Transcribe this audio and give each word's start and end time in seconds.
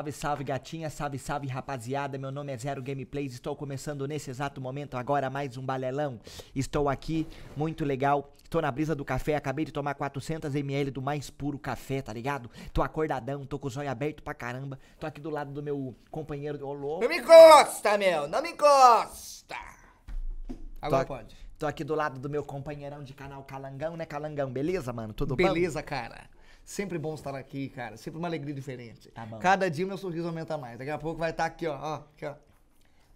Salve, 0.00 0.12
salve, 0.12 0.44
gatinha, 0.44 0.88
salve, 0.88 1.18
salve, 1.18 1.46
rapaziada. 1.46 2.16
Meu 2.16 2.30
nome 2.30 2.50
é 2.50 2.56
Zero 2.56 2.82
Gameplays. 2.82 3.34
Estou 3.34 3.54
começando 3.54 4.08
nesse 4.08 4.30
exato 4.30 4.58
momento 4.58 4.96
agora 4.96 5.28
mais 5.28 5.58
um 5.58 5.62
balelão. 5.62 6.18
Estou 6.54 6.88
aqui, 6.88 7.26
muito 7.54 7.84
legal. 7.84 8.32
Estou 8.42 8.62
na 8.62 8.70
brisa 8.70 8.94
do 8.94 9.04
café. 9.04 9.36
Acabei 9.36 9.66
de 9.66 9.72
tomar 9.72 9.94
400ml 9.94 10.90
do 10.90 11.02
mais 11.02 11.28
puro 11.28 11.58
café, 11.58 12.00
tá 12.00 12.14
ligado? 12.14 12.50
Tô 12.72 12.80
acordadão, 12.82 13.44
tô 13.44 13.58
com 13.58 13.68
o 13.68 13.70
zóio 13.70 13.90
aberto 13.90 14.22
pra 14.22 14.32
caramba. 14.32 14.78
Tô 14.98 15.06
aqui 15.06 15.20
do 15.20 15.28
lado 15.28 15.52
do 15.52 15.62
meu 15.62 15.94
companheiro. 16.10 16.66
Ô, 16.66 16.72
louco. 16.72 17.02
Não 17.02 17.08
me 17.08 17.18
encosta, 17.18 17.98
meu! 17.98 18.26
Não 18.26 18.40
me 18.40 18.52
encosta! 18.52 19.56
Agora 20.80 21.04
Tô- 21.04 21.14
pode. 21.14 21.36
Tô 21.58 21.66
aqui 21.66 21.84
do 21.84 21.94
lado 21.94 22.18
do 22.18 22.30
meu 22.30 22.42
companheirão 22.42 23.04
de 23.04 23.12
canal 23.12 23.44
Calangão, 23.44 23.98
né, 23.98 24.06
Calangão? 24.06 24.50
Beleza, 24.50 24.94
mano? 24.94 25.12
Tudo 25.12 25.36
bom? 25.36 25.44
Beleza, 25.44 25.82
cara. 25.82 26.22
Sempre 26.70 26.98
bom 26.98 27.14
estar 27.14 27.34
aqui, 27.34 27.68
cara. 27.68 27.96
Sempre 27.96 28.20
uma 28.20 28.28
alegria 28.28 28.54
diferente. 28.54 29.10
Tá 29.10 29.26
bom. 29.26 29.40
Cada 29.40 29.68
dia 29.68 29.84
meu 29.84 29.98
sorriso 29.98 30.28
aumenta 30.28 30.56
mais. 30.56 30.78
Daqui 30.78 30.92
a 30.92 30.98
pouco 30.98 31.18
vai 31.18 31.30
estar 31.32 31.44
aqui, 31.44 31.66
ó. 31.66 31.76
ó, 31.76 31.94
aqui, 31.96 32.24
ó. 32.24 32.34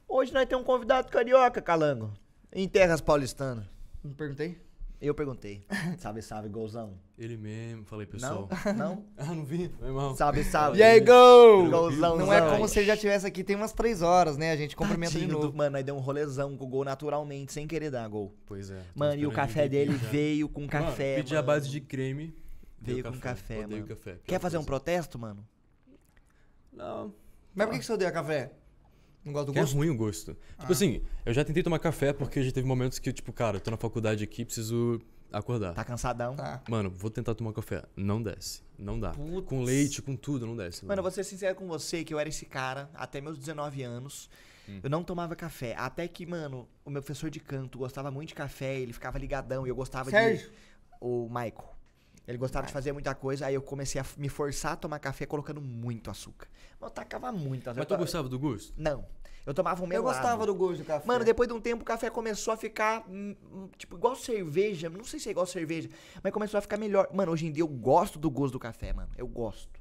Hoje 0.09 0.35
nós 0.35 0.45
temos 0.47 0.65
um 0.65 0.67
convidado 0.67 1.07
carioca, 1.09 1.63
Calango. 1.63 2.11
Em 2.53 2.69
terras 2.69 3.01
paulistanas. 3.01 3.65
Me 4.03 4.13
perguntei? 4.13 4.59
Eu 5.01 5.15
perguntei. 5.15 5.65
salve, 5.99 6.21
salve, 6.21 6.49
golzão. 6.49 6.95
Ele 7.17 7.37
mesmo, 7.37 7.85
falei 7.85 8.07
Não? 8.07 8.13
pessoal. 8.13 8.49
Não? 8.77 9.05
Ah, 9.17 9.27
não 9.33 9.45
vi? 9.45 9.69
Foi 9.79 9.93
mal. 9.93 10.17
Salve, 10.17 10.43
salve. 10.43 10.81
E 10.81 10.83
aí, 10.83 10.99
gol! 10.99 11.71
Golzão, 11.71 12.17
Não 12.17 12.33
é 12.33 12.41
como 12.51 12.67
se 12.67 12.81
ele 12.81 12.87
já 12.89 12.95
estivesse 12.95 13.25
aqui 13.25 13.45
tem 13.45 13.55
umas 13.55 13.73
três 13.73 14.03
horas, 14.03 14.37
né? 14.37 14.51
A 14.51 14.57
gente 14.57 14.75
cumprimenta 14.75 15.13
de 15.13 15.19
Tadinho 15.21 15.39
do- 15.39 15.45
novo. 15.45 15.57
Mano, 15.57 15.71
nós 15.77 15.85
deu 15.85 15.95
um 15.95 16.01
rolezão 16.01 16.57
com 16.57 16.65
o 16.65 16.69
gol 16.69 16.83
naturalmente, 16.85 17.53
sem 17.53 17.69
querer 17.69 17.93
dar 17.93 18.09
gol. 18.09 18.35
Pois 18.47 18.69
é. 18.69 18.83
Mano, 18.97 19.15
e 19.23 19.25
o 19.29 19.31
café 19.31 19.69
dele 19.69 19.97
já. 19.97 20.09
veio 20.09 20.49
com 20.49 20.67
café, 20.67 21.13
Mano, 21.13 21.23
pedi 21.23 21.35
a 21.35 21.37
mano. 21.37 21.47
base 21.47 21.71
de 21.71 21.81
creme. 21.81 22.35
Veio 22.85 23.05
com 23.05 23.19
café, 23.19 23.65
Odeio 23.65 23.83
mano. 23.83 23.87
café. 23.87 24.19
Quer 24.25 24.41
fazer 24.41 24.59
um 24.59 24.65
protesto, 24.65 25.19
mano? 25.19 25.47
Não. 26.73 27.15
Mas 27.55 27.67
por 27.67 27.73
que 27.73 27.79
que 27.81 27.85
você 27.87 27.93
odeia 27.93 28.11
café? 28.13 28.53
Não 29.25 29.33
gosta 29.33 29.47
do 29.47 29.53
Que 29.53 29.59
é 29.59 29.63
gosto? 29.63 29.75
ruim 29.77 29.89
o 29.91 29.97
gosto. 29.97 30.37
Ah. 30.57 30.61
Tipo 30.63 30.73
assim, 30.73 31.03
eu 31.25 31.33
já 31.33 31.45
tentei 31.45 31.63
tomar 31.63 31.79
café 31.79 32.13
porque 32.13 32.43
já 32.43 32.53
teve 32.53 32.67
momentos 32.67 32.99
que, 32.99 33.13
tipo, 33.13 33.33
cara, 33.33 33.57
eu 33.57 33.61
tô 33.61 33.71
na 33.71 33.77
faculdade 33.77 34.23
aqui, 34.25 34.45
preciso 34.45 35.01
acordar. 35.33 35.73
Tá 35.75 35.85
cansadão? 35.85 36.37
Tá. 36.37 36.63
Mano, 36.69 36.91
vou 36.91 37.11
tentar 37.11 37.35
tomar 37.35 37.53
café. 37.53 37.85
Não 37.97 38.23
desce. 38.23 38.63
Não 38.79 38.99
dá. 39.01 39.13
Putz. 39.13 39.49
Com 39.49 39.63
leite, 39.63 40.03
com 40.03 40.15
tudo, 40.17 40.47
não 40.47 40.57
desce. 40.57 40.85
Mano, 40.85 40.99
eu 40.99 41.03
vou 41.03 41.11
ser 41.13 41.25
sincero 41.25 41.55
com 41.55 41.67
você 41.67 42.05
que 42.05 42.13
eu 42.13 42.19
era 42.19 42.29
esse 42.29 42.45
cara 42.45 42.91
até 42.95 43.21
meus 43.21 43.39
19 43.39 43.83
anos. 43.83 44.29
Hum. 44.69 44.81
Eu 44.83 44.91
não 44.91 45.03
tomava 45.05 45.35
café. 45.37 45.75
Até 45.79 46.07
que, 46.09 46.27
mano, 46.27 46.69
o 46.85 46.91
meu 46.91 47.01
professor 47.03 47.31
de 47.31 47.41
canto 47.41 47.79
gostava 47.79 48.11
muito 48.11 48.29
de 48.31 48.35
café, 48.35 48.79
ele 48.79 48.93
ficava 48.93 49.19
ligadão 49.19 49.67
e 49.67 49.71
eu 49.71 49.77
gostava 49.77 50.11
Sérgio? 50.11 50.49
de. 50.51 50.55
O 51.01 51.29
Michael. 51.29 51.75
Ele 52.27 52.39
gostava 52.39 52.67
de 52.67 52.73
fazer 52.73 52.93
muita 52.93 53.15
coisa, 53.15 53.47
aí 53.47 53.55
eu 53.55 53.63
comecei 53.63 54.01
a 54.01 54.05
me 54.17 54.29
forçar 54.29 54.73
a 54.73 54.77
tomar 54.77 54.99
café 54.99 55.27
colocando 55.27 55.61
muito 55.61 56.11
açúcar. 56.11 56.49
Mas 56.81 56.89
eu 56.91 56.95
tacava 56.95 57.31
muito 57.31 57.69
açúcar. 57.69 57.81
Mas 57.81 57.87
tu 57.87 57.97
gostava 57.99 58.29
do 58.29 58.39
gosto? 58.39 58.73
Não. 58.77 59.05
Eu 59.47 59.53
tomava 59.53 59.83
um 59.83 59.85
Eu 59.85 59.89
melado. 59.91 60.07
gostava 60.07 60.47
do 60.47 60.55
gosto 60.55 60.79
do 60.79 60.85
café. 60.87 61.07
Mano, 61.07 61.23
depois 61.23 61.47
de 61.47 61.55
um 61.55 61.61
tempo 61.61 61.83
o 61.83 61.85
café 61.85 62.09
começou 62.09 62.55
a 62.55 62.57
ficar, 62.57 63.05
hum, 63.07 63.37
hum, 63.53 63.69
tipo, 63.77 63.97
igual 63.97 64.17
cerveja. 64.17 64.89
Não 64.89 65.05
sei 65.05 65.21
se 65.21 65.29
é 65.29 65.33
igual 65.33 65.45
cerveja, 65.45 65.91
mas 66.23 66.33
começou 66.33 66.57
a 66.57 66.61
ficar 66.63 66.79
melhor. 66.79 67.09
Mano, 67.13 67.31
hoje 67.31 67.47
em 67.47 67.53
dia 67.53 67.63
eu 67.63 67.69
gosto 67.69 68.19
do 68.19 68.31
gosto 68.31 68.55
do 68.55 68.59
café, 68.59 68.95
mano. 68.95 69.11
Eu 69.19 69.27
gosto. 69.27 69.79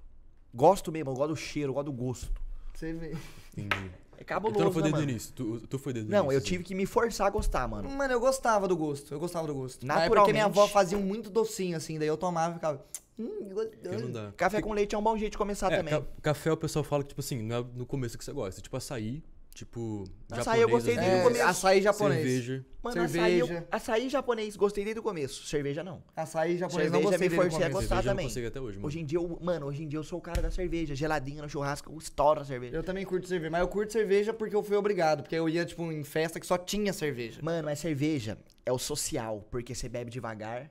Gosto 0.54 0.92
mesmo, 0.92 1.12
eu 1.12 1.16
gosto 1.16 1.30
do 1.30 1.36
cheiro, 1.38 1.70
eu 1.70 1.74
gosto 1.74 1.86
do 1.86 1.94
gosto. 1.94 2.42
Você 2.74 2.92
vê. 2.92 3.16
Entendi. 3.58 3.92
É 4.18 4.24
cabuloso, 4.24 4.56
então 4.56 4.66
não 4.66 4.72
foi 4.74 4.82
né, 4.82 4.90
desde 4.90 4.98
o 4.98 5.02
mano? 5.02 5.12
início. 5.12 5.34
Tu, 5.34 5.68
tu 5.68 5.80
foi 5.80 5.94
desde 5.94 6.10
o 6.10 6.16
Não, 6.16 6.24
início. 6.26 6.38
eu 6.38 6.42
tive 6.42 6.64
que 6.64 6.74
me 6.76 6.86
forçar 6.86 7.28
a 7.28 7.30
gostar, 7.30 7.68
mano. 7.68 7.90
Mano, 7.90 8.14
eu 8.14 8.20
gostava 8.20 8.68
do 8.68 8.76
gosto. 8.78 9.14
Eu 9.14 9.20
gostava 9.20 9.48
do 9.48 9.54
gosto. 9.54 9.86
Mas 9.86 9.98
é 9.98 10.00
porque 10.02 10.10
Naturalmente. 10.10 10.34
minha 10.34 10.46
avó 10.46 10.68
fazia 10.68 10.98
um 10.98 11.02
muito 11.02 11.30
docinho, 11.30 11.76
assim. 11.78 11.98
Daí 12.00 12.08
eu 12.08 12.18
tomava 12.18 12.52
e 12.52 12.56
ficava... 12.56 12.86
Hum. 13.20 13.54
Café 14.36 14.62
com 14.62 14.74
leite 14.74 14.96
é 14.96 14.98
um 14.98 15.02
bom 15.04 15.16
jeito 15.18 15.34
de 15.34 15.38
começar 15.38 15.72
É, 15.72 15.78
também. 15.78 15.94
ca- 15.94 16.06
café 16.22 16.52
o 16.52 16.58
pessoal 16.58 16.84
fala 16.84 17.04
que, 17.04 17.10
tipo 17.10 17.22
assim, 17.22 17.42
não 17.44 17.56
é 17.58 17.66
no 17.76 17.86
começo 17.86 18.18
que 18.18 18.24
você 18.26 18.32
gosta. 18.34 18.60
Tipo 18.62 18.76
açaí, 18.78 19.24
tipo. 19.54 20.04
Açaí 20.32 20.62
eu 20.62 20.70
gostei 20.70 20.94
às 20.96 21.00
desde 21.00 21.12
o 21.12 21.14
É, 21.14 21.24
vezes, 21.24 21.24
começo. 21.38 21.46
açaí 21.50 21.82
japonês. 21.82 22.22
Cerveja. 22.24 22.66
Mano, 22.82 23.02
açaí, 23.04 23.40
eu- 23.40 23.48
cerveja. 23.48 23.68
açaí 23.72 24.10
japonês, 24.10 24.56
gostei 24.56 24.84
desde 24.84 25.00
o 25.00 25.04
começo. 25.04 25.46
Cerveja 25.46 25.84
não. 25.84 26.04
Açaí 26.16 26.58
japonês 26.58 26.90
Cerveja 26.90 27.04
não 27.04 27.10
gostei 27.12 27.30
me 27.30 27.36
forcei 27.36 27.50
a 27.50 27.60
começo. 27.60 27.72
gostar 27.74 27.88
Cerveja 27.96 28.02
eu 28.02 28.04
não 28.06 28.12
também. 28.14 28.26
consigo 28.28 28.48
até 28.48 28.60
hoje, 28.62 28.78
mano. 28.78 28.88
Hoje 28.88 29.00
em 29.00 29.06
dia, 29.06 29.18
eu, 29.20 29.40
mano, 29.42 29.66
hoje 29.68 29.84
em 29.84 29.88
dia 29.88 30.00
eu 30.00 30.04
sou 30.04 30.20
o 30.20 30.22
cara 30.22 30.42
da 30.42 30.52
cerveja. 30.52 30.96
Geladinha 30.96 31.42
no 31.42 31.50
churrasco, 31.50 31.92
eu 31.92 31.98
estouro 31.98 32.42
a 32.42 32.46
cerveja. 32.46 32.76
Eu 32.76 32.84
também 32.84 33.06
curto 33.06 33.28
cerveja, 33.28 33.52
mas 33.52 33.62
eu 33.62 33.68
curto 33.68 33.92
cerveja 33.94 34.34
porque 34.34 34.56
eu 34.56 34.64
fui 34.64 34.76
obrigado. 34.76 35.22
Porque 35.24 35.36
eu 35.36 35.48
ia, 35.48 35.66
tipo, 35.66 35.92
em 35.92 36.04
festa 36.04 36.40
que 36.40 36.46
só 36.48 36.58
tinha 36.58 36.92
cerveja. 36.94 37.40
Mano, 37.42 37.66
mas 37.66 37.80
cerveja 37.80 38.38
é 38.66 38.72
o 38.72 38.78
social, 38.80 39.48
porque 39.52 39.74
você 39.76 39.88
bebe 39.88 40.10
devagar, 40.12 40.70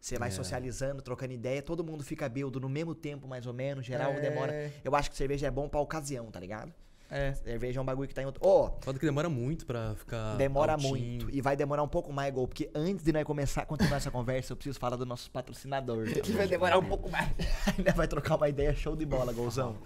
você 0.00 0.18
vai 0.18 0.28
É. 0.28 0.30
socializando, 0.32 1.00
trocando 1.00 1.32
ideia, 1.32 1.62
todo 1.62 1.82
mundo 1.82 2.04
fica 2.04 2.28
bêbado 2.28 2.60
no 2.60 2.68
mesmo 2.68 2.94
tempo, 2.94 3.26
mais 3.26 3.46
ou 3.46 3.54
menos, 3.54 3.86
geral 3.86 4.12
É. 4.12 4.20
demora. 4.20 4.72
Eu 4.84 4.94
acho 4.94 5.10
que 5.10 5.16
cerveja 5.16 5.46
é 5.46 5.50
bom 5.50 5.66
pra 5.68 5.80
ocasião, 5.80 6.30
tá 6.30 6.38
ligado? 6.38 6.72
É. 7.16 7.32
Cerveja 7.34 7.78
é 7.78 7.82
um 7.82 7.84
bagulho 7.84 8.08
que 8.08 8.14
tá 8.14 8.22
em 8.22 8.26
outro. 8.26 8.40
Ó, 8.44 8.72
Foda 8.80 8.98
que 8.98 9.04
demora 9.06 9.28
muito 9.28 9.64
pra 9.64 9.94
ficar. 9.94 10.34
demora 10.36 10.72
altinho. 10.72 10.90
muito. 10.90 11.30
E 11.30 11.40
vai 11.40 11.54
demorar 11.56 11.82
um 11.84 11.88
pouco 11.88 12.12
mais, 12.12 12.34
Gol, 12.34 12.48
porque 12.48 12.68
antes 12.74 13.04
de 13.04 13.12
nós 13.12 13.22
começar 13.24 13.62
a 13.62 13.66
continuar 13.66 13.98
essa 13.98 14.10
conversa, 14.10 14.52
eu 14.52 14.56
preciso 14.56 14.78
falar 14.80 14.96
do 14.96 15.06
nosso 15.06 15.30
patrocinador. 15.30 16.04
Que 16.24 16.32
vai 16.32 16.48
demorar 16.48 16.78
um 16.78 16.84
pouco 16.84 17.08
mais. 17.10 17.30
Ainda 17.78 17.92
vai 17.92 18.08
trocar 18.08 18.36
uma 18.36 18.48
ideia 18.48 18.74
show 18.74 18.96
de 18.96 19.06
bola, 19.06 19.32
Golzão. 19.32 19.76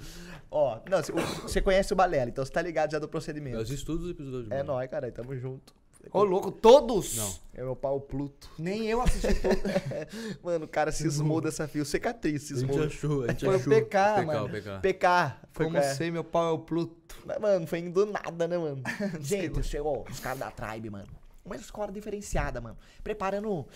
Ó, 0.51 0.79
não, 0.89 1.03
cê- 1.03 1.13
o- 1.13 1.17
você 1.43 1.61
conhece 1.61 1.93
o 1.93 1.97
Balela, 1.97 2.31
então 2.31 2.43
você 2.45 2.51
tá 2.51 2.63
ligado 2.63 2.93
já 2.93 2.99
do 2.99 3.05
Eu 3.05 3.09
procedimento. 3.09 3.59
assisto 3.59 3.85
todos 3.85 4.05
os 4.05 4.11
episódios. 4.13 4.51
É 4.51 4.63
nóis, 4.63 4.89
cara, 4.91 5.13
tamo 5.13 5.37
junto. 5.37 5.75
Ô, 6.13 6.23
louco, 6.25 6.51
todos? 6.51 7.17
Não. 7.17 7.35
É 7.55 7.63
meu 7.63 7.75
pau 7.77 8.01
Pluto. 8.01 8.49
Nem 8.59 8.87
eu 8.87 9.01
assisti 9.01 9.35
todos. 9.43 9.59
Mano, 10.43 10.65
o 10.65 10.69
cara 10.69 10.93
cismou 10.93 11.41
dessa 11.41 11.67
fio. 11.69 11.85
Cicatriz, 11.85 12.45
A 12.45 12.47
cismou. 12.47 12.83
gente 12.83 12.95
achou, 12.95 13.25
a 13.25 13.29
gente 13.29 13.45
Foi 13.45 13.55
o 13.55 13.57
achou. 13.59 13.73
PK, 13.75 13.99
PK, 14.15 14.27
mano. 14.27 14.47
o 14.47 14.51
PK. 14.51 14.79
PK. 14.81 15.37
Foi 15.53 15.67
Como 15.67 15.77
é. 15.77 15.95
sei, 15.95 16.11
meu 16.11 16.23
pau 16.25 16.49
é 16.49 16.53
o 16.53 16.59
Pluto. 16.61 17.17
Mas, 17.27 17.39
Mano, 17.41 17.67
foi 17.67 17.81
indo 17.81 18.05
do 18.07 18.11
nada, 18.13 18.47
né, 18.49 18.57
mano? 18.57 18.81
Gente, 19.21 19.63
chegou 19.65 20.07
os 20.09 20.21
caras 20.21 20.39
da 20.39 20.51
Tribe, 20.51 20.89
mano. 20.89 21.09
Uma 21.45 21.57
escola 21.57 21.91
diferenciada, 21.91 22.61
mano. 22.61 22.77
Preparando 23.03 23.67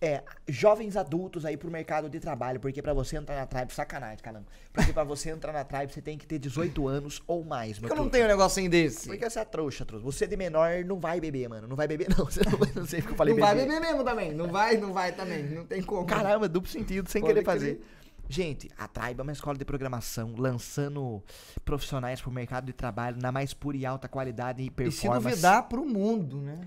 é, 0.00 0.22
jovens 0.48 0.96
adultos 0.96 1.44
aí 1.44 1.56
pro 1.56 1.70
mercado 1.70 2.08
de 2.08 2.18
trabalho. 2.18 2.58
Porque 2.58 2.80
pra 2.80 2.94
você 2.94 3.16
entrar 3.16 3.36
na 3.36 3.46
Tribe, 3.46 3.72
sacanagem, 3.74 4.18
caramba. 4.18 4.46
Porque 4.72 4.92
pra 4.92 5.04
você 5.04 5.30
entrar 5.30 5.52
na 5.52 5.62
Tribe, 5.62 5.92
você 5.92 6.00
tem 6.00 6.16
que 6.16 6.26
ter 6.26 6.38
18 6.38 6.88
anos 6.88 7.22
ou 7.26 7.44
mais, 7.44 7.78
Por 7.78 7.86
que 7.86 7.92
eu 7.92 7.96
não 7.96 8.08
tenho 8.08 8.24
um 8.24 8.28
negocinho 8.28 8.70
desse? 8.70 9.08
Porque 9.08 9.28
você 9.28 9.40
é 9.40 9.44
trouxa, 9.44 9.84
trouxa. 9.84 10.04
Você 10.04 10.26
de 10.26 10.36
menor 10.36 10.84
não 10.84 10.98
vai 10.98 11.20
beber, 11.20 11.48
mano. 11.48 11.68
Não 11.68 11.76
vai 11.76 11.86
beber, 11.86 12.08
não. 12.16 12.24
Você 12.24 12.40
não, 12.44 12.58
não 12.74 12.86
sei 12.86 13.00
porque 13.00 13.12
eu 13.12 13.16
falei 13.16 13.34
não 13.34 13.40
vai 13.40 13.54
beber 13.54 13.80
mesmo 13.80 14.04
também. 14.04 14.32
Não 14.32 14.48
vai, 14.48 14.76
não 14.76 14.92
vai 14.92 15.12
também. 15.12 15.42
Não 15.42 15.66
tem 15.66 15.82
como. 15.82 16.06
Caramba, 16.06 16.48
duplo 16.48 16.70
sentido, 16.70 17.08
sem 17.10 17.20
Pode 17.20 17.34
querer 17.34 17.44
fazer. 17.44 17.80
Gente, 18.30 18.70
a 18.78 18.86
Tribe 18.86 19.18
é 19.18 19.22
uma 19.24 19.32
escola 19.32 19.58
de 19.58 19.64
programação 19.64 20.36
lançando 20.38 21.20
profissionais 21.64 22.20
pro 22.20 22.30
mercado 22.30 22.66
de 22.66 22.72
trabalho 22.72 23.20
na 23.20 23.32
mais 23.32 23.52
pura 23.52 23.76
e 23.76 23.84
alta 23.84 24.08
qualidade 24.08 24.62
e 24.62 24.66
E 24.66 24.68
se 24.68 24.70
performance 24.70 25.28
duvidar 25.30 25.68
pro 25.68 25.84
mundo, 25.84 26.40
né? 26.40 26.60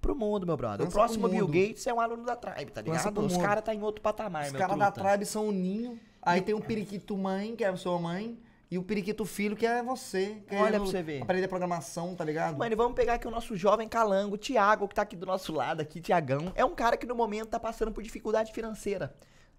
pro 0.00 0.14
mundo, 0.14 0.46
meu 0.46 0.56
brother. 0.56 0.86
Lança 0.86 0.90
o 0.90 0.92
próximo 0.92 1.28
Bill. 1.28 1.48
Gates 1.48 1.84
é 1.88 1.92
um 1.92 2.00
aluno 2.00 2.24
da 2.24 2.36
Tribe, 2.36 2.70
tá 2.70 2.80
ligado? 2.80 3.20
Os 3.20 3.36
caras 3.36 3.64
tá 3.64 3.74
em 3.74 3.82
outro 3.82 4.00
patamar, 4.00 4.46
Os 4.46 4.52
caras 4.52 4.78
da 4.78 4.92
tribe 4.92 5.26
são 5.26 5.48
o 5.48 5.52
ninho. 5.52 5.98
Aí 6.22 6.40
tem 6.40 6.54
o 6.54 6.60
periquito 6.60 7.16
mãe, 7.16 7.56
que 7.56 7.64
é 7.64 7.68
a 7.68 7.76
sua 7.76 7.98
mãe. 7.98 8.38
E 8.70 8.78
o 8.78 8.82
periquito 8.84 9.24
filho, 9.24 9.56
que 9.56 9.66
é 9.66 9.82
você. 9.82 10.36
Olha 10.36 10.44
querendo 10.46 10.70
pra 10.70 10.78
você 10.80 11.02
ver. 11.02 11.22
Aprender 11.22 11.48
programação, 11.48 12.14
tá 12.14 12.24
ligado? 12.24 12.56
Mano, 12.56 12.72
e 12.72 12.76
vamos 12.76 12.94
pegar 12.94 13.14
aqui 13.14 13.26
o 13.26 13.30
nosso 13.30 13.56
jovem 13.56 13.88
calango, 13.88 14.36
o 14.36 14.38
Thiago, 14.38 14.86
que 14.86 14.94
tá 14.94 15.02
aqui 15.02 15.16
do 15.16 15.26
nosso 15.26 15.52
lado, 15.52 15.80
aqui, 15.80 16.00
Tiagão. 16.00 16.52
É 16.54 16.64
um 16.64 16.74
cara 16.76 16.96
que 16.96 17.06
no 17.06 17.14
momento 17.14 17.48
tá 17.48 17.58
passando 17.58 17.90
por 17.90 18.04
dificuldade 18.04 18.52
financeira. 18.52 19.12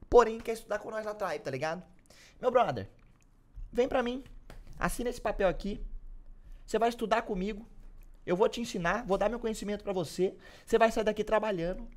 Porém, 0.10 0.40
quer 0.40 0.54
estudar 0.54 0.80
com 0.80 0.90
nós 0.90 1.06
na 1.06 1.14
Tribe, 1.14 1.40
tá 1.40 1.52
ligado? 1.52 1.84
Meu 2.42 2.50
brother, 2.50 2.90
vem 3.72 3.88
pra 3.88 4.02
mim. 4.02 4.24
Assina 4.78 5.10
esse 5.10 5.22
papel 5.22 5.48
aqui. 5.48 5.80
Você 6.66 6.80
vai 6.80 6.90
estudar 6.90 7.22
comigo. 7.22 7.68
Eu 8.26 8.36
vou 8.36 8.48
te 8.48 8.62
ensinar, 8.62 9.06
vou 9.06 9.18
dar 9.18 9.30
meu 9.30 9.40
conhecimento 9.40 9.84
pra 9.84 9.94
você. 9.94 10.36
Você 10.66 10.78
vai 10.78 10.92
sair 10.92 11.04
daqui 11.04 11.24
trabalhando. 11.24 11.88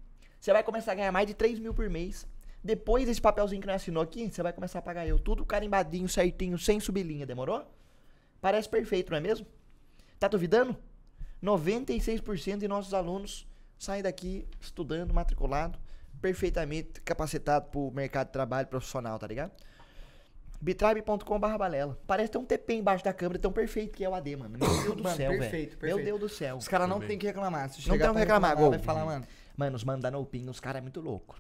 Você 0.40 0.52
vai 0.52 0.62
começar 0.62 0.92
a 0.92 0.94
ganhar 0.94 1.12
mais 1.12 1.26
de 1.26 1.34
3 1.34 1.58
mil 1.58 1.72
por 1.72 1.88
mês. 1.88 2.26
Depois 2.64 3.06
desse 3.06 3.20
papelzinho 3.20 3.60
que 3.60 3.66
nós 3.66 3.76
assinou 3.76 4.02
aqui, 4.02 4.31
você 4.31 4.42
vai 4.42 4.52
começar 4.52 4.78
a 4.78 4.82
pagar 4.82 5.06
eu. 5.06 5.19
Tudo 5.19 5.44
carimbadinho, 5.44 6.08
certinho, 6.08 6.58
sem 6.58 6.78
subir 6.81 7.02
linha. 7.02 7.26
Demorou? 7.26 7.64
Parece 8.40 8.69
perfeito, 8.69 9.10
não 9.10 9.19
é 9.19 9.20
mesmo? 9.20 9.46
Tá 10.19 10.28
duvidando? 10.28 10.76
96% 11.42 12.58
de 12.58 12.69
nossos 12.69 12.94
alunos 12.94 13.46
saem 13.78 14.02
daqui 14.02 14.46
estudando, 14.60 15.12
matriculado, 15.12 15.78
perfeitamente 16.22 17.00
capacitado 17.02 17.66
pro 17.66 17.90
mercado 17.90 18.28
de 18.28 18.32
trabalho 18.32 18.69
profissional, 18.69 19.19
tá 19.19 19.26
ligado? 19.26 19.50
bitribe.com.br 20.60 21.58
balela. 21.58 21.98
Parece 22.06 22.30
ter 22.30 22.38
um 22.38 22.44
TP 22.44 22.74
embaixo 22.74 23.04
da 23.04 23.12
câmera, 23.12 23.36
tão 23.40 23.50
perfeito 23.50 23.96
que 23.96 24.04
é 24.04 24.08
o 24.08 24.14
AD, 24.14 24.36
mano. 24.36 24.56
Meu 24.56 24.60
Deus 24.60 24.96
do 24.96 25.02
Mano, 25.02 25.16
céu, 25.16 25.30
velho. 25.30 25.40
perfeito, 25.40 25.76
Meu. 25.84 25.96
Deus 25.96 26.20
do 26.20 26.28
céu. 26.28 26.56
Os 26.56 26.69
caras 26.69 26.88
não 26.88 27.00
tem 27.00 27.19
que 27.19 27.26
reclamar. 27.26 27.69
Se 27.69 27.78
Não 27.88 27.94
chegar 27.96 28.04
tem 28.04 28.10
o 28.10 28.12
que 28.12 28.12
pra 28.12 28.20
reclamar, 28.20 28.56
Gol. 28.56 28.70
Vai 28.70 28.78
falar, 28.78 29.04
mano. 29.04 29.26
Mano, 29.56 29.76
os 29.76 29.82
mano 29.82 30.00
da 30.00 30.10
Nopin, 30.10 30.48
os 30.48 30.60
caras 30.60 30.78
é 30.78 30.80
muito 30.80 31.00
louco. 31.00 31.36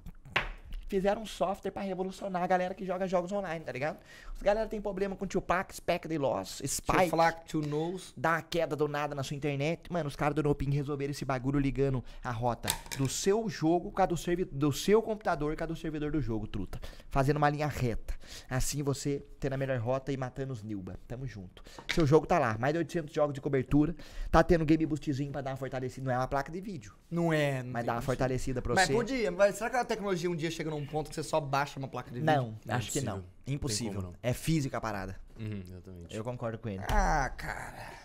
Fizeram 0.92 1.22
um 1.22 1.26
software 1.26 1.70
pra 1.70 1.80
revolucionar 1.80 2.42
a 2.42 2.46
galera 2.46 2.74
que 2.74 2.84
joga 2.84 3.06
jogos 3.08 3.32
online, 3.32 3.64
tá 3.64 3.72
ligado? 3.72 3.96
Os 4.36 4.42
galera 4.42 4.68
tem 4.68 4.78
problema 4.78 5.16
com 5.16 5.26
Tupac, 5.26 5.74
Spec 5.74 6.06
e 6.06 6.18
Loss, 6.18 6.58
Two 6.58 6.68
Spike, 6.68 7.08
Flack, 7.08 7.48
Two 7.48 7.62
Nose. 7.66 8.12
dá 8.14 8.32
uma 8.32 8.42
queda 8.42 8.76
do 8.76 8.86
nada 8.86 9.14
na 9.14 9.22
sua 9.22 9.34
internet. 9.34 9.90
Mano, 9.90 10.06
os 10.06 10.14
caras 10.14 10.34
do 10.34 10.42
Noping 10.42 10.70
resolveram 10.70 11.12
esse 11.12 11.24
bagulho 11.24 11.58
ligando 11.58 12.04
a 12.22 12.30
rota 12.30 12.68
do 12.98 13.08
seu 13.08 13.48
jogo 13.48 13.90
com 13.90 14.02
a 14.02 14.04
do, 14.06 14.18
servi 14.18 14.44
do 14.44 14.70
seu 14.70 15.00
computador 15.00 15.56
com 15.56 15.64
a 15.64 15.66
do 15.66 15.74
servidor 15.74 16.12
do 16.12 16.20
jogo, 16.20 16.46
truta. 16.46 16.78
Fazendo 17.08 17.38
uma 17.38 17.48
linha 17.48 17.66
reta. 17.68 18.12
Assim 18.50 18.82
você 18.82 19.24
tendo 19.40 19.54
a 19.54 19.56
melhor 19.56 19.78
rota 19.78 20.12
e 20.12 20.16
matando 20.18 20.52
os 20.52 20.62
Nilba. 20.62 20.98
Tamo 21.08 21.26
junto. 21.26 21.62
Seu 21.94 22.06
jogo 22.06 22.26
tá 22.26 22.38
lá, 22.38 22.58
mais 22.58 22.74
de 22.74 22.78
800 22.78 23.14
jogos 23.14 23.32
de 23.32 23.40
cobertura. 23.40 23.96
Tá 24.30 24.42
tendo 24.42 24.64
game 24.66 24.84
boostzinho 24.84 25.32
pra 25.32 25.40
dar 25.40 25.52
uma 25.52 25.56
fortalecida. 25.56 26.04
Não 26.04 26.12
é 26.12 26.18
uma 26.18 26.28
placa 26.28 26.52
de 26.52 26.60
vídeo, 26.60 26.92
Não 27.10 27.32
é. 27.32 27.62
Não 27.62 27.72
mas 27.72 27.86
dá 27.86 27.94
uma 27.94 28.02
fortalecida 28.02 28.60
pra 28.60 28.74
Mas 28.74 28.86
você. 28.86 28.92
podia, 28.92 29.30
mas 29.30 29.54
será 29.56 29.70
que 29.70 29.76
a 29.76 29.84
tecnologia 29.84 30.30
um 30.30 30.36
dia 30.36 30.50
chega 30.50 30.70
num 30.70 30.81
ponto 30.86 31.08
que 31.08 31.14
você 31.14 31.22
só 31.22 31.40
baixa 31.40 31.78
uma 31.78 31.88
placa 31.88 32.10
de 32.10 32.20
vídeo? 32.20 32.34
Não, 32.34 32.58
é 32.66 32.72
acho 32.74 32.92
que 32.92 33.00
não. 33.00 33.24
Impossível. 33.46 33.94
como 33.94 34.12
não. 34.12 34.14
É 34.22 34.32
física 34.32 34.78
a 34.78 34.80
parada. 34.80 35.20
Uhum, 35.38 35.60
exatamente. 35.60 36.14
Eu 36.14 36.22
concordo 36.22 36.58
com 36.58 36.68
ele. 36.68 36.82
Ah, 36.88 37.30
cara. 37.36 38.02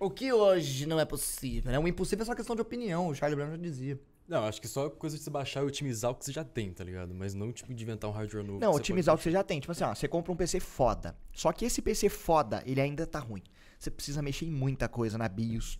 O 0.00 0.10
que 0.10 0.32
hoje 0.32 0.84
não 0.86 0.98
é 0.98 1.04
possível, 1.04 1.70
né? 1.70 1.78
O 1.78 1.86
impossível 1.86 2.22
é 2.24 2.26
só 2.26 2.34
questão 2.34 2.56
de 2.56 2.62
opinião, 2.62 3.08
o 3.08 3.14
Charlie 3.14 3.36
Brown 3.36 3.52
já 3.52 3.56
dizia. 3.56 4.00
Não, 4.26 4.44
acho 4.44 4.60
que 4.60 4.68
só 4.68 4.88
coisa 4.88 5.16
de 5.16 5.22
você 5.22 5.30
baixar 5.30 5.62
e 5.62 5.66
otimizar 5.66 6.10
o 6.10 6.14
que 6.14 6.24
você 6.24 6.32
já 6.32 6.42
tem, 6.42 6.72
tá 6.72 6.82
ligado? 6.82 7.14
Mas 7.14 7.34
não, 7.34 7.52
tipo, 7.52 7.70
inventar 7.72 8.08
um 8.08 8.12
hardware 8.12 8.44
novo. 8.44 8.60
Não, 8.60 8.72
otimizar 8.72 9.14
o 9.14 9.18
que 9.18 9.24
você 9.24 9.30
já 9.30 9.44
tem. 9.44 9.60
Tipo 9.60 9.72
assim, 9.72 9.84
ó, 9.84 9.94
você 9.94 10.08
compra 10.08 10.32
um 10.32 10.36
PC 10.36 10.58
foda. 10.58 11.16
Só 11.32 11.52
que 11.52 11.64
esse 11.64 11.82
PC 11.82 12.08
foda, 12.08 12.62
ele 12.64 12.80
ainda 12.80 13.06
tá 13.06 13.18
ruim. 13.18 13.42
Você 13.78 13.90
precisa 13.90 14.22
mexer 14.22 14.46
em 14.46 14.50
muita 14.50 14.88
coisa 14.88 15.18
na 15.18 15.28
BIOS, 15.28 15.78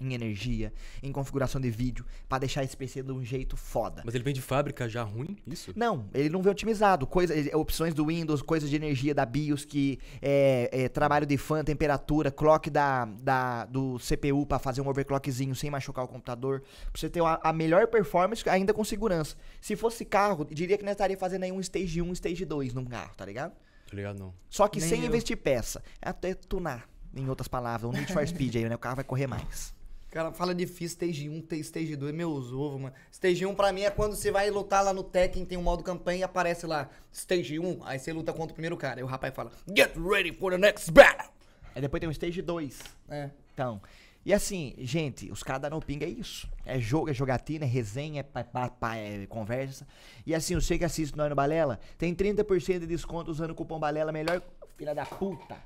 em 0.00 0.14
energia, 0.14 0.72
em 1.02 1.10
configuração 1.12 1.60
de 1.60 1.70
vídeo, 1.70 2.04
pra 2.28 2.38
deixar 2.38 2.62
esse 2.64 2.76
PC 2.76 3.02
de 3.02 3.12
um 3.12 3.24
jeito 3.24 3.56
foda. 3.56 4.02
Mas 4.04 4.14
ele 4.14 4.24
vem 4.24 4.34
de 4.34 4.40
fábrica 4.42 4.88
já 4.88 5.02
ruim? 5.02 5.36
Isso? 5.46 5.72
Não, 5.74 6.08
ele 6.14 6.28
não 6.28 6.42
vem 6.42 6.52
otimizado. 6.52 7.06
Coisa, 7.06 7.34
opções 7.56 7.94
do 7.94 8.06
Windows, 8.06 8.42
coisas 8.42 8.70
de 8.70 8.76
energia 8.76 9.14
da 9.14 9.26
BIOS, 9.26 9.64
que 9.64 9.98
é, 10.22 10.68
é, 10.72 10.88
trabalho 10.88 11.26
de 11.26 11.36
fan, 11.36 11.64
temperatura, 11.64 12.30
clock 12.30 12.70
da, 12.70 13.04
da, 13.04 13.64
do 13.66 13.98
CPU 13.98 14.46
pra 14.46 14.58
fazer 14.58 14.80
um 14.80 14.88
overclockzinho 14.88 15.54
sem 15.54 15.70
machucar 15.70 16.04
o 16.04 16.08
computador. 16.08 16.60
Pra 16.60 17.00
você 17.00 17.08
ter 17.08 17.22
a, 17.22 17.40
a 17.42 17.52
melhor 17.52 17.86
performance 17.88 18.48
ainda 18.48 18.72
com 18.72 18.84
segurança. 18.84 19.36
Se 19.60 19.76
fosse 19.76 20.04
carro, 20.04 20.44
diria 20.44 20.78
que 20.78 20.84
nós 20.84 20.92
estaria 20.92 21.16
fazendo 21.16 21.44
aí 21.44 21.52
um 21.52 21.60
Stage 21.60 22.00
1, 22.00 22.12
Stage 22.12 22.44
2 22.44 22.74
num 22.74 22.84
carro, 22.84 23.14
tá 23.16 23.24
ligado? 23.24 23.52
Tá 23.88 23.96
ligado? 23.96 24.18
Não. 24.18 24.34
Só 24.50 24.68
que 24.68 24.80
Nem 24.80 24.88
sem 24.88 25.00
eu. 25.00 25.06
investir 25.06 25.36
peça. 25.36 25.82
É 26.00 26.10
até 26.10 26.34
tunar, 26.34 26.88
em 27.14 27.28
outras 27.28 27.48
palavras. 27.48 27.90
Um 27.90 27.92
Need 27.92 28.12
for 28.12 28.24
Speed 28.28 28.56
aí, 28.56 28.68
né? 28.68 28.74
O 28.74 28.78
carro 28.78 28.96
vai 28.96 29.04
correr 29.04 29.26
mais. 29.26 29.74
O 30.08 30.10
cara 30.10 30.32
fala 30.32 30.54
difícil, 30.54 30.86
stage 30.86 31.28
1, 31.28 31.42
tem 31.42 31.60
stage 31.60 31.94
2, 31.94 32.14
meus 32.14 32.50
ovos, 32.50 32.80
mano. 32.80 32.94
Stage 33.12 33.44
1 33.44 33.54
pra 33.54 33.72
mim 33.72 33.82
é 33.82 33.90
quando 33.90 34.16
você 34.16 34.30
vai 34.30 34.50
lutar 34.50 34.82
lá 34.82 34.92
no 34.92 35.02
Tekken, 35.04 35.44
tem 35.44 35.58
um 35.58 35.62
modo 35.62 35.82
campanha 35.84 36.20
e 36.20 36.22
aparece 36.22 36.66
lá, 36.66 36.88
stage 37.12 37.58
1, 37.58 37.80
aí 37.84 37.98
você 37.98 38.10
luta 38.12 38.32
contra 38.32 38.52
o 38.52 38.54
primeiro 38.54 38.76
cara. 38.76 39.00
Aí 39.00 39.04
o 39.04 39.06
rapaz 39.06 39.34
fala, 39.34 39.52
get 39.76 39.94
ready 39.96 40.32
for 40.32 40.50
the 40.50 40.56
next 40.58 40.90
battle. 40.90 41.28
Aí 41.74 41.82
depois 41.82 42.00
tem 42.00 42.08
um 42.08 42.12
Stage 42.12 42.40
2. 42.40 42.80
É. 43.10 43.30
Então, 43.52 43.80
e 44.24 44.32
assim, 44.32 44.74
gente, 44.78 45.30
os 45.30 45.42
caras 45.42 45.62
da 45.62 45.70
No 45.70 45.80
Ping 45.80 46.02
é 46.02 46.08
isso. 46.08 46.48
É 46.64 46.80
jogo, 46.80 47.10
é 47.10 47.14
jogatina, 47.14 47.64
é 47.66 47.68
resenha, 47.68 48.20
é, 48.20 48.22
pa- 48.22 48.42
pa- 48.44 48.70
pa- 48.70 48.96
é 48.96 49.26
conversa. 49.26 49.86
E 50.26 50.34
assim, 50.34 50.54
você 50.54 50.78
que 50.78 50.84
assiste 50.84 51.14
nós 51.16 51.28
no 51.28 51.36
Balela, 51.36 51.78
tem 51.98 52.14
30% 52.14 52.80
de 52.80 52.86
desconto 52.86 53.30
usando 53.30 53.50
o 53.50 53.54
cupom 53.54 53.78
Balela, 53.78 54.10
melhor 54.10 54.42
filha 54.76 54.94
da 54.94 55.04
puta. 55.04 55.56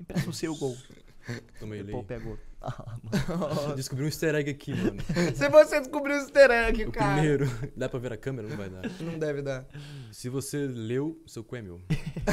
Empresta 0.00 0.30
o 0.30 0.32
seu 0.32 0.54
gol. 0.56 0.76
Toma 1.58 1.76
ele 1.76 1.90
Pô, 1.92 2.04
aí. 2.62 3.10
pegou. 3.10 3.74
Descobri 3.76 4.04
um 4.04 4.06
easter 4.08 4.34
egg 4.34 4.50
aqui, 4.50 4.74
mano. 4.74 4.96
Se 5.34 5.48
você 5.48 5.80
descobriu 5.80 6.16
o 6.16 6.18
easter 6.18 6.50
egg, 6.50 6.84
O 6.84 6.92
cara. 6.92 7.12
primeiro. 7.14 7.50
Dá 7.76 7.88
pra 7.88 7.98
ver 7.98 8.12
a 8.12 8.16
câmera? 8.16 8.48
Não 8.48 8.56
vai 8.56 8.68
dar. 8.70 8.82
Não 9.00 9.18
deve 9.18 9.42
dar. 9.42 9.66
Se 10.10 10.28
você 10.28 10.58
leu, 10.66 11.20
seu 11.26 11.42
cu 11.42 11.56
é 11.56 11.62
meu. 11.62 11.80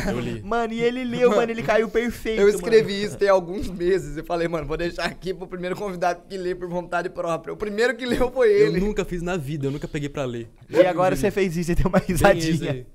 Eu 0.08 0.20
li. 0.20 0.42
Mano, 0.44 0.74
e 0.74 0.82
ele 0.82 1.04
leu, 1.04 1.32
mano, 1.32 1.52
ele 1.52 1.64
caiu 1.64 1.90
perfeito. 1.90 2.40
Eu 2.42 2.50
escrevi 2.50 3.02
isso 3.04 3.18
tem 3.18 3.30
alguns 3.30 3.70
meses. 3.70 4.18
Eu 4.18 4.24
falei, 4.26 4.48
mano, 4.48 4.66
vou 4.68 4.78
deixar 4.78 5.06
aqui 5.06 5.34
pro 5.34 5.48
primeiro 5.48 5.76
convidado 5.76 6.22
que 6.28 6.38
lê 6.38 6.54
por 6.54 6.68
vontade 6.70 7.10
própria. 7.10 7.54
O 7.54 7.58
primeiro 7.58 7.96
que 7.96 8.06
leu 8.06 8.32
foi 8.32 8.50
Eu 8.50 8.68
ele. 8.68 8.80
nunca 8.80 9.04
fiz 9.06 9.22
na 9.22 9.36
vida, 9.38 9.68
eu 9.68 9.72
nunca 9.72 9.88
peguei 9.88 10.10
pra 10.10 10.26
ler. 10.26 10.50
Mano. 10.70 10.84
E 10.84 10.88
agora 10.88 11.16
você 11.16 11.32
fez 11.32 11.56
isso 11.58 11.72
e 11.72 11.76
deu 11.76 11.88
uma 11.88 12.00
risadinha. 12.00 12.86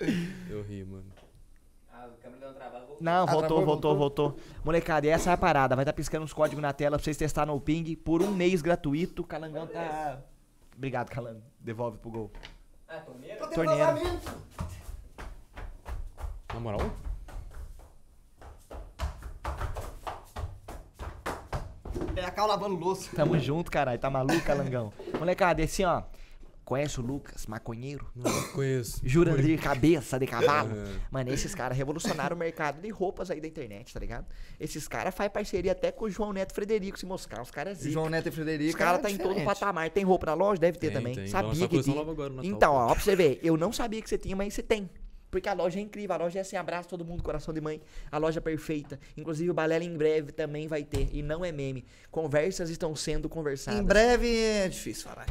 Eu 0.51 0.63
ri, 0.63 0.85
mano. 0.85 1.05
Ah, 1.93 2.05
a 2.07 2.23
câmera 2.23 2.41
deu 2.41 2.49
uma 2.49 2.55
travada. 2.55 2.87
vou- 2.87 2.94
Não, 3.05 3.27
voltou, 3.27 3.49
travou, 3.49 3.67
voltou, 3.67 3.97
voltou. 3.99 4.37
Molecada, 4.65 5.07
e 5.07 5.11
essa 5.11 5.29
é 5.29 5.35
a 5.35 5.37
parada. 5.37 5.77
Vai 5.77 5.83
estar 5.83 5.93
piscando 5.93 6.25
os 6.25 6.33
códigos 6.33 6.63
na 6.63 6.73
tela 6.73 6.97
pra 6.97 7.05
vocês 7.05 7.19
testarem 7.19 7.53
no 7.53 7.61
ping 7.61 7.95
por 7.97 8.23
um 8.23 8.31
mês 8.31 8.63
gratuito. 8.63 9.21
O 9.21 9.27
Calangão 9.27 9.67
tá. 9.67 10.21
Obrigado, 10.75 11.11
Calango. 11.11 11.43
Devolve 11.61 11.99
pro 11.99 12.11
gol. 12.11 12.33
Ah, 12.89 13.01
torneira? 13.01 13.47
Torneira. 13.49 13.95
Na 16.55 16.61
moral? 16.61 16.81
É 22.17 22.25
a 22.25 22.31
Cal 22.31 22.47
lavando 22.47 22.77
louça. 22.77 23.15
Tamo 23.15 23.39
junto, 23.39 23.71
caralho. 23.71 23.99
Tá 23.99 24.09
maluco, 24.09 24.41
Calangão? 24.47 24.91
Molecada, 25.19 25.61
e 25.61 25.65
assim, 25.67 25.85
ó. 25.85 26.05
Conhece 26.65 26.99
o 26.99 27.03
Lucas, 27.03 27.47
maconheiro? 27.47 28.11
Não, 28.17 28.49
conheço. 28.53 28.99
Jurandir, 29.05 29.61
cabeça 29.61 30.19
de 30.19 30.27
cavalo. 30.27 30.75
É. 30.75 30.87
Mano, 31.11 31.31
esses 31.31 31.55
caras 31.55 31.77
revolucionaram 31.77 32.35
o 32.35 32.39
mercado 32.39 32.81
de 32.81 32.89
roupas 32.89 33.31
aí 33.31 33.39
da 33.39 33.47
internet, 33.47 33.93
tá 33.93 34.01
ligado? 34.01 34.25
Esses 34.59 34.89
caras 34.89 35.15
fazem 35.15 35.31
parceria 35.31 35.73
até 35.73 35.93
com 35.93 36.07
o 36.07 36.11
João 36.11 36.33
Neto 36.33 36.55
Frederico 36.55 36.99
se 36.99 37.05
moscar. 37.05 37.43
Os 37.43 37.51
caras 37.51 37.79
é 37.79 37.83
zica. 37.83 37.93
João 37.93 38.09
Neto 38.09 38.29
e 38.29 38.33
Frederico. 38.33 38.71
Os 38.71 38.75
caras 38.77 39.01
é 39.01 39.03
tá 39.03 39.11
em 39.11 39.19
todo 39.19 39.35
diferente. 39.35 39.45
patamar. 39.47 39.91
Tem 39.91 40.05
roupa 40.05 40.27
na 40.27 40.35
loja? 40.35 40.59
Deve 40.59 40.79
ter 40.79 40.87
Tem, 40.87 40.97
também. 40.97 41.15
tem. 41.15 41.27
Sabia 41.27 41.69
que 41.69 41.83
tinha. 41.83 42.01
agora 42.01 42.33
Então, 42.43 42.73
pô. 42.73 42.79
ó, 42.79 42.95
pra 42.95 43.03
você 43.05 43.15
ver, 43.15 43.41
eu 43.43 43.59
não 43.59 43.71
sabia 43.71 44.01
que 44.01 44.09
você 44.09 44.17
tinha, 44.17 44.35
mas 44.35 44.55
você 44.55 44.63
tem. 44.63 44.89
Porque 45.31 45.49
a 45.49 45.53
loja 45.53 45.79
é 45.81 45.83
incrível, 45.83 46.15
a 46.15 46.19
loja 46.19 46.39
é 46.39 46.43
assim, 46.43 46.57
abraço 46.57 46.89
todo 46.89 47.05
mundo, 47.05 47.23
coração 47.23 47.53
de 47.53 47.61
mãe. 47.61 47.83
A 48.11 48.17
loja 48.19 48.39
é 48.39 48.41
perfeita. 48.41 48.99
Inclusive 49.17 49.51
o 49.51 49.55
Balela 49.55 49.85
em 49.85 49.95
breve 49.95 50.31
também 50.33 50.67
vai 50.69 50.85
ter. 50.85 51.09
E 51.13 51.23
não 51.23 51.45
é 51.45 51.51
meme. 51.53 51.85
Conversas 52.11 52.71
estão 52.71 52.95
sendo 52.97 53.29
conversadas. 53.29 53.81
Em 53.81 53.85
breve 53.85 54.35
é 54.35 54.69
difícil 54.69 55.09
falar. 55.11 55.27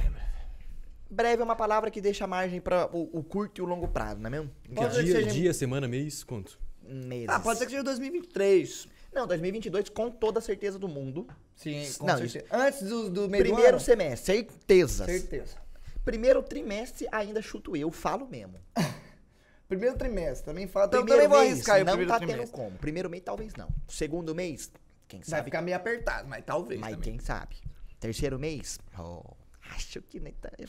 Breve 1.13 1.41
é 1.41 1.45
uma 1.45 1.55
palavra 1.55 1.91
que 1.91 2.01
deixa 2.01 2.25
margem 2.27 2.59
para 2.59 2.89
o, 2.95 3.09
o 3.19 3.23
curto 3.23 3.59
e 3.59 3.61
o 3.61 3.65
longo 3.65 3.87
prazo, 3.87 4.19
não 4.19 4.27
é 4.27 4.31
mesmo? 4.31 4.51
Pode 4.73 5.03
dia, 5.03 5.13
seja- 5.15 5.29
dia, 5.31 5.53
semana, 5.53 5.87
mês, 5.87 6.23
quanto? 6.23 6.59
Meses. 6.81 7.29
Ah, 7.29 7.39
pode 7.39 7.59
ser 7.59 7.65
que 7.65 7.71
seja 7.71 7.83
2023. 7.83 8.87
Não, 9.13 9.27
2022 9.27 9.89
com 9.89 10.09
toda 10.09 10.39
a 10.39 10.41
certeza 10.41 10.77
do 10.79 10.87
mundo. 10.87 11.27
Sim, 11.55 11.87
com 11.99 12.05
Não, 12.07 12.17
certeza. 12.17 12.45
Antes 12.51 12.81
do, 12.89 13.09
do 13.09 13.29
meio 13.29 13.43
do 13.43 13.47
Primeiro 13.47 13.75
ano, 13.75 13.79
semestre, 13.79 14.25
certezas. 14.37 15.05
certeza. 15.05 15.55
Primeiro 16.03 16.41
trimestre 16.43 17.07
ainda 17.11 17.41
chuto 17.41 17.77
eu, 17.77 17.89
falo 17.91 18.27
mesmo. 18.27 18.55
Primeiro 19.69 19.97
trimestre, 19.97 20.45
também 20.45 20.67
fala. 20.67 20.87
Então, 20.87 21.01
Primeiro 21.05 21.23
também 21.23 21.37
vou 21.37 21.39
mês, 21.47 21.53
arriscar 21.53 21.77
não 21.79 21.85
primeiro 21.85 22.11
tá 22.11 22.17
trimestre. 22.17 22.45
tendo 22.47 22.51
como. 22.55 22.77
Primeiro 22.77 23.09
mês 23.09 23.23
talvez 23.23 23.53
não. 23.55 23.69
Segundo 23.87 24.35
mês, 24.35 24.71
quem 25.07 25.19
Vai 25.21 25.29
sabe. 25.29 25.45
ficar 25.45 25.61
meio 25.61 25.77
apertado, 25.77 26.27
mas 26.27 26.43
talvez 26.45 26.79
Mas 26.81 26.91
também. 26.95 27.11
quem 27.11 27.19
sabe. 27.19 27.55
Terceiro 27.99 28.37
mês, 28.37 28.77
oh, 28.99 29.23
acho 29.73 30.01
que 30.01 30.19
nem 30.19 30.33
tá. 30.33 30.51
é. 30.57 30.65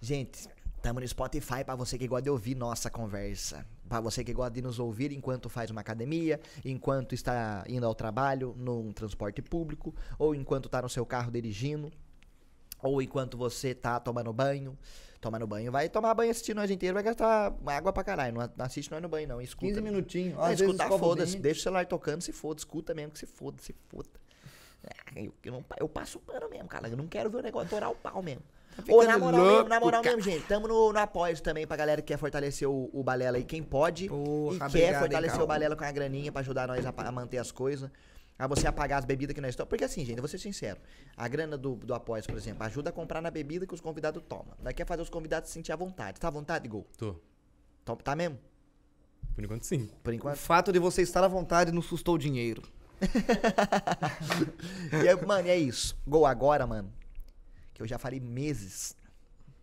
Gente, 0.00 0.48
tamo 0.80 1.00
no 1.00 1.08
Spotify 1.08 1.64
pra 1.64 1.74
você 1.74 1.98
que 1.98 2.06
gosta 2.06 2.22
de 2.22 2.30
ouvir 2.30 2.54
nossa 2.54 2.88
conversa. 2.88 3.66
Pra 3.88 4.00
você 4.00 4.22
que 4.22 4.32
gosta 4.32 4.52
de 4.52 4.62
nos 4.62 4.78
ouvir 4.78 5.12
enquanto 5.12 5.48
faz 5.48 5.70
uma 5.70 5.80
academia, 5.80 6.40
enquanto 6.64 7.14
está 7.14 7.64
indo 7.68 7.84
ao 7.84 7.94
trabalho, 7.94 8.54
num 8.56 8.92
transporte 8.92 9.42
público, 9.42 9.94
ou 10.18 10.34
enquanto 10.34 10.68
tá 10.68 10.80
no 10.80 10.88
seu 10.88 11.04
carro 11.04 11.30
dirigindo, 11.30 11.90
ou 12.80 13.02
enquanto 13.02 13.36
você 13.36 13.74
tá 13.74 13.98
tomando 13.98 14.32
banho. 14.32 14.78
Tomando 15.20 15.48
banho, 15.48 15.72
vai 15.72 15.88
tomar 15.88 16.14
banho 16.14 16.30
assistindo 16.30 16.58
nós 16.58 16.70
inteiro, 16.70 16.94
vai 16.94 17.02
gastar 17.02 17.52
água 17.66 17.92
pra 17.92 18.04
caralho. 18.04 18.36
Não 18.36 18.64
assiste 18.64 18.88
nós 18.88 19.02
no 19.02 19.08
banho, 19.08 19.26
não. 19.26 19.42
Escuta. 19.42 19.66
15 19.66 19.80
minutinhos. 19.80 20.36
Não, 20.36 20.52
escutar, 20.52 20.88
foda-se. 20.90 21.40
Deixa 21.40 21.58
o 21.58 21.62
celular 21.64 21.86
tocando, 21.86 22.22
se 22.22 22.32
foda. 22.32 22.60
Escuta 22.60 22.94
mesmo 22.94 23.10
que 23.10 23.18
se 23.18 23.26
foda, 23.26 23.60
se 23.60 23.74
foda. 23.88 24.08
É, 24.84 25.24
Eu, 25.26 25.34
eu 25.44 25.64
eu 25.78 25.88
passo 25.88 26.18
pano 26.20 26.48
mesmo, 26.48 26.68
cara. 26.68 26.88
Eu 26.88 26.96
não 26.96 27.06
quero 27.06 27.28
ver 27.30 27.38
o 27.38 27.42
negócio 27.42 27.68
torar 27.68 27.90
o 27.90 27.94
pau 27.96 28.22
mesmo. 28.22 28.42
Ou 28.88 29.02
na 29.02 29.14
ficando 29.14 29.24
moral 29.32 29.44
mesmo, 29.44 29.68
na 29.68 29.80
moral 29.80 30.02
cara. 30.02 30.16
mesmo, 30.16 30.30
gente. 30.30 30.46
Tamo 30.46 30.68
no, 30.68 30.92
no 30.92 30.98
apoio 31.00 31.40
também 31.42 31.66
pra 31.66 31.76
galera 31.76 32.00
que 32.00 32.08
quer 32.08 32.16
fortalecer 32.18 32.68
o, 32.68 32.88
o 32.92 33.02
Balela 33.02 33.36
aí. 33.36 33.44
Quem 33.44 33.60
pode 33.62 34.08
Porra, 34.08 34.54
e 34.54 34.58
quer 34.58 34.64
obrigado, 34.66 34.92
hein, 34.94 34.98
fortalecer 35.00 35.34
o 35.34 35.38
Calma. 35.38 35.46
Balela 35.54 35.74
com 35.76 35.84
a 35.84 35.90
graninha 35.90 36.30
pra 36.30 36.40
ajudar 36.42 36.68
nós 36.68 36.86
a, 36.86 36.94
a 36.96 37.12
manter 37.12 37.38
as 37.38 37.50
coisas. 37.50 37.90
A 38.38 38.46
você 38.46 38.68
apagar 38.68 39.00
as 39.00 39.04
bebidas 39.04 39.34
que 39.34 39.40
nós 39.40 39.50
estamos. 39.50 39.68
Porque 39.68 39.82
assim, 39.82 40.04
gente, 40.04 40.16
eu 40.18 40.22
vou 40.22 40.28
ser 40.28 40.38
sincero. 40.38 40.78
A 41.16 41.26
grana 41.26 41.58
do, 41.58 41.74
do 41.74 41.92
apoio, 41.92 42.22
por 42.22 42.36
exemplo, 42.36 42.62
ajuda 42.64 42.90
a 42.90 42.92
comprar 42.92 43.20
na 43.20 43.32
bebida 43.32 43.66
que 43.66 43.74
os 43.74 43.80
convidados 43.80 44.22
tomam. 44.28 44.54
Nós 44.62 44.72
quer 44.74 44.86
fazer 44.86 45.02
os 45.02 45.10
convidados 45.10 45.48
se 45.48 45.54
sentir 45.54 45.72
à 45.72 45.76
vontade. 45.76 46.20
Tá 46.20 46.28
à 46.28 46.30
vontade, 46.30 46.68
Gol? 46.68 46.86
Tô. 46.96 47.16
Tá, 47.84 47.96
tá 47.96 48.14
mesmo? 48.14 48.38
Por 49.34 49.42
enquanto, 49.42 49.64
sim. 49.64 49.90
Por 50.04 50.12
O 50.12 50.14
enquanto. 50.14 50.36
fato 50.36 50.72
de 50.72 50.78
você 50.78 51.02
estar 51.02 51.24
à 51.24 51.28
vontade 51.28 51.72
não 51.72 51.82
sustou 51.82 52.14
o 52.14 52.18
dinheiro. 52.18 52.62
Mano, 55.38 55.48
e 55.48 55.50
é 55.50 55.56
isso. 55.58 55.96
Gol 56.06 56.26
agora, 56.26 56.66
mano. 56.66 56.92
Que 57.72 57.82
eu 57.82 57.86
já 57.86 57.98
falei 57.98 58.18
meses. 58.20 58.96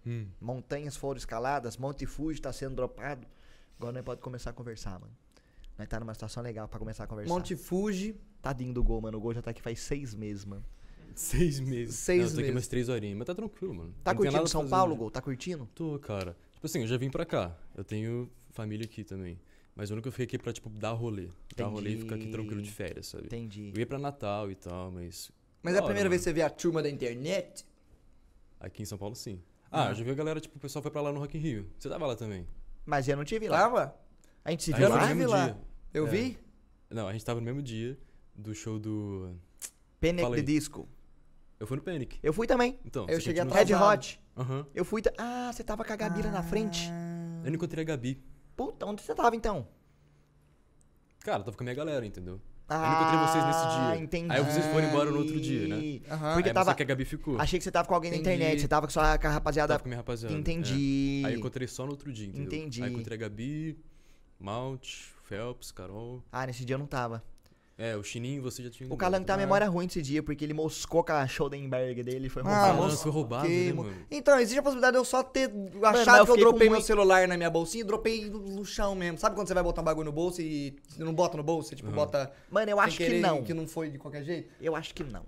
Hum. 0.07 0.27
Montanhas 0.39 0.95
foram 0.95 1.17
escaladas, 1.17 1.77
Monte 1.77 2.05
Fuji 2.05 2.39
tá 2.39 2.53
sendo 2.53 2.75
dropado. 2.75 3.27
Agora 3.77 3.91
nós 3.93 4.03
pode 4.05 4.21
começar 4.21 4.51
a 4.51 4.53
conversar, 4.53 4.99
mano. 4.99 5.11
Nós 5.77 5.87
tá 5.87 5.99
numa 5.99 6.13
situação 6.13 6.41
legal 6.41 6.67
pra 6.67 6.79
começar 6.79 7.03
a 7.03 7.07
conversar. 7.07 7.33
Monte 7.33 7.55
Fuji. 7.55 8.15
Tadinho 8.41 8.73
do 8.73 8.83
gol, 8.83 9.01
mano. 9.01 9.17
O 9.17 9.21
gol 9.21 9.33
já 9.33 9.41
tá 9.41 9.51
aqui 9.51 9.61
faz 9.61 9.79
seis 9.79 10.13
meses, 10.13 10.45
mano. 10.45 10.63
Seis 11.15 11.59
meses. 11.59 11.95
Seis 11.95 12.19
Não, 12.19 12.25
eu 12.25 12.29
tô 12.29 12.33
aqui 12.35 12.41
meses. 12.43 12.55
umas 12.55 12.67
três 12.67 12.89
horinhas, 12.89 13.17
mas 13.17 13.25
tá 13.27 13.35
tranquilo, 13.35 13.73
mano. 13.73 13.93
Tá 14.03 14.13
Não 14.13 14.17
curtindo 14.21 14.47
São 14.47 14.61
fazer 14.61 14.71
Paulo. 14.71 14.95
Gol? 14.95 15.11
Tá 15.11 15.21
curtindo? 15.21 15.67
Tô, 15.73 15.97
cara. 15.99 16.37
Tipo 16.53 16.65
assim, 16.67 16.81
eu 16.81 16.87
já 16.87 16.97
vim 16.97 17.09
pra 17.09 17.25
cá. 17.25 17.57
Eu 17.75 17.83
tenho 17.83 18.29
família 18.51 18.85
aqui 18.85 19.03
também. 19.03 19.39
Mas 19.75 19.89
eu 19.89 19.95
nunca 19.97 20.09
fiquei 20.11 20.25
aqui 20.25 20.37
pra, 20.37 20.53
tipo, 20.53 20.69
dar 20.69 20.91
rolê. 20.91 21.27
Dar 21.55 21.65
rolê 21.65 21.95
e 21.95 21.97
ficar 21.99 22.15
aqui 22.15 22.27
tranquilo 22.27 22.61
de 22.61 22.71
férias, 22.71 23.07
sabe? 23.07 23.25
Entendi. 23.25 23.71
Eu 23.73 23.79
ia 23.79 23.85
pra 23.85 23.99
Natal 23.99 24.49
e 24.49 24.55
tal, 24.55 24.91
mas. 24.91 25.29
Mas 25.65 25.73
é 25.73 25.77
a 25.77 25.81
hora, 25.81 25.85
primeira 25.87 26.07
mano. 26.07 26.11
vez 26.11 26.21
que 26.21 26.23
você 26.25 26.33
vê 26.33 26.41
a 26.43 26.49
turma 26.49 26.81
da 26.83 26.89
internet? 26.89 27.65
Aqui 28.59 28.83
em 28.83 28.85
São 28.85 28.97
Paulo, 28.97 29.15
sim. 29.15 29.41
Ah, 29.71 29.89
eu 29.89 29.95
já 29.95 30.03
vi 30.03 30.11
a 30.11 30.13
galera, 30.13 30.39
tipo, 30.39 30.55
o 30.57 30.59
pessoal 30.59 30.81
foi 30.81 30.91
pra 30.91 31.01
lá 31.01 31.11
no 31.11 31.19
Rock 31.19 31.37
in 31.37 31.41
Rio. 31.41 31.69
Você 31.79 31.89
tava 31.89 32.05
lá 32.05 32.15
também? 32.15 32.47
Mas 32.85 33.07
eu 33.07 33.17
não 33.17 33.25
tive 33.25 33.47
lá. 33.49 33.57
Tava? 33.57 33.95
A 34.43 34.51
gente 34.51 34.63
se 34.63 34.71
viu 34.73 34.87
lá? 34.87 35.07
mesmo 35.13 35.31
lá. 35.31 35.45
dia. 35.47 35.57
Eu 35.93 36.07
É. 36.07 36.09
vi? 36.09 36.37
Não, 36.89 37.07
a 37.07 37.11
gente 37.13 37.25
tava 37.25 37.39
no 37.39 37.45
mesmo 37.45 37.61
dia 37.61 37.97
do 38.35 38.53
show 38.53 38.77
do. 38.79 39.35
Panic 39.99 40.29
the. 40.35 40.41
Disco. 40.43 40.87
Eu 41.59 41.65
fui 41.65 41.77
no 41.77 41.83
Panic. 41.83 42.19
Eu 42.21 42.31
fui 42.31 42.45
também. 42.47 42.79
Então, 42.85 43.07
Eu 43.09 43.19
cheguei 43.19 43.43
continua- 43.43 43.63
Red. 43.89 43.93
Hot. 43.97 44.21
Aham. 44.37 44.67
Eu 44.75 44.85
fui. 44.85 45.01
Ah, 45.17 45.51
você 45.51 45.63
tava 45.63 45.83
com 45.83 45.91
a 45.91 45.95
Gabira 45.95 46.29
na 46.29 46.43
frente? 46.43 46.89
Eu 47.43 47.49
não 47.49 47.55
encontrei 47.55 47.81
a 47.81 47.85
Gabi. 47.85 48.23
Puta, 48.55 48.85
onde 48.85 49.01
você 49.01 49.15
tava 49.15 49.35
então? 49.35 49.67
Cara, 51.21 51.39
eu 51.39 51.43
tava 51.45 51.57
com 51.57 51.63
a 51.63 51.65
minha 51.65 51.75
galera, 51.75 52.05
entendeu? 52.05 52.39
Ah, 52.67 52.75
eu 52.75 52.81
não 52.81 52.95
encontrei 53.01 53.19
vocês 53.27 53.45
nesse 53.45 53.77
dia. 53.77 54.03
entendi. 54.03 54.33
Aí 54.33 54.43
vocês 54.43 54.65
foram 54.67 54.87
embora 54.87 55.11
no 55.11 55.17
outro 55.19 55.39
dia, 55.39 55.67
né? 55.67 55.99
Aham. 56.09 56.33
Porque 56.33 56.49
Aí 56.49 56.53
tava- 56.53 56.73
que 56.73 56.81
a 56.81 56.85
Gabi 56.85 57.05
ficou. 57.05 57.39
Achei 57.39 57.59
que 57.59 57.63
você 57.63 57.71
tava 57.71 57.87
com 57.87 57.93
alguém 57.93 58.09
na 58.11 58.17
Entendi. 58.17 58.35
internet. 58.35 58.61
Você 58.61 58.67
tava 58.67 58.87
com 58.87 58.91
sua 58.93 59.17
com 59.19 59.27
a 59.27 59.29
rapaziada. 59.29 59.73
Tava 59.73 59.83
com 59.83 59.87
a 59.87 59.89
minha 59.89 59.97
rapaziada. 59.97 60.33
Entendi. 60.35 61.21
é. 61.23 61.27
Aí 61.27 61.33
eu 61.33 61.39
encontrei 61.39 61.67
só 61.67 61.85
no 61.85 61.91
outro 61.91 62.11
dia, 62.11 62.27
entendeu? 62.27 62.45
Entendi. 62.47 62.81
Aí 62.81 62.91
encontrei 62.91 63.17
a 63.17 63.21
Gabi, 63.21 63.77
Malt, 64.39 64.87
Phelps, 65.23 65.71
Carol. 65.71 66.23
Ah, 66.31 66.45
nesse 66.47 66.65
dia 66.65 66.73
eu 66.75 66.79
não 66.79 66.87
tava. 66.87 67.23
É, 67.77 67.93
o 67.97 68.01
Chininho 68.03 68.41
você 68.41 68.63
já 68.63 68.69
tinha 68.69 68.87
O 68.91 68.95
Calango 68.95 69.25
tá 69.25 69.33
a 69.33 69.37
memória 69.37 69.67
ruim 69.67 69.85
desse 69.85 70.01
dia, 70.01 70.23
porque 70.23 70.45
ele 70.45 70.53
moscou 70.53 71.03
com 71.03 71.11
a 71.11 71.27
Schoenberg 71.27 72.03
dele 72.03 72.27
e 72.27 72.29
foi 72.29 72.41
Ah, 72.41 72.45
roubado. 72.45 72.67
Nossa, 72.77 72.83
moço, 72.91 73.03
foi 73.03 73.11
roubado, 73.11 73.47
que 73.47 73.65
né, 73.65 73.73
mano? 73.73 73.93
Então, 74.09 74.39
existe 74.39 74.57
a 74.59 74.63
possibilidade 74.63 74.93
de 74.93 74.97
eu 74.99 75.03
só 75.03 75.21
ter 75.21 75.51
achado 75.83 76.19
eu 76.19 76.25
que 76.25 76.31
eu 76.31 76.35
com 76.35 76.39
dropei 76.41 76.69
meu 76.69 76.75
muito- 76.77 76.85
celular 76.87 77.27
na 77.27 77.35
minha 77.35 77.49
bolsinha 77.49 77.83
e 77.83 77.85
dropei 77.85 78.29
no 78.29 78.63
chão 78.63 78.95
mesmo. 78.95 79.17
Sabe 79.17 79.35
quando 79.35 79.49
você 79.49 79.53
vai 79.53 79.61
botar 79.61 79.81
um 79.81 79.83
bagulho 79.83 80.05
no 80.05 80.13
bolso 80.13 80.41
e 80.41 80.77
não 80.97 81.13
bota 81.13 81.35
no 81.35 81.43
bolso? 81.43 81.67
Você, 81.69 81.75
tipo, 81.75 81.89
Uhum. 81.89 81.95
bota. 81.95 82.31
Mano, 82.49 82.71
eu 82.71 82.79
acho 82.79 82.95
que 82.97 83.19
não. 83.19 83.43
Que 83.43 83.53
não 83.53 83.67
foi 83.67 83.89
de 83.89 83.97
qualquer 83.97 84.23
jeito? 84.23 84.49
Eu 84.61 84.73
acho 84.73 84.93
que 84.93 85.03
não. 85.03 85.25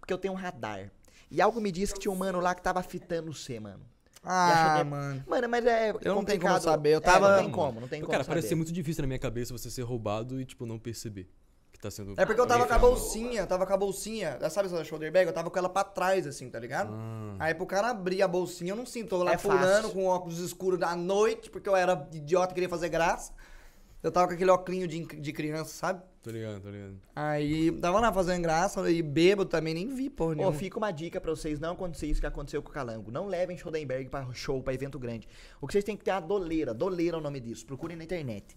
Porque 0.00 0.12
eu 0.12 0.18
tenho 0.18 0.32
um 0.32 0.36
radar. 0.36 0.90
E 1.30 1.38
algo 1.42 1.60
me 1.60 1.70
diz 1.70 1.92
que 1.92 2.00
tinha 2.00 2.12
um 2.12 2.16
mano 2.16 2.40
lá 2.40 2.54
que 2.54 2.62
tava 2.62 2.82
fitando 2.82 3.30
você, 3.30 3.60
mano. 3.60 3.80
Ah, 4.22 4.72
achei- 4.76 4.84
mano. 4.84 5.22
Mano, 5.26 5.48
mas 5.50 5.66
é. 5.66 5.90
Eu 6.02 6.14
não 6.14 6.24
tenho 6.24 6.40
como 6.40 6.58
saber, 6.60 6.94
eu 6.94 6.96
É, 6.96 7.00
tava- 7.00 7.32
não 7.36 7.42
tem 7.42 7.50
como, 7.50 7.80
não 7.82 7.88
tem 7.88 8.00
como. 8.00 8.10
Cara, 8.10 8.24
saber. 8.24 8.36
parece 8.36 8.48
ser 8.48 8.54
muito 8.54 8.72
difícil 8.72 9.02
na 9.02 9.06
minha 9.06 9.18
cabeça 9.18 9.52
você 9.52 9.68
ser 9.70 9.82
roubado 9.82 10.40
e, 10.40 10.46
tipo, 10.46 10.64
não 10.64 10.78
perceber 10.78 11.24
que 11.24 11.43
tá 11.84 11.90
sendo. 11.90 12.14
É 12.16 12.24
porque 12.26 12.40
eu 12.40 12.46
tava 12.46 12.66
com 12.66 12.74
a 12.74 12.78
bolsinha, 12.78 13.40
eu 13.42 13.46
tava 13.46 13.66
com 13.66 13.72
a 13.72 13.76
bolsinha. 13.76 14.38
Sabe 14.50 14.66
essa 14.68 14.82
shoulder 14.84 15.12
bag? 15.12 15.26
Eu 15.26 15.32
tava 15.32 15.50
com 15.50 15.58
ela 15.58 15.68
pra 15.68 15.84
trás, 15.84 16.26
assim, 16.26 16.48
tá 16.50 16.58
ligado? 16.58 16.92
Ah. 16.92 17.36
Aí 17.38 17.54
pro 17.54 17.66
cara 17.66 17.90
abrir 17.90 18.22
a 18.22 18.28
bolsinha, 18.28 18.72
eu 18.72 18.76
não 18.76 18.86
sinto. 18.86 19.10
Tô 19.10 19.22
lá 19.22 19.32
É 19.32 19.36
pulando 19.36 19.82
fácil. 19.82 19.90
com 19.90 20.06
óculos 20.06 20.38
escuros 20.38 20.78
da 20.80 20.96
noite, 20.96 21.50
porque 21.50 21.68
eu 21.68 21.76
era 21.76 22.08
idiota 22.12 22.52
e 22.52 22.54
queria 22.54 22.68
fazer 22.68 22.88
graça. 22.88 23.32
Eu 24.02 24.12
tava 24.12 24.28
com 24.28 24.34
aquele 24.34 24.50
óculos 24.50 24.86
de, 24.88 25.04
de 25.06 25.32
criança, 25.32 25.70
sabe? 25.72 26.02
Tô 26.22 26.30
ligado, 26.30 26.60
tô 26.60 26.68
ligado. 26.70 26.94
Aí 27.16 27.70
tava 27.72 28.00
lá 28.00 28.12
fazendo 28.12 28.42
graça, 28.42 28.90
e 28.90 29.02
bêbado 29.02 29.48
também, 29.48 29.72
nem 29.74 29.94
vi, 29.94 30.08
porra 30.10 30.32
Ô, 30.32 30.34
nenhuma. 30.34 30.52
fica 30.54 30.76
uma 30.78 30.90
dica 30.90 31.18
pra 31.20 31.30
vocês 31.30 31.58
não 31.58 31.72
acontecer 31.72 32.06
isso 32.06 32.20
que 32.20 32.26
aconteceu 32.26 32.62
com 32.62 32.68
o 32.70 32.72
Calango. 32.72 33.10
Não 33.10 33.26
levem 33.26 33.56
Schoenberg 33.56 34.08
pra 34.10 34.26
show, 34.32 34.62
pra 34.62 34.72
evento 34.74 34.98
grande. 34.98 35.26
O 35.60 35.66
que 35.66 35.72
vocês 35.72 35.84
têm 35.84 35.96
que 35.96 36.04
ter 36.04 36.10
é 36.10 36.14
a 36.14 36.20
doleira. 36.20 36.72
Doleira 36.74 37.16
é 37.16 37.20
o 37.20 37.22
nome 37.22 37.40
disso. 37.40 37.64
Procurem 37.66 37.96
na 37.96 38.04
internet. 38.04 38.56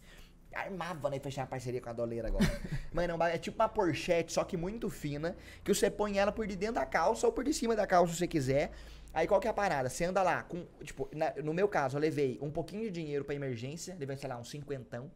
Armava, 0.60 1.10
né? 1.10 1.20
Fechar 1.20 1.44
a 1.44 1.48
parceria 1.48 1.80
com 1.82 1.90
a 1.90 1.94
doleira 1.94 2.28
agora. 2.28 2.46
Mano, 2.94 3.12
é 3.12 3.16
um 3.16 3.18
ba- 3.18 3.30
é 3.30 3.38
tipo 3.38 3.62
uma 3.62 3.70
porchete, 3.70 4.34
só 4.34 4.44
que 4.44 4.58
muito 4.58 4.90
fina, 4.90 5.36
que 5.64 5.74
você 5.74 5.90
põe 5.90 6.18
ela 6.18 6.32
por 6.32 6.46
de 6.48 6.56
dentro 6.56 6.76
da 6.76 6.86
calça 6.86 7.26
ou 7.28 7.34
por 7.34 7.44
de 7.44 7.54
cima 7.54 7.76
da 7.76 7.86
calça, 7.88 8.14
se 8.14 8.20
você 8.20 8.28
quiser. 8.28 8.72
Aí 9.14 9.28
qual 9.28 9.40
que 9.40 9.48
é 9.48 9.50
a 9.50 9.54
parada? 9.54 9.90
Você 9.90 10.04
anda 10.06 10.22
lá 10.22 10.44
com, 10.44 10.66
tipo, 10.84 11.10
na- 11.14 11.34
no 11.44 11.54
meu 11.54 11.68
caso, 11.68 11.98
eu 11.98 12.02
levei 12.02 12.38
um 12.42 12.52
pouquinho 12.52 12.84
de 12.84 12.92
dinheiro 12.92 13.24
pra 13.26 13.34
emergência, 13.34 13.96
levei, 14.00 14.16
sei 14.18 14.30
lá, 14.30 14.38
uns 14.38 14.50
cinquentão. 14.50 15.10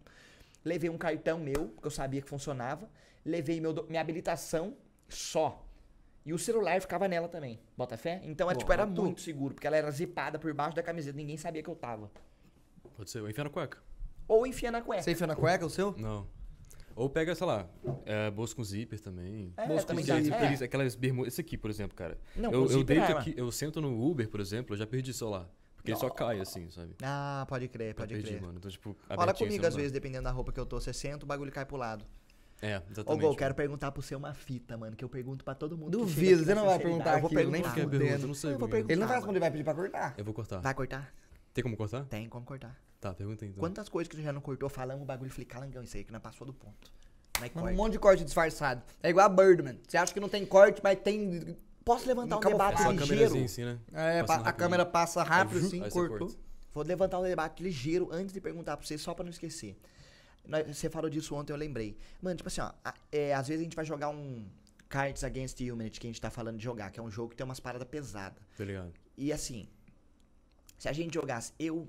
Levei 0.64 0.90
um 0.90 0.98
cartão 0.98 1.40
meu, 1.40 1.70
que 1.82 1.88
eu 1.88 1.92
sabia 1.92 2.22
que 2.22 2.30
funcionava. 2.30 2.88
Levei 3.26 3.60
meu, 3.60 3.74
minha 3.90 4.02
habilitação 4.02 4.76
só. 5.10 5.64
E 6.24 6.34
o 6.34 6.38
celular 6.40 6.80
ficava 6.80 7.08
nela 7.08 7.28
também. 7.28 7.60
Bota 7.76 7.98
fé? 7.98 8.22
Então, 8.24 8.50
é, 8.50 8.54
tipo, 8.56 8.72
era 8.72 8.86
muito 9.06 9.22
seguro, 9.22 9.56
porque 9.56 9.66
ela 9.66 9.76
era 9.76 9.90
zipada 9.90 10.38
por 10.38 10.54
baixo 10.54 10.76
da 10.76 10.84
camiseta. 10.84 11.18
Ninguém 11.18 11.36
sabia 11.36 11.64
que 11.64 11.70
eu 11.70 11.76
tava. 11.76 12.12
Pode 12.96 13.10
ser. 13.10 13.22
Ou 13.22 13.30
enfia 13.30 13.44
na 13.44 13.50
cueca. 13.50 13.80
Ou 14.28 14.46
enfia 14.46 14.72
na 14.72 14.82
cueca. 14.82 15.04
Você 15.04 15.12
enfia 15.12 15.28
na 15.28 15.36
cueca 15.36 15.66
o 15.66 15.70
seu? 15.70 15.96
Não. 15.98 16.28
Ou 16.96 17.10
pega, 17.10 17.34
sei 17.34 17.48
lá, 17.48 17.68
é, 18.06 18.30
bolsa 18.30 18.56
com 18.56 18.64
zíper 18.64 19.00
também. 19.00 19.54
É, 19.58 19.66
Bolsa 19.66 19.84
com 19.84 19.88
também 19.90 20.04
Aquelas, 20.04 20.30
dá. 20.30 20.64
É. 20.64 20.66
aquelas 20.66 20.96
bermudas. 20.96 21.34
Esse 21.34 21.42
aqui, 21.42 21.58
por 21.58 21.70
exemplo, 21.70 21.96
cara. 21.96 22.18
Não, 22.36 22.52
eu, 22.52 22.66
com 22.66 22.72
eu 22.72 22.80
zíper 22.80 22.98
deito 22.98 23.12
é, 23.12 23.18
aqui, 23.18 23.34
eu 23.38 23.52
sento 23.52 23.82
no 23.82 24.10
Uber, 24.10 24.30
por 24.30 24.40
exemplo, 24.40 24.74
eu 24.74 24.78
já 24.78 24.86
perdi 24.86 25.14
celular. 25.14 25.50
Porque 25.76 25.92
ele 25.92 26.00
só 26.00 26.10
cai 26.10 26.40
assim, 26.40 26.70
sabe? 26.70 26.96
Ah, 27.02 27.44
pode 27.50 27.68
crer, 27.68 27.96
pode 27.96 28.14
perdi, 28.14 28.30
crer. 28.30 28.42
mano. 28.42 28.56
Então, 28.58 28.70
tipo, 28.70 28.96
comigo 29.36 29.66
às 29.66 29.76
vezes, 29.76 29.92
dependendo 29.92 30.26
da 30.26 30.32
roupa 30.32 30.52
que 30.52 30.60
eu 30.60 30.66
tô. 30.66 30.80
Você 30.80 30.94
senta, 30.94 31.26
o 31.26 31.28
bagulho 31.28 31.52
cai 31.52 31.66
pro 31.66 31.78
lado. 31.78 32.06
É, 32.62 32.78
Ô, 32.78 32.82
exatamente. 32.92 33.22
Gol, 33.22 33.36
quero 33.36 33.56
perguntar 33.56 33.92
pro 33.92 34.04
você 34.04 34.16
uma 34.16 34.36
fita, 34.36 34.78
mano, 34.78 34.96
que 34.96 35.04
eu 35.04 35.10
pergunto 35.10 35.44
pra 35.44 35.56
todo 35.56 35.76
mundo. 35.76 35.98
Duvido, 35.98 36.46
você 36.46 36.54
não 36.54 36.68
vai 36.68 36.78
perguntar 36.78 37.16
Eu 37.16 37.22
vou 37.22 37.30
perguntar. 37.32 37.76
É? 37.80 38.14
Eu 38.14 38.28
não 38.28 38.34
sei. 38.36 38.54
Eu 38.54 38.60
vou 38.60 38.70
perguntar. 38.70 38.94
Ele 38.94 39.02
não 39.02 39.08
vai 39.08 39.18
responder, 39.18 39.40
vai 39.40 39.50
pedir 39.50 39.64
pra 39.64 39.74
cortar. 39.74 40.14
Eu 40.16 40.24
vou 40.24 40.34
cortar. 40.34 40.60
Vai 40.60 40.74
cortar? 40.76 41.12
Tem 41.54 41.64
como 41.64 41.76
cortar? 41.78 42.06
Tem 42.06 42.28
como 42.30 42.46
cortar. 42.46 42.80
Tá, 43.00 43.14
pergunta 43.14 43.44
aí, 43.44 43.50
então. 43.50 43.60
Quantas 43.60 43.90
coisas 43.90 44.08
que 44.10 44.16
você 44.16 44.22
já 44.24 44.32
não 44.32 44.42
cortou 44.42 44.70
falando 44.70 45.02
o 45.02 45.06
bagulho 45.06 45.28
e 45.28 45.32
falei, 45.32 45.46
calangão, 45.46 45.82
isso 45.84 45.98
aí 45.98 46.04
que 46.04 46.12
não 46.14 46.20
passou 46.20 46.46
do 46.46 46.54
ponto. 46.54 46.92
É 47.42 47.50
corta? 47.50 47.72
um 47.72 47.76
monte 47.76 47.94
de 47.94 48.00
corte 48.00 48.24
disfarçado. 48.24 48.84
É 49.02 49.10
igual 49.10 49.26
a 49.26 49.30
Birdman. 49.30 49.80
Você 49.88 49.98
acha 49.98 50.14
que 50.14 50.20
não 50.20 50.30
tem 50.30 50.46
corte, 50.46 50.80
mas 50.84 51.00
tem. 51.00 51.58
Posso 51.84 52.08
levantar 52.08 52.38
um 52.38 52.40
debate 52.40 52.82
a 52.84 52.92
ligeiro? 52.92 53.08
câmerazinha 53.08 53.46
assim, 53.46 53.66
né? 53.66 53.80
É, 53.92 54.24
pa- 54.24 54.36
a 54.42 54.54
câmera 54.54 54.86
passa 54.86 55.24
rápido 55.24 55.58
Aí, 55.60 55.66
assim, 55.66 55.84
aí 55.84 55.90
você 55.90 56.00
cortou. 56.08 56.28
corta. 56.28 56.42
Vou 56.72 56.84
levantar 56.84 57.20
um 57.20 57.24
debate 57.24 57.64
ligeiro 57.64 58.08
antes 58.12 58.32
de 58.34 58.40
perguntar 58.40 58.78
pra 58.78 58.86
você, 58.86 58.98
só 59.00 59.14
pra 59.16 59.24
não 59.24 59.32
esquecer. 59.32 59.76
Você 60.68 60.90
falou 60.90 61.10
disso 61.10 61.34
ontem, 61.36 61.52
eu 61.54 61.58
lembrei. 61.58 61.98
Mano, 62.22 62.36
tipo 62.36 62.48
assim, 62.48 62.62
ó, 62.62 62.72
a- 62.86 62.94
é, 63.12 63.34
às 63.34 63.48
vezes 63.48 63.62
a 63.62 63.64
gente 63.64 63.76
vai 63.76 63.86
jogar 63.86 64.10
um 64.10 64.46
Cards 64.88 65.24
Against 65.24 65.60
Humanity, 65.62 66.00
que 66.00 66.08
a 66.08 66.10
gente 66.10 66.22
tá 66.22 66.30
falando 66.30 66.58
de 66.58 66.64
jogar, 66.64 66.92
que 66.92 67.00
é 67.00 67.04
um 67.04 67.10
jogo 67.12 67.30
que 67.30 67.36
tem 67.36 67.44
umas 67.46 67.60
paradas 67.60 67.88
pesadas. 67.88 68.38
Tá 68.58 68.64
ligado? 68.64 68.92
E 69.18 69.34
assim, 69.34 69.68
se 70.82 70.90
a 70.90 70.94
gente 70.94 71.14
jogasse 71.14 71.54
eu, 71.60 71.88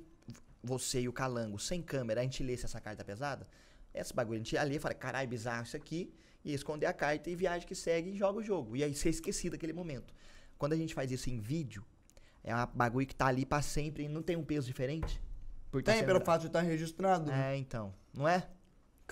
você 0.62 1.00
e 1.00 1.08
o 1.08 1.14
Calango 1.14 1.58
sem 1.58 1.80
câmera, 1.80 2.20
a 2.20 2.24
gente 2.24 2.42
lesse 2.42 2.66
essa 2.66 2.78
carta 2.78 3.02
pesada, 3.02 3.48
esse 3.94 4.12
bagulho, 4.12 4.34
a 4.34 4.38
gente 4.44 4.52
ia 4.52 4.62
ler 4.62 4.76
e 4.76 4.78
fala, 4.78 4.94
caralho, 4.94 5.26
bizarro 5.26 5.62
isso 5.62 5.74
aqui, 5.74 6.12
e 6.44 6.52
esconder 6.52 6.84
a 6.84 6.92
carta 6.92 7.30
e 7.30 7.34
viagem 7.34 7.66
que 7.66 7.74
segue 7.74 8.10
e 8.10 8.18
joga 8.18 8.40
o 8.40 8.42
jogo. 8.42 8.76
E 8.76 8.84
aí 8.84 8.94
ser 8.94 9.08
esquecido 9.08 9.52
daquele 9.52 9.72
momento. 9.72 10.12
Quando 10.58 10.74
a 10.74 10.76
gente 10.76 10.92
faz 10.92 11.10
isso 11.10 11.30
em 11.30 11.40
vídeo, 11.40 11.82
é 12.44 12.54
um 12.54 12.66
bagulho 12.74 13.06
que 13.06 13.16
tá 13.16 13.28
ali 13.28 13.46
pra 13.46 13.62
sempre 13.62 14.04
e 14.04 14.08
não 14.08 14.20
tem 14.20 14.36
um 14.36 14.44
peso 14.44 14.66
diferente? 14.66 15.22
Por 15.70 15.82
tá 15.82 15.92
Tem, 15.92 16.00
sendo 16.00 16.08
pelo 16.08 16.20
fato 16.20 16.42
de 16.42 16.48
estar 16.48 16.60
registrado. 16.60 17.30
né? 17.30 17.54
É, 17.54 17.56
então. 17.56 17.94
Não 18.12 18.28
é? 18.28 18.46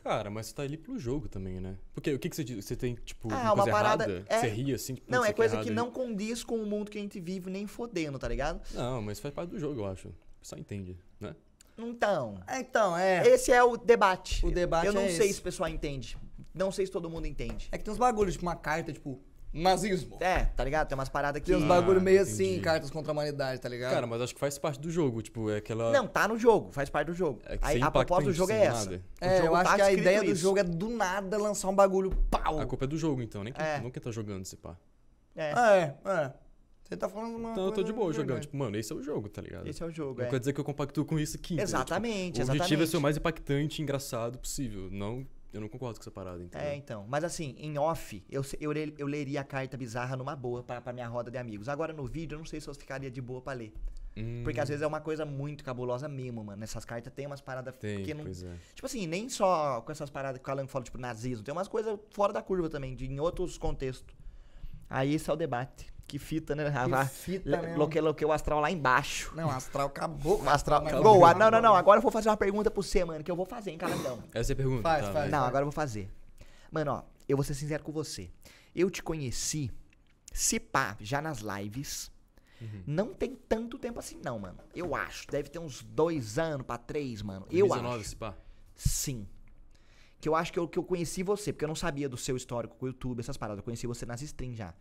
Cara, 0.03 0.31
mas 0.31 0.47
você 0.47 0.55
tá 0.55 0.63
ali 0.63 0.77
pro 0.77 0.99
jogo 0.99 1.29
também, 1.29 1.61
né? 1.61 1.77
Porque 1.93 2.13
o 2.15 2.19
que, 2.19 2.29
que 2.31 2.37
você 2.37 2.43
diz? 2.45 2.65
Você 2.65 2.75
tem, 2.75 2.95
tipo, 3.05 3.29
Ah, 3.33 3.37
uma 3.37 3.53
uma 3.53 3.63
coisa 3.65 3.71
parada- 3.71 4.05
errada? 4.11 4.27
é- 4.29 4.41
Você 4.41 4.49
ri 4.49 4.73
assim, 4.75 4.95
tipo, 4.95 5.11
Não, 5.11 5.25
é 5.25 5.33
coisa 5.33 5.61
que 5.63 5.69
aí. 5.69 5.75
não 5.75 5.91
condiz 5.91 6.43
com 6.43 6.57
o 6.57 6.67
mundo 6.67 6.91
que 6.91 6.99
a 6.99 7.01
gente 7.01 7.21
vive 7.21 7.51
nem 7.51 7.67
fodendo, 7.67 8.19
tá 8.19 8.27
ligado? 8.29 8.61
Não, 8.75 9.03
mas 9.03 9.21
faz 9.21 9.35
parte 9.35 9.51
do 9.51 9.59
jogo, 9.59 9.81
eu 9.81 9.87
acho. 9.87 10.09
O 10.09 10.15
pessoal 10.41 10.59
entende, 10.61 10.97
né? 11.21 11.35
Então, 11.77 12.35
É, 12.47 12.61
Então, 12.61 12.97
é. 12.97 13.27
esse 13.27 13.53
é 13.53 13.63
o 13.63 13.77
debate. 13.77 14.45
O 14.45 14.51
debate 14.51 14.87
Eu 14.87 14.93
não 14.93 15.03
é 15.03 15.09
sei 15.09 15.27
esse. 15.27 15.35
se 15.35 15.41
o 15.41 15.43
pessoal 15.45 15.69
entende. 15.69 16.17
Não 16.55 16.73
sei 16.73 16.85
se 16.87 16.93
todo 16.93 17.09
mundo 17.09 17.27
entende. 17.27 17.69
É 17.71 17.79
que 17.79 17.85
tem 17.85 17.93
uns 17.93 17.99
bagulhos, 17.99 18.35
tipo 18.35 18.45
uma 18.45 18.57
carta, 18.57 18.93
tipo, 18.93 19.21
nazismo. 19.53 20.17
É, 20.21 20.45
tá 20.45 20.63
ligado? 20.65 20.89
Tem 20.89 20.97
umas 20.97 21.09
paradas 21.09 21.41
que. 21.43 21.47
Tem 21.47 21.57
uns 21.57 21.65
Ah, 21.65 21.69
bagulho 21.69 22.01
meio 22.01 22.21
assim, 22.23 22.45
entendi. 22.51 22.61
cartas 22.61 22.91
contra 22.91 23.11
a 23.11 23.13
humanidade, 23.13 23.61
tá 23.61 23.69
ligado? 23.69 23.93
Cara, 23.93 24.07
mas 24.07 24.21
acho 24.23 24.35
que 24.35 24.41
faz 24.41 24.59
parte 24.59 24.81
do 24.81 24.91
jogo, 24.91 25.21
tipo, 25.23 25.51
é 25.51 25.57
aquela... 25.57 25.91
Não, 25.93 26.07
tá 26.07 26.29
no 26.29 26.39
jogo, 26.39 26.71
faz 26.73 26.89
parte 26.89 27.09
do 27.09 27.15
jogo. 27.15 27.41
É 27.47 27.57
que 27.59 27.65
Aí, 27.67 27.83
a 27.83 27.91
proposta 27.91 28.25
do 28.25 28.33
jogo 28.33 28.53
é 28.53 28.67
assim, 28.69 28.89
do 28.89 28.95
essa. 28.95 29.03
nada. 29.21 29.45
É, 29.45 29.47
eu 29.47 29.55
acho 29.55 29.71
tá 29.71 29.77
que 29.77 29.83
a 29.83 29.93
ideia 29.93 30.21
do 30.23 30.31
isso. 30.31 30.43
jogo 30.43 30.59
é 30.59 30.65
do 30.65 30.89
nada 30.89 31.37
lançar 31.39 31.69
um 31.69 31.75
bagulho 31.75 32.11
pau. 32.31 32.61
A 32.61 32.67
culpa 32.67 32.85
é 32.85 32.89
do 32.89 32.97
jogo, 32.97 33.21
então, 33.23 33.43
nem 33.43 33.53
quem, 33.53 33.65
É. 33.65 33.81
não 33.81 33.91
quem 33.91 34.01
tá 34.03 34.11
jogando, 34.11 34.45
se 34.45 34.57
pá. 34.57 34.77
É, 35.37 35.51
É, 35.53 35.95
é. 36.07 36.33
Você 36.83 36.97
tá 36.97 37.09
falando 37.09 37.37
uma 37.37 37.53
Então 37.53 37.67
eu 37.67 37.71
tô 37.73 37.85
de 37.85 37.93
boa 37.93 38.13
jogando, 38.13 38.27
verdade. 38.29 38.47
tipo, 38.49 38.57
mano, 38.57 38.77
esse 38.77 38.93
é 38.93 38.97
o 38.97 39.01
jogo, 39.01 39.29
tá 39.29 39.41
ligado? 39.41 39.65
esse 39.69 39.81
é 39.81 39.87
o 39.87 39.91
jogo, 39.93 40.19
Não 40.21 40.27
é. 40.27 40.31
quer 40.31 40.41
dizer 40.41 40.53
que 40.53 40.59
eu 40.59 40.65
compactuo 40.65 41.05
com 41.05 41.21
isso 41.21 41.37
aqui? 41.37 41.61
Exatamente, 41.61 42.41
Tipo, 42.41 42.49
o 42.49 42.51
objetivo 42.51 42.55
é 42.55 42.65
exatamente. 42.65 42.91
ser 42.91 42.97
o 42.97 43.01
mais 43.01 43.17
impactante 43.17 43.81
e 43.81 43.83
engraçado 43.85 44.39
possível. 44.39 44.89
Não, 44.91 45.25
eu 45.53 45.61
não 45.61 45.69
concordo 45.69 45.99
com 45.99 46.03
essa 46.03 46.11
parada, 46.11 46.43
entendeu? 46.43 46.67
É, 46.69 46.75
então. 46.77 47.05
Mas 47.09 47.25
assim, 47.25 47.55
em 47.59 47.79
off, 47.79 48.23
eu, 48.31 48.43
eu, 48.61 48.73
eu 48.99 49.07
leria 49.07 49.41
a 49.41 49.45
carta 49.45 49.77
bizarra 49.77 50.17
numa 50.17 50.37
boa 50.37 50.63
pra, 50.63 50.81
pra 50.81 50.93
minha 50.93 51.09
roda 51.09 51.31
de 51.31 51.39
amigos. 51.39 51.69
Agora 51.69 51.93
no 51.93 52.07
vídeo, 52.07 52.37
eu 52.37 52.39
não 52.39 52.47
sei 52.47 52.61
se 52.61 52.69
eu 52.69 52.75
ficaria 52.75 53.11
de 53.11 53.21
boa 53.21 53.41
pra 53.41 53.53
ler. 53.53 53.73
Hum, 54.17 54.43
Porque 54.43 54.59
às 54.61 54.69
vezes 54.69 54.83
é 54.83 54.87
uma 54.87 55.01
coisa 55.01 55.25
muito 55.25 55.63
cabulosa 55.63 56.09
mesmo, 56.09 56.43
mano. 56.45 56.63
Essas 56.63 56.85
cartas 56.85 57.13
tem 57.13 57.27
umas 57.27 57.41
paradas 57.41 57.75
Tem, 57.77 58.03
que 58.03 58.13
não. 58.15 58.27
é. 58.27 58.57
Tipo 58.75 58.87
assim, 58.87 59.07
nem 59.07 59.29
só 59.29 59.81
com 59.81 59.93
essas 59.93 60.11
paradas 60.11 60.41
que 60.41 60.49
o 60.49 60.53
Alan 60.53 60.67
fala, 60.67 60.85
tipo, 60.85 60.99
nazismo. 60.99 61.45
Tem 61.45 61.53
umas 61.53 61.69
coisas 61.69 61.99
fora 62.11 62.33
da 62.33 62.43
curva 62.43 62.69
também, 62.69 62.95
de, 62.95 63.07
em 63.07 63.21
outros 63.21 63.57
contextos. 63.57 64.15
Aí 64.89 65.15
esse 65.15 65.31
é 65.31 65.33
o 65.33 65.37
debate. 65.37 65.93
Que 66.11 66.19
fita, 66.19 66.57
né? 66.57 66.65
Ah, 66.75 67.07
fita 67.07 67.63
mesmo. 67.63 67.79
Loquei, 67.79 68.01
loquei 68.01 68.27
o 68.27 68.33
astral 68.33 68.59
lá 68.59 68.69
embaixo. 68.69 69.33
Não, 69.37 69.49
astral 69.49 69.87
acabou. 69.87 70.43
O 70.43 70.51
astral. 70.51 70.83
ah, 70.85 71.35
não, 71.35 71.53
não, 71.53 71.63
não. 71.63 71.77
Agora 71.77 71.99
eu 71.99 72.03
vou 72.03 72.11
fazer 72.11 72.29
uma 72.29 72.37
pergunta 72.37 72.69
pro 72.69 72.83
você, 72.83 73.05
mano, 73.05 73.23
que 73.23 73.31
eu 73.31 73.37
vou 73.37 73.47
fazer, 73.47 73.71
hein, 73.71 73.79
Calangão. 73.79 74.21
Essa 74.35 74.51
é 74.51 74.55
a 74.55 74.57
pergunta, 74.57 74.83
Faz, 74.83 75.07
tá, 75.07 75.13
faz. 75.13 75.15
vai. 75.15 75.29
Não, 75.29 75.47
agora 75.47 75.63
eu 75.63 75.67
vou 75.67 75.73
fazer. 75.73 76.11
Mano, 76.69 76.95
ó, 76.95 77.03
eu 77.29 77.37
vou 77.37 77.45
ser 77.45 77.55
sincero 77.55 77.85
com 77.85 77.93
você. 77.93 78.29
Eu 78.75 78.91
te 78.91 79.05
conheci 79.05 79.71
se 80.33 80.59
pá, 80.59 80.97
já 80.99 81.23
nas 81.23 81.39
lives. 81.39 82.11
Uhum. 82.61 82.83
Não 82.89 83.15
tem 83.15 83.37
tanto 83.49 83.79
tempo 83.79 84.01
assim, 84.01 84.21
não, 84.21 84.37
mano. 84.37 84.59
Eu 84.75 84.97
acho. 84.97 85.29
Deve 85.31 85.49
ter 85.49 85.61
uns 85.61 85.81
dois 85.81 86.41
anos 86.41 86.67
pra 86.67 86.77
três, 86.77 87.23
mano. 87.23 87.47
Eu 87.53 87.69
2019, 87.69 88.01
acho. 88.01 88.09
se 88.09 88.17
pá. 88.17 88.35
Sim. 88.75 89.29
Que 90.21 90.29
eu 90.29 90.35
acho 90.35 90.53
que 90.53 90.59
eu, 90.59 90.67
que 90.67 90.77
eu 90.77 90.83
conheci 90.83 91.23
você, 91.23 91.53
porque 91.53 91.65
eu 91.65 91.69
não 91.69 91.77
sabia 91.77 92.09
do 92.09 92.17
seu 92.17 92.37
histórico 92.37 92.75
com 92.77 92.87
o 92.87 92.89
YouTube, 92.89 93.21
essas 93.21 93.37
paradas. 93.37 93.59
Eu 93.61 93.65
conheci 93.65 93.87
você 93.87 94.05
nas 94.05 94.21
streams 94.23 94.59
já. 94.59 94.75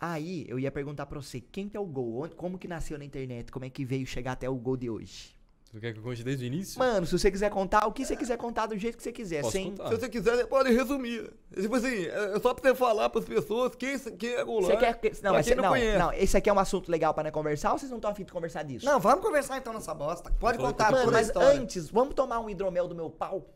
Aí 0.00 0.44
eu 0.48 0.58
ia 0.58 0.70
perguntar 0.70 1.06
pra 1.06 1.20
você, 1.20 1.40
quem 1.40 1.68
que 1.68 1.76
é 1.76 1.80
o 1.80 1.84
Gol? 1.86 2.28
Como 2.36 2.56
que 2.58 2.68
nasceu 2.68 2.96
na 2.98 3.04
internet? 3.04 3.50
Como 3.50 3.64
é 3.64 3.70
que 3.70 3.84
veio 3.84 4.06
chegar 4.06 4.32
até 4.32 4.48
o 4.48 4.54
Gol 4.54 4.76
de 4.76 4.88
hoje? 4.88 5.36
Tu 5.70 5.78
quer 5.80 5.92
que 5.92 5.98
eu 5.98 6.02
conte 6.02 6.24
desde 6.24 6.44
o 6.44 6.46
início? 6.46 6.78
Mano, 6.78 7.04
se 7.04 7.12
você 7.18 7.30
quiser 7.30 7.50
contar, 7.50 7.86
o 7.86 7.92
que 7.92 8.02
você 8.02 8.16
quiser 8.16 8.38
contar 8.38 8.66
do 8.66 8.78
jeito 8.78 8.96
que 8.96 9.02
você 9.02 9.12
quiser, 9.12 9.42
Posso 9.42 9.52
sem. 9.52 9.70
contar. 9.70 9.88
Se 9.88 9.96
você 9.96 10.08
quiser, 10.08 10.36
você 10.36 10.46
pode 10.46 10.70
resumir. 10.72 11.30
Tipo 11.54 11.74
assim, 11.74 12.06
é 12.06 12.40
só 12.40 12.54
pra 12.54 12.70
você 12.70 12.74
falar 12.74 13.10
pras 13.10 13.26
pessoas 13.26 13.74
quem, 13.74 13.98
quem 13.98 14.30
é 14.34 14.44
Goulart. 14.44 14.70
Você 14.70 14.76
quer 14.78 14.98
que. 14.98 15.22
Não, 15.22 15.32
mas 15.34 15.44
quem 15.46 15.54
cê- 15.54 15.60
não 15.60 15.70
não, 15.74 15.98
não, 15.98 16.12
esse 16.14 16.34
aqui 16.38 16.48
é 16.48 16.52
um 16.54 16.58
assunto 16.58 16.90
legal 16.90 17.12
pra 17.12 17.22
nós 17.22 17.32
conversar 17.32 17.72
ou 17.72 17.78
vocês 17.78 17.90
não 17.90 17.98
estão 17.98 18.10
afim 18.10 18.24
de 18.24 18.32
conversar 18.32 18.62
disso? 18.62 18.86
Não, 18.86 18.98
vamos 18.98 19.22
conversar 19.22 19.58
então 19.58 19.74
nessa 19.74 19.92
bosta. 19.92 20.30
Pode 20.40 20.56
contar 20.56 20.90
Mano, 20.90 21.12
mas 21.12 21.26
história. 21.26 21.60
antes, 21.60 21.90
vamos 21.90 22.14
tomar 22.14 22.38
um 22.40 22.48
hidromel 22.48 22.88
do 22.88 22.94
meu 22.94 23.10
pau? 23.10 23.46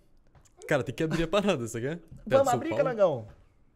Cara, 0.68 0.82
tem 0.84 0.94
que 0.94 1.02
abrir 1.02 1.22
a 1.22 1.28
parada, 1.28 1.66
você 1.66 1.80
quer? 1.80 1.98
Vamos 2.26 2.48
abrir, 2.52 2.70
pau? 2.76 3.26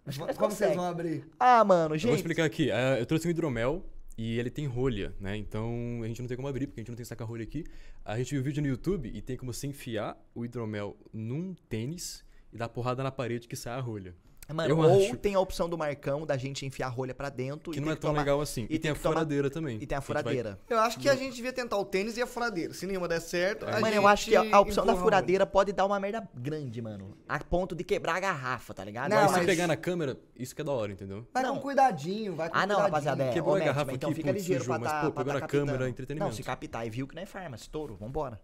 Como 0.07 0.19
Nós 0.19 0.37
vocês 0.37 0.39
consegue. 0.39 0.77
vão 0.77 0.85
abrir? 0.85 1.25
Ah, 1.39 1.65
mano, 1.65 1.95
Eu 1.95 1.99
gente. 1.99 2.09
vou 2.09 2.17
explicar 2.17 2.45
aqui. 2.45 2.71
É, 2.71 3.01
eu 3.01 3.07
trouxe 3.07 3.27
um 3.27 3.31
hidromel 3.31 3.85
e 4.17 4.39
ele 4.39 4.51
tem 4.51 4.67
rolha, 4.67 5.13
né? 5.21 5.37
Então 5.37 6.01
a 6.03 6.07
gente 6.07 6.21
não 6.21 6.29
tem 6.29 6.37
como 6.37 6.49
abrir, 6.49 6.67
porque 6.69 6.81
a 6.81 6.83
gente 6.83 6.91
não 6.91 6.97
tem 6.97 7.05
saca-rolha 7.05 7.43
aqui. 7.43 7.65
A 8.05 8.17
gente 8.17 8.31
viu 8.33 8.41
o 8.41 8.45
vídeo 8.45 8.63
no 8.63 8.69
YouTube 8.69 9.11
e 9.13 9.21
tem 9.21 9.37
como 9.37 9.53
você 9.53 9.67
enfiar 9.67 10.17
o 10.35 10.45
hidromel 10.45 10.97
num 11.13 11.55
tênis 11.69 12.25
e 12.53 12.57
dar 12.57 12.69
porrada 12.69 13.03
na 13.03 13.11
parede 13.11 13.49
que 13.49 13.57
sai 13.57 13.75
a 13.77 13.81
rolha. 13.81 14.15
Mano, 14.55 14.71
eu 14.71 14.79
ou 14.79 15.07
acho- 15.09 15.17
tem 15.17 15.35
a 15.35 15.41
opção 15.41 15.69
do 15.69 15.77
Marcão 15.77 16.25
da 16.25 16.37
gente 16.37 16.65
enfiar 16.65 16.87
a 16.87 16.91
rolha 16.91 17.13
pra 17.13 17.29
dentro 17.29 17.73
Que 17.73 17.79
e 17.79 17.81
não 17.81 17.89
tem 17.89 17.93
é 17.95 17.97
tão 17.97 18.11
tomar- 18.11 18.21
legal 18.23 18.41
assim. 18.41 18.67
e 18.71 18.77
E, 18.77 18.79
tem 18.79 18.93
a 18.93 18.95
que 18.95 19.01
tomar- 19.01 19.15
furadeira 19.17 19.51
também. 19.51 19.77
E 19.81 19.87
tem 19.87 19.97
a 19.97 20.01
gente 20.01 20.07
vai- 20.13 20.23
furadeira. 20.23 20.59
Eu 20.71 20.79
acho 20.79 20.99
que 21.01 21.09
a 21.09 21.17
gente 21.17 21.35
devia 21.35 21.53
tentar 21.53 21.77
o 21.79 21.85
tênis 21.85 22.17
e 22.17 22.23
a 22.23 22.27
furadeira. 22.27 22.73
Se 22.73 22.87
nenhuma 22.87 23.09
der 23.09 23.21
certo, 23.21 23.65
a 23.67 23.73
Mano, 23.73 23.87
gente 23.87 23.97
eu 23.97 24.07
acho 24.07 24.25
que 24.27 24.37
a, 24.37 24.57
a 24.57 24.61
opção 24.61 24.87
da 24.87 24.95
furadeira 24.95 25.45
pode 25.45 25.73
dar 25.73 25.85
uma 25.85 25.99
merda 25.99 26.29
grande, 26.35 26.81
mano. 26.81 27.17
A 27.29 27.39
ponto 27.43 27.75
de 27.75 27.83
quebrar 27.83 28.15
a 28.17 28.21
garrafa, 28.21 28.73
tá 28.73 28.85
ligado? 28.85 29.11
Não, 29.11 29.17
Mas 29.17 29.25
Mas- 29.27 29.33
se 29.33 29.37
mas- 29.39 29.47
pegar 29.47 29.67
na 29.67 29.77
câmera, 29.77 30.17
isso 30.37 30.55
que 30.55 30.61
é 30.63 30.65
da 30.65 30.71
hora, 30.73 30.93
entendeu? 30.93 31.27
Vai 31.35 31.43
Não. 31.43 31.57
com 31.57 31.63
cuidadinho, 31.63 32.35
vai 32.37 32.49
com 32.49 32.57
Ah, 32.57 32.67
não, 32.67 32.79
rapaziada, 32.79 33.25
é. 33.25 33.33
Quebrou 33.33 33.57
a 33.57 33.59
garrafa 33.59 33.85
mas 33.87 33.95
então 33.97 34.11
aqui, 34.11 34.17
fica 34.17 34.29
putz, 34.33 34.43
ligeiro 34.43 34.63
sujou, 34.63 34.75
pra 34.81 34.85
mas, 34.85 34.93
tá, 34.93 35.01
pô, 35.07 35.13
pra 35.13 35.25
pegou 35.25 35.35
tá 35.35 35.41
na 35.41 35.47
câmera, 35.49 35.89
entretenimento. 35.89 36.31
Não, 36.31 36.37
se 36.37 36.43
captar 36.45 36.87
e 36.87 36.91
viu 36.91 37.09
que 37.09 37.15
não 37.17 37.23
é 37.23 37.27
farma, 37.27 37.57
estouro, 37.57 37.97
vambora. 37.97 38.41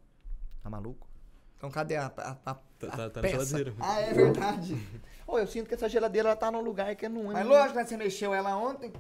Tá 0.63 0.69
maluco? 0.69 1.07
Então 1.57 1.71
cadê 1.71 1.97
a, 1.97 2.07
a, 2.17 2.31
a, 2.45 2.55
Tá, 2.55 2.89
a 2.89 2.91
tá, 2.91 3.11
tá 3.11 3.23
na 3.23 3.29
peça? 3.29 3.45
geladeira. 3.47 3.75
Ah, 3.79 4.01
é 4.01 4.13
verdade. 4.13 4.77
Ô, 5.27 5.39
eu 5.39 5.47
sinto 5.47 5.69
que 5.69 5.75
essa 5.75 5.89
geladeira 5.89 6.29
ela 6.29 6.37
tá 6.37 6.51
num 6.51 6.61
lugar 6.61 6.95
que 6.97 7.09
não 7.09 7.31
é. 7.31 7.35
Mas 7.35 7.47
lógico, 7.47 7.79
né? 7.79 7.85
Você 7.85 7.97
mexeu 7.97 8.35
ela 8.35 8.57
ontem. 8.57 8.93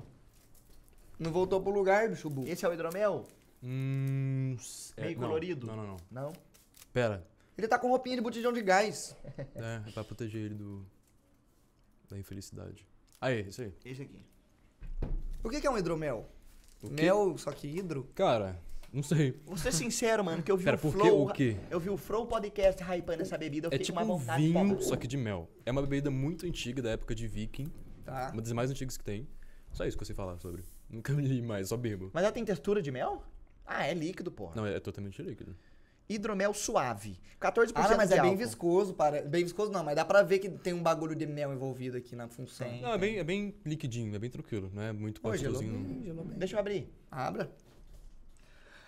Não 1.18 1.30
voltou 1.30 1.60
pro 1.60 1.70
lugar, 1.70 2.08
bicho 2.08 2.28
burro. 2.28 2.48
Esse 2.48 2.64
é 2.64 2.68
o 2.68 2.72
hidromel? 2.72 3.26
Hum. 3.62 4.56
é, 4.96 5.02
Meio 5.02 5.20
não, 5.20 5.28
colorido? 5.28 5.66
Não, 5.66 5.76
não, 5.76 5.86
não. 5.86 5.96
Não? 6.10 6.32
Pera. 6.92 7.26
Ele 7.56 7.68
tá 7.68 7.78
com 7.78 7.88
roupinha 7.88 8.16
de 8.16 8.22
botijão 8.22 8.52
de 8.52 8.62
gás. 8.62 9.16
É, 9.54 9.88
é 9.88 9.92
pra 9.92 10.02
proteger 10.02 10.42
ele 10.42 10.54
do. 10.54 10.84
da 12.08 12.18
infelicidade. 12.18 12.86
Aí, 13.20 13.46
isso 13.48 13.62
aí. 13.62 13.74
Esse 13.84 14.02
aqui. 14.02 14.24
O 15.44 15.50
que, 15.50 15.60
que 15.60 15.66
é 15.66 15.70
um 15.70 15.78
hidromel? 15.78 16.28
Mel, 16.90 17.38
só 17.38 17.52
que 17.52 17.68
hidro? 17.68 18.08
Cara, 18.14 18.60
não 18.92 19.02
sei. 19.02 19.40
Vou 19.46 19.56
ser 19.56 19.72
sincero, 19.72 20.24
mano, 20.24 20.42
que 20.42 20.52
eu 20.52 20.56
vi 20.56 20.64
Pera, 20.64 20.76
o? 20.76 20.90
Flow. 20.90 21.28
O 21.28 21.32
quê? 21.32 21.56
Eu 21.70 21.80
vi 21.80 21.90
o 21.90 21.96
Flow 21.96 22.26
Podcast 22.26 22.82
hypando 22.82 23.22
essa 23.22 23.38
bebida, 23.38 23.66
eu 23.66 23.70
É 23.70 23.72
fiquei 23.72 23.86
tipo 23.86 23.98
com 23.98 24.04
uma 24.04 24.14
um 24.14 24.18
vontade 24.18 24.42
vinho, 24.42 24.76
de 24.76 24.84
só 24.84 24.96
que 24.96 25.06
de 25.06 25.16
mel. 25.16 25.48
É 25.64 25.70
uma 25.70 25.82
bebida 25.82 26.10
muito 26.10 26.46
antiga, 26.46 26.82
da 26.82 26.90
época 26.90 27.14
de 27.14 27.26
viking. 27.26 27.72
Tá. 28.04 28.30
Uma 28.32 28.42
das 28.42 28.52
mais 28.52 28.70
antigas 28.70 28.96
que 28.96 29.04
tem. 29.04 29.26
Só 29.72 29.86
isso 29.86 29.96
que 29.96 30.02
eu 30.02 30.06
sei 30.06 30.14
falar 30.14 30.38
sobre. 30.38 30.62
Nunca 30.90 31.12
li 31.14 31.40
mais, 31.40 31.68
só 31.68 31.76
bebo. 31.76 32.10
Mas 32.12 32.22
ela 32.22 32.32
tem 32.32 32.44
textura 32.44 32.82
de 32.82 32.90
mel? 32.90 33.22
Ah, 33.64 33.86
é 33.86 33.94
líquido, 33.94 34.30
porra. 34.30 34.54
Não, 34.56 34.66
é, 34.66 34.74
é 34.74 34.80
totalmente 34.80 35.22
líquido. 35.22 35.56
Hidromel 36.08 36.52
suave. 36.52 37.18
14% 37.40 37.72
Ah, 37.74 37.88
não, 37.88 37.96
mas 37.96 38.10
é 38.10 38.20
bem 38.20 38.36
viscoso, 38.36 38.92
para... 38.92 39.22
bem 39.22 39.44
viscoso 39.44 39.72
não, 39.72 39.82
mas 39.82 39.96
dá 39.96 40.04
pra 40.04 40.22
ver 40.22 40.38
que 40.40 40.50
tem 40.50 40.74
um 40.74 40.82
bagulho 40.82 41.14
de 41.14 41.26
mel 41.26 41.52
envolvido 41.52 41.96
aqui 41.96 42.14
na 42.14 42.28
função. 42.28 42.68
Tem. 42.68 42.82
Não, 42.82 42.92
é 42.92 42.98
bem, 42.98 43.18
é 43.18 43.24
bem 43.24 43.54
liquidinho, 43.64 44.14
é 44.14 44.18
bem 44.18 44.28
tranquilo. 44.28 44.70
Não 44.74 44.82
é 44.82 44.92
muito 44.92 45.22
bem. 45.22 45.32
Deixa 46.36 46.56
eu 46.56 46.60
abrir. 46.60 46.92
Abra. 47.10 47.50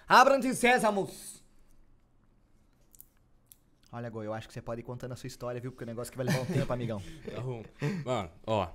Abra 0.09 0.39
de 0.39 0.55
sésamos. 0.55 1.43
Olha, 3.91 4.11
Goi, 4.11 4.27
eu 4.27 4.35
acho 4.35 4.49
que 4.49 4.55
você 4.55 4.61
pode 4.61 4.81
ir 4.81 4.85
contando 4.85 5.13
a 5.13 5.17
sua 5.17 5.29
história, 5.29 5.61
viu? 5.61 5.71
Porque 5.71 5.85
o 5.85 5.87
negócio 5.87 6.11
que 6.11 6.17
vai 6.17 6.27
levar 6.27 6.41
um 6.41 6.47
tempo, 6.47 6.73
amigão. 6.73 7.01
Tá 7.33 7.41
bom. 7.41 7.63
Mano, 8.05 8.31
ó. 8.45 8.69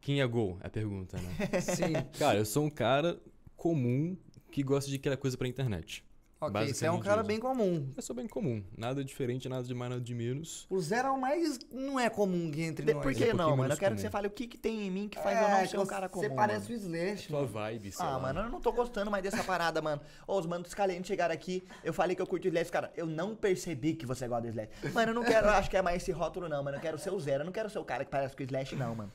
Quem 0.00 0.20
é 0.22 0.26
gol? 0.26 0.58
É 0.62 0.68
a 0.68 0.70
pergunta, 0.70 1.18
né? 1.18 1.36
Sim. 1.60 1.92
Cara, 2.18 2.38
eu 2.38 2.46
sou 2.46 2.64
um 2.64 2.70
cara 2.70 3.20
comum 3.56 4.16
que 4.50 4.62
gosta 4.62 4.90
de 4.90 4.98
criar 4.98 5.18
coisa 5.18 5.36
pra 5.36 5.46
internet. 5.46 6.02
Ok, 6.40 6.72
você 6.72 6.86
é 6.86 6.90
um 6.90 7.00
cara 7.00 7.20
isso. 7.20 7.28
bem 7.28 7.38
comum. 7.38 7.88
Eu 7.96 8.02
sou 8.02 8.16
bem 8.16 8.26
comum. 8.26 8.62
Nada 8.76 9.04
diferente, 9.04 9.48
nada 9.48 9.62
de 9.62 9.74
mais, 9.74 9.90
nada 9.90 10.02
de 10.02 10.14
menos. 10.14 10.66
O 10.70 10.80
zero 10.80 11.08
é 11.08 11.10
o 11.10 11.20
mais 11.20 11.58
não 11.70 11.98
é 12.00 12.08
comum 12.08 12.50
que 12.50 12.62
entre 12.62 12.84
De- 12.84 12.94
nós. 12.94 13.02
Por 13.02 13.12
é 13.12 13.14
um 13.14 13.18
que 13.18 13.32
não, 13.34 13.56
mano? 13.56 13.74
Eu 13.74 13.76
quero 13.78 13.94
que 13.94 14.00
você 14.00 14.10
fale 14.10 14.26
o 14.26 14.30
que, 14.30 14.46
que 14.46 14.56
tem 14.58 14.86
em 14.86 14.90
mim 14.90 15.08
que 15.08 15.18
faz 15.18 15.36
É, 15.38 15.44
eu 15.44 15.48
não 15.50 15.60
que 15.62 15.68
ser 15.68 15.78
um 15.78 15.86
cara 15.86 16.08
comum. 16.08 16.22
Você 16.28 16.34
parece 16.34 16.72
mano. 16.72 16.84
o 16.84 16.86
Slash, 16.96 17.26
Sua 17.28 17.40
mano. 17.40 17.52
vibe, 17.52 17.92
sei 17.92 18.06
Ah, 18.06 18.10
lá. 18.10 18.18
mano, 18.20 18.40
eu 18.40 18.48
não 18.50 18.60
tô 18.60 18.72
gostando 18.72 19.10
mais 19.10 19.22
dessa 19.22 19.44
parada, 19.44 19.82
mano. 19.82 20.00
Ô, 20.26 20.38
os 20.38 20.46
manos 20.46 20.64
dos 20.64 20.74
calientes 20.74 21.06
chegaram 21.08 21.34
aqui, 21.34 21.62
eu 21.84 21.92
falei 21.92 22.16
que 22.16 22.22
eu 22.22 22.26
curto 22.26 22.44
o 22.46 22.48
Slash, 22.48 22.70
cara, 22.70 22.92
eu 22.96 23.06
não 23.06 23.34
percebi 23.36 23.94
que 23.94 24.06
você 24.06 24.26
gosta 24.26 24.42
do 24.42 24.48
Slash. 24.48 24.70
Mano, 24.94 25.10
eu 25.10 25.14
não 25.14 25.24
quero, 25.24 25.48
acho 25.50 25.68
que 25.68 25.76
é 25.76 25.82
mais 25.82 26.02
esse 26.02 26.10
rótulo 26.12 26.48
não, 26.48 26.62
mano. 26.62 26.76
Eu 26.76 26.80
quero 26.80 26.98
ser 26.98 27.10
o 27.12 27.20
zero, 27.20 27.42
eu 27.42 27.46
não 27.46 27.52
quero 27.52 27.68
ser 27.68 27.78
o 27.78 27.84
cara 27.84 28.04
que 28.04 28.10
parece 28.10 28.34
com 28.34 28.42
o 28.42 28.46
Slash, 28.46 28.74
não, 28.76 28.94
mano. 28.94 29.12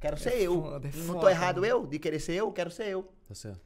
Quero 0.00 0.16
ser 0.16 0.40
eu. 0.40 0.62
foda, 0.62 0.88
é 0.88 0.96
não 0.98 1.06
tô 1.14 1.20
foda, 1.20 1.30
errado 1.30 1.56
mano. 1.60 1.66
eu 1.66 1.86
de 1.86 1.98
querer 1.98 2.20
ser 2.20 2.32
eu, 2.34 2.50
quero 2.52 2.70
ser 2.70 2.86
eu. 2.86 3.02
Tá 3.28 3.34
certo. 3.34 3.60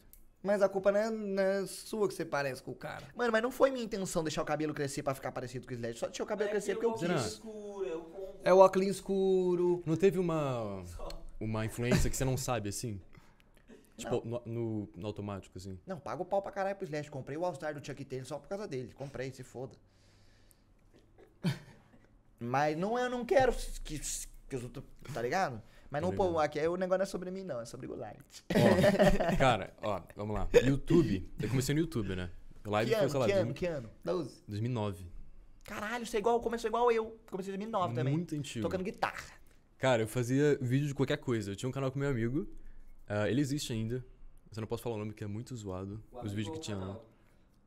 Mas 0.44 0.60
a 0.60 0.68
culpa 0.68 0.92
não 0.92 1.00
é, 1.00 1.10
não 1.10 1.42
é 1.42 1.66
sua 1.66 2.06
que 2.06 2.12
você 2.12 2.22
parece 2.22 2.62
com 2.62 2.70
o 2.70 2.74
cara. 2.74 3.08
Mano, 3.16 3.32
mas 3.32 3.42
não 3.42 3.50
foi 3.50 3.70
minha 3.70 3.82
intenção 3.82 4.22
deixar 4.22 4.42
o 4.42 4.44
cabelo 4.44 4.74
crescer 4.74 5.02
pra 5.02 5.14
ficar 5.14 5.32
parecido 5.32 5.66
com 5.66 5.72
o 5.72 5.74
Slash. 5.74 5.98
Só 5.98 6.06
deixei 6.06 6.22
o 6.22 6.28
cabelo 6.28 6.50
crescer 6.50 6.74
porque 6.74 6.84
eu 6.84 6.92
quis. 6.92 7.26
escuro, 7.26 7.86
eu. 7.86 8.40
É 8.44 8.52
o 8.52 8.58
óculos 8.58 8.88
escuro. 8.88 9.82
Não 9.86 9.96
teve 9.96 10.18
uma. 10.18 10.84
Uma 11.40 11.64
influência 11.64 12.10
que 12.10 12.16
você 12.16 12.26
não 12.26 12.36
sabe, 12.36 12.68
assim? 12.68 13.00
Tipo, 13.96 14.22
no, 14.22 14.42
no, 14.44 14.88
no 14.94 15.06
automático, 15.06 15.56
assim. 15.56 15.78
Não, 15.86 15.98
pago 15.98 16.24
o 16.24 16.26
pau 16.26 16.42
pra 16.42 16.52
caralho 16.52 16.76
pro 16.76 16.84
Slash. 16.84 17.10
Comprei 17.10 17.38
o 17.38 17.44
All-Star 17.46 17.72
do 17.72 17.84
Chuck 17.84 18.04
Taylor 18.04 18.26
só 18.26 18.38
por 18.38 18.46
causa 18.46 18.68
dele. 18.68 18.92
Comprei, 18.92 19.32
se 19.32 19.42
foda. 19.42 19.74
Mas 22.38 22.76
não, 22.76 22.98
eu 22.98 23.08
não 23.08 23.24
quero 23.24 23.54
que, 23.82 23.98
que 24.46 24.56
os 24.56 24.62
outros. 24.62 24.84
Tá 25.14 25.22
ligado? 25.22 25.62
Mas 25.94 26.02
não, 26.02 26.12
pô, 26.12 26.40
aqui 26.40 26.58
é, 26.58 26.68
o 26.68 26.76
negócio 26.76 26.98
não 26.98 27.02
é 27.04 27.06
sobre 27.06 27.30
mim, 27.30 27.44
não. 27.44 27.60
É 27.60 27.64
sobre 27.64 27.86
o 27.86 27.90
Goulart. 27.90 28.16
Ó, 28.50 29.36
cara, 29.38 29.72
ó, 29.80 30.02
vamos 30.16 30.34
lá. 30.34 30.48
YouTube. 30.52 31.30
Eu 31.40 31.48
comecei 31.48 31.72
no 31.72 31.82
YouTube, 31.82 32.16
né? 32.16 32.32
Live 32.64 32.90
Que 32.90 32.96
foi, 32.96 33.04
ano, 33.04 33.10
sei 33.10 33.20
lá, 33.20 33.26
que 33.26 33.32
ano, 33.32 33.44
2000 33.44 33.54
que 33.54 33.66
ano? 33.66 33.90
12. 34.04 34.42
2009. 34.48 35.06
Caralho, 35.62 36.04
você 36.04 36.16
é 36.16 36.20
igual, 36.20 36.40
começou 36.40 36.66
igual 36.66 36.90
eu. 36.90 37.16
Comecei 37.30 37.54
em 37.54 37.58
2009 37.58 37.94
também. 37.94 38.12
Muito 38.12 38.34
antigo. 38.34 38.64
Tocando 38.64 38.82
guitarra. 38.82 39.22
Cara, 39.78 40.02
eu 40.02 40.08
fazia 40.08 40.58
vídeo 40.60 40.88
de 40.88 40.94
qualquer 40.94 41.18
coisa. 41.18 41.52
Eu 41.52 41.56
tinha 41.56 41.68
um 41.68 41.72
canal 41.72 41.92
com 41.92 41.98
meu 42.00 42.10
amigo. 42.10 42.48
ah, 43.06 43.30
ele 43.30 43.40
existe 43.40 43.72
ainda. 43.72 44.04
Mas 44.48 44.56
eu 44.56 44.62
não 44.62 44.66
posso 44.66 44.82
falar 44.82 44.96
o 44.96 44.98
nome 44.98 45.12
porque 45.12 45.22
é 45.22 45.28
muito 45.28 45.54
zoado. 45.54 46.02
Os 46.24 46.32
vídeos 46.32 46.56
que 46.56 46.60
tinha 46.60 46.76
lá. 46.76 46.98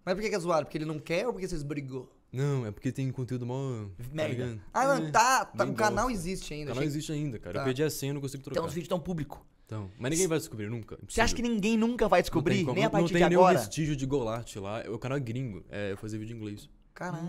Mas 0.03 0.15
por 0.15 0.21
que 0.21 0.29
que 0.29 0.35
é 0.35 0.39
zoado? 0.39 0.65
Porque 0.65 0.77
ele 0.77 0.83
não 0.83 0.99
quer 0.99 1.27
ou 1.27 1.31
porque 1.31 1.47
vocês 1.47 1.63
brigou? 1.63 2.13
Não, 2.31 2.65
é 2.65 2.71
porque 2.71 2.91
tem 2.91 3.09
conteúdo 3.11 3.45
mó. 3.45 3.85
Tá 3.97 4.03
Merda. 4.11 4.33
ligado? 4.33 4.61
Ah, 4.73 4.83
É, 4.83 4.99
não, 4.99 5.11
tá. 5.11 5.45
tá 5.45 5.65
bem 5.65 5.73
o 5.73 5.77
canal 5.77 6.05
bosta. 6.07 6.11
existe 6.19 6.53
ainda. 6.53 6.65
O 6.65 6.67
canal 6.73 6.79
achei- 6.81 6.87
existe 6.87 7.11
ainda, 7.11 7.39
cara. 7.39 7.53
Tá. 7.55 7.59
Eu 7.61 7.65
perdi 7.65 7.83
a 7.83 7.89
senha 7.89 8.11
e 8.11 8.13
não 8.13 8.21
consigo 8.21 8.43
trocar. 8.43 8.59
Então 8.59 8.67
os 8.67 8.73
vídeos 8.73 8.89
tão 8.89 8.99
público. 8.99 9.45
Então, 9.65 9.89
mas 9.99 10.11
ninguém 10.11 10.27
vai 10.27 10.37
descobrir 10.37 10.69
nunca. 10.69 10.97
Você 11.07 11.19
acha 11.19 11.35
que 11.35 11.41
ninguém 11.41 11.75
nunca 11.77 12.07
vai 12.07 12.21
descobrir? 12.21 12.63
Nem 12.65 12.85
a 12.85 12.89
partir 12.89 13.13
não 13.13 13.19
tem 13.19 13.29
de 13.29 13.35
nenhum 13.35 13.47
vestígio 13.47 13.95
de 13.95 14.05
Golart 14.05 14.55
lá. 14.57 14.83
O 14.89 14.97
canal 14.97 15.17
é 15.17 15.21
gringo. 15.21 15.63
É, 15.69 15.91
eu 15.91 15.97
fazia 15.97 16.17
vídeo 16.17 16.33
em 16.33 16.37
inglês. 16.37 16.69
Caralho. 16.93 17.27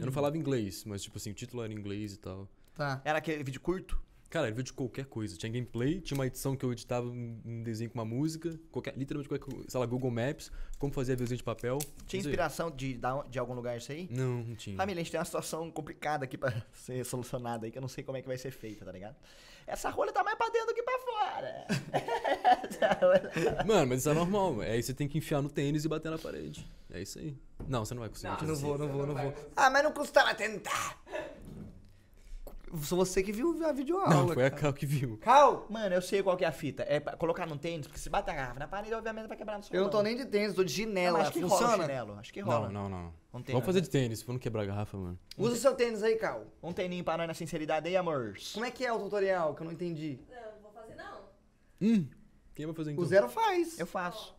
Eu 0.00 0.04
não 0.06 0.12
falava 0.12 0.36
inglês, 0.36 0.84
mas 0.84 1.02
tipo 1.02 1.16
assim, 1.16 1.30
o 1.30 1.34
título 1.34 1.62
era 1.62 1.72
em 1.72 1.76
inglês 1.76 2.14
e 2.14 2.18
tal. 2.18 2.48
Tá. 2.74 3.00
Era 3.04 3.18
aquele 3.18 3.42
vídeo 3.44 3.60
curto? 3.60 4.00
Cara, 4.28 4.46
era 4.46 4.54
vídeo 4.54 4.66
de 4.66 4.72
qualquer 4.72 5.06
coisa. 5.06 5.36
Tinha 5.36 5.50
gameplay, 5.50 6.00
tinha 6.00 6.16
uma 6.16 6.26
edição 6.26 6.56
que 6.56 6.64
eu 6.64 6.72
editava 6.72 7.06
um 7.08 7.62
desenho 7.62 7.90
com 7.90 7.98
uma 7.98 8.04
música, 8.04 8.58
qualquer, 8.70 8.96
literalmente 8.96 9.28
qualquer 9.28 9.44
coisa. 9.44 9.70
Sei 9.70 9.78
lá, 9.78 9.86
Google 9.86 10.10
Maps, 10.10 10.50
como 10.78 10.92
fazer 10.92 11.12
aviãozinho 11.12 11.38
de 11.38 11.44
papel. 11.44 11.78
Tinha 12.06 12.20
inspiração 12.20 12.70
de, 12.70 12.98
de 13.30 13.38
algum 13.38 13.54
lugar 13.54 13.76
isso 13.76 13.92
aí? 13.92 14.08
Não, 14.10 14.42
não 14.42 14.56
tinha. 14.56 14.76
Família, 14.76 15.00
a 15.00 15.04
gente 15.04 15.12
tem 15.12 15.20
uma 15.20 15.24
situação 15.24 15.70
complicada 15.70 16.24
aqui 16.24 16.36
pra 16.36 16.52
ser 16.74 17.04
solucionada 17.04 17.66
aí, 17.66 17.72
que 17.72 17.78
eu 17.78 17.82
não 17.82 17.88
sei 17.88 18.02
como 18.02 18.18
é 18.18 18.22
que 18.22 18.28
vai 18.28 18.36
ser 18.36 18.50
feita, 18.50 18.84
tá 18.84 18.92
ligado? 18.92 19.16
Essa 19.66 19.90
rolha 19.90 20.12
tá 20.12 20.22
mais 20.22 20.36
pra 20.36 20.48
dentro 20.48 20.68
do 20.68 20.74
que 20.74 20.82
pra 20.82 20.98
fora. 20.98 21.66
Mano, 23.66 23.86
mas 23.88 24.00
isso 24.00 24.10
é 24.10 24.14
normal. 24.14 24.60
Aí 24.60 24.82
você 24.82 24.94
tem 24.94 25.08
que 25.08 25.18
enfiar 25.18 25.42
no 25.42 25.48
tênis 25.48 25.84
e 25.84 25.88
bater 25.88 26.10
na 26.10 26.18
parede. 26.18 26.66
É 26.90 27.00
isso 27.00 27.18
aí. 27.18 27.36
Não, 27.66 27.84
você 27.84 27.94
não 27.94 28.00
vai 28.00 28.08
conseguir. 28.08 28.40
Não. 28.42 28.48
Não 28.48 28.56
vou, 28.56 28.78
não 28.78 28.88
vou, 28.88 29.06
não 29.06 29.14
vou. 29.14 29.34
Ah, 29.56 29.70
mas 29.70 29.82
não 29.82 29.92
custava 29.92 30.34
tentar. 30.34 31.02
Sou 32.82 32.98
você 32.98 33.22
que 33.22 33.32
viu 33.32 33.56
a 33.64 33.72
videoaula. 33.72 34.08
Não, 34.14 34.28
foi 34.28 34.46
a. 34.46 34.50
Cal 34.50 34.72
que 34.72 34.84
viu. 34.86 35.16
Cal, 35.18 35.66
Mano, 35.70 35.94
eu 35.94 36.02
sei 36.02 36.22
qual 36.22 36.36
que 36.36 36.44
é 36.44 36.48
a 36.48 36.52
fita. 36.52 36.84
É 36.88 36.98
pra 37.00 37.16
colocar 37.16 37.46
no 37.46 37.56
tênis, 37.56 37.86
porque 37.86 37.98
se 38.00 38.08
bater 38.10 38.32
a 38.32 38.34
garrafa 38.34 38.58
na 38.58 38.68
parede, 38.68 38.94
obviamente 38.94 39.26
vai 39.28 39.36
quebrar 39.36 39.56
no 39.58 39.64
seu 39.64 39.74
eu 39.74 39.84
não 39.84 39.90
tô 39.90 40.02
nem 40.02 40.16
de 40.16 40.24
tênis, 40.26 40.54
tô 40.54 40.62
de 40.64 40.86
Não, 40.86 41.12
mas 41.12 41.22
acho 41.22 41.32
que 41.32 41.40
rola 41.40 41.50
Funciona? 41.60 41.82
chinelo. 41.84 42.14
Acho 42.18 42.32
que 42.32 42.40
rola. 42.40 42.68
Não, 42.70 42.88
não, 42.88 43.02
não. 43.02 43.14
Um 43.34 43.42
tênis, 43.42 43.52
Vamos 43.52 43.66
fazer 43.66 43.78
né? 43.80 43.84
de 43.84 43.90
tênis, 43.90 44.22
pra 44.22 44.32
não 44.32 44.38
quebrar 44.38 44.62
a 44.62 44.66
garrafa, 44.66 44.96
mano. 44.96 45.18
Usa 45.38 45.54
o 45.54 45.56
seu 45.56 45.74
tênis 45.74 46.02
aí, 46.02 46.16
Cal. 46.16 46.46
Um 46.62 46.72
teninho 46.72 47.02
pra 47.04 47.16
nós 47.16 47.26
na 47.26 47.34
sinceridade 47.34 47.88
aí, 47.88 47.96
amor. 47.96 48.34
Como 48.52 48.64
é 48.64 48.70
que 48.70 48.84
é 48.84 48.92
o 48.92 48.98
tutorial 48.98 49.54
que 49.54 49.62
eu 49.62 49.64
não 49.64 49.72
entendi? 49.72 50.20
Não, 50.28 50.36
não 50.52 50.62
vou 50.62 50.72
fazer 50.72 50.94
não. 50.94 51.20
Hum, 51.80 52.06
Quem 52.54 52.66
vai 52.66 52.74
fazer 52.74 52.92
então? 52.92 53.02
O 53.04 53.06
zero 53.06 53.28
faz. 53.28 53.78
Eu 53.78 53.86
faço. 53.86 54.35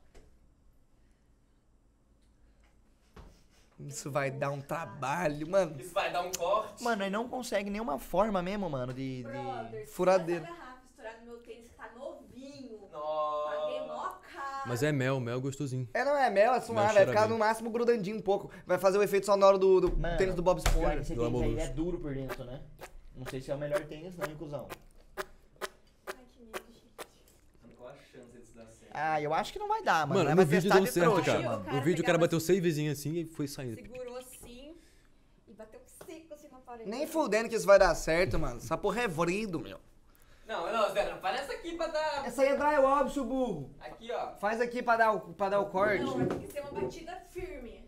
Isso 3.79 4.09
vai 4.09 4.31
dar 4.31 4.49
um 4.51 4.59
trabalho, 4.59 5.47
mano. 5.47 5.79
Isso 5.79 5.93
vai 5.93 6.11
dar 6.11 6.21
um 6.21 6.31
corte. 6.31 6.83
Mano, 6.83 7.03
aí 7.03 7.09
não 7.09 7.27
consegue 7.27 7.69
nenhuma 7.69 7.99
forma 7.99 8.41
mesmo, 8.41 8.69
mano, 8.69 8.93
de. 8.93 9.23
de... 9.23 9.87
Furadeira. 9.87 10.45
essa 10.45 10.53
garrafa 10.53 10.81
estourar 10.89 11.19
no 11.19 11.25
meu 11.25 11.37
tênis 11.37 11.69
que 11.69 11.75
tá. 11.75 11.87
Mas 14.67 14.83
é 14.83 14.91
mel, 14.91 15.19
mel 15.19 15.39
gostosinho. 15.39 15.87
É, 15.93 16.03
não 16.03 16.17
é 16.17 16.29
mel, 16.29 16.53
é 16.53 16.59
suave, 16.59 16.93
vai 16.93 17.05
ficar 17.05 17.29
no 17.29 17.37
máximo 17.37 17.69
grudandinho 17.69 18.17
um 18.17 18.21
pouco. 18.21 18.51
Vai 18.65 18.77
fazer 18.77 18.97
o 18.97 19.03
efeito 19.03 19.25
sonoro 19.25 19.57
do, 19.57 19.79
do 19.79 19.97
Mano, 19.97 20.17
tênis 20.17 20.35
do 20.35 20.41
Bob 20.43 20.57
Esponja. 20.57 20.99
esse 20.99 21.15
tênis 21.15 21.41
aí 21.41 21.59
é 21.59 21.69
duro 21.69 21.97
por 21.99 22.13
dentro, 22.13 22.43
né? 22.43 22.61
Não 23.15 23.25
sei 23.27 23.41
se 23.41 23.49
é 23.49 23.55
o 23.55 23.57
melhor 23.57 23.85
tênis, 23.85 24.17
não, 24.17 24.27
hein, 24.27 24.35
cuzão. 24.37 24.67
Ai, 26.07 26.25
que 26.33 26.43
medo, 26.43 26.59
gente. 26.67 26.91
Mano, 27.61 27.73
Qual 27.77 27.89
a 27.89 27.93
chance 27.93 28.37
disso 28.37 28.53
dar 28.55 28.67
certo? 28.67 28.87
Ah, 28.99 29.21
eu 29.21 29.33
acho 29.33 29.53
que 29.53 29.60
não 29.60 29.67
vai 29.67 29.83
dar, 29.83 30.07
mano. 30.07 30.19
Mano, 30.19 30.29
no 30.31 30.36
mais 30.36 30.49
vídeo 30.49 30.71
deu 30.71 30.81
de 30.83 30.91
certo, 30.91 31.12
trouxa, 31.12 31.31
cara. 31.31 31.43
mano. 31.43 31.55
No 31.57 31.62
O 31.62 31.65
cara 31.65 31.81
vídeo 31.81 32.01
o 32.01 32.05
cara 32.05 32.17
bateu 32.17 32.39
savezinho 32.39 32.91
assim 32.91 33.13
e 33.15 33.25
foi 33.25 33.47
saindo. 33.47 33.75
Segurou 33.75 34.17
assim 34.17 34.75
e 35.47 35.53
bateu 35.53 35.79
seco 36.05 36.33
assim 36.33 36.47
na 36.49 36.60
parede. 36.60 36.89
Nem 36.89 37.05
fudendo 37.07 37.47
que 37.49 37.55
isso 37.55 37.65
vai 37.65 37.77
dar 37.79 37.93
certo, 37.95 38.39
mano. 38.39 38.57
Essa 38.57 38.77
porra 38.77 39.01
é 39.01 39.07
vrido, 39.07 39.60
meu. 39.60 39.79
Não, 40.47 40.71
não, 40.71 40.91
Zé, 40.93 41.12
aparece 41.12 41.51
aqui 41.51 41.75
pra 41.75 41.88
dar. 41.88 42.25
Essa 42.25 42.41
aí 42.41 42.47
é 42.49 42.55
drywall, 42.55 43.10
seu 43.10 43.25
burro. 43.25 43.69
Aqui, 43.81 44.10
ó. 44.12 44.33
Faz 44.38 44.62
aqui 44.62 44.81
pra 44.81 44.95
dar 44.95 45.12
o, 45.12 45.19
pra 45.33 45.49
dar 45.49 45.60
o 45.60 45.65
corte. 45.69 46.03
Não, 46.03 46.25
tem 46.25 46.39
que 46.39 46.47
ser 46.47 46.62
uma 46.62 46.71
batida 46.71 47.21
firme. 47.29 47.86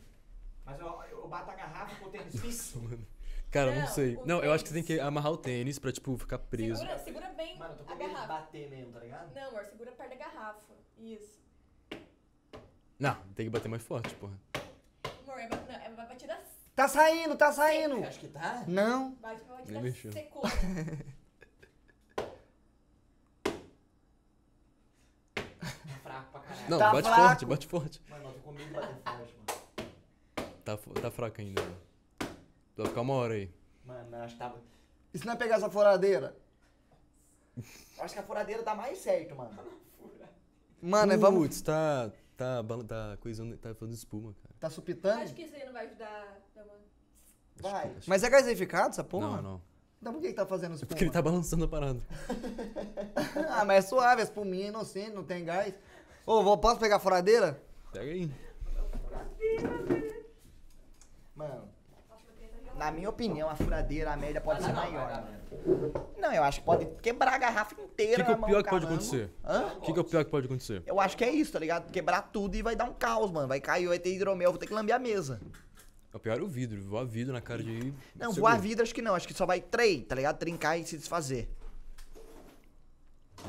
Mas 0.66 0.80
eu, 0.80 1.02
eu 1.12 1.28
bato 1.28 1.50
a 1.50 1.56
garrafa 1.56 1.96
com 1.96 2.08
o 2.08 2.10
tênis 2.10 2.36
fixo. 2.42 2.82
Mano. 2.82 3.08
Cara, 3.50 3.72
não 3.74 3.82
Não, 3.82 3.88
sei. 3.88 4.16
o 4.18 4.26
Não, 4.28 4.44
eu 4.44 4.52
acho 4.52 4.64
que 4.64 4.70
você 4.70 4.76
tem 4.76 4.84
tênis. 4.84 5.02
que 5.02 5.08
amarrar 5.08 5.32
o 5.32 5.38
tênis 5.38 5.80
pra, 5.80 5.92
tipo, 5.92 6.16
ficar 6.18 6.38
preso. 6.38 6.82
Segura, 6.82 7.00
segura 7.00 7.28
bem 7.30 7.58
Mano, 7.58 7.74
eu 7.74 7.78
tô 7.78 7.84
a 7.84 7.88
com 7.88 7.98
medo 7.98 8.10
de 8.10 8.14
garrafa. 8.16 8.34
bater 8.34 8.70
mesmo, 8.70 8.92
tá 8.92 9.00
ligado? 9.00 9.34
Não, 9.34 9.48
amor, 9.48 9.66
segura 9.66 9.92
perto 9.94 10.10
da 10.10 10.16
garrafa. 10.16 10.60
Isso. 11.00 11.40
Não, 13.00 13.16
tem 13.36 13.46
que 13.46 13.50
bater 13.50 13.70
mais 13.70 13.82
forte, 13.84 14.14
porra. 14.16 14.34
Amor, 15.24 15.40
é, 15.40 15.48
ba- 15.48 15.56
não, 15.68 15.76
é 15.76 15.90
uma 15.90 16.06
batida. 16.06 16.40
Tá 16.76 16.88
saindo, 16.88 17.36
tá 17.38 17.52
saindo. 17.52 18.04
Acho 18.06 18.20
que 18.20 18.28
tá. 18.28 18.64
Não. 18.68 19.12
Bate 19.16 19.42
uma 19.44 19.56
batida 19.58 19.74
Nem 19.74 19.84
mexeu. 19.84 20.12
secona. 20.12 20.52
Fraco 26.04 26.32
pra 26.32 26.40
caralho. 26.42 26.70
Não, 26.70 26.78
Tá 26.80 26.92
bate 26.92 27.08
fraco. 27.08 27.22
forte, 27.22 27.46
bate 27.46 27.68
forte. 27.68 28.02
Mano, 28.10 28.26
eu 28.26 28.34
tô 28.34 28.40
com 28.40 28.52
medo 28.52 28.68
de 28.68 28.74
bater 28.74 28.96
forte, 29.04 29.36
mano. 29.36 30.54
Tá, 30.64 30.78
fo- 30.78 30.94
tá 30.94 31.12
fraco 31.12 31.42
ainda. 31.42 31.62
mano. 31.62 31.78
Vai 32.78 32.88
ficar 32.88 33.02
uma 33.02 33.14
hora 33.14 33.34
aí. 33.34 33.52
Mano, 33.86 34.16
eu 34.16 34.24
acho 34.24 34.34
que 34.36 34.40
tava. 34.40 34.62
E 35.14 35.18
se 35.20 35.26
não 35.26 35.34
é 35.34 35.36
pegar 35.36 35.56
essa 35.56 35.70
furadeira? 35.70 36.36
Eu 37.58 38.04
acho 38.04 38.14
que 38.14 38.20
a 38.20 38.24
furadeira 38.24 38.64
dá 38.64 38.74
mais 38.76 38.98
certo, 39.00 39.36
mano. 39.36 39.52
Mano, 40.82 41.14
é, 41.14 41.18
vamos. 41.18 41.40
Putz, 41.42 41.62
tá. 41.62 42.12
Tá, 42.38 42.64
tá 42.88 43.18
coisando, 43.20 43.58
tá 43.58 43.76
fazendo 43.76 43.96
espuma, 43.96 44.34
cara. 44.42 44.56
Tá 44.60 44.70
supitando? 44.70 45.22
Acho 45.24 45.34
que 45.34 45.42
isso 45.42 45.54
aí 45.56 45.66
não 45.66 45.74
vai 45.74 45.86
ajudar. 45.88 46.38
Vai. 47.58 47.94
Mas 48.08 48.24
é 48.24 48.30
gaseificado 48.30 48.90
essa 48.92 49.04
porra? 49.04 49.28
Não, 49.28 49.42
não. 49.42 49.62
Então 50.02 50.14
por 50.14 50.22
que, 50.22 50.30
que 50.30 50.34
tá 50.34 50.46
fazendo 50.46 50.72
É 50.72 50.76
espuma? 50.76 50.88
porque 50.88 51.04
ele 51.04 51.12
tá 51.12 51.22
balançando 51.22 51.66
a 51.66 51.68
parada. 51.68 52.00
ah, 53.50 53.66
mas 53.66 53.84
é 53.84 53.88
suave, 53.90 54.22
a 54.22 54.24
espuminha 54.24 54.68
é 54.68 54.70
inocente, 54.70 55.12
não 55.12 55.26
tem 55.26 55.44
gás. 55.44 55.74
Ô, 56.26 56.42
vou, 56.42 56.58
posso 56.58 56.80
pegar 56.80 56.96
a 56.96 57.00
furadeira? 57.00 57.62
Pega 57.92 58.10
aí. 58.10 58.32
Mano, 61.36 61.68
na 62.78 62.92
minha 62.92 63.10
opinião, 63.10 63.50
a 63.50 63.56
furadeira, 63.56 64.14
a 64.14 64.18
média 64.18 64.40
pode 64.40 64.60
Ah, 64.62 64.68
ser 64.68 64.74
não, 64.74 64.76
maior, 64.76 65.10
vai 65.10 65.22
dar. 65.22 65.39
Não, 66.18 66.32
eu 66.34 66.44
acho 66.44 66.60
que 66.60 66.66
pode 66.66 66.86
quebrar 67.02 67.34
a 67.34 67.38
garrafa 67.38 67.76
O 67.80 67.84
inteira. 67.86 68.24
que, 68.24 68.26
que 68.26 68.32
é 68.32 68.36
o 68.36 68.46
pior 68.46 68.64
que 68.64 68.70
pode 68.70 68.86
acontecer? 68.86 69.32
O 69.78 69.82
que, 69.82 69.94
que 69.94 70.00
é 70.00 70.02
o 70.02 70.06
pior 70.06 70.24
que 70.26 70.32
pode 70.32 70.46
acontecer? 70.46 70.84
Eu 70.86 71.00
acho 71.00 71.18
que 71.18 71.24
é 71.24 71.30
isso, 71.32 71.52
tá 71.52 71.60
ligado? 71.60 71.92
Quebrar 71.92 72.22
tudo 72.24 72.56
e 72.56 72.62
vai 72.62 72.76
dar 72.76 72.86
um 72.86 72.94
caos, 72.94 73.32
mano. 73.32 73.48
Vai 73.48 73.60
cair, 73.60 73.88
vai 73.88 74.00
ter 74.00 74.14
hidromel, 74.14 74.52
vou 74.52 74.60
ter 74.60 74.68
que 74.68 74.74
lamber 74.74 74.96
a 74.96 75.00
mesa. 75.00 75.42
O 76.14 76.20
pior 76.20 76.40
é 76.40 76.42
o 76.42 76.48
vidro. 76.48 76.82
Voar 76.84 77.06
vidro 77.06 77.34
na 77.34 77.42
cara 77.42 77.64
de. 77.64 77.94
Não, 78.16 78.32
voar 78.32 78.60
vidro 78.60 78.84
acho 78.84 78.94
que 78.94 79.02
não. 79.02 79.14
Acho 79.16 79.28
que 79.28 79.34
só 79.34 79.46
vai 79.46 79.60
trei, 79.62 80.02
tá 80.04 80.16
ligado? 80.16 80.38
Trincar 80.38 80.80
e 80.80 80.86
se 80.86 80.98
desfazer. 80.98 81.50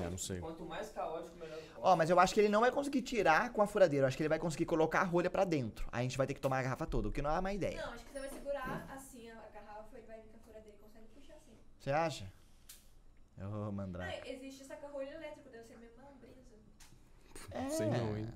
É, 0.01 0.09
não 0.09 0.19
sei. 0.19 0.39
Quanto 0.39 0.65
mais 0.65 0.91
caótico, 0.91 1.37
melhor. 1.37 1.59
o 1.77 1.81
Ó, 1.83 1.97
mas 1.97 2.11
eu 2.11 2.21
acho 2.21 2.33
que 2.33 2.41
ele 2.41 2.49
não 2.49 2.61
vai 2.61 2.71
conseguir 2.71 3.03
tirar 3.03 3.51
com 3.53 3.61
a 3.63 3.67
furadeira. 3.67 4.05
Eu 4.05 4.09
acho 4.09 4.17
que 4.17 4.23
ele 4.23 4.29
vai 4.29 4.39
conseguir 4.39 4.67
colocar 4.67 5.01
a 5.01 5.05
rolha 5.05 5.29
pra 5.31 5.45
dentro. 5.45 5.87
Aí 5.91 6.01
a 6.01 6.03
gente 6.03 6.17
vai 6.17 6.27
ter 6.27 6.35
que 6.35 6.41
tomar 6.41 6.59
a 6.59 6.63
garrafa 6.63 6.87
toda, 6.87 7.09
o 7.09 7.13
que 7.13 7.21
não 7.23 7.31
é 7.35 7.39
uma 7.39 7.53
ideia. 7.53 7.81
Não, 7.85 7.93
acho 7.95 8.05
que 8.05 8.13
você 8.13 8.21
vai 8.21 8.29
segurar 8.29 8.87
assim 8.95 9.29
a 9.31 9.35
a 9.35 9.49
garrafa 9.53 9.99
e 9.99 10.03
vai 10.07 10.19
vir 10.19 10.29
com 10.29 10.37
a 10.37 10.41
furadeira 10.47 10.77
e 10.79 10.83
consegue 10.83 11.07
puxar 11.15 11.35
assim. 11.35 11.53
Você 11.81 11.91
acha? 11.91 12.31
Ô, 13.39 13.69
oh, 13.69 13.73
Mandrake. 13.73 14.21
Não, 14.21 14.37
existe 14.37 14.65
saca-rolho 14.65 15.09
elétrico, 15.09 15.49
deve 15.49 15.65
ser 15.65 15.75
a 15.75 15.79
mesma 15.79 16.03
brisa. 16.21 16.37
É. 17.53 17.69
Sei 17.71 17.87
não, 17.87 18.19
hein? 18.19 18.29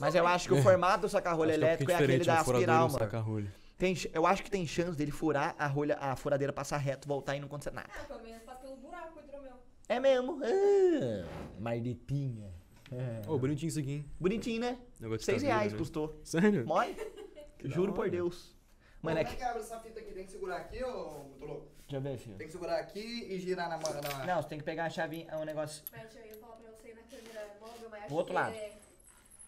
Mas 0.00 0.16
eu 0.16 0.26
acho 0.26 0.48
que 0.48 0.54
o 0.54 0.62
formato 0.62 1.02
do 1.02 1.08
saca-rolho 1.08 1.50
que 1.50 1.54
é 1.54 1.58
um 1.58 1.62
elétrico 1.62 1.92
é 1.92 1.96
pouquinho 1.96 2.16
aquele 2.16 2.24
da 2.24 2.34
e 2.34 2.38
aspiral, 2.38 2.90
mano. 2.90 3.52
Tem, 3.78 3.94
eu 4.12 4.26
acho 4.26 4.42
que 4.42 4.50
tem 4.50 4.66
chance 4.66 4.96
dele 4.96 5.12
furar 5.12 5.54
a 5.56 5.66
rolha, 5.66 5.96
a 6.00 6.16
furadeira 6.16 6.52
passar 6.52 6.76
reto, 6.78 7.06
voltar 7.06 7.36
e 7.36 7.40
não 7.40 7.46
acontecer 7.46 7.72
nada. 7.72 7.88
Ah, 8.00 8.04
pelo 8.04 8.22
menos 8.22 8.42
passa 8.42 8.60
pelo 8.60 8.76
buraco 8.76 9.18
o 9.18 9.22
hidromel. 9.22 9.60
É 9.88 10.00
mesmo? 10.00 10.40
Ah, 10.42 11.60
mardetinha. 11.60 12.52
É. 12.90 13.22
Ô, 13.28 13.38
bonitinho 13.38 13.68
isso 13.68 13.78
aqui, 13.78 13.92
hein? 13.92 14.10
Bonitinho, 14.18 14.60
né? 14.60 14.78
Seis 15.20 15.42
reais 15.42 15.72
né? 15.72 15.78
custou. 15.78 16.20
Sério? 16.24 16.66
Mole? 16.66 16.96
Juro 17.64 17.92
por. 17.92 18.10
Deus. 18.10 18.56
Mano, 19.02 19.18
é 19.18 19.24
Como 19.24 19.36
que... 19.36 19.42
que 19.42 19.48
abre 19.48 19.62
essa 19.62 19.80
fita 19.80 19.98
aqui? 20.00 20.12
Tem 20.12 20.24
que 20.24 20.30
segurar 20.30 20.56
aqui, 20.58 20.82
ô 20.84 21.10
muito 21.24 21.44
louco? 21.44 21.66
Deixa 21.88 21.96
eu 21.96 22.00
ver, 22.00 22.18
filho. 22.18 22.36
Tem 22.36 22.46
que 22.46 22.52
segurar 22.52 22.78
aqui 22.78 23.00
e 23.00 23.38
girar 23.40 23.68
na 23.68 23.76
mão. 23.76 23.92
Na... 24.00 24.24
Não, 24.26 24.42
você 24.42 24.48
tem 24.48 24.58
que 24.58 24.64
pegar 24.64 24.84
a 24.86 24.90
chave, 24.90 25.26
é 25.28 25.36
um 25.36 25.44
negócio... 25.44 25.82
Mas 25.90 26.14
eu 26.14 26.24
ia 26.24 26.34
falar 26.36 26.56
pra 26.56 26.70
você 26.70 26.88
ir 26.90 26.94
na 26.94 27.02
câmera 27.02 27.56
móvel, 27.60 27.88
mas 27.90 28.04
acho 28.04 28.14
outro 28.14 28.32
que 28.32 28.40
lado. 28.40 28.54
é... 28.54 28.72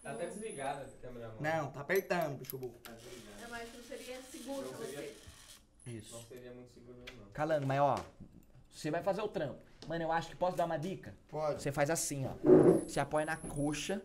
Tá 0.03 0.11
até 0.11 0.27
desligada 0.27 0.81
a 0.83 1.01
câmera. 1.01 1.27
mano. 1.29 1.39
Não, 1.41 1.71
tá 1.71 1.79
apertando, 1.81 2.37
bicho 2.37 2.57
burro. 2.57 2.75
Tá 2.83 2.91
desligada. 2.91 3.41
Não, 3.41 3.49
mas 3.49 3.73
não 3.73 3.83
seria 3.83 4.21
seguro 4.23 4.67
pra 4.69 4.77
Não 4.77 4.85
seria- 4.85 5.01
você. 5.01 5.89
Isso. 5.89 6.13
Não 6.15 6.23
seria 6.23 6.51
muito 6.51 6.73
seguro 6.73 6.97
mesmo, 6.99 7.21
não. 7.21 7.31
Calando, 7.31 7.65
mas 7.65 7.79
ó, 7.79 7.95
você 8.71 8.91
vai 8.91 9.01
fazer 9.01 9.21
o 9.21 9.27
trampo. 9.27 9.59
Mano, 9.87 10.03
eu 10.03 10.11
acho 10.11 10.29
que 10.29 10.35
posso 10.35 10.55
dar 10.57 10.65
uma 10.65 10.77
dica? 10.77 11.15
Pode. 11.29 11.61
Você 11.63 11.71
faz 11.71 11.89
assim, 11.89 12.25
ó. 12.27 12.33
Você 12.87 12.99
apoia 12.99 13.25
na 13.25 13.37
coxa, 13.37 14.01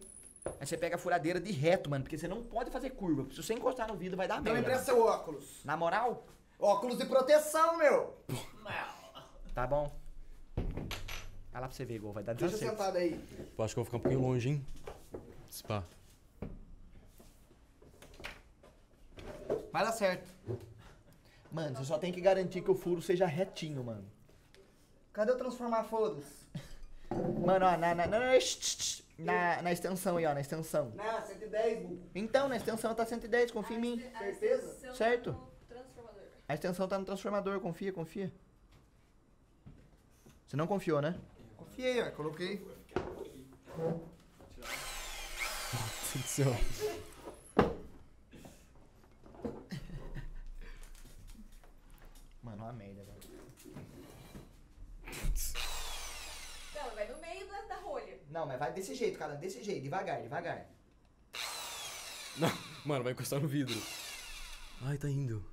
aí 0.58 0.66
você 0.66 0.76
pega 0.76 0.96
a 0.96 0.98
furadeira 0.98 1.38
de 1.40 1.52
reto, 1.52 1.88
mano, 1.90 2.02
porque 2.04 2.16
você 2.18 2.26
não 2.28 2.42
pode 2.42 2.70
fazer 2.70 2.90
curva. 2.90 3.22
porque 3.22 3.36
Se 3.36 3.42
você 3.42 3.54
encostar 3.54 3.86
no 3.88 3.94
vidro, 3.96 4.16
vai 4.16 4.26
dar 4.26 4.40
Então 4.40 4.52
me 4.52 4.60
merda. 4.60 4.68
empresta 4.72 4.92
mano. 4.92 5.04
seu 5.04 5.12
óculos. 5.12 5.64
Na 5.64 5.76
moral, 5.76 6.26
Óculos 6.58 6.98
de 6.98 7.06
proteção, 7.06 7.78
meu. 7.78 8.16
tá 9.54 9.66
bom. 9.66 9.90
Vai 11.52 11.60
lá 11.62 11.66
pra 11.68 11.70
você 11.70 11.84
ver, 11.84 11.94
igual 11.96 12.12
vai 12.12 12.22
dar 12.22 12.34
Deixa 12.34 12.54
desacerto. 12.54 12.76
sentado 12.76 12.96
aí. 12.98 13.12
Eu 13.56 13.64
acho 13.64 13.74
que 13.74 13.80
eu 13.80 13.84
vou 13.84 13.86
ficar 13.86 13.96
um 13.96 14.00
pouquinho 14.00 14.22
longe, 14.22 14.48
hein? 14.50 14.66
Spa. 15.50 15.82
Vai 19.72 19.84
dar 19.84 19.92
certo. 19.92 20.30
Mano, 21.50 21.76
você 21.76 21.84
só 21.84 21.98
tem 21.98 22.12
que 22.12 22.20
garantir 22.20 22.60
que 22.62 22.70
o 22.70 22.74
furo 22.74 23.00
seja 23.02 23.26
retinho, 23.26 23.82
mano. 23.82 24.04
Cadê 25.12 25.32
o 25.32 25.36
transformar 25.36 25.84
foda-se? 25.84 26.46
Mano, 27.44 27.66
ó, 27.66 27.76
na, 27.76 27.92
na, 27.92 28.06
na, 28.06 28.06
na, 28.06 28.36
na 29.24 29.72
extensão 29.72 30.16
aí, 30.16 30.26
ó, 30.26 30.34
na 30.34 30.40
extensão. 30.40 30.92
Não, 30.94 31.22
110, 31.22 31.82
burro. 31.82 32.10
Então, 32.14 32.48
na 32.48 32.56
extensão 32.56 32.94
tá 32.94 33.04
110, 33.04 33.50
confia 33.50 33.76
em 33.76 33.80
mim. 33.80 34.10
Certeza? 34.18 34.94
Certo. 34.94 35.50
A 36.48 36.54
extensão 36.54 36.88
tá 36.88 36.98
no 36.98 37.04
transformador, 37.04 37.60
confia, 37.60 37.92
confia. 37.92 38.32
Você 40.46 40.56
não 40.56 40.66
confiou, 40.66 41.00
né? 41.00 41.16
Confiei, 41.56 42.02
ó. 42.02 42.10
Coloquei. 42.10 42.56
Deus 46.12 46.24
do 46.24 46.28
céu. 46.28 46.56
Mano, 52.42 52.64
uma 52.64 52.72
merda, 52.72 53.04
velho. 53.04 53.20
Não, 56.74 56.94
vai 56.96 57.08
no 57.08 57.18
meio 57.20 57.46
da, 57.46 57.60
da 57.62 57.76
rolha. 57.76 58.09
Não, 58.30 58.46
mas 58.46 58.58
vai 58.58 58.72
desse 58.72 58.94
jeito, 58.94 59.18
cara, 59.18 59.34
desse 59.34 59.62
jeito, 59.62 59.82
devagar, 59.82 60.22
devagar. 60.22 60.66
Não, 62.36 62.50
mano, 62.86 63.02
vai 63.04 63.12
encostar 63.12 63.40
no 63.40 63.48
vidro. 63.48 63.76
Ai, 64.82 64.96
tá 64.96 65.08
indo. 65.08 65.44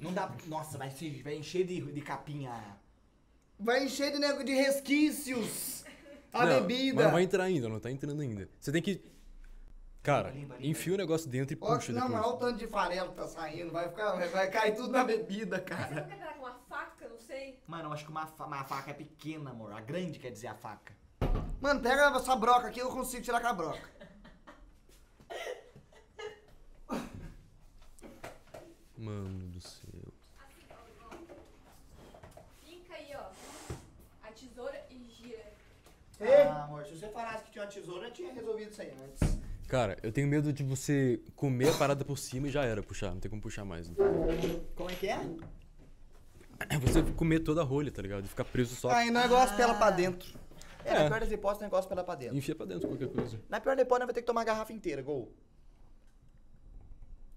Não 0.00 0.12
dá. 0.12 0.32
Nossa, 0.46 0.78
vai, 0.78 0.90
se- 0.90 1.22
vai 1.22 1.36
encher 1.36 1.64
de, 1.66 1.80
de 1.80 2.00
capinha. 2.00 2.52
Vai 3.58 3.84
encher 3.84 4.12
de 4.12 4.18
nego 4.18 4.44
de 4.44 4.52
resquícios. 4.52 5.84
A 6.32 6.44
não, 6.44 6.66
bebida. 6.66 6.96
Mas 6.96 7.04
não 7.06 7.12
vai 7.12 7.22
entrar 7.22 7.44
ainda, 7.44 7.68
não 7.68 7.80
tá 7.80 7.90
entrando 7.90 8.20
ainda. 8.20 8.48
Você 8.60 8.70
tem 8.70 8.82
que. 8.82 9.00
Cara, 10.08 10.30
limpa, 10.30 10.54
limpa, 10.54 10.66
enfia 10.66 10.92
limpa. 10.92 10.94
o 10.94 11.06
negócio 11.06 11.28
dentro 11.28 11.52
e 11.52 11.56
puxa 11.56 11.92
Não, 11.92 12.00
depois. 12.00 12.10
Não, 12.10 12.28
olha 12.28 12.34
o 12.34 12.38
tanto 12.38 12.58
de 12.58 12.66
farelo 12.66 13.10
que 13.10 13.16
tá 13.16 13.28
saindo. 13.28 13.70
Vai, 13.70 13.90
ficar, 13.90 14.12
vai 14.28 14.50
cair 14.50 14.74
tudo 14.74 14.88
na 14.88 15.04
bebida, 15.04 15.60
cara. 15.60 15.86
Você 15.86 15.94
não 16.00 16.08
quer 16.08 16.16
pegar 16.16 16.32
com 16.32 16.46
uma 16.46 16.54
faca? 16.66 17.08
Não 17.10 17.18
sei. 17.18 17.62
Mano, 17.66 17.90
eu 17.90 17.92
acho 17.92 18.04
que 18.06 18.10
uma, 18.10 18.26
fa 18.26 18.46
uma 18.46 18.64
faca 18.64 18.90
é 18.90 18.94
pequena, 18.94 19.50
amor. 19.50 19.70
A 19.70 19.82
grande 19.82 20.18
quer 20.18 20.30
dizer 20.30 20.46
a 20.46 20.54
faca. 20.54 20.96
Mano, 21.60 21.82
pega 21.82 22.06
essa 22.16 22.34
broca 22.36 22.68
aqui, 22.68 22.78
eu 22.80 22.88
consigo 22.88 23.22
tirar 23.22 23.38
com 23.42 23.48
a 23.48 23.52
broca. 23.52 23.86
Mano 28.96 29.48
do 29.48 29.60
céu. 29.60 30.14
Assim, 30.38 31.26
Fica 32.64 32.94
aí, 32.94 33.12
ó. 33.14 33.30
A 34.26 34.32
tesoura 34.32 34.86
e 34.88 35.06
gira. 35.10 35.52
Ei! 36.18 36.42
Ah, 36.44 36.64
amor, 36.64 36.86
se 36.86 36.98
você 36.98 37.10
falasse 37.10 37.44
que 37.44 37.50
tinha 37.50 37.64
uma 37.64 37.70
tesoura, 37.70 38.08
eu 38.08 38.12
tinha 38.14 38.32
resolvido 38.32 38.70
isso 38.70 38.80
aí 38.80 38.90
antes. 39.04 39.47
Cara, 39.68 39.98
eu 40.02 40.10
tenho 40.10 40.26
medo 40.26 40.50
de 40.50 40.62
você 40.64 41.20
comer 41.36 41.68
a 41.68 41.74
parada 41.76 42.02
por 42.02 42.18
cima 42.18 42.48
e 42.48 42.50
já 42.50 42.64
era 42.64 42.82
puxar. 42.82 43.10
Não 43.12 43.20
tem 43.20 43.28
como 43.28 43.42
puxar 43.42 43.66
mais. 43.66 43.86
Como 44.74 44.90
é 44.90 44.94
que 44.94 45.06
é? 45.08 45.20
É 46.70 46.78
você 46.80 47.02
comer 47.02 47.40
toda 47.40 47.60
a 47.60 47.64
rolha, 47.64 47.92
tá 47.92 48.00
ligado? 48.00 48.24
E 48.24 48.28
ficar 48.28 48.46
preso 48.46 48.74
só. 48.74 48.88
Aí 48.90 49.10
não 49.10 49.20
é 49.20 49.26
igual 49.26 49.42
as 49.42 49.54
pelas 49.54 49.76
pra 49.76 49.90
dentro. 49.90 50.38
É, 50.86 50.92
É. 50.92 50.98
na 51.02 51.06
pior 51.08 51.20
das 51.20 51.30
hipóteses, 51.30 51.60
o 51.60 51.64
negócio 51.64 51.86
pra 51.86 51.98
lá 51.98 52.04
pra 52.04 52.14
dentro. 52.14 52.36
Enfia 52.36 52.54
pra 52.54 52.64
dentro 52.64 52.88
qualquer 52.88 53.08
coisa. 53.08 53.38
Na 53.46 53.60
pior 53.60 53.76
das 53.76 53.84
hipóteses, 53.84 54.06
vai 54.06 54.14
ter 54.14 54.20
que 54.22 54.26
tomar 54.26 54.40
a 54.40 54.44
garrafa 54.44 54.72
inteira, 54.72 55.02
gol. 55.02 55.30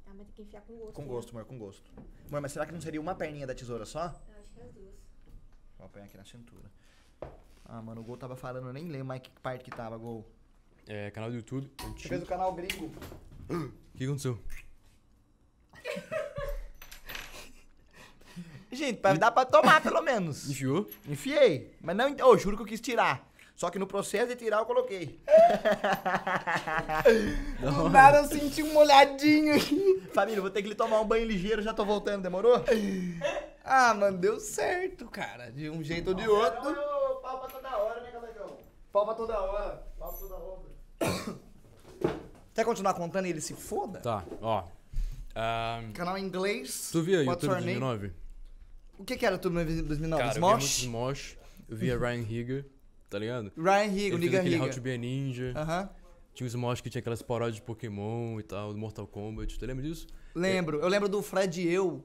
Ah, 0.07 0.13
mas 0.17 0.25
tem 0.27 0.33
que 0.35 0.41
enfiar 0.43 0.61
com 0.61 0.77
gosto. 0.77 0.93
Com 0.93 1.01
né? 1.01 1.07
gosto, 1.09 1.29
amor, 1.31 1.45
com 1.45 1.57
gosto. 1.59 1.91
Amor, 2.29 2.39
mas 2.41 2.53
será 2.53 2.65
que 2.65 2.71
não 2.71 2.79
seria 2.79 3.01
uma 3.01 3.13
perninha 3.13 3.45
da 3.45 3.53
tesoura 3.53 3.85
só? 3.85 4.03
Eu 4.05 4.39
acho 4.39 4.49
que 4.53 4.61
é 4.61 4.63
as 4.63 4.71
duas. 4.71 4.93
Vou 5.77 5.85
apanhar 5.85 6.05
aqui 6.05 6.15
na 6.15 6.23
cintura. 6.23 6.71
Ah, 7.65 7.81
mano, 7.81 7.99
o 7.99 8.03
gol 8.05 8.15
tava 8.15 8.37
falando, 8.37 8.67
eu 8.67 8.73
nem 8.73 8.87
lembro 8.87 9.07
mais 9.07 9.21
que 9.21 9.29
parte 9.41 9.65
que 9.65 9.71
tava, 9.71 9.97
gol. 9.97 10.25
É, 10.87 11.11
canal 11.11 11.29
do 11.29 11.35
YouTube. 11.37 11.69
Você 11.97 12.07
fez 12.09 12.23
o 12.23 12.25
canal 12.25 12.53
gringo. 12.53 12.91
O 13.49 13.71
que 13.97 14.03
aconteceu? 14.05 14.37
Gente, 18.71 18.99
pra- 18.99 19.13
dá 19.13 19.29
pra 19.29 19.45
tomar 19.45 19.81
pelo 19.81 20.01
menos. 20.01 20.49
Enfiou? 20.49 20.87
Enfiei. 21.07 21.75
Mas 21.81 21.95
não. 21.95 22.15
Ô, 22.27 22.37
juro 22.37 22.55
que 22.55 22.63
eu 22.63 22.67
quis 22.67 22.79
tirar. 22.81 23.29
Só 23.55 23.69
que 23.69 23.77
no 23.77 23.85
processo 23.85 24.29
de 24.29 24.35
tirar 24.37 24.59
eu 24.59 24.65
coloquei. 24.65 25.21
Do 27.59 27.89
nada 27.89 28.19
eu 28.19 28.25
senti 28.25 28.63
um 28.63 28.73
molhadinho 28.73 29.55
aqui. 29.55 30.01
Família, 30.13 30.37
eu 30.39 30.41
vou 30.41 30.49
ter 30.49 30.63
que 30.63 30.69
ir 30.69 30.75
tomar 30.75 30.99
um 31.01 31.05
banho 31.05 31.27
ligeiro, 31.27 31.61
já 31.61 31.73
tô 31.73 31.85
voltando, 31.85 32.23
demorou? 32.23 32.63
Ah, 33.63 33.93
mano, 33.93 34.17
deu 34.17 34.39
certo, 34.39 35.07
cara. 35.09 35.51
De 35.51 35.69
um 35.69 35.83
jeito 35.83 36.07
ou 36.07 36.13
de 36.15 36.27
outro. 36.27 36.73
Pau 37.21 37.39
pra 37.39 37.49
toda 37.49 37.77
hora, 37.77 38.01
né, 38.01 38.09
Galegão? 38.11 38.57
Pau 38.91 39.05
pra 39.05 39.13
toda 39.13 39.39
hora. 39.39 39.83
Pau 39.99 40.09
pra 40.11 40.17
toda 40.19 40.35
hora. 40.35 40.61
Quer 42.53 42.65
continuar 42.65 42.93
contando 42.93 43.25
e 43.25 43.29
ele 43.29 43.41
se 43.41 43.53
foda? 43.53 43.99
Tá, 43.99 44.23
ó. 44.41 44.63
Canal 45.93 46.17
em 46.17 46.25
inglês. 46.25 46.89
tu 46.91 47.01
via 47.01 47.19
What's 47.23 47.43
YouTube 47.43 47.51
your 47.51 47.59
de 47.59 47.65
name? 47.65 47.79
2009? 47.79 48.13
O 48.97 49.03
que 49.05 49.17
que 49.17 49.25
era 49.25 49.37
tudo 49.37 49.59
em 49.61 49.83
2009? 49.83 50.21
Cara, 50.23 50.37
eu 50.37 50.41
via 50.41 50.59
Smosh? 50.59 50.83
Smosh. 50.83 51.37
Eu 51.69 51.77
via 51.77 51.97
Ryan 51.99 52.21
Higa, 52.21 52.65
tá 53.09 53.17
ligado? 53.17 53.51
Ryan 53.57 53.85
Higa, 53.85 54.15
o 54.15 54.19
Ele 54.19 54.19
fez 54.19 54.19
Niga 54.19 54.39
aquele 54.39 54.55
How 54.57 54.65
Higa. 54.65 54.75
to 54.75 54.81
Be 54.81 54.93
a 54.93 54.97
Ninja. 54.97 55.53
Aham. 55.55 55.89
Tinha 56.33 56.45
o 56.47 56.49
Smosh 56.49 56.81
que 56.81 56.89
tinha 56.89 56.99
aquelas 56.99 57.21
paródias 57.21 57.55
de 57.55 57.61
Pokémon 57.61 58.39
e 58.39 58.43
tal, 58.43 58.73
do 58.73 58.79
Mortal 58.79 59.07
Kombat. 59.07 59.57
Tu 59.57 59.65
lembra 59.65 59.83
disso? 59.83 60.07
Lembro. 60.35 60.79
Eu 60.79 60.87
lembro 60.87 61.09
do 61.09 61.21
Fred 61.21 61.67
Eu. 61.67 62.03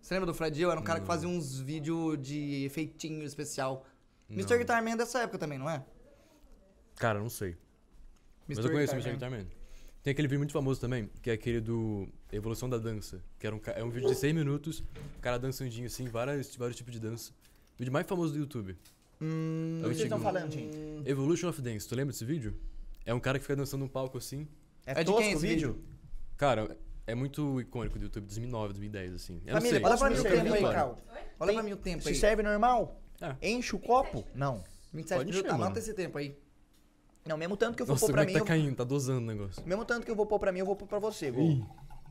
Você 0.00 0.14
lembra 0.14 0.26
do 0.26 0.34
Fred 0.34 0.60
Eu? 0.60 0.70
Era 0.70 0.80
um 0.80 0.84
cara 0.84 1.00
que 1.00 1.06
fazia 1.06 1.28
uns 1.28 1.60
vídeos 1.60 2.20
de 2.20 2.64
efeitinho 2.64 3.22
especial. 3.24 3.84
Mr. 4.30 4.58
Guitar 4.58 4.82
Man 4.82 4.92
é 4.92 4.96
dessa 4.96 5.20
época 5.20 5.38
também, 5.38 5.58
não 5.58 5.68
é? 5.70 5.84
Cara, 6.96 7.20
não 7.20 7.28
sei. 7.28 7.56
Mas 8.48 8.58
eu 8.58 8.70
conheço 8.70 8.92
o 8.92 8.96
Mr. 8.96 9.12
Guitar 9.12 9.30
Man. 9.30 9.44
Tem 10.02 10.10
aquele 10.10 10.26
vídeo 10.26 10.40
muito 10.40 10.52
famoso 10.52 10.80
também, 10.80 11.08
que 11.22 11.30
é 11.30 11.34
aquele 11.34 11.60
do 11.60 12.08
Evolução 12.32 12.68
da 12.68 12.76
Dança. 12.76 13.22
Que 13.38 13.46
era 13.46 13.54
um, 13.54 13.60
é 13.66 13.84
um 13.84 13.90
vídeo 13.90 14.08
de 14.08 14.16
6 14.16 14.34
minutos, 14.34 14.80
o 15.16 15.20
cara 15.20 15.38
dançandinho 15.38 15.86
assim, 15.86 16.08
vários, 16.08 16.56
vários 16.56 16.76
tipos 16.76 16.92
de 16.92 16.98
dança. 16.98 17.30
O 17.74 17.78
vídeo 17.78 17.92
mais 17.92 18.06
famoso 18.06 18.32
do 18.32 18.38
YouTube. 18.40 18.76
Hum, 19.20 19.76
É 19.82 19.86
O 19.86 19.88
que 19.90 19.94
vocês 19.94 20.00
estão 20.02 20.18
falando, 20.20 20.50
gente? 20.50 20.76
Evolution 21.08 21.48
of 21.48 21.62
Dance, 21.62 21.88
tu 21.88 21.94
lembra 21.94 22.12
desse 22.12 22.24
vídeo? 22.24 22.56
É 23.06 23.14
um 23.14 23.20
cara 23.20 23.38
que 23.38 23.44
fica 23.44 23.54
dançando 23.54 23.82
num 23.82 23.88
palco 23.88 24.18
assim. 24.18 24.48
É, 24.84 25.00
É 25.00 25.04
de 25.04 25.12
quem 25.12 25.14
o 25.14 25.20
esse 25.36 25.46
vídeo? 25.46 25.72
vídeo? 25.74 25.84
Cara, 26.36 26.76
é 27.06 27.14
muito 27.14 27.60
icônico 27.60 27.96
do 27.96 28.04
YouTube, 28.06 28.24
2009, 28.26 28.72
2010, 28.74 29.14
assim. 29.14 29.40
Eu 29.46 29.54
Família. 29.54 29.80
Olha 29.84 29.96
pra 29.96 30.10
mim 30.10 30.18
o 30.18 30.22
tempo 30.24 30.52
aí, 30.54 30.64
a 30.64 30.72
Cal. 30.72 30.98
Olha 31.38 31.52
pra 31.52 31.62
mim 31.62 31.72
o 31.72 31.76
tempo 31.76 32.02
Se 32.02 32.08
aí. 32.08 32.14
serve 32.16 32.42
normal? 32.42 33.00
É. 33.20 33.36
Enche 33.50 33.76
o 33.76 33.78
copo? 33.78 34.24
Não. 34.34 34.64
27 34.92 35.18
Pode 35.18 35.30
minutos, 35.30 35.48
encher, 35.52 35.54
anota 35.62 35.78
esse 35.78 35.94
tempo 35.94 36.18
aí. 36.18 36.36
Não, 37.24 37.36
mesmo 37.36 37.56
tanto 37.56 37.76
que 37.76 37.82
eu 37.82 37.86
vou 37.86 37.94
Nossa, 37.94 38.06
pôr 38.06 38.12
pra 38.12 38.22
é 38.22 38.26
que 38.26 38.32
mim. 38.32 38.38
tá 38.38 38.40
eu- 38.40 38.46
caindo, 38.46 38.76
tá 38.76 38.84
dosando 38.84 39.18
o 39.20 39.26
negócio. 39.26 39.62
Mesmo 39.64 39.84
tanto 39.84 40.04
que 40.04 40.10
eu 40.10 40.16
vou 40.16 40.26
pôr 40.26 40.38
pra 40.38 40.50
mim, 40.50 40.58
eu 40.60 40.66
vou 40.66 40.74
pôr 40.74 40.86
pra 40.88 40.98
você, 40.98 41.30
Gol. 41.30 41.64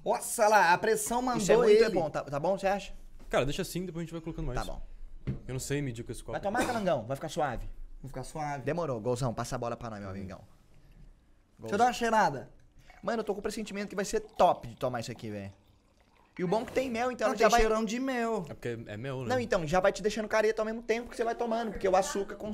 Nossa 0.05 0.47
lá, 0.47 0.73
a 0.73 0.77
pressão 0.77 1.21
mandou 1.21 1.41
Isso 1.41 1.51
é 1.51 1.57
muito 1.57 1.69
ele. 1.71 1.83
é 1.83 1.89
bom, 1.89 2.09
tá, 2.09 2.23
tá 2.23 2.39
bom, 2.39 2.57
você 2.57 2.67
acha? 2.67 2.93
Cara, 3.29 3.45
deixa 3.45 3.61
assim, 3.61 3.85
depois 3.85 4.01
a 4.01 4.05
gente 4.05 4.13
vai 4.13 4.21
colocando 4.21 4.45
mais. 4.47 4.59
Tá 4.59 4.65
bom. 4.65 4.81
Eu 5.47 5.53
não 5.53 5.59
sei 5.59 5.81
medir 5.81 6.03
com 6.03 6.11
esse 6.11 6.21
copo. 6.21 6.31
Vai 6.31 6.41
tomar, 6.41 6.65
calangão, 6.65 7.05
vai 7.05 7.15
ficar 7.15 7.29
suave. 7.29 7.69
Vou 8.01 8.07
ficar 8.09 8.23
suave. 8.23 8.63
Demorou, 8.63 8.99
golzão, 8.99 9.33
passa 9.33 9.55
a 9.55 9.59
bola 9.59 9.77
pra 9.77 9.89
nós, 9.89 9.99
meu 9.99 10.09
amigão. 10.09 10.41
Deixa 11.59 11.75
eu 11.75 11.77
dar 11.77 11.85
uma 11.85 11.93
cheirada. 11.93 12.49
Mano, 13.03 13.19
eu 13.19 13.23
tô 13.23 13.33
com 13.33 13.39
o 13.39 13.43
pressentimento 13.43 13.89
que 13.89 13.95
vai 13.95 14.05
ser 14.05 14.21
top 14.21 14.67
de 14.67 14.75
tomar 14.75 15.01
isso 15.01 15.11
aqui, 15.11 15.29
velho. 15.29 15.53
E 16.39 16.43
o 16.43 16.47
bom 16.47 16.61
é 16.61 16.65
que 16.65 16.71
tem 16.71 16.89
mel, 16.89 17.11
então 17.11 17.27
Ela 17.27 17.35
já 17.35 17.45
tem 17.45 17.51
vai... 17.51 17.59
cheirão 17.61 17.85
de 17.85 17.99
mel. 17.99 18.45
É 18.49 18.53
porque 18.53 18.79
é 18.87 18.97
mel, 18.97 19.21
né? 19.23 19.29
Não, 19.29 19.39
então, 19.39 19.67
já 19.67 19.79
vai 19.79 19.91
te 19.91 20.01
deixando 20.01 20.27
careta 20.27 20.61
ao 20.61 20.65
mesmo 20.65 20.81
tempo 20.81 21.09
que 21.09 21.15
você 21.15 21.23
vai 21.23 21.35
tomando, 21.35 21.71
porque 21.71 21.87
o 21.87 21.95
açúcar 21.95 22.35
com 22.35 22.51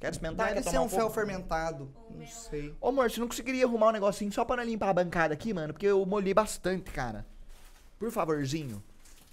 Quer 0.00 0.12
experimentar? 0.12 0.48
Deve 0.48 0.62
Quer 0.62 0.70
ser 0.70 0.76
tomar 0.76 0.86
um 0.86 0.88
fel 0.88 0.98
pouco? 1.00 1.14
fermentado. 1.14 1.90
Não 2.10 2.26
sei. 2.26 2.74
Ô, 2.80 2.88
amor, 2.88 3.10
você 3.10 3.20
não 3.20 3.28
conseguiria 3.28 3.66
arrumar 3.66 3.88
um 3.88 3.92
negocinho 3.92 4.32
só 4.32 4.44
pra 4.46 4.56
não 4.56 4.64
limpar 4.64 4.88
a 4.88 4.94
bancada 4.94 5.34
aqui, 5.34 5.52
mano? 5.52 5.74
Porque 5.74 5.86
eu 5.86 6.04
molhei 6.06 6.32
bastante, 6.32 6.90
cara. 6.90 7.26
Por 7.98 8.10
favorzinho. 8.10 8.82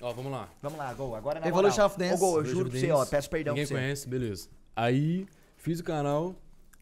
Ó, 0.01 0.11
vamos 0.13 0.31
lá. 0.31 0.49
Vamos 0.61 0.77
lá, 0.77 0.93
Gol. 0.93 1.15
Agora 1.15 1.39
na 1.39 1.47
Evolution 1.47 1.75
moral. 1.83 1.87
of 1.87 1.97
Dance. 1.97 2.13
Ô, 2.15 2.17
Gol, 2.17 2.35
eu 2.35 2.41
Evolution 2.41 2.57
juro 2.57 2.69
pra 2.69 2.79
você, 2.79 2.91
ó. 2.91 3.05
Peço 3.05 3.29
perdão 3.29 3.53
Ninguém 3.53 3.67
pra 3.67 3.77
você. 3.77 3.81
conhece, 3.81 4.07
beleza. 4.09 4.49
Aí, 4.75 5.25
fiz 5.55 5.79
o 5.79 5.83
canal, 5.85 6.35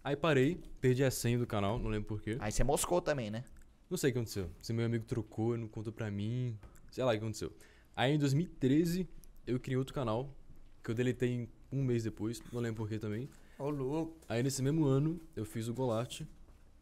aí 0.04 0.15
parei, 0.15 0.60
perdi 0.82 1.04
a 1.04 1.12
senha 1.12 1.38
do 1.38 1.45
canal, 1.48 1.78
não 1.78 1.89
lembro 1.89 2.08
porquê. 2.08 2.38
Aí 2.39 2.52
você 2.52 2.63
moscou 2.63 3.00
também, 3.00 3.30
né? 3.30 3.43
Não 3.89 3.98
sei 3.98 4.10
o 4.10 4.13
que 4.13 4.19
aconteceu. 4.19 4.50
Se 4.62 4.74
meu 4.74 4.86
amigo 4.88 5.06
trocou, 5.06 5.56
não 5.56 5.67
contou 5.67 5.93
pra 5.93 6.10
mim, 6.10 6.58
sei 6.91 7.04
lá 7.04 7.12
o 7.12 7.13
que 7.13 7.19
aconteceu. 7.19 7.54
Aí 7.95 8.13
em 8.13 8.17
2013, 8.17 9.08
eu 9.45 9.60
criei 9.60 9.78
outro 9.78 9.93
canal, 9.93 10.28
que 10.84 10.89
eu 10.89 10.95
deletei 10.95 11.48
um 11.71 11.84
mês 11.84 12.04
depois, 12.04 12.41
não 12.52 12.60
lembro 12.60 12.78
porquê 12.82 12.98
também. 12.98 13.30
Ô, 13.57 13.69
louco. 13.69 14.17
Aí 14.27 14.43
nesse 14.43 14.61
mesmo 14.61 14.85
ano, 14.85 15.19
eu 15.35 15.45
fiz 15.45 15.67
o 15.67 15.73
Golart, 15.73 16.21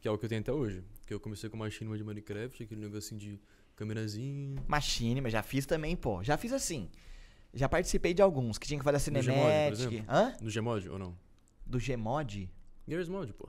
que 0.02 0.08
é 0.08 0.12
o 0.12 0.18
que 0.18 0.26
eu 0.26 0.30
tenho 0.30 0.42
até 0.42 0.52
hoje. 0.52 0.84
Que 1.06 1.14
eu 1.14 1.20
comecei 1.20 1.50
com 1.50 1.56
uma 1.56 1.66
Machinima 1.66 1.98
de 1.98 2.04
Minecraft, 2.04 2.64
aquele 2.64 2.82
negocinho 2.82 3.20
de 3.20 3.40
câmerazinha. 3.76 4.62
Machine, 4.68 5.22
mas 5.22 5.32
já 5.34 5.44
fiz 5.44 5.66
também, 5.66 5.96
pô. 5.96 6.24
Já 6.24 6.38
fiz 6.38 6.52
assim. 6.54 6.90
Já 7.54 7.70
participei 7.70 8.14
de 8.14 8.22
alguns 8.22 8.58
que 8.58 8.66
tinha 8.66 8.80
que 8.80 8.84
fazer 8.84 8.98
a 8.98 9.00
Do 9.00 9.06
Gmod, 9.06 9.22
por 9.26 9.76
cinemática. 9.76 9.84
exemplo? 9.84 10.06
Hã? 10.10 10.34
No 10.42 10.52
Gmod 10.52 10.90
ou 10.90 10.98
não? 11.00 11.16
Do 11.66 11.78
Gmod? 11.80 12.50
Gears 12.88 13.08
Mod, 13.10 13.32
pô. 13.34 13.48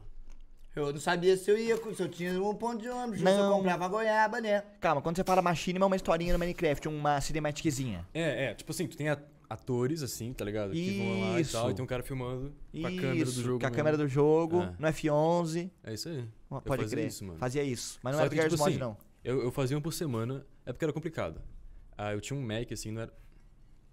Eu 0.77 0.93
não 0.93 1.01
sabia 1.01 1.37
se 1.37 1.49
eu 1.51 1.57
ia, 1.57 1.77
se 1.95 2.03
eu 2.03 2.09
tinha 2.09 2.33
um 2.43 2.55
ponto 2.55 2.83
de 2.83 2.89
ônibus, 2.89 3.21
se 3.21 3.25
eu 3.25 3.49
comprava 3.53 3.87
goiaba, 3.89 4.41
né? 4.41 4.61
Calma, 4.81 5.01
quando 5.01 5.17
você 5.17 5.23
fala 5.23 5.41
Machine, 5.41 5.79
é 5.81 5.85
uma 5.85 5.95
historinha 5.95 6.33
no 6.33 6.39
Minecraft, 6.39 6.89
uma 6.89 7.21
cinematiquezinha. 7.21 8.05
É, 8.13 8.47
é, 8.47 8.55
tipo 8.55 8.73
assim, 8.73 8.87
tu 8.89 8.97
tem 8.97 9.09
a- 9.09 9.19
atores, 9.49 10.03
assim, 10.03 10.33
tá 10.33 10.45
ligado? 10.45 10.73
Que 10.73 10.99
vão 10.99 11.21
lá 11.21 11.39
e 11.39 11.43
Isso. 11.43 11.53
tal, 11.53 11.71
e 11.71 11.75
tem 11.75 11.85
um 11.85 11.87
cara 11.87 12.03
filmando 12.03 12.55
com 12.73 12.87
a 12.87 12.91
câmera 12.91 13.15
do 13.15 13.23
Isso, 13.23 13.43
jogo. 13.43 13.59
Com 13.61 13.67
a 13.67 13.69
mesmo. 13.71 13.77
câmera 13.77 13.97
do 13.97 14.09
jogo, 14.09 14.63
É. 14.63 14.75
no 14.79 14.89
F11. 14.89 15.71
É 15.83 15.95
isso 15.95 16.09
aí. 16.09 16.19
Eu 16.51 16.61
Pode 16.63 16.83
fazia 16.83 16.97
crer. 16.97 17.07
isso, 17.09 17.25
mano. 17.25 17.39
Fazia 17.39 17.63
isso. 17.63 17.99
Mas 18.03 18.13
não 18.13 18.19
Só 18.19 18.23
era 18.23 18.29
do 18.29 18.33
que, 18.33 18.37
Gears 18.37 18.53
tipo 18.53 18.63
Mod, 18.63 18.71
assim, 18.73 18.81
não. 18.81 18.97
Eu, 19.23 19.43
eu 19.43 19.51
fazia 19.53 19.77
um 19.77 19.81
por 19.81 19.93
semana, 19.93 20.47
é 20.67 20.73
porque 20.73 20.85
era 20.85 20.93
complicado. 20.93 21.41
Ah, 21.97 22.13
eu 22.13 22.21
tinha 22.21 22.39
um 22.39 22.43
Mac, 22.43 22.71
assim, 22.73 22.91
não 22.91 23.03
era. 23.03 23.13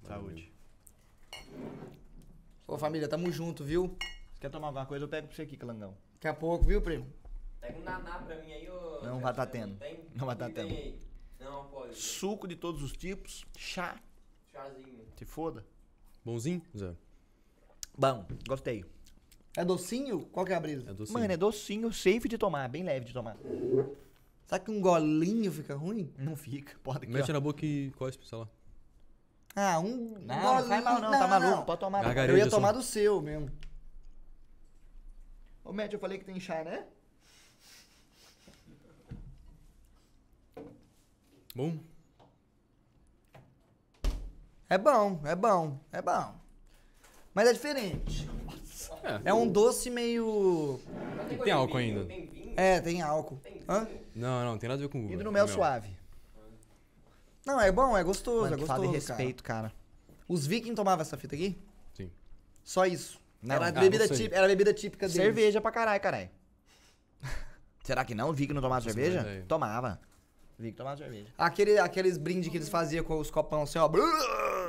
Saúde. 0.04 0.52
Ô, 2.68 2.78
família, 2.78 3.08
tamo 3.08 3.32
junto, 3.32 3.64
viu? 3.64 3.96
Quer 4.40 4.50
tomar 4.50 4.68
alguma 4.68 4.86
coisa? 4.86 5.06
Eu 5.06 5.10
pego 5.10 5.28
pra 5.28 5.36
você 5.36 5.42
aqui, 5.44 5.58
Calangão. 5.58 5.96
Daqui 6.14 6.28
a 6.28 6.34
pouco, 6.34 6.66
viu, 6.66 6.82
primo? 6.82 7.08
Pega 7.60 7.78
um 7.80 7.84
naná 7.84 8.20
pra 8.20 8.36
mim 8.42 8.52
aí, 8.52 8.70
ô. 8.70 9.02
Não 9.04 9.20
vai 9.20 9.34
tá 9.34 9.46
tendo. 9.46 9.78
Não 10.16 10.26
vai 10.26 10.36
tá 10.36 10.50
tendo. 10.50 10.74
Não, 11.40 11.66
pode. 11.66 11.96
Suco 11.96 12.48
de 12.48 12.56
todos 12.56 12.82
os 12.82 12.92
tipos, 12.94 13.46
chá, 13.58 14.00
Chazinho. 14.52 15.01
Se 15.22 15.26
foda. 15.26 15.64
Bonzinho, 16.26 16.64
Zé? 16.76 16.96
Bom, 17.96 18.26
gostei. 18.48 18.84
É 19.56 19.64
docinho? 19.64 20.22
Qual 20.32 20.44
que 20.46 20.52
é 20.52 20.56
a 20.56 20.60
brisa? 20.60 20.90
É 20.90 20.94
docinho. 20.94 21.20
Mano, 21.20 21.32
é 21.32 21.38
docinho, 21.38 21.94
safe 21.94 22.28
de 22.28 22.38
tomar, 22.40 22.68
bem 22.68 22.84
leve 22.84 23.06
de 23.06 23.14
tomar. 23.14 23.38
Será 24.48 24.60
que 24.60 24.72
um 24.72 24.82
golinho 24.82 25.52
fica 25.52 25.76
ruim? 25.76 26.12
Não 26.18 26.36
fica, 26.36 26.76
pode 26.82 27.04
aqui, 27.04 27.14
Mete 27.14 27.30
ó. 27.30 27.34
na 27.34 27.40
boca 27.40 27.64
e 27.64 27.92
cospe, 27.92 28.28
sei 28.28 28.38
lá. 28.40 28.50
Ah, 29.56 29.80
um 29.80 30.18
Não, 30.22 30.36
não 30.36 30.68
faz 30.68 30.84
mal 30.84 31.02
não, 31.02 31.12
tá 31.12 31.28
maluco, 31.28 31.66
pode 31.66 31.80
tomar. 31.80 32.04
Gargarejo. 32.04 32.34
Eu 32.34 32.38
ia 32.38 32.50
só. 32.50 32.56
tomar 32.56 32.72
do 32.72 32.82
seu 32.82 33.22
mesmo. 33.22 33.52
Ô, 35.64 35.72
Matt, 35.72 35.94
eu 35.94 36.00
falei 36.00 36.18
que 36.18 36.26
tem 36.26 36.40
chá, 36.40 36.64
né? 36.64 36.88
Bom, 41.54 41.78
É 44.72 44.78
bom, 44.78 45.20
é 45.26 45.36
bom, 45.36 45.78
é 45.92 46.02
bom. 46.02 46.34
Mas 47.34 47.50
é 47.50 47.52
diferente. 47.52 48.30
é. 49.04 49.30
É 49.32 49.34
um 49.34 49.46
doce 49.46 49.90
meio. 49.90 50.80
Tem 51.44 51.52
álcool 51.52 51.80
vinho? 51.80 52.00
ainda. 52.00 52.06
Tem 52.06 52.26
vinho? 52.26 52.54
É, 52.56 52.80
tem 52.80 53.02
álcool. 53.02 53.38
Hã? 53.68 53.86
Não, 54.16 54.46
não, 54.46 54.58
tem 54.58 54.70
nada 54.70 54.82
a 54.82 54.88
ver 54.88 54.90
com 54.90 55.04
uva. 55.04 55.14
E 55.14 55.18
do 55.18 55.28
é 55.28 55.32
mel 55.34 55.46
suave. 55.50 55.90
Não, 57.46 57.60
é 57.60 57.70
bom, 57.70 57.98
é 57.98 58.02
gostoso, 58.02 58.44
Mano, 58.44 58.56
é 58.56 58.60
que 58.60 58.66
fala 58.66 58.86
gostoso. 58.86 59.06
de 59.06 59.12
respeito, 59.12 59.44
cara. 59.44 59.62
Cara. 59.64 59.74
Os 60.26 60.48
vikings 60.48 60.74
tomavam 60.74 61.02
essa 61.02 61.18
fita 61.18 61.36
aqui? 61.36 61.62
Sim. 61.94 62.10
Só 62.64 62.86
isso. 62.86 63.20
Não, 63.42 63.56
era, 63.56 63.66
a 63.66 63.68
ah, 63.68 63.72
bebida 63.74 64.08
não 64.08 64.08
sei. 64.08 64.18
típica, 64.24 64.38
era 64.38 64.46
a 64.46 64.50
bebida 64.50 64.74
típica 64.74 65.06
deles. 65.10 65.22
Cerveja 65.22 65.60
pra 65.60 65.72
caralho, 65.72 66.02
caralho. 66.02 66.30
Será 67.84 68.06
que 68.06 68.16
não? 68.16 68.32
Vi 68.32 68.48
que 68.48 68.54
não 68.54 68.62
tomava 68.62 68.86
Nossa, 68.86 68.94
cerveja? 68.94 69.20
é. 69.20 69.42
Tomava. 69.42 70.00
Vi 70.58 70.72
que 70.72 70.78
tomava 70.78 70.96
cerveja. 70.96 71.28
Aquele, 71.38 71.78
aqueles 71.78 72.18
brindes 72.18 72.50
que 72.50 72.56
eles 72.56 72.70
faziam 72.70 73.04
com 73.04 73.20
os 73.20 73.30
copão 73.30 73.64
assim, 73.64 73.80
ó. 73.80 73.90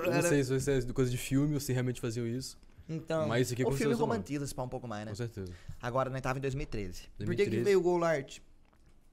Eu 0.03 0.11
não 0.11 0.19
Era- 0.19 0.29
sei 0.29 0.45
se 0.45 0.55
isso 0.55 0.71
é 0.71 0.83
coisa 0.93 1.11
de 1.11 1.17
filme 1.19 1.55
ou 1.55 1.61
se 1.61 1.73
realmente 1.73 2.01
faziam 2.01 2.27
isso. 2.27 2.59
Então, 2.89 3.29
Mas 3.29 3.43
isso 3.47 3.55
aqui 3.55 3.63
o 3.63 3.67
com 3.67 3.73
filme 3.73 3.95
romantiza 3.95 4.45
esse 4.45 4.55
pau 4.55 4.67
um 4.67 4.69
pouco 4.69 4.89
mais, 4.89 5.05
né? 5.05 5.13
Com 5.13 5.17
certeza. 5.17 5.53
Agora, 5.81 6.11
nós 6.11 6.21
tava 6.21 6.39
em 6.39 6.43
2013. 6.43 7.03
por 7.03 7.09
que, 7.09 7.17
que 7.17 7.25
2013, 7.25 7.65
veio 7.65 7.79
o 7.79 7.83
Golart? 7.83 8.39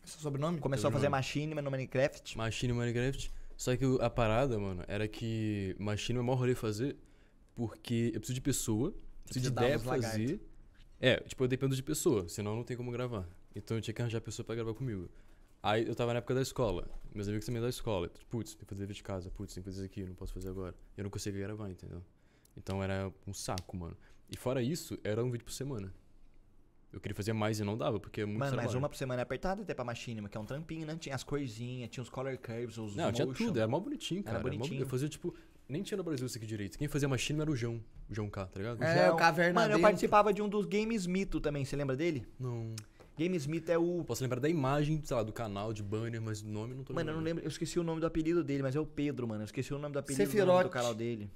Seu 0.04 0.19
sobrenome? 0.21 0.60
Começou 0.60 0.89
a 0.89 0.91
fazer 0.91 1.08
machinima 1.08 1.62
no 1.62 1.69
Minecraft. 1.69 2.36
Machine 2.38 2.73
Minecraft. 2.73 3.32
Só 3.56 3.75
que 3.75 3.86
o- 3.86 4.02
a 4.02 4.10
parada, 4.10 4.58
mano, 4.58 4.84
era 4.88 5.08
que 5.08 5.75
Machine 5.78 6.17
é 6.17 6.21
o 6.21 6.25
maior 6.25 6.39
rolê 6.39 6.56
fazer 6.56 6.95
porque 7.54 8.12
eu 8.13 8.19
preciso 8.19 8.34
de 8.34 8.41
pessoa, 8.41 8.93
preciso 9.25 9.45
de 9.45 9.52
ideia 9.52 9.78
pra 9.78 9.89
fazer. 10.02 10.39
É, 10.99 11.17
tipo, 11.17 11.43
eu 11.43 11.47
dependo 11.47 11.75
de 11.75 11.84
pessoa, 11.84 12.28
senão 12.28 12.56
não 12.56 12.63
tem 12.63 12.75
como 12.75 12.91
gravar. 12.91 13.28
Então 13.56 13.78
eu 13.78 13.82
tinha 13.82 13.93
que 13.93 14.02
arranjar 14.02 14.21
pessoa 14.21 14.45
pra 14.45 14.56
gravar 14.56 14.73
comigo. 14.73 15.10
Aí 15.62 15.88
eu 15.88 15.95
tava 15.95 16.13
na 16.13 16.19
época 16.19 16.34
da 16.34 16.41
escola, 16.41 16.88
meus 17.13 17.28
amigos 17.28 17.45
também 17.45 17.62
da 17.62 17.69
escola. 17.69 18.10
Putz, 18.30 18.54
tem 18.56 18.60
que 18.60 18.65
fazer 18.65 18.82
dever 18.82 18.93
de 18.95 19.04
casa, 19.04 19.30
putz, 19.30 19.54
tem 19.54 19.62
que 19.62 19.69
fazer 19.69 19.82
isso 19.84 19.86
aqui, 19.86 20.04
não 20.04 20.15
posso 20.15 20.34
fazer 20.34 20.50
agora. 20.50 20.74
Eu 20.95 21.04
não 21.04 21.12
conseguia 21.12 21.41
gravar, 21.41 21.69
entendeu? 21.69 22.02
Então 22.56 22.82
era 22.82 23.12
um 23.28 23.34
saco, 23.34 23.76
mano. 23.76 23.98
E 24.30 24.38
fora 24.38 24.62
isso, 24.62 24.98
era 25.04 25.24
um 25.24 25.30
vídeo 25.30 25.43
por 25.43 25.52
semana. 25.52 25.93
Eu 26.91 27.00
queria 27.00 27.15
fazer 27.15 27.34
mais 27.34 27.60
e 27.60 27.63
não 27.63 27.78
dava, 27.78 28.00
porque 28.00 28.22
é 28.22 28.26
muito 28.26 28.39
Mano, 28.39 28.56
mas 28.56 28.74
uma 28.74 28.89
por 28.89 28.95
semana 28.95 29.22
é 29.22 29.24
apertada 29.24 29.62
até 29.62 29.76
pra 29.76 29.86
machinima, 29.86 30.28
que 30.28 30.36
é 30.36 30.41
um 30.41 30.45
trampinho, 30.45 30.88
né? 30.88 30.98
Tinha 31.00 31.13
as 31.13 31.24
corzinhas, 31.24 31.89
tinha 31.89 32.02
os 32.02 32.10
color 32.10 32.36
curves, 32.38 32.78
os 32.78 32.95
Não, 32.95 33.12
tinha 33.12 33.28
tudo, 33.28 33.60
era 33.60 33.67
mó 33.67 33.80
bonitinho, 33.80 34.22
Era 34.22 34.32
cara. 34.32 34.39
mó 34.39 34.43
bonitinho. 34.50 34.82
Eu 34.82 34.88
fazia, 34.88 35.08
tipo, 35.08 35.36
nem 35.67 35.84
tinha 35.84 35.98
no 35.98 36.04
Brasil 36.04 36.26
isso 36.26 36.38
aqui 36.38 36.48
direito. 36.48 36.80
Quem 36.80 36.88
fazia 36.88 37.08
machine 37.08 37.41
era 37.41 37.52
o 37.52 37.56
João, 37.56 37.84
o 38.10 38.15
João 38.15 38.28
K, 38.28 38.48
tá 38.48 38.60
ligado? 38.60 38.84
É, 38.84 39.04
Gel. 39.04 39.13
o 39.13 39.17
Caverna 39.17 39.62
Mano, 39.62 39.74
eu 39.76 39.80
participava 39.80 40.34
de 40.34 40.41
um 40.41 40.50
dos 40.50 40.65
Games 40.65 41.06
Mito 41.06 41.39
também, 41.39 41.63
você 41.63 41.76
lembra 41.76 41.95
dele? 41.95 42.26
Não. 42.39 42.74
Games 43.19 43.45
Mito 43.45 43.69
é 43.69 43.77
o. 43.77 44.03
Posso 44.05 44.23
lembrar 44.23 44.39
da 44.39 44.47
imagem, 44.47 45.01
sei 45.03 45.17
lá, 45.17 45.23
do 45.23 45.34
canal, 45.34 45.73
de 45.73 45.84
banner, 45.84 46.21
mas 46.21 46.41
o 46.41 46.47
nome 46.47 46.73
não 46.73 46.86
tô 46.86 46.93
Mano, 46.93 47.10
eu 47.10 47.13
não 47.13 47.19
lembrando. 47.19 47.25
lembro, 47.25 47.43
eu 47.43 47.49
esqueci 47.49 47.77
o 47.77 47.84
nome 47.84 47.99
do 47.99 48.08
apelido 48.08 48.41
dele, 48.41 48.63
mas 48.63 48.75
é 48.75 48.79
o 48.79 48.86
Pedro, 48.86 49.27
mano. 49.27 49.41
Eu 49.41 49.45
esqueci 49.45 49.73
o 49.73 49.77
nome 49.77 49.91
do 49.91 49.99
apelido 49.99 50.32
do, 50.32 50.45
nome 50.45 50.63
do 50.63 50.69
canal 50.69 50.95
dele. 50.95 51.29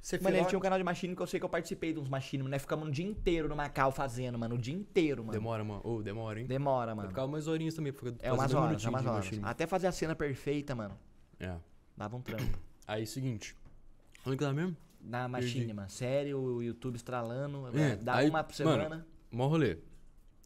Você 0.00 0.18
Mano, 0.18 0.36
ele 0.36 0.46
tinha 0.46 0.58
um 0.58 0.62
canal 0.62 0.78
de 0.78 0.84
machine 0.84 1.14
que 1.14 1.22
eu 1.22 1.26
sei 1.26 1.38
que 1.38 1.44
eu 1.44 1.48
participei 1.50 1.92
de 1.92 2.00
uns 2.00 2.08
machine, 2.08 2.42
né? 2.44 2.58
Ficamos 2.58 2.88
um 2.88 2.90
dia 2.90 3.04
inteiro 3.06 3.48
no 3.48 3.54
Macau 3.54 3.92
fazendo, 3.92 4.38
mano. 4.38 4.54
O 4.54 4.58
dia 4.58 4.74
inteiro, 4.74 5.22
mano. 5.22 5.32
Demora, 5.32 5.62
mano. 5.62 5.82
Ô, 5.84 6.02
demora, 6.02 6.40
hein? 6.40 6.46
Demora, 6.46 6.94
mano. 6.94 7.08
ficava 7.10 7.28
umas 7.28 7.46
horinhas 7.46 7.74
também, 7.74 7.92
porque 7.92 8.16
É 8.20 8.32
umas 8.32 8.52
horas, 8.52 8.84
é 8.84 8.88
umas 8.88 9.06
horas. 9.06 9.40
Até 9.42 9.66
fazer 9.66 9.86
a 9.86 9.92
cena 9.92 10.16
perfeita, 10.16 10.74
mano. 10.74 10.98
É. 11.38 11.54
Dava 11.96 12.16
um 12.16 12.22
trampo. 12.22 12.58
Aí, 12.88 13.06
seguinte. 13.06 13.54
Onde 14.26 14.36
que 14.36 14.44
tá 14.44 14.52
mesmo? 14.52 14.76
Na 15.00 15.28
machinima. 15.28 15.88
Sério, 15.88 16.40
o 16.40 16.62
YouTube 16.62 16.96
estralando. 16.96 17.68
É, 17.78 17.96
dá 17.96 18.16
aí, 18.16 18.28
uma 18.28 18.42
por 18.42 18.58
mano, 18.64 18.82
semana. 18.82 19.06
Mó 19.30 19.46
rolê. 19.46 19.78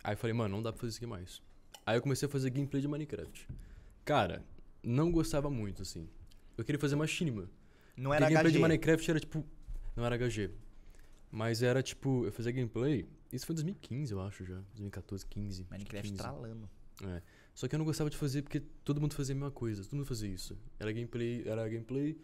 Aí 0.05 0.13
eu 0.13 0.19
falei, 0.19 0.35
mano, 0.35 0.57
não 0.57 0.63
dá 0.63 0.71
pra 0.71 0.81
fazer 0.81 0.91
isso 0.91 0.99
aqui 0.99 1.07
mais. 1.07 1.41
Aí 1.87 1.97
eu 1.97 2.03
comecei 2.03 2.29
a 2.29 2.31
fazer 2.31 2.51
gameplay 2.51 2.83
de 2.83 2.87
Minecraft. 2.87 3.49
Cara, 4.05 4.45
não 4.83 5.11
gostava 5.11 5.49
muito, 5.49 5.81
assim. 5.81 6.07
Eu 6.59 6.65
queria 6.65 6.79
fazer 6.79 6.95
machinima. 6.95 7.49
Não 7.97 8.13
era 8.13 8.29
gameplay 8.29 8.53
de 8.53 8.59
HG. 8.59 8.63
Minecraft 8.63 9.11
era 9.11 9.21
tipo. 9.21 9.45
Não 9.97 10.05
era 10.05 10.19
HG. 10.19 10.51
Mas 11.31 11.63
era 11.63 11.83
tipo. 11.83 12.27
Eu 12.27 12.33
fazia 12.33 12.53
gameplay. 12.53 13.09
Isso 13.33 13.47
foi 13.47 13.55
em 13.55 13.57
2015, 13.57 14.13
eu 14.13 14.21
acho 14.21 14.45
já. 14.45 14.57
2014, 14.57 15.27
15. 15.27 15.49
acho 15.49 15.65
que 15.65 15.73
Minecraft 15.73 16.09
15. 16.11 16.15
estralando. 16.15 16.71
É. 17.03 17.23
Só 17.55 17.69
que 17.69 17.75
eu 17.75 17.79
não 17.79 17.87
gostava 17.87 18.11
de 18.11 18.17
fazer 18.17 18.43
porque 18.43 18.61
todo 18.85 19.01
mundo 19.01 19.15
fazia 19.15 19.33
a 19.35 19.37
mesma 19.37 19.51
coisa. 19.51 19.83
Todo 19.85 19.95
mundo 19.97 20.07
fazia 20.07 20.29
isso. 20.29 20.57
Era 20.79 20.91
gameplay, 20.93 21.43
era 21.47 21.69
gameplay, 21.69 22.19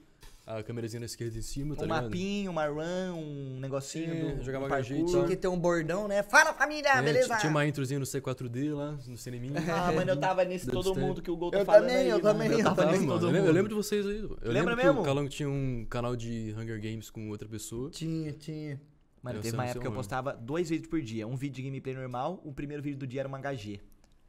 a 0.44 0.60
câmerazinha 0.62 0.98
na 0.98 1.06
esquerda 1.06 1.38
em 1.38 1.42
cima, 1.42 1.76
tá 1.76 1.82
um 1.82 1.84
ligado? 1.84 2.02
mapinho, 2.04 2.50
uma 2.50 2.66
run, 2.66 3.12
um 3.14 3.60
negocinho 3.60 4.12
É, 4.12 4.34
do, 4.34 4.42
jogava 4.42 4.66
parkour. 4.68 5.04
Tinha 5.06 5.24
que 5.28 5.36
ter 5.36 5.46
um 5.46 5.56
bordão, 5.58 6.08
né? 6.08 6.24
Fala 6.24 6.52
família, 6.52 6.88
É, 6.98 7.00
beleza? 7.02 7.36
Tinha 7.38 7.48
uma 7.50 7.64
introzinha 7.64 8.00
no 8.00 8.04
C4D 8.06 8.74
lá, 8.74 8.98
no 9.06 9.16
cineminha. 9.16 9.54
Ah, 9.70 9.92
mano, 9.92 10.10
eu 10.10 10.16
tava 10.18 10.44
nesse 10.44 10.66
Do 10.66 10.72
todo 10.72 10.96
mundo 10.98 11.22
que 11.22 11.30
o 11.30 11.36
Gol 11.36 11.52
tá 11.52 11.60
Eu 11.60 11.64
falando 11.64 11.82
também, 11.82 11.96
aí, 11.96 12.08
eu 12.08 12.20
mano. 12.20 12.22
também, 12.32 12.50
eu 12.50 12.64
tava 12.64 12.74
também, 12.76 12.92
nesse 12.94 13.06
Mano, 13.06 13.20
todo 13.20 13.28
eu, 13.28 13.32
lembro, 13.32 13.38
eu 13.38 13.44
mundo. 13.46 13.54
lembro 13.54 13.68
de 13.68 13.74
vocês 13.76 14.04
aí. 14.06 14.16
Eu 14.18 14.28
Lembra 14.30 14.52
lembro 14.52 14.76
que 14.78 14.82
mesmo? 14.84 15.00
o 15.00 15.04
Calango 15.04 15.28
tinha 15.28 15.48
um 15.48 15.86
canal 15.88 16.16
de 16.16 16.52
Hunger 16.58 16.80
Games 16.82 17.08
com 17.08 17.28
outra 17.30 17.48
pessoa. 17.48 17.88
Tinha, 17.90 18.32
tinha. 18.32 18.80
Mano, 19.22 19.38
Eu 19.38 19.42
teve 19.42 19.54
uma 19.56 19.64
época 19.66 19.80
que 19.80 19.86
eu 19.86 19.92
postava 19.92 20.32
dois 20.32 20.68
vídeos 20.70 20.88
por 20.90 21.00
dia. 21.00 21.28
Um 21.28 21.36
vídeo 21.36 21.56
de 21.56 21.62
gameplay 21.62 21.94
normal, 21.94 22.40
o 22.44 22.52
primeiro 22.52 22.82
vídeo 22.82 22.98
do 22.98 23.06
dia 23.06 23.20
era 23.20 23.28
um 23.28 23.32
HG. 23.32 23.80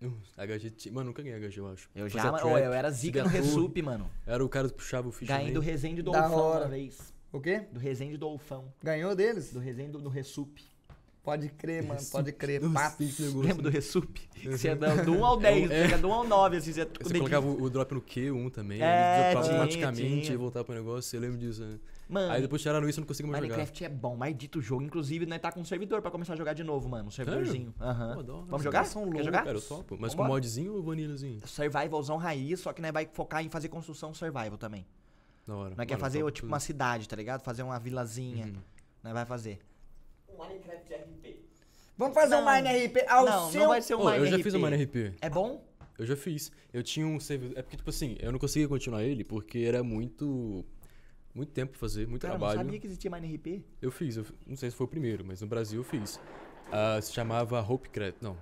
Uh, 0.01 0.11
HG. 0.37 0.89
Mano, 0.91 1.07
nunca 1.09 1.21
ganhei 1.21 1.39
HG, 1.39 1.59
eu 1.59 1.67
acho. 1.67 1.89
Eu 1.95 2.09
Fazia 2.09 2.21
já, 2.23 2.31
mano, 2.31 2.57
eu 2.57 2.73
era 2.73 2.89
zica 2.89 3.23
no. 3.23 3.29
Resup, 3.29 3.81
mano. 3.81 4.09
Era 4.25 4.43
o 4.43 4.49
cara 4.49 4.67
que 4.67 4.73
puxava 4.75 5.07
o 5.07 5.11
ficha 5.11 5.37
Ganhei 5.37 5.53
do 5.53 5.59
Resende 5.59 6.01
do 6.01 6.11
Da 6.11 6.23
Olfão 6.23 6.39
hora. 6.39 6.65
uma 6.65 6.69
vez. 6.71 7.13
O 7.31 7.39
quê? 7.39 7.61
Do 7.71 7.79
Resende 7.79 8.17
do 8.17 8.27
Olfão. 8.27 8.65
Ganhou 8.83 9.15
deles? 9.15 9.51
Do 9.53 9.59
Resende 9.59 9.91
do, 9.91 9.99
do 9.99 10.09
Resup. 10.09 10.61
Pode 11.23 11.49
crer, 11.49 11.83
mano, 11.83 11.99
pode 12.11 12.31
crer. 12.31 12.59
Papo. 12.61 13.03
Lembra 13.35 13.61
do? 13.61 13.69
Resup? 13.69 14.19
Você 14.43 14.69
ia 14.69 14.75
do, 14.75 15.05
do 15.05 15.13
1 15.13 15.25
ao 15.25 15.37
10, 15.37 15.69
É. 15.69 15.91
é. 15.91 15.97
do 15.99 16.07
1 16.07 16.11
ao 16.13 16.27
9, 16.27 16.57
assim, 16.57 16.73
você 16.73 16.87
Você 16.99 17.13
colocava 17.19 17.45
o, 17.45 17.61
o 17.61 17.69
drop 17.69 17.93
no 17.93 18.01
Q1 18.01 18.51
também, 18.51 18.81
É, 18.81 19.29
tinha, 19.29 19.37
automaticamente 19.37 20.21
tinha. 20.21 20.33
e 20.33 20.35
voltava 20.35 20.65
pro 20.65 20.73
negócio, 20.73 21.15
eu 21.15 21.21
lembro 21.21 21.37
disso. 21.37 21.61
né? 21.63 21.77
Mano, 22.11 22.29
Aí 22.33 22.41
depois 22.41 22.61
tiraram 22.61 22.89
isso 22.89 22.99
e 22.99 22.99
eu 22.99 23.03
não 23.03 23.07
consigo 23.07 23.29
mais 23.29 23.41
Minecraft 23.41 23.85
é 23.85 23.87
bom, 23.89 24.17
maldito 24.17 24.61
jogo. 24.61 24.83
Inclusive, 24.83 25.25
nós 25.25 25.39
tá 25.39 25.49
com 25.49 25.61
um 25.61 25.63
servidor 25.65 26.01
pra 26.01 26.11
começar 26.11 26.33
a 26.33 26.35
jogar 26.35 26.51
de 26.51 26.61
novo, 26.61 26.89
mano. 26.89 27.07
Um 27.07 27.11
servidorzinho. 27.11 27.73
Aham. 27.79 28.17
Hora. 28.17 28.23
Vamos 28.47 28.63
jogar? 28.63 28.83
são 28.83 29.03
Quer 29.03 29.05
loucos, 29.07 29.25
jogar? 29.25 29.39
jogar. 29.39 29.45
Cara, 29.45 29.57
eu 29.57 29.61
topo. 29.61 29.97
Mas 29.97 30.11
Vambora. 30.11 30.27
com 30.27 30.33
modzinho 30.35 30.73
ou 30.75 30.83
vanilhazinho? 30.83 31.39
Survivalzão 31.47 32.17
raiz, 32.17 32.59
só 32.59 32.73
que 32.73 32.81
nós 32.81 32.91
vai 32.91 33.07
focar 33.13 33.41
em 33.45 33.49
fazer 33.49 33.69
construção 33.69 34.13
survival 34.13 34.57
também. 34.57 34.85
Da 35.47 35.55
hora. 35.55 35.69
Nós 35.77 35.85
quer 35.87 35.93
Mano, 35.93 36.01
fazer 36.01 36.19
topo 36.19 36.31
tipo 36.31 36.45
tudo. 36.47 36.51
uma 36.53 36.59
cidade, 36.59 37.07
tá 37.07 37.15
ligado? 37.15 37.41
Fazer 37.43 37.63
uma 37.63 37.79
vilazinha. 37.79 38.45
Uhum. 38.47 38.53
Nós 39.03 39.13
vai 39.13 39.25
fazer. 39.25 39.59
Um 40.27 40.37
Minecraft 40.37 40.93
RP. 40.93 41.35
Vamos 41.97 42.13
fazer 42.13 42.35
um 42.35 42.43
Não. 42.43 42.53
Mine 42.55 42.85
RP 42.87 42.97
ao 43.07 43.25
não, 43.25 43.51
seu... 43.51 43.61
não 43.61 43.67
vai 43.69 43.81
ser 43.81 43.95
um 43.95 44.01
Ô, 44.01 44.09
eu 44.11 44.25
já 44.25 44.31
Mine 44.31 44.43
fiz 44.43 44.53
um 44.53 44.57
RP. 44.65 44.69
Mine 44.71 44.83
RP. 44.83 45.17
É 45.21 45.29
bom? 45.29 45.63
Eu 45.97 46.05
já 46.05 46.15
fiz. 46.17 46.51
Eu 46.73 46.83
tinha 46.83 47.07
um 47.07 47.19
servidor. 47.21 47.57
É 47.57 47.61
porque, 47.61 47.77
tipo 47.77 47.89
assim, 47.89 48.17
eu 48.19 48.33
não 48.33 48.39
conseguia 48.39 48.67
continuar 48.67 49.01
ele 49.03 49.23
porque 49.23 49.59
era 49.59 49.81
muito. 49.81 50.65
Muito 51.33 51.51
tempo 51.51 51.71
pra 51.71 51.79
fazer, 51.79 52.07
muito 52.07 52.21
Cara, 52.21 52.33
eu 52.33 52.37
trabalho. 52.39 52.59
não 52.59 52.65
sabia 52.65 52.79
que 52.79 52.87
existia 52.87 53.09
Mine 53.09 53.35
RP. 53.35 53.63
Eu 53.81 53.91
fiz, 53.91 54.17
eu, 54.17 54.25
não 54.45 54.55
sei 54.57 54.69
se 54.69 54.75
foi 54.75 54.85
o 54.85 54.89
primeiro, 54.89 55.23
mas 55.25 55.41
no 55.41 55.47
Brasil 55.47 55.79
eu 55.79 55.83
fiz. 55.83 56.19
Ah, 56.71 56.99
se 57.01 57.13
chamava 57.13 57.61
Hopecraft. 57.61 58.21
Não. 58.21 58.37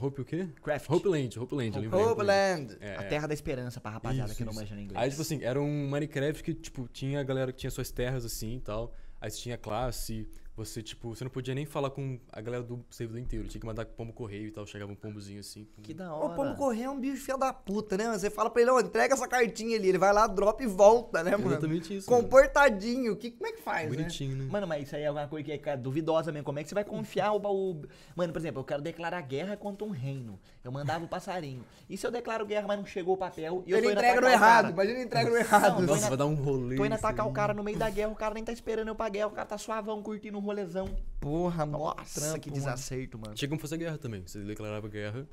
Hope 0.00 0.20
o 0.20 0.24
quê? 0.24 0.48
Craft. 0.62 0.88
Hopeland, 0.88 1.38
Hopeland, 1.38 1.76
eu 1.76 1.82
lembrei. 1.82 2.02
Hopeland. 2.02 2.76
É, 2.80 2.96
A. 2.96 3.02
Terra 3.04 3.26
da 3.26 3.34
Esperança 3.34 3.80
pra 3.80 3.90
rapaziada 3.90 4.28
Isso, 4.28 4.38
que 4.38 4.44
não 4.44 4.52
manja 4.52 4.74
em 4.76 4.84
inglês. 4.84 5.02
Aí, 5.02 5.10
tipo 5.10 5.22
assim, 5.22 5.42
era 5.42 5.60
um 5.60 5.90
Minecraft 5.90 6.42
que, 6.42 6.54
tipo, 6.54 6.88
tinha 6.88 7.20
a 7.20 7.24
galera 7.24 7.52
que 7.52 7.58
tinha 7.58 7.70
suas 7.70 7.90
terras 7.90 8.24
assim 8.24 8.56
e 8.56 8.60
tal. 8.60 8.94
Aí 9.20 9.28
você 9.28 9.38
tinha 9.40 9.58
classe, 9.58 10.28
você, 10.58 10.82
tipo, 10.82 11.14
você 11.14 11.22
não 11.22 11.30
podia 11.30 11.54
nem 11.54 11.64
falar 11.64 11.90
com 11.90 12.18
a 12.32 12.40
galera 12.40 12.62
do 12.64 12.84
servidor 12.90 13.20
inteiro. 13.20 13.46
Tinha 13.46 13.60
que 13.60 13.66
mandar 13.66 13.84
com 13.84 13.92
pombo 13.94 14.12
correio 14.12 14.48
e 14.48 14.50
tal. 14.50 14.66
Chegava 14.66 14.90
um 14.90 14.96
pombozinho 14.96 15.38
assim. 15.38 15.66
Que 15.82 15.94
da 15.94 16.12
O 16.12 16.24
hora. 16.24 16.34
pombo 16.34 16.56
correio 16.56 16.86
é 16.86 16.90
um 16.90 16.98
bicho 17.00 17.22
filho 17.22 17.38
da 17.38 17.52
puta, 17.52 17.96
né? 17.96 18.10
Você 18.18 18.28
fala 18.28 18.50
pra 18.50 18.60
ele, 18.60 18.70
ó, 18.72 18.80
entrega 18.80 19.14
essa 19.14 19.28
cartinha 19.28 19.76
ali. 19.76 19.88
Ele 19.88 19.98
vai 19.98 20.12
lá, 20.12 20.26
dropa 20.26 20.62
e 20.64 20.66
volta, 20.66 21.22
né, 21.22 21.30
mano? 21.36 21.52
Exatamente 21.52 21.96
isso. 21.96 22.10
mano. 22.10 22.22
Comportadinho. 22.24 23.16
Que, 23.16 23.30
como 23.30 23.46
é 23.46 23.52
que 23.52 23.62
faz, 23.62 23.88
né? 23.90 23.96
Bonitinho, 23.96 24.36
né? 24.36 24.46
Mano, 24.50 24.66
mas 24.66 24.82
isso 24.82 24.96
aí 24.96 25.02
é 25.02 25.06
alguma 25.06 25.28
coisa 25.28 25.44
que 25.56 25.68
é 25.70 25.76
duvidosa 25.76 26.32
mesmo. 26.32 26.44
Como 26.44 26.58
é 26.58 26.62
que 26.64 26.68
você 26.68 26.74
vai 26.74 26.84
confiar 26.84 27.32
o, 27.32 27.36
o. 27.38 27.82
Mano, 28.16 28.32
por 28.32 28.38
exemplo, 28.40 28.60
eu 28.60 28.64
quero 28.64 28.82
declarar 28.82 29.20
guerra 29.22 29.56
contra 29.56 29.86
um 29.86 29.90
reino. 29.90 30.40
Eu 30.68 30.72
mandava 30.72 31.02
o 31.02 31.08
passarinho. 31.08 31.64
E 31.88 31.96
se 31.96 32.06
eu 32.06 32.10
declaro 32.10 32.44
guerra, 32.44 32.66
mas 32.68 32.78
não 32.78 32.84
chegou 32.84 33.14
o 33.14 33.16
papel 33.16 33.62
e 33.66 33.70
eu 33.70 33.78
Ele 33.78 33.90
entrega 33.90 34.20
no 34.20 34.28
errado. 34.28 34.70
Imagina 34.70 34.98
ele 34.98 35.06
entrega 35.06 35.30
no 35.30 35.36
errado. 35.36 35.80
Não, 35.80 35.86
Nossa, 35.86 36.08
vai 36.08 36.16
dar 36.18 36.26
um 36.26 36.34
rolê. 36.34 36.76
Tô 36.76 36.84
indo 36.84 36.94
atacar 36.94 37.24
aí. 37.24 37.30
o 37.30 37.34
cara 37.34 37.54
no 37.54 37.64
meio 37.64 37.78
da 37.78 37.88
guerra, 37.88 38.10
o 38.10 38.14
cara 38.14 38.34
nem 38.34 38.44
tá 38.44 38.52
esperando 38.52 38.88
eu 38.88 38.94
pra 38.94 39.08
guerra, 39.08 39.28
o 39.28 39.30
cara 39.30 39.46
tá 39.46 39.56
suavão, 39.56 40.02
curtindo 40.02 40.36
um 40.36 40.42
rolezão. 40.42 40.94
Porra, 41.18 41.64
Nossa, 41.64 42.20
trampo, 42.20 42.40
que 42.40 42.50
desacerto, 42.50 43.18
mano. 43.18 43.34
Tinha 43.34 43.48
como 43.48 43.58
fazer 43.58 43.78
guerra 43.78 43.96
também. 43.96 44.22
Você 44.26 44.40
declarava 44.40 44.86
guerra 44.88 45.26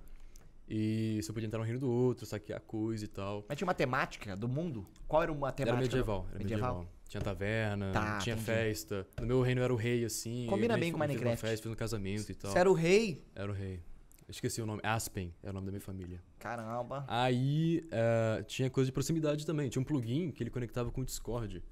e 0.69 1.19
você 1.21 1.33
podia 1.33 1.47
entrar 1.47 1.59
no 1.59 1.65
reino 1.65 1.81
do 1.81 1.89
outro, 1.91 2.25
saquear 2.25 2.61
coisa 2.61 3.03
e 3.03 3.07
tal. 3.09 3.43
Mas 3.49 3.57
tinha 3.57 3.67
uma 3.67 3.73
temática 3.73 4.37
do 4.37 4.47
mundo? 4.47 4.87
Qual 5.09 5.21
era 5.21 5.33
uma 5.33 5.51
temática? 5.51 5.75
Era 5.77 5.81
medieval, 5.81 6.25
era 6.29 6.39
Medieval? 6.39 6.73
medieval. 6.75 6.95
Tinha 7.09 7.21
taverna, 7.21 7.91
Tá, 7.91 8.17
tinha 8.19 8.33
entendi. 8.35 8.45
festa. 8.45 9.05
No 9.19 9.27
meu 9.27 9.41
reino 9.41 9.61
era 9.61 9.71
o 9.71 9.75
rei, 9.75 10.05
assim. 10.05 10.47
Combina 10.49 10.75
bem 10.77 10.91
com 10.93 10.97
fez 10.97 11.01
uma 11.01 11.07
Minecraft. 11.07 11.41
festa, 11.41 11.63
fez 11.63 11.73
um 11.73 11.75
casamento 11.77 12.31
e 12.31 12.35
tal. 12.35 12.51
Você 12.51 12.57
era 12.57 12.69
o 12.71 12.73
rei? 12.73 13.23
Era 13.35 13.51
o 13.51 13.53
rei. 13.53 13.79
Eu 14.27 14.31
esqueci 14.31 14.61
o 14.61 14.65
nome. 14.65 14.81
Aspen 14.83 15.33
era 15.43 15.51
o 15.51 15.53
nome 15.53 15.67
da 15.67 15.71
minha 15.71 15.81
família. 15.81 16.19
Caramba. 16.39 17.05
Aí 17.07 17.85
eh, 17.91 18.43
tinha 18.47 18.69
coisa 18.69 18.87
de 18.87 18.91
proximidade 18.91 19.45
também. 19.45 19.69
Tinha 19.69 19.81
um 19.81 19.85
plugin 19.85 20.31
que 20.31 20.41
ele 20.41 20.49
conectava 20.49 20.91
com 20.91 21.01
o 21.01 21.05
Discord. 21.05 21.63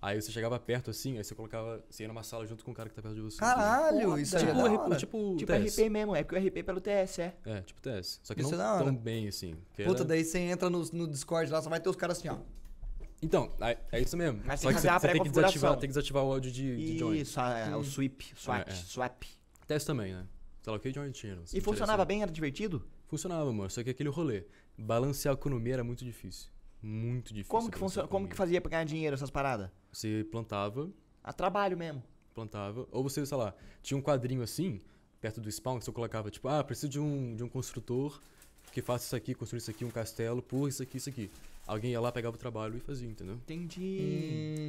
Aí 0.00 0.20
você 0.22 0.30
chegava 0.30 0.58
perto 0.60 0.90
assim, 0.90 1.18
aí 1.18 1.24
você 1.24 1.34
colocava. 1.34 1.84
Você 1.90 2.04
ia 2.04 2.08
numa 2.08 2.22
sala 2.22 2.46
junto 2.46 2.64
com 2.64 2.70
o 2.70 2.74
cara 2.74 2.88
que 2.88 2.94
tá 2.94 3.02
perto 3.02 3.14
de 3.16 3.20
você. 3.20 3.38
Caralho, 3.38 4.10
Foda. 4.10 4.20
isso 4.22 4.36
é 4.36 4.38
Tipo, 4.38 4.52
da 4.54 4.64
hora. 4.64 4.96
tipo, 4.96 5.36
Tipo 5.36 5.52
TS. 5.52 5.76
RP 5.78 5.90
mesmo, 5.90 6.16
é 6.16 6.22
porque 6.22 6.36
o 6.40 6.46
RP 6.48 6.62
pelo 6.64 6.80
TS, 6.80 7.18
é. 7.18 7.34
É, 7.44 7.60
tipo 7.62 7.80
TS. 7.82 8.20
Só 8.22 8.32
que 8.32 8.40
Isso 8.40 8.50
não 8.52 8.58
é 8.58 8.62
da 8.62 8.74
hora. 8.76 8.84
tão 8.84 8.96
bem 8.96 9.26
assim. 9.28 9.54
Puta, 9.84 9.90
era- 10.02 10.04
daí 10.04 10.24
você 10.24 10.38
entra 10.38 10.70
no, 10.70 10.82
no 10.92 11.06
Discord 11.08 11.50
lá, 11.50 11.60
só 11.60 11.68
vai 11.68 11.80
ter 11.80 11.88
os 11.90 11.96
caras 11.96 12.16
assim, 12.18 12.28
ó. 12.28 12.36
Então, 13.20 13.50
é, 13.60 13.76
é 13.90 14.00
isso 14.00 14.16
mesmo. 14.16 14.40
Mas 14.46 14.60
Só 14.60 14.68
tem 14.68 14.76
que 14.76 14.80
que 14.80 14.80
você, 14.82 14.86
fazer 14.88 14.88
a 14.88 14.98
você 15.00 15.08
tem 15.12 15.22
que 15.24 15.28
desativar, 15.30 15.72
tem 15.72 15.80
que 15.80 15.86
desativar 15.88 16.24
o 16.24 16.32
áudio 16.32 16.52
de, 16.52 16.76
de 16.76 16.98
join. 16.98 17.16
Isso, 17.18 17.40
é, 17.40 17.76
o 17.76 17.82
sweep, 17.82 18.32
swat, 18.36 18.68
É, 18.68 18.70
é. 18.70 18.74
swap. 18.76 19.24
TS 19.66 19.84
também, 19.84 20.14
né? 20.14 20.24
Channel. 21.14 21.44
E 21.52 21.60
funcionava 21.60 22.04
bem? 22.04 22.22
Era 22.22 22.30
divertido? 22.30 22.84
Funcionava, 23.06 23.52
mano. 23.52 23.70
Só 23.70 23.82
que 23.82 23.90
aquele 23.90 24.08
rolê. 24.08 24.44
Balancear 24.76 25.34
a 25.34 25.38
economia 25.38 25.74
era 25.74 25.84
muito 25.84 26.04
difícil. 26.04 26.50
Muito 26.82 27.32
difícil. 27.34 27.50
Como 27.50 27.70
que, 27.70 27.78
funciona, 27.78 28.08
como 28.08 28.28
que 28.28 28.36
fazia 28.36 28.60
pra 28.60 28.70
ganhar 28.70 28.84
dinheiro 28.84 29.14
essas 29.14 29.30
paradas? 29.30 29.70
Você 29.92 30.26
plantava, 30.30 30.90
A 31.24 31.32
trabalho 31.32 31.76
mesmo. 31.76 32.02
plantava. 32.34 32.86
Ou 32.92 33.02
você, 33.02 33.24
sei 33.26 33.36
lá, 33.36 33.54
tinha 33.82 33.98
um 33.98 34.02
quadrinho 34.02 34.42
assim, 34.42 34.80
perto 35.20 35.40
do 35.40 35.50
spawn, 35.50 35.78
que 35.78 35.84
você 35.84 35.92
colocava, 35.92 36.30
tipo, 36.30 36.46
ah, 36.48 36.62
preciso 36.62 36.88
de 36.88 37.00
um, 37.00 37.34
de 37.34 37.42
um 37.42 37.48
construtor 37.48 38.20
que 38.70 38.80
faça 38.82 39.06
isso 39.06 39.16
aqui, 39.16 39.34
construir 39.34 39.58
isso 39.58 39.70
aqui, 39.70 39.84
um 39.84 39.90
castelo, 39.90 40.40
por 40.42 40.68
isso 40.68 40.82
aqui, 40.82 40.98
isso 40.98 41.08
aqui. 41.08 41.30
Alguém 41.68 41.92
ia 41.92 42.00
lá, 42.00 42.10
pegava 42.10 42.34
o 42.34 42.38
trabalho 42.38 42.76
e 42.76 42.80
fazia, 42.80 43.08
entendeu? 43.08 43.36
Entendi. 43.36 43.98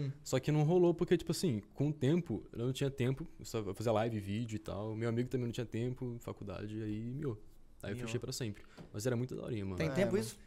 Hum, 0.07 0.11
Só 0.23 0.39
que 0.39 0.51
não 0.51 0.63
rolou 0.63 0.93
porque, 0.93 1.17
tipo 1.17 1.31
assim, 1.31 1.61
com 1.73 1.89
o 1.89 1.93
tempo, 1.93 2.43
eu 2.53 2.65
não 2.65 2.73
tinha 2.73 2.91
tempo, 2.91 3.25
eu 3.39 3.45
só 3.45 3.73
fazia 3.73 3.91
live, 3.93 4.19
vídeo 4.19 4.55
e 4.55 4.59
tal. 4.59 4.95
Meu 4.95 5.09
amigo 5.09 5.29
também 5.29 5.45
não 5.47 5.51
tinha 5.53 5.65
tempo, 5.65 6.17
faculdade, 6.19 6.81
aí 6.83 6.99
miou. 7.13 7.41
Aí 7.81 7.91
eu 7.93 7.97
fechei 7.97 8.19
pra 8.19 8.31
sempre. 8.31 8.61
Mas 8.93 9.05
era 9.07 9.15
muito 9.15 9.35
daorinha, 9.35 9.63
mano. 9.65 9.77
tem 9.77 9.87
É, 9.87 9.91
tempo 9.91 10.11
mano. 10.11 10.23
isso? 10.23 10.37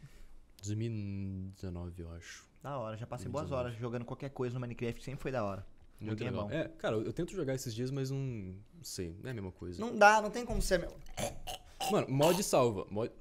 2019, 0.63 2.01
eu 2.01 2.11
acho. 2.11 2.45
Da 2.61 2.77
hora, 2.77 2.95
já 2.95 3.05
passei 3.05 3.25
Muito 3.25 3.33
boas 3.33 3.49
bom. 3.49 3.55
horas 3.57 3.75
jogando 3.77 4.05
qualquer 4.05 4.29
coisa 4.29 4.53
no 4.53 4.59
Minecraft, 4.61 5.03
sempre 5.03 5.21
foi 5.21 5.31
da 5.31 5.43
hora. 5.43 5.65
Muito 5.99 6.21
é 6.23 6.25
legal. 6.29 6.47
bom. 6.47 6.53
É, 6.53 6.67
cara, 6.69 6.95
eu, 6.97 7.03
eu 7.03 7.13
tento 7.13 7.33
jogar 7.33 7.53
esses 7.55 7.73
dias, 7.73 7.89
mas 7.91 8.09
não, 8.11 8.19
não 8.19 8.83
sei, 8.83 9.15
não 9.21 9.27
é 9.27 9.31
a 9.31 9.33
mesma 9.33 9.51
coisa. 9.51 9.79
Não 9.81 9.97
dá, 9.97 10.21
não 10.21 10.29
tem 10.29 10.45
como 10.45 10.61
ser. 10.61 10.79
meu- 10.79 10.95
Mano, 11.91 12.07
mod 12.09 12.41
salva. 12.43 12.85
Mod... 12.89 13.11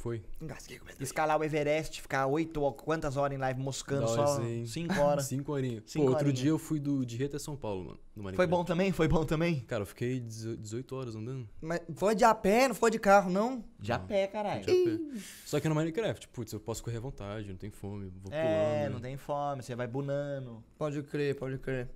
Foi. 0.00 0.22
Engasguei 0.40 0.78
com 0.78 0.86
medo. 0.86 1.02
Escalar 1.02 1.38
o 1.38 1.44
Everest, 1.44 2.00
ficar 2.00 2.26
oito 2.26 2.62
ou 2.62 2.72
quantas 2.72 3.18
horas 3.18 3.36
em 3.36 3.38
live 3.38 3.60
moscando 3.60 4.06
hora, 4.08 4.26
só 4.26 4.40
sim. 4.40 4.64
5 4.64 4.98
horas. 4.98 5.26
Cinco 5.28 5.52
horinhas. 5.52 5.82
Cinco 5.86 6.06
Pô, 6.06 6.10
outro 6.12 6.24
horinhas. 6.28 6.40
dia 6.40 6.48
eu 6.50 6.58
fui 6.58 6.80
do, 6.80 7.04
de 7.04 7.18
Rio 7.18 7.26
até 7.26 7.38
São 7.38 7.54
Paulo, 7.54 7.84
mano. 7.84 8.00
No 8.16 8.34
Foi 8.34 8.46
bom 8.46 8.64
também? 8.64 8.92
Foi 8.92 9.06
bom 9.06 9.26
também? 9.26 9.60
Cara, 9.60 9.82
eu 9.82 9.86
fiquei 9.86 10.18
18 10.18 10.96
horas 10.96 11.14
andando. 11.14 11.46
Mas 11.60 11.82
foi 11.94 12.14
de 12.14 12.24
a 12.24 12.34
pé, 12.34 12.68
não 12.68 12.74
foi 12.74 12.90
de 12.90 12.98
carro, 12.98 13.28
não? 13.30 13.62
Já 13.78 13.98
Não. 13.98 14.06
pé, 14.06 14.26
caralho. 14.26 14.64
de 14.64 14.70
a 14.70 14.74
pé. 14.74 15.20
Só 15.44 15.60
que 15.60 15.68
no 15.68 15.74
Minecraft, 15.74 16.28
putz, 16.28 16.54
eu 16.54 16.60
posso 16.60 16.82
correr 16.82 16.96
à 16.96 17.00
vontade, 17.00 17.50
não 17.50 17.56
tem 17.56 17.70
fome, 17.70 18.10
vou 18.22 18.32
É, 18.32 18.78
pulando. 18.78 18.92
não 18.94 19.00
tem 19.02 19.18
fome, 19.18 19.62
você 19.62 19.74
vai 19.76 19.86
bunando. 19.86 20.64
Pode 20.78 21.02
crer, 21.02 21.34
pode 21.36 21.58
crer. 21.58 21.90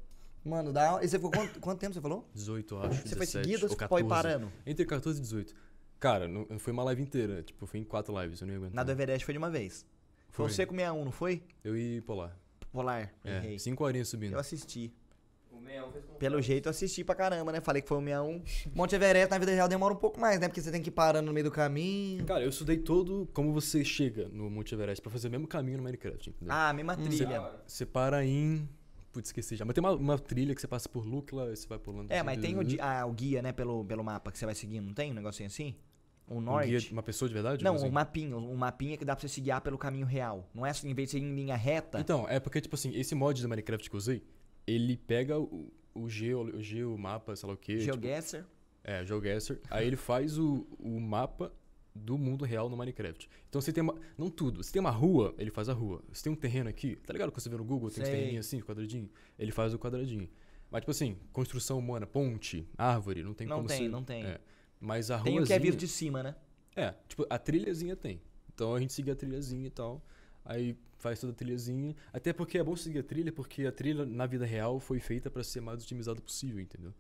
Mano, 0.45 0.75
dá. 0.75 0.99
E 1.03 1.09
você 1.09 1.17
ficou 1.19 1.31
quanto, 1.31 1.59
quanto 1.59 1.79
tempo 1.81 1.95
você 1.95 2.03
falou? 2.03 2.29
18, 2.35 2.75
eu 2.75 2.83
acho. 2.83 3.01
Você 3.09 3.17
foi 3.17 3.25
17, 3.27 3.31
seguido 3.31 3.59
ou 3.61 3.65
ou 3.65 3.69
você 3.71 3.77
14. 3.77 3.89
foi 3.89 4.05
parando? 4.07 4.53
Entre 4.67 4.85
14 4.85 5.19
e 5.19 5.23
18. 5.23 5.55
Cara, 6.05 6.29
não, 6.29 6.47
não 6.51 6.59
foi 6.59 6.71
uma 6.73 6.85
live 6.85 7.01
inteira. 7.01 7.43
Tipo, 7.43 7.65
foi 7.65 7.81
em 7.81 7.85
quatro 7.85 8.13
lives, 8.21 8.39
eu 8.43 8.47
não 8.47 8.53
ia 8.53 8.59
aguentar. 8.59 8.75
Na 8.77 8.83
do 8.83 8.93
Everest 8.93 9.25
foi 9.25 9.33
de 9.33 9.39
uma 9.39 9.49
vez. 9.49 9.87
Foi 10.29 10.45
Foi. 10.45 10.53
você 10.55 10.67
com 10.67 10.75
61, 10.75 11.03
não 11.03 11.11
foi? 11.11 11.43
Eu 11.65 11.75
e 11.75 12.03
Polar. 12.03 12.37
Polar. 12.71 13.11
É, 13.25 13.37
Errei. 13.39 13.59
cinco 13.59 13.83
horinhas 13.85 14.09
subindo. 14.09 14.35
Eu 14.35 14.39
assisti. 14.39 14.93
O 15.51 15.59
Meião 15.59 15.91
fez 15.91 16.05
com 16.05 16.13
Pelo 16.17 16.43
jeito 16.43 16.67
eu 16.67 16.71
assisti 16.71 17.03
pra 17.05 17.15
caramba, 17.15 17.53
né? 17.53 17.61
Falei 17.63 17.81
que 17.81 17.89
foi 17.89 17.97
o 17.97 18.03
61. 18.03 18.43
Monte 18.75 18.95
Everest 18.95 19.31
na 19.31 19.39
vida 19.39 19.53
real 19.53 19.67
demora 19.67 19.95
um 19.95 19.97
pouco 19.97 20.21
mais, 20.21 20.39
né? 20.39 20.47
Porque 20.47 20.61
você 20.61 20.71
tem 20.71 20.83
que 20.83 20.89
ir 20.91 20.93
parando 20.93 21.25
no 21.27 21.33
meio 21.33 21.45
do 21.45 21.51
caminho. 21.51 22.23
Cara, 22.27 22.43
eu 22.43 22.51
estudei 22.51 22.77
todo 22.77 23.27
como 23.33 23.51
você 23.55 23.83
chega 23.83 24.29
no 24.29 24.51
Monte 24.51 24.75
Everest 24.75 25.01
pra 25.01 25.11
fazer 25.11 25.29
o 25.29 25.31
mesmo 25.31 25.47
caminho 25.49 25.79
no 25.79 25.85
Minecraft, 25.85 26.29
entendeu? 26.29 26.55
Ah, 26.55 26.71
mesma 26.75 26.97
trilha. 26.99 27.51
Você 27.67 27.87
para 27.87 28.23
em. 28.27 28.69
Putz, 29.11 29.29
esqueci 29.29 29.57
já. 29.57 29.65
Mas 29.65 29.73
tem 29.75 29.83
uma, 29.83 29.93
uma 29.93 30.19
trilha 30.19 30.55
que 30.55 30.61
você 30.61 30.67
passa 30.69 30.87
por 30.87 31.07
Lukla 31.07 31.51
e 31.53 31.57
você 31.57 31.67
vai 31.67 31.79
pulando. 31.79 32.11
É, 32.11 32.17
assim, 32.17 32.27
mas 32.27 32.39
tem 32.41 32.59
o, 32.59 32.63
di- 32.65 32.79
ah, 32.81 33.07
o 33.07 33.13
guia, 33.13 33.41
né, 33.41 33.53
pelo, 33.53 33.85
pelo 33.87 34.05
mapa 34.05 34.31
que 34.33 34.39
você 34.39 34.45
vai 34.45 34.55
seguindo, 34.57 34.85
não 34.85 34.93
tem 34.93 35.13
um 35.13 35.15
negocinho 35.15 35.47
assim? 35.47 35.75
O 36.27 36.37
Um 36.37 36.41
norte? 36.41 36.69
guia, 36.69 36.81
uma 36.93 37.03
pessoa 37.03 37.29
de 37.29 37.35
verdade? 37.35 37.63
Não, 37.63 37.75
Assim? 37.75 37.87
um 37.87 37.91
mapinha, 37.91 38.37
um 38.37 38.55
mapinha 38.57 38.97
que 38.97 39.05
dá 39.05 39.15
pra 39.15 39.21
você 39.21 39.29
se 39.29 39.41
guiar 39.41 39.61
pelo 39.61 39.77
caminho 39.77 40.07
real. 40.07 40.49
Não 40.55 40.65
é 40.65 40.71
assim, 40.71 40.89
em 40.89 40.95
vez 40.95 41.09
de 41.11 41.13
ser 41.13 41.19
em 41.25 41.35
linha 41.35 41.55
reta. 41.57 42.01
Então, 42.01 42.27
é 42.29 42.41
porque, 42.41 42.61
tipo 42.61 42.75
assim, 42.75 42.95
esse 42.95 43.15
mod 43.15 43.41
do 43.43 43.49
Minecraft 43.49 43.89
que 43.91 43.95
eu 43.95 43.99
usei, 43.99 44.23
ele 44.67 44.97
pega 44.97 45.39
o, 45.39 45.71
o 45.95 46.09
geo, 46.09 46.41
o 46.57 46.63
geo, 46.63 46.97
mapa, 46.97 47.37
sei 47.37 47.47
lá 47.47 47.55
o 47.55 47.59
quê. 47.59 47.79
tipo, 47.79 47.85
GeoGuessr. 47.93 48.45
É, 48.83 49.03
o 49.03 49.07
GeoGuessr. 49.07 49.59
Aí 49.71 49.87
ele 49.87 49.97
faz 49.97 50.39
o, 50.39 50.67
o 50.79 50.99
mapa 50.99 51.53
do 51.95 52.17
mundo 52.19 52.45
real 52.45 52.69
no 52.71 52.77
Minecraft. 52.77 53.29
Então 53.49 53.61
você 53.61 53.73
tem 53.73 53.83
uma. 53.83 53.95
Não 54.19 54.29
tudo. 54.31 54.63
Se 54.65 54.73
tem 54.73 54.81
uma 54.81 54.91
rua, 54.91 55.35
ele 55.39 55.51
faz 55.51 55.69
a 55.69 55.73
rua. 55.75 56.03
Se 56.13 56.23
tem 56.25 56.33
um 56.33 56.37
terreno 56.37 56.69
aqui, 56.71 56.97
tá 56.97 57.13
ligado? 57.13 57.31
Quando 57.31 57.41
você 57.43 57.49
vê 57.51 57.57
no 57.57 57.65
Google, 57.65 57.91
tem 57.91 58.03
uns 58.03 58.09
Sei. 58.09 58.17
terreninhos 58.17 58.47
assim, 58.47 58.61
quadradinho. 58.61 59.09
Ele 59.39 59.53
faz 59.53 59.73
o 59.75 59.79
quadradinho. 59.79 60.29
Mas, 60.71 60.81
tipo 60.81 60.91
assim, 60.91 61.17
construção 61.33 61.79
humana, 61.79 62.05
ponte, 62.07 62.67
árvore, 62.77 63.23
não 63.23 63.33
tem 63.33 63.47
Não 63.47 63.57
como 63.59 63.69
tem, 63.69 63.89
não 63.89 64.03
tem. 64.03 64.25
É. 64.25 64.41
Mas 64.81 65.11
a 65.11 65.19
Tem 65.21 65.35
rua. 65.35 65.43
o 65.43 65.47
que 65.47 65.53
é 65.53 65.59
visto 65.59 65.79
de 65.79 65.89
cima, 65.89 66.23
né? 66.23 66.35
É, 66.77 66.95
tipo, 67.09 67.27
a 67.31 67.39
trilhazinha 67.39 67.95
tem. 67.97 68.21
Então 68.53 68.75
a 68.75 68.81
gente 68.81 68.93
seguia 68.93 69.13
a 69.13 69.17
trilhazinha 69.17 69.67
e 69.67 69.71
tal. 69.71 70.05
Aí 70.45 70.77
faz 70.99 71.21
toda 71.21 71.33
a 71.33 71.37
trilhazinha. 71.37 71.95
Até 72.13 72.33
porque 72.33 72.59
é 72.59 72.63
bom 72.65 72.77
seguir 72.77 72.99
a 72.99 73.03
trilha, 73.03 73.33
porque 73.33 73.67
a 73.67 73.73
trilha 73.73 74.05
na 74.05 74.27
vida 74.27 74.45
real 74.45 74.79
foi 74.79 75.01
feita 75.01 75.31
pra 75.31 75.43
ser 75.43 75.61
mais 75.61 75.83
otimizada 75.83 76.21
possível, 76.21 76.61
entendeu? 76.61 76.93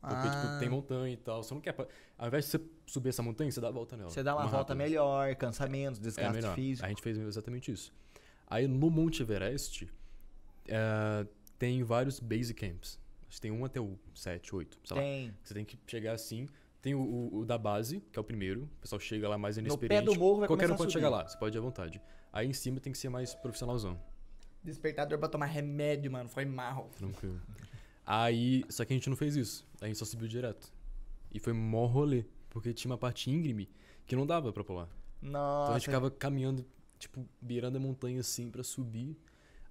Porque, 0.00 0.14
Ah. 0.16 0.30
tipo, 0.30 0.58
tem 0.58 0.68
montanha 0.68 1.12
e 1.14 1.16
tal. 1.16 1.42
Você 1.42 1.54
não 1.54 1.60
quer. 1.60 1.74
Ao 2.18 2.26
invés 2.28 2.44
de 2.44 2.50
você 2.52 2.60
subir 2.86 3.08
essa 3.10 3.22
montanha, 3.22 3.50
você 3.50 3.60
dá 3.60 3.68
a 3.68 3.70
volta 3.70 3.96
nela. 3.96 4.10
Você 4.10 4.22
dá 4.22 4.34
uma 4.36 4.46
volta 4.48 4.74
melhor, 4.74 5.34
cansa 5.36 5.66
menos, 5.68 5.98
É 5.98 6.02
desgaste 6.02 6.32
melhor. 6.34 6.54
físico. 6.54 6.84
A 6.84 6.88
gente 6.88 7.02
fez 7.02 7.16
exatamente 7.18 7.70
isso. 7.72 7.92
Aí 8.48 8.66
no 8.66 8.90
Monte 8.90 9.22
Everest, 9.22 9.88
é, 10.66 11.26
tem 11.58 11.82
vários 11.82 12.18
base 12.20 12.52
camps. 12.52 12.98
Acho 13.28 13.36
que 13.36 13.40
tem 13.42 13.50
um 13.50 13.64
até 13.64 13.80
o 13.80 13.98
7, 14.14 14.54
8, 14.54 14.78
sei 14.84 14.96
lá. 14.96 15.02
Tem. 15.02 15.34
Você 15.42 15.54
tem 15.54 15.64
que 15.64 15.78
chegar 15.86 16.12
assim. 16.12 16.48
Tem 16.82 16.94
o, 16.94 17.00
o- 17.00 17.38
o 17.38 17.44
da 17.46 17.56
base, 17.56 18.00
que 18.12 18.18
é 18.18 18.20
o 18.20 18.24
primeiro. 18.24 18.64
O 18.64 18.80
pessoal 18.80 19.00
chega 19.00 19.28
lá 19.28 19.38
mais 19.38 19.56
No 19.56 19.60
inexperiente. 19.62 20.04
pé 20.04 20.12
do 20.12 20.18
morro 20.18 20.40
vai 20.40 20.48
Qualquer 20.48 20.70
um 20.70 20.76
pode 20.76 20.92
chegar 20.92 21.08
lá, 21.08 21.26
você 21.26 21.38
pode 21.38 21.56
ir 21.56 21.58
à 21.58 21.62
vontade. 21.62 22.02
Aí 22.32 22.46
em 22.48 22.52
cima 22.52 22.80
tem 22.80 22.92
que 22.92 22.98
ser 22.98 23.08
mais 23.08 23.34
profissionalzão. 23.34 23.98
Despertador 24.64 25.18
pra 25.18 25.28
tomar 25.28 25.46
remédio, 25.46 26.10
mano. 26.10 26.28
Foi 26.28 26.44
marro. 26.44 26.90
Tranquilo. 26.98 27.40
Aí, 28.04 28.64
só 28.68 28.84
que 28.84 28.92
a 28.92 28.96
gente 28.96 29.08
não 29.08 29.16
fez 29.16 29.36
isso. 29.36 29.66
A 29.80 29.86
gente 29.86 29.96
só 29.98 30.04
subiu 30.04 30.26
direto. 30.28 30.72
E 31.32 31.38
foi 31.38 31.52
mó 31.52 31.86
rolê. 31.86 32.24
Porque 32.50 32.72
tinha 32.74 32.90
uma 32.90 32.98
parte 32.98 33.30
íngreme 33.30 33.68
que 34.06 34.14
não 34.16 34.26
dava 34.26 34.52
pra 34.52 34.62
pular. 34.64 34.88
Nossa. 35.20 35.64
Então 35.64 35.74
a 35.74 35.78
gente 35.78 35.86
ficava 35.86 36.10
caminhando, 36.10 36.66
tipo, 36.98 37.26
beirando 37.40 37.78
a 37.78 37.80
montanha 37.80 38.20
assim 38.20 38.50
pra 38.50 38.62
subir. 38.62 39.16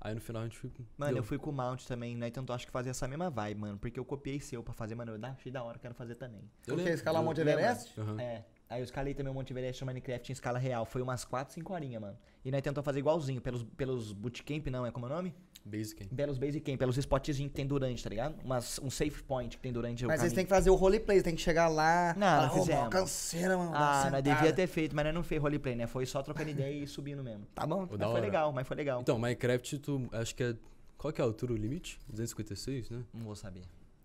Aí 0.03 0.15
no 0.15 0.19
final 0.19 0.41
a 0.41 0.45
gente 0.45 0.57
foi. 0.57 0.71
Mano, 0.97 1.11
deu. 1.13 1.17
eu 1.19 1.23
fui 1.23 1.37
com 1.37 1.51
o 1.51 1.53
Mount 1.53 1.83
também, 1.85 2.17
né? 2.17 2.31
Eu 2.35 2.55
acho 2.55 2.65
que 2.65 2.71
fazer 2.71 2.89
essa 2.89 3.07
mesma 3.07 3.29
vibe, 3.29 3.59
mano. 3.61 3.77
Porque 3.77 3.99
eu 3.99 4.03
copiei 4.03 4.39
seu 4.39 4.63
pra 4.63 4.73
fazer, 4.73 4.95
mano. 4.95 5.11
Eu 5.15 5.25
achei 5.29 5.51
da 5.51 5.63
hora, 5.63 5.77
quero 5.77 5.93
fazer 5.93 6.15
também. 6.15 6.41
Eu 6.65 6.75
lembro, 6.75 6.91
Escalar 6.91 7.21
o 7.21 7.23
eu- 7.23 7.27
Monte? 7.27 7.41
Everest? 7.41 7.99
Aham. 7.99 8.19
É. 8.19 8.43
Aí 8.67 8.79
eu 8.81 8.83
escalei 8.83 9.13
também 9.13 9.31
o 9.31 9.35
Monte 9.35 9.51
Everest 9.53 9.81
no 9.81 9.85
Minecraft 9.85 10.31
em 10.31 10.33
escala 10.33 10.57
real. 10.57 10.85
Foi 10.85 11.01
umas 11.03 11.23
4, 11.23 11.53
5 11.53 11.71
horinhas, 11.73 12.01
mano. 12.01 12.17
E 12.43 12.49
nós 12.51 12.61
tentou 12.61 12.81
fazer 12.81 12.99
igualzinho, 12.99 13.39
pelos, 13.41 13.63
pelos 13.63 14.11
bootcamp, 14.11 14.65
não, 14.67 14.85
é 14.85 14.91
como 14.91 15.05
é 15.05 15.09
o 15.09 15.13
nome? 15.13 15.35
Basic. 15.63 16.07
Pelos 16.07 16.37
base 16.39 16.59
camp, 16.59 16.79
pelos 16.79 16.97
spotzinhos 16.97 17.49
que 17.51 17.55
tem 17.55 17.65
durante, 17.67 18.03
tá 18.03 18.09
ligado? 18.09 18.35
Umas, 18.43 18.79
um 18.79 18.89
safe 18.89 19.21
point 19.23 19.55
que 19.57 19.61
tem 19.61 19.71
durante 19.71 20.03
o 20.03 20.07
Mas 20.07 20.19
vocês 20.19 20.31
caminho. 20.31 20.35
têm 20.37 20.45
que 20.45 20.49
fazer 20.49 20.69
o 20.71 20.75
roleplay, 20.75 21.21
têm 21.21 21.35
que 21.35 21.41
chegar 21.41 21.67
lá. 21.67 22.15
Não, 22.17 22.27
falar, 22.27 22.47
não 22.47 22.53
"Ô, 22.53 22.57
mó 22.57 22.61
fizemos. 22.63 22.89
canseira, 22.89 23.57
mano. 23.57 23.71
Ah, 23.75 23.79
nós 23.79 24.03
sentada." 24.05 24.21
devia 24.21 24.53
ter 24.53 24.67
feito, 24.67 24.95
mas 24.95 25.05
nós 25.05 25.13
não 25.13 25.23
fez 25.23 25.39
roleplay, 25.41 25.75
né? 25.75 25.85
Foi 25.85 26.05
só 26.05 26.23
trocando 26.23 26.49
ideia 26.49 26.83
e 26.83 26.87
subindo 26.87 27.23
mesmo. 27.23 27.45
Tá 27.53 27.65
bom. 27.67 27.87
Mas 27.89 28.11
foi 28.11 28.21
legal, 28.21 28.51
mas 28.51 28.67
foi 28.67 28.75
legal. 28.77 29.01
Então, 29.01 29.19
Minecraft, 29.19 29.77
tu 29.79 30.09
acho 30.11 30.35
que 30.35 30.43
é. 30.43 30.55
Qual 30.97 31.13
que 31.13 31.21
é 31.21 31.23
a 31.23 31.27
altura, 31.27 31.53
o 31.53 31.55
limite? 31.55 31.99
256, 32.09 32.89
né? 32.89 33.03
Não 33.13 33.23
vou 33.25 33.35
saber. 33.35 33.61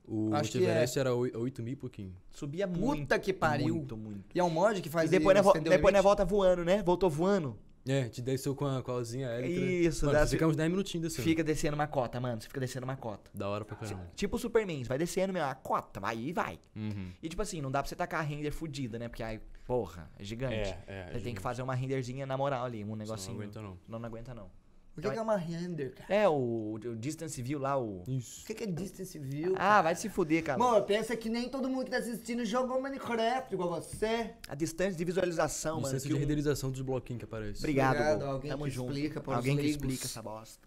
O 0.08 0.32
Acho 0.34 0.56
é. 0.58 0.60
Everest 0.60 0.98
era 0.98 1.12
oi- 1.14 1.32
8 1.34 1.62
mil 1.62 1.72
e 1.72 1.76
pouquinho. 1.76 2.14
Subia 2.30 2.66
muito. 2.66 3.00
Puta 3.02 3.18
que 3.18 3.32
pariu. 3.32 3.74
Muito, 3.74 3.96
muito. 3.96 4.24
E 4.34 4.38
é 4.38 4.44
um 4.44 4.48
mod 4.48 4.80
que 4.80 4.88
faz 4.88 5.08
e 5.08 5.18
depois, 5.18 5.34
depois 5.36 5.64
limite? 5.64 6.00
volta 6.00 6.24
voando, 6.24 6.64
né? 6.64 6.80
Voltou 6.82 7.10
voando. 7.10 7.58
É, 7.88 8.08
te 8.08 8.20
desceu 8.20 8.54
com 8.54 8.66
a, 8.66 8.82
com 8.82 8.92
a 8.92 9.00
aérea. 9.00 9.46
Isso, 9.46 10.06
Mano, 10.06 10.18
dá- 10.18 10.26
fica 10.26 10.46
uns 10.46 10.56
10 10.56 10.70
minutinhos 10.70 11.08
descendo. 11.08 11.28
Fica 11.28 11.44
descendo 11.44 11.74
uma 11.74 11.86
cota, 11.86 12.20
mano. 12.20 12.40
Você 12.42 12.48
fica 12.48 12.60
descendo 12.60 12.84
uma 12.84 12.96
cota. 12.96 13.30
Da 13.32 13.48
hora 13.48 13.64
pra 13.64 13.76
caramba. 13.76 14.10
Tipo 14.14 14.36
o 14.36 14.38
Superman, 14.38 14.82
você 14.82 14.88
vai 14.88 14.98
descendo 14.98 15.32
mesmo, 15.32 15.48
a 15.48 15.54
cota, 15.54 16.00
vai 16.00 16.18
e 16.18 16.32
vai. 16.32 16.58
Uhum. 16.74 17.12
E 17.22 17.28
tipo 17.28 17.40
assim, 17.42 17.60
não 17.60 17.70
dá 17.70 17.82
pra 17.82 17.88
você 17.88 17.94
tacar 17.94 18.20
a 18.20 18.22
render 18.24 18.50
fudida, 18.50 18.98
né? 18.98 19.08
Porque 19.08 19.22
aí, 19.22 19.40
porra, 19.64 20.10
é 20.18 20.24
gigante. 20.24 20.54
É, 20.54 20.78
é. 20.86 21.04
Você 21.04 21.10
tem 21.12 21.18
gigante. 21.20 21.36
que 21.36 21.42
fazer 21.42 21.62
uma 21.62 21.74
renderzinha 21.74 22.26
na 22.26 22.36
moral 22.36 22.64
ali, 22.64 22.82
um 22.84 22.96
negocinho. 22.96 23.34
Não 23.36 23.42
aguenta, 23.42 23.62
não. 23.62 23.78
Não, 23.88 23.98
não 23.98 24.06
aguenta 24.06 24.34
não. 24.34 24.50
O 24.96 25.00
que, 25.02 25.10
que 25.10 25.18
é 25.18 25.22
uma 25.22 25.36
render, 25.36 25.94
cara? 25.94 26.14
É, 26.14 26.26
o, 26.28 26.74
o 26.74 26.96
Distance 26.96 27.40
View 27.42 27.58
lá, 27.58 27.78
o... 27.78 28.02
Isso. 28.08 28.42
O 28.44 28.46
que, 28.46 28.54
que 28.54 28.64
é 28.64 28.66
distance 28.66 29.18
view? 29.18 29.54
Ah, 29.58 29.82
vai 29.82 29.94
se 29.94 30.08
fuder, 30.08 30.42
cara. 30.42 30.58
Mano, 30.58 30.84
pensa 30.86 31.14
que 31.16 31.28
nem 31.28 31.48
todo 31.50 31.68
mundo 31.68 31.84
que 31.84 31.90
tá 31.90 31.98
assistindo 31.98 32.44
jogou 32.46 32.80
Minecraft 32.80 33.52
igual 33.52 33.68
você. 33.68 34.32
A 34.48 34.54
distância 34.54 34.96
de 34.96 35.04
visualização, 35.04 35.76
mano. 35.76 35.86
Licença 35.88 36.02
que 36.04 36.08
de 36.08 36.14
um- 36.14 36.18
renderização 36.18 36.70
dos 36.70 36.80
bloquinhos 36.80 37.18
que 37.20 37.24
aparecem. 37.26 37.58
Obrigado, 37.58 37.94
Obrigado, 37.96 38.18
Gol. 38.20 38.28
alguém 38.30 38.50
Tamo 38.50 38.64
que 38.64 38.70
junto. 38.70 38.92
explica 38.92 39.20
para 39.20 39.30
os 39.32 39.36
Alguém 39.36 39.56
que 39.58 39.66
explica 39.66 40.04
essa 40.06 40.22
bosta. 40.22 40.66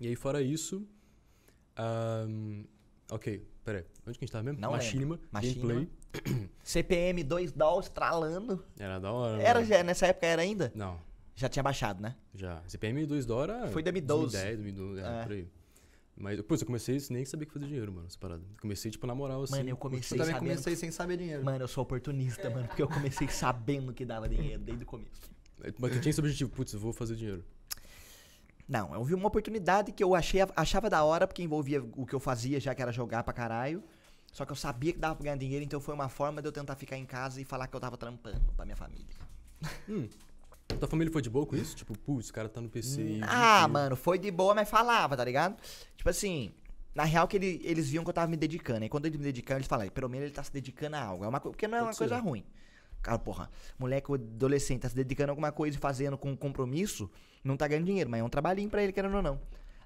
E 0.00 0.06
aí, 0.06 0.14
fora 0.14 0.40
isso. 0.40 0.86
ahn, 1.76 2.64
ok, 3.10 3.44
pera 3.64 3.78
aí. 3.78 3.84
Onde 4.06 4.18
que 4.18 4.24
a 4.24 4.26
gente 4.26 4.32
tava 4.32 4.44
mesmo? 4.44 4.60
Não 4.60 4.70
Machinima, 4.72 5.18
Machinima. 5.30 5.68
gameplay. 5.74 6.48
CPM 6.62 7.22
2 7.24 7.52
DOL 7.52 7.80
estralando. 7.80 8.64
Era 8.78 8.98
da 8.98 9.12
hora. 9.12 9.42
Era, 9.42 9.54
mano. 9.60 9.66
já, 9.66 9.82
nessa 9.82 10.06
época 10.06 10.26
era 10.26 10.42
ainda? 10.42 10.72
Não, 10.74 10.98
Já 11.38 11.48
tinha 11.48 11.62
baixado, 11.62 12.02
né? 12.02 12.16
já. 12.34 12.60
CPM 12.66 13.06
2 13.06 13.24
da 13.24 13.34
hora. 13.34 13.68
Foi 13.68 13.80
2012. 13.82 14.32
2010, 14.32 14.56
2012, 14.56 15.00
é, 15.00 15.20
É. 15.20 15.22
por 15.22 15.32
aí. 15.32 15.48
Mas, 16.16 16.40
pô, 16.42 16.56
eu 16.56 16.66
comecei 16.66 16.96
isso 16.96 17.12
nem 17.12 17.24
sabia 17.24 17.46
que 17.46 17.52
fazia 17.52 17.68
dinheiro, 17.68 17.92
mano, 17.92 18.08
essa 18.08 18.18
parada. 18.18 18.42
Eu 18.42 18.60
comecei, 18.60 18.90
tipo, 18.90 19.06
na 19.06 19.14
moral, 19.14 19.44
assim. 19.44 19.52
Mano, 19.52 19.68
eu 19.68 19.74
Eu 19.74 19.76
comecei 19.76 20.18
também 20.18 20.34
sabendo... 20.34 20.48
comecei 20.50 20.74
sem 20.74 20.90
saber 20.90 21.16
dinheiro. 21.16 21.44
Mano, 21.44 21.62
eu 21.62 21.68
sou 21.68 21.82
oportunista, 21.84 22.50
mano, 22.50 22.66
porque 22.66 22.82
eu 22.82 22.88
comecei 22.88 23.28
sabendo 23.28 23.94
que 23.94 24.04
dava 24.04 24.28
dinheiro 24.28 24.60
desde 24.60 24.82
o 24.82 24.86
começo. 24.86 25.30
Mas 25.78 25.92
tu 25.92 26.00
tinha 26.00 26.10
esse 26.10 26.18
objetivo, 26.20 26.50
putz, 26.50 26.72
eu 26.72 26.80
vou 26.80 26.92
fazer 26.92 27.14
dinheiro. 27.14 27.44
Não, 28.68 28.92
eu 28.92 29.04
vi 29.04 29.14
uma 29.14 29.28
oportunidade 29.28 29.92
que 29.92 30.02
eu 30.02 30.12
achei, 30.16 30.40
achava 30.56 30.90
da 30.90 31.04
hora, 31.04 31.24
porque 31.24 31.40
envolvia 31.42 31.82
o 31.96 32.04
que 32.04 32.14
eu 32.14 32.20
fazia, 32.20 32.58
já 32.58 32.74
que 32.74 32.82
era 32.82 32.90
jogar 32.92 33.22
pra 33.22 33.32
caralho. 33.32 33.80
Só 34.32 34.44
que 34.44 34.50
eu 34.50 34.56
sabia 34.56 34.92
que 34.92 34.98
dava 34.98 35.14
pra 35.14 35.22
ganhar 35.24 35.36
dinheiro, 35.36 35.64
então 35.64 35.80
foi 35.80 35.94
uma 35.94 36.08
forma 36.08 36.42
de 36.42 36.48
eu 36.48 36.52
tentar 36.52 36.74
ficar 36.74 36.96
em 36.98 37.06
casa 37.06 37.40
e 37.40 37.44
falar 37.44 37.68
que 37.68 37.76
eu 37.76 37.80
tava 37.80 37.96
trampando 37.96 38.40
pra 38.56 38.64
minha 38.64 38.76
família. 38.76 39.06
Tua 40.76 40.86
família 40.88 41.12
foi 41.12 41.22
de 41.22 41.30
boa 41.30 41.46
com 41.46 41.56
isso? 41.56 41.74
Tipo, 41.74 41.96
putz, 41.98 42.28
o 42.28 42.32
cara 42.32 42.48
tá 42.48 42.60
no 42.60 42.68
PC. 42.68 43.00
e- 43.00 43.20
Ah, 43.22 43.64
e- 43.66 43.70
mano, 43.70 43.96
foi 43.96 44.18
de 44.18 44.30
boa, 44.30 44.54
mas 44.54 44.68
falava, 44.68 45.16
tá 45.16 45.24
ligado? 45.24 45.56
Tipo 45.96 46.08
assim, 46.10 46.52
na 46.94 47.04
real 47.04 47.26
que 47.26 47.36
ele- 47.36 47.60
eles 47.64 47.88
viam 47.90 48.04
que 48.04 48.10
eu 48.10 48.14
tava 48.14 48.30
me 48.30 48.36
dedicando. 48.36 48.84
E 48.84 48.88
quando 48.88 49.06
eles 49.06 49.18
me 49.18 49.24
dedicam, 49.24 49.56
eles 49.56 49.66
falam, 49.66 49.88
pelo 49.88 50.08
menos 50.08 50.26
ele 50.26 50.34
tá 50.34 50.42
se 50.42 50.52
dedicando 50.52 50.96
a 50.96 51.02
algo. 51.02 51.24
É 51.24 51.28
uma, 51.28 51.40
co- 51.40 51.50
porque 51.50 51.66
não 51.66 51.78
é 51.78 51.80
uma 51.80 51.86
Pode 51.88 51.98
coisa 51.98 52.16
ser. 52.16 52.20
ruim. 52.22 52.44
Cara, 53.02 53.18
porra, 53.18 53.50
moleque 53.78 54.12
adolescente 54.12 54.82
tá 54.82 54.88
se 54.88 54.94
dedicando 54.94 55.30
a 55.30 55.32
alguma 55.32 55.50
coisa 55.52 55.76
e 55.76 55.80
fazendo 55.80 56.18
com 56.18 56.36
compromisso, 56.36 57.10
não 57.42 57.56
tá 57.56 57.66
ganhando 57.66 57.86
dinheiro, 57.86 58.10
mas 58.10 58.20
é 58.20 58.24
um 58.24 58.28
trabalhinho 58.28 58.68
pra 58.68 58.82
ele, 58.82 58.92
querendo 58.92 59.16
ou 59.16 59.22
não. 59.22 59.40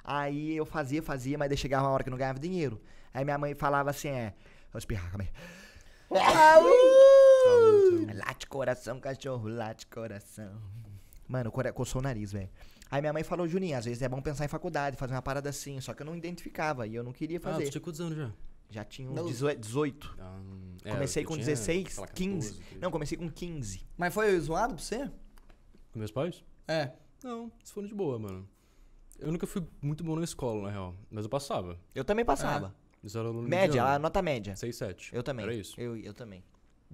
Aí 0.05 0.57
eu 0.57 0.67
fazia, 0.67 1.03
fazia, 1.03 1.39
mas 1.39 1.49
daí 1.49 1.57
chegava 1.57 1.85
uma 1.87 1.93
hora 1.93 2.03
que 2.03 2.09
eu 2.09 2.13
não 2.13 2.19
ganhava 2.19 2.39
dinheiro. 2.39 2.81
Aí 3.15 3.25
minha 3.25 3.39
mãe 3.39 3.55
falava 3.55 3.91
assim, 3.91 4.09
é... 4.09 4.35
Vou 4.73 4.79
espirrar, 4.79 5.09
calma 5.11 5.25
aí. 5.25 5.31
Late 8.15 8.47
coração, 8.47 9.01
cachorro, 9.01 9.49
late 9.49 9.87
coração. 9.87 10.61
Mano, 11.29 11.51
coçou 11.75 12.01
o 12.01 12.03
nariz, 12.03 12.33
velho. 12.33 12.51
Aí 12.91 13.01
minha 13.01 13.13
mãe 13.13 13.23
falou, 13.23 13.49
Juninho, 13.49 13.77
às 13.79 13.85
vezes 13.87 14.03
é 14.03 14.09
bom 14.09 14.21
pensar 14.21 14.45
em 14.45 14.49
faculdade, 14.49 14.97
fazer 14.97 15.15
uma 15.15 15.23
parada 15.23 15.49
assim. 15.49 15.81
Só 15.81 15.95
que 15.95 16.03
eu 16.03 16.07
não 16.07 16.15
identificava 16.15 16.87
e 16.87 16.95
eu 16.95 17.03
não 17.03 17.13
queria 17.13 17.39
Ah, 17.39 17.41
fazer. 17.41 17.65
tu 17.65 17.71
tinha 17.71 17.81
quantos 17.81 18.01
anos 18.01 18.17
já? 18.17 18.33
Já 18.69 18.85
tinha 18.85 19.09
uns 19.09 19.15
Não. 19.15 19.27
18. 19.27 19.61
18. 19.61 20.17
Ah, 20.19 20.41
é, 20.85 20.91
comecei 20.93 21.25
com 21.25 21.35
tinha, 21.35 21.47
16, 21.47 21.93
sei 21.95 22.01
lá, 22.01 22.07
15. 22.09 22.49
14, 22.49 22.61
13. 22.65 22.81
Não, 22.81 22.91
comecei 22.91 23.17
com 23.19 23.31
15. 23.31 23.87
Mas 23.97 24.13
foi 24.13 24.39
zoado 24.41 24.75
pra 24.75 24.83
você? 24.83 25.11
Com 25.93 25.99
meus 25.99 26.11
pais? 26.11 26.45
É. 26.69 26.93
Não, 27.23 27.51
isso 27.63 27.73
foram 27.73 27.87
de 27.89 27.95
boa, 27.95 28.19
mano. 28.19 28.49
Eu 29.19 29.31
nunca 29.31 29.47
fui 29.47 29.63
muito 29.81 30.03
bom 30.03 30.17
na 30.17 30.25
escola, 30.25 30.63
na 30.65 30.71
real. 30.71 30.95
Mas 31.11 31.25
eu 31.25 31.31
passava. 31.31 31.79
Eu 31.95 32.05
também 32.05 32.25
passava. 32.25 32.75
Isso 33.03 33.17
era 33.19 33.29
aluno 33.29 33.49
Média, 33.49 33.85
a 33.85 33.99
nota 33.99 34.21
média. 34.23 34.55
6, 34.57 34.77
7. 34.77 35.15
Eu 35.15 35.23
também. 35.23 35.45
Era 35.45 35.55
isso. 35.55 35.81
Eu, 35.81 35.97
eu 35.97 36.13
também. 36.13 36.43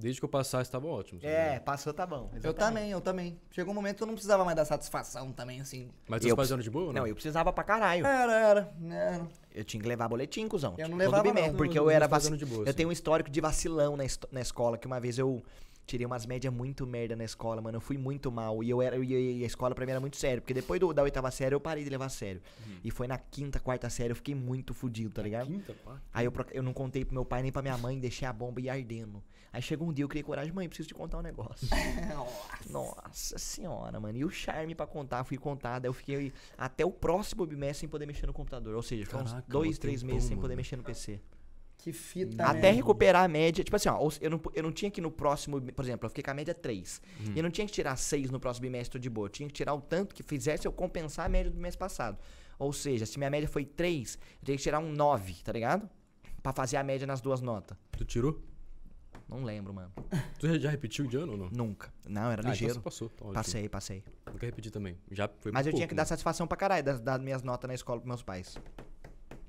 Desde 0.01 0.21
que 0.21 0.25
eu 0.25 0.29
passasse, 0.29 0.71
tava 0.71 0.87
ótimo. 0.87 1.19
É, 1.25 1.59
passou, 1.59 1.93
tá 1.93 2.07
bom. 2.07 2.31
Eu 2.33 2.39
exatamente. 2.39 2.57
também, 2.57 2.91
eu 2.93 3.01
também. 3.01 3.39
Chegou 3.51 3.73
um 3.73 3.75
momento 3.75 3.97
que 3.97 4.03
eu 4.05 4.07
não 4.07 4.15
precisava 4.15 4.45
mais 4.45 4.57
dar 4.57 4.65
satisfação 4.65 5.33
também, 5.33 5.61
assim. 5.61 5.91
Mas 6.07 6.21
seus 6.23 6.31
Eu 6.31 6.37
pais 6.37 6.49
precis- 6.49 6.53
eram 6.53 6.63
de 6.63 6.71
boa 6.71 6.87
não? 6.93 7.01
Não, 7.01 7.07
eu 7.09 7.15
precisava 7.17 7.53
pra 7.53 7.65
caralho. 7.65 8.07
Era, 8.07 8.33
era. 8.33 8.73
era. 8.89 9.29
Eu 9.53 9.65
tinha 9.65 9.83
que 9.83 9.89
levar 9.89 10.07
boletim, 10.09 10.47
cuzão. 10.47 10.77
Eu 10.79 10.89
não 10.89 10.97
levava, 10.97 11.25
não. 11.33 11.55
Porque 11.55 11.75
Não, 11.79 11.85
eu 11.87 11.91
era 11.91 12.09
pais 12.09 12.23
vaci... 12.23 12.27
eram 12.29 12.37
de 12.37 12.47
boa, 12.47 12.61
Eu 12.61 12.65
assim. 12.69 12.73
tenho 12.75 12.89
um 12.89 12.93
histórico 12.93 13.29
de 13.29 13.41
vacilão 13.41 13.97
na, 13.97 14.05
esto- 14.05 14.29
na 14.31 14.41
escola, 14.41 14.79
que 14.79 14.87
uma 14.87 15.01
vez 15.01 15.19
eu 15.19 15.43
tirei 15.85 16.07
umas 16.07 16.27
médias 16.27 16.53
muito 16.55 16.87
merda 16.87 17.17
na 17.17 17.25
escola, 17.25 17.61
mano. 17.61 17.79
Eu 17.79 17.81
fui 17.81 17.99
muito 17.99 18.31
mal. 18.31 18.63
E 18.63 18.71
eu 18.71 18.81
era 18.81 18.97
e 18.99 19.43
a 19.43 19.47
escola 19.47 19.75
pra 19.75 19.85
mim 19.85 19.91
era 19.91 20.01
muito 20.01 20.17
sério. 20.17 20.41
Porque 20.43 20.55
depois 20.55 20.79
do- 20.79 20.93
da 20.93 21.03
oitava 21.03 21.29
série 21.33 21.55
eu 21.57 21.61
parei 21.61 21.83
de 21.83 21.91
levar 21.91 22.05
a 22.07 22.09
sério. 22.11 22.41
Uhum. 22.65 22.77
E 22.85 22.91
foi 22.93 23.09
na 23.09 23.19
quinta, 23.19 23.59
quarta 23.59 23.91
série 23.91 24.13
eu 24.13 24.17
fiquei 24.17 24.35
muito 24.35 24.73
fudido, 24.75 25.11
tá 25.11 25.23
ligado? 25.23 25.47
Quinta, 25.49 25.75
pá. 25.85 25.97
Aí 26.15 26.25
eu, 26.27 26.31
pro- 26.31 26.47
eu 26.53 26.63
não 26.63 26.73
contei 26.73 27.05
pro 27.05 27.15
meu 27.15 27.25
pai 27.25 27.43
nem 27.43 27.51
pra 27.51 27.63
minha 27.63 27.77
mãe, 27.79 27.99
deixei 27.99 28.29
a 28.29 28.33
bomba 28.33 28.61
ir 28.61 28.69
ardendo. 28.71 29.21
Aí 29.53 29.63
chegou 29.63 29.89
um 29.89 29.93
dia 29.93 30.05
eu 30.05 30.09
criei 30.09 30.23
coragem, 30.23 30.53
mãe, 30.53 30.69
preciso 30.69 30.89
te 30.89 30.95
contar 30.95 31.19
um 31.19 31.23
negócio. 31.23 31.67
Nossa 32.71 33.39
senhora, 33.39 33.99
mano. 33.99 34.19
E 34.19 34.25
o 34.25 34.31
charme 34.31 34.75
pra 34.75 34.87
contar, 34.87 35.25
fui 35.25 35.39
contar, 35.39 35.79
daí 35.79 35.89
eu 35.89 35.93
fiquei 35.93 36.33
até 36.57 36.85
o 36.85 36.91
próximo 36.91 37.47
bimestre 37.47 37.81
sem 37.81 37.89
poder 37.89 38.07
mexer 38.07 38.27
no 38.27 38.33
computador. 38.33 38.75
Ou 38.75 38.83
seja, 38.83 39.07
foi 39.07 39.21
uns 39.21 39.31
Caraca, 39.31 39.51
dois, 39.51 39.79
três 39.79 40.03
meses 40.03 40.25
sem 40.25 40.37
poder 40.37 40.49
mano. 40.49 40.57
mexer 40.59 40.77
no 40.77 40.83
PC. 40.83 41.21
Que 41.79 41.93
fita, 41.93 42.45
Até 42.45 42.63
né? 42.63 42.71
recuperar 42.73 43.25
a 43.25 43.29
média. 43.29 43.63
Tipo 43.63 43.77
assim, 43.77 43.89
ó, 43.89 44.11
eu 44.21 44.31
não, 44.31 44.41
eu 44.53 44.63
não 44.65 44.73
tinha 44.73 44.91
que 44.91 45.01
no 45.01 45.13
próximo. 45.13 45.61
Por 45.61 45.85
exemplo, 45.85 46.07
eu 46.07 46.11
fiquei 46.11 46.25
com 46.25 46.31
a 46.33 46.35
média 46.35 46.53
3. 46.53 47.01
Uhum. 47.21 47.33
E 47.35 47.39
eu 47.39 47.43
não 47.43 47.51
tinha 47.51 47.67
que 47.67 47.73
tirar 47.73 47.97
6 47.97 48.31
no 48.33 48.41
próximo 48.41 48.63
bimestre 48.63 48.99
de 49.01 49.09
boa. 49.09 49.27
Eu 49.27 49.31
tinha 49.31 49.47
que 49.49 49.55
tirar 49.55 49.75
o 49.75 49.81
tanto 49.81 50.13
que 50.13 50.23
fizesse 50.25 50.67
eu 50.67 50.73
compensar 50.73 51.27
a 51.27 51.29
média 51.29 51.51
do 51.53 51.59
mês 51.61 51.77
passado. 51.77 52.19
Ou 52.59 52.73
seja, 52.73 53.07
se 53.07 53.17
minha 53.17 53.31
média 53.31 53.49
foi 53.49 53.65
3, 53.65 54.19
eu 54.41 54.45
tinha 54.45 54.57
que 54.57 54.63
tirar 54.63 54.81
um 54.81 54.91
9, 54.93 55.35
tá 55.45 55.53
ligado? 55.53 55.89
Pra 56.43 56.53
fazer 56.53 56.77
a 56.79 56.83
média 56.83 57.07
nas 57.07 57.21
duas 57.21 57.41
notas. 57.41 57.79
Tu 57.93 58.05
tirou? 58.05 58.43
Não 59.29 59.45
lembro, 59.45 59.75
mano. 59.75 59.93
Tu 60.39 60.49
já, 60.49 60.59
já 60.59 60.71
repetiu 60.71 61.07
de 61.07 61.17
ano 61.17 61.33
ou 61.33 61.39
não? 61.39 61.51
Nunca. 61.51 61.93
Não, 62.07 62.31
era 62.31 62.41
Ah, 62.41 62.41
então 62.41 62.51
ligeiro. 62.53 62.75
você 62.75 62.81
passou. 62.81 63.09
tá 63.11 63.25
passei, 63.33 63.69
passei. 63.69 64.03
Nunca 64.27 64.47
repeti 64.47 64.71
também. 64.71 64.97
Já 65.11 65.29
foi 65.29 65.53
Mas 65.53 65.67
eu 65.67 65.73
pouco, 65.73 65.79
tinha 65.81 65.89
que 65.89 65.95
dar 65.95 66.03
né? 66.03 66.07
satisfação 66.07 66.47
pra 66.47 66.57
caralho 66.57 66.83
das, 66.83 67.01
das 67.01 67.21
minhas 67.21 67.43
notas 67.43 67.69
na 67.69 67.75
escola 67.75 68.01
pros 68.01 68.09
meus 68.09 68.23
pais. 68.23 68.57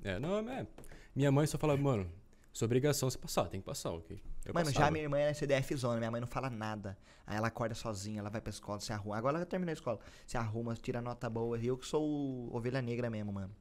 É, 0.04 0.20
não, 0.20 0.38
é. 0.50 0.68
Minha 1.16 1.32
mãe 1.32 1.48
só 1.48 1.58
falava, 1.58 1.82
mano, 1.82 2.12
sua 2.52 2.66
obrigação 2.66 3.08
é 3.08 3.12
você 3.12 3.18
passar, 3.18 3.46
tem 3.48 3.62
que 3.62 3.66
passar, 3.66 3.92
ok? 3.92 4.22
Eu 4.46 4.54
Mano, 4.54 4.66
já 4.68 4.74
passava. 4.74 4.92
minha 4.92 5.04
irmã 5.04 5.18
é 5.18 5.34
CDF 5.34 5.76
zona, 5.76 5.98
minha 5.98 6.12
mãe 6.12 6.20
não 6.20 6.28
fala 6.28 6.50
nada. 6.50 6.98
Aí 7.26 7.38
ela 7.38 7.48
acorda 7.48 7.74
sozinha, 7.76 8.20
ela 8.20 8.30
vai 8.30 8.42
pra 8.42 8.50
escola, 8.50 8.80
se 8.82 8.92
arruma. 8.92 9.18
Agora 9.18 9.34
ela 9.34 9.40
já 9.40 9.46
terminou 9.46 9.72
a 9.72 9.74
escola. 9.74 10.00
Se 10.28 10.36
arruma, 10.38 10.74
tira 10.76 11.02
nota 11.02 11.30
boa. 11.30 11.58
E 11.58 11.68
eu 11.68 11.78
que 11.78 11.86
sou 11.86 12.04
o 12.04 12.56
ovelha 12.56 12.82
negra 12.82 13.10
mesmo, 13.10 13.32
mano. 13.32 13.54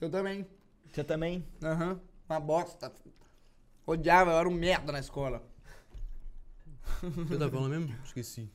Eu 0.00 0.10
também. 0.10 0.46
Você 0.90 1.02
também? 1.02 1.44
Aham. 1.62 2.00
Uma 2.28 2.38
bosta. 2.40 2.92
Odiava, 3.90 4.30
eu 4.30 4.38
era 4.38 4.48
um 4.48 4.52
merda 4.54 4.92
na 4.92 5.00
escola. 5.00 5.42
Você 7.02 7.36
tava 7.36 7.50
falando 7.50 7.70
mesmo? 7.70 7.92
Esqueci. 8.04 8.48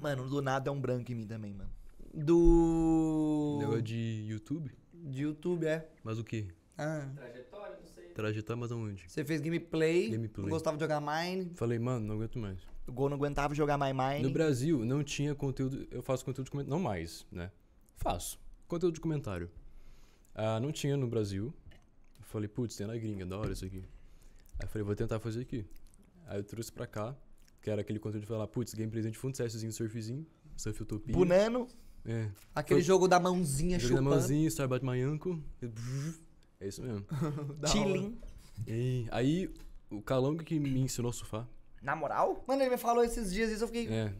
Mano, 0.00 0.28
do 0.28 0.40
nada 0.40 0.70
é 0.70 0.72
um 0.72 0.80
branco 0.80 1.10
em 1.10 1.16
mim 1.16 1.26
também, 1.26 1.52
mano. 1.52 1.70
Do. 2.14 3.56
Negócio 3.58 3.82
de 3.82 4.24
YouTube? 4.28 4.70
De 4.94 5.22
YouTube, 5.22 5.66
é. 5.66 5.88
Mas 6.04 6.20
o 6.20 6.22
quê? 6.24 6.46
Ah. 6.76 7.08
Trajetória, 7.16 7.76
não 7.76 7.86
sei. 7.86 8.04
Trajetória, 8.10 8.60
mas 8.60 8.70
aonde? 8.70 9.04
Você 9.08 9.24
fez 9.24 9.40
gameplay, 9.40 10.10
Gameplay. 10.10 10.44
não 10.44 10.50
gostava 10.50 10.76
de 10.76 10.84
jogar 10.84 11.00
Mine. 11.00 11.50
Falei, 11.56 11.78
mano, 11.80 12.06
não 12.06 12.14
aguento 12.14 12.38
mais. 12.38 12.60
O 12.86 12.92
Gol 12.92 13.08
não 13.08 13.16
aguentava 13.16 13.56
jogar 13.56 13.76
My 13.76 13.92
Mine. 13.92 14.22
No 14.22 14.30
Brasil, 14.30 14.84
não 14.84 15.02
tinha 15.02 15.34
conteúdo. 15.34 15.88
Eu 15.90 16.02
faço 16.02 16.24
conteúdo 16.24 16.44
de 16.44 16.52
comentário. 16.52 16.76
Não 16.76 16.80
mais, 16.80 17.26
né? 17.32 17.50
Faço. 17.96 18.38
Conteúdo 18.68 18.94
de 18.94 19.00
comentário. 19.00 19.50
Ah, 20.36 20.60
não 20.60 20.70
tinha 20.70 20.96
no 20.96 21.08
Brasil. 21.08 21.52
Eu 22.16 22.24
falei, 22.26 22.46
putz, 22.46 22.76
tem 22.76 22.86
na 22.86 22.96
gringa, 22.96 23.26
da 23.26 23.36
hora 23.36 23.52
isso 23.52 23.64
aqui. 23.64 23.82
Aí 24.58 24.64
eu 24.64 24.68
falei, 24.68 24.84
vou 24.84 24.94
tentar 24.96 25.18
fazer 25.20 25.42
aqui. 25.42 25.64
Aí 26.26 26.38
eu 26.38 26.44
trouxe 26.44 26.70
pra 26.72 26.86
cá, 26.86 27.14
que 27.62 27.70
era 27.70 27.80
aquele 27.80 27.98
conteúdo 27.98 28.22
de 28.22 28.26
falar, 28.28 28.46
putz, 28.48 28.74
gameplayzinho 28.74 29.12
de 29.12 29.18
fundo, 29.18 29.36
CSzinho, 29.36 29.72
surfzinho, 29.72 30.26
surf 30.56 30.82
utopia. 30.82 31.14
Bunano. 31.14 31.66
É. 32.04 32.28
Aquele 32.54 32.80
Foi- 32.80 32.86
jogo 32.86 33.06
da 33.08 33.18
mãozinha 33.20 33.76
na 33.78 33.82
chupando. 33.84 34.02
mãozinha, 34.10 34.48
Starbat 34.48 34.84
Uncle. 34.86 35.42
É 36.60 36.68
isso 36.68 36.82
mesmo. 36.82 37.04
Da. 37.58 37.68
Chilling. 37.68 38.18
E 38.66 39.06
aí, 39.10 39.52
o 39.90 40.00
Calongo 40.02 40.42
que 40.42 40.58
me 40.58 40.80
ensinou 40.80 41.10
a 41.10 41.12
surfar. 41.12 41.46
Na 41.80 41.94
moral? 41.94 42.42
Mano, 42.46 42.62
ele 42.62 42.70
me 42.70 42.76
falou 42.78 43.04
esses 43.04 43.32
dias 43.32 43.50
isso, 43.50 43.62
eu 43.64 43.68
fiquei. 43.68 43.88
É. 43.88 44.12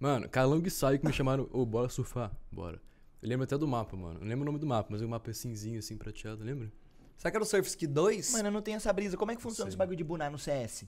Mano, 0.00 0.28
Calongo 0.28 0.66
e 0.66 0.70
Saio 0.70 0.98
que 0.98 1.06
me 1.06 1.12
chamaram, 1.12 1.48
ô, 1.52 1.64
bora 1.66 1.88
surfar, 1.88 2.34
bora. 2.50 2.80
Eu 3.22 3.28
lembro 3.28 3.44
até 3.44 3.56
do 3.58 3.66
mapa, 3.66 3.96
mano. 3.96 4.20
Eu 4.20 4.26
lembro 4.26 4.42
o 4.42 4.46
nome 4.46 4.58
do 4.58 4.66
mapa, 4.66 4.88
mas 4.90 5.00
o 5.02 5.08
mapa 5.08 5.30
é 5.30 5.34
cinzinho, 5.34 5.78
assim, 5.78 5.96
prateado, 5.96 6.44
lembra? 6.44 6.70
Será 7.16 7.30
que 7.30 7.36
era 7.36 7.42
o 7.44 7.46
Surf 7.46 7.68
Ski 7.68 7.86
2? 7.86 8.32
Mano, 8.32 8.48
eu 8.48 8.52
não 8.52 8.62
tenho 8.62 8.76
essa 8.76 8.92
brisa. 8.92 9.16
Como 9.16 9.30
é 9.32 9.36
que 9.36 9.42
funciona 9.42 9.68
esse 9.68 9.76
bagulho 9.76 9.96
de 9.96 10.04
bunar 10.04 10.30
no 10.30 10.38
CS? 10.38 10.84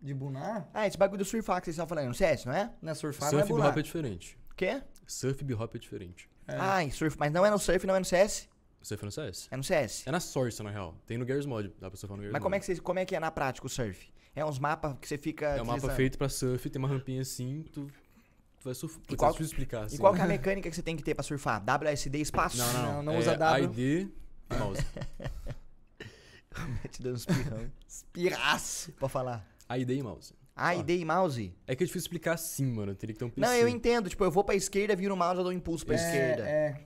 De 0.00 0.12
Bunar? 0.12 0.68
Ah, 0.74 0.84
esse 0.86 0.98
bagulho 0.98 1.18
do 1.18 1.24
surfar 1.24 1.60
que 1.60 1.66
vocês 1.66 1.74
estão 1.76 1.86
falando, 1.86 2.08
no 2.08 2.14
CS, 2.14 2.44
não 2.44 2.52
é? 2.52 2.72
Não 2.82 2.90
é 2.90 2.94
surfar, 2.94 3.30
não 3.30 3.38
é 3.38 3.42
Surf 3.42 3.52
e 3.52 3.54
Bunar. 3.54 3.68
hop 3.70 3.78
é 3.78 3.82
diferente. 3.82 4.36
Quê? 4.56 4.82
Surf 5.06 5.44
e 5.48 5.54
hop 5.54 5.74
é 5.76 5.78
diferente. 5.78 6.28
É. 6.48 6.56
Ah, 6.58 6.84
e 6.84 6.90
surf. 6.90 7.16
Mas 7.16 7.30
não 7.30 7.46
é 7.46 7.50
no 7.50 7.58
surf, 7.58 7.86
não 7.86 7.94
é 7.94 8.00
no 8.00 8.04
CS? 8.04 8.48
Surf 8.82 9.00
é 9.00 9.06
no 9.06 9.12
CS? 9.12 9.48
É 9.52 9.56
no 9.56 9.62
CS. 9.62 10.02
É 10.04 10.10
na 10.10 10.18
Source, 10.18 10.60
na 10.60 10.70
real. 10.70 10.96
Tem 11.06 11.16
no 11.16 11.24
Gears 11.24 11.46
Mod, 11.46 11.72
dá 11.80 11.88
pra 11.88 11.96
surfar 11.96 12.16
no 12.16 12.22
Gears 12.24 12.32
Mas 12.32 12.42
como 12.42 12.52
é, 12.52 12.58
Mod. 12.58 12.66
que 12.66 12.74
você, 12.74 12.82
como 12.82 12.98
é 12.98 13.04
que 13.04 13.14
é 13.14 13.20
na 13.20 13.30
prática 13.30 13.64
o 13.64 13.70
surf? 13.70 14.12
É 14.34 14.44
uns 14.44 14.58
mapas 14.58 14.96
que 15.00 15.06
você 15.06 15.16
fica. 15.16 15.46
É 15.50 15.62
um 15.62 15.66
mapa 15.66 15.88
feito 15.90 16.18
pra 16.18 16.28
surf, 16.28 16.68
tem 16.68 16.80
uma 16.80 16.88
rampinha 16.88 17.22
assim, 17.22 17.62
tu, 17.72 17.86
tu 17.86 18.64
vai 18.64 18.74
surfar. 18.74 18.98
Putz, 19.02 19.14
qual- 19.16 19.30
é 19.30 19.32
difícil 19.34 19.52
explicar, 19.52 19.84
assim. 19.84 19.94
E 19.94 19.98
qual 20.00 20.12
que 20.12 20.20
é 20.20 20.24
a 20.24 20.26
mecânica 20.26 20.68
que 20.68 20.74
você 20.74 20.82
tem 20.82 20.96
que 20.96 21.02
ter 21.04 21.14
pra 21.14 21.22
surfar? 21.22 21.62
WSD 21.62 22.18
espaço? 22.20 22.56
Não, 22.56 22.72
não, 22.72 22.82
não. 22.82 22.92
Não, 22.94 23.02
não 23.04 23.12
é 23.12 23.18
usa 23.18 23.36
W. 23.36 23.70
ID 23.70 23.78
e 23.78 24.21
mouse. 24.58 24.84
Te 26.90 27.02
dando 27.02 27.14
uns 27.14 27.26
pirrão. 27.26 27.70
Espiraço. 27.86 28.92
Pode 28.92 29.12
falar. 29.12 29.46
ID 29.70 29.90
e 29.90 30.02
mouse. 30.02 30.34
Ah, 30.54 30.74
e 30.74 31.04
mouse? 31.04 31.54
É 31.66 31.74
que 31.74 31.82
é 31.82 31.86
difícil 31.86 32.04
explicar 32.06 32.34
assim, 32.34 32.66
mano. 32.66 32.94
Teria 32.94 33.14
que 33.14 33.18
ter 33.18 33.24
um 33.24 33.30
PC. 33.30 33.40
Não, 33.40 33.54
eu 33.54 33.68
entendo. 33.68 34.10
Tipo, 34.10 34.24
eu 34.24 34.30
vou 34.30 34.44
pra 34.44 34.54
esquerda, 34.54 34.94
viro 34.94 35.14
o 35.14 35.16
mouse, 35.16 35.38
eu 35.38 35.44
dou 35.44 35.52
um 35.52 35.56
impulso 35.56 35.84
pra 35.86 35.94
É, 35.94 35.98
esquerda. 35.98 36.48
É. 36.48 36.80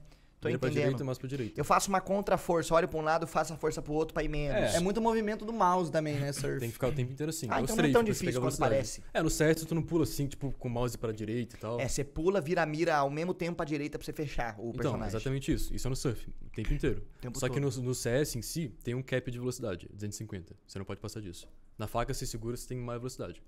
Tô 0.53 0.59
Vira 0.59 0.59
pra 0.59 0.69
entendendo. 0.71 1.05
mouse 1.05 1.19
pra 1.21 1.29
direita. 1.29 1.61
Eu 1.61 1.65
faço 1.65 1.89
uma 1.89 2.01
contra-força, 2.01 2.75
olho 2.75 2.89
pra 2.89 2.99
um 2.99 3.03
lado, 3.03 3.27
faço 3.27 3.53
a 3.53 3.57
força 3.57 3.81
pro 3.83 3.93
outro 3.93 4.15
pra 4.15 4.23
ir 4.23 4.29
menos. 4.29 4.75
É 4.75 4.81
muito 4.81 5.01
movimento 5.01 5.45
do 5.45 5.53
mouse 5.53 5.91
também, 5.91 6.15
né, 6.17 6.33
Surf? 6.33 6.59
Tem 6.61 6.69
que 6.69 6.73
ficar 6.75 6.89
o 6.89 6.93
tempo 6.93 7.13
inteiro 7.13 7.31
assim. 7.31 7.47
Ah, 7.51 7.61
É 7.61 7.63
então 7.63 7.77
não 7.77 7.85
é 7.85 7.93
tão 7.93 8.03
você 8.03 8.13
difícil 8.13 8.41
quanto 8.41 8.57
parece. 8.59 9.03
É, 9.13 9.23
no 9.23 9.31
CS 9.31 9.65
tu 9.65 9.75
não 9.75 9.83
pula 9.83 10.05
assim, 10.05 10.27
tipo, 10.27 10.53
com 10.53 10.69
o 10.69 10.71
mouse 10.71 10.97
pra 10.97 11.13
direita 11.13 11.57
e 11.57 11.59
tal. 11.59 11.81
É, 11.81 11.89
você 11.89 12.03
pula, 12.05 12.41
vira 12.41 12.63
a 12.63 12.67
mira 12.67 12.97
ao 12.97 13.11
mesmo 13.11 13.35
tempo 13.35 13.57
pra 13.57 13.65
direita 13.67 13.99
pra 13.99 14.05
você 14.05 14.13
fechar 14.13 14.55
o 14.59 14.69
Então, 14.71 14.73
personagem. 14.73 15.09
exatamente 15.09 15.53
isso. 15.53 15.75
Isso 15.75 15.87
é 15.87 15.91
no 15.91 15.97
surf, 15.97 16.29
o 16.29 16.51
tempo 16.51 16.73
inteiro. 16.73 17.03
O 17.19 17.21
tempo 17.21 17.39
Só 17.39 17.49
que 17.49 17.61
no, 17.61 17.71
todo. 17.71 17.83
no 17.83 17.95
CS 17.95 18.37
em 18.37 18.43
si, 18.43 18.73
tem 18.83 18.95
um 18.95 19.03
cap 19.03 19.31
de 19.31 19.39
velocidade, 19.39 19.89
250. 19.93 20.55
Você 20.67 20.79
não 20.79 20.87
pode 20.87 21.01
passar 21.01 21.21
disso. 21.21 21.49
Na 21.79 21.87
faca, 21.87 22.15
você 22.15 22.25
segura, 22.27 22.57
você 22.57 22.67
tem 22.69 22.79
mais 22.79 22.99
velocidade. 22.99 23.43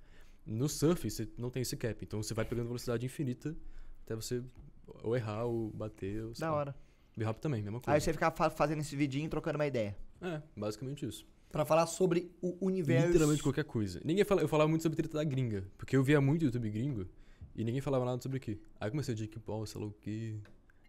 No 0.44 0.68
surf, 0.68 1.10
você 1.10 1.28
não 1.36 1.50
tem 1.50 1.62
esse 1.62 1.76
cap. 1.76 1.98
Então, 2.02 2.22
você 2.22 2.32
vai 2.34 2.44
pegando 2.44 2.66
velocidade 2.66 3.04
infinita 3.04 3.54
até 4.04 4.14
você 4.14 4.42
ou 5.02 5.14
errar 5.16 5.44
ou 5.44 5.70
bater. 5.70 6.24
Ou, 6.24 6.32
Da 6.38 6.52
hora. 6.52 6.74
B-Hop 7.18 7.38
também, 7.38 7.62
mesma 7.62 7.80
coisa. 7.80 7.94
Aí 7.94 8.00
você 8.00 8.12
fica 8.12 8.30
fa- 8.30 8.50
fazendo 8.50 8.80
esse 8.80 8.94
vidinho 8.96 9.26
e 9.26 9.28
trocando 9.28 9.58
uma 9.58 9.66
ideia. 9.66 9.96
É, 10.20 10.40
basicamente 10.56 11.04
isso. 11.06 11.26
Pra 11.50 11.64
falar 11.64 11.86
sobre 11.86 12.30
o 12.42 12.56
universo. 12.64 13.06
Literalmente 13.08 13.42
qualquer 13.42 13.64
coisa. 13.64 14.00
Ninguém 14.04 14.24
fala, 14.24 14.42
eu 14.42 14.48
falava 14.48 14.68
muito 14.68 14.82
sobre 14.82 14.96
treta 14.96 15.16
da 15.18 15.24
gringa. 15.24 15.66
Porque 15.78 15.96
eu 15.96 16.02
via 16.02 16.20
muito 16.20 16.44
YouTube 16.44 16.68
gringo 16.70 17.06
e 17.54 17.64
ninguém 17.64 17.80
falava 17.80 18.04
nada 18.04 18.20
sobre 18.20 18.38
o 18.38 18.40
quê. 18.40 18.58
Aí 18.78 18.90
comecei 18.90 19.12
a 19.12 19.14
dizer 19.14 19.28
que, 19.28 19.38
pô, 19.38 19.64
sei 19.66 19.80
lá 19.80 19.86
o 19.86 19.92
quê. 19.92 20.36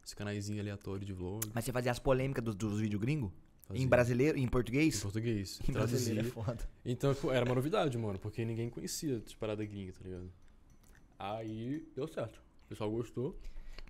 Esse 0.06 0.16
canaizinho 0.16 0.60
aleatório 0.60 1.06
de 1.06 1.14
vlog. 1.14 1.46
Mas 1.54 1.64
você 1.66 1.72
fazia 1.72 1.92
as 1.92 2.00
polêmicas 2.00 2.44
dos, 2.44 2.56
dos 2.56 2.80
vídeos 2.80 3.00
gringos? 3.02 3.32
fazia 3.68 3.84
Em 3.84 3.88
brasileiro? 3.88 4.38
Em 4.38 4.48
português? 4.48 4.98
Em 4.98 5.02
português. 5.02 5.60
Em 5.70 5.72
brasileiro 5.72 6.20
é 6.28 6.32
Traduzia. 6.32 6.44
foda. 6.44 6.70
Então, 6.84 7.14
pô, 7.16 7.32
era 7.32 7.46
uma 7.46 7.54
novidade, 7.56 7.98
mano, 7.98 8.18
porque 8.20 8.44
ninguém 8.44 8.70
conhecia 8.70 9.20
de 9.20 9.36
parada 9.38 9.64
gringa, 9.64 9.94
tá 9.94 10.00
ligado? 10.04 10.30
Aí 11.18 11.86
deu 11.96 12.08
certo. 12.08 12.38
O 12.66 12.70
pessoal 12.70 12.90
gostou. 12.92 13.40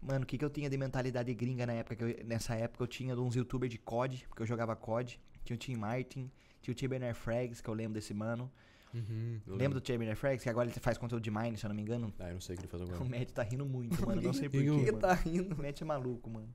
Mano, 0.01 0.23
o 0.23 0.25
que, 0.25 0.37
que 0.37 0.45
eu 0.45 0.49
tinha 0.49 0.69
de 0.69 0.77
mentalidade 0.77 1.33
gringa 1.33 1.65
na 1.65 1.73
época? 1.73 1.95
Que 1.95 2.03
eu- 2.03 2.25
nessa 2.25 2.55
época 2.55 2.83
eu 2.83 2.87
tinha 2.87 3.15
uns 3.15 3.35
youtubers 3.35 3.69
de 3.71 3.77
COD, 3.77 4.25
porque 4.29 4.41
eu 4.43 4.47
jogava 4.47 4.75
COD. 4.75 5.19
Tinha 5.43 5.55
o 5.55 5.57
Tim 5.59 5.75
Martin, 5.75 6.31
tinha 6.61 6.71
o 6.71 6.75
Tim 6.75 6.87
Bernard 6.87 7.17
Frags, 7.17 7.59
que 7.61 7.69
eu 7.69 7.73
lembro 7.73 7.93
desse 7.95 8.13
mano. 8.13 8.51
Uhum, 8.93 9.39
Lembra 9.45 9.79
do 9.79 9.85
Chamber 9.85 10.15
Frags? 10.15 10.41
Que 10.43 10.49
agora 10.49 10.67
ele 10.67 10.79
faz 10.79 10.97
conteúdo 10.97 11.21
de 11.21 11.29
Mine, 11.29 11.55
se 11.57 11.63
eu 11.65 11.69
não 11.69 11.75
me 11.75 11.81
engano. 11.83 12.11
Ah, 12.19 12.29
eu 12.29 12.33
não 12.35 12.41
sei 12.41 12.55
o 12.55 12.57
que 12.59 12.65
ele 12.65 12.71
faz 12.71 12.81
O 12.81 12.85
agora. 12.85 13.03
Matt 13.09 13.29
tá 13.31 13.43
rindo 13.43 13.65
muito, 13.65 14.03
mano. 14.05 14.19
Não 14.21 14.33
sei 14.33 14.49
porquê. 14.49 14.65
Quem 14.65 14.85
que 14.85 14.91
tá 14.93 15.13
rindo? 15.13 15.53
O 15.55 15.61
Matt 15.61 15.81
é 15.81 15.85
maluco, 15.85 16.29
mano. 16.29 16.49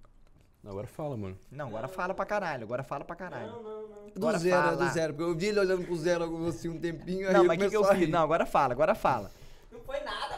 Não, 0.62 0.70
agora 0.72 0.86
fala, 0.86 1.16
mano. 1.16 1.36
Não, 1.50 1.68
agora 1.68 1.86
fala 1.86 2.14
pra 2.14 2.24
caralho. 2.24 2.64
Agora 2.64 2.82
fala 2.82 3.04
pra 3.04 3.14
caralho. 3.14 3.52
Do 3.52 4.16
Agora 4.16 4.38
zero, 4.38 4.62
fala. 4.62 4.76
do 4.88 4.92
zero. 4.94 5.12
Porque 5.14 5.30
eu 5.30 5.36
vi 5.36 5.46
ele 5.46 5.60
olhando 5.60 5.84
pro 5.84 5.96
zero 5.96 6.46
assim 6.48 6.68
um 6.70 6.78
tempinho, 6.80 7.28
aí 7.28 7.34
Não, 7.34 7.44
mas 7.44 7.56
o 7.58 7.60
que, 7.60 7.68
que 7.70 7.76
eu 7.76 7.84
fiz? 7.84 8.08
Não, 8.08 8.20
agora 8.22 8.46
fala, 8.46 8.72
agora 8.72 8.94
fala. 8.94 9.30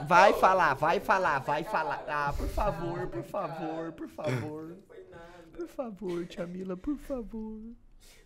Vai 0.05 0.33
falar, 0.35 0.75
vai 0.75 1.01
falar, 1.01 1.39
vai 1.41 1.65
falar. 1.65 2.05
Ah, 2.09 2.33
por 2.37 2.49
favor, 2.49 3.07
por 3.09 3.23
favor, 3.23 3.93
por 3.93 4.09
favor. 4.09 4.69
Não 4.69 4.83
foi 4.87 5.05
nada. 5.11 5.45
Por 5.53 5.69
favor, 5.69 6.27
Tia 6.27 6.47
Mila, 6.47 6.77
por 6.77 6.97
favor. 6.97 7.61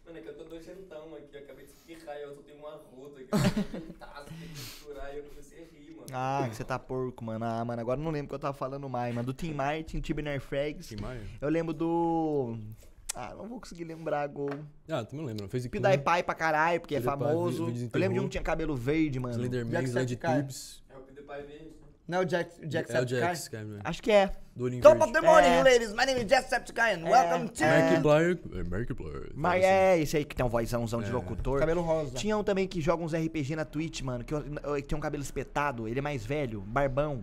Mano, 0.05 0.19
é 0.19 0.21
que 0.21 0.29
eu 0.29 0.37
tô 0.37 0.45
nojentão 0.45 1.15
aqui. 1.15 1.37
Eu 1.37 1.41
acabei 1.41 1.65
de 1.67 1.71
espirrar 1.71 2.17
e 2.17 2.23
eu 2.23 2.35
só 2.35 2.43
tenho 2.43 2.59
uma 2.59 2.71
rota 2.73 3.21
aqui. 3.21 3.29
Um 3.77 3.93
taço, 3.93 4.25
tem 4.27 4.37
que 4.39 4.49
misturar 4.49 5.15
e 5.15 5.19
eu 5.19 5.25
comecei 5.25 5.59
a 5.59 5.67
rir, 5.67 5.95
mano. 5.95 6.07
Ah, 6.13 6.47
que 6.49 6.57
você 6.57 6.65
tá 6.65 6.79
porco, 6.79 7.25
mano. 7.25 7.45
Ah, 7.45 7.65
mano, 7.65 7.81
agora 7.81 8.01
eu 8.01 8.05
não 8.05 8.11
lembro 8.11 8.27
o 8.27 8.29
que 8.31 8.35
eu 8.35 8.39
tava 8.41 8.57
falando 8.57 8.89
mais, 8.89 9.15
mano. 9.15 9.27
Do 9.27 9.33
Tim 9.33 9.53
Martin, 9.55 10.01
Tibner 10.01 10.41
Frags. 10.41 10.89
Tim 10.89 11.01
Maia? 11.01 11.23
Eu 11.41 11.49
lembro 11.49 11.73
do. 11.73 12.57
Ah, 13.15 13.35
não 13.37 13.49
vou 13.49 13.61
conseguir 13.61 13.85
lembrar 13.85 14.27
gol. 14.29 14.51
Ah, 14.89 15.05
tu 15.05 15.15
não 15.17 15.25
lembra. 15.25 15.49
Fez 15.49 15.65
aqui. 15.65 15.79
PewDiePie 15.79 16.23
pra 16.25 16.35
caralho, 16.35 16.81
porque 16.81 16.97
é 16.97 17.01
famoso. 17.01 17.69
Eu 17.69 18.01
lembro 18.01 18.15
de 18.15 18.21
um 18.21 18.25
que 18.25 18.31
tinha 18.31 18.43
cabelo 18.43 18.75
verde, 18.77 19.21
mano. 19.21 19.35
Slenderman, 19.35 19.73
Jacksepticeye. 19.73 20.19
Slide 20.19 20.81
É 21.31 21.37
PewDiePie 21.37 21.59
verde. 21.59 21.81
Não 22.09 22.19
é 22.19 22.21
o 22.23 22.25
Jack, 22.25 22.67
Jack 22.67 22.91
É 22.93 23.01
o 23.01 23.05
Jack 23.05 23.21
Jax, 23.21 23.49
cara. 23.49 23.65
né? 23.65 23.81
Acho 23.85 24.03
que 24.03 24.11
é. 24.11 24.33
Do 24.57 24.65
olhinho 24.65 24.83
Top 24.83 24.99
verde. 24.99 25.13
of 25.17 25.21
the 25.21 25.27
morning, 25.27 25.49
É. 25.49 25.63
ladies. 25.63 25.91
My 25.93 26.05
name 26.05 26.21
is 26.23 26.27
Jacksepticeye 26.27 26.95
and 27.01 27.05
welcome 27.09 27.49
to... 27.51 27.63
É. 27.63 27.83
Markiplier. 27.83 28.39
É, 28.53 28.63
Markiplier. 28.65 29.31
Mas 29.35 29.65
é 29.65 29.99
esse 30.01 30.17
aí 30.17 30.25
que 30.25 30.35
tem 30.35 30.45
um 30.45 30.49
vozãozão 30.49 31.01
de 31.03 31.09
É. 31.09 31.13
locutor. 31.13 31.61
Cabelo 31.61 31.83
rosa. 31.83 32.17
Tinha 32.17 32.37
um 32.37 32.43
também 32.43 32.67
que 32.67 32.81
joga 32.81 33.05
uns 33.05 33.15
RPG 33.15 33.55
na 33.55 33.65
Twitch, 33.65 34.01
mano, 34.03 34.25
que, 34.25 34.35
eu- 34.35 34.43
que 34.43 34.83
tem 34.83 34.99
um 34.99 35.01
cabelo 35.01 35.23
espetado, 35.23 35.87
ele 35.87 36.01
é 36.01 36.03
mais 36.03 36.27
velho, 36.27 36.63
barbão. 36.63 37.23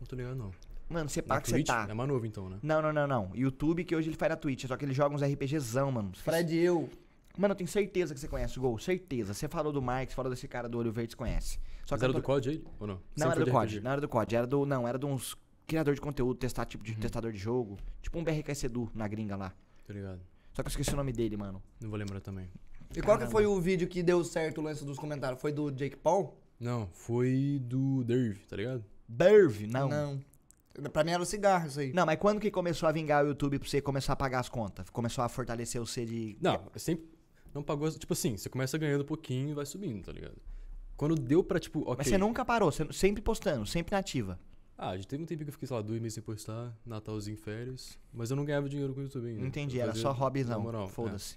Não 0.00 0.06
tô 0.06 0.16
ligado, 0.16 0.36
não. 0.36 0.50
Mano, 0.88 1.08
você 1.10 1.20
Na 1.20 1.26
pá 1.26 1.40
que 1.40 1.48
você 1.48 1.54
Twitch? 1.56 1.66
tá. 1.66 1.86
É 1.90 1.92
mais 1.94 2.08
novo, 2.08 2.24
então, 2.24 2.48
né? 2.48 2.58
Não, 2.62 2.80
não, 2.80 2.92
não, 2.92 3.06
não. 3.06 3.30
YouTube 3.34 3.84
que 3.84 3.94
hoje 3.94 4.08
ele 4.08 4.16
faz 4.16 4.30
na 4.30 4.36
Twitch, 4.36 4.66
só 4.66 4.76
que 4.76 4.84
ele 4.84 4.94
joga 4.94 5.14
uns 5.14 5.22
RPGzão, 5.22 5.90
mano. 5.92 6.12
Fred 6.14 6.54
e 6.54 6.64
eu. 6.64 6.88
Mano, 7.36 7.52
eu 7.52 7.56
tenho 7.56 7.68
certeza 7.68 8.14
que 8.14 8.20
você 8.20 8.28
conhece 8.28 8.58
o 8.58 8.62
Gol, 8.62 8.78
certeza. 8.78 9.34
Você 9.34 9.46
falou 9.48 9.70
do 9.72 9.82
Mike, 9.82 10.12
você 10.12 10.14
falou 10.14 10.30
desse 10.30 10.48
cara 10.48 10.66
do 10.68 10.78
olho 10.78 10.90
verde, 10.92 11.12
você 11.12 11.16
conhece. 11.18 11.58
Só 11.86 11.94
Mas 11.94 12.00
que 12.00 12.04
era 12.04 12.12
do 12.12 12.22
COD 12.22 12.50
aí? 12.50 12.64
Ou 12.78 12.86
não? 12.86 12.94
Não 12.96 13.00
Sempre 13.16 13.36
era 13.36 13.44
do 13.46 13.50
COD, 13.52 13.80
não 13.80 13.90
era 13.92 14.00
do 14.02 14.08
COD, 14.08 14.36
era 14.36 14.46
do. 14.46 14.66
Não, 14.66 14.86
era 14.88 14.98
de 14.98 15.06
uns 15.06 15.34
criador 15.66 15.94
de 15.94 16.00
conteúdo, 16.00 16.36
testar 16.36 16.66
tipo 16.66 16.84
Uhum. 16.86 16.92
de 16.94 17.00
testador 17.00 17.32
de 17.32 17.38
jogo. 17.38 17.78
Tipo 18.02 18.18
um 18.18 18.24
BRK 18.24 18.54
Sedu 18.54 18.90
na 18.94 19.08
gringa 19.08 19.36
lá. 19.36 19.54
Tá 19.86 19.94
ligado? 19.94 20.20
Só 20.52 20.62
que 20.62 20.66
eu 20.68 20.70
esqueci 20.70 20.92
o 20.92 20.96
nome 20.96 21.12
dele, 21.12 21.36
mano. 21.36 21.62
Não 21.80 21.88
vou 21.88 21.98
lembrar 21.98 22.20
também. 22.20 22.48
E 22.90 23.00
qual 23.02 23.16
que 23.16 23.24
Caramba. 23.24 23.30
foi 23.30 23.46
o 23.46 23.60
vídeo 23.60 23.86
que 23.88 24.02
deu 24.02 24.22
certo 24.24 24.58
o 24.60 24.64
lance 24.64 24.84
dos 24.84 24.98
comentários? 24.98 25.40
Foi 25.40 25.52
do 25.52 25.70
Jake 25.70 25.96
Paul? 25.96 26.36
Não, 26.58 26.88
foi 26.92 27.60
do 27.62 28.02
Derv, 28.04 28.36
tá 28.48 28.56
ligado? 28.56 28.84
Derv, 29.08 29.66
não. 29.68 29.88
Não. 29.88 30.20
Pra 30.90 31.04
mim 31.04 31.12
era 31.12 31.22
o 31.22 31.26
cigarro 31.26 31.68
isso 31.68 31.80
aí. 31.80 31.92
Não, 31.92 32.04
mas 32.04 32.18
quando 32.18 32.40
que 32.40 32.50
começou 32.50 32.88
a 32.88 32.92
vingar 32.92 33.24
o 33.24 33.28
YouTube 33.28 33.58
pra 33.58 33.68
você 33.68 33.80
começar 33.80 34.12
a 34.12 34.16
pagar 34.16 34.40
as 34.40 34.48
contas? 34.48 34.90
Começou 34.90 35.22
a 35.24 35.28
fortalecer 35.28 35.80
o 35.80 35.86
C 35.86 36.04
de. 36.04 36.36
Não, 36.40 36.60
sempre. 36.76 37.06
Não 37.54 37.62
pagou. 37.62 37.90
Tipo 37.90 38.12
assim, 38.12 38.36
você 38.36 38.48
começa 38.48 38.76
ganhando 38.76 39.02
um 39.02 39.06
pouquinho 39.06 39.50
e 39.50 39.54
vai 39.54 39.64
subindo, 39.66 40.04
tá 40.04 40.12
ligado? 40.12 40.36
Quando 40.96 41.14
deu 41.14 41.44
pra, 41.44 41.60
tipo, 41.60 41.80
ok. 41.80 41.96
Mas 41.98 42.08
você 42.08 42.18
nunca 42.18 42.44
parou, 42.44 42.72
você 42.72 42.90
sempre 42.92 43.22
postando, 43.22 43.66
sempre 43.66 43.94
nativa. 43.94 44.38
Ah, 44.78 44.96
já 44.96 45.04
teve 45.04 45.22
um 45.22 45.26
tempinho 45.26 45.46
que 45.46 45.50
eu 45.50 45.52
fiquei, 45.52 45.66
sei 45.66 45.76
lá, 45.76 45.82
dois 45.82 46.00
meses 46.00 46.14
sem 46.14 46.22
postar, 46.22 46.74
Natalzinho, 46.84 47.36
férias. 47.36 47.98
Mas 48.12 48.30
eu 48.30 48.36
não 48.36 48.44
ganhava 48.44 48.68
dinheiro 48.68 48.92
com 48.94 49.00
o 49.00 49.02
YouTube 49.04 49.26
ainda. 49.26 49.46
Entendi, 49.46 49.80
era 49.80 49.94
só 49.94 50.12
hobbyzão. 50.12 50.60
moral, 50.60 50.86
é. 50.86 50.88
Foda-se. 50.88 51.36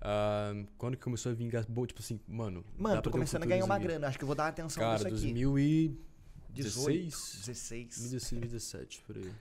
Ah, 0.00 0.52
quando 0.76 0.96
que 0.96 1.02
começou 1.02 1.30
a 1.30 1.34
vingar 1.34 1.64
bom, 1.68 1.86
tipo 1.86 2.00
assim, 2.00 2.18
mano. 2.26 2.64
Mano, 2.76 2.96
tô 2.96 3.02
ter 3.02 3.08
um 3.10 3.12
começando 3.12 3.44
a 3.44 3.46
ganhar 3.46 3.64
uma 3.64 3.78
grana. 3.78 4.08
Acho 4.08 4.18
que 4.18 4.24
eu 4.24 4.26
vou 4.26 4.34
dar 4.34 4.48
atenção 4.48 4.82
Cara, 4.82 4.94
nisso 4.94 5.06
aqui. 5.06 5.32
2016? 5.32 7.42
16. 7.44 7.98
2016, 7.98 8.40
2017, 8.40 9.02
por 9.06 9.16
aí. 9.16 9.32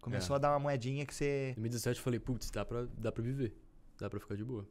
Começou 0.00 0.34
É. 0.34 0.36
a 0.36 0.38
dar 0.40 0.50
uma 0.50 0.58
moedinha 0.58 1.06
que 1.06 1.14
você. 1.14 1.52
2017 1.56 1.98
eu 1.98 2.04
falei, 2.04 2.18
putz, 2.18 2.50
dá 2.50 2.64
pra, 2.64 2.86
dá 2.98 3.12
pra 3.12 3.22
viver. 3.22 3.54
Dá 3.98 4.10
pra 4.10 4.18
ficar 4.18 4.34
de 4.34 4.44
boa. 4.44 4.66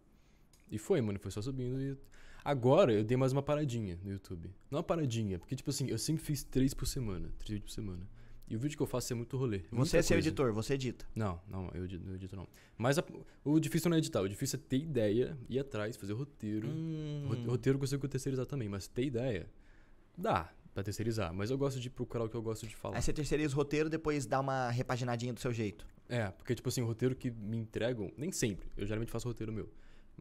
E 0.70 0.78
foi, 0.78 1.00
mano, 1.02 1.18
foi 1.20 1.32
só 1.32 1.42
subindo 1.42 1.82
e. 1.82 1.98
Agora 2.44 2.92
eu 2.92 3.04
dei 3.04 3.16
mais 3.16 3.32
uma 3.32 3.44
paradinha 3.44 4.00
no 4.04 4.12
YouTube. 4.12 4.50
Não 4.70 4.78
uma 4.80 4.84
paradinha, 4.84 5.38
porque, 5.38 5.56
tipo 5.56 5.70
assim, 5.70 5.88
eu 5.88 5.98
sempre 5.98 6.24
fiz 6.24 6.44
três 6.44 6.74
por 6.74 6.86
semana. 6.88 7.30
Três 7.38 7.52
vídeos 7.52 7.66
por 7.70 7.72
semana. 7.82 8.08
E 8.48 8.56
o 8.56 8.60
vídeo 8.60 8.76
que 8.76 8.84
eu 8.84 8.88
faço 8.88 9.14
é 9.14 9.16
muito 9.16 9.38
rolê. 9.38 9.60
Você 9.60 9.76
muita 9.76 9.98
é 9.98 10.02
seu 10.02 10.16
coisa. 10.16 10.28
editor, 10.28 10.52
você 10.54 10.74
edita. 10.74 11.06
Não, 11.16 11.40
não, 11.48 11.70
eu 11.74 11.88
não 12.00 12.16
edito 12.16 12.36
não. 12.36 12.48
Mas 12.78 12.98
a- 12.98 13.04
o 13.46 13.60
difícil 13.60 13.90
não 13.90 13.96
é 13.96 14.00
editar, 14.00 14.22
o 14.22 14.28
difícil 14.28 14.60
é 14.60 14.62
ter 14.68 14.78
ideia, 14.78 15.38
ir 15.48 15.60
atrás, 15.60 15.96
fazer 15.96 16.14
roteiro. 16.14 16.68
Hum. 16.68 17.28
Ro- 17.30 17.52
Roteiro 17.52 17.78
eu 17.78 17.80
consigo 17.80 18.06
terceirizar 18.08 18.46
também, 18.46 18.68
mas 18.68 18.88
ter 18.88 19.06
ideia, 19.06 19.48
dá 20.18 20.52
pra 20.74 20.84
terceirizar. 20.84 21.34
Mas 21.34 21.50
eu 21.50 21.58
gosto 21.58 21.80
de 21.80 21.90
procurar 21.90 22.26
o 22.26 22.30
que 22.30 22.36
eu 22.36 22.42
gosto 22.42 22.68
de 22.68 22.76
falar. 22.76 22.98
Aí 22.98 23.02
você 23.02 23.14
terceiriza 23.14 23.54
o 23.54 23.58
roteiro, 23.58 23.90
depois 23.90 24.26
dá 24.26 24.40
uma 24.42 24.70
repaginadinha 24.70 25.32
do 25.32 25.40
seu 25.40 25.54
jeito. 25.54 25.86
É, 26.10 26.30
porque, 26.32 26.54
tipo 26.54 26.68
assim, 26.68 26.82
o 26.82 26.86
roteiro 26.86 27.16
que 27.16 27.32
me 27.32 27.56
entregam, 27.56 28.12
nem 28.18 28.32
sempre, 28.34 28.68
eu 28.76 28.86
geralmente 28.86 29.12
faço 29.12 29.28
roteiro 29.30 29.54
meu. 29.54 29.70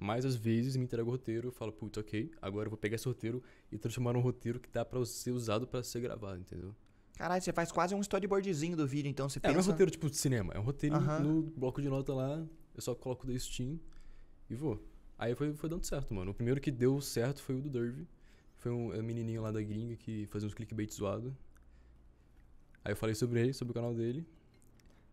Mas 0.03 0.25
às 0.25 0.35
vezes 0.35 0.77
me 0.77 0.85
entrega 0.85 1.07
o 1.07 1.11
roteiro, 1.13 1.49
eu 1.49 1.53
falo, 1.53 1.71
putz, 1.73 1.99
ok, 1.99 2.31
agora 2.41 2.67
eu 2.67 2.71
vou 2.71 2.79
pegar 2.79 2.95
esse 2.97 3.07
roteiro 3.07 3.43
e 3.71 3.77
transformar 3.77 4.15
num 4.15 4.21
roteiro 4.21 4.59
que 4.59 4.71
dá 4.71 4.83
pra 4.83 5.05
ser 5.05 5.31
usado 5.31 5.67
pra 5.67 5.83
ser 5.83 6.01
gravado, 6.01 6.41
entendeu? 6.41 6.75
Caralho, 7.19 7.43
você 7.43 7.53
faz 7.53 7.71
quase 7.71 7.95
um 7.95 8.01
storyboardzinho 8.01 8.75
do 8.75 8.87
vídeo, 8.87 9.11
então 9.11 9.29
você 9.29 9.39
É, 9.43 9.49
não 9.49 9.51
é 9.51 9.57
pensa. 9.59 9.71
roteiro 9.71 9.91
tipo 9.91 10.09
de 10.09 10.17
cinema, 10.17 10.55
é 10.55 10.59
um 10.59 10.63
roteiro 10.63 10.99
no 11.21 11.43
bloco 11.43 11.83
de 11.83 11.89
nota 11.91 12.15
lá, 12.15 12.43
eu 12.75 12.81
só 12.81 12.95
coloco 12.95 13.27
da 13.27 13.39
Steam 13.39 13.79
e 14.49 14.55
vou. 14.55 14.83
Aí 15.19 15.35
foi, 15.35 15.53
foi 15.53 15.69
dando 15.69 15.85
certo, 15.85 16.15
mano. 16.15 16.31
O 16.31 16.35
primeiro 16.35 16.59
que 16.63 16.71
deu 16.71 16.99
certo 17.03 17.43
foi 17.43 17.57
o 17.57 17.61
do 17.61 17.69
Derv. 17.69 18.07
Foi 18.57 18.73
um, 18.73 18.95
é 18.95 19.01
um 19.01 19.03
menininho 19.03 19.43
lá 19.43 19.53
da 19.53 19.61
gringa 19.63 19.95
que 19.97 20.25
fazia 20.29 20.49
uns 20.49 20.55
clickbait 20.55 20.91
zoado. 20.95 21.37
Aí 22.83 22.93
eu 22.93 22.97
falei 22.97 23.15
sobre 23.15 23.39
ele, 23.39 23.53
sobre 23.53 23.73
o 23.73 23.75
canal 23.75 23.95
dele. 23.95 24.27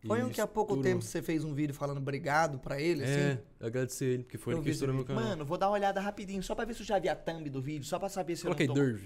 Foi 0.06 0.24
um 0.24 0.30
que 0.30 0.40
há 0.40 0.48
pouco 0.48 0.78
tempo 0.82 1.02
você 1.02 1.22
fez 1.22 1.44
um 1.44 1.54
vídeo 1.54 1.74
falando 1.74 1.98
obrigado 1.98 2.60
pra 2.60 2.80
ele, 2.80 3.04
É, 3.04 3.32
assim? 3.32 3.42
agradecer 3.60 4.06
ele, 4.06 4.24
porque 4.24 4.38
foi 4.38 4.54
Eu 4.54 4.58
ele 4.60 4.66
que 4.66 4.70
estourou 4.72 4.96
meu 4.96 5.04
canal. 5.04 5.24
Mano, 5.24 5.44
vou 5.46 5.58
dar 5.58 5.68
uma 5.68 5.74
olhada 5.74 6.00
rapidinho, 6.00 6.42
só 6.44 6.54
pra 6.56 6.66
ver 6.66 6.74
se 6.76 6.82
eu 6.82 6.86
já 6.86 7.00
vi 7.00 7.10
a 7.10 7.16
thumb 7.16 7.50
do 7.50 7.62
vídeo, 7.62 7.86
só 7.86 7.98
pra 7.98 8.08
saber 8.08 8.36
se 8.36 8.44
Coloquei 8.44 8.66
eu 8.66 8.70
não 8.70 8.76
tô... 8.76 8.82
Derv. 8.82 9.02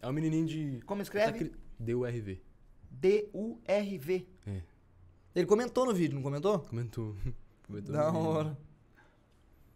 É 0.00 0.08
um 0.08 0.12
menininho 0.12 0.46
de. 0.46 0.80
Como 0.84 1.00
escreve? 1.00 1.44
Tá 1.50 1.56
D-U-R-V. 1.78 2.40
D-U-R-V. 2.90 4.26
Ele 5.34 5.46
comentou 5.46 5.86
no 5.86 5.94
vídeo, 5.94 6.14
não 6.14 6.22
comentou? 6.22 6.58
Comentou. 6.60 7.14
Comentou 7.66 7.94
Da 7.94 8.10
no 8.12 8.18
vídeo. 8.18 8.28
hora. 8.28 8.58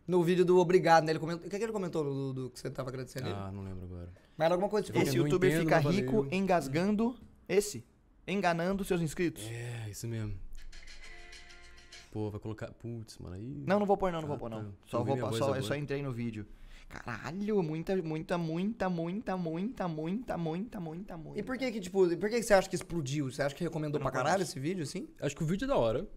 No 0.06 0.22
vídeo 0.22 0.44
do 0.44 0.58
obrigado, 0.58 1.04
né? 1.04 1.12
Ele 1.12 1.18
comentou. 1.18 1.46
O 1.46 1.50
que, 1.50 1.56
que 1.56 1.64
ele 1.64 1.72
comentou 1.72 2.04
do, 2.04 2.32
do 2.32 2.50
que 2.50 2.58
você 2.60 2.68
tava 2.70 2.90
agradecendo 2.90 3.26
ele? 3.28 3.34
Ah, 3.38 3.50
não 3.52 3.62
lembro 3.62 3.84
agora. 3.86 4.12
Mas 4.36 4.44
era 4.44 4.54
alguma 4.54 4.68
coisa 4.68 4.86
tipo. 4.86 4.98
Esse 4.98 5.16
youtuber 5.16 5.50
entendo, 5.50 5.62
fica 5.64 5.78
rico 5.78 6.12
valeu. 6.24 6.28
engasgando. 6.32 7.16
Esse? 7.48 7.84
Enganando 8.26 8.84
seus 8.84 9.00
inscritos. 9.00 9.44
É, 9.48 9.88
isso 9.88 10.06
mesmo. 10.06 10.34
Pô, 12.16 12.30
vai 12.30 12.40
colocar. 12.40 12.72
Putz, 12.72 13.18
mano, 13.18 13.34
aí. 13.36 13.62
Não, 13.66 13.78
não 13.78 13.84
vou 13.84 13.94
pôr 13.94 14.10
não, 14.10 14.22
não 14.22 14.26
vou 14.26 14.36
Ah, 14.36 14.40
pôr 14.40 14.48
não. 14.48 14.64
tá. 14.64 14.70
Só 14.86 15.04
vou 15.04 15.32
só, 15.34 15.54
eu 15.54 15.62
só 15.62 15.74
entrei 15.76 16.02
no 16.02 16.10
vídeo. 16.10 16.46
Caralho, 16.88 17.62
muita, 17.62 17.94
muita, 17.96 18.38
muita, 18.38 18.88
muita, 18.88 19.36
muita, 19.36 19.36
muita, 19.36 19.86
muita, 19.86 20.80
muita, 20.80 20.80
muita. 20.80 21.38
E 21.38 21.42
por 21.42 21.58
que 21.58 21.70
que, 21.72 21.78
tipo, 21.78 22.08
por 22.16 22.30
que 22.30 22.36
que 22.36 22.42
você 22.42 22.54
acha 22.54 22.70
que 22.70 22.74
explodiu? 22.74 23.30
Você 23.30 23.42
acha 23.42 23.54
que 23.54 23.62
recomendou 23.62 24.00
pra 24.00 24.10
caralho 24.10 24.42
esse 24.44 24.58
vídeo, 24.58 24.82
assim? 24.82 25.06
Acho 25.20 25.36
que 25.36 25.42
o 25.42 25.46
vídeo 25.46 25.66
é 25.66 25.68
da 25.68 25.76
hora. 25.76 26.08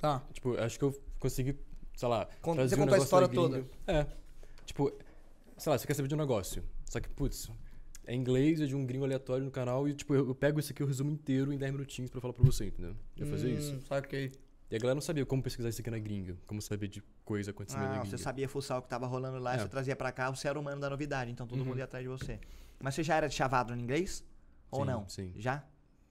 Tá. 0.00 0.22
Tipo, 0.32 0.56
acho 0.58 0.78
que 0.78 0.84
eu 0.86 0.98
consegui, 1.18 1.54
sei 1.96 2.08
lá. 2.08 2.26
Con- 2.40 2.54
trazer 2.54 2.74
você 2.76 2.80
um 2.80 2.84
contou 2.84 2.94
a 2.98 3.02
história 3.04 3.28
da 3.28 3.34
gringa. 3.34 3.66
É. 3.86 4.06
Tipo, 4.64 4.90
sei 5.58 5.70
lá, 5.70 5.76
você 5.76 5.86
quer 5.86 5.92
saber 5.92 6.08
de 6.08 6.14
um 6.14 6.18
negócio. 6.18 6.64
Só 6.86 6.98
que, 6.98 7.10
putz, 7.10 7.50
é 8.06 8.14
inglês, 8.14 8.58
é 8.58 8.64
de 8.64 8.74
um 8.74 8.86
gringo 8.86 9.04
aleatório 9.04 9.44
no 9.44 9.50
canal 9.50 9.86
e, 9.86 9.92
tipo, 9.92 10.14
eu, 10.14 10.26
eu 10.28 10.34
pego 10.34 10.58
isso 10.60 10.72
aqui, 10.72 10.82
eu 10.82 10.86
resumo 10.86 11.10
inteiro 11.10 11.52
em 11.52 11.58
10 11.58 11.72
minutinhos 11.72 12.10
pra 12.10 12.22
falar 12.22 12.32
pra 12.32 12.42
você, 12.42 12.68
entendeu? 12.68 12.96
Eu 13.18 13.26
ia 13.26 13.30
fazer 13.30 13.50
isso. 13.52 13.74
Hum, 13.74 13.80
Saquei. 13.86 14.32
E 14.72 14.76
a 14.76 14.78
galera 14.78 14.94
não 14.94 15.02
sabia 15.02 15.26
como 15.26 15.42
pesquisar 15.42 15.68
isso 15.68 15.82
aqui 15.82 15.90
na 15.90 15.98
gringa, 15.98 16.34
como 16.46 16.62
saber 16.62 16.88
de 16.88 17.02
coisa 17.26 17.50
acontecendo 17.50 17.80
na 17.82 17.86
Ah, 17.88 17.98
gringa. 17.98 18.06
você 18.06 18.16
sabia 18.16 18.48
fuçar 18.48 18.78
o 18.78 18.82
que 18.82 18.88
tava 18.88 19.06
rolando 19.06 19.38
lá, 19.38 19.54
É. 19.54 19.58
você 19.58 19.68
trazia 19.68 19.94
pra 19.94 20.10
cá, 20.10 20.30
você 20.30 20.48
era 20.48 20.58
o 20.58 20.62
mano 20.62 20.80
da 20.80 20.88
novidade, 20.88 21.30
então 21.30 21.46
todo 21.46 21.58
Uhum. 21.58 21.66
mundo 21.66 21.78
ia 21.78 21.84
atrás 21.84 22.02
de 22.02 22.08
você. 22.08 22.40
Mas 22.80 22.94
você 22.94 23.02
já 23.02 23.16
era 23.16 23.28
chavado 23.28 23.76
no 23.76 23.82
inglês? 23.82 24.24
Ou 24.70 24.80
Sim, 24.80 24.86
não? 24.90 25.08
sim. 25.10 25.32
Já? 25.36 25.62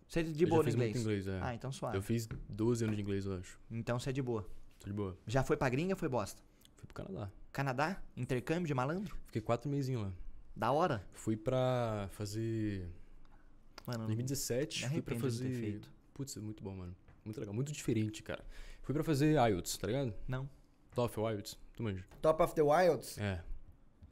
Você 0.07 0.19
é 0.19 0.23
de 0.23 0.45
boa 0.45 0.61
no 0.61 0.69
inglês? 0.69 0.95
inglês, 0.95 1.25
é. 1.27 1.39
Ah, 1.41 1.55
então 1.55 1.71
suave. 1.71 1.97
Eu 1.97 2.03
fiz 2.03 2.29
12 2.47 2.83
anos 2.83 2.95
de 2.95 3.01
inglês, 3.01 3.25
eu 3.25 3.33
acho. 3.35 3.59
Então 3.71 3.97
você 3.99 4.11
é 4.11 4.13
de 4.13 4.21
boa. 4.21 4.47
Tô 4.79 4.85
de 4.85 4.93
boa. 4.93 5.17
Já 5.25 5.43
foi 5.43 5.57
pra 5.57 5.67
gringa 5.67 5.93
ou 5.93 5.97
foi 5.97 6.07
bosta? 6.07 6.39
Fui 6.75 6.85
pro 6.85 6.93
Canadá. 7.03 7.31
Canadá? 7.51 8.01
Intercâmbio 8.15 8.67
de 8.67 8.75
malandro? 8.75 9.17
Fiquei 9.25 9.41
quatro 9.41 9.71
mesinhos 9.71 10.03
lá. 10.03 10.13
Da 10.55 10.71
hora? 10.71 11.03
Fui 11.13 11.35
pra 11.35 12.07
fazer. 12.11 12.87
Mano, 13.87 14.03
Em 14.03 14.09
me 14.09 14.15
2017, 14.17 14.87
fui 14.87 15.01
pra 15.01 15.15
fazer. 15.15 15.81
Putz, 16.13 16.37
é 16.37 16.39
muito 16.39 16.61
bom, 16.63 16.75
mano. 16.75 16.95
Muito 17.23 17.39
legal. 17.39 17.53
Muito 17.53 17.71
diferente, 17.71 18.23
cara. 18.23 18.43
Fui 18.81 18.93
pra 18.93 19.03
fazer 19.03 19.33
IELTS, 19.35 19.77
tá 19.77 19.87
ligado? 19.87 20.13
Não. 20.27 20.49
TOEFL 20.93 21.29
IELTS. 21.29 21.57
Tu 21.75 21.83
manja? 21.83 22.05
Top 22.21 22.41
of 22.43 22.53
the 22.55 22.61
Wilds. 22.61 23.17
É. 23.17 23.41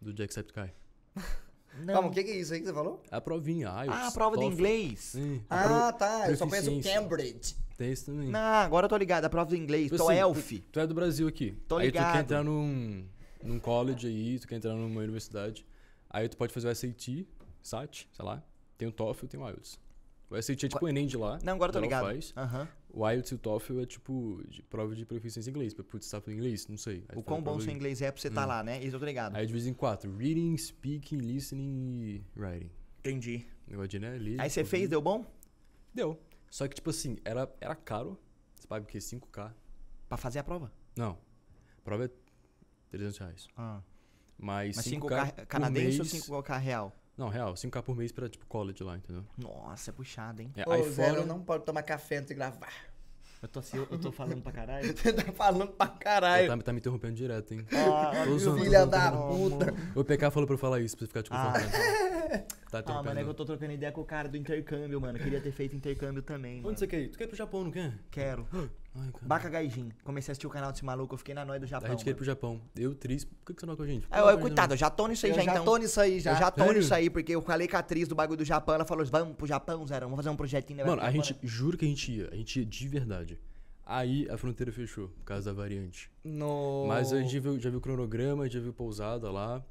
Do 0.01 0.15
Jacksepticeye. 0.15 0.71
Não. 1.81 1.93
Calma, 1.93 2.09
o 2.09 2.11
que 2.11 2.23
que 2.23 2.31
é 2.31 2.35
isso 2.35 2.51
aí 2.53 2.59
que 2.59 2.65
você 2.65 2.73
falou? 2.73 3.01
A 3.11 3.21
provinha, 3.21 3.67
IELTS. 3.67 3.95
Ah, 4.01 4.07
a 4.07 4.11
prova 4.11 4.35
de 4.35 4.41
TOEFL. 4.41 4.53
inglês. 4.55 4.99
Sim. 4.99 5.43
Ah, 5.49 5.93
tá. 5.93 6.29
Eu 6.29 6.35
só 6.35 6.47
conheço 6.47 6.69
proficiência. 6.69 6.93
Cambridge. 7.01 7.55
Tem 7.77 7.91
isso 7.91 8.05
também. 8.07 8.29
Não, 8.29 8.39
agora 8.39 8.85
eu 8.85 8.89
tô 8.89 8.97
ligado. 8.97 9.25
A 9.25 9.29
prova 9.29 9.49
de 9.49 9.57
inglês. 9.57 9.85
Tipo 9.85 9.97
Tô 9.97 10.09
assim, 10.09 10.19
elf. 10.19 10.49
Tu, 10.49 10.61
tu 10.71 10.79
é 10.79 10.87
do 10.87 10.93
Brasil 10.93 11.27
aqui. 11.27 11.51
Tô 11.67 11.77
aí 11.77 11.91
tu 11.91 11.93
ligado. 11.93 12.13
quer 12.13 12.19
entrar 12.21 12.43
num, 12.43 13.05
num 13.43 13.59
college 13.59 14.07
aí, 14.07 14.39
tu 14.39 14.47
quer 14.47 14.55
entrar 14.55 14.73
numa 14.73 14.99
universidade. 14.99 15.65
Aí 16.09 16.27
tu 16.27 16.35
pode 16.37 16.51
fazer 16.51 16.67
o 16.67 16.75
SAT, 16.75 17.27
SAT, 17.61 18.07
sei 18.11 18.25
lá. 18.25 18.43
Tem 18.77 18.87
o 18.87 18.91
TOEFL 18.91 19.25
e 19.25 19.27
tem 19.29 19.39
o 19.39 19.47
IELTS. 19.47 19.79
O 20.29 20.41
SAT 20.41 20.63
é 20.65 20.69
tipo 20.69 20.85
o 20.85 20.89
Enem 20.89 21.05
de 21.07 21.17
lá. 21.17 21.39
Não, 21.43 21.53
agora 21.53 21.69
eu 21.69 21.73
tô 21.73 21.79
ligado. 21.79 22.05
Faz. 22.05 22.33
Aham. 22.35 22.67
O 22.91 23.07
IELTS 23.07 23.31
e 23.31 23.35
o 23.35 23.37
TOEFL 23.37 23.81
é 23.81 23.85
tipo 23.85 24.41
de 24.47 24.63
prova 24.63 24.95
de 24.95 25.05
proficiência 25.05 25.49
em 25.49 25.53
inglês. 25.53 25.73
Pra 25.73 25.83
putz, 25.83 26.09
tá 26.09 26.19
falando 26.19 26.37
inglês? 26.39 26.67
Não 26.67 26.77
sei. 26.77 27.03
Aí 27.07 27.17
O 27.17 27.21
quão 27.23 27.41
bom 27.41 27.59
seu 27.59 27.71
inglês 27.71 28.01
é 28.01 28.11
pra 28.11 28.19
você 28.19 28.29
tá 28.31 28.43
Hum. 28.45 28.47
lá, 28.47 28.63
né? 28.63 28.83
Isso 28.83 28.95
eu 28.95 28.99
tô 28.99 29.05
ligado. 29.05 29.35
Aí 29.35 29.45
divide 29.45 29.69
em 29.69 29.73
quatro. 29.73 30.15
Reading, 30.17 30.57
speaking, 30.57 31.17
listening 31.17 32.01
e 32.01 32.23
writing. 32.35 32.71
Entendi. 32.99 33.45
Negócio 33.67 33.89
de, 33.89 33.99
né, 33.99 34.17
ler, 34.17 34.41
Aí 34.41 34.49
você 34.49 34.63
fez, 34.65 34.89
deu 34.89 35.01
bom? 35.01 35.23
Deu. 35.93 36.19
Só 36.49 36.67
que, 36.67 36.75
tipo 36.75 36.89
assim, 36.89 37.17
era, 37.23 37.47
era 37.61 37.75
caro. 37.75 38.17
Você 38.55 38.67
paga 38.67 38.83
o 38.83 38.87
quê? 38.87 38.97
5k? 38.99 39.53
Pra 40.07 40.17
fazer 40.17 40.39
a 40.39 40.43
prova. 40.43 40.71
Não. 40.97 41.11
A 41.77 41.81
prova 41.83 42.05
é 42.05 42.09
300 42.89 43.17
reais. 43.19 43.47
Ah. 43.55 43.81
Mas, 44.37 44.75
Mas 44.77 44.85
5k 44.85 44.99
5K 44.99 45.31
por 45.35 45.45
canadense 45.45 45.99
ou 46.01 46.05
mês- 46.05 46.23
5K 46.25 46.57
real? 46.57 46.95
Não, 47.19 47.27
real. 47.27 47.53
5k 47.53 47.81
por 47.83 47.97
mês 47.97 48.13
pra, 48.13 48.29
tipo, 48.29 48.45
college 48.47 48.81
lá, 48.81 48.95
entendeu? 48.95 49.25
Nossa, 49.37 49.89
é 49.89 49.93
puxado, 49.93 50.41
hein? 50.41 50.53
É, 50.55 50.63
Ô, 50.65 50.71
aí 50.71 50.89
Zero, 50.89 51.15
fora... 51.15 51.25
não 51.27 51.41
pode 51.41 51.65
tomar 51.65 51.83
café 51.83 52.15
antes 52.15 52.29
de 52.29 52.33
gravar. 52.33 52.71
Eu 53.41 53.47
tô, 53.49 53.59
assim, 53.59 53.75
eu, 53.77 53.85
eu 53.91 53.99
tô 53.99 54.09
falando 54.09 54.41
pra 54.41 54.53
caralho. 54.53 54.87
Você 54.97 55.11
tá 55.11 55.29
falando 55.33 55.67
pra 55.67 55.87
Pô, 55.87 55.99
caralho. 55.99 56.47
tá, 56.47 56.57
tá 56.63 56.71
me 56.73 56.79
interrompendo 56.79 57.15
direto, 57.15 57.53
hein? 57.53 57.65
Ah, 57.73 58.11
Filha 58.57 58.85
da 58.85 59.11
puta. 59.11 59.73
O 59.95 60.03
PK 60.03 60.31
falou 60.31 60.47
pra 60.47 60.53
eu 60.53 60.57
falar 60.57 60.79
isso, 60.79 60.95
pra 60.95 61.05
você 61.05 61.07
ficar, 61.07 61.23
tipo, 61.23 61.35
Ah. 61.35 61.53
Tá 62.69 62.83
Ah, 62.85 63.01
mano, 63.01 63.19
é 63.19 63.23
que 63.23 63.29
eu 63.29 63.33
tô 63.33 63.45
trocando 63.45 63.71
ideia 63.73 63.91
com 63.91 64.01
o 64.01 64.05
cara 64.05 64.27
do 64.29 64.37
intercâmbio, 64.37 65.01
mano. 65.01 65.17
Queria 65.17 65.41
ter 65.41 65.51
feito 65.51 65.75
intercâmbio 65.75 66.21
também, 66.21 66.57
mano. 66.57 66.69
Onde 66.69 66.79
você 66.79 66.85
quer 66.87 66.99
ir? 67.01 67.07
Tu 67.09 67.17
quer 67.17 67.23
ir 67.23 67.27
pro 67.27 67.35
Japão, 67.37 67.63
não 67.63 67.71
quer? 67.71 67.93
Quero. 68.11 68.47
Ai. 68.95 69.11
Baca 69.21 69.47
Gaijin. 69.49 69.91
Comecei 70.03 70.31
a 70.31 70.33
assistir 70.33 70.47
o 70.47 70.49
canal 70.49 70.71
desse 70.71 70.83
maluco, 70.85 71.13
eu 71.13 71.17
fiquei 71.17 71.33
na 71.33 71.43
noia 71.45 71.59
do 71.59 71.63
A 71.63 71.67
Japão. 71.67 71.89
gente 71.91 72.03
quer 72.03 72.11
ir 72.11 72.13
pro 72.15 72.25
mano. 72.25 72.31
Japão. 72.35 72.61
Eu, 72.75 72.93
Tris, 72.93 73.23
por 73.25 73.45
que 73.47 73.53
que 73.53 73.59
você 73.61 73.65
não 73.65 73.75
vai 73.75 73.77
com 73.77 73.91
a 73.91 73.93
gente? 73.93 74.07
Ah, 74.11 74.19
eu, 74.19 74.39
coitado, 74.39 74.73
eu 74.73 74.77
já 74.77 74.89
tô 74.89 75.07
nisso 75.07 75.25
aí 75.25 75.31
Eu 75.31 75.35
já, 75.35 75.43
já 75.43 75.51
então. 75.53 75.65
tô 75.65 75.77
nisso 75.77 75.99
aí 76.01 76.19
já. 76.19 76.31
Eu 76.33 76.37
já 76.37 76.51
tô 76.51 76.61
Sério? 76.63 76.79
nisso 76.79 76.93
aí, 76.93 77.09
porque 77.09 77.33
eu 77.33 77.41
falei 77.41 77.67
com 77.67 77.75
a 77.75 77.79
atriz 77.79 78.07
do 78.07 78.15
bagulho 78.15 78.37
do 78.37 78.45
Japão, 78.45 78.75
ela 78.75 78.85
falou, 78.85 79.05
vamos 79.05 79.35
pro 79.35 79.47
Japão, 79.47 79.85
Zero, 79.87 80.05
vamos 80.05 80.17
fazer 80.17 80.29
um 80.29 80.35
projetinho. 80.35 80.77
né, 80.77 80.83
Mano, 80.83 81.01
a 81.01 81.11
gente, 81.11 81.35
juro 81.43 81.77
que 81.77 81.85
a 81.85 81.87
gente 81.87 82.11
ia. 82.11 82.29
A 82.31 82.35
gente 82.35 82.59
ia 82.59 82.65
de 82.65 82.87
verdade. 82.87 83.39
Aí 83.85 84.27
a 84.29 84.37
fronteira 84.37 84.71
fechou, 84.71 85.07
por 85.09 85.23
causa 85.23 85.51
da 85.51 85.53
variante. 85.59 86.11
No... 86.23 86.85
Mas 86.87 87.11
a 87.11 87.19
gente 87.19 87.39
viu, 87.39 87.59
já 87.59 87.69
viu 87.71 87.79
o 87.79 87.81
cronograma, 87.81 88.47
já 88.47 88.59
viu 88.59 88.71
pousada 88.71 89.31
lá. 89.31 89.63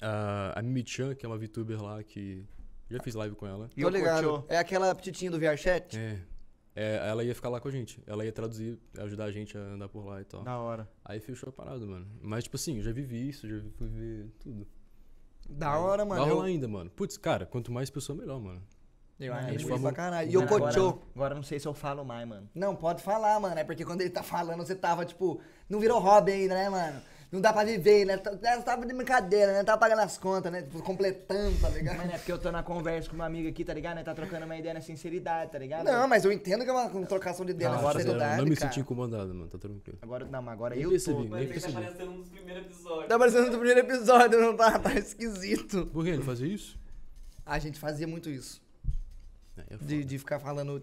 Ah, 0.00 0.52
a 0.56 0.62
Mimi-chan, 0.62 1.14
que 1.14 1.24
é 1.24 1.28
uma 1.28 1.36
VTuber 1.38 1.82
lá, 1.82 2.02
que 2.02 2.44
já 2.90 2.98
fiz 3.02 3.14
live 3.14 3.34
com 3.36 3.46
ela. 3.46 3.68
E 3.76 3.80
Tô 3.80 3.86
eu 3.88 3.90
ligado. 3.90 4.24
curtiu. 4.28 4.44
É 4.48 4.58
aquela 4.58 4.94
petitinha 4.94 5.30
do 5.30 5.38
VRChat? 5.38 5.96
É. 5.98 6.18
É, 6.74 7.08
ela 7.08 7.24
ia 7.24 7.34
ficar 7.34 7.48
lá 7.48 7.60
com 7.60 7.66
a 7.68 7.70
gente. 7.70 8.02
Ela 8.06 8.24
ia 8.24 8.32
traduzir, 8.32 8.78
ajudar 8.98 9.24
a 9.24 9.30
gente 9.32 9.58
a 9.58 9.60
andar 9.60 9.88
por 9.88 10.04
lá 10.06 10.20
e 10.20 10.24
tal. 10.24 10.42
Da 10.42 10.56
hora. 10.58 10.88
Aí 11.04 11.18
fechou 11.20 11.48
a 11.48 11.52
parada, 11.52 11.84
mano. 11.84 12.06
Mas, 12.22 12.44
tipo 12.44 12.56
assim, 12.56 12.76
eu 12.78 12.82
já 12.82 12.92
vivi 12.92 13.28
isso, 13.28 13.46
já 13.48 13.60
fui 13.76 13.88
ver 13.88 14.30
tudo. 14.38 14.66
Da 15.48 15.76
hora, 15.78 16.04
mano. 16.04 16.20
Vai 16.22 16.30
Eu, 16.30 16.34
rolar 16.36 16.46
ainda, 16.46 16.68
mano. 16.68 16.88
Putz, 16.90 17.16
cara, 17.18 17.44
quanto 17.44 17.72
mais 17.72 17.90
pessoa, 17.90 18.16
melhor, 18.16 18.40
mano. 18.40 18.62
eu 19.18 19.28
Mano, 19.32 19.40
animei 19.42 19.58
de 19.58 19.64
pra 19.66 19.74
forma- 19.74 19.92
caralho. 19.92 20.30
E 20.30 20.36
o 20.38 20.46
Cochô. 20.46 21.00
agora, 21.14 21.32
eu 21.34 21.36
não 21.36 21.42
sei 21.42 21.58
se 21.58 21.66
eu 21.66 21.74
falo 21.74 22.04
mais, 22.04 22.26
mano. 22.26 22.48
Não, 22.54 22.74
pode 22.76 23.02
falar, 23.02 23.38
mano. 23.40 23.58
É 23.58 23.64
porque 23.64 23.84
quando 23.84 24.00
ele 24.00 24.10
tá 24.10 24.22
falando, 24.22 24.64
você 24.64 24.74
tava, 24.76 25.04
tipo, 25.04 25.40
não 25.68 25.80
virou 25.80 25.98
hobby 25.98 26.32
ainda, 26.32 26.54
né, 26.54 26.70
mano? 26.70 27.02
Não 27.32 27.40
dá 27.40 27.52
pra 27.52 27.62
viver, 27.62 28.04
né? 28.04 28.16
Tá- 28.16 28.32
Você 28.32 28.62
tava 28.62 28.84
de 28.84 28.92
brincadeira, 28.92 29.52
né? 29.52 29.62
Tava 29.62 29.78
pagando 29.78 30.00
as 30.00 30.18
contas, 30.18 30.50
né? 30.50 30.62
Tipo, 30.62 30.82
completando, 30.82 31.56
tá 31.60 31.68
ligado? 31.68 31.98
Mano, 31.98 32.10
é 32.10 32.18
porque 32.18 32.32
eu 32.32 32.38
tô 32.38 32.50
na 32.50 32.60
conversa 32.64 33.08
com 33.08 33.14
uma 33.14 33.24
amiga 33.26 33.48
aqui, 33.48 33.64
tá 33.64 33.72
ligado? 33.72 33.94
Né? 33.96 34.02
Tá 34.02 34.12
trocando 34.12 34.44
uma 34.46 34.56
ideia 34.56 34.74
na 34.74 34.80
sinceridade, 34.80 35.52
tá 35.52 35.58
ligado? 35.58 35.84
Não, 35.84 36.08
mas 36.08 36.24
eu 36.24 36.32
entendo 36.32 36.64
que 36.64 36.70
é 36.70 36.72
uma 36.72 37.06
trocação 37.06 37.46
de 37.46 37.52
ideia 37.52 37.70
na 37.70 37.78
agora 37.78 38.00
sinceridade, 38.00 38.36
não 38.38 38.44
me 38.46 38.56
cara. 38.56 38.68
senti 38.72 38.80
incomodado, 38.80 39.32
mano. 39.32 39.46
Tá 39.48 39.58
tranquilo. 39.58 39.98
Agora, 40.02 40.24
não, 40.24 40.42
mas 40.42 40.52
agora 40.54 40.74
Nem 40.74 40.82
eu 40.84 40.90
percebi. 40.90 41.14
tô... 41.16 41.20
Nem 41.22 41.30
Mas 41.30 41.40
ele 41.42 41.48
tá 41.48 41.52
percebi. 41.60 41.76
aparecendo 41.84 42.10
nos 42.18 42.28
primeiros 42.28 42.64
episódios. 42.66 43.06
Tá 43.08 43.18
parecendo 43.18 43.44
no 43.46 43.58
primeiro 43.58 43.80
episódio, 43.80 44.40
não 44.40 44.56
tá? 44.56 44.78
Tá 44.80 44.94
esquisito. 44.94 45.86
Por 45.86 46.02
que 46.04 46.10
ele 46.10 46.22
fazia 46.24 46.48
isso? 46.48 46.76
A 47.46 47.58
gente 47.60 47.78
fazia 47.78 48.08
muito 48.08 48.28
isso. 48.28 48.60
É, 49.56 49.74
é. 49.74 49.76
De, 49.76 50.04
de 50.04 50.18
ficar 50.18 50.40
falando. 50.40 50.82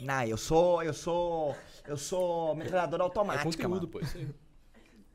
Não, 0.00 0.22
eu 0.24 0.36
sou, 0.36 0.82
eu 0.82 0.92
sou, 0.92 1.56
eu 1.86 1.96
sou 1.96 2.54
metralhadora 2.54 3.02
É 3.02 3.04
automática, 3.04 3.44
conteúdo, 3.44 3.70
mano. 3.74 3.88
pô. 3.88 4.00
Isso 4.00 4.18
aí. 4.18 4.28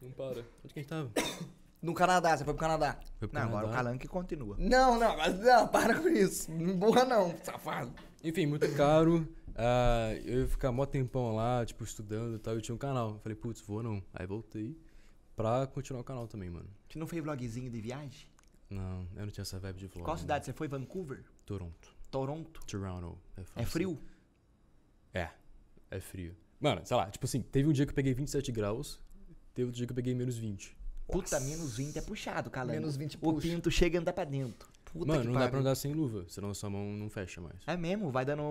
Não 0.02 0.12
para. 0.12 0.46
Onde 0.64 0.74
que 0.74 0.80
a 0.80 0.82
gente 0.82 0.90
tava? 0.90 1.12
No 1.80 1.94
Canadá, 1.94 2.36
você 2.36 2.44
foi 2.44 2.56
pro 2.56 2.62
Canadá. 2.62 3.00
Foi 3.20 3.28
pro 3.28 3.40
Não, 3.40 3.48
agora 3.48 3.66
o 3.68 3.70
Canadá. 3.70 3.84
Calanque 3.84 4.08
continua. 4.08 4.56
Não, 4.58 5.00
não, 5.00 5.16
mas 5.16 5.40
não, 5.40 5.68
para 5.68 6.00
com 6.02 6.08
isso. 6.08 6.52
Não 6.52 6.76
burra 6.76 7.06
não, 7.06 7.38
safado. 7.44 7.94
Enfim, 8.24 8.48
muito 8.48 8.68
caro. 8.76 9.28
Ah, 9.56 10.10
eu 10.26 10.42
ia 10.42 10.48
ficar 10.48 10.72
mó 10.72 10.88
tempão 10.88 11.36
lá, 11.36 11.64
tipo, 11.64 11.84
estudando 11.84 12.36
e 12.36 12.40
tal. 12.40 12.56
Eu 12.56 12.62
tinha 12.62 12.74
um 12.74 12.80
canal. 12.80 13.12
Eu 13.12 13.20
Falei, 13.20 13.36
putz, 13.36 13.62
vou 13.62 13.84
não. 13.84 14.04
Aí 14.12 14.26
voltei 14.26 14.76
pra 15.36 15.68
continuar 15.68 16.02
o 16.02 16.04
canal 16.04 16.28
também, 16.28 16.50
mano. 16.50 16.68
Você 16.90 16.98
não 16.98 17.06
fez 17.06 17.24
vlogzinho 17.24 17.70
de 17.70 17.80
viagem? 17.80 18.28
Não, 18.70 19.08
eu 19.16 19.26
não 19.26 19.32
tinha 19.32 19.44
essa 19.44 19.60
vibe 19.60 19.78
de 19.78 19.88
vlog. 19.88 20.04
Qual 20.04 20.16
né? 20.16 20.22
cidade 20.22 20.46
você 20.46 20.54
foi? 20.54 20.68
Vancouver? 20.68 21.24
Toronto. 21.46 21.96
Toronto? 22.10 22.66
Toronto. 22.66 23.18
É 23.38 23.44
fácil. 23.44 23.70
frio? 23.70 24.00
É, 25.14 25.30
é 25.92 26.00
frio. 26.00 26.36
Mano, 26.60 26.82
sei 26.86 26.98
lá, 26.98 27.10
tipo 27.10 27.26
assim, 27.26 27.42
teve 27.42 27.70
um 27.70 27.72
dia 27.72 27.86
que 27.86 27.92
eu 27.92 27.96
peguei 27.96 28.14
27 28.14 28.52
graus, 28.52 29.00
teve 29.58 29.66
outro 29.66 29.78
dia 29.78 29.88
que 29.88 29.92
eu 29.92 29.96
peguei 29.96 30.14
menos 30.14 30.38
20. 30.38 30.78
Puta, 31.08 31.40
menos 31.40 31.76
20 31.78 31.98
é 31.98 32.02
puxado, 32.02 32.50
Calanque. 32.52 32.80
Menos 32.80 32.96
20 32.96 33.16
O 33.16 33.20
puxa. 33.34 33.48
pinto 33.48 33.72
chega 33.72 33.98
e 33.98 34.00
anda 34.00 34.14
pra 34.14 34.24
dentro. 34.24 34.70
Puta 34.86 35.06
Mano, 35.08 35.22
que 35.22 35.28
não 35.28 35.34
dá 35.40 35.50
pra 35.50 35.60
andar 35.60 35.76
sem 35.76 35.94
luva, 35.94 36.26
senão 36.30 36.54
sua 36.54 36.70
mão 36.70 36.86
não 36.94 37.10
fecha 37.10 37.42
mais. 37.42 37.56
É 37.66 37.76
mesmo, 37.76 38.12
vai 38.12 38.24
dando... 38.24 38.42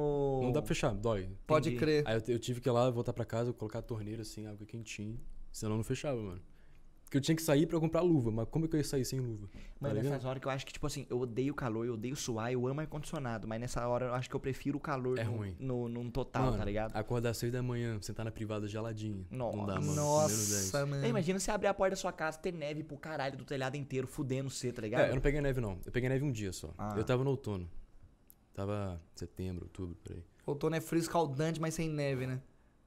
Não 0.42 0.52
dá 0.52 0.60
pra 0.60 0.68
fechar, 0.68 0.92
dói. 0.94 1.28
Pode 1.46 1.68
Entendi. 1.70 1.80
crer. 1.80 2.02
Aí 2.06 2.16
eu, 2.16 2.20
te- 2.20 2.32
eu 2.32 2.38
tive 2.38 2.60
que 2.60 2.68
ir 2.68 2.72
lá, 2.72 2.90
voltar 2.90 3.12
pra 3.12 3.24
casa, 3.24 3.52
colocar 3.52 3.78
a 3.78 3.82
torneira 3.82 4.22
assim, 4.22 4.46
água 4.46 4.66
quentinha, 4.66 5.16
senão 5.52 5.76
não 5.76 5.84
fechava, 5.84 6.20
mano. 6.20 6.40
Porque 7.06 7.18
eu 7.18 7.20
tinha 7.20 7.36
que 7.36 7.42
sair 7.42 7.66
pra 7.66 7.78
comprar 7.78 8.00
luva, 8.00 8.32
mas 8.32 8.48
como 8.48 8.64
é 8.64 8.68
que 8.68 8.74
eu 8.74 8.78
ia 8.78 8.84
sair 8.84 9.04
sem 9.04 9.20
luva? 9.20 9.48
Mano, 9.78 9.94
tá 9.94 10.02
nessas 10.02 10.24
horas 10.24 10.40
que 10.40 10.48
eu 10.48 10.50
acho 10.50 10.66
que, 10.66 10.72
tipo 10.72 10.84
assim, 10.88 11.06
eu 11.08 11.20
odeio 11.20 11.54
calor, 11.54 11.86
eu 11.86 11.94
odeio 11.94 12.16
suar, 12.16 12.52
eu 12.52 12.66
amo 12.66 12.80
ar-condicionado, 12.80 13.46
mas 13.46 13.60
nessa 13.60 13.86
hora 13.86 14.06
eu 14.06 14.14
acho 14.14 14.28
que 14.28 14.34
eu 14.34 14.40
prefiro 14.40 14.76
o 14.76 14.80
calor 14.80 15.16
É 15.16 15.22
no, 15.22 15.36
ruim. 15.36 15.54
no, 15.56 15.88
num 15.88 16.10
total, 16.10 16.46
Mano, 16.46 16.58
tá 16.58 16.64
ligado? 16.64 16.96
Acordar 16.96 17.30
às 17.30 17.36
6 17.36 17.52
da 17.52 17.62
manhã, 17.62 17.96
sentar 18.02 18.24
na 18.24 18.32
privada 18.32 18.66
geladinha. 18.66 19.24
Não 19.30 19.52
dá, 19.64 19.74
mano. 19.76 19.82
Menos 19.82 19.94
10. 19.94 19.96
Nossa, 19.96 20.84
mano. 20.84 21.04
Ei, 21.04 21.10
imagina 21.10 21.38
você 21.38 21.52
abrir 21.52 21.68
a 21.68 21.74
porta 21.74 21.90
da 21.90 21.96
sua 21.96 22.12
casa, 22.12 22.38
ter 22.38 22.52
neve 22.52 22.82
pro 22.82 22.96
caralho 22.98 23.38
do 23.38 23.44
telhado 23.44 23.76
inteiro, 23.76 24.08
fudendo 24.08 24.50
você, 24.50 24.72
tá 24.72 24.82
ligado? 24.82 25.02
É, 25.02 25.10
eu 25.10 25.14
não 25.14 25.22
peguei 25.22 25.40
neve 25.40 25.60
não. 25.60 25.78
Eu 25.86 25.92
peguei 25.92 26.08
neve 26.08 26.24
um 26.24 26.32
dia 26.32 26.52
só. 26.52 26.74
Ah. 26.76 26.92
Eu 26.96 27.04
tava 27.04 27.22
no 27.22 27.30
outono. 27.30 27.70
Tava 28.52 29.00
setembro, 29.14 29.66
outubro, 29.66 29.94
por 30.02 30.12
aí. 30.12 30.24
Outono 30.44 30.74
é 30.74 30.80
frio 30.80 30.98
escaldante, 31.00 31.60
mas 31.60 31.72
sem 31.74 31.88
neve, 31.88 32.26
né? 32.26 32.42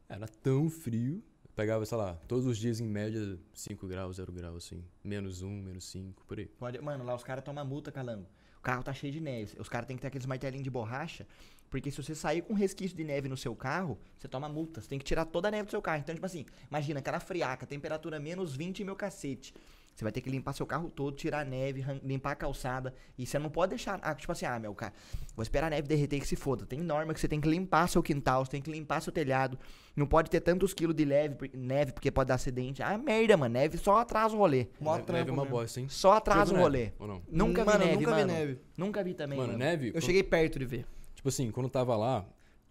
Era 0.09 0.28
tão 0.28 0.70
frio. 0.70 1.24
Pegava, 1.60 1.86
sei 1.86 1.97
lá, 1.97 2.14
todos 2.26 2.45
os 2.45 2.57
dias 2.57 2.80
em 2.80 2.88
média 2.88 3.38
5 3.53 3.86
graus, 3.86 4.16
0 4.16 4.32
graus, 4.32 4.55
assim. 4.66 4.82
Menos 5.03 5.41
1, 5.41 5.49
menos 5.49 5.84
5, 5.89 6.24
por 6.26 6.39
aí. 6.39 6.45
Pode- 6.45 6.80
Mano, 6.80 7.03
lá 7.03 7.14
os 7.14 7.22
caras 7.22 7.43
tomam 7.43 7.66
multa, 7.66 7.91
calango. 7.91 8.26
O 8.57 8.62
carro 8.62 8.82
tá 8.82 8.93
cheio 8.93 9.12
de 9.12 9.20
neve. 9.20 9.60
Os 9.60 9.68
caras 9.68 9.86
têm 9.86 9.97
que 9.97 10.01
ter 10.01 10.07
aqueles 10.07 10.26
martelinhos 10.26 10.64
de 10.64 10.70
borracha, 10.70 11.28
porque 11.70 11.91
se 11.91 12.01
você 12.01 12.16
sair 12.16 12.43
com 12.43 12.53
resquício 12.53 12.95
de 12.95 13.03
neve 13.03 13.28
no 13.28 13.36
seu 13.36 13.53
carro, 13.53 13.99
você 14.18 14.26
toma 14.30 14.47
multa. 14.47 14.80
Você 14.80 14.88
tem 14.88 14.97
que 14.97 15.03
tirar 15.03 15.26
toda 15.26 15.49
a 15.49 15.51
neve 15.51 15.66
do 15.66 15.72
seu 15.72 15.82
carro. 15.82 15.99
Então, 15.99 16.16
tipo 16.16 16.26
assim, 16.26 16.45
imagina 16.70 17.01
aquela 17.01 17.20
friaca, 17.20 17.66
temperatura 17.66 18.22
menos 18.22 18.55
20 18.55 18.80
e 18.80 18.86
meu 18.86 18.95
cacete. 18.95 19.53
Você 20.00 20.06
vai 20.06 20.14
ter 20.14 20.22
que 20.22 20.30
limpar 20.30 20.54
seu 20.54 20.66
carro 20.66 20.89
todo, 20.89 21.14
tirar 21.14 21.41
a 21.41 21.43
neve, 21.43 21.84
limpar 22.06 22.32
a 22.32 22.36
calçada. 22.36 22.93
E 23.18 23.26
você 23.26 23.38
não 23.38 23.50
pode 23.50 23.72
deixar. 23.72 24.00
ah, 24.02 24.16
tipo 24.16 24.32
assim, 24.32 24.45
ah, 24.45 24.58
meu 24.58 24.74
cara, 24.74 24.93
vou 25.36 25.43
esperar 25.43 25.68
a 25.68 25.70
neve 25.72 25.89
derreter 25.89 26.22
que 26.22 26.26
se 26.26 26.38
foda. 26.38 26.66
Tem 26.66 26.80
norma 26.80 27.14
que 27.14 27.20
você 27.20 27.28
tem 27.28 27.41
que 27.41 27.50
limpar 27.50 27.86
seu 27.89 28.02
quintal, 28.02 28.45
você 28.45 28.52
tem 28.52 28.62
que 28.62 28.72
limpar 28.72 29.02
seu 29.02 29.12
telhado. 29.12 29.60
Não 29.97 30.08
pode 30.08 30.30
ter 30.30 30.39
tantos 30.39 30.74
quilos 30.74 30.95
de 30.95 31.04
leve, 31.04 31.36
neve, 31.54 31.91
porque 31.91 32.10
pode 32.10 32.30
dar 32.30 32.36
acidente. 32.36 32.82
Ah, 32.82 32.97
merda, 32.97 33.36
mano. 33.36 33.52
Neve 33.56 33.78
só 33.78 33.97
atrasa 33.97 34.34
o 34.34 34.38
rolê. 34.38 34.68
Mó 34.80 34.95
neve, 34.95 35.12
neve 35.12 35.30
é 35.32 35.34
uma 35.34 35.43
bosta, 35.43 35.82
hein? 35.82 35.89
Só 35.89 36.14
atrasa 36.14 36.54
o 36.54 36.58
rolê. 36.58 36.80
neve, 36.86 36.93
Ou 36.97 37.06
não? 37.06 37.22
Nunca 37.30 37.66
Mano, 37.66 37.80
vi 37.80 37.86
neve, 37.86 37.97
nunca 37.97 38.16
vi 38.16 38.22
mano. 38.22 38.34
neve. 38.34 38.60
Nunca 38.78 39.04
vi 39.04 39.14
também, 39.14 39.38
Mano, 39.38 39.52
mano. 39.52 39.60
neve. 39.66 39.88
Eu 39.89 39.91
quando- 39.95 40.04
cheguei 40.06 40.24
perto 40.24 40.60
de 40.60 40.64
ver. 40.66 40.86
Tipo 41.14 41.28
assim, 41.28 41.52
quando 41.52 41.68
tava 41.68 41.97
lá, 41.97 42.20
a 42.20 42.26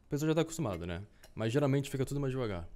pessoa 0.09 0.31
já 0.31 0.35
tá 0.35 0.41
acostumada, 0.41 0.87
né? 0.87 1.03
Mas 1.35 1.53
geralmente 1.53 1.91
fica 1.91 2.07
tudo 2.07 2.19
mais 2.21 2.33
devagar. 2.33 2.67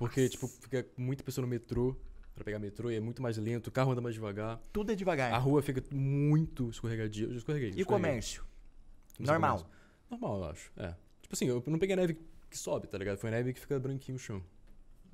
Porque, 0.00 0.28
tipo, 0.28 0.48
fica 0.48 0.84
muita 0.96 1.22
pessoa 1.22 1.42
no 1.42 1.48
metrô 1.48 1.94
pra 2.34 2.44
pegar 2.44 2.58
metrô 2.58 2.90
e 2.90 2.96
é 2.96 3.00
muito 3.00 3.20
mais 3.22 3.36
lento, 3.36 3.66
o 3.68 3.70
carro 3.70 3.92
anda 3.92 4.00
mais 4.00 4.14
devagar. 4.14 4.60
Tudo 4.72 4.92
é 4.92 4.94
devagar. 4.94 5.32
A 5.32 5.38
rua 5.38 5.62
fica 5.62 5.82
muito 5.94 6.70
escorregadia. 6.70 7.26
Eu 7.26 7.32
já 7.32 7.38
escorreguei. 7.38 7.68
e 7.68 7.80
escorreguei. 7.80 8.08
comércio? 8.10 8.44
Não 9.18 9.26
sei 9.26 9.32
Normal. 9.32 9.56
comércio. 9.58 9.72
Normal, 10.10 10.38
eu 10.38 10.44
acho. 10.50 10.72
É. 10.76 10.94
Tipo 11.22 11.34
assim, 11.34 11.46
eu 11.48 11.62
não 11.66 11.78
peguei 11.78 11.96
neve 11.96 12.18
que 12.50 12.58
sobe, 12.58 12.86
tá 12.86 12.98
ligado? 12.98 13.18
Foi 13.18 13.30
neve 13.30 13.52
que 13.52 13.60
fica 13.60 13.78
branquinho 13.78 14.14
no 14.14 14.18
chão. 14.18 14.42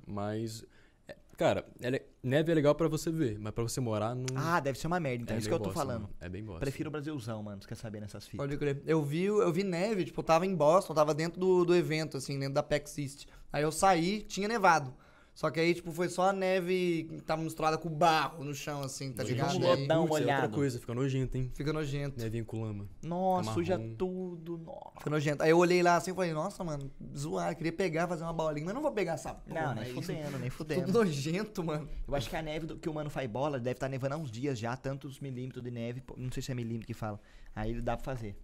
Mas. 0.05 0.65
é, 1.07 1.15
cara, 1.37 1.65
ela 1.81 1.95
é- 1.97 2.05
neve 2.23 2.51
é 2.51 2.55
legal 2.55 2.73
pra 2.75 2.87
você 2.87 3.11
ver, 3.11 3.37
mas 3.39 3.53
pra 3.53 3.63
você 3.63 3.79
morar 3.79 4.15
não. 4.15 4.25
Ah, 4.35 4.59
deve 4.59 4.77
ser 4.79 4.87
uma 4.87 4.99
merda, 4.99 5.23
então. 5.23 5.35
é 5.35 5.39
isso 5.39 5.47
que 5.47 5.53
eu 5.53 5.59
tô 5.59 5.65
bosta, 5.65 5.79
falando. 5.79 6.01
mano. 6.03 6.13
É 6.19 6.27
bem 6.27 6.43
bosta. 6.43 6.59
Prefiro 6.61 6.89
o 6.89 6.91
Brasilzão, 6.91 7.41
mano. 7.43 7.61
Você 7.61 7.67
quer 7.67 7.75
saber 7.75 7.99
nessas 8.01 8.25
fitas? 8.25 8.37
Pode 8.45 8.57
crer. 8.57 8.81
Eu 8.85 9.03
vi, 9.03 9.25
eu 9.25 9.51
vi 9.53 9.63
neve, 9.63 10.05
tipo, 10.05 10.19
eu 10.19 10.23
tava 10.23 10.45
em 10.45 10.55
Boston, 10.55 10.93
tava 10.93 11.13
dentro 11.13 11.39
do, 11.39 11.63
do 11.63 11.75
evento, 11.75 12.17
assim, 12.17 12.37
dentro 12.39 12.55
da 12.55 12.63
PAX 12.63 12.97
East. 12.97 13.27
Aí 13.53 13.63
eu 13.63 13.71
saí, 13.71 14.21
tinha 14.23 14.47
nevado. 14.47 14.93
Só 15.39 15.49
que 15.49 15.57
aí, 15.57 15.73
tipo, 15.73 15.89
foi 15.93 16.09
só 16.09 16.23
a 16.31 16.33
neve 16.33 17.07
que 17.09 17.21
tava 17.21 17.41
misturada 17.41 17.77
com 17.77 17.87
barro 17.87 18.43
no 18.43 18.53
chão, 18.53 18.81
assim, 18.81 19.13
tá 19.13 19.23
ligado? 19.23 19.53
Vamos 19.53 19.69
aí 19.69 19.87
dá 19.87 19.93
uma 19.95 19.99
é 20.01 20.11
outra 20.11 20.23
olhada. 20.25 20.49
coisa, 20.53 20.77
fica 20.81 20.93
nojento, 20.93 21.37
hein? 21.37 21.49
Fica 21.53 21.71
nojento. 21.71 22.19
Nevinha 22.19 22.43
com 22.43 22.61
lama. 22.61 22.85
Nossa, 23.01 23.53
suja 23.53 23.77
marrom. 23.77 23.93
tudo. 23.95 24.57
Nossa. 24.57 24.97
Fica 24.97 25.09
nojento. 25.09 25.41
Aí 25.41 25.51
eu 25.51 25.57
olhei 25.57 25.81
lá 25.81 25.95
assim 25.95 26.11
e 26.11 26.13
falei, 26.13 26.33
nossa, 26.33 26.61
mano, 26.61 26.91
zoar, 27.17 27.55
queria 27.55 27.71
pegar, 27.71 28.05
fazer 28.05 28.23
uma 28.25 28.33
bolinha, 28.33 28.65
mas 28.65 28.75
não 28.75 28.81
vou 28.81 28.91
pegar 28.91 29.13
essa 29.13 29.33
porra. 29.33 29.61
Não, 29.61 29.75
nem 29.75 29.83
aí. 29.85 29.93
fudendo, 29.93 30.39
nem 30.39 30.49
Tudo 30.51 30.51
fudendo. 30.51 30.91
nojento, 30.91 31.63
mano. 31.63 31.87
Eu 32.05 32.15
acho 32.15 32.29
que 32.29 32.35
a 32.35 32.41
neve 32.41 32.65
do- 32.65 32.75
que 32.77 32.89
o 32.89 32.93
mano 32.93 33.09
faz 33.09 33.29
bola 33.29 33.57
deve 33.57 33.77
estar 33.77 33.87
nevando 33.87 34.15
há 34.15 34.17
uns 34.17 34.29
dias 34.29 34.59
já, 34.59 34.75
tantos 34.75 35.21
milímetros 35.21 35.63
de 35.63 35.71
neve. 35.71 36.03
Não 36.17 36.29
sei 36.33 36.43
se 36.43 36.51
é 36.51 36.53
milímetro 36.53 36.85
que 36.85 36.93
fala. 36.93 37.17
Aí 37.55 37.71
ele 37.71 37.81
dá 37.81 37.95
pra 37.95 38.03
fazer. 38.03 38.35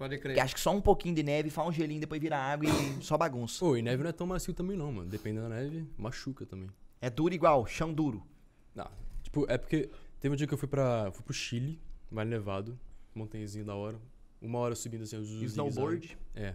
Pode 0.00 0.16
crer. 0.16 0.32
Porque 0.32 0.40
acho 0.40 0.54
que 0.54 0.60
só 0.62 0.74
um 0.74 0.80
pouquinho 0.80 1.14
de 1.14 1.22
neve, 1.22 1.50
faz 1.50 1.68
um 1.68 1.72
gelinho, 1.72 2.00
depois 2.00 2.18
vira 2.18 2.38
água 2.38 2.66
e 2.66 2.70
só 3.04 3.18
bagunça. 3.18 3.60
Pô, 3.60 3.76
e 3.76 3.82
neve 3.82 4.02
não 4.02 4.08
é 4.08 4.12
tão 4.14 4.26
macio 4.26 4.54
também 4.54 4.74
não, 4.74 4.90
mano. 4.90 5.10
Dependendo 5.10 5.46
da 5.46 5.54
neve, 5.54 5.86
machuca 5.98 6.46
também. 6.46 6.70
É 7.02 7.10
duro 7.10 7.34
igual, 7.34 7.66
chão 7.66 7.92
duro. 7.92 8.26
Não, 8.74 8.90
tipo, 9.22 9.44
é 9.46 9.58
porque 9.58 9.90
teve 10.18 10.32
um 10.32 10.36
dia 10.38 10.46
que 10.46 10.54
eu 10.54 10.56
fui 10.56 10.66
pra. 10.66 11.12
fui 11.12 11.22
pro 11.22 11.34
Chile, 11.34 11.78
Vale 12.10 12.30
Nevado, 12.30 12.80
montanhazinho 13.14 13.66
da 13.66 13.74
hora. 13.74 14.00
Uma 14.40 14.58
hora 14.60 14.74
subindo 14.74 15.02
assim, 15.02 15.18
os 15.18 15.28
snowboard. 15.30 16.16
É. 16.34 16.54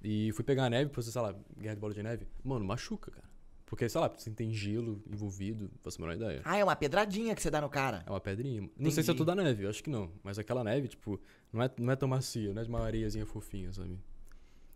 E 0.00 0.30
fui 0.30 0.44
pegar 0.44 0.66
a 0.66 0.70
neve, 0.70 0.88
pra 0.88 1.02
você, 1.02 1.10
sei 1.10 1.20
lá, 1.20 1.34
guerra 1.58 1.74
de 1.74 1.80
bola 1.80 1.92
de 1.92 2.04
neve. 2.04 2.28
Mano, 2.44 2.64
machuca, 2.64 3.10
cara. 3.10 3.25
Porque, 3.66 3.88
sei 3.88 4.00
lá, 4.00 4.08
você 4.08 4.30
tem 4.30 4.52
gelo 4.52 5.02
envolvido, 5.10 5.64
não 5.64 5.78
faço 5.82 6.00
a 6.00 6.06
menor 6.06 6.14
ideia. 6.14 6.40
Ah, 6.44 6.56
é 6.56 6.62
uma 6.62 6.76
pedradinha 6.76 7.34
que 7.34 7.42
você 7.42 7.50
dá 7.50 7.60
no 7.60 7.68
cara. 7.68 8.04
É 8.06 8.10
uma 8.10 8.20
pedrinha. 8.20 8.62
Não 8.76 8.90
sei 8.92 9.02
se 9.02 9.10
é 9.10 9.12
Entendi. 9.12 9.18
toda 9.18 9.34
neve, 9.34 9.64
eu 9.64 9.68
acho 9.68 9.82
que 9.82 9.90
não. 9.90 10.10
Mas 10.22 10.38
aquela 10.38 10.62
neve, 10.62 10.86
tipo, 10.86 11.20
não 11.52 11.60
é, 11.62 11.70
não 11.76 11.92
é 11.92 11.96
tão 11.96 12.08
macia, 12.08 12.54
não 12.54 12.62
é 12.62 12.64
de 12.64 12.70
uma 12.70 12.80
areiazinha 12.80 13.26
fofinha, 13.26 13.72
sabe? 13.72 13.98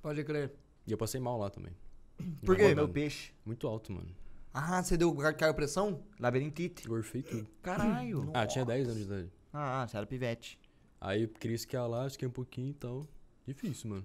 Pode 0.02 0.24
crer. 0.24 0.52
E 0.86 0.90
eu 0.92 0.98
passei 0.98 1.20
mal 1.20 1.38
lá 1.38 1.48
também. 1.48 1.72
Por 2.44 2.56
quê? 2.56 2.74
Meu 2.74 2.88
peixe. 2.88 3.32
Muito 3.46 3.66
alto, 3.68 3.92
mano. 3.92 4.08
Ah, 4.52 4.82
você 4.82 4.96
deu, 4.96 5.14
caiu 5.14 5.54
pressão? 5.54 6.02
Labirintite. 6.18 6.88
Gorfei 6.88 7.22
tudo. 7.22 7.46
Caralho. 7.62 8.28
Ah, 8.34 8.44
tinha 8.44 8.64
10 8.64 8.88
anos 8.88 8.98
de 8.98 9.04
idade. 9.04 9.32
Ah, 9.52 9.86
você 9.86 9.96
era 9.96 10.06
pivete. 10.06 10.58
Aí 11.00 11.22
eu 11.22 11.28
queria 11.28 11.54
esquiar 11.54 11.88
lá, 11.88 12.08
esquiei 12.08 12.28
um 12.28 12.32
pouquinho 12.32 12.70
e 12.70 12.74
tal. 12.74 13.06
Difícil, 13.46 13.88
mano. 13.90 14.04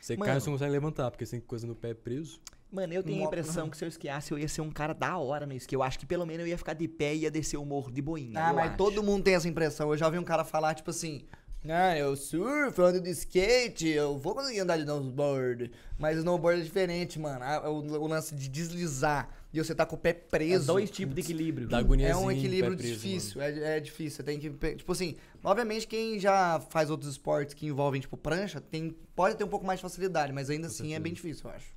Você 0.00 0.14
Mano. 0.16 0.26
cai 0.26 0.36
e 0.36 0.40
você 0.40 0.46
não 0.50 0.54
consegue 0.54 0.72
levantar, 0.72 1.10
porque 1.10 1.24
você 1.24 1.38
tem 1.38 1.40
coisa 1.40 1.66
no 1.66 1.74
pé 1.74 1.94
preso. 1.94 2.40
Mano, 2.70 2.92
eu 2.92 3.02
tenho 3.02 3.22
a 3.22 3.26
impressão 3.26 3.70
que 3.70 3.76
se 3.76 3.84
eu 3.84 3.88
esquiasse, 3.88 4.32
eu 4.32 4.38
ia 4.38 4.48
ser 4.48 4.60
um 4.60 4.70
cara 4.70 4.92
da 4.92 5.16
hora 5.16 5.46
no 5.46 5.52
esqui. 5.52 5.74
Eu 5.74 5.82
acho 5.82 5.98
que 5.98 6.06
pelo 6.06 6.26
menos 6.26 6.42
eu 6.42 6.48
ia 6.48 6.58
ficar 6.58 6.74
de 6.74 6.86
pé 6.88 7.14
e 7.14 7.20
ia 7.20 7.30
descer 7.30 7.56
o 7.56 7.64
morro 7.64 7.90
de 7.90 8.02
boinha. 8.02 8.32
Ah, 8.44 8.50
eu 8.50 8.54
mas 8.56 8.68
acho. 8.68 8.76
todo 8.76 9.02
mundo 9.02 9.24
tem 9.24 9.34
essa 9.34 9.48
impressão. 9.48 9.90
Eu 9.90 9.96
já 9.96 10.06
ouvi 10.06 10.18
um 10.18 10.24
cara 10.24 10.44
falar, 10.44 10.74
tipo 10.74 10.90
assim. 10.90 11.24
Ah, 11.68 11.96
eu 11.98 12.14
surfo, 12.14 12.80
eu 12.80 12.86
ando 12.86 13.00
de 13.00 13.10
skate, 13.10 13.88
eu 13.88 14.16
vou 14.16 14.34
conseguir 14.34 14.60
andar 14.60 14.76
de 14.76 14.82
snowboard. 14.82 15.72
Mas 15.98 16.16
snowboard 16.18 16.60
é 16.60 16.64
diferente, 16.64 17.18
mano. 17.18 17.44
O, 17.68 17.98
o 17.98 18.06
lance 18.06 18.34
de 18.34 18.48
deslizar 18.48 19.28
e 19.52 19.58
você 19.64 19.74
tá 19.74 19.86
com 19.86 19.96
o 19.96 19.98
pé 19.98 20.10
É 20.10 20.12
preso. 20.12 20.66
dois 20.66 20.90
tipos 20.90 21.14
de 21.14 21.22
equilíbrio. 21.22 21.66
Dá 21.66 21.80
É 21.80 22.14
um 22.16 22.30
equilíbrio 22.30 22.76
preso, 22.76 22.92
difícil, 22.94 23.40
é, 23.40 23.76
é 23.76 23.80
difícil. 23.80 24.16
Você 24.18 24.22
tem 24.22 24.38
que. 24.38 24.50
Tipo 24.76 24.92
assim, 24.92 25.16
obviamente 25.42 25.86
quem 25.86 26.18
já 26.20 26.60
faz 26.70 26.90
outros 26.90 27.10
esportes 27.10 27.54
que 27.54 27.66
envolvem, 27.66 28.00
tipo, 28.00 28.16
prancha, 28.16 28.60
tem, 28.60 28.94
pode 29.14 29.36
ter 29.36 29.44
um 29.44 29.48
pouco 29.48 29.66
mais 29.66 29.78
de 29.78 29.82
facilidade, 29.82 30.32
mas 30.32 30.50
ainda 30.50 30.66
assim 30.66 30.94
é 30.94 31.00
bem 31.00 31.12
difícil, 31.12 31.48
eu 31.48 31.56
acho. 31.56 31.75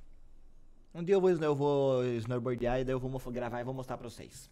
Um 0.94 1.02
dia 1.04 1.14
eu 1.14 1.20
vou, 1.20 1.30
eu 1.30 1.54
vou 1.54 2.04
snowboardear 2.04 2.80
e 2.80 2.84
daí 2.84 2.94
eu 2.94 2.98
vou 3.00 3.32
gravar 3.32 3.60
e 3.60 3.64
vou 3.64 3.72
mostrar 3.74 3.96
pra 3.96 4.08
vocês. 4.08 4.50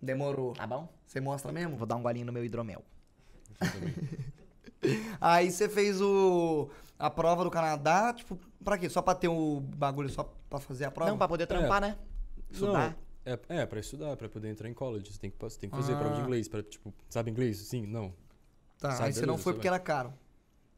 Demorou. 0.00 0.52
Tá 0.52 0.66
bom? 0.66 0.88
Você 1.06 1.20
mostra 1.20 1.50
mesmo? 1.50 1.76
Vou 1.76 1.86
dar 1.86 1.96
um 1.96 2.02
golinho 2.02 2.26
no 2.26 2.32
meu 2.32 2.44
hidromel. 2.44 2.82
Aí 5.20 5.50
você 5.50 5.68
fez 5.68 6.00
o. 6.00 6.68
a 6.98 7.08
prova 7.08 7.42
do 7.44 7.50
Canadá, 7.50 8.12
tipo, 8.12 8.38
pra 8.62 8.76
quê? 8.76 8.88
Só 8.90 9.00
pra 9.00 9.14
ter 9.14 9.28
o 9.28 9.60
bagulho, 9.60 10.10
só 10.10 10.24
pra 10.50 10.58
fazer 10.60 10.84
a 10.84 10.90
prova? 10.90 11.10
Não, 11.10 11.16
pra 11.18 11.26
poder 11.28 11.46
trampar, 11.46 11.80
né? 11.80 11.96
Estudar. 12.50 12.90
Não, 13.24 13.32
é, 13.32 13.62
é, 13.62 13.66
pra 13.66 13.80
estudar, 13.80 14.14
pra 14.16 14.28
poder 14.28 14.50
entrar 14.50 14.68
em 14.68 14.74
college. 14.74 15.10
Você 15.10 15.18
tem 15.18 15.30
que, 15.30 15.38
você 15.40 15.58
tem 15.58 15.70
que 15.70 15.76
fazer 15.76 15.94
Ah. 15.94 15.98
prova 15.98 16.14
de 16.16 16.20
inglês. 16.20 16.48
Pra, 16.48 16.62
tipo, 16.62 16.92
sabe 17.08 17.30
inglês? 17.30 17.56
Sim, 17.58 17.86
não. 17.86 18.12
Tá, 18.78 18.90
Sabe, 18.90 19.04
aí 19.06 19.12
você 19.14 19.20
não 19.20 19.26
beleza, 19.28 19.42
foi 19.42 19.52
você 19.52 19.56
porque 19.56 19.68
vai. 19.70 19.76
era 19.78 19.82
caro. 19.84 20.12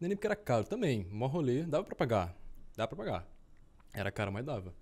Nem 0.00 0.08
nem 0.08 0.16
porque 0.16 0.26
era 0.28 0.36
caro 0.36 0.64
também. 0.64 1.04
Mó 1.10 1.26
rolê, 1.26 1.64
dava 1.64 1.82
pra 1.82 1.96
pagar. 1.96 2.36
Dava 2.76 2.86
pra 2.94 2.96
pagar. 2.96 3.26
Era 3.96 4.10
caro, 4.12 4.30
mas 4.32 4.44
dava. 4.44 4.74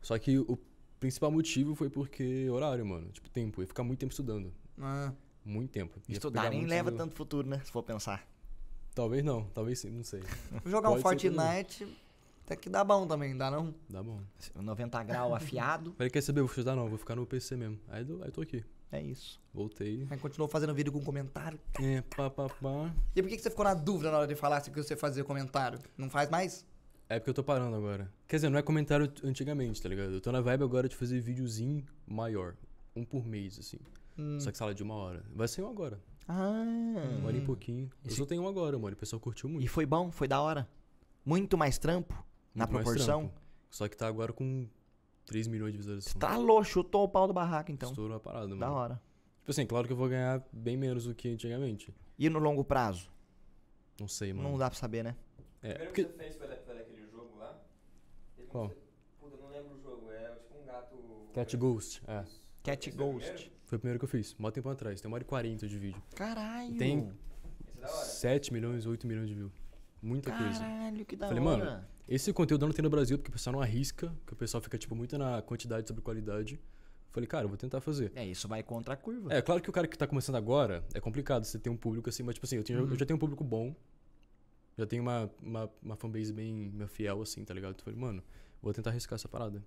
Só 0.00 0.18
que 0.18 0.38
o 0.38 0.58
principal 0.98 1.30
motivo 1.30 1.74
foi 1.74 1.88
porque 1.90 2.48
horário, 2.50 2.84
mano. 2.84 3.10
Tipo, 3.12 3.28
tempo. 3.30 3.60
Eu 3.60 3.64
ia 3.64 3.68
ficar 3.68 3.82
muito 3.84 3.98
tempo 4.00 4.12
estudando. 4.12 4.52
Ah, 4.80 5.12
Muito 5.44 5.70
tempo. 5.70 5.98
Ia 6.08 6.14
Estudar 6.14 6.48
nem 6.50 6.64
leva 6.66 6.90
do- 6.90 6.96
tanto 6.96 7.14
futuro, 7.14 7.46
né? 7.48 7.60
Se 7.64 7.70
for 7.70 7.82
pensar. 7.82 8.26
Talvez 8.94 9.22
não, 9.24 9.44
talvez 9.48 9.78
sim, 9.80 9.90
não 9.90 10.04
sei. 10.04 10.20
Vou 10.62 10.62
jogar 10.70 10.90
um 10.90 11.02
Pode 11.02 11.28
também. 11.30 11.64
Fortnite, 11.64 11.96
até 12.44 12.56
que 12.56 12.70
dá 12.70 12.82
bom 12.84 13.06
também, 13.06 13.36
dá 13.36 13.50
não? 13.50 13.74
Dá 13.88 14.02
bom. 14.02 14.20
90 14.54 15.02
graus 15.02 15.32
afiado. 15.36 15.92
Falei, 15.98 16.08
quer 16.10 16.22
saber? 16.22 16.40
Eu 16.40 16.44
vou 16.46 16.50
estudar 16.52 16.74
não, 16.76 16.88
vou 16.88 16.96
ficar 16.98 17.14
no 17.16 17.26
PC 17.26 17.56
mesmo. 17.56 17.78
Aí, 17.88 18.04
do- 18.04 18.22
aí 18.24 18.30
tô 18.30 18.40
aqui. 18.40 18.64
É 18.92 19.02
isso. 19.02 19.40
Voltei. 19.52 20.06
Aí 20.08 20.16
continuou 20.18 20.48
fazendo 20.48 20.72
vídeo 20.72 20.92
com 20.92 21.02
comentário. 21.02 21.58
É, 21.82 22.00
pá, 22.02 22.30
pá, 22.30 22.48
pá. 22.48 22.94
E 23.16 23.20
por 23.20 23.28
que 23.28 23.36
que 23.36 23.42
você 23.42 23.50
ficou 23.50 23.64
na 23.64 23.74
dúvida 23.74 24.10
na 24.10 24.18
hora 24.18 24.26
de 24.28 24.36
falar 24.36 24.60
se 24.60 24.70
que 24.70 24.80
você 24.80 24.94
fazia 24.96 25.24
comentário? 25.24 25.80
Não 25.98 26.08
faz 26.08 26.30
mais? 26.30 26.64
É 27.08 27.18
porque 27.18 27.30
eu 27.30 27.34
tô 27.34 27.44
parando 27.44 27.76
agora. 27.76 28.10
Quer 28.26 28.36
dizer, 28.36 28.48
não 28.48 28.58
é 28.58 28.62
comentário 28.62 29.12
antigamente, 29.22 29.80
tá 29.82 29.88
ligado? 29.88 30.12
Eu 30.12 30.20
tô 30.20 30.32
na 30.32 30.40
vibe 30.40 30.64
agora 30.64 30.88
de 30.88 30.96
fazer 30.96 31.20
videozinho 31.20 31.84
maior. 32.06 32.56
Um 32.96 33.04
por 33.04 33.26
mês, 33.26 33.58
assim. 33.58 33.78
Hum. 34.18 34.38
Só 34.40 34.50
que 34.50 34.56
sala 34.58 34.74
de 34.74 34.82
uma 34.82 34.94
hora. 34.94 35.24
Vai 35.34 35.46
ser 35.48 35.62
um 35.62 35.68
agora. 35.68 36.00
Ah. 36.26 36.64
Uma 37.18 37.26
hora 37.28 37.36
e 37.36 37.40
pouquinho. 37.44 37.90
Eu 38.04 38.10
só 38.10 38.24
tenho 38.24 38.42
um 38.42 38.48
agora, 38.48 38.78
mano. 38.78 38.94
O 38.94 38.98
pessoal 38.98 39.20
curtiu 39.20 39.48
muito. 39.48 39.64
E 39.64 39.68
foi 39.68 39.84
bom, 39.84 40.10
foi 40.10 40.26
da 40.26 40.40
hora. 40.40 40.68
Muito 41.24 41.58
mais 41.58 41.76
trampo 41.78 42.14
na 42.54 42.66
Muito 42.66 42.76
proporção. 42.82 43.20
trampo. 43.28 43.40
Só 43.68 43.88
que 43.88 43.96
tá 43.96 44.06
agora 44.06 44.32
com 44.32 44.66
3 45.26 45.46
milhões 45.48 45.72
de 45.72 45.78
visualizações. 45.78 46.14
Tá 46.18 46.36
louco, 46.36 46.64
chutou 46.64 47.04
o 47.04 47.08
pau 47.08 47.26
do 47.26 47.32
barraco, 47.34 47.70
então. 47.72 47.90
Estourou 47.90 48.16
a 48.16 48.20
parada, 48.20 48.46
mano. 48.48 48.60
Da 48.60 48.70
hora. 48.70 49.02
Tipo 49.40 49.50
assim, 49.50 49.66
claro 49.66 49.86
que 49.86 49.92
eu 49.92 49.96
vou 49.96 50.08
ganhar 50.08 50.42
bem 50.52 50.76
menos 50.76 51.04
do 51.04 51.14
que 51.14 51.28
antigamente. 51.28 51.94
E 52.18 52.30
no 52.30 52.38
longo 52.38 52.64
prazo? 52.64 53.10
Não 54.00 54.08
sei, 54.08 54.32
mano. 54.32 54.48
Não 54.48 54.56
dá 54.58 54.70
pra 54.70 54.78
saber, 54.78 55.02
né? 55.04 55.16
É, 55.60 55.74
Primeiro 55.74 55.84
porque... 55.92 56.04
que 56.04 56.10
você 56.12 56.18
fez 56.18 56.36
foi, 56.36 56.48
da- 56.48 56.56
foi 56.58 56.74
daquele 56.76 57.06
jogo 57.10 57.36
lá? 57.38 57.58
Teve 58.36 58.43
um 58.43 58.43
Qual? 58.54 58.70
Puta, 59.18 59.34
eu 59.36 59.40
não 59.42 59.50
lembro 59.50 59.74
o 59.74 59.82
jogo. 59.82 60.08
É 60.12 60.30
tipo 60.36 60.58
um 60.62 60.64
gato. 60.64 60.96
Cat 61.34 61.56
Ghost, 61.56 62.02
é. 62.06 62.22
Isso. 62.22 62.40
Cat 62.62 62.88
o 62.90 62.94
Ghost. 62.96 63.52
Foi 63.64 63.76
o 63.76 63.80
primeiro 63.80 63.98
que 63.98 64.04
eu 64.04 64.08
fiz. 64.08 64.32
Mó 64.38 64.48
tempo 64.52 64.68
atrás. 64.68 65.00
Tem 65.00 65.08
uma 65.10 65.16
hora 65.16 65.24
e 65.24 65.26
40 65.26 65.66
de 65.66 65.76
vídeo. 65.76 66.00
Caralho. 66.14 66.76
Tem 66.78 66.98
Esse 67.00 67.08
é 67.78 67.80
da 67.80 67.88
hora. 67.92 68.04
7 68.04 68.52
milhões, 68.52 68.86
8 68.86 69.06
milhões 69.08 69.28
de 69.28 69.34
views. 69.34 69.52
Muita 70.00 70.30
coisa. 70.30 70.60
Caralho, 70.60 71.04
que 71.04 71.16
da 71.16 71.26
Falei, 71.26 71.42
hora. 71.42 71.64
mano, 71.64 71.84
Esse 72.08 72.32
conteúdo 72.32 72.62
eu 72.64 72.68
não 72.68 72.74
tem 72.74 72.82
no 72.84 72.90
Brasil, 72.90 73.18
porque 73.18 73.30
o 73.30 73.32
pessoal 73.32 73.54
não 73.54 73.60
arrisca, 73.60 74.14
que 74.24 74.34
o 74.34 74.36
pessoal 74.36 74.62
fica, 74.62 74.78
tipo, 74.78 74.94
muito 74.94 75.18
na 75.18 75.42
quantidade 75.42 75.88
sobre 75.88 76.00
qualidade. 76.00 76.60
Falei, 77.10 77.26
cara, 77.26 77.44
eu 77.44 77.48
vou 77.48 77.56
tentar 77.58 77.80
fazer. 77.80 78.12
É, 78.14 78.24
isso 78.24 78.46
vai 78.46 78.62
contra 78.62 78.94
a 78.94 78.96
curva. 78.96 79.32
É, 79.32 79.42
claro 79.42 79.60
que 79.60 79.68
o 79.68 79.72
cara 79.72 79.88
que 79.88 79.98
tá 79.98 80.06
começando 80.06 80.36
agora, 80.36 80.84
é 80.94 81.00
complicado 81.00 81.42
você 81.44 81.58
ter 81.58 81.70
um 81.70 81.76
público 81.76 82.08
assim, 82.08 82.22
mas, 82.22 82.34
tipo 82.34 82.46
assim, 82.46 82.56
eu, 82.56 82.62
tenho- 82.64 82.80
eu 82.80 82.96
já 82.96 83.04
tenho 83.06 83.16
um 83.16 83.20
público 83.20 83.42
bom, 83.42 83.74
já 84.76 84.86
tenho 84.86 85.02
uma, 85.02 85.30
uma, 85.42 85.70
uma 85.82 85.96
fanbase 85.96 86.32
bem 86.32 86.70
bem 86.70 86.86
fiel, 86.86 87.22
assim, 87.22 87.44
tá 87.44 87.52
ligado? 87.54 87.76
Eu 87.78 87.84
falei, 87.84 87.98
mano, 87.98 88.22
vou 88.64 88.74
tentar 88.74 88.90
arriscar 88.90 89.16
essa 89.16 89.28
parada. 89.28 89.62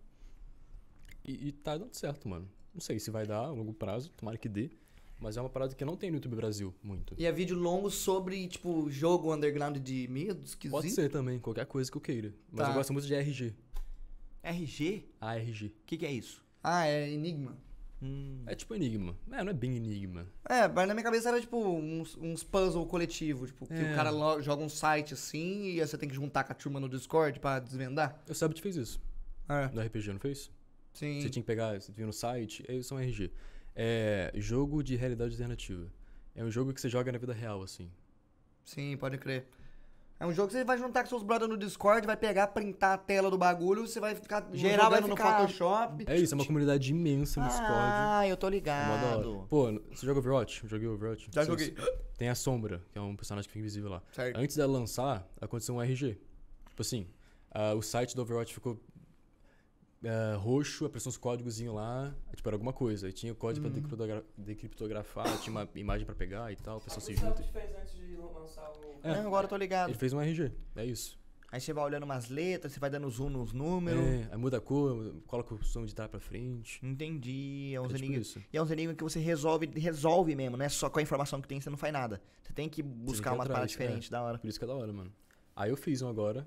E, 1.26 1.48
e 1.50 1.52
tá 1.52 1.78
dando 1.78 1.94
certo, 1.94 2.28
mano. 2.28 2.50
Não 2.74 2.82
sei 2.82 3.00
se 3.00 3.10
vai 3.12 3.26
dar 3.26 3.40
a 3.40 3.52
longo 3.52 3.74
prazo, 3.74 4.10
tomara 4.12 4.38
que 4.38 4.48
dê, 4.48 4.70
mas 5.20 5.36
é 5.38 5.42
uma 5.42 5.50
parada 5.50 5.74
que 5.76 5.84
não 5.84 5.96
tem 5.98 6.10
no 6.12 6.18
YouTube 6.18 6.36
Brasil 6.36 6.74
muito. 6.84 7.16
E 7.18 7.26
é 7.26 7.32
vídeo 7.32 7.58
longo 7.58 7.90
sobre, 7.90 8.48
tipo, 8.48 8.90
jogo 8.90 9.34
underground 9.34 9.78
de 9.78 10.08
medo, 10.10 10.44
esquisito. 10.46 10.72
Pode 10.72 10.90
ser 10.92 11.10
também, 11.10 11.40
qualquer 11.40 11.66
coisa 11.66 11.90
que 11.92 11.98
eu 11.98 12.02
queira. 12.02 12.34
Mas 12.52 12.66
Tá. 12.66 12.72
eu 12.72 12.76
gosto 12.76 12.94
muito 12.94 13.08
de 13.08 13.14
RG. 13.16 13.54
RG? 14.44 15.06
ARG. 15.20 15.66
O 15.68 15.72
que, 15.86 15.98
que 15.98 16.06
é 16.06 16.12
isso? 16.12 16.44
Ah, 16.64 16.86
é 16.88 17.10
Enigma. 17.10 17.58
Hum. 18.02 18.44
É 18.46 18.54
tipo 18.54 18.76
enigma. 18.76 19.18
É, 19.32 19.44
não 19.44 19.50
é 19.52 19.54
bem 19.54 19.76
enigma. 19.76 20.28
É, 20.48 20.68
mas 20.68 20.88
na 20.88 20.94
minha 20.94 21.04
cabeça 21.04 21.30
era 21.30 21.42
tipo 21.42 21.58
uns, 21.58 22.16
uns 22.18 22.44
puzzle 22.44 22.86
coletivo, 22.86 23.48
tipo, 23.48 23.66
que 23.66 23.74
É. 23.74 23.92
o 23.92 23.96
cara 23.96 24.12
joga 24.42 24.64
um 24.64 24.70
site 24.70 25.14
assim 25.16 25.64
e 25.72 25.82
aí 25.82 25.88
você 25.88 25.98
tem 25.98 26.08
que 26.08 26.14
juntar 26.16 26.44
com 26.44 26.52
a 26.52 26.56
turma 26.56 26.80
no 26.80 26.88
Discord 26.88 27.40
pra 27.40 27.60
desvendar. 27.60 28.22
O 28.30 28.34
Sabit 28.36 28.62
fez 28.62 28.76
isso. 28.76 29.02
É, 29.50 29.68
No 29.74 29.82
RPG, 29.82 30.14
não 30.14 30.20
fez? 30.20 30.52
sim. 30.94 31.22
Você 31.22 31.30
tinha 31.30 31.42
que 31.42 31.48
pegar, 31.48 31.80
você 31.80 31.92
vinha 31.92 32.06
no 32.08 32.14
site, 32.14 32.64
é 32.68 32.74
isso 32.76 32.94
é 32.94 32.98
um 32.98 33.00
RG. 33.00 33.32
É 33.76 34.32
jogo 34.36 34.84
de 34.84 34.96
realidade 34.96 35.32
alternativa. 35.32 35.88
É 36.36 36.44
um 36.44 36.52
jogo 36.52 36.74
que 36.74 36.82
você 36.82 36.90
joga 36.90 37.12
na 37.12 37.18
vida 37.18 37.34
real, 37.34 37.62
assim. 37.64 37.90
Sim, 38.64 38.96
pode 38.98 39.18
crer. 39.18 39.48
É 40.20 40.26
um 40.26 40.34
jogo 40.34 40.48
que 40.48 40.54
você 40.54 40.64
vai 40.64 40.78
juntar 40.80 41.04
com 41.04 41.10
seus 41.10 41.22
brothers 41.22 41.50
no 41.50 41.56
Discord, 41.58 42.08
vai 42.08 42.18
pegar, 42.18 42.48
printar 42.48 42.94
a 42.96 42.98
tela 42.98 43.30
do 43.30 43.38
bagulho, 43.38 43.88
você 43.88 44.00
vai 44.00 44.16
ficar 44.16 44.48
Geral 44.52 44.90
vai 44.90 45.00
ficar- 45.02 45.42
no 45.42 45.48
Photoshop. 45.48 46.06
É 46.08 46.18
isso, 46.18 46.34
é 46.34 46.36
uma 46.36 46.46
comunidade 46.46 46.90
imensa 46.92 47.40
no 47.40 47.48
Discord. 47.48 47.72
Ah, 47.72 48.28
eu 48.28 48.36
tô 48.36 48.48
É 48.48 48.50
ligado. 48.50 49.46
Pô, 49.48 49.72
você 49.92 50.06
joga 50.06 50.20
Overwatch? 50.20 50.64
Joguei 50.68 50.88
Overwatch? 50.88 51.30
Já 51.32 51.42
Você- 51.44 51.52
joguei. 51.52 51.76
Tem 52.18 52.30
a 52.30 52.36
Sombra, 52.36 52.82
que 52.92 52.98
é 52.98 53.02
um 53.02 53.16
personagem 53.16 53.48
que 53.48 53.52
fica 53.54 53.60
invisível 53.60 53.92
lá. 53.92 54.02
Certo. 54.12 54.36
Antes 54.38 54.56
dela 54.56 54.74
lançar, 54.74 55.28
aconteceu 55.40 55.76
um 55.76 55.82
RG. 55.82 56.18
Tipo 56.70 56.82
assim, 56.82 57.08
ah, 57.52 57.76
o 57.76 57.82
site 57.84 58.16
do 58.16 58.24
Overwatch 58.24 58.56
ficou 58.56 58.80
ah, 60.06 60.36
roxo, 60.38 60.86
apareceu 60.86 61.10
uns 61.10 61.18
códigos 61.18 61.60
lá, 61.62 62.14
tipo, 62.36 62.48
era 62.50 62.56
alguma 62.56 62.74
coisa. 62.74 63.08
Aí 63.08 63.14
tinha 63.14 63.32
o 63.34 63.36
código 63.36 63.66
Uhum. 63.66 63.72
pra 63.72 63.82
decriptogra- 63.82 64.26
decriptografar, 64.38 65.40
tinha 65.42 65.52
uma 65.52 65.68
imagem 65.76 66.06
pra 66.06 66.16
pegar 66.16 66.52
e 66.52 66.56
tal, 66.56 66.78
a 66.78 66.82
pessoa 66.82 67.02
se 67.02 67.12
O 67.14 67.16
junta. 67.16 67.28
Celtics 67.44 67.50
fez 67.52 67.76
antes 67.76 67.96
de 67.96 68.16
lançar 68.18 68.70
o. 68.72 69.00
É. 69.08 69.16
Não, 69.22 69.28
agora 69.28 69.46
eu 69.46 69.50
tô 69.50 69.58
ligado. 69.58 69.90
Ele 69.90 69.98
fez 69.98 70.14
um 70.14 70.22
RG, 70.22 70.52
é 70.76 70.86
isso. 70.86 71.18
Aí 71.50 71.62
você 71.62 71.72
vai 71.72 71.86
olhando 71.86 72.04
umas 72.04 72.28
letras, 72.30 72.74
você 72.74 72.80
vai 72.80 72.90
dando 72.90 73.10
zoom 73.10 73.30
nos 73.30 73.54
números. 73.54 74.02
É, 74.04 74.28
aí 74.32 74.38
muda 74.38 74.58
a 74.58 74.62
cor, 74.62 75.16
coloca 75.26 75.56
o 75.56 75.64
som 75.64 75.86
de 75.86 75.96
trás 75.96 76.12
pra 76.12 76.20
frente. 76.20 76.86
Entendi. 76.86 77.72
É 77.74 77.80
uns 77.80 77.86
É 77.86 77.94
tipo 77.94 78.04
enigmas. 78.06 78.38
E 78.52 78.58
é 78.58 78.62
uns 78.62 78.70
enigmas 78.70 78.98
que 78.98 79.04
você 79.04 79.18
resolve, 79.20 79.66
resolve 79.80 80.36
mesmo, 80.36 80.58
não 80.58 80.66
é 80.66 80.68
só 80.70 80.90
com 80.90 81.00
a 81.00 81.02
informação 81.02 81.42
que 81.42 81.48
tem, 81.48 81.62
você 81.62 81.70
não 81.70 81.78
faz 81.78 81.94
nada. 81.94 82.22
Você 82.44 82.52
tem 82.52 82.68
que 82.68 82.84
buscar 82.84 83.32
ir 83.32 83.36
umas 83.36 83.46
atrás, 83.50 83.74
paradas 83.78 84.08
é. 84.08 84.10
da 84.10 84.22
hora. 84.24 84.38
Por 84.40 84.48
isso 84.50 84.60
que 84.60 84.66
é 84.66 84.68
da 84.68 84.76
hora, 84.76 84.92
mano. 84.92 85.10
Aí 85.56 85.70
eu 85.70 85.78
fiz 85.78 86.02
um 86.02 86.10
agora. 86.10 86.46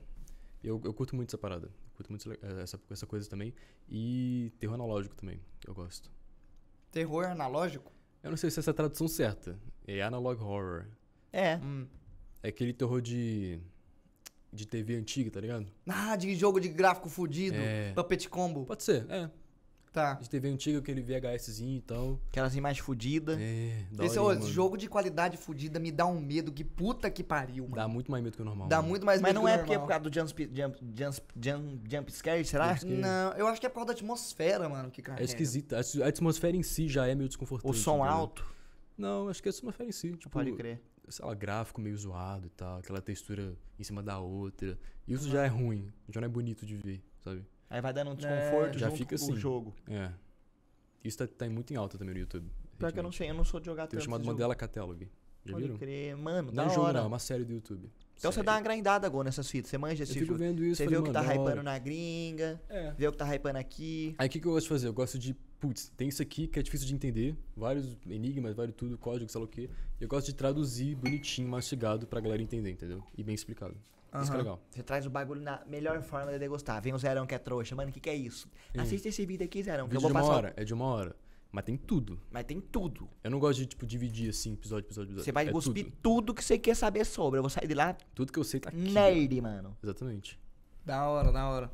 e 0.62 0.68
Eu, 0.68 0.78
eu 0.84 0.92
curto 0.92 1.16
muito 1.16 1.30
essa 1.30 1.38
parada. 1.38 1.70
Curto 2.00 2.10
muito 2.10 2.32
essa- 2.46 2.60
essa, 2.62 2.80
essa 2.90 3.06
coisa 3.06 3.28
também. 3.28 3.52
E 3.88 4.50
terror 4.58 4.74
analógico 4.74 5.14
também. 5.14 5.38
Eu 5.66 5.74
gosto. 5.74 6.10
Terror 6.90 7.26
analógico? 7.26 7.92
Eu 8.22 8.30
não 8.30 8.36
sei 8.38 8.50
se 8.50 8.58
essa 8.58 8.70
é 8.70 8.72
a 8.72 8.74
tradução 8.74 9.06
certa. 9.06 9.58
É 9.86 10.00
analog 10.02 10.42
horror. 10.42 10.86
É. 11.32 11.56
Hum. 11.58 11.86
É 12.42 12.48
aquele 12.48 12.72
terror 12.72 13.02
de. 13.02 13.60
de 14.50 14.66
TV 14.66 14.96
antiga, 14.96 15.30
tá 15.30 15.40
ligado? 15.40 15.66
Ah, 15.86 16.16
de 16.16 16.34
jogo 16.34 16.58
de 16.58 16.68
gráfico 16.68 17.08
fudido. 17.10 17.56
É. 17.58 17.92
Puppet 17.92 18.28
Combo. 18.30 18.64
Pode 18.64 18.82
ser, 18.82 19.04
é. 19.10 19.30
Tá. 19.92 20.14
De 20.14 20.30
TV 20.30 20.48
antiga, 20.48 20.78
aquele 20.78 21.02
VHSzinho 21.02 21.78
e 21.78 21.80
tal. 21.80 22.20
Aquelas 22.28 22.54
imagens 22.54 22.84
fodidas. 22.84 23.36
É, 23.40 23.86
da 23.90 24.04
Esse, 24.04 24.18
esse 24.20 24.50
jogo 24.50 24.76
de 24.76 24.88
qualidade 24.88 25.36
fudida 25.36 25.80
me 25.80 25.90
dá 25.90 26.06
um 26.06 26.20
medo 26.20 26.52
que 26.52 26.62
puta 26.62 27.10
que 27.10 27.24
pariu, 27.24 27.64
mano. 27.64 27.74
Dá 27.74 27.88
muito 27.88 28.08
mais 28.08 28.22
medo 28.22 28.36
que 28.36 28.42
o 28.42 28.44
normal. 28.44 28.68
Dá 28.68 28.76
mano. 28.76 28.88
muito 28.88 29.04
mais 29.04 29.20
Mas 29.20 29.32
medo 29.32 29.40
não 29.40 29.46
que 29.46 29.52
é 29.52 29.58
porque 29.58 29.74
é 29.74 29.78
por 29.78 29.88
causa 29.88 30.04
do 30.08 30.14
jump, 30.14 30.50
jump, 30.54 30.78
jump, 30.96 31.20
jump, 31.42 31.90
jump 31.90 32.12
scare, 32.12 32.44
será? 32.44 32.68
Jump 32.68 32.80
scare. 32.80 32.96
Não, 33.00 33.32
eu 33.32 33.48
acho 33.48 33.60
que 33.60 33.66
é 33.66 33.68
por 33.68 33.76
causa 33.76 33.88
da 33.88 33.92
atmosfera, 33.94 34.68
mano, 34.68 34.90
que 34.92 35.02
carrega. 35.02 35.22
É 35.22 35.24
esquisita. 35.24 35.76
A 35.76 36.04
a 36.04 36.08
atmosfera 36.08 36.56
em 36.56 36.62
si 36.62 36.88
já 36.88 37.06
é 37.08 37.14
meio 37.16 37.28
desconfortante. 37.28 37.68
O 37.68 37.76
som 37.76 37.96
entendeu? 37.96 38.12
alto? 38.12 38.46
Não, 38.96 39.28
acho 39.28 39.42
que 39.42 39.48
é 39.48 39.52
a 39.52 39.54
atmosfera 39.54 39.88
em 39.88 39.92
si. 39.92 40.12
Tipo, 40.12 40.30
Pode 40.30 40.52
crer. 40.52 40.80
sei 41.08 41.24
lá, 41.24 41.34
gráfico 41.34 41.80
meio 41.80 41.96
zoado 41.96 42.46
e 42.46 42.50
tal, 42.50 42.78
aquela 42.78 43.00
textura 43.00 43.56
em 43.76 43.82
cima 43.82 44.04
da 44.04 44.20
outra. 44.20 44.78
Isso 45.08 45.28
já 45.28 45.44
é 45.44 45.48
ruim, 45.48 45.92
já 46.08 46.20
não 46.20 46.26
é 46.26 46.28
bonito 46.28 46.64
de 46.64 46.76
ver, 46.76 47.02
sabe? 47.24 47.44
Aí 47.70 47.80
vai 47.80 47.92
dando 47.92 48.10
um 48.10 48.14
desconforto 48.16 48.76
já 48.78 48.88
junto 48.88 48.98
fica 48.98 49.16
com 49.16 49.22
o 49.24 49.28
assim. 49.30 49.36
jogo. 49.36 49.74
É. 49.88 50.10
Isso 51.04 51.16
tá, 51.16 51.26
tá 51.26 51.48
muito 51.48 51.72
em 51.72 51.76
alta 51.76 51.96
também 51.96 52.12
no 52.14 52.20
YouTube. 52.20 52.50
Pior 52.78 52.92
que 52.92 52.98
eu 52.98 53.02
não 53.02 53.12
sei, 53.12 53.30
eu 53.30 53.34
não 53.34 53.44
sou 53.44 53.60
de 53.60 53.66
jogar 53.66 53.86
Tem 53.86 53.96
um 53.96 54.00
tanto 54.00 54.04
chamado 54.04 54.20
esse 54.20 54.26
jogo. 54.26 54.34
Mandela 54.34 54.54
Catalog. 54.54 55.08
Já 55.44 55.52
Pode 55.52 55.62
viram? 55.64 55.78
crer. 55.78 56.16
Mano, 56.16 56.48
Não 56.52 56.64
da 56.64 56.70
é 56.70 56.74
jogo, 56.74 56.86
hora. 56.86 56.98
não, 56.98 57.04
é 57.04 57.06
uma 57.08 57.18
série 57.18 57.44
do 57.44 57.52
YouTube. 57.54 57.88
Então 58.18 58.30
você 58.30 58.42
dá 58.42 58.52
uma 58.52 58.60
grindada 58.60 59.06
agora 59.06 59.24
nessas 59.24 59.48
fitas. 59.50 59.70
Você 59.70 59.78
manja 59.78 60.02
Eu 60.02 60.04
esse 60.04 60.12
fico 60.12 60.26
jogo. 60.26 60.38
vendo 60.38 60.62
isso 60.62 60.76
Você 60.76 60.84
falei, 60.84 60.98
vê 60.98 61.02
o 61.02 61.06
que 61.06 61.12
tá 61.12 61.22
hypando 61.34 61.62
na 61.62 61.78
gringa, 61.78 62.60
É. 62.68 62.90
vê 62.92 63.08
o 63.08 63.12
que 63.12 63.16
tá 63.18 63.34
hypando 63.34 63.58
aqui. 63.58 64.14
Aí 64.18 64.26
o 64.26 64.30
que, 64.30 64.38
que 64.40 64.46
eu 64.46 64.52
gosto 64.52 64.64
de 64.64 64.68
fazer? 64.68 64.88
Eu 64.88 64.92
gosto 64.92 65.18
de, 65.18 65.32
putz, 65.58 65.90
tem 65.96 66.08
isso 66.08 66.20
aqui 66.20 66.46
que 66.46 66.58
é 66.58 66.62
difícil 66.62 66.86
de 66.86 66.94
entender, 66.94 67.34
vários 67.56 67.96
enigmas, 68.06 68.54
vários 68.54 68.76
tudo, 68.76 68.98
código, 68.98 69.30
sei 69.30 69.38
lá 69.40 69.44
o 69.46 69.48
quê. 69.48 69.70
Eu 69.98 70.06
gosto 70.08 70.26
de 70.26 70.34
traduzir 70.34 70.94
bonitinho, 70.96 71.48
mastigado 71.48 72.06
pra 72.06 72.20
galera 72.20 72.42
entender, 72.42 72.70
entendeu? 72.70 73.02
E 73.16 73.22
bem 73.24 73.34
explicado. 73.34 73.74
Isso 74.18 74.30
que 74.30 74.34
é 74.36 74.38
legal. 74.38 74.60
Você 74.70 74.82
traz 74.82 75.06
o 75.06 75.10
bagulho 75.10 75.40
na 75.40 75.62
melhor 75.66 76.02
forma 76.02 76.32
de 76.32 76.38
degustar. 76.38 76.82
Vem 76.82 76.92
o 76.92 76.98
Zerão 76.98 77.26
que 77.26 77.34
é 77.34 77.38
trouxa. 77.38 77.74
Mano, 77.76 77.90
o 77.90 77.92
que, 77.92 78.00
que 78.00 78.10
é 78.10 78.14
isso? 78.14 78.48
Hum. 78.74 78.80
Assista 78.80 79.08
esse 79.08 79.24
vídeo 79.24 79.44
aqui, 79.44 79.62
Zerão, 79.62 79.86
que 79.86 79.94
Vídeo 79.94 79.98
eu 79.98 80.00
vou 80.00 80.10
de 80.10 80.16
uma 80.16 80.20
passar. 80.20 80.34
hora, 80.34 80.54
é 80.56 80.64
de 80.64 80.74
uma 80.74 80.84
hora. 80.84 81.16
Mas 81.52 81.64
tem 81.64 81.76
tudo. 81.76 82.20
Mas 82.30 82.44
tem 82.44 82.60
tudo. 82.60 83.08
Eu 83.24 83.30
não 83.30 83.38
gosto 83.40 83.58
de, 83.58 83.66
tipo, 83.66 83.84
dividir 83.86 84.30
assim, 84.30 84.52
episódio, 84.52 84.86
episódio, 84.86 85.08
episódio. 85.08 85.24
Você 85.24 85.32
vai 85.32 85.48
é 85.48 85.52
cuspir 85.52 85.84
tudo. 85.84 85.96
tudo. 86.02 86.34
que 86.34 86.44
você 86.44 86.56
quer 86.58 86.74
saber 86.76 87.04
sobre. 87.04 87.38
Eu 87.38 87.42
vou 87.42 87.50
sair 87.50 87.66
de 87.66 87.74
lá 87.74 87.96
Tudo 88.14 88.32
que 88.32 88.38
eu 88.38 88.44
sei 88.44 88.60
tá 88.60 88.68
aqui. 88.68 88.78
nerd, 88.78 89.40
mano. 89.40 89.76
Exatamente. 89.82 90.38
Da 90.84 91.08
hora, 91.08 91.32
da 91.32 91.48
hora. 91.48 91.70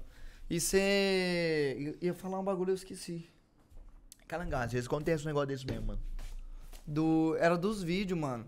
E 0.48 0.60
você. 0.60 1.96
Ia 2.00 2.14
falar 2.14 2.38
um 2.40 2.44
bagulho, 2.44 2.70
eu 2.70 2.74
esqueci. 2.74 3.28
Calangão, 4.26 4.60
às 4.60 4.72
vezes 4.72 4.86
acontece 4.86 5.24
um 5.24 5.26
negócio 5.26 5.48
desse 5.48 5.66
mesmo, 5.66 5.86
mano. 5.88 6.00
Do. 6.86 7.36
Era 7.38 7.56
dos 7.56 7.82
vídeos, 7.82 8.18
mano. 8.18 8.46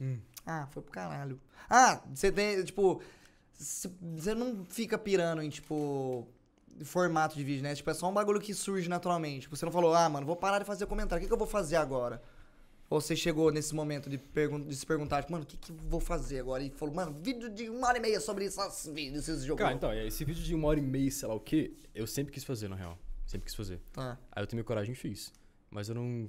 Hum. 0.00 0.18
Ah, 0.46 0.66
foi 0.70 0.82
pro 0.82 0.92
caralho. 0.92 1.40
Ah, 1.68 2.00
você 2.14 2.30
tem, 2.30 2.62
tipo. 2.64 3.02
Você 3.52 4.34
não 4.34 4.64
fica 4.64 4.96
pirando 4.96 5.42
em, 5.42 5.50
tipo. 5.50 6.26
Formato 6.84 7.34
de 7.34 7.42
vídeo, 7.42 7.62
né? 7.62 7.74
Tipo, 7.74 7.90
é 7.90 7.94
só 7.94 8.08
um 8.08 8.12
bagulho 8.12 8.38
que 8.38 8.52
surge 8.52 8.86
naturalmente. 8.88 9.42
Tipo, 9.42 9.56
você 9.56 9.64
não 9.64 9.72
falou, 9.72 9.94
ah, 9.94 10.08
mano, 10.10 10.26
vou 10.26 10.36
parar 10.36 10.58
de 10.58 10.66
fazer 10.66 10.86
comentário. 10.86 11.20
O 11.20 11.22
que, 11.22 11.26
que 11.26 11.32
eu 11.32 11.38
vou 11.38 11.46
fazer 11.46 11.76
agora? 11.76 12.22
Ou 12.88 13.00
você 13.00 13.16
chegou 13.16 13.50
nesse 13.50 13.74
momento 13.74 14.08
de, 14.08 14.18
de 14.18 14.76
se 14.76 14.86
perguntar, 14.86 15.22
tipo, 15.22 15.32
mano, 15.32 15.44
o 15.44 15.46
que, 15.46 15.56
que 15.56 15.72
eu 15.72 15.76
vou 15.88 15.98
fazer 15.98 16.38
agora? 16.38 16.62
E 16.62 16.70
falou, 16.70 16.94
mano, 16.94 17.16
vídeo 17.20 17.48
de 17.48 17.68
uma 17.68 17.88
hora 17.88 17.98
e 17.98 18.00
meia 18.00 18.20
sobre 18.20 18.44
esses 18.44 18.86
vídeos, 18.86 19.28
esses 19.28 19.42
jogos. 19.42 19.62
Cara, 19.62 19.74
então, 19.74 19.92
esse 19.92 20.24
vídeo 20.24 20.42
de 20.42 20.54
uma 20.54 20.68
hora 20.68 20.78
e 20.78 20.82
meia, 20.82 21.10
sei 21.10 21.26
lá 21.26 21.34
o 21.34 21.40
quê, 21.40 21.72
eu 21.94 22.06
sempre 22.06 22.32
quis 22.32 22.44
fazer, 22.44 22.68
na 22.68 22.76
real. 22.76 22.96
Sempre 23.26 23.46
quis 23.46 23.54
fazer. 23.54 23.80
Tá. 23.92 24.16
Aí 24.30 24.42
eu 24.42 24.46
tomei 24.46 24.62
coragem 24.62 24.92
e 24.92 24.96
fiz. 24.96 25.32
Mas 25.68 25.88
eu 25.88 25.96
não. 25.96 26.28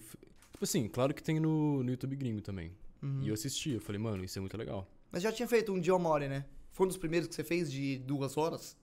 Tipo 0.51 0.63
assim, 0.63 0.87
claro 0.87 1.13
que 1.13 1.21
tem 1.21 1.39
no, 1.39 1.83
no 1.83 1.91
YouTube 1.91 2.15
gringo 2.15 2.41
também. 2.41 2.71
Uhum. 3.01 3.21
E 3.23 3.27
eu 3.27 3.33
assisti, 3.33 3.71
eu 3.71 3.81
falei, 3.81 3.99
mano, 4.01 4.23
isso 4.23 4.37
é 4.37 4.41
muito 4.41 4.57
legal. 4.57 4.87
Mas 5.11 5.23
já 5.23 5.31
tinha 5.31 5.47
feito 5.47 5.71
um 5.71 5.81
uma 5.95 6.09
hora, 6.09 6.27
né? 6.27 6.45
Foi 6.71 6.85
um 6.85 6.89
dos 6.89 6.97
primeiros 6.97 7.27
que 7.27 7.35
você 7.35 7.43
fez 7.43 7.71
de 7.71 7.97
duas 7.99 8.37
horas? 8.37 8.77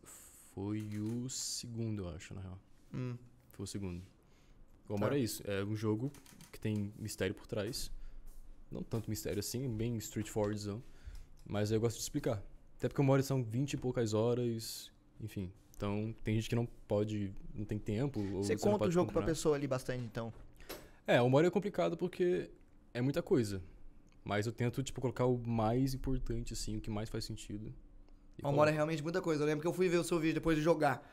Foi 0.55 0.83
o 0.99 1.29
segundo, 1.29 2.05
eu 2.05 2.09
acho, 2.11 2.35
na 2.35 2.41
real. 2.41 2.59
Hum. 2.93 3.17
Foi 3.53 3.65
o 3.65 3.67
segundo. 3.67 4.03
O 4.89 4.89
Tá. 4.89 4.95
Amor 4.95 5.13
é 5.13 5.19
isso. 5.19 5.43
É 5.47 5.65
um 5.65 5.77
jogo 5.77 6.11
que 6.53 6.59
tem 6.61 6.93
mistério 6.99 7.35
por 7.35 7.47
trás. 7.47 7.91
Não 8.71 8.83
tanto 8.83 9.09
mistério 9.09 9.41
assim, 9.41 9.69
bem 9.69 9.97
straightforwardzão. 9.99 10.83
Mas 11.45 11.71
eu 11.71 11.81
gosto 11.81 11.97
de 11.97 12.03
explicar. 12.03 12.43
Até 12.79 12.89
porque 12.89 13.01
o 13.01 13.05
Mori 13.05 13.23
são 13.23 13.43
20 13.43 13.75
e 13.75 13.77
poucas 13.77 14.15
horas. 14.15 14.91
Enfim. 15.21 15.53
Então, 15.77 16.15
tem 16.23 16.35
gente 16.37 16.49
que 16.49 16.55
não 16.55 16.67
pode, 16.67 17.33
não 17.55 17.65
tem 17.65 17.79
tempo. 17.79 18.21
Ou 18.33 18.43
Você 18.43 18.55
não 18.55 18.61
conta 18.61 18.87
o 18.87 18.91
jogo 18.91 19.07
pra 19.13 19.21
comprar. 19.21 19.33
pessoa 19.33 19.57
ali 19.57 19.67
bastante, 19.67 20.05
então. 20.05 20.33
É, 21.07 21.21
o 21.21 21.29
Mori 21.29 21.47
é 21.47 21.51
complicado 21.51 21.97
porque 21.97 22.51
é 22.93 23.01
muita 23.03 23.23
coisa. 23.23 23.61
Mas 24.25 24.47
eu 24.47 24.53
tento, 24.53 24.83
tipo, 24.83 25.01
colocar 25.01 25.27
o 25.27 25.39
mais 25.47 25.93
importante, 25.95 26.55
assim, 26.55 26.77
o 26.77 26.81
que 26.81 26.91
mais 26.91 27.11
faz 27.11 27.25
sentido. 27.25 27.73
Uma 28.43 28.63
hora 28.63 28.71
é 28.71 28.75
realmente 28.75 29.03
muita 29.03 29.21
coisa. 29.21 29.43
Eu 29.43 29.47
lembro 29.47 29.61
que 29.61 29.69
eu 29.69 29.73
fui 29.73 29.89
ver 29.89 29.99
o 29.99 30.05
seu 30.05 30.19
vídeo 30.19 30.35
depois 30.35 30.57
de 30.57 30.63
jogar. 30.63 31.07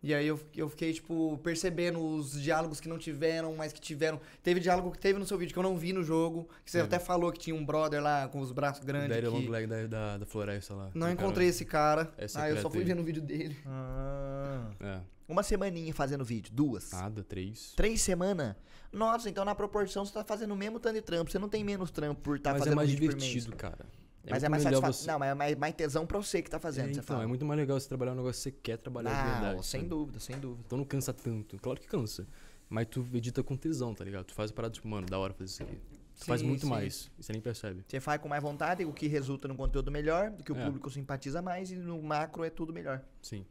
E 0.00 0.14
aí 0.14 0.28
eu, 0.28 0.38
eu 0.56 0.68
fiquei, 0.68 0.92
tipo, 0.92 1.38
percebendo 1.42 1.98
os 2.00 2.40
diálogos 2.40 2.78
que 2.78 2.88
não 2.88 2.98
tiveram, 2.98 3.56
mas 3.56 3.72
que 3.72 3.80
tiveram. 3.80 4.20
Teve 4.44 4.60
diálogo 4.60 4.92
que 4.92 4.98
teve 4.98 5.18
no 5.18 5.26
seu 5.26 5.36
vídeo 5.36 5.52
que 5.52 5.58
eu 5.58 5.62
não 5.62 5.76
vi 5.76 5.92
no 5.92 6.04
jogo. 6.04 6.48
Que 6.64 6.70
você 6.70 6.78
É. 6.78 6.82
até 6.82 7.00
falou 7.00 7.32
que 7.32 7.38
tinha 7.40 7.56
um 7.56 7.64
brother 7.66 8.00
lá 8.00 8.28
com 8.28 8.38
os 8.40 8.52
braços 8.52 8.84
grandes. 8.84 9.08
Daddy 9.08 9.26
Long 9.26 9.40
Que... 9.42 9.48
Leg 9.48 9.66
da, 9.66 9.86
da, 9.86 10.18
da 10.18 10.26
floresta 10.26 10.74
lá. 10.74 10.90
Não 10.94 11.10
encontrei 11.10 11.48
esse 11.48 11.64
cara. 11.64 12.12
É 12.16 12.26
ah, 12.34 12.48
eu 12.50 12.58
só 12.58 12.70
fui 12.70 12.80
aí. 12.80 12.84
ver 12.84 12.94
no 12.94 13.02
vídeo 13.02 13.22
dele. 13.22 13.56
Ah. 13.66 14.70
cara. 14.78 15.04
É. 15.04 15.17
Uma 15.28 15.42
semaninha 15.42 15.92
fazendo 15.92 16.24
vídeo, 16.24 16.50
duas. 16.54 16.90
Nada, 16.90 17.22
três. 17.22 17.72
Três 17.76 18.00
semanas? 18.00 18.56
Nossa, 18.90 19.28
então 19.28 19.44
na 19.44 19.54
proporção 19.54 20.04
você 20.04 20.12
tá 20.12 20.24
fazendo 20.24 20.52
o 20.52 20.56
mesmo 20.56 20.80
tanto 20.80 20.94
de 20.94 21.02
trampo. 21.02 21.30
Você 21.30 21.38
não 21.38 21.48
tem 21.50 21.62
menos 21.62 21.90
trampo 21.90 22.22
por 22.22 22.36
estar 22.36 22.52
Mas 22.52 22.60
fazendo 22.60 22.72
é 22.72 22.76
mais 22.76 22.90
vídeo 22.90 23.10
divertido, 23.10 23.54
cara. 23.54 23.84
Mas 24.30 24.42
é 24.42 24.48
mais 24.48 24.62
satisfatório. 24.62 24.94
você- 24.94 25.10
Não, 25.10 25.18
mas 25.18 25.30
é 25.30 25.34
mais, 25.34 25.56
mais 25.56 25.74
tesão 25.74 26.06
pra 26.06 26.18
você 26.18 26.42
que 26.42 26.50
tá 26.50 26.58
fazendo, 26.58 26.86
É, 26.86 26.94
você 26.94 27.00
então, 27.00 27.04
fala. 27.04 27.22
é 27.24 27.26
muito 27.26 27.44
mais 27.44 27.58
legal 27.60 27.78
você 27.78 27.88
trabalhar 27.88 28.12
um 28.12 28.16
negócio 28.16 28.38
que 28.50 28.56
você 28.56 28.62
quer 28.62 28.76
trabalhar 28.78 29.10
de 29.24 29.30
verdade. 29.40 29.66
sem 29.66 29.80
sabe? 29.80 29.90
dúvida, 29.90 30.18
sem 30.20 30.38
dúvida. 30.38 30.62
Então 30.66 30.78
não 30.78 30.84
cansa 30.84 31.12
tanto. 31.12 31.58
Claro 31.58 31.78
que 31.80 31.86
cansa. 31.86 32.26
Mas 32.68 32.86
tu 32.90 33.06
edita 33.14 33.42
com 33.42 33.56
tesão, 33.56 33.94
tá 33.94 34.04
ligado? 34.04 34.24
Tu 34.26 34.34
faz 34.34 34.50
a 34.50 34.54
parada, 34.54 34.72
tipo, 34.74 34.88
mano, 34.88 35.06
da 35.06 35.18
hora 35.18 35.32
fazer 35.34 35.50
isso 35.50 35.62
aqui. 35.62 35.78
Tu 36.18 36.24
faz 36.26 36.40
Sim, 36.40 36.46
muito 36.48 36.62
sim. 36.62 36.70
mais. 36.70 37.10
E 37.18 37.22
você 37.22 37.32
nem 37.32 37.40
percebe. 37.40 37.84
Você 37.86 38.00
faz 38.00 38.20
com 38.20 38.28
mais 38.28 38.42
vontade, 38.42 38.84
o 38.84 38.92
que 38.92 39.06
resulta 39.06 39.46
num 39.48 39.56
conteúdo 39.56 39.90
melhor, 39.90 40.30
do 40.30 40.42
que 40.44 40.52
o 40.52 40.56
É. 40.56 40.64
público 40.64 40.90
simpatiza 40.90 41.40
mais, 41.40 41.70
e 41.70 41.76
no 41.76 42.02
macro 42.02 42.44
é 42.44 42.50
tudo 42.50 42.72
melhor. 42.72 43.02
Sim. 43.22 43.46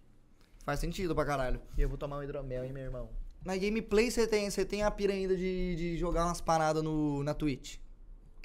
Faz 0.67 0.81
sentido 0.81 1.15
pra 1.15 1.23
caralho. 1.23 1.61
E 1.77 1.81
eu 1.81 1.87
vou 1.87 1.97
tomar 1.97 2.17
um 2.17 2.23
hidromel, 2.23 2.65
hein, 2.65 2.73
meu 2.73 2.83
irmão? 2.83 3.09
Na 3.45 3.55
gameplay 3.55 4.11
você 4.11 4.27
tem, 4.27 4.49
você 4.49 4.65
tem 4.65 4.83
a 4.83 4.91
pira 4.91 5.13
ainda 5.13 5.33
de, 5.33 5.77
de 5.77 5.97
jogar 5.97 6.25
umas 6.25 6.41
paradas 6.41 6.83
no, 6.83 7.23
na 7.23 7.33
Twitch. 7.33 7.77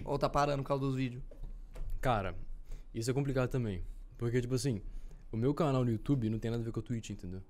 Ou 0.04 0.16
tá 0.16 0.28
parando 0.28 0.62
por 0.62 0.68
causa 0.68 0.84
dos 0.84 0.94
vídeos? 0.94 1.20
Cara, 2.00 2.36
isso 2.94 3.10
é 3.10 3.12
complicado 3.12 3.50
também. 3.50 3.82
Porque, 4.16 4.40
tipo 4.40 4.54
assim, 4.54 4.80
o 5.32 5.36
meu 5.36 5.52
canal 5.52 5.84
no 5.84 5.90
YouTube 5.90 6.30
não 6.30 6.38
tem 6.38 6.48
nada 6.48 6.62
a 6.62 6.64
ver 6.64 6.70
com 6.70 6.78
a 6.78 6.82
Twitch, 6.84 7.10
entendeu? 7.10 7.42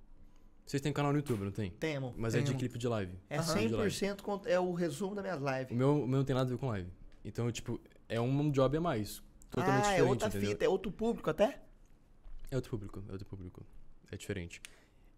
Vocês 0.64 0.80
têm 0.80 0.90
canal 0.90 1.12
no 1.12 1.18
YouTube, 1.18 1.44
não 1.44 1.52
tem? 1.52 1.72
Temo. 1.72 2.14
Mas 2.16 2.34
é 2.34 2.40
de 2.40 2.54
clipe 2.54 2.78
de 2.78 2.88
live. 2.88 3.12
É 3.28 3.36
Aham. 3.36 3.54
100% 3.54 4.22
cont- 4.22 4.46
é 4.46 4.58
o 4.58 4.72
resumo 4.72 5.14
das 5.14 5.22
minhas 5.22 5.38
O 5.38 5.44
lives. 5.54 5.76
meu, 5.76 6.02
o 6.04 6.08
meu 6.08 6.20
não 6.20 6.24
tem 6.24 6.34
nada 6.34 6.48
a 6.48 6.50
ver 6.50 6.58
com 6.58 6.68
live. 6.68 6.88
Então, 7.22 7.52
tipo, 7.52 7.78
é 8.08 8.18
um 8.18 8.50
job 8.50 8.74
a 8.74 8.80
mais. 8.80 9.22
Totalmente 9.50 9.84
ah, 9.84 9.88
é 9.88 9.90
diferente, 9.96 10.08
outra 10.08 10.28
entendeu? 10.28 10.48
fita, 10.48 10.64
é 10.64 10.68
outro 10.70 10.90
público 10.90 11.28
até? 11.28 11.60
É 12.50 12.56
outro 12.56 12.70
público, 12.70 13.04
é 13.06 13.12
outro 13.12 13.26
público. 13.26 13.66
É 14.12 14.16
diferente. 14.16 14.60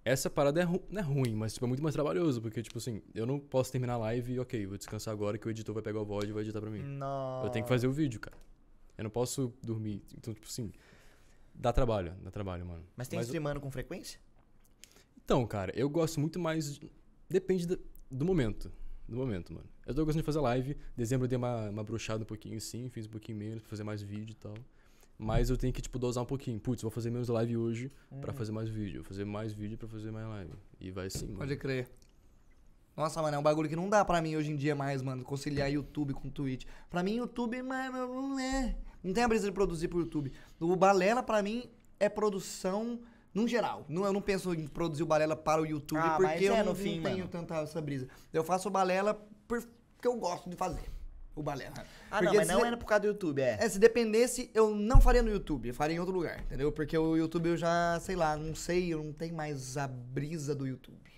Essa 0.05 0.30
parada 0.30 0.62
é 0.62 0.64
não 0.66 1.01
é 1.01 1.03
ruim, 1.03 1.34
mas 1.34 1.55
tipo, 1.55 1.64
é 1.64 1.68
muito 1.68 1.82
mais 1.82 1.95
trabalhoso, 1.95 2.40
porque, 2.40 2.62
tipo 2.62 2.78
assim, 2.78 3.03
eu 3.14 3.26
não 3.26 3.38
posso 3.40 3.72
terminar 3.72 3.95
a 3.95 3.99
live 3.99 4.34
e, 4.34 4.38
ok, 4.38 4.66
vou 4.66 4.76
descansar 4.78 5.12
agora 5.12 5.36
que 5.38 5.47
o 5.47 5.51
editor 5.51 5.74
vai 5.74 5.82
pegar 5.82 6.01
o 6.01 6.05
VOD 6.05 6.28
e 6.28 6.32
vai 6.32 6.42
editar 6.42 6.61
pra 6.61 6.70
mim. 6.70 6.82
Não. 6.82 7.42
Eu 7.45 7.51
tenho 7.51 7.64
que 7.64 7.68
fazer 7.68 7.86
o 7.86 7.92
vídeo, 7.92 8.20
cara. 8.20 8.36
Eu 8.97 9.05
não 9.05 9.11
posso 9.11 9.53
dormir. 9.62 10.03
Então, 10.16 10.32
tipo 10.32 10.47
assim, 10.47 10.72
dá 11.55 11.72
trabalho, 11.72 12.14
dá 12.22 12.30
trabalho, 12.30 12.64
mano. 12.66 12.84
Mas 12.97 13.09
tem 13.09 13.18
Mas- 13.18 13.26
streamando 13.26 13.61
com 13.61 13.70
frequência? 13.70 14.20
Então, 15.24 15.47
cara, 15.47 15.72
eu 15.74 15.88
gosto 15.88 16.20
muito 16.20 16.38
mais. 16.38 16.78
de- 16.78 16.90
Depende 17.28 17.66
da- 17.66 17.78
do 18.11 18.24
momento. 18.24 18.70
Do 19.09 19.16
momento, 19.16 19.53
mano. 19.53 19.66
Eu 19.86 19.95
tô 19.95 20.05
gostando 20.05 20.22
de 20.22 20.26
fazer 20.26 20.40
live. 20.40 20.76
Dezembro 20.97 21.24
eu 21.24 21.28
dei 21.28 21.36
uma, 21.38 21.70
uma 21.70 21.82
brochada 21.82 22.22
um 22.22 22.26
pouquinho 22.26 22.61
sim, 22.61 22.88
fiz 22.90 23.07
um 23.07 23.11
pouquinho 23.11 23.38
menos 23.38 23.62
pra 23.62 23.70
fazer 23.70 23.84
mais 23.84 24.03
vídeo 24.03 24.32
e 24.32 24.36
tal. 24.36 24.55
Mas 25.17 25.49
eu 25.49 25.57
tenho 25.57 25.73
que, 25.73 25.81
tipo, 25.81 25.99
dosar 25.99 26.23
um 26.23 26.27
pouquinho. 26.27 26.59
Putz, 26.59 26.83
vou 26.83 26.91
fazer 26.91 27.11
menos 27.11 27.29
live 27.29 27.57
hoje 27.57 27.93
pra 28.21 28.33
Uhum. 28.33 28.37
fazer 28.37 28.53
mais 28.53 28.69
vídeo. 28.69 28.97
Vou 29.03 29.05
fazer 29.09 29.25
mais 29.25 29.53
vídeo 29.53 29.79
pra 29.79 29.89
fazer 29.89 30.11
mais 30.11 30.27
live. 30.27 30.53
E 30.81 30.91
vai 30.91 31.07
assim, 31.07 31.27
mano. 31.27 31.39
Pode 31.39 31.57
crer. 31.57 31.89
Nossa, 32.97 33.21
mano, 33.23 33.37
é 33.37 33.39
um 33.39 33.43
bagulho 33.43 33.69
que 33.69 33.75
não 33.77 33.89
dá 33.89 34.05
pra 34.05 34.23
mim 34.23 34.37
hoje 34.37 34.51
em 34.53 34.57
dia 34.57 34.75
mais, 34.75 35.03
mano, 35.03 35.25
conciliar 35.25 35.71
YouTube 35.71 36.15
com 36.15 36.29
Twitch. 36.29 36.65
Pra 36.89 37.03
mim, 37.03 37.17
YouTube, 37.17 37.61
mano, 37.62 38.07
não 38.07 38.39
é. 38.39 38.77
Não 39.03 39.12
tem 39.12 39.23
a 39.25 39.29
brisa 39.29 39.47
de 39.47 39.53
produzir 39.53 39.89
pro 39.89 39.99
YouTube. 40.01 40.33
O 40.61 40.77
Balela, 40.77 41.23
pra 41.23 41.43
mim, 41.43 41.69
é 41.99 42.09
produção 42.09 43.01
num 43.33 43.49
geral. 43.49 43.85
Não, 43.89 44.05
eu 44.05 44.12
não 44.12 44.23
penso 44.23 44.55
em 44.55 44.67
produzir 44.69 45.03
o 45.03 45.07
Balela 45.07 45.35
para 45.37 45.61
o 45.61 45.67
YouTube, 45.67 45.99
Ah, 45.99 46.11
porque 46.17 46.23
mas 46.23 46.43
eu 46.43 46.55
é 46.55 46.59
não, 46.59 46.65
no 46.67 46.71
não 46.71 46.77
fim, 46.77 47.03
tenho 47.03 47.19
mano. 47.19 47.29
tanta 47.29 47.57
essa 47.57 47.81
brisa. 47.81 48.09
Eu 48.33 48.45
faço 48.45 48.69
o 48.69 48.71
Balela 48.71 49.15
por- 49.49 49.62
porque 49.97 50.07
eu 50.09 50.17
gosto 50.17 50.49
de 50.49 50.55
fazer 50.57 50.83
o 51.35 51.43
Balela. 51.43 51.74
Ah, 52.11 52.18
Porque 52.18 52.26
não, 52.26 52.35
mas 52.35 52.49
não 52.49 52.64
é 52.64 52.76
por 52.76 52.87
causa 52.87 53.01
do 53.03 53.07
YouTube, 53.09 53.41
é. 53.41 53.59
É, 53.61 53.68
se 53.68 53.78
dependesse, 53.78 54.51
eu 54.55 54.74
não 54.74 55.01
faria 55.01 55.22
no 55.22 55.30
YouTube, 55.30 55.68
eu 55.68 55.74
faria 55.74 55.97
em 55.97 55.99
outro 55.99 56.14
lugar, 56.14 56.41
entendeu? 56.41 56.70
Porque 56.72 56.97
o 56.97 57.16
YouTube 57.16 57.49
eu 57.49 57.57
já, 57.57 57.99
sei 58.01 58.14
lá, 58.16 58.37
não 58.37 58.55
sei, 58.55 58.93
eu 58.93 59.03
não 59.03 59.12
tenho 59.12 59.35
mais 59.35 59.76
a 59.76 59.87
brisa 59.89 60.55
do 60.55 60.66
YouTube, 60.66 61.11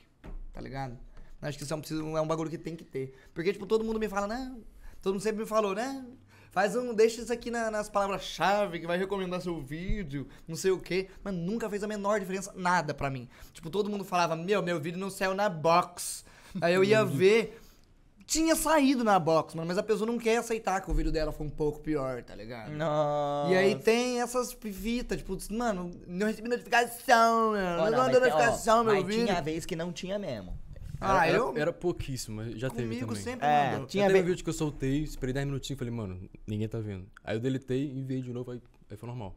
tá 0.53 0.61
ligado? 0.61 0.99
Acho 1.43 1.59
que 1.59 1.65
isso 1.65 1.73
é 1.73 1.77
um, 1.77 1.81
preciso- 1.81 2.17
é 2.17 2.21
um 2.21 2.27
bagulho 2.27 2.51
que 2.51 2.59
tem 2.59 2.75
que 2.75 2.85
ter. 2.85 3.15
Porque, 3.35 3.53
tipo, 3.53 3.67
todo 3.67 3.85
mundo 3.85 4.01
me 4.01 4.09
fala, 4.09 4.27
não, 4.27 4.61
todo 5.03 5.13
mundo 5.15 5.23
sempre 5.23 5.43
me 5.43 5.47
falou, 5.47 5.75
né? 5.75 6.05
Faz 6.51 6.75
um, 6.75 6.95
deixa 6.95 7.21
isso 7.21 7.31
aqui 7.33 7.51
na- 7.51 7.71
nas 7.71 7.91
palavras-chave 7.91 8.81
que 8.81 8.87
vai 8.87 8.97
recomendar 8.97 9.43
seu 9.43 9.61
vídeo, 9.61 10.27
não 10.49 10.57
sei 10.57 10.71
o 10.71 10.81
quê. 10.81 11.09
Mas 11.23 11.35
nunca 11.35 11.69
fez 11.69 11.85
a 11.85 11.87
menor 11.87 12.19
diferença, 12.19 12.51
nada 12.57 12.95
pra 12.95 13.11
mim. 13.11 13.29
Tipo, 13.53 13.69
todo 13.69 13.91
mundo 13.91 14.03
falava, 14.05 14.35
meu, 14.35 14.63
meu 14.63 14.81
vídeo 14.81 14.99
não 14.99 15.11
saiu 15.11 15.35
na 15.35 15.51
box. 15.51 16.25
Aí 16.63 16.73
eu 16.73 16.83
ia 16.83 17.05
ver, 17.05 17.61
tinha 18.27 18.57
saído 18.57 19.05
na 19.05 19.19
box, 19.19 19.55
mano, 19.55 19.69
mas 19.69 19.79
a 19.79 19.83
pessoa 19.83 20.07
não 20.07 20.19
quer 20.19 20.39
aceitar 20.39 20.81
que 20.81 20.91
o 20.91 20.95
vídeo 20.95 21.13
dela 21.13 21.31
foi 21.33 21.47
um 21.47 21.51
pouco 21.51 21.81
pior, 21.81 22.23
tá 22.25 22.35
ligado? 22.35 22.73
Nossa. 22.73 23.53
E 23.53 23.57
aí 23.57 23.75
tem 23.77 24.21
essas 24.21 24.53
fitas, 24.53 25.19
tipo, 25.19 25.37
mano, 25.53 25.91
não 26.09 26.27
recebi 26.27 26.49
notificação, 26.49 27.53
mano. 27.53 27.83
Ó, 27.83 27.85
Não, 27.85 27.91
não, 27.93 27.99
mandou 28.05 28.21
mas, 28.21 28.33
ó, 28.33 28.37
notificação, 28.37 28.85
meu 28.85 28.95
mas 28.95 29.07
vídeo. 29.07 29.27
tinha 29.27 29.41
vez 29.41 29.65
que 29.65 29.77
não 29.77 29.93
tinha 29.93 30.19
mesmo. 30.19 30.59
Ah, 31.01 31.27
era, 31.29 31.37
eu. 31.37 31.55
era 31.57 31.73
pouquíssimo, 31.73 32.37
mas 32.37 32.59
já 32.59 32.71
teve 32.71 32.85
comigo 32.89 33.07
também. 33.09 33.23
sempre 33.23 33.47
É, 33.47 33.73
mandou. 33.73 33.87
tinha 33.87 34.05
Já 34.05 34.09
teve 34.09 34.19
ve- 34.21 34.25
um 34.25 34.29
vídeo 34.31 34.43
que 34.45 34.49
eu 34.51 34.55
soltei, 34.55 35.03
esperei 35.03 35.33
10 35.35 35.47
minutinhos 35.47 35.77
e 35.77 35.79
falei, 35.79 35.93
mano, 35.95 36.29
ninguém 36.47 36.67
tá 36.69 36.79
vendo. 36.81 37.07
Aí 37.23 37.37
eu 37.37 37.41
deletei, 37.41 37.91
enviei 37.91 38.23
de 38.23 38.33
novo, 38.33 38.51
aí, 38.51 38.61
aí 38.91 38.97
foi 38.97 39.07
normal. 39.07 39.37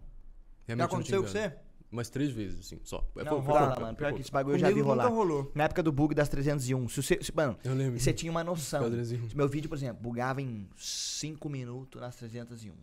Já 0.68 0.74
Realmente 0.76 0.94
não 0.94 1.04
tinha 1.04 1.18
aconteceu 1.20 1.44
com 1.44 1.50
você? 1.52 1.69
Umas 1.92 2.08
três 2.10 2.30
vezes, 2.32 2.60
assim, 2.60 2.80
só. 2.84 3.04
Aí 3.18 3.24
Não 3.26 3.38
foi- 3.42 3.46
foi 3.46 3.54
rola, 3.54 3.80
mano. 3.80 3.98
Pior 3.98 4.14
que 4.14 4.22
esse 4.22 4.32
bagulho 4.32 4.56
eu 4.56 4.60
já 4.60 4.70
vi 4.70 4.80
rolar. 4.80 5.08
rolou. 5.08 5.52
Na 5.56 5.64
época 5.64 5.82
do 5.82 5.92
bug 5.92 6.14
das 6.14 6.30
301. 6.30 6.88
Se 6.88 7.02
você, 7.02 7.18
se- 7.22 7.36
mano, 7.36 7.58
Eu 7.64 7.74
lembro. 7.74 7.98
e 7.98 8.00
você 8.00 8.14
tinha 8.14 8.32
uma 8.32 8.44
noção. 8.44 8.80
Ficava 8.82 8.92
301. 8.96 9.30
Se 9.30 9.36
meu 9.36 9.48
vídeo, 9.50 9.68
por 9.68 9.76
exemplo, 9.76 10.02
bugava 10.04 10.40
em 10.42 10.70
5 10.78 11.50
minutos 11.50 12.00
nas 12.00 12.16
301. 12.16 12.74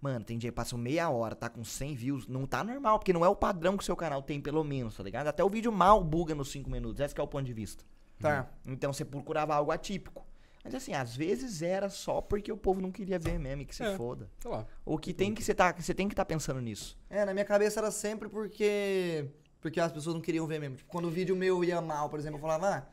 Mano, 0.00 0.24
tem 0.24 0.38
dia 0.38 0.50
que 0.50 0.56
passou 0.56 0.78
meia 0.78 1.08
hora, 1.10 1.34
tá 1.36 1.48
com 1.48 1.62
100 1.62 1.94
views. 1.94 2.26
Não 2.26 2.46
tá 2.46 2.64
normal, 2.64 2.98
porque 2.98 3.12
não 3.12 3.24
é 3.24 3.28
o 3.28 3.36
padrão 3.36 3.76
que 3.76 3.82
o 3.82 3.86
seu 3.86 3.94
canal 3.94 4.22
tem, 4.22 4.40
pelo 4.40 4.64
menos, 4.64 4.96
tá 4.96 5.02
ligado? 5.02 5.26
Até 5.28 5.44
o 5.44 5.48
vídeo 5.50 5.70
mal 5.70 6.02
buga 6.02 6.34
nos 6.34 6.50
5 6.50 6.68
minutos. 6.70 7.00
Esse 7.00 7.14
que 7.14 7.20
é 7.20 7.24
o 7.24 7.28
ponto 7.28 7.44
de 7.44 7.52
vista. 7.52 7.84
Tá. 8.18 8.48
Então 8.64 8.92
você 8.92 9.04
procurava 9.04 9.54
algo 9.54 9.70
atípico. 9.70 10.24
Mas 10.64 10.74
assim, 10.74 10.92
às 10.94 11.14
vezes 11.16 11.60
era 11.62 11.88
só 11.88 12.20
porque 12.20 12.52
o 12.52 12.56
povo 12.56 12.80
não 12.80 12.92
queria 12.92 13.18
ver 13.18 13.38
mesmo 13.38 13.62
e 13.62 13.64
que 13.64 13.74
se 13.74 13.82
É. 13.82 13.96
foda. 13.96 14.30
Sei 14.38 14.50
lá. 14.50 14.64
Ou 14.84 14.96
que 14.98 15.12
tem 15.12 15.34
que 15.34 15.42
você 15.42 15.52
tá, 15.54 15.72
você 15.72 15.92
tem 15.92 16.06
que 16.08 16.12
estar 16.12 16.24
pensando 16.24 16.60
nisso. 16.60 16.96
É, 17.10 17.24
na 17.24 17.32
minha 17.32 17.44
cabeça 17.44 17.80
era 17.80 17.90
sempre 17.90 18.28
porque. 18.28 19.28
Porque 19.60 19.78
as 19.80 19.92
pessoas 19.92 20.14
não 20.14 20.20
queriam 20.22 20.46
ver 20.46 20.58
mesmo. 20.60 20.76
Tipo, 20.76 20.90
quando 20.90 21.06
o 21.06 21.10
vídeo 21.10 21.34
meu 21.36 21.62
ia 21.64 21.80
mal, 21.80 22.08
por 22.08 22.18
exemplo, 22.18 22.36
eu 22.38 22.40
falava, 22.40 22.68
ah. 22.68 22.86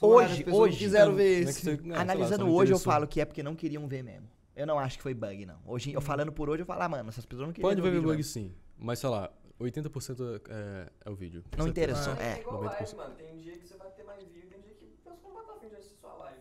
Hoje- 0.00 0.44
hoje- 0.50 0.78
quiseram 0.78 1.10
Não, 1.12 1.16
ver 1.16 1.40
é 1.40 1.44
que 1.44 1.50
esse. 1.50 1.62
você- 1.62 1.80
não, 1.82 1.94
lá, 1.96 2.02
Analisando 2.02 2.44
não 2.44 2.52
hoje, 2.52 2.72
eu 2.72 2.78
falo 2.78 3.06
que 3.06 3.20
é 3.20 3.24
porque 3.24 3.42
não 3.42 3.54
queriam 3.54 3.86
ver 3.88 4.02
mesmo. 4.02 4.28
Eu 4.54 4.66
não 4.66 4.78
acho 4.78 4.96
que 4.98 5.02
foi 5.02 5.14
bug, 5.14 5.46
não. 5.46 5.58
Hoje, 5.64 5.92
eu 5.92 6.00
falando 6.00 6.32
por 6.32 6.48
hoje, 6.50 6.62
eu 6.62 6.66
falo, 6.66 6.82
ah, 6.82 6.88
mano, 6.88 7.08
essas 7.08 7.24
pessoas 7.24 7.46
não 7.48 7.52
queriam 7.52 7.68
Pode 7.70 7.80
ver 7.80 7.88
o 7.88 7.90
ver 7.90 7.96
vídeo 7.98 8.08
bug 8.08 8.16
mesmo. 8.16 8.30
sim, 8.32 8.54
mas 8.78 8.98
sei 8.98 9.08
lá, 9.08 9.30
80% 9.58 10.40
é, 10.50 10.90
é 11.04 11.10
o 11.10 11.14
vídeo. 11.14 11.42
Não 11.56 11.64
Certeza. 11.66 11.68
interessou, 11.92 12.12
É, 12.22 12.32
é. 12.36 12.40
igual 12.40 12.62
90%. 12.64 12.96
live, 12.96 12.96
mano. 12.96 13.14
Tem 13.14 13.36
dia 13.38 13.58
que 13.58 13.66
você 13.68 13.76
vai 13.76 13.90
ter 13.90 14.02
mais 14.04 14.22
view, 14.28 14.42
tem 14.50 14.60
dia 14.60 14.74
que 14.74 14.84
o 14.84 14.88
pessoal 14.88 15.16
não 15.22 15.32
vai 15.34 15.42
estar 15.42 15.54
afim 15.54 15.68
de 15.68 15.74
assistir. 15.76 15.95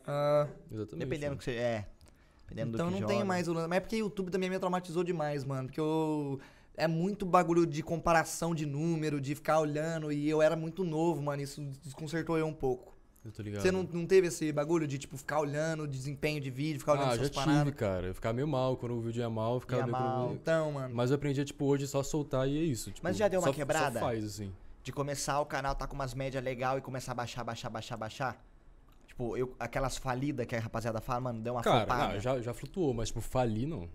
Ah, 0.07 0.47
Exatamente. 0.71 0.99
Dependendo 1.05 1.35
do 1.35 1.37
que 1.39 1.43
você. 1.45 1.51
É. 1.55 1.85
Dependendo 2.47 2.75
então 2.75 2.87
do 2.87 2.93
que 2.93 3.01
não 3.01 3.07
joga. 3.07 3.13
tem 3.13 3.23
mais 3.23 3.47
o 3.47 3.53
lance. 3.53 3.67
Mas 3.67 3.77
é 3.77 3.79
porque 3.79 3.95
o 3.95 3.99
YouTube 3.99 4.29
também 4.31 4.49
me 4.49 4.59
traumatizou 4.59 5.03
demais, 5.03 5.43
mano. 5.43 5.67
Porque 5.67 5.79
eu. 5.79 6.39
É 6.77 6.87
muito 6.89 7.25
bagulho 7.25 7.65
de 7.65 7.81
comparação 7.81 8.53
de 8.53 8.65
número, 8.65 9.21
de 9.21 9.33
ficar 9.33 9.59
olhando. 9.61 10.11
E 10.11 10.29
eu 10.29 10.41
era 10.41 10.55
muito 10.57 10.83
novo, 10.83 11.21
mano. 11.21 11.41
Isso 11.41 11.61
desconcertou 11.83 12.37
eu 12.37 12.45
um 12.45 12.53
pouco. 12.53 12.93
Eu 13.23 13.31
tô 13.31 13.41
ligado. 13.41 13.61
Você 13.63 13.71
não, 13.71 13.81
não 13.83 14.05
teve 14.05 14.27
esse 14.27 14.51
bagulho 14.51 14.85
de, 14.85 14.97
tipo, 14.99 15.17
ficar 15.17 15.39
olhando 15.39 15.83
o 15.83 15.87
desempenho 15.87 16.39
de 16.39 16.51
vídeo, 16.51 16.79
ficar 16.79 16.91
olhando 16.91 17.05
Ah, 17.07 17.15
já 17.15 17.21
essas 17.23 17.29
tive, 17.31 17.45
paradas? 17.45 17.73
cara. 17.73 18.07
Eu 18.07 18.13
ficava 18.13 18.33
meio 18.35 18.47
mal 18.47 18.77
quando 18.77 18.93
o 18.93 19.01
vídeo 19.01 19.21
ia 19.21 19.29
mal, 19.29 19.55
eu 19.55 19.59
ficava 19.61 19.81
Ia 19.81 19.85
meio 19.87 19.97
mal. 19.97 20.17
mal. 20.27 20.33
Então, 20.33 20.73
mano. 20.73 20.93
Mas 20.93 21.09
eu 21.09 21.15
aprendi, 21.15 21.43
tipo, 21.43 21.65
hoje 21.65 21.87
só 21.87 22.03
soltar 22.03 22.47
e 22.47 22.55
é 22.55 22.61
isso. 22.61 22.91
Tipo, 22.91 22.99
Mas 23.03 23.17
já 23.17 23.27
deu 23.27 23.39
uma 23.39 23.47
só- 23.47 23.53
quebrada? 23.53 23.99
Só 23.99 24.05
faz, 24.05 24.23
assim. 24.23 24.51
De 24.83 24.91
começar 24.91 25.39
o 25.39 25.45
canal 25.47 25.73
tá 25.73 25.87
com 25.87 25.95
umas 25.95 26.13
médias 26.13 26.43
legal 26.43 26.77
e 26.77 26.81
começar 26.81 27.13
a 27.13 27.15
baixar, 27.15 27.43
baixar, 27.43 27.69
baixar, 27.69 27.97
baixar. 27.97 28.45
Tipo, 29.15 29.37
eu, 29.37 29.55
aquelas 29.57 29.95
falidas 29.95 30.45
que 30.45 30.57
a 30.57 30.59
rapaziada 30.59 30.99
fala, 30.99 31.21
mano, 31.21 31.41
deu 31.41 31.53
uma 31.53 31.61
Cara, 31.61 31.85
flopada. 31.85 32.13
não, 32.13 32.19
já, 32.19 32.41
já 32.41 32.53
flutuou, 32.53 32.93
mas, 32.93 33.07
tipo, 33.07 33.21
falir 33.21 33.65
não. 33.65 33.89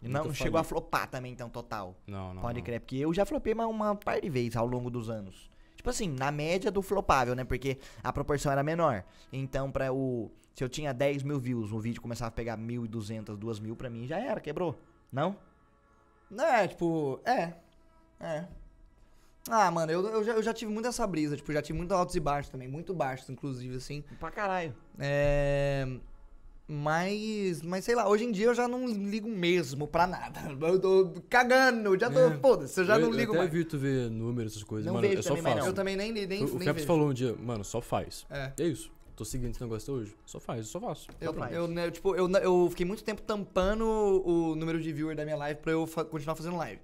não, 0.00 0.24
não 0.24 0.34
chegou 0.34 0.58
a 0.58 0.64
flopar 0.64 1.10
também, 1.10 1.30
então, 1.30 1.50
total. 1.50 1.94
Não, 2.06 2.32
não. 2.32 2.40
Pode 2.40 2.60
não. 2.60 2.64
crer, 2.64 2.80
porque 2.80 2.96
eu 2.96 3.12
já 3.12 3.26
flopei 3.26 3.52
uma, 3.52 3.66
uma 3.66 3.94
par 3.94 4.18
de 4.18 4.30
vezes 4.30 4.56
ao 4.56 4.66
longo 4.66 4.88
dos 4.90 5.10
anos. 5.10 5.50
Tipo 5.76 5.90
assim, 5.90 6.08
na 6.08 6.32
média 6.32 6.70
do 6.70 6.80
flopável, 6.80 7.34
né? 7.34 7.44
Porque 7.44 7.76
a 8.02 8.10
proporção 8.14 8.50
era 8.50 8.62
menor. 8.62 9.04
Então, 9.30 9.70
pra 9.70 9.92
o. 9.92 10.30
Se 10.54 10.64
eu 10.64 10.70
tinha 10.70 10.94
10 10.94 11.22
mil 11.22 11.38
views, 11.38 11.70
o 11.70 11.78
vídeo 11.78 12.00
começava 12.00 12.28
a 12.28 12.32
pegar 12.32 12.56
1.200, 12.56 13.36
2 13.36 13.60
mil, 13.60 13.76
pra 13.76 13.90
mim 13.90 14.06
já 14.06 14.18
era, 14.18 14.40
quebrou. 14.40 14.74
Não? 15.12 15.36
Não, 16.30 16.46
é, 16.46 16.66
tipo, 16.66 17.20
é. 17.26 17.52
É. 18.18 18.46
Ah, 19.50 19.70
mano, 19.70 19.90
eu, 19.90 20.06
eu, 20.06 20.24
já, 20.24 20.32
eu 20.34 20.42
já 20.42 20.52
tive 20.52 20.72
muito 20.72 20.86
essa 20.86 21.06
brisa, 21.06 21.36
tipo, 21.36 21.52
já 21.52 21.60
tive 21.60 21.76
muito 21.76 21.92
altos 21.92 22.14
e 22.14 22.20
baixos 22.20 22.50
também, 22.50 22.68
muito 22.68 22.94
baixos, 22.94 23.28
inclusive, 23.28 23.76
assim. 23.76 24.04
Pra 24.20 24.30
caralho. 24.30 24.74
É. 24.98 25.86
Mas. 26.68 27.60
Mas 27.62 27.84
sei 27.84 27.94
lá, 27.94 28.08
hoje 28.08 28.24
em 28.24 28.32
dia 28.32 28.46
eu 28.46 28.54
já 28.54 28.66
não 28.68 28.86
ligo 28.86 29.28
mesmo 29.28 29.86
pra 29.86 30.06
nada. 30.06 30.40
Eu 30.62 30.78
tô 30.80 31.12
cagando, 31.28 31.98
já 31.98 32.08
tô. 32.08 32.18
É. 32.20 32.38
Foda-se, 32.38 32.80
eu 32.80 32.84
já 32.84 32.94
eu, 32.96 33.00
não 33.00 33.10
ligo 33.10 33.32
eu 33.32 33.34
até 33.34 33.38
mais. 33.38 33.50
evito 33.54 33.76
ver 33.78 34.10
números, 34.10 34.52
essas 34.52 34.62
coisas. 34.62 34.86
Não 34.86 34.94
mano, 34.94 35.06
vejo 35.06 35.18
eu 35.18 35.22
só 35.22 35.34
também 35.34 35.54
faço. 35.54 35.66
Eu 35.66 35.72
também 35.72 35.96
nem, 35.96 36.12
nem, 36.12 36.26
nem 36.26 36.44
o 36.44 36.58
nem 36.58 36.66
Caps 36.66 36.84
falou 36.84 37.08
um 37.08 37.12
dia, 37.12 37.34
mano, 37.34 37.64
só 37.64 37.80
faz. 37.80 38.24
É. 38.30 38.52
É 38.58 38.64
isso. 38.64 38.90
Tô 39.14 39.24
seguindo 39.24 39.50
esse 39.50 39.60
negócio 39.60 39.92
até 39.92 40.02
hoje. 40.02 40.16
Só 40.24 40.40
faz, 40.40 40.60
eu 40.60 40.64
só 40.66 40.80
faço. 40.80 41.08
Eu, 41.20 41.34
faz. 41.34 41.52
eu, 41.54 41.68
né, 41.68 41.90
tipo, 41.90 42.14
eu, 42.16 42.30
eu 42.38 42.68
fiquei 42.70 42.86
muito 42.86 43.04
tempo 43.04 43.20
tampando 43.20 43.84
o 43.84 44.54
número 44.56 44.80
de 44.80 44.90
viewer 44.92 45.14
da 45.14 45.24
minha 45.24 45.36
live 45.36 45.60
pra 45.60 45.72
eu 45.72 45.86
fa- 45.86 46.04
continuar 46.04 46.36
fazendo 46.36 46.56
live. 46.56 46.80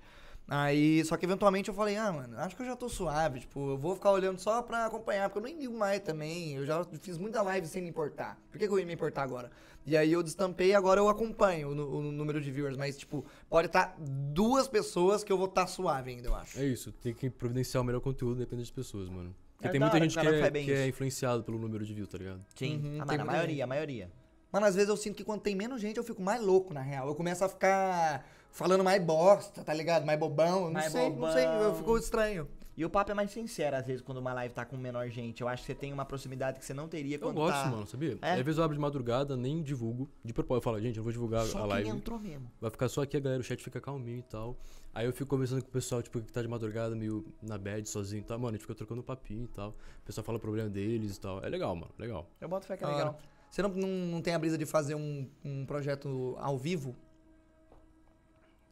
Aí, 0.50 1.04
só 1.04 1.14
que 1.18 1.26
eventualmente 1.26 1.68
eu 1.68 1.74
falei, 1.74 1.96
ah, 1.96 2.10
mano, 2.10 2.38
acho 2.38 2.56
que 2.56 2.62
eu 2.62 2.66
já 2.66 2.74
tô 2.74 2.88
suave, 2.88 3.40
tipo, 3.40 3.72
eu 3.72 3.76
vou 3.76 3.94
ficar 3.94 4.12
olhando 4.12 4.38
só 4.38 4.62
pra 4.62 4.86
acompanhar, 4.86 5.28
porque 5.28 5.38
eu 5.38 5.42
nem 5.52 5.60
ligo 5.60 5.76
mais 5.76 6.00
também, 6.00 6.54
eu 6.54 6.64
já 6.64 6.82
fiz 7.00 7.18
muita 7.18 7.42
live 7.42 7.66
sem 7.66 7.82
me 7.82 7.88
importar. 7.90 8.40
Por 8.50 8.58
que, 8.58 8.66
que 8.66 8.72
eu 8.72 8.78
ia 8.78 8.86
me 8.86 8.94
importar 8.94 9.24
agora? 9.24 9.50
E 9.84 9.94
aí 9.94 10.10
eu 10.10 10.22
destampei 10.22 10.68
e 10.68 10.74
agora 10.74 11.00
eu 11.00 11.08
acompanho 11.10 11.68
o, 11.68 11.98
o 11.98 12.02
número 12.12 12.40
de 12.40 12.50
viewers, 12.50 12.78
mas, 12.78 12.96
tipo, 12.96 13.26
pode 13.48 13.66
estar 13.66 13.94
duas 13.98 14.66
pessoas 14.66 15.22
que 15.22 15.30
eu 15.30 15.36
vou 15.36 15.48
estar 15.48 15.66
suave 15.66 16.12
ainda, 16.12 16.28
eu 16.28 16.34
acho. 16.34 16.58
É 16.58 16.64
isso, 16.64 16.92
tem 16.92 17.12
que 17.12 17.28
providenciar 17.28 17.82
o 17.82 17.84
melhor 17.84 18.00
conteúdo, 18.00 18.38
depende 18.38 18.62
das 18.62 18.70
pessoas, 18.70 19.10
mano. 19.10 19.34
Porque 19.54 19.68
É 19.68 19.70
tem 19.70 19.80
muita 19.80 19.96
hora 19.96 20.04
gente 20.04 20.18
que 20.18 20.26
o 20.26 20.30
que, 20.30 20.58
é, 20.58 20.64
que 20.64 20.72
é 20.72 20.86
influenciado 20.86 21.42
pelo 21.44 21.58
número 21.58 21.84
de 21.84 21.92
views, 21.92 22.08
tá 22.08 22.16
ligado? 22.16 22.42
Sim. 22.54 22.76
Uhum, 22.76 22.80
tem 22.80 23.02
mas 23.06 23.20
a 23.20 23.24
maioria, 23.24 23.48
gente. 23.54 23.62
a 23.62 23.66
maioria. 23.66 24.10
Mano, 24.52 24.64
às 24.66 24.74
vezes 24.74 24.88
eu 24.88 24.96
sinto 24.96 25.16
que 25.16 25.24
quando 25.24 25.42
tem 25.42 25.54
menos 25.54 25.78
gente 25.80 25.98
eu 25.98 26.04
fico 26.04 26.22
mais 26.22 26.40
louco, 26.40 26.72
na 26.72 26.80
real. 26.80 27.06
Eu 27.08 27.14
começo 27.14 27.44
a 27.44 27.48
ficar 27.48 28.24
falando 28.58 28.82
mais 28.82 29.00
bosta, 29.02 29.62
tá 29.62 29.72
ligado? 29.72 30.04
Mais 30.04 30.18
bobão. 30.18 30.64
Não 30.64 30.72
Mais 30.72 30.90
sei, 30.90 31.10
não 31.10 31.32
sei, 31.32 31.46
eu 31.46 31.52
bobão. 31.52 31.74
fico 31.76 31.96
estranho. 31.96 32.48
E 32.76 32.84
o 32.84 32.90
papo 32.90 33.10
é 33.10 33.14
mais 33.14 33.30
sincero, 33.32 33.74
às 33.76 33.84
vezes, 33.86 34.00
quando 34.02 34.18
uma 34.18 34.32
live 34.34 34.54
tá 34.54 34.64
com 34.64 34.76
menor 34.76 35.08
gente. 35.08 35.40
Eu 35.40 35.48
acho 35.48 35.62
que 35.62 35.66
você 35.66 35.74
tem 35.74 35.92
uma 35.92 36.04
proximidade 36.04 36.60
que 36.60 36.64
você 36.64 36.72
não 36.72 36.86
teria 36.86 37.16
Eu 37.16 37.20
quando 37.20 37.34
gosto, 37.36 37.54
tá... 37.56 37.66
mano, 37.66 37.86
sabia? 37.86 38.16
É? 38.22 38.34
Às 38.34 38.42
vezes 38.42 38.58
eu 38.58 38.62
abro 38.64 38.76
de 38.76 38.80
madrugada, 38.80 39.36
nem 39.36 39.60
divulgo. 39.62 40.08
De 40.24 40.32
propósito, 40.32 40.60
eu 40.60 40.64
falo, 40.64 40.80
gente, 40.80 40.96
eu 40.96 41.02
vou 41.02 41.10
divulgar 41.12 41.44
Só 41.46 41.58
a 41.58 41.60
quem 41.62 41.70
live. 41.70 41.88
entrou 41.88 42.20
mesmo. 42.20 42.48
Vai 42.60 42.70
ficar 42.70 42.88
só 42.88 43.02
aqui 43.02 43.16
a 43.16 43.20
galera, 43.20 43.40
o 43.40 43.44
chat 43.44 43.62
fica 43.62 43.80
calminho 43.80 44.20
e 44.20 44.22
tal. 44.22 44.56
Aí 44.94 45.06
eu 45.06 45.12
fico 45.12 45.28
conversando 45.28 45.60
com 45.62 45.68
o 45.68 45.72
pessoal, 45.72 46.00
tipo, 46.02 46.20
que 46.20 46.32
tá 46.32 46.40
de 46.40 46.46
madrugada, 46.46 46.94
meio 46.94 47.24
na 47.42 47.58
bad, 47.58 47.88
sozinho 47.88 48.20
e 48.20 48.24
tal. 48.24 48.38
Mano, 48.38 48.50
a 48.50 48.52
gente 48.52 48.62
fica 48.62 48.74
trocando 48.76 49.02
papinho 49.02 49.44
e 49.44 49.48
tal. 49.48 49.70
O 49.70 50.06
pessoal 50.06 50.24
fala 50.24 50.38
o 50.38 50.40
problema 50.40 50.68
deles 50.68 51.16
e 51.16 51.20
tal. 51.20 51.44
É 51.44 51.48
legal, 51.48 51.74
mano, 51.74 51.90
legal. 51.98 52.30
Eu 52.40 52.48
boto 52.48 52.64
fé 52.66 52.76
que 52.76 52.84
é 52.84 52.86
Da 52.86 52.92
legal. 52.96 53.18
Você 53.50 53.60
não, 53.60 53.70
não, 53.70 53.88
não 53.88 54.22
tem 54.22 54.34
a 54.34 54.38
brisa 54.38 54.56
de 54.56 54.66
fazer 54.66 54.94
um, 54.94 55.28
um 55.44 55.66
projeto 55.66 56.36
ao 56.38 56.56
vivo? 56.56 56.94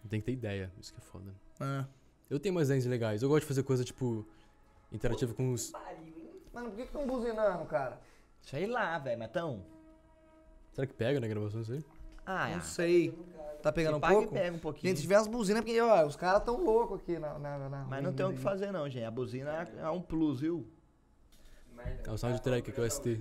Tem 0.09 0.21
que 0.21 0.27
ter 0.27 0.33
ideia, 0.33 0.73
isso 0.81 0.93
que 0.93 0.99
é 1.01 1.03
foda. 1.03 1.35
Ah. 1.61 1.85
Eu 2.29 2.39
tenho 2.41 2.55
umas 2.55 2.69
ideias 2.69 2.85
legais. 2.87 3.23
Eu 3.23 3.29
gosto 3.29 3.43
de 3.43 3.47
fazer 3.49 3.63
coisa, 3.63 3.85
tipo, 3.85 4.27
interativa 4.93 5.33
com 5.35 5.53
os. 5.53 5.73
Mano, 6.53 6.71
por 6.71 6.77
que 6.77 6.83
estão 6.83 7.07
buzinando, 7.07 7.65
cara? 7.67 8.01
Sei 8.41 8.67
lá, 8.67 8.99
velho, 8.99 9.19
mas 9.19 9.31
tão... 9.31 9.63
Será 10.73 10.87
que 10.87 10.95
pega 10.95 11.19
na 11.21 11.27
gravação 11.27 11.61
isso 11.61 11.73
aí? 11.73 11.85
Ah, 12.25 12.49
Não 12.51 12.57
é. 12.59 12.61
sei. 12.61 13.17
Tá 13.63 13.73
pegando 13.73 13.95
Se 13.95 13.99
um 13.99 14.01
paga 14.01 14.15
e 14.15 14.19
pouco? 14.19 14.33
pega 14.35 14.57
um 14.57 14.59
pouquinho. 14.59 14.89
Gente, 14.91 14.97
se 14.99 15.03
tiver 15.03 15.17
umas 15.19 15.27
buzinas, 15.27 15.63
porque 15.65 15.81
ó, 15.81 16.07
os 16.07 16.17
caras 16.17 16.43
tão 16.45 16.63
loucos 16.63 17.01
aqui 17.01 17.19
na, 17.19 17.39
na, 17.39 17.69
na- 17.69 17.85
Mas 17.85 18.03
não 18.03 18.13
tem 18.13 18.27
o 18.27 18.33
que 18.33 18.39
fazer 18.39 18.71
não, 18.73 18.89
gente. 18.89 19.05
A 19.05 19.11
buzina 19.11 19.51
é- 19.77 19.81
é 19.81 19.91
um 19.91 20.01
plus, 20.03 20.41
viu? 20.41 20.67
É 22.05 22.11
o 22.11 22.17
soundtrack 22.19 22.71
que 22.73 22.81
é 22.81 22.83
o 22.83 22.91
ST. 22.91 23.21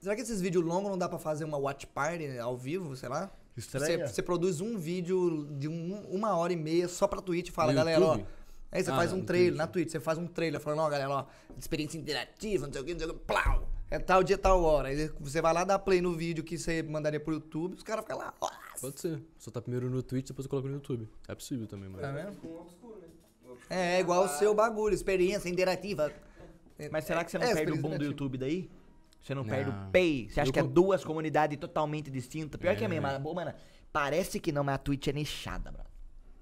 Será 0.00 0.14
que 0.14 0.22
esses 0.22 0.40
vídeos 0.40 0.64
longos 0.64 0.90
não 0.90 0.98
dá 0.98 1.08
pra 1.08 1.18
fazer 1.18 1.44
uma 1.44 1.58
watch 1.58 1.86
party 1.86 2.38
ao 2.38 2.56
vivo, 2.56 2.94
sei 2.96 3.08
lá? 3.08 3.30
Você, 3.56 3.76
Estranha. 3.76 4.06
você 4.06 4.22
produz 4.22 4.60
um 4.60 4.78
vídeo 4.78 5.46
de 5.58 5.68
um- 5.68 6.04
uma 6.10 6.36
hora 6.36 6.52
e 6.52 6.56
meia 6.56 6.88
só 6.88 7.06
pra 7.06 7.20
Twitch 7.20 7.48
e 7.48 7.52
fala, 7.52 7.72
No 7.72 7.76
galera, 7.78 8.00
ó. 8.04 8.12
YouTube? 8.12 8.26
Aí 8.72 8.84
você 8.84 8.90
Ah, 8.92 8.96
faz 8.96 9.12
um 9.12 9.16
no 9.18 9.24
trailer, 9.24 9.48
Twitch. 9.50 9.58
na 9.58 9.66
Twitch, 9.66 9.90
você 9.90 10.00
faz 10.00 10.16
um 10.18 10.26
trailer 10.26 10.60
falando, 10.60 10.78
ó, 10.80 10.88
galera, 10.88 11.10
ó, 11.10 11.26
experiência 11.58 11.98
interativa, 11.98 12.66
não 12.66 12.72
sei 12.72 12.82
o 12.82 12.84
que, 12.84 12.92
não 12.92 13.00
sei 13.00 13.08
o 13.08 13.14
que, 13.14 13.20
plau! 13.24 13.68
É 13.90 13.98
tal 13.98 14.22
dia, 14.22 14.38
tal 14.38 14.62
hora. 14.62 14.86
Aí 14.88 15.10
você 15.18 15.42
vai 15.42 15.52
lá 15.52 15.64
dar 15.64 15.78
play 15.80 16.00
no 16.00 16.12
vídeo 16.16 16.44
que 16.44 16.56
você 16.56 16.80
mandaria 16.80 17.18
pro 17.18 17.34
YouTube, 17.34 17.74
os 17.74 17.82
caras 17.82 18.04
ficam 18.04 18.18
lá, 18.18 18.32
ó. 18.40 18.48
Pode 18.80 19.00
ser. 19.00 19.20
Só 19.36 19.50
tá 19.50 19.60
primeiro 19.60 19.90
no 19.90 20.00
Twitch, 20.00 20.28
depois 20.28 20.46
eu 20.46 20.50
coloco 20.50 20.68
no 20.68 20.74
YouTube. 20.74 21.08
É 21.26 21.34
possível 21.34 21.66
também, 21.66 21.88
mano. 21.88 22.00
Tá 22.00 22.12
vendo? 22.12 22.36
Com 22.36 22.46
o 22.46 22.60
obscuro, 22.60 23.00
né? 23.00 23.08
É, 23.68 23.96
é 23.96 24.00
igual 24.00 24.24
o 24.24 24.28
seu 24.28 24.54
bagulho, 24.54 24.94
experiência 24.94 25.48
interativa. 25.48 26.12
Mas 26.92 27.04
será 27.04 27.24
que 27.24 27.30
você 27.32 27.38
não 27.38 27.46
É, 27.46 27.54
perde 27.54 27.72
o 27.72 27.76
boom 27.76 27.98
do. 27.98 28.04
YouTube 28.04 28.38
daí? 28.38 28.70
Você 29.20 29.34
não, 29.34 29.44
perde 29.44 29.70
o 29.70 29.72
Não. 29.72 29.90
pay? 29.90 30.28
Você 30.30 30.40
acha 30.40 30.48
Eu 30.48 30.52
que 30.52 30.58
é 30.58 30.62
duas 30.62 31.04
comunidades 31.04 31.58
totalmente 31.58 32.10
distintas? 32.10 32.58
Pior 32.60 32.74
que 32.76 32.82
é 32.82 32.86
É. 32.86 32.88
mesmo, 32.88 33.02
mas, 33.02 33.18
pô, 33.22 33.34
mano, 33.34 33.52
parece 33.92 34.40
que 34.40 34.50
não, 34.50 34.64
mas 34.64 34.76
a 34.76 34.78
Twitch 34.78 35.08
é 35.08 35.12
nichada, 35.12 35.70
bro. 35.70 35.84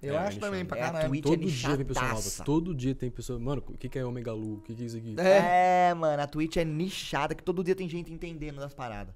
Eu 0.01 0.15
É, 0.15 0.19
acho 0.19 0.39
também 0.39 0.61
chama. 0.61 0.69
pra 0.69 0.79
É, 0.79 0.83
a 0.83 0.87
caralho. 0.93 1.09
Twitch 1.09 1.25
Todo 1.25 1.43
é 1.43 1.47
dia 1.47 1.77
tem 1.77 1.85
pessoa 1.87 2.09
nova. 2.09 2.45
Todo 2.45 2.75
dia 2.75 2.95
tem 2.95 3.11
pessoa. 3.11 3.39
Mano, 3.41 3.65
o 3.67 3.77
que, 3.77 3.89
que 3.89 3.99
é 3.99 4.05
Omega 4.05 4.33
Lu? 4.33 4.55
O 4.59 4.61
que, 4.61 4.73
que 4.77 4.83
é 4.85 4.87
isso 4.87 4.97
aqui? 4.97 5.17
É, 5.19 5.89
É, 5.91 5.95
mano, 5.95 6.23
a 6.23 6.27
Twitch 6.29 6.57
é 6.57 6.65
nichada, 6.65 7.35
que 7.35 7.43
todo 7.43 7.65
dia 7.65 7.75
tem 7.75 7.89
gente 7.89 8.13
entendendo 8.13 8.61
das 8.61 8.73
paradas. 8.75 9.13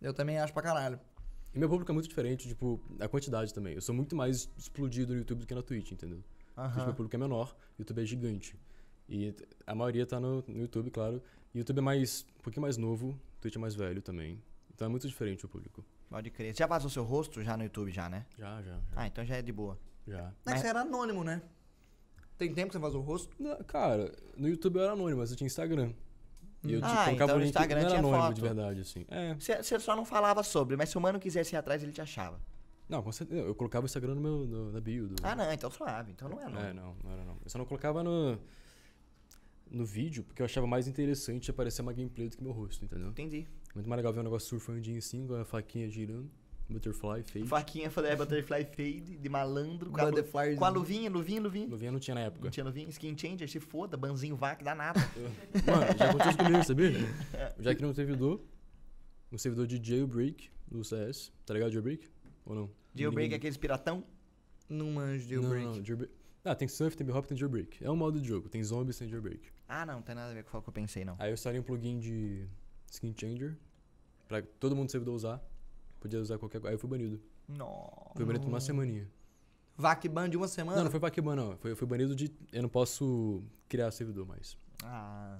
eu 0.00 0.14
também 0.14 0.38
acho 0.38 0.52
pra 0.52 0.62
caralho. 0.62 0.98
E 1.52 1.58
meu 1.58 1.68
público 1.68 1.90
é 1.90 1.94
muito 1.94 2.08
diferente, 2.08 2.46
tipo, 2.46 2.80
a 3.00 3.08
quantidade 3.08 3.52
também. 3.52 3.74
Eu 3.74 3.80
sou 3.80 3.92
muito 3.94 4.14
mais 4.14 4.48
explodido 4.56 5.12
no 5.12 5.18
YouTube 5.18 5.40
do 5.40 5.46
que 5.46 5.54
na 5.54 5.62
Twitch, 5.62 5.90
entendeu? 5.90 6.22
Porque 6.54 6.60
Aham. 6.78 6.84
meu 6.86 6.94
público 6.94 7.16
é 7.16 7.18
menor, 7.18 7.54
o 7.76 7.82
YouTube 7.82 8.00
é 8.00 8.06
gigante. 8.06 8.56
E 9.08 9.34
a 9.66 9.74
maioria 9.74 10.06
tá 10.06 10.20
no, 10.20 10.44
no 10.46 10.60
YouTube, 10.60 10.88
claro. 10.90 11.20
E 11.54 11.58
o 11.58 11.60
YouTube 11.60 11.78
é 11.78 11.82
mais, 11.82 12.24
um 12.38 12.42
pouquinho 12.42 12.62
mais 12.62 12.76
novo, 12.76 13.08
o 13.10 13.40
Twitch 13.40 13.56
é 13.56 13.58
mais 13.58 13.74
velho 13.74 14.00
também. 14.02 14.40
Então 14.74 14.86
é 14.86 14.88
muito 14.88 15.06
diferente 15.08 15.44
o 15.44 15.48
público. 15.48 15.84
Pode 16.08 16.30
crer. 16.30 16.54
Você 16.54 16.58
já 16.58 16.66
vazou 16.66 16.90
seu 16.90 17.04
rosto 17.04 17.42
já 17.42 17.56
no 17.56 17.64
YouTube, 17.64 17.90
já, 17.90 18.08
né? 18.08 18.26
Já, 18.38 18.62
já, 18.62 18.78
Ah, 18.96 19.06
então 19.06 19.24
já 19.24 19.36
é 19.36 19.42
de 19.42 19.52
boa. 19.52 19.78
já. 20.06 20.18
É 20.18 20.22
que 20.30 20.34
Mas- 20.46 20.60
você 20.60 20.66
era 20.68 20.80
anônimo, 20.80 21.22
né? 21.24 21.42
Tem 22.38 22.52
tempo 22.54 22.68
que 22.68 22.72
você 22.72 22.78
vazou 22.78 23.00
o 23.02 23.04
rosto? 23.04 23.34
Não, 23.38 23.56
cara, 23.64 24.12
no 24.36 24.48
YouTube 24.48 24.76
eu 24.76 24.82
era 24.84 24.92
anônimo, 24.92 25.20
mas 25.20 25.30
eu 25.30 25.36
tinha 25.36 25.46
Instagram. 25.46 25.92
E 26.64 26.72
eu 26.72 26.80
tipo, 26.80 26.92
Ah, 26.92 27.12
então 27.12 27.36
o 27.36 27.38
no 27.38 27.44
Instagram 27.44 27.86
tinha 27.86 27.98
anônimo 27.98 28.22
foto. 28.22 28.34
de 28.34 28.40
verdade, 28.40 28.80
assim. 28.80 29.04
É. 29.08 29.34
Você 29.34 29.62
você 29.62 29.78
só 29.78 29.94
não 29.94 30.04
falava 30.04 30.42
sobre, 30.42 30.76
mas 30.76 30.88
se 30.88 30.96
o 30.96 31.00
mano 31.00 31.18
quisesse 31.20 31.54
ir 31.54 31.58
atrás, 31.58 31.82
ele 31.82 31.92
te 31.92 32.00
achava. 32.00 32.40
Não, 32.88 33.02
com 33.02 33.12
certeza. 33.12 33.40
Eu 33.42 33.54
colocava 33.54 33.84
o 33.84 33.86
Instagram 33.86 34.14
no 34.14 34.20
meu, 34.20 34.38
no- 34.46 34.72
na 34.72 34.80
bio. 34.80 35.06
Do... 35.08 35.14
Ah, 35.22 35.36
não, 35.36 35.52
então 35.52 35.70
suave. 35.70 36.12
Então 36.12 36.28
não 36.28 36.40
é, 36.40 36.48
não. 36.48 36.60
É, 36.60 36.72
não, 36.72 36.96
não 37.04 37.10
era 37.12 37.24
não. 37.24 37.36
Eu 37.44 37.48
só 37.50 37.56
não 37.58 37.64
colocava 37.66 38.02
no, 38.02 38.38
no 39.70 39.84
vídeo, 39.84 40.24
porque 40.24 40.42
eu 40.42 40.46
achava 40.46 40.66
mais 40.66 40.88
interessante 40.88 41.50
aparecer 41.50 41.80
uma 41.82 41.92
gameplay 41.92 42.28
do 42.28 42.36
que 42.36 42.42
meu 42.42 42.52
rosto, 42.52 42.84
entendeu? 42.84 43.08
Entendi. 43.10 43.46
Muito 43.74 43.88
mais 43.88 43.98
legal 43.98 44.12
ver 44.12 44.20
um 44.20 44.24
negócio 44.24 44.48
surfandinho 44.48 44.98
assim, 44.98 45.26
com 45.26 45.34
a 45.34 45.44
faquinha 45.44 45.88
girando, 45.88 46.28
butterfly, 46.68 47.22
fade. 47.22 47.46
Faquinha 47.46 47.90
falei, 47.90 48.10
é 48.12 48.16
butterfly 48.16 48.64
fade, 48.64 49.16
de 49.16 49.28
malandro, 49.28 49.90
com 49.90 50.00
a, 50.00 50.56
com 50.56 50.64
a 50.64 50.68
luvinha, 50.68 51.08
luvinha, 51.08 51.40
luvinha. 51.40 51.68
Luvinha 51.68 51.92
não 51.92 52.00
tinha 52.00 52.14
na 52.16 52.22
época. 52.22 52.44
Não 52.44 52.50
tinha 52.50 52.64
luvinha, 52.64 52.88
skin 52.90 53.16
changer, 53.16 53.48
se 53.48 53.60
foda, 53.60 53.96
banzinho 53.96 54.34
vac, 54.34 54.62
dá 54.64 54.74
nada. 54.74 54.98
Mano, 55.66 55.98
já 55.98 56.10
aconteceu 56.10 56.30
isso 56.30 56.38
comigo, 56.38 56.64
sabia? 56.64 56.90
Já 57.60 57.74
que 57.74 57.82
no 57.82 57.94
servidor, 57.94 58.40
no 59.30 59.38
servidor 59.38 59.66
de 59.68 59.80
jailbreak, 59.82 60.50
no 60.70 60.82
CS, 60.84 61.32
tá 61.46 61.54
ligado 61.54 61.70
jailbreak? 61.70 62.08
Ou 62.44 62.54
não? 62.56 62.70
Jailbreak 62.94 63.26
é 63.26 63.28
Ninguém- 63.28 63.36
aqueles 63.36 63.56
piratão. 63.56 64.02
Não 64.68 64.90
manjo 64.92 65.26
de 65.26 65.36
Não, 65.36 65.42
jailbreak. 65.42 65.78
não, 65.78 65.84
jailbreak. 65.84 66.12
Ah, 66.44 66.54
tem 66.54 66.66
surf, 66.68 66.96
tem 66.96 67.08
hop, 67.10 67.26
tem 67.26 67.36
jailbreak. 67.36 67.84
É 67.84 67.90
um 67.90 67.96
modo 67.96 68.20
de 68.20 68.26
jogo, 68.26 68.48
tem 68.48 68.62
zombies, 68.64 68.96
tem 68.98 69.08
jailbreak. 69.08 69.48
Ah, 69.72 69.86
não, 69.86 69.94
não 69.94 70.02
tem 70.02 70.16
nada 70.16 70.32
a 70.32 70.34
ver 70.34 70.42
com 70.42 70.58
o 70.58 70.62
que 70.62 70.68
eu 70.68 70.72
pensei, 70.72 71.04
não. 71.04 71.14
Aí 71.16 71.30
eu 71.30 71.34
instalei 71.34 71.60
um 71.60 71.62
plugin 71.62 72.00
de 72.00 72.44
skin 72.90 73.14
changer, 73.16 73.56
pra 74.26 74.42
todo 74.42 74.74
mundo 74.74 74.86
do 74.86 74.90
servidor 74.90 75.14
usar. 75.14 75.40
Podia 76.00 76.18
usar 76.18 76.38
qualquer 76.38 76.60
coisa. 76.60 76.70
Aí 76.70 76.74
eu 76.74 76.78
fui 76.78 76.90
banido. 76.90 77.22
Não. 77.48 78.10
Fui 78.16 78.24
banido 78.24 78.44
por 78.44 78.50
uma 78.50 78.60
semaninha. 78.60 79.08
Vac 79.76 80.08
ban 80.08 80.28
de 80.28 80.36
uma 80.36 80.48
semana? 80.48 80.78
Não, 80.78 80.84
não 80.84 80.90
foi 80.90 80.98
Paquiban, 80.98 81.36
não. 81.36 81.56
Foi, 81.56 81.74
foi 81.76 81.86
banido 81.86 82.16
de. 82.16 82.34
Eu 82.52 82.62
não 82.62 82.68
posso 82.68 83.44
criar 83.68 83.90
servidor 83.92 84.26
mais. 84.26 84.58
Ah. 84.82 85.38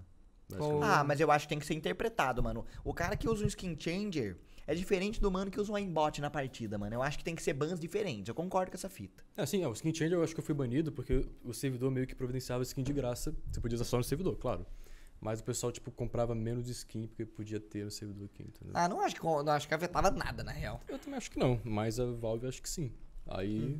basicamente. 0.49 0.85
ah, 0.85 1.05
mas 1.05 1.21
eu 1.21 1.31
acho 1.31 1.47
que 1.47 1.49
tem 1.49 1.59
que 1.59 1.67
ser 1.67 1.75
interpretado, 1.75 2.43
mano. 2.43 2.65
O 2.85 2.95
cara 2.95 3.17
que 3.17 3.29
usa 3.29 3.45
um 3.45 3.49
skin 3.49 3.77
changer 3.79 4.39
é 4.71 4.75
diferente 4.75 5.21
do 5.21 5.29
mano 5.33 5.51
que 5.51 5.61
usa 5.61 5.73
um 5.73 5.75
aimbot 5.75 6.21
na 6.21 6.31
partida, 6.31 6.79
mano. 6.79 6.95
Eu 6.95 7.03
acho 7.03 7.19
que 7.19 7.25
tem 7.25 7.35
que 7.35 7.43
ser 7.43 7.53
bans 7.55 7.81
diferentes. 7.81 8.29
Eu 8.29 8.37
concordo 8.37 8.71
com 8.71 8.77
essa 8.77 8.89
fita. 8.89 9.25
É, 9.37 9.43
assim, 9.43 9.65
é, 9.65 9.67
o 9.67 9.73
skin 9.73 9.93
changer 9.93 10.13
eu 10.13 10.23
acho 10.23 10.33
que 10.33 10.39
eu 10.39 10.45
fui 10.45 10.55
banido 10.55 10.93
porque 10.93 11.27
o 11.43 11.53
servidor 11.53 11.91
meio 11.91 12.07
que 12.07 12.15
providenciava 12.15 12.63
skin 12.63 12.85
de 12.85 12.93
graça. 12.93 13.35
Você 13.51 13.61
podia 13.61 13.75
usar 13.75 13.85
só 13.85 13.97
no 13.97 14.05
servidor, 14.05 14.37
claro. 14.37 14.65
Mas 15.21 15.41
o 15.41 15.45
pessoal, 15.45 15.73
tipo, 15.73 15.91
comprava 15.91 16.37
menos 16.37 16.69
skin 16.69 17.09
porque 17.09 17.27
podia 17.27 17.59
ter 17.59 17.85
no 17.85 17.91
servidor 17.91 18.27
aqui, 18.33 18.45
entendeu? 18.45 18.73
Ah, 18.73 18.89
não 18.89 19.01
acho 19.01 19.17
que, 19.17 19.25
não 19.25 19.49
acho 19.49 19.67
que 19.67 19.75
afetava 19.75 20.09
nada, 20.09 20.45
na 20.45 20.53
real. 20.53 20.81
Eu 20.89 21.01
também 21.01 21.19
acho 21.19 21.33
que 21.33 21.39
não, 21.39 21.61
mas 21.65 21.99
a 21.99 22.07
Valve 22.07 22.47
acho 22.47 22.63
que 22.63 22.69
sim. 22.69 22.93
Aí. 23.27 23.77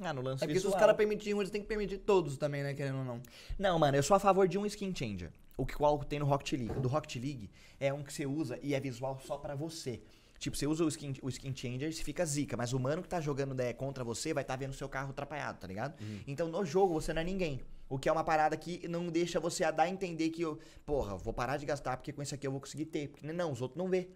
Ah, 0.00 0.14
no 0.14 0.22
lance 0.22 0.42
É 0.42 0.46
porque 0.46 0.58
se 0.58 0.66
os 0.66 0.74
caras 0.74 0.96
permitiam, 0.96 1.38
eles 1.38 1.50
têm 1.50 1.60
que 1.60 1.68
permitir 1.68 1.98
todos 1.98 2.38
também, 2.38 2.62
né? 2.62 2.72
Querendo 2.72 3.00
ou 3.00 3.04
não. 3.04 3.20
Não, 3.58 3.78
mano, 3.78 3.94
eu 3.94 4.02
sou 4.02 4.16
a 4.16 4.18
favor 4.18 4.48
de 4.48 4.56
um 4.56 4.64
skin 4.64 4.94
changer. 4.96 5.30
O 5.60 5.66
que 5.66 5.74
qual 5.74 6.02
tem 6.02 6.18
no 6.18 6.24
Rocket 6.24 6.58
League. 6.58 6.78
O 6.78 6.80
do 6.80 6.88
Rocket 6.88 7.16
League 7.16 7.50
é 7.78 7.92
um 7.92 8.02
que 8.02 8.10
você 8.10 8.24
usa 8.24 8.58
e 8.62 8.74
é 8.74 8.80
visual 8.80 9.20
só 9.20 9.36
pra 9.36 9.54
você. 9.54 10.00
Tipo, 10.40 10.56
você 10.56 10.66
usa 10.66 10.82
o 10.82 10.88
skin, 10.88 11.12
o 11.20 11.28
skin 11.28 11.54
changer, 11.54 11.92
você 11.92 12.02
fica 12.02 12.24
zica, 12.24 12.56
mas 12.56 12.72
o 12.72 12.80
mano 12.80 13.02
que 13.02 13.08
tá 13.08 13.20
jogando 13.20 13.54
né, 13.54 13.74
contra 13.74 14.02
você 14.02 14.32
vai 14.32 14.42
estar 14.42 14.54
tá 14.54 14.58
vendo 14.58 14.72
seu 14.72 14.88
carro 14.88 15.10
atrapalhado, 15.10 15.58
tá 15.60 15.66
ligado? 15.66 15.94
Então 16.26 16.48
no 16.48 16.64
jogo 16.64 16.94
você 16.94 17.12
não 17.12 17.20
é 17.20 17.24
ninguém. 17.24 17.60
O 17.90 17.98
que 17.98 18.08
é 18.08 18.12
uma 18.12 18.24
parada 18.24 18.56
que 18.56 18.88
não 18.88 19.08
deixa 19.08 19.38
você 19.38 19.64
a 19.64 19.70
dar 19.70 19.82
a 19.82 19.88
entender 19.90 20.30
que 20.30 20.40
eu, 20.40 20.58
porra, 20.86 21.14
vou 21.14 21.34
parar 21.34 21.58
de 21.58 21.66
gastar 21.66 21.94
porque 21.98 22.10
com 22.10 22.22
isso 22.22 22.34
aqui 22.34 22.46
eu 22.46 22.50
vou 22.52 22.58
conseguir 22.60 22.86
ter. 22.86 23.08
Porque 23.08 23.26
não, 23.30 23.52
os 23.52 23.60
outros 23.60 23.76
não 23.76 23.90
vê. 23.90 24.08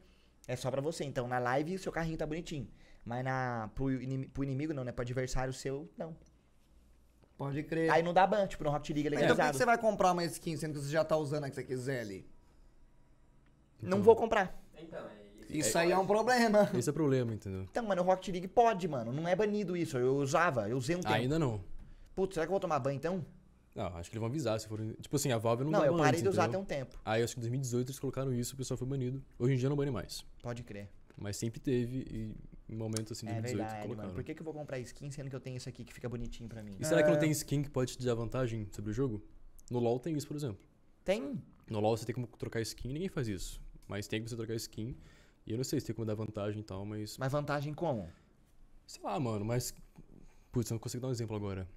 É 0.49 0.57
só 0.57 0.71
pra 0.71 0.81
você. 0.81 1.05
Então 1.05 1.29
na 1.29 1.39
live 1.39 1.77
seu 1.77 1.93
carrinho 1.93 2.17
tá 2.17 2.25
bonitinho. 2.25 2.69
Mas 3.05 3.23
na, 3.23 3.69
pro, 3.75 3.91
inimi- 3.91 4.29
pro 4.29 4.45
inimigo 4.45 4.73
não, 4.73 4.83
né? 4.83 4.93
Pro 4.93 5.03
adversário 5.03 5.53
seu, 5.53 5.87
não. 5.99 6.17
Pode 7.37 7.63
crer. 7.65 7.91
Aí 7.91 8.03
não 8.03 8.15
dá 8.15 8.27
ban, 8.27 8.47
tipo, 8.47 8.65
no 8.65 8.71
Rocket 8.71 8.95
League 8.95 9.09
é 9.09 9.11
Então 9.11 9.19
por 9.19 9.19
que 9.19 9.33
legalizado. 9.33 9.53
que 9.53 9.59
você 9.59 9.67
vai 9.67 9.77
comprar 9.77 10.13
uma 10.13 10.25
skin 10.25 10.57
sendo 10.57 10.73
que 10.73 10.81
você 10.81 10.91
já 10.91 11.05
tá 11.05 11.17
usando 11.19 11.45
a 11.45 11.51
que 11.51 11.55
você 11.57 11.65
quiser 11.65 12.01
ali? 12.01 12.27
Não 13.83 14.03
vou 14.03 14.17
comprar. 14.17 14.59
Então, 14.79 15.07
é 15.07 15.24
isso. 15.59 15.69
Isso 15.69 15.79
aí 15.79 15.91
é 15.93 15.99
um 15.99 16.07
problema. 16.07 16.69
Esse 16.77 16.89
é 16.89 16.93
o 16.93 16.95
problema, 16.95 17.33
entendeu? 17.35 17.63
Então, 17.71 17.85
mano, 17.85 18.03
o 18.03 18.05
Rocket 18.05 18.29
League 18.29 18.49
pode, 18.49 18.87
mano. 18.89 19.13
Não 19.13 19.27
é 19.29 19.35
banido 19.37 19.77
isso. 19.77 19.97
Eu 19.99 20.17
usava, 20.17 20.69
eu 20.69 20.77
usei 20.77 20.97
um 20.97 21.01
tempo. 21.01 21.15
Ainda 21.15 21.39
não. 21.39 21.63
Putz, 22.15 22.35
será 22.35 22.47
que 22.47 22.51
eu 22.51 22.53
vou 22.55 22.61
tomar 22.61 22.79
banho 22.79 22.97
então? 22.97 23.25
Não, 23.75 23.87
acho 23.97 24.09
que 24.09 24.15
eles 24.17 24.21
vão 24.21 24.29
avisar 24.29 24.59
se 24.61 24.69
for. 24.69 24.79
Tipo 25.01 25.17
assim, 25.17 25.33
a 25.33 25.39
Valve 25.39 25.65
não, 25.65 25.73
Não, 25.73 25.81
dá 25.81 25.87
eu 25.87 25.93
ban 25.93 25.99
parei 25.99 26.11
antes, 26.11 26.23
de 26.23 26.29
usar 26.29 26.45
entendeu? 26.45 26.61
até 26.61 26.75
um 26.77 26.79
tempo. 26.79 27.01
Aí 27.05 27.23
acho 27.25 27.35
que 27.35 27.41
em 27.41 27.43
2018 27.43 27.89
eles 27.89 27.99
colocaram 27.99 28.33
isso, 28.33 28.55
o 28.55 28.57
pessoal 28.57 28.79
foi 28.79 28.87
banido. 28.87 29.23
Hoje 29.39 29.55
em 29.55 29.57
dia 29.57 29.69
não 29.69 29.75
bane 29.77 29.91
mais. 29.91 30.25
Pode 30.43 30.63
crer. 30.63 30.89
Mas 31.17 31.37
sempre 31.37 31.59
teve 31.61 32.07
e 32.11 32.35
em 32.73 32.77
momentos 32.77 33.13
assim, 33.13 33.27
É 33.27 33.33
2018 33.33 33.57
verdade, 33.59 33.83
colocaram. 33.83 34.09
mano. 34.09 34.15
Por 34.15 34.25
que, 34.25 34.33
que 34.35 34.41
eu 34.41 34.45
vou 34.45 34.55
comprar 34.55 34.79
skin 34.79 35.11
sendo 35.11 35.29
que 35.29 35.35
eu 35.37 35.41
tenho 35.41 35.57
isso 35.57 35.69
aqui 35.69 35.85
que 35.85 35.93
fica 35.93 36.09
bonitinho 36.09 36.49
pra 36.49 36.63
mim? 36.63 36.77
E 36.79 36.85
será 36.85 37.03
que 37.03 37.09
não 37.09 37.17
É. 37.17 37.21
tem 37.21 37.31
skin 37.33 37.63
que 37.63 37.71
pode 37.71 37.97
te 37.97 38.05
dar 38.07 38.15
vantagem 38.15 38.69
sobre 38.71 38.91
o 38.93 38.95
jogo? 38.95 39.21
No 39.71 39.81
LoL 39.81 39.99
tem 39.99 40.17
isso, 40.17 40.27
por 40.29 40.37
exemplo. 40.37 40.59
Tem? 41.05 41.43
No 41.69 41.81
LoL 41.81 41.97
você 41.97 42.05
tem 42.05 42.15
como 42.15 42.27
trocar 42.29 42.61
skin, 42.61 42.93
ninguém 42.93 43.09
faz 43.09 43.27
isso. 43.27 43.61
Mas 43.89 44.07
tem 44.07 44.21
como 44.21 44.29
você 44.29 44.37
trocar 44.37 44.55
skin. 44.55 44.97
E 45.47 45.53
eu 45.53 45.57
não 45.57 45.65
sei 45.65 45.81
se 45.81 45.87
tem 45.87 45.95
como 45.95 46.07
dar 46.07 46.15
vantagem 46.15 46.61
e 46.61 46.65
tal, 46.65 46.85
mas. 46.85 47.19
Mas 47.19 47.33
vantagem 47.33 47.75
como? 47.75 48.09
Sei 48.87 49.03
lá, 49.03 49.19
mano, 49.19 49.45
mas. 49.45 49.75
Putz, 50.51 50.71
eu 50.71 50.75
não 50.75 50.81
consigo 50.81 51.03
dar 51.03 51.09
um 51.09 51.13
exemplo 51.13 51.37
agora. 51.37 51.69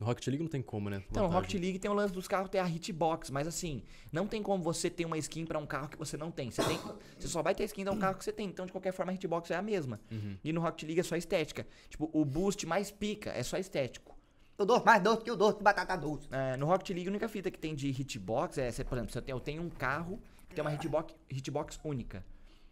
No 0.00 0.06
Rocket 0.06 0.26
League 0.26 0.42
não 0.42 0.50
tem 0.50 0.62
como, 0.62 0.90
né? 0.90 1.02
Então, 1.10 1.24
o 1.24 1.28
vantagem. 1.28 1.42
Rocket 1.42 1.60
League 1.60 1.78
tem 1.78 1.90
o 1.90 1.94
lance 1.94 2.12
dos 2.12 2.26
carros 2.26 2.50
ter 2.50 2.58
a 2.58 2.68
hitbox, 2.68 3.30
mas 3.30 3.46
assim, 3.46 3.82
não 4.10 4.26
tem 4.26 4.42
como 4.42 4.62
você 4.62 4.90
ter 4.90 5.04
uma 5.04 5.16
skin 5.18 5.44
pra 5.44 5.58
um 5.58 5.66
carro 5.66 5.88
que 5.88 5.96
você 5.96 6.16
não 6.16 6.30
tem. 6.30 6.50
Você 6.50 6.62
tem, 6.64 6.78
você 7.18 7.28
só 7.28 7.42
vai 7.42 7.54
ter 7.54 7.64
skin 7.64 7.84
de 7.84 7.90
um 7.90 7.98
carro 7.98 8.16
que 8.16 8.24
você 8.24 8.32
tem. 8.32 8.48
Então, 8.48 8.66
de 8.66 8.72
qualquer 8.72 8.92
forma, 8.92 9.12
a 9.12 9.14
hitbox 9.14 9.50
é 9.50 9.56
a 9.56 9.62
mesma. 9.62 10.00
Uhum. 10.10 10.36
E 10.42 10.52
no 10.52 10.60
Rocket 10.60 10.84
League 10.84 11.00
é 11.00 11.04
só 11.04 11.16
estética. 11.16 11.66
Tipo, 11.88 12.10
o 12.12 12.24
boost 12.24 12.66
mais 12.66 12.90
pica 12.90 13.30
é 13.30 13.42
só 13.42 13.56
estético. 13.56 14.16
Eu 14.58 14.66
dou 14.66 14.84
mais 14.84 15.02
doce 15.02 15.22
que 15.22 15.30
o 15.30 15.36
doce 15.36 15.58
de 15.58 15.64
batata 15.64 15.96
doce. 15.96 16.28
É, 16.30 16.56
no 16.56 16.66
Rocket 16.66 16.90
League, 16.90 17.08
a 17.08 17.10
única 17.10 17.28
fita 17.28 17.50
que 17.50 17.58
tem 17.58 17.74
de 17.74 17.88
hitbox 17.88 18.58
é, 18.58 18.70
você, 18.70 18.84
por 18.84 18.96
exemplo, 18.96 19.12
você 19.12 19.22
tem, 19.22 19.32
eu 19.32 19.40
tenho 19.40 19.62
um 19.62 19.70
carro 19.70 20.20
que 20.48 20.54
tem 20.54 20.62
uma 20.62 20.72
hitbox, 20.72 21.14
hitbox 21.30 21.80
única. 21.84 22.24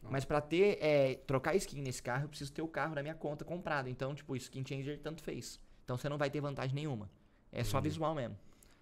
Mas 0.09 0.25
pra 0.25 0.41
ter, 0.41 0.79
é, 0.81 1.15
trocar 1.27 1.55
skin 1.57 1.83
nesse 1.83 2.03
carro, 2.03 2.25
eu 2.25 2.29
preciso 2.29 2.53
ter 2.53 2.63
o 2.63 2.69
carro 2.69 2.95
na 2.95 3.03
minha 3.03 3.15
conta 3.15 3.45
comprado. 3.45 3.89
Então, 3.89 4.15
tipo, 4.15 4.33
o 4.33 4.37
skin 4.37 4.65
changer 4.67 4.99
tanto 5.01 5.23
fez. 5.23 5.61
Então 5.85 5.97
você 5.97 6.09
não 6.09 6.17
vai 6.17 6.31
ter 6.31 6.41
vantagem 6.41 6.75
nenhuma. 6.75 7.11
É 7.53 7.63
só 7.65 7.81
visual 7.81 8.15
mesmo. 8.15 8.37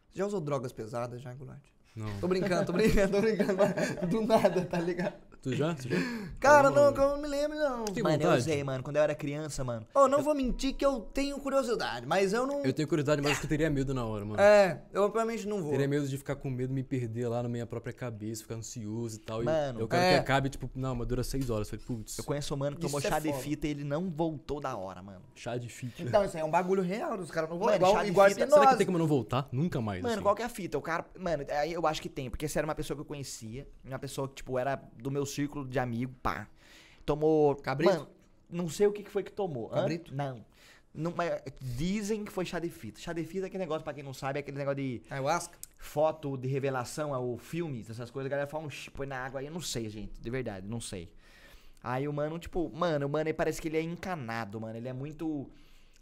Você 0.08 0.18
já 0.18 0.26
usou 0.26 0.40
drogas 0.40 0.72
pesadas 0.72 1.20
já, 1.20 1.34
Goulart? 1.34 1.62
Não. 1.96 2.20
Tô 2.20 2.28
brincando, 2.28 2.66
tô 2.66 2.72
brincando, 2.72 3.12
tô 3.12 3.20
brincando. 3.20 3.58
Do 4.08 4.20
nada, 4.20 4.64
tá 4.64 4.78
ligado? 4.78 5.27
Tu 5.42 5.54
já? 5.54 5.74
Tu 5.74 5.88
já? 5.88 5.96
Cara, 6.40 6.70
Não, 6.70 6.86
eu 6.86 6.92
não 6.92 7.18
me 7.22 7.28
lembro, 7.28 7.56
não. 7.58 7.84
Tem 7.84 8.02
mano, 8.02 8.16
eu 8.16 8.20
vontade? 8.20 8.40
usei, 8.40 8.64
mano. 8.64 8.82
Quando 8.82 8.96
eu 8.96 9.02
era 9.02 9.14
criança, 9.14 9.62
mano. 9.62 9.86
Ô, 9.94 10.08
não 10.08 10.22
vou 10.22 10.34
mentir 10.34 10.74
que 10.74 10.84
eu 10.84 11.00
tenho 11.00 11.38
curiosidade, 11.38 12.06
mas 12.06 12.32
eu 12.32 12.46
não. 12.46 12.64
Eu 12.64 12.72
tenho 12.72 12.88
curiosidade, 12.88 13.22
mas 13.22 13.40
eu 13.42 13.48
teria 13.48 13.70
medo 13.70 13.94
na 13.94 14.04
hora, 14.04 14.24
mano. 14.24 14.40
É, 14.40 14.82
eu 14.92 15.08
provavelmente 15.10 15.46
não 15.46 15.62
vou. 15.62 15.70
Teria 15.70 15.88
medo 15.88 16.08
de 16.08 16.16
ficar 16.18 16.36
com 16.36 16.50
medo, 16.50 16.72
me 16.72 16.82
perder 16.82 17.28
lá 17.28 17.42
na 17.42 17.48
minha 17.48 17.66
própria 17.66 17.92
cabeça, 17.92 18.42
ficar 18.42 18.56
ansioso 18.56 19.16
e 19.16 19.20
tal. 19.20 19.42
Mano, 19.42 19.80
e 19.80 19.82
eu 19.82 19.88
quero 19.88 20.02
é. 20.02 20.14
que 20.14 20.18
acabe, 20.20 20.48
tipo, 20.48 20.70
não, 20.74 20.94
mas 20.94 21.06
dura 21.06 21.22
seis 21.22 21.50
horas. 21.50 21.70
Eu 21.72 21.78
Falei, 21.78 21.98
putz, 21.98 22.18
Eu 22.18 22.24
conheço 22.24 22.54
um 22.54 22.56
mano 22.56 22.76
que 22.76 22.82
tomou 22.82 22.98
é 22.98 23.02
chá 23.02 23.18
de 23.18 23.30
foda. 23.30 23.42
fita 23.42 23.66
e 23.66 23.70
ele 23.70 23.84
não 23.84 24.10
voltou 24.10 24.60
da 24.60 24.76
hora, 24.76 25.02
mano. 25.02 25.22
chá 25.34 25.56
de 25.56 25.68
fita. 25.68 26.02
Então, 26.02 26.24
isso 26.24 26.36
aí 26.36 26.42
é 26.42 26.44
um 26.44 26.50
bagulho 26.50 26.82
real, 26.82 27.18
os 27.18 27.30
caras 27.30 27.48
não 27.48 27.58
vão. 27.58 27.66
Mano, 27.66 27.76
igual 27.76 27.94
chá 27.94 28.02
de 28.02 28.10
igual 28.10 28.28
fita-. 28.28 28.48
Será 28.48 28.66
que 28.68 28.76
tem 28.76 28.86
como 28.86 28.98
não 28.98 29.06
voltar? 29.06 29.48
Nunca 29.52 29.80
mais. 29.80 30.02
Mano, 30.02 30.14
assim. 30.14 30.22
qual 30.22 30.34
que 30.34 30.42
é 30.42 30.46
a 30.46 30.48
fita? 30.48 30.76
O 30.78 30.82
cara. 30.82 31.04
Mano, 31.18 31.44
aí 31.50 31.72
eu 31.72 31.86
acho 31.86 32.02
que 32.02 32.08
tem, 32.08 32.28
porque 32.28 32.44
essa 32.44 32.58
era 32.58 32.66
uma 32.66 32.74
pessoa 32.74 32.96
que 32.96 33.00
eu 33.02 33.06
conhecia. 33.06 33.66
Uma 33.84 33.98
pessoa 33.98 34.28
que, 34.28 34.34
tipo, 34.34 34.58
era 34.58 34.76
do 34.96 35.10
meu 35.10 35.24
círculo 35.28 35.66
de 35.66 35.78
amigo, 35.78 36.12
pá. 36.22 36.48
Tomou. 37.06 37.54
Cabrito? 37.56 37.92
Mano, 37.92 38.08
não 38.50 38.68
sei 38.68 38.86
o 38.86 38.92
que 38.92 39.02
que 39.02 39.10
foi 39.10 39.22
que 39.22 39.32
tomou. 39.32 39.68
Hã? 39.72 39.76
Cabrito? 39.76 40.14
Não. 40.14 40.44
Não, 40.94 41.12
mas 41.14 41.40
dizem 41.60 42.24
que 42.24 42.32
foi 42.32 42.44
chá 42.44 42.58
de 42.58 42.68
fita. 42.68 42.98
Chá 43.00 43.12
de 43.12 43.22
fita 43.22 43.46
é 43.46 43.48
aquele 43.48 43.62
negócio, 43.62 43.84
pra 43.84 43.92
quem 43.94 44.02
não 44.02 44.12
sabe, 44.14 44.38
é 44.38 44.40
aquele 44.40 44.56
negócio 44.58 44.82
de 44.82 45.00
Ayahuasca? 45.08 45.56
foto 45.78 46.36
de 46.36 46.48
revelação, 46.48 47.14
é 47.14 47.18
o 47.18 47.36
filmes, 47.36 47.88
essas 47.88 48.10
coisas. 48.10 48.26
A 48.26 48.30
galera 48.30 48.48
fala, 48.48 48.64
um 48.64 48.68
"Ixi, 48.68 48.90
põe 48.90 49.06
na 49.06 49.16
água 49.18 49.38
aí. 49.40 49.46
Eu 49.46 49.52
não 49.52 49.60
sei, 49.60 49.88
gente. 49.88 50.20
De 50.20 50.30
verdade, 50.30 50.66
não 50.66 50.80
sei. 50.80 51.08
Aí 51.82 52.08
o 52.08 52.12
mano, 52.12 52.38
tipo, 52.38 52.68
mano, 52.74 53.06
o 53.06 53.08
mano, 53.08 53.32
parece 53.34 53.62
que 53.62 53.68
ele 53.68 53.76
é 53.76 53.82
encanado, 53.82 54.60
mano. 54.60 54.76
Ele 54.76 54.88
é 54.88 54.92
muito. 54.92 55.48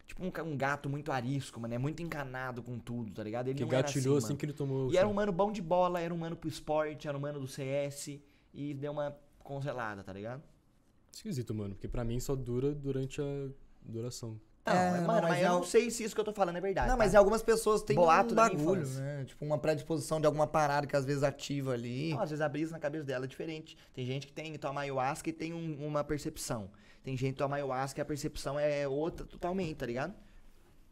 Tipo 0.07 0.25
um, 0.25 0.53
um 0.53 0.57
gato 0.57 0.89
muito 0.89 1.11
arisco, 1.13 1.61
mano. 1.61 1.75
É 1.75 1.79
muito 1.79 2.01
encanado 2.03 2.63
com 2.63 2.79
tudo, 2.79 3.13
tá 3.13 3.23
ligado? 3.23 3.49
Ele 3.49 3.59
Que 3.59 3.67
gatilhou 3.67 4.17
assim, 4.17 4.27
assim 4.29 4.37
que 4.37 4.47
ele 4.47 4.53
tomou. 4.53 4.91
E 4.91 4.97
era 4.97 5.05
um 5.05 5.11
choque. 5.11 5.17
mano 5.17 5.33
bom 5.33 5.53
de 5.53 5.61
bola, 5.61 6.01
era 6.01 6.15
um 6.15 6.17
mano 6.17 6.37
pro 6.37 6.49
esporte, 6.49 7.07
era 7.09 7.17
um 7.19 7.21
mano 7.21 7.41
do 7.41 7.49
CS. 7.49 8.19
E 8.57 8.73
deu 8.75 8.91
uma 8.93 9.17
congelada, 9.41 10.03
tá 10.03 10.13
ligado? 10.13 10.43
Esquisito, 11.13 11.55
mano, 11.55 11.75
porque 11.75 11.87
pra 11.89 12.03
mim 12.05 12.19
só 12.19 12.35
dura 12.35 12.75
durante 12.75 13.21
a 13.21 13.49
duração. 13.83 14.41
Não, 14.67 14.73
É, 14.73 14.91
mas, 14.91 15.01
não, 15.01 15.07
mano, 15.07 15.21
mas 15.23 15.31
mas 15.31 15.39
é 15.41 15.45
eu 15.47 15.51
al- 15.53 15.57
não 15.59 15.65
sei 15.65 15.91
se 15.91 16.03
isso 16.03 16.13
que 16.15 16.21
eu 16.21 16.25
tô 16.25 16.33
falando 16.33 16.57
é 16.57 16.61
verdade. 16.61 16.89
Não, 16.89 16.97
mas 16.97 17.13
tá? 17.13 17.19
algumas 17.19 17.41
pessoas 17.43 17.83
têm 17.83 17.95
Boato 17.95 18.33
um 18.33 18.37
bagulho, 18.37 18.85
né? 18.89 19.25
Tipo, 19.25 19.45
uma 19.45 19.59
predisposição 19.59 20.21
de 20.21 20.27
alguma 20.27 20.47
parada 20.47 20.87
que 20.89 20.97
às 20.97 21.05
vezes 21.05 21.23
ativa 21.23 21.73
ali. 21.73 22.11
Não, 22.13 22.21
às 22.21 22.31
vezes 22.31 22.41
a 22.41 22.49
brisa 22.49 22.73
na 22.73 22.81
cabeça 22.81 23.05
dela 23.05 23.27
é 23.27 23.29
diferente. 23.29 23.77
Tem 23.95 24.05
gente 24.05 24.27
que 24.27 24.33
tem 24.33 24.57
toma 24.59 24.81
ayahuasca 24.81 25.31
e 25.31 25.33
tem 25.33 25.55
um- 25.55 25.87
uma 25.87 26.03
percepção. 26.03 26.69
Tem 27.05 27.17
gente 27.17 27.35
que 27.35 27.39
toma 27.39 27.55
ayahuasca 27.57 28.01
e 28.01 28.03
a 28.03 28.05
percepção 28.05 28.59
é 28.59 28.89
outra 28.89 29.25
totalmente, 29.25 29.77
tá 29.77 29.87
ligado? 29.87 30.13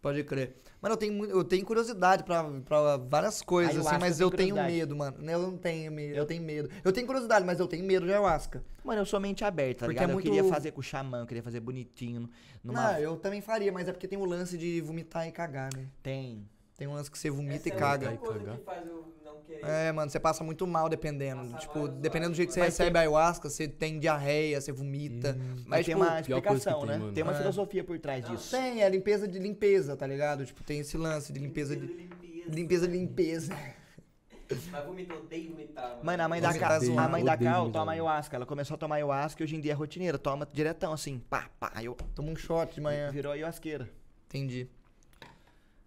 Pode 0.05 0.23
crer. 0.23 0.55
Mano, 0.83 0.93
eu 0.93 0.97
tenho, 0.99 1.25
eu 1.25 1.43
tenho 1.43 1.65
curiosidade 1.65 2.25
pra, 2.25 2.45
pra 2.45 2.99
várias 2.99 3.41
coisas, 3.41 3.87
assim, 3.87 3.97
mas 3.99 4.21
eu 4.21 4.31
tenho 4.31 4.55
medo, 4.55 4.95
mano. 4.95 5.17
Eu 5.27 5.39
não 5.39 5.57
tenho 5.57 5.91
medo, 5.91 6.15
eu 6.15 6.27
tenho 6.27 6.43
medo. 6.43 6.69
Eu 6.85 6.93
tenho 6.93 7.07
curiosidade, 7.07 7.43
mas 7.43 7.59
eu 7.59 7.67
tenho 7.67 7.83
medo 7.87 8.05
de 8.05 8.13
ayahuasca. 8.13 8.63
Mano, 8.85 9.01
eu 9.01 9.07
sou 9.07 9.19
mente 9.19 9.43
aberta, 9.43 9.79
tá 9.81 9.87
Porque 9.87 9.95
ligado? 9.95 10.11
é 10.11 10.13
Eu 10.13 10.15
muito- 10.15 10.31
queria 10.31 10.45
fazer 10.45 10.73
com 10.73 10.81
o 10.81 10.83
xamã, 10.83 11.21
eu 11.21 11.27
queria 11.27 11.43
fazer 11.43 11.61
bonitinho. 11.61 12.29
Numa... 12.63 12.93
Não, 12.93 12.99
eu 12.99 13.17
também 13.17 13.41
faria, 13.41 13.73
mas 13.73 13.89
é 13.89 13.93
porque 13.93 14.07
tem 14.07 14.19
o 14.19 14.27
lance 14.27 14.59
de 14.59 14.83
vomitar 14.83 15.27
e 15.27 15.33
cagar, 15.33 15.71
né? 15.75 15.87
Tem. 16.03 16.47
Tem 16.77 16.87
um 16.89 16.93
lance 16.95 17.11
que 17.11 17.19
você 17.19 17.31
vomita 17.31 17.57
Essa 17.57 17.69
e 17.69 17.73
é 17.73 17.75
caga. 17.77 18.17
coisa 18.17 18.39
que 18.57 18.65
faz 18.65 18.87
eu 18.87 19.05
não 19.25 19.41
querer. 19.43 19.65
É, 19.65 19.93
mano, 19.93 20.11
você 20.11 20.19
passa 20.19 20.43
muito 20.43 20.67
mal 20.67 20.89
dependendo. 20.89 21.43
Passa 21.43 21.59
tipo, 21.59 21.75
vários 21.81 21.99
dependendo 22.01 22.31
do 22.33 22.37
jeito 22.37 22.49
que 22.49 22.55
você 22.55 22.63
recebe 22.63 22.99
a 22.99 23.03
ayahuasca, 23.03 23.49
você 23.49 23.69
tem 23.69 23.99
diarreia, 24.01 24.61
você 24.61 24.73
vomita. 24.73 25.35
Mas 25.39 25.65
Mas, 25.67 25.87
tem 25.87 25.95
tipo, 25.95 26.05
uma 26.07 26.21
explicação, 26.21 26.79
tem, 26.81 26.89
né? 26.89 26.99
mano. 26.99 27.13
Tem 27.13 27.23
uma 27.23 27.33
É. 27.33 27.37
filosofia 27.37 27.85
por 27.85 27.99
trás 28.01 28.25
Não, 28.25 28.35
disso. 28.35 28.51
Tem, 28.51 28.83
é 28.83 28.89
limpeza 28.89 29.29
de 29.29 29.39
limpeza, 29.39 29.97
tá 29.97 30.07
ligado? 30.07 30.45
Tipo, 30.45 30.65
tem 30.65 30.81
esse 30.81 30.97
lance 30.97 31.33
de 31.33 31.39
limpeza 31.39 31.77
de. 31.77 32.11
Limpeza 32.49 32.89
de 32.89 32.97
limpeza. 32.99 33.55
Mas 34.71 34.85
vomita, 34.85 35.15
odeio 35.15 35.53
vomitar. 35.53 35.89
mano. 35.91 36.05
Mano, 36.05 36.23
a 36.23 36.29
mãe 36.29 36.41
da, 36.41 36.53
Você 36.53 36.59
Ca... 36.59 36.79
zoando. 36.81 37.01
a 37.01 37.09
mãe 37.09 37.25
da 37.25 37.37
Cal 37.37 37.71
toma 37.71 37.93
ayahuasca. 37.93 38.37
Ela 38.37 38.45
começou 38.45 38.75
a 38.75 38.79
tomar 38.79 38.97
ayahuasca 38.97 39.43
e 39.43 39.45
hoje 39.45 39.57
em 39.57 39.61
dia 39.61 39.73
é 39.73 39.75
rotineira. 39.75 40.19
Toma 40.19 40.47
diretão, 40.53 40.93
assim. 40.93 41.19
Pá, 41.31 41.49
pá. 41.59 41.73
Eu... 41.83 41.97
Toma 42.15 42.31
um 42.31 42.37
shot 42.37 42.75
de 42.75 42.81
manhã. 42.81 43.11
Virou 43.11 43.33
ayahuasqueira. 43.33 43.89
Entendi. 44.29 44.69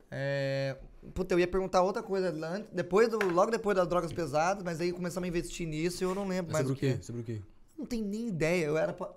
É... 0.10 0.78
Puta, 1.14 1.34
eu 1.34 1.40
ia 1.40 1.48
perguntar 1.48 1.82
outra 1.82 2.04
coisa 2.04 2.30
antes, 2.30 2.70
depois 2.74 3.08
do, 3.10 3.18
logo 3.32 3.50
depois 3.52 3.76
das 3.76 3.88
drogas 3.88 4.12
pesadas, 4.12 4.64
mas 4.64 4.82
aí 4.82 4.92
começamos 4.92 5.26
a 5.26 5.28
investir 5.30 5.68
nisso 5.68 6.04
e 6.04 6.06
eu 6.06 6.14
não 6.14 6.28
lembro 6.28 6.52
mais 6.52 6.68
sobre 6.68 6.78
o 6.78 6.80
quê? 6.80 7.02
Sobre 7.02 7.22
o 7.22 7.24
quê? 7.24 7.42
Não 7.78 7.86
tenho 7.86 8.06
nem 8.06 8.28
ideia, 8.28 8.66
eu 8.66 8.78
era 8.78 8.94
pra... 8.94 9.10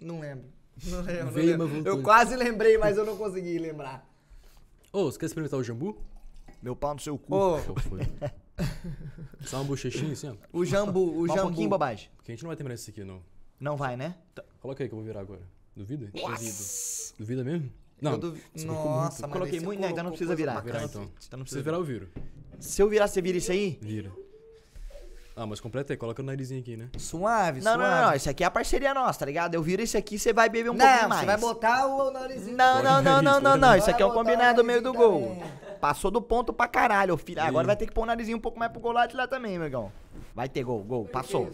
Não 0.00 0.20
lembro. 0.20 0.44
Não 0.86 1.00
lembro. 1.00 1.24
não 1.24 1.32
Veio, 1.32 1.46
lembro. 1.48 1.66
mas 1.66 1.74
voltou. 1.74 1.92
Eu 1.92 2.02
quase 2.04 2.36
lembrei, 2.36 2.78
mas 2.78 2.96
eu 2.96 3.04
não 3.04 3.16
consegui 3.16 3.58
lembrar. 3.58 4.08
Ô, 4.92 5.10
você 5.10 5.18
quer 5.18 5.26
experimentar 5.26 5.58
o 5.58 5.64
jambu? 5.64 5.98
Meu 6.62 6.76
pau 6.76 6.94
no 6.94 7.00
seu 7.00 7.18
cu. 7.18 7.58
Foi? 7.88 8.00
Só 9.44 9.56
uma 9.58 9.64
bochechinha 9.64 10.12
assim, 10.12 10.28
ó. 10.28 10.34
o 10.52 10.64
jambu, 10.64 11.00
o 11.00 11.22
um 11.22 11.26
jambu. 11.26 11.42
pouquinho, 11.42 11.68
bobagem. 11.68 12.08
Porque 12.16 12.30
a 12.30 12.34
gente 12.34 12.44
não 12.44 12.48
vai 12.48 12.56
terminar 12.56 12.74
isso 12.76 12.88
aqui, 12.90 13.02
não. 13.02 13.20
Não 13.58 13.76
vai, 13.76 13.96
né? 13.96 14.14
T- 14.34 14.42
Coloca 14.60 14.82
aí 14.84 14.88
que 14.88 14.94
eu 14.94 14.98
vou 14.98 15.04
virar 15.04 15.20
agora. 15.20 15.42
Duvida? 15.74 16.06
Duvido. 16.12 16.56
Duvida 17.18 17.42
mesmo? 17.44 17.72
Não. 18.00 18.12
Eu 18.12 18.36
Nossa, 18.66 19.26
mas 19.26 19.32
Coloquei 19.32 19.60
muito, 19.60 19.80
né? 19.80 19.90
Então 19.90 20.04
não 20.04 20.10
precisa 20.10 20.34
virar. 20.34 20.60
Virar 20.60 20.84
Então, 20.84 21.02
então. 21.02 21.02
não 21.02 21.18
Se 21.20 21.28
precisa 21.44 21.62
virar, 21.62 21.76
eu 21.76 21.84
viro. 21.84 22.08
Se 22.60 22.80
eu 22.82 22.88
virar, 22.88 23.06
você 23.08 23.20
vira 23.22 23.38
isso 23.38 23.50
aí? 23.52 23.78
Vira. 23.80 24.10
Ah, 25.40 25.46
mas 25.46 25.60
completa 25.60 25.92
aí, 25.92 25.96
coloca 25.96 26.20
o 26.20 26.24
narizinho 26.24 26.60
aqui, 26.60 26.76
né? 26.76 26.88
Suave, 26.98 27.60
Não, 27.60 27.74
suave. 27.74 27.82
não, 27.90 28.00
não, 28.00 28.06
não. 28.08 28.16
Isso 28.16 28.28
aqui 28.28 28.42
é 28.42 28.46
a 28.46 28.50
parceria 28.50 28.92
nossa, 28.92 29.20
tá 29.20 29.26
ligado? 29.26 29.54
Eu 29.54 29.62
viro 29.62 29.80
esse 29.80 29.96
aqui, 29.96 30.18
você 30.18 30.32
vai 30.32 30.48
beber 30.48 30.70
um 30.70 30.74
Não, 30.74 30.84
pouquinho 30.84 31.08
mais. 31.08 31.20
você 31.20 31.26
vai 31.26 31.36
botar 31.36 31.86
o 31.86 32.10
narizinho. 32.10 32.56
Não, 32.56 32.82
não, 32.82 33.00
não, 33.00 33.22
não, 33.22 33.40
não, 33.40 33.56
não. 33.56 33.76
Isso 33.76 33.88
aqui 33.88 34.02
é 34.02 34.06
botar 34.06 34.18
combinado 34.18 34.64
meio 34.64 34.82
do 34.82 34.92
gol. 34.92 35.20
também. 35.36 35.42
Passou 35.80 36.10
do 36.10 36.20
ponto 36.20 36.52
pra 36.52 36.66
caralho, 36.66 37.16
filho. 37.16 37.40
Agora 37.40 37.68
vai 37.68 37.76
ter 37.76 37.86
que 37.86 37.92
pôr 37.92 38.02
o 38.02 38.06
narizinho 38.06 38.36
um 38.36 38.40
pouco 38.40 38.58
mais 38.58 38.72
pro 38.72 38.80
golate 38.80 39.14
lá 39.14 39.28
também, 39.28 39.56
meu 39.58 39.66
irmão. 39.68 39.92
Vai 40.34 40.48
ter 40.48 40.64
gol, 40.64 40.82
gol. 40.82 41.04
Passou. 41.04 41.48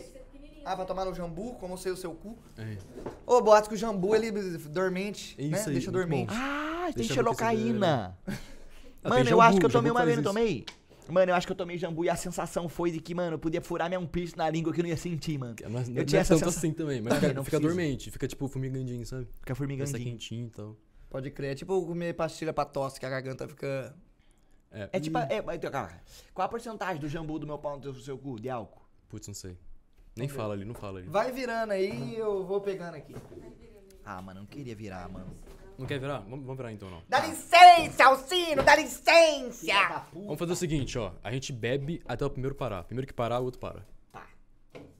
Ah, 0.64 0.74
vai 0.74 0.86
tomar 0.86 1.04
no 1.04 1.14
jambu, 1.14 1.54
como 1.54 1.76
sei 1.76 1.92
o 1.92 1.96
seu 1.96 2.14
cu? 2.14 2.38
É. 2.56 2.78
Ô, 3.26 3.40
boato 3.42 3.68
que 3.68 3.74
o 3.74 3.78
jambu, 3.78 4.14
ele 4.14 4.30
dormente, 4.68 5.34
É 5.38 5.46
né? 5.48 5.58
isso 5.58 5.68
aí, 5.68 5.74
Deixa 5.74 5.90
muito 5.90 6.00
dormente. 6.02 6.28
bom. 6.30 6.34
Ah, 6.36 6.84
tem 6.86 6.94
Deixa 6.96 7.14
xelocaína. 7.14 8.18
Ah, 9.06 9.10
Mano, 9.10 9.24
tem 9.24 9.32
eu 9.32 9.40
acho 9.42 9.58
que 9.60 9.66
eu 9.66 9.70
tomei 9.70 9.90
uma 9.90 10.02
vez, 10.02 10.16
não 10.16 10.22
isso. 10.22 10.32
tomei? 10.32 10.64
Mano, 11.10 11.30
eu 11.30 11.34
acho 11.36 11.46
que 11.46 11.52
eu 11.52 11.56
tomei 11.56 11.76
jambu 11.76 12.06
e 12.06 12.08
a 12.08 12.16
sensação 12.16 12.70
foi 12.70 12.90
de 12.90 12.98
que, 13.00 13.14
mano, 13.14 13.34
eu 13.34 13.38
podia 13.38 13.60
furar 13.60 13.86
minha 13.90 14.00
um 14.00 14.06
piercing 14.06 14.36
na 14.38 14.48
língua 14.48 14.72
que 14.72 14.80
eu 14.80 14.82
não 14.82 14.88
ia 14.88 14.96
sentir, 14.96 15.36
mano. 15.36 15.54
Não, 15.60 15.68
é- 15.80 15.84
não 15.84 15.94
Eu 15.96 16.00
é 16.00 16.04
tinha 16.06 16.22
essa 16.22 16.32
tanto 16.32 16.38
sensação. 16.46 16.58
assim 16.60 16.72
também, 16.72 17.02
mas 17.02 17.12
fica, 17.12 17.26
não 17.34 17.44
fica 17.44 17.58
precisa. 17.58 17.60
dormente, 17.60 18.10
fica 18.10 18.26
tipo 18.26 18.48
formigandinho, 18.48 19.04
sabe? 19.04 19.24
Fica 19.26 19.34
Fica 19.40 19.54
formigandinho. 19.54 20.02
quentinho 20.02 20.46
e 20.46 20.50
tal. 20.50 20.74
Pode 21.10 21.30
crer. 21.32 21.52
É 21.52 21.54
tipo 21.54 21.84
comer 21.84 22.14
pastilha 22.14 22.54
pra 22.54 22.64
tosse, 22.64 22.98
que 22.98 23.04
a 23.04 23.10
garganta 23.10 23.46
fica... 23.46 23.94
É, 24.72 24.88
É 24.94 24.98
tipo, 25.00 25.18
é, 25.18 25.42
mas, 25.42 25.60
cara, 25.60 26.00
qual 26.32 26.46
a 26.46 26.48
porcentagem 26.48 26.98
do 26.98 27.06
jambu 27.10 27.38
do 27.38 27.46
meu 27.46 27.58
pau 27.58 27.78
no 27.78 27.94
seu 28.00 28.16
cu 28.16 28.40
de 28.40 28.48
álcool? 28.48 28.80
Putz, 29.10 29.26
não 29.28 29.34
sei. 29.34 29.58
Nem 30.16 30.28
fala 30.28 30.54
ali, 30.54 30.64
não 30.64 30.74
fala 30.74 31.00
ali. 31.00 31.08
Vai 31.08 31.32
virando 31.32 31.72
aí, 31.72 32.16
eu 32.16 32.44
vou 32.44 32.60
pegando 32.60 32.94
aqui. 32.94 33.14
Ah, 34.04 34.22
mano, 34.22 34.40
não 34.40 34.46
queria 34.46 34.74
virar, 34.74 35.08
mano. 35.08 35.26
Não 35.76 35.86
quer 35.86 35.98
virar? 35.98 36.18
Vamos, 36.20 36.40
vamos 36.46 36.56
virar 36.56 36.72
então, 36.72 36.88
não. 36.88 37.02
Dá 37.08 37.18
licença, 37.26 38.04
Alcino, 38.04 38.62
dá 38.62 38.76
licença! 38.76 40.06
Vamos 40.12 40.38
fazer 40.38 40.52
o 40.52 40.56
seguinte, 40.56 40.96
ó. 40.96 41.12
A 41.22 41.32
gente 41.32 41.52
bebe 41.52 42.00
até 42.06 42.24
o 42.24 42.30
primeiro 42.30 42.54
parar. 42.54 42.84
Primeiro 42.84 43.06
que 43.08 43.12
parar, 43.12 43.40
o 43.40 43.44
outro 43.44 43.58
para. 43.58 43.84
Tá. 44.12 44.24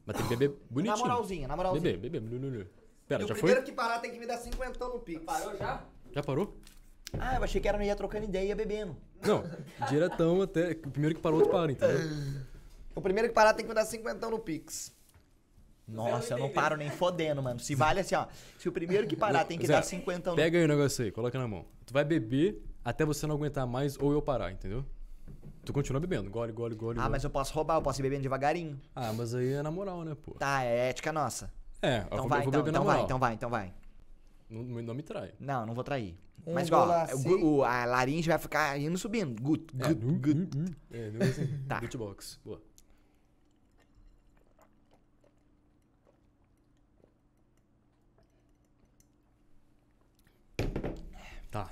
Mas 0.05 0.17
tem 0.17 0.27
que 0.27 0.35
beber 0.37 0.57
bonitinho. 0.69 0.97
Na 0.97 1.03
moralzinha, 1.03 1.47
na 1.49 1.55
moralzinha. 1.57 1.81
Beber, 1.81 2.11
beber. 2.11 2.21
Blu, 2.29 2.39
blu, 2.41 2.51
blu. 2.51 2.67
Pera, 3.07 3.23
E 3.23 3.25
o 3.25 3.29
já 3.29 3.35
foi? 3.35 3.43
primeiro 3.43 3.63
que 3.65 3.71
parar 3.73 4.01
tem 4.01 4.11
que 4.11 4.19
me 4.19 4.27
dar 4.27 4.39
cinquentão 4.39 4.89
no 4.95 4.99
Pix. 4.99 5.23
Parou 5.25 5.57
já? 5.57 5.85
Já 6.13 6.23
parou? 6.23 6.57
Ah, 7.21 7.37
eu 7.37 7.45
achei 7.45 7.61
que 7.61 7.69
era 7.69 7.79
não 7.79 7.85
ia 7.85 7.95
trocando 7.95 8.25
ideia 8.25 8.45
e 8.45 8.49
ia 8.49 8.57
bebendo. 8.57 8.97
Não, 9.23 9.45
diretão 9.89 10.43
até. 10.43 10.73
O 10.73 10.91
primeiro 10.91 11.15
que 11.15 11.21
parou, 11.21 11.39
o 11.39 11.43
outro 11.43 11.57
para, 11.57 11.71
entendeu? 11.71 11.99
O 12.95 13.01
primeiro 13.01 13.29
que 13.29 13.35
parar 13.35 13.55
tem 13.55 13.65
que 13.65 13.69
me 13.69 13.75
dar 13.75 13.85
cinquentão 13.85 14.31
no 14.31 14.39
Pix. 14.41 14.94
Nossa, 15.87 16.35
eu 16.35 16.39
não 16.39 16.49
paro 16.49 16.77
nem 16.77 16.91
fodendo, 16.91 17.43
mano. 17.43 17.61
Se 17.61 17.75
vale 17.75 18.01
assim, 18.01 18.15
ó. 18.15 18.27
Se 18.59 18.69
o 18.69 18.73
primeiro 18.73 19.07
que 19.07 19.15
parar 19.17 19.45
tem 19.45 19.59
que 19.59 19.67
Zé, 19.67 19.75
dar 19.75 19.83
50 19.83 20.31
no... 20.31 20.37
Pega 20.37 20.59
aí 20.59 20.65
o 20.65 20.69
negócio 20.69 21.05
aí, 21.05 21.13
coloca 21.13 21.39
na 21.39 21.47
mão. 21.47 21.67
Tu 21.85 21.93
vai 21.93 22.05
beber 22.05 22.63
até 22.85 23.05
você 23.05 23.27
não 23.27 23.35
aguentar 23.35 23.67
mais 23.67 23.99
ou 23.99 24.13
eu 24.13 24.23
parar, 24.23 24.51
entendeu? 24.51 24.85
Tu 25.65 25.73
continua 25.73 26.01
bebendo, 26.01 26.31
gole, 26.31 26.53
gole, 26.53 26.75
gole. 26.75 26.99
Ah, 26.99 27.03
gole. 27.03 27.13
mas 27.13 27.25
eu 27.25 27.31
posso 27.31 27.53
roubar, 27.55 27.77
eu 27.77 27.83
posso 27.83 28.01
ir 28.01 28.03
bebendo 28.03 28.23
devagarinho. 28.23 28.81
Ah, 28.95 29.13
mas 29.13 29.35
aí 29.35 29.53
é 29.55 29.63
na 29.63 29.71
moral, 29.71 30.05
né, 30.05 30.15
pô? 30.15 30.33
Tá, 30.33 30.63
é 30.65 30.89
ética 30.91 31.13
nossa. 31.13 31.53
É, 31.83 31.99
eu 32.01 32.05
Então 32.07 32.19
vou, 32.21 32.29
vai, 32.29 32.39
eu 32.41 32.43
vou 32.45 32.49
então, 32.51 32.63
beber 32.63 32.73
na 32.73 32.79
então 32.79 32.85
vai, 32.85 32.95
moral. 32.95 33.05
então 33.05 33.19
vai, 33.19 33.35
então 33.35 33.51
vai. 33.51 33.75
Não, 34.51 34.63
não 34.83 34.95
me 34.95 35.03
trai. 35.03 35.33
Não, 35.41 35.67
não 35.67 35.75
vou 35.75 35.83
trair. 35.85 36.17
Um 36.47 36.53
Mas, 36.53 36.69
golaço. 36.69 37.17
o 37.29 37.57
o- 37.59 37.65
a 37.65 37.87
laringe 37.87 38.29
vai 38.29 38.39
ficar 38.39 38.79
indo 38.79 38.97
subindo. 38.99 39.41
Gut, 39.43 39.73
É, 39.79 39.95
gut, 39.95 40.05
hum, 40.05 40.19
gut. 40.21 40.77
É, 40.93 41.11
assim. 41.25 41.47
Tá. 41.67 41.81
Beatbox. 41.81 42.39
Boa. 42.45 42.61
Tá. 51.55 51.71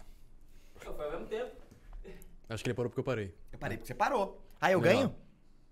Foi 0.76 1.04
ao 1.06 1.10
mesmo 1.10 1.26
tempo. 1.26 1.56
Acho 2.48 2.62
que 2.62 2.70
ele 2.70 2.74
parou 2.74 2.88
porque 2.88 3.00
eu 3.00 3.04
parei. 3.04 3.34
Eu 3.52 3.58
parei 3.58 3.76
porque 3.76 3.88
você 3.88 3.94
parou. 3.94 4.40
Ah, 4.60 4.70
eu 4.70 4.78
Legal. 4.78 4.94
ganho? 4.94 5.14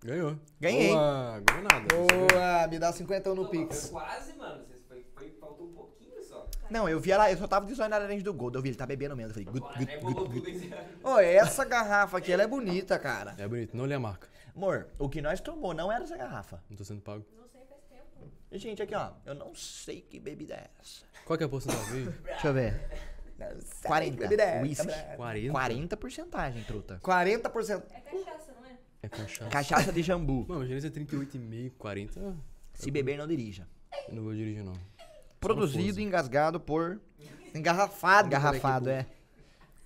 Ganhou. 0.03 0.39
Ganhei. 0.59 0.89
Boa, 0.89 1.41
ganhou 1.47 1.63
nada. 1.63 1.87
Boa, 1.95 2.67
me 2.67 2.79
dá 2.81 2.93
cinquentão 2.93 3.37
no 3.37 3.45
Não, 3.45 3.51
Pix. 3.51 3.83
Foi 3.89 4.01
quase, 4.01 4.33
mano. 4.33 4.65
Vocês 4.67 4.83
foi, 4.89 5.07
foi, 5.15 5.31
faltou 5.39 5.69
um 5.69 5.73
pouquinho 5.73 6.21
só. 6.25 6.45
Não, 6.69 6.89
eu 6.89 6.99
vi 6.99 7.13
ela, 7.13 7.31
eu 7.31 7.39
só 7.39 7.47
tava 7.47 7.67
de 7.67 7.79
na 7.79 7.87
larange 7.87 8.25
do 8.25 8.35
gol. 8.35 8.51
daí 8.51 8.59
Eu 8.59 8.63
vi, 8.65 8.71
ele 8.71 8.77
tá 8.77 8.85
bebendo 8.85 9.15
mesmo. 9.15 9.31
Eu 9.31 9.35
falei, 9.35 9.49
gut, 9.49 9.79
gut, 9.79 9.89
aí 9.89 10.01
gut, 10.01 10.75
aí. 10.75 10.99
Ô, 11.05 11.21
essa 11.21 11.65
garrafa 11.65 12.19
aqui, 12.19 12.33
ela 12.33 12.43
é 12.43 12.49
bonita, 12.49 12.99
cara. 12.99 13.37
É 13.39 13.47
bonito, 13.47 13.77
não 13.77 13.85
lê 13.85 13.95
a 13.95 14.01
marca. 14.01 14.29
Amor, 14.57 14.89
o 14.99 15.09
que 15.09 15.23
nós 15.23 15.41
tomou 15.41 15.73
não 15.73 15.93
era 15.93 16.03
essa 16.03 16.17
garrafa. 16.17 16.61
Não 16.69 16.77
tô 16.77 16.83
sendo 16.83 17.01
pago. 17.01 17.25
Não 17.39 17.47
sei 17.47 17.61
faz 17.65 17.81
tempo. 17.89 18.29
Gente, 18.51 18.83
aqui, 18.83 18.93
ó. 18.97 19.13
Eu 19.25 19.37
não 19.37 19.55
sei 19.55 20.01
que 20.01 20.19
bebida 20.19 20.55
é 20.55 20.69
essa. 20.81 21.05
Qual 21.25 21.37
que 21.37 21.45
é 21.45 21.47
a 21.47 21.49
porcentagem 21.49 22.09
aí? 22.09 22.15
Deixa 22.25 22.49
eu 22.49 22.55
ver. 22.55 23.10
40. 23.85 24.17
Bebida 24.17 24.43
é, 24.43 24.63
Whisky. 24.63 24.87
cabra- 24.87 25.17
40? 25.17 25.53
40 25.53 25.97
porcentagem, 25.97 26.63
truta. 26.65 26.99
40%. 27.03 27.83
É 27.93 28.01
cachaça, 28.01 28.53
não 28.59 28.67
é? 28.67 28.77
É 29.03 29.09
cachaça. 29.09 29.51
Cachaça 29.51 29.93
de 29.93 30.03
jambu. 30.03 30.47
Mano, 30.49 30.67
gerência 30.67 30.89
é 30.89 30.91
38,5, 30.91 31.73
40. 31.79 32.21
ah, 32.21 32.35
Se 32.75 32.91
beber, 32.91 33.19
não 33.19 33.27
dirija. 33.27 33.67
Eu 34.09 34.15
não 34.17 34.23
vou 34.23 34.33
dirigir, 34.35 34.63
não. 34.65 34.75
Produzido 35.41 36.01
e 36.01 36.03
engasgado 36.03 36.61
por 36.61 37.01
Engarrafado. 37.55 38.29
Engarrafado, 38.29 38.91
é. 38.91 39.07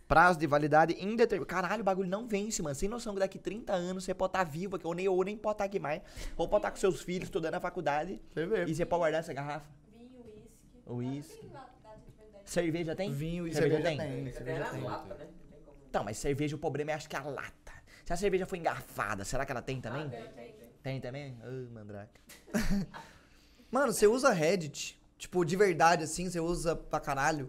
Prazo 0.07 0.39
de 0.39 0.47
validade 0.47 0.95
indeterminado. 1.03 1.47
Caralho, 1.47 1.81
o 1.81 1.85
bagulho 1.85 2.09
não 2.09 2.27
vence, 2.29 2.61
mano. 2.63 2.75
Sem 2.75 2.89
noção 2.89 3.15
que 3.15 3.21
daqui 3.21 3.39
30 3.39 3.73
anos 3.73 4.05
você 4.05 4.13
pode 4.13 4.31
estar 4.31 4.45
vivo 4.45 4.77
aqui, 4.77 4.87
ou 4.87 4.93
nem, 4.95 5.09
ou 5.09 5.25
nem 5.25 5.35
pode 5.37 5.55
estar 5.55 5.65
aqui 5.65 5.79
mais. 5.81 6.03
Ou 6.37 6.47
pode 6.47 6.59
estar 6.61 6.71
com 6.73 6.77
seus 6.77 7.01
filhos 7.01 7.25
estudando 7.25 7.53
na 7.53 7.61
faculdade. 7.61 8.21
Você 8.35 8.45
vê. 8.47 8.65
E 8.67 8.75
você 8.75 8.85
pode 8.85 9.01
guardar 9.01 9.21
essa 9.21 9.33
garrafa. 9.33 9.65
Vinho, 9.97 10.21
uísque. 10.87 11.41
Uísque. 11.41 11.51
Cerveja 12.45 12.95
tem? 12.95 13.13
Vinho 13.13 13.47
e 13.47 13.55
cerveja, 13.55 13.83
cerveja 13.83 14.03
tem? 14.03 14.25
tem. 14.25 14.33
Cerveja 14.33 14.65
tem. 14.71 14.81
né? 14.81 15.27
Tem 15.51 15.61
como. 15.65 15.77
Então, 15.89 16.05
mas 16.05 16.19
cerveja, 16.19 16.57
o 16.57 16.59
problema 16.59 16.91
é 16.91 16.95
acho 16.95 17.09
que 17.09 17.17
a 17.17 17.23
lata. 17.23 17.73
Se 18.05 18.13
a 18.13 18.17
cerveja 18.17 18.47
for 18.47 18.57
engarrafada, 18.57 19.25
será 19.25 19.47
que 19.47 19.53
ela 19.53 19.63
tem 19.63 19.81
também? 19.81 20.03
Ah, 20.03 20.09
tem, 20.11 20.23
tem, 20.23 20.53
tem. 20.53 20.69
Tem 20.83 21.01
também? 21.01 21.37
Ah, 21.43 21.73
mandrake. 21.73 22.21
Mano, 23.71 23.93
você 23.93 24.07
usa 24.07 24.31
Reddit? 24.31 25.01
Tipo, 25.17 25.45
de 25.45 25.57
verdade, 25.57 26.05
assim, 26.05 26.29
você 26.29 26.39
usa 26.39 26.77
pra 26.77 27.01
caralho? 27.01 27.49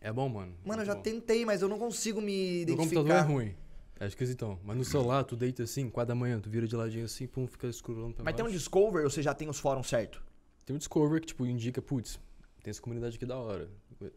É 0.00 0.12
bom, 0.12 0.28
mano. 0.28 0.54
Mano, 0.64 0.82
eu 0.82 0.86
já 0.86 0.94
bom. 0.94 1.00
tentei, 1.00 1.46
mas 1.46 1.62
eu 1.62 1.68
não 1.68 1.78
consigo 1.78 2.20
me 2.20 2.60
identificar. 2.62 3.00
computador 3.00 3.16
é 3.16 3.20
ruim. 3.20 3.56
É 3.98 4.06
esquisitão. 4.06 4.58
Mas 4.62 4.76
no 4.76 4.84
celular, 4.84 5.24
tu 5.24 5.34
deita 5.34 5.62
assim, 5.62 5.88
4 5.88 6.08
da 6.08 6.14
manhã, 6.14 6.38
tu 6.38 6.50
vira 6.50 6.66
de 6.66 6.76
ladinho 6.76 7.06
assim, 7.06 7.26
pum, 7.26 7.46
fica 7.46 7.66
escurolando 7.68 8.14
pra 8.14 8.24
Mas 8.24 8.34
tem 8.34 8.44
um 8.44 8.48
baixo. 8.48 8.58
Discover 8.58 9.04
ou 9.04 9.10
você 9.10 9.22
já 9.22 9.32
tem 9.32 9.48
os 9.48 9.58
fóruns 9.58 9.88
certo? 9.88 10.22
Tem 10.66 10.74
um 10.74 10.78
Discover 10.78 11.20
que, 11.20 11.28
tipo, 11.28 11.46
indica, 11.46 11.80
putz, 11.80 12.20
tem 12.64 12.70
essa 12.70 12.80
comunidade 12.80 13.14
aqui 13.16 13.26
da 13.26 13.36
hora. 13.36 13.70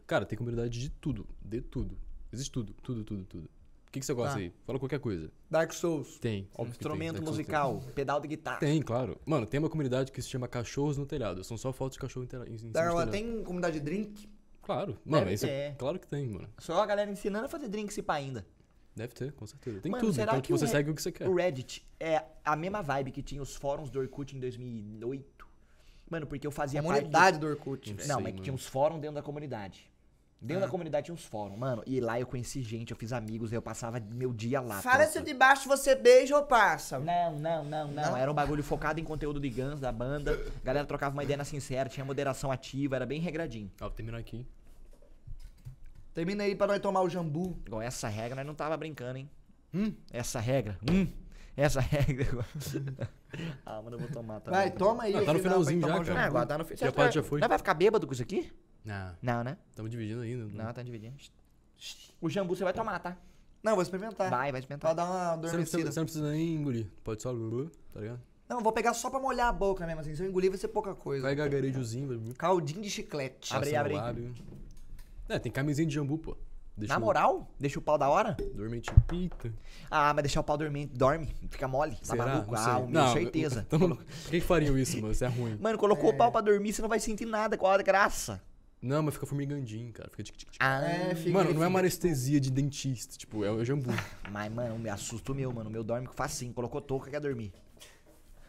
Cara, 0.06 0.24
tem 0.26 0.36
comunidade 0.36 0.80
de 0.80 0.88
tudo. 0.90 1.26
De 1.40 1.60
tudo. 1.60 1.96
Existe 2.32 2.50
tudo. 2.50 2.72
Tudo, 2.82 3.04
tudo, 3.04 3.24
tudo. 3.24 3.44
O 3.44 3.90
que, 3.90 4.00
que 4.00 4.04
você 4.06 4.12
gosta 4.12 4.34
Tá. 4.34 4.40
aí? 4.40 4.52
Fala 4.66 4.78
qualquer 4.78 4.98
coisa. 5.00 5.30
Dark 5.50 5.72
Souls. 5.72 6.18
Tem. 6.18 6.48
óbvio 6.52 6.64
tem, 6.64 6.70
Instrumento 6.70 7.14
tem. 7.16 7.24
musical, 7.24 7.82
pedal 7.94 8.20
de 8.20 8.28
guitarra. 8.28 8.58
Tem, 8.58 8.82
claro. 8.82 9.18
Mano, 9.24 9.46
tem 9.46 9.58
uma 9.60 9.70
comunidade 9.70 10.10
que 10.12 10.20
se 10.20 10.28
chama 10.28 10.48
Cachorros 10.48 10.98
no 10.98 11.06
Telhado. 11.06 11.42
São 11.44 11.56
só 11.56 11.72
fotos 11.72 11.94
de 11.96 12.00
cachorro 12.00 12.24
em, 12.24 12.54
em, 12.54 12.72
telhado. 12.72 13.10
tem 13.10 13.42
comunidade 13.44 13.78
de 13.78 13.84
drink? 13.84 14.28
Claro. 14.62 14.98
Mano, 15.04 15.24
Deve 15.24 15.34
isso 15.36 15.46
é... 15.46 15.74
Claro 15.78 15.98
que 15.98 16.06
tem, 16.06 16.26
mano. 16.28 16.48
Só 16.58 16.82
a 16.82 16.86
galera 16.86 17.10
ensinando 17.10 17.46
a 17.46 17.48
fazer 17.48 17.68
drink 17.68 17.92
se 17.92 18.02
pá 18.02 18.14
ainda. 18.14 18.46
Deve 18.94 19.14
ter, 19.14 19.32
com 19.32 19.46
certeza. 19.46 19.80
Tem 19.80 19.90
Mano, 19.92 20.04
tudo. 20.04 20.14
será 20.14 20.32
Então, 20.32 20.42
que 20.42 20.52
você 20.52 20.64
Re- 20.66 20.70
segue 20.72 20.90
o 20.90 20.94
que 20.94 21.00
você 21.00 21.12
quer. 21.12 21.28
O 21.28 21.34
Reddit 21.34 21.86
é 22.00 22.22
a 22.44 22.56
mesma 22.56 22.82
vibe 22.82 23.12
que 23.12 23.22
tinha 23.22 23.40
os 23.40 23.54
fóruns 23.54 23.88
do 23.90 24.00
Orkut 24.00 24.36
em 24.36 24.40
2008. 24.40 25.37
Mano, 26.10 26.26
porque 26.26 26.46
eu 26.46 26.50
fazia 26.50 26.82
Comunidade 26.82 27.38
do 27.38 27.46
Orkut. 27.46 27.92
Não 27.92 27.98
sei, 28.04 28.16
mas 28.16 28.34
que 28.34 28.40
tinha 28.42 28.54
uns 28.54 28.66
fóruns 28.66 29.00
dentro 29.00 29.16
da 29.16 29.22
comunidade. 29.22 29.90
Dentro 30.40 30.62
Ah. 30.62 30.66
da 30.66 30.70
comunidade 30.70 31.06
tinha 31.06 31.14
uns 31.14 31.24
fóruns, 31.24 31.58
mano. 31.58 31.82
E 31.84 32.00
lá 32.00 32.20
eu 32.20 32.24
conheci 32.26 32.62
gente, 32.62 32.92
eu 32.92 32.96
fiz 32.96 33.12
amigos, 33.12 33.52
eu 33.52 33.60
passava 33.60 33.98
meu 33.98 34.32
dia 34.32 34.60
lá. 34.60 34.80
Fala 34.80 35.04
se 35.06 35.20
de 35.20 35.34
baixo 35.34 35.68
você 35.68 35.96
beija 35.96 36.36
ou 36.36 36.44
passa. 36.44 36.96
Não, 37.00 37.36
não, 37.36 37.64
não, 37.64 37.88
não, 37.88 38.10
Não? 38.10 38.16
Era 38.16 38.30
um 38.30 38.34
bagulho 38.34 38.62
focado 38.62 39.00
em 39.00 39.04
conteúdo 39.04 39.40
de 39.40 39.50
Guns, 39.50 39.80
da 39.80 39.90
banda. 39.90 40.34
A 40.62 40.64
galera 40.64 40.86
trocava 40.86 41.12
uma 41.12 41.24
ideia 41.24 41.36
na 41.36 41.44
sincera, 41.44 41.88
tinha 41.88 42.04
moderação 42.04 42.52
ativa, 42.52 42.94
era 42.94 43.04
bem 43.04 43.20
regradinho. 43.20 43.68
Ó, 43.80 43.86
vou 43.86 43.90
terminar 43.90 44.18
aqui. 44.18 44.46
Termina 46.14 46.44
aí 46.44 46.54
pra 46.54 46.66
nós 46.68 46.78
tomar 46.80 47.02
o 47.02 47.08
jambu. 47.08 47.56
Igual 47.66 47.82
essa 47.82 48.08
regra, 48.08 48.36
nós 48.36 48.46
não 48.46 48.54
tava 48.54 48.76
brincando, 48.76 49.18
hein? 49.18 49.30
Hum. 49.74 49.92
Essa 50.10 50.40
regra, 50.40 50.78
hum, 50.90 51.06
essa 51.62 51.80
regra. 51.82 52.44
ah, 53.66 53.82
mano, 53.82 53.96
eu 53.96 54.00
vou 54.00 54.08
tomar 54.08 54.40
também. 54.40 54.60
Vai, 54.60 54.70
toma 54.70 55.02
aí. 55.04 55.14
Ah, 55.14 55.24
tá 55.24 55.32
no 55.32 55.38
finalzinho 55.40 55.80
já, 55.80 56.04
cara. 56.04 56.26
Agora 56.26 56.46
tá 56.46 56.58
no 56.58 56.64
fim. 56.64 56.76
Já 56.76 56.92
parte 56.92 57.14
já 57.16 57.22
foi. 57.22 57.40
Não 57.40 57.48
vai 57.48 57.58
ficar 57.58 57.74
bêbado 57.74 58.06
com 58.06 58.12
isso 58.12 58.22
aqui? 58.22 58.52
Ah, 58.88 59.14
Não, 59.20 59.44
né? 59.44 59.56
estamos 59.70 59.90
dividindo 59.90 60.22
ainda. 60.22 60.44
Não, 60.46 60.72
tá 60.72 60.82
dividindo. 60.82 61.14
O 62.20 62.30
jambu 62.30 62.56
você 62.56 62.64
vai 62.64 62.72
tomar, 62.72 62.98
tá? 63.00 63.16
Não, 63.62 63.74
vou 63.74 63.82
experimentar. 63.82 64.30
Vai, 64.30 64.50
vai 64.50 64.50
Pra 64.52 64.58
experimentar. 64.60 64.94
dar 64.94 65.04
uma 65.04 65.24
não, 65.24 65.32
adormecida. 65.32 65.90
você 65.92 65.98
não 66.00 66.06
precisa 66.06 66.30
nem 66.30 66.54
engolir. 66.54 66.86
Pode 67.02 67.20
só... 67.20 67.32
Tá 67.92 68.00
ligado? 68.00 68.20
Não, 68.48 68.60
vou 68.62 68.72
pegar 68.72 68.94
só 68.94 69.10
pra 69.10 69.20
molhar 69.20 69.48
a 69.48 69.52
boca 69.52 69.84
mesmo, 69.86 70.00
assim. 70.00 70.14
Se 70.14 70.22
eu 70.22 70.28
engolir 70.28 70.50
vai 70.50 70.58
ser 70.58 70.68
pouca 70.68 70.94
coisa. 70.94 71.22
Vai 71.22 71.34
gagarejozinho, 71.34 72.08
vai... 72.08 72.34
Caldinho 72.34 72.80
de 72.80 72.88
chiclete. 72.88 73.54
Abre 73.54 73.70
aí, 73.70 73.76
abre 73.76 73.96
aí. 73.96 74.32
É, 75.28 75.38
tem 75.38 75.52
camisinha 75.52 75.86
de 75.86 75.94
jambu, 75.94 76.16
pô. 76.18 76.36
Deixa 76.78 76.94
Na 76.94 76.98
o 76.98 77.04
moral, 77.04 77.50
deixa 77.58 77.78
o 77.78 77.82
pau 77.82 77.98
da 77.98 78.08
hora? 78.08 78.36
Dormente. 78.54 78.90
Eita. 79.12 79.52
Ah, 79.90 80.12
mas 80.14 80.22
deixar 80.22 80.40
o 80.40 80.44
pau 80.44 80.56
dormir, 80.56 80.86
dorme, 80.86 81.34
fica 81.50 81.66
mole. 81.66 81.96
Tá 81.96 82.04
Será? 82.04 82.26
maluco? 82.26 82.52
Não 82.52 82.58
Ah, 82.60 82.74
sei. 82.76 82.86
Não, 82.86 83.12
certeza. 83.12 83.64
Então, 83.66 83.78
por 83.80 83.96
que, 84.04 84.30
que 84.30 84.40
fariam 84.40 84.78
isso, 84.78 84.96
mano? 85.00 85.12
Isso 85.12 85.24
é 85.24 85.28
ruim. 85.28 85.58
Mano, 85.60 85.76
colocou 85.78 86.10
o 86.10 86.16
pau 86.16 86.30
pra 86.30 86.40
dormir, 86.40 86.72
você 86.72 86.80
não 86.80 86.88
vai 86.88 87.00
sentir 87.00 87.26
nada, 87.26 87.58
qual 87.58 87.72
a 87.72 87.78
graça? 87.82 88.40
Não, 88.80 89.02
mas 89.02 89.14
fica 89.14 89.26
formigandinho, 89.26 89.92
cara. 89.92 90.08
Fica 90.08 90.22
tic, 90.22 90.36
tic, 90.36 90.50
tic. 90.50 90.60
Ah, 90.62 90.80
É, 90.84 91.14
fica- 91.16 91.32
Mano, 91.36 91.52
não 91.52 91.64
é 91.64 91.66
uma 91.66 91.80
anestesia 91.80 92.38
de 92.40 92.48
dentista, 92.48 93.16
tipo, 93.18 93.44
é 93.44 93.50
o 93.50 93.64
jambu. 93.64 93.90
mas, 94.30 94.52
mano, 94.52 94.78
me 94.78 94.88
assusta 94.88 95.32
o 95.32 95.34
meu, 95.34 95.52
mano. 95.52 95.68
O 95.68 95.72
meu 95.72 95.82
dorme 95.82 96.08
facinho, 96.14 96.52
colocou 96.54 96.80
touca, 96.80 97.10
quer 97.10 97.20
dormir. 97.20 97.52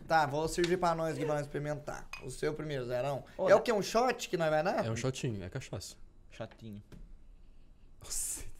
Tá, 0.08 0.26
vou 0.26 0.48
servir 0.48 0.78
pra 0.78 0.94
nós 0.96 1.16
aqui 1.16 1.26
pra 1.26 1.36
nós 1.36 1.46
experimentar. 1.46 2.08
O 2.24 2.30
seu 2.32 2.54
primeiro, 2.54 2.86
Zerão. 2.86 3.24
Ô, 3.38 3.50
é 3.50 3.56
o 3.56 3.62
que? 3.62 3.72
Um 3.72 3.82
shot 3.82 4.28
que 4.30 4.38
nós 4.38 4.50
vai 4.50 4.64
dar? 4.64 4.86
É 4.86 4.90
um 4.92 4.96
shotinho, 4.96 5.44
é 5.44 5.50
cachaça. 5.50 5.96
Chatinho. 6.32 6.82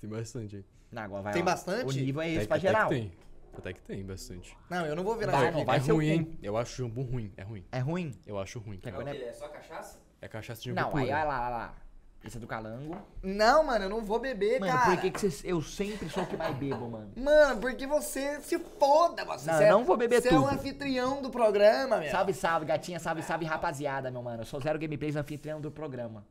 Tem 0.02 0.10
bastante 0.10 0.56
aí. 0.58 0.66
Não, 0.92 1.02
agora 1.04 1.22
vai, 1.24 1.34
Tem 1.34 1.42
ó. 1.42 1.46
bastante? 1.46 1.86
O 1.86 1.92
nível 1.92 2.22
é 2.22 2.30
esse 2.30 2.38
Até, 2.40 2.48
pra 2.48 2.58
até 2.58 2.68
geral. 2.68 2.90
que 2.90 2.96
tem. 2.96 3.12
Até 3.58 3.74
que 3.74 3.82
tem, 3.82 4.06
bastante. 4.06 4.58
Não, 4.70 4.86
eu 4.86 4.96
não 4.96 5.04
vou 5.04 5.16
virar 5.18 5.34
Vai, 5.34 5.52
não, 5.52 5.66
vai 5.66 5.80
é 5.80 5.82
o 5.82 5.96
ruim, 5.96 6.08
hein? 6.10 6.40
Eu 6.42 6.56
acho 6.58 6.78
jambu 6.82 7.02
ruim. 7.04 7.34
É 7.36 7.44
ruim. 7.44 7.66
É 7.72 7.80
ruim? 7.80 8.12
Eu 8.26 8.40
acho 8.40 8.60
ruim. 8.60 8.80
É 8.84 8.90
o 8.90 9.06
quê? 9.06 9.24
É 9.24 9.34
só 9.34 9.48
cachaça? 9.50 10.00
É 10.22 10.28
cachaça 10.28 10.62
de 10.62 10.70
jambu 10.70 10.82
Não, 10.82 10.90
pura. 10.92 11.04
aí, 11.04 11.10
olha 11.12 11.24
lá, 11.26 11.40
olha 11.42 11.50
lá. 11.50 11.76
Esse 12.24 12.36
é 12.36 12.40
do 12.40 12.48
calango. 12.48 12.98
Não, 13.24 13.64
mano, 13.64 13.86
eu 13.86 13.90
não 13.90 14.02
vou 14.02 14.20
beber, 14.20 14.60
Mano, 14.60 14.74
cara. 14.74 14.92
por 14.92 15.00
que, 15.02 15.10
que 15.12 15.20
você, 15.22 15.48
eu 15.50 15.62
sempre 15.62 16.10
sou 16.10 16.24
o 16.24 16.26
que 16.28 16.36
mais 16.36 16.54
bebo, 16.58 16.90
mano? 16.90 17.12
Mano, 17.16 17.62
porque 17.62 17.88
você 17.88 18.42
se 18.42 18.60
foda, 18.78 19.24
você. 19.24 19.50
Não, 19.50 19.58
Você 19.58 19.64
é- 19.64 19.70
não 19.70 19.86
vou 19.86 19.96
beber 19.96 20.22
Você 20.22 20.28
é 20.28 20.32
tudo. 20.32 20.44
um 20.44 20.48
anfitrião 20.48 21.22
do 21.22 21.30
programa, 21.30 21.98
meu. 21.98 22.12
Salve, 22.12 22.34
salve, 22.34 22.66
gatinha, 22.66 23.00
salve, 23.00 23.24
salve, 23.24 23.46
rapaziada, 23.46 24.12
meu 24.12 24.22
mano. 24.22 24.42
Eu 24.42 24.46
sou 24.46 24.60
Zero 24.60 24.78
Gameplays, 24.78 25.16
anfitrião 25.16 25.62
do 25.62 25.72
programa. 25.72 26.26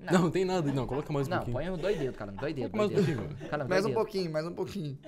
Não, 0.00 0.22
não 0.22 0.30
tem 0.30 0.44
nada. 0.44 0.72
Não, 0.72 0.86
coloca 0.86 1.12
mais 1.12 1.26
um 1.26 1.30
Não, 1.30 1.36
pouquinho. 1.38 1.56
põe 1.56 1.70
um 1.70 1.76
dois 1.78 1.98
dedos, 1.98 2.16
calango, 2.16 2.38
dois 2.40 2.54
dedos. 2.54 2.72
mais 2.72 2.90
Dois 2.90 3.02
um 3.02 3.06
dedos. 3.16 3.26
Mais 3.40 3.68
dois 3.68 3.84
um 3.84 3.88
dedos. 3.88 3.94
pouquinho, 3.94 4.30
mais 4.32 4.46
um 4.46 4.52
pouquinho. 4.54 4.98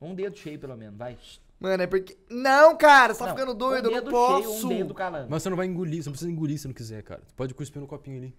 Um 0.00 0.14
dedo 0.14 0.36
cheio, 0.36 0.58
pelo 0.58 0.76
menos, 0.76 0.96
vai. 0.96 1.16
Mano, 1.60 1.82
é 1.82 1.86
porque. 1.86 2.16
Não, 2.30 2.76
cara, 2.76 3.12
você 3.12 3.20
tá 3.20 3.26
Não, 3.26 3.34
ficando 3.34 3.54
doido, 3.54 3.90
um 3.90 3.92
eu 3.92 4.02
não 4.02 4.10
cheio, 4.10 4.10
posso. 4.48 4.66
um 4.66 4.68
dedo 4.70 4.94
calango. 4.94 5.28
Mas 5.30 5.42
você 5.42 5.50
não 5.50 5.56
vai 5.56 5.66
engolir, 5.66 6.02
você 6.02 6.08
não 6.08 6.12
precisa 6.12 6.30
engolir 6.30 6.58
se 6.58 6.66
não 6.66 6.74
quiser, 6.74 7.02
cara. 7.02 7.20
Tu 7.28 7.34
pode 7.34 7.52
cuspir 7.54 7.80
no 7.80 7.86
copinho 7.86 8.16
ali. 8.16 8.34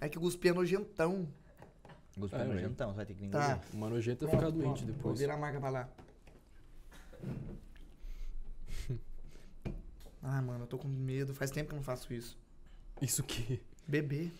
É 0.00 0.08
que 0.08 0.18
o 0.18 0.20
cuspi 0.20 0.48
é 0.48 0.52
nojentão. 0.52 1.26
Gostou 2.16 2.38
É, 2.40 2.44
do 2.44 2.52
velho. 2.52 2.66
então, 2.68 2.90
você 2.90 2.96
vai 2.96 3.06
ter 3.06 3.14
que 3.14 3.24
engolir. 3.24 3.46
Tá. 3.46 3.60
Uma 3.72 3.88
nojenta 3.88 4.26
Pronto, 4.26 4.36
ficar 4.38 4.50
doente 4.50 4.64
pronto. 4.64 4.84
Vou 4.84 4.94
depois. 4.94 5.18
virar 5.18 5.34
a 5.34 5.38
marca 5.38 5.58
pra 5.60 5.70
lá. 5.70 5.88
Ah, 10.24 10.40
mano, 10.40 10.62
eu 10.64 10.66
tô 10.68 10.78
com 10.78 10.86
medo. 10.86 11.34
Faz 11.34 11.50
tempo 11.50 11.68
que 11.70 11.74
eu 11.74 11.78
não 11.78 11.82
faço 11.82 12.12
isso. 12.14 12.38
Isso 13.00 13.22
que. 13.24 13.60
Beber. 13.88 14.30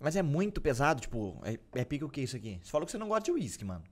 Mas 0.00 0.16
é 0.16 0.22
muito 0.22 0.60
pesado, 0.60 1.00
tipo, 1.00 1.38
é, 1.44 1.58
é 1.78 1.84
pique 1.84 2.02
o 2.04 2.08
que 2.08 2.22
isso 2.22 2.34
aqui? 2.36 2.58
Você 2.64 2.70
falou 2.70 2.86
que 2.86 2.90
você 2.92 2.98
não 2.98 3.06
gosta 3.08 3.24
de 3.24 3.32
uísque, 3.32 3.64
mano. 3.64 3.84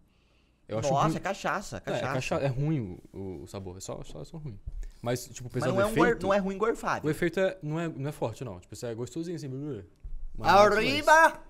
Eu 0.66 0.78
acho 0.78 0.90
Nossa, 0.90 1.06
ruim. 1.06 1.16
é 1.16 1.20
cachaça, 1.20 1.76
É, 1.76 1.80
cachaça. 1.80 2.06
é, 2.06 2.14
cacha- 2.14 2.35
é 2.36 2.47
ruim 2.47 2.98
o, 3.12 3.43
o 3.43 3.47
sabor, 3.47 3.76
é 3.76 3.80
só, 3.80 4.02
só, 4.05 4.24
só 4.24 4.36
ruim. 4.39 4.59
Mas, 5.02 5.26
tipo, 5.28 5.44
Mas 5.44 5.52
pesado 5.52 5.74
não 5.74 5.80
é, 5.80 5.86
um 5.86 5.93
o 5.93 5.94
gor- 5.94 6.06
efeito. 6.09 6.22
não 6.26 6.35
é 6.35 6.39
ruim 6.39 6.56
O 6.56 6.59
gorfado. 6.59 7.09
efeito 7.10 7.39
é, 7.40 7.59
não, 7.62 7.78
é, 7.78 7.89
não 7.89 8.09
é 8.09 8.12
forte, 8.12 8.43
não. 8.44 8.59
Tipo, 8.59 8.74
isso 8.74 8.85
é 8.86 8.94
gostosinho 8.94 9.36
assim. 9.36 9.48
Mas 9.48 9.60
não 9.60 9.72
é. 9.74 9.85
Arriba! 10.51 11.40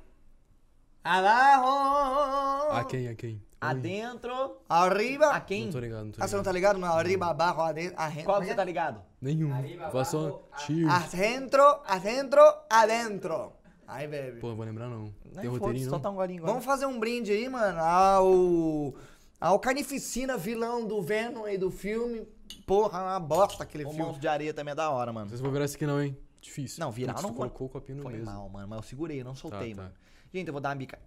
Abajo! 1.04 2.72
A 2.72 2.84
quem, 2.84 3.08
a 3.08 3.14
quem? 3.14 3.42
Adentro, 3.60 4.58
Arriba! 4.68 5.26
a 5.30 5.34
Não 5.34 5.40
quem? 5.40 5.70
tô 5.70 5.80
ligado, 5.80 6.04
não 6.04 6.12
tô 6.12 6.22
Ah, 6.22 6.28
você 6.28 6.36
não 6.36 6.42
ligado. 6.42 6.44
tá 6.44 6.52
ligado? 6.52 6.78
Não, 6.78 6.92
arriba, 6.94 7.26
abajo, 7.26 7.60
adentro. 7.60 7.96
Qual 8.24 8.40
que 8.40 8.46
você 8.46 8.54
tá 8.54 8.62
ligado? 8.64 9.02
Nenhum. 9.20 9.52
Arriba, 9.52 9.86
abaixo. 9.88 10.40
Adentro, 10.88 11.80
adentro, 11.86 12.40
adentro. 12.70 13.52
Aí, 13.88 14.06
bebe. 14.06 14.38
Pô, 14.38 14.48
não 14.48 14.56
vou 14.56 14.66
lembrar 14.66 14.86
não. 14.88 15.04
Não, 15.04 15.10
Tem 15.10 15.32
foda-se, 15.32 15.48
roteirinho 15.48 15.90
não? 15.90 15.98
tá 15.98 16.10
um 16.10 16.14
golinho. 16.14 16.42
Vamos 16.44 16.62
fazer 16.64 16.84
um 16.84 17.00
brinde 17.00 17.32
aí, 17.32 17.48
mano, 17.48 17.80
ao... 17.80 18.94
Ao 19.40 19.58
Carnificina, 19.58 20.36
vilão 20.36 20.86
do 20.86 21.00
Venom 21.00 21.44
aí 21.44 21.56
do 21.56 21.70
filme. 21.70 22.26
Porra, 22.66 23.00
uma 23.00 23.20
bosta 23.20 23.62
aquele 23.62 23.84
O 23.84 23.88
filme. 23.88 24.02
monstro 24.04 24.20
de 24.20 24.28
areia 24.28 24.52
também 24.52 24.72
é 24.72 24.74
da 24.74 24.90
hora, 24.90 25.10
mano. 25.12 25.30
se 25.30 25.36
vou 25.42 25.50
virar 25.50 25.64
esse 25.64 25.76
aqui 25.76 25.86
não, 25.86 26.02
hein? 26.02 26.16
Difícil. 26.40 26.84
Não, 26.84 26.90
virar 26.90 27.12
Putz, 27.14 27.22
não 27.22 27.30
tu 27.30 27.36
colocou 27.36 27.66
o 27.66 27.70
copinho 27.70 27.98
no 27.98 28.02
Foi 28.02 28.12
mesmo. 28.12 28.26
mal, 28.26 28.48
mano, 28.48 28.68
mas 28.68 28.76
eu 28.78 28.82
segurei, 28.82 29.20
eu 29.20 29.24
não 29.24 29.34
soltei, 29.34 29.74
tá. 29.74 29.82
mano. 29.82 29.94
Gente, 30.34 30.48
eu 30.48 30.52
vou 30.52 30.60
dar 30.60 30.70
uma 30.70 30.74
bica. 30.74 30.98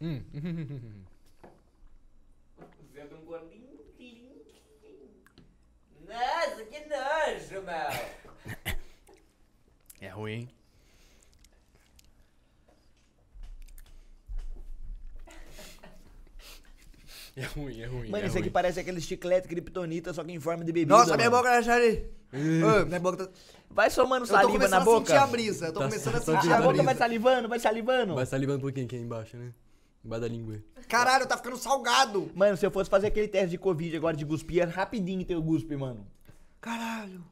Hum. 0.00 0.22
Vendo 2.92 3.16
um 3.16 3.24
golinho 3.24 3.78
lindo. 3.98 4.44
Nossa, 6.06 6.64
que 6.64 6.80
nojo, 6.86 7.62
meu. 7.62 8.27
É 10.00 10.08
ruim, 10.08 10.32
hein? 10.32 10.48
É 17.36 17.44
ruim, 17.44 17.80
é 17.80 17.86
ruim. 17.86 18.10
Mano, 18.10 18.24
é 18.24 18.26
isso 18.26 18.36
aqui 18.36 18.46
ruim. 18.48 18.52
parece 18.52 18.80
aquele 18.80 19.00
chiclete 19.00 19.46
kryptonita, 19.46 20.12
só 20.12 20.24
que 20.24 20.32
em 20.32 20.40
forma 20.40 20.64
de 20.64 20.72
bebida. 20.72 20.92
Nossa, 20.96 21.16
minha 21.16 21.30
mano. 21.30 21.42
boca 21.42 21.54
tá 21.54 21.62
cheia 21.62 21.92
de... 21.92 22.64
Ô, 22.64 22.84
minha 22.86 22.98
boca 23.00 23.26
tá... 23.26 23.32
Vai 23.70 23.90
somando 23.90 24.24
Eu 24.24 24.28
tô 24.28 24.34
saliva 24.34 24.52
começando 24.52 24.70
na 24.72 24.76
a 24.78 24.84
boca. 24.84 25.06
sentir 25.06 25.18
a 25.22 25.26
brisa. 25.26 25.66
Eu 25.66 25.72
tô 25.72 25.80
Tá- 25.80 25.86
começando 25.88 26.14
a 26.16 26.20
tá 26.20 26.24
sentir 26.24 26.52
A, 26.52 26.56
a 26.56 26.58
a 26.58 26.62
boca 26.62 26.82
vai 26.82 26.94
salivando, 26.96 27.48
vai 27.48 27.58
salivando. 27.60 28.14
Vai 28.16 28.26
salivando 28.26 28.58
um 28.58 28.62
pouquinho 28.62 28.86
aqui 28.86 28.96
embaixo, 28.96 29.36
né? 29.36 29.52
Embaixo 30.04 30.22
da 30.22 30.28
língua. 30.28 30.60
Caralho, 30.88 31.26
tá 31.26 31.36
ficando 31.36 31.56
salgado. 31.58 32.30
Mano, 32.34 32.56
se 32.56 32.66
eu 32.66 32.70
fosse 32.72 32.90
fazer 32.90 33.06
aquele 33.08 33.28
teste 33.28 33.50
de 33.50 33.58
Covid 33.58 33.96
agora 33.96 34.16
de 34.16 34.24
cuspir, 34.26 34.62
era 34.62 34.70
rapidinho 34.70 35.24
ter 35.24 35.36
o 35.36 35.42
guspe, 35.42 35.76
mano. 35.76 36.04
Caralho. 36.60 37.22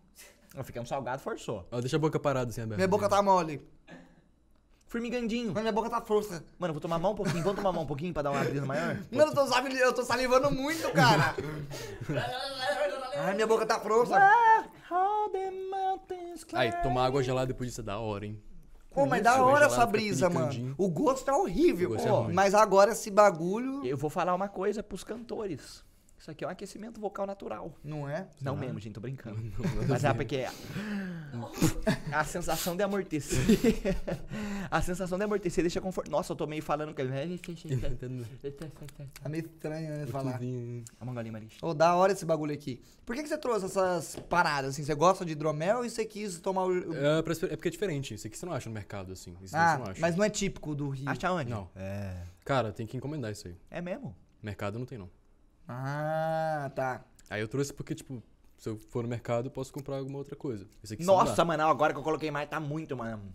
Eu 0.56 0.64
fiquei 0.64 0.80
um 0.80 0.86
salgado, 0.86 1.20
forçou. 1.20 1.66
Ó, 1.70 1.80
deixa 1.80 1.96
a 1.96 1.98
boca 1.98 2.18
parada 2.18 2.50
assim, 2.50 2.62
aberta. 2.62 2.76
Minha 2.76 2.88
boca 2.88 3.08
tá 3.08 3.22
mole. 3.22 3.60
Formigandinho. 4.86 5.52
Mas 5.52 5.62
minha 5.62 5.72
boca 5.72 5.90
tá 5.90 6.00
frouxa. 6.00 6.42
Mano, 6.58 6.70
eu 6.70 6.74
vou 6.74 6.80
tomar 6.80 6.98
mais 6.98 7.12
um 7.12 7.16
pouquinho. 7.16 7.42
Vamos 7.42 7.56
tomar 7.56 7.72
mais 7.72 7.84
um 7.84 7.86
pouquinho 7.86 8.14
pra 8.14 8.22
dar 8.22 8.30
uma 8.30 8.42
brisa 8.42 8.64
maior? 8.64 8.96
Mano, 9.12 9.32
eu 9.32 9.34
tô, 9.34 9.68
eu 9.68 9.92
tô 9.92 10.04
salivando 10.04 10.50
muito, 10.50 10.90
cara. 10.92 11.34
Ai, 13.18 13.34
minha 13.34 13.46
boca 13.46 13.66
tá 13.66 13.78
frouxa. 13.78 14.14
How 14.90 15.28
the 15.30 15.50
mountains 15.50 16.46
Aí, 16.54 16.72
tomar 16.82 17.06
água 17.06 17.22
gelada 17.22 17.48
depois 17.48 17.68
disso 17.68 17.80
é 17.82 17.84
da 17.84 17.98
hora, 17.98 18.24
hein? 18.24 18.40
Pô, 18.90 19.04
mas 19.04 19.22
da 19.22 19.42
hora 19.42 19.66
essa 19.66 19.84
brisa, 19.84 20.30
mano. 20.30 20.74
O 20.78 20.88
gosto 20.88 21.30
é 21.30 21.34
horrível. 21.34 21.90
Gosto 21.90 22.06
é 22.06 22.10
pô. 22.10 22.20
ruim. 22.22 22.34
Mas 22.34 22.54
agora 22.54 22.92
esse 22.92 23.10
bagulho... 23.10 23.84
Eu 23.84 23.96
vou 23.98 24.08
falar 24.08 24.34
uma 24.34 24.48
coisa 24.48 24.82
pros 24.82 25.04
cantores. 25.04 25.84
Isso 26.26 26.32
aqui 26.32 26.44
é 26.44 26.48
um 26.48 26.50
aquecimento 26.50 27.00
vocal 27.00 27.24
natural. 27.24 27.72
Não 27.84 28.08
é? 28.08 28.26
Não 28.40 28.56
mesmo, 28.56 28.80
gente, 28.80 28.94
tô 28.94 29.00
brincando. 29.00 29.36
Não, 29.46 29.86
Mas 29.88 30.02
é 30.02 30.12
porque 30.12 30.38
é 30.38 30.50
a 32.12 32.24
sensação 32.24 32.76
de 32.76 32.82
amortecer. 32.82 33.38
a 34.68 34.82
sensação 34.82 35.16
de 35.16 35.22
amortecer 35.22 35.62
deixa 35.62 35.80
conforto. 35.80 36.10
Nossa, 36.10 36.32
eu 36.32 36.36
tô 36.36 36.44
meio 36.44 36.64
falando 36.64 36.92
que. 36.92 37.02
Tá 39.22 39.28
meio 39.28 39.44
estranho, 39.46 39.98
né? 39.98 40.06
Falar. 40.06 40.40
A 40.98 41.04
mangolinha 41.04 41.30
Marish. 41.30 41.58
Ô, 41.62 41.72
da 41.72 41.94
hora 41.94 42.10
esse 42.10 42.26
bagulho 42.26 42.52
aqui. 42.52 42.82
Por 43.04 43.14
que, 43.14 43.22
que 43.22 43.28
você 43.28 43.38
trouxe 43.38 43.66
essas 43.66 44.16
paradas, 44.28 44.70
assim? 44.70 44.82
Você 44.82 44.96
gosta 44.96 45.24
de 45.24 45.30
hidromel 45.30 45.84
e 45.84 45.90
você 45.90 46.04
quis 46.04 46.40
tomar 46.40 46.64
o... 46.64 46.92
É, 46.92 47.18
é 47.18 47.22
porque 47.22 47.68
é 47.68 47.70
diferente. 47.70 48.14
Isso 48.14 48.26
aqui 48.26 48.36
você 48.36 48.44
não 48.44 48.52
acha 48.52 48.68
no 48.68 48.74
mercado, 48.74 49.12
assim. 49.12 49.36
Isso 49.40 49.56
Ah, 49.56 49.76
você 49.76 49.78
não 49.78 49.90
acha. 49.92 50.00
mas 50.00 50.16
não 50.16 50.24
é 50.24 50.30
típico 50.30 50.74
do 50.74 50.88
Rio. 50.88 51.08
Acha 51.08 51.30
onde? 51.30 51.50
Não. 51.52 51.70
É. 51.76 52.20
Cara, 52.44 52.72
tem 52.72 52.84
que 52.84 52.96
encomendar 52.96 53.30
isso 53.30 53.46
aí. 53.46 53.54
É 53.70 53.80
mesmo? 53.80 54.12
Mercado 54.42 54.76
não 54.76 54.86
tem, 54.86 54.98
não. 54.98 55.08
Ah, 55.68 56.70
tá. 56.74 57.04
Aí 57.28 57.40
eu 57.40 57.48
trouxe 57.48 57.72
porque, 57.72 57.94
tipo, 57.94 58.22
se 58.56 58.68
eu 58.68 58.76
for 58.78 59.02
no 59.02 59.08
mercado, 59.08 59.46
eu 59.46 59.50
posso 59.50 59.72
comprar 59.72 59.96
alguma 59.96 60.18
outra 60.18 60.36
coisa. 60.36 60.66
Nossa, 61.00 61.44
mano, 61.44 61.64
agora 61.64 61.92
que 61.92 61.98
eu 61.98 62.02
coloquei 62.04 62.30
mais, 62.30 62.48
tá 62.48 62.60
muito, 62.60 62.96
mano. 62.96 63.32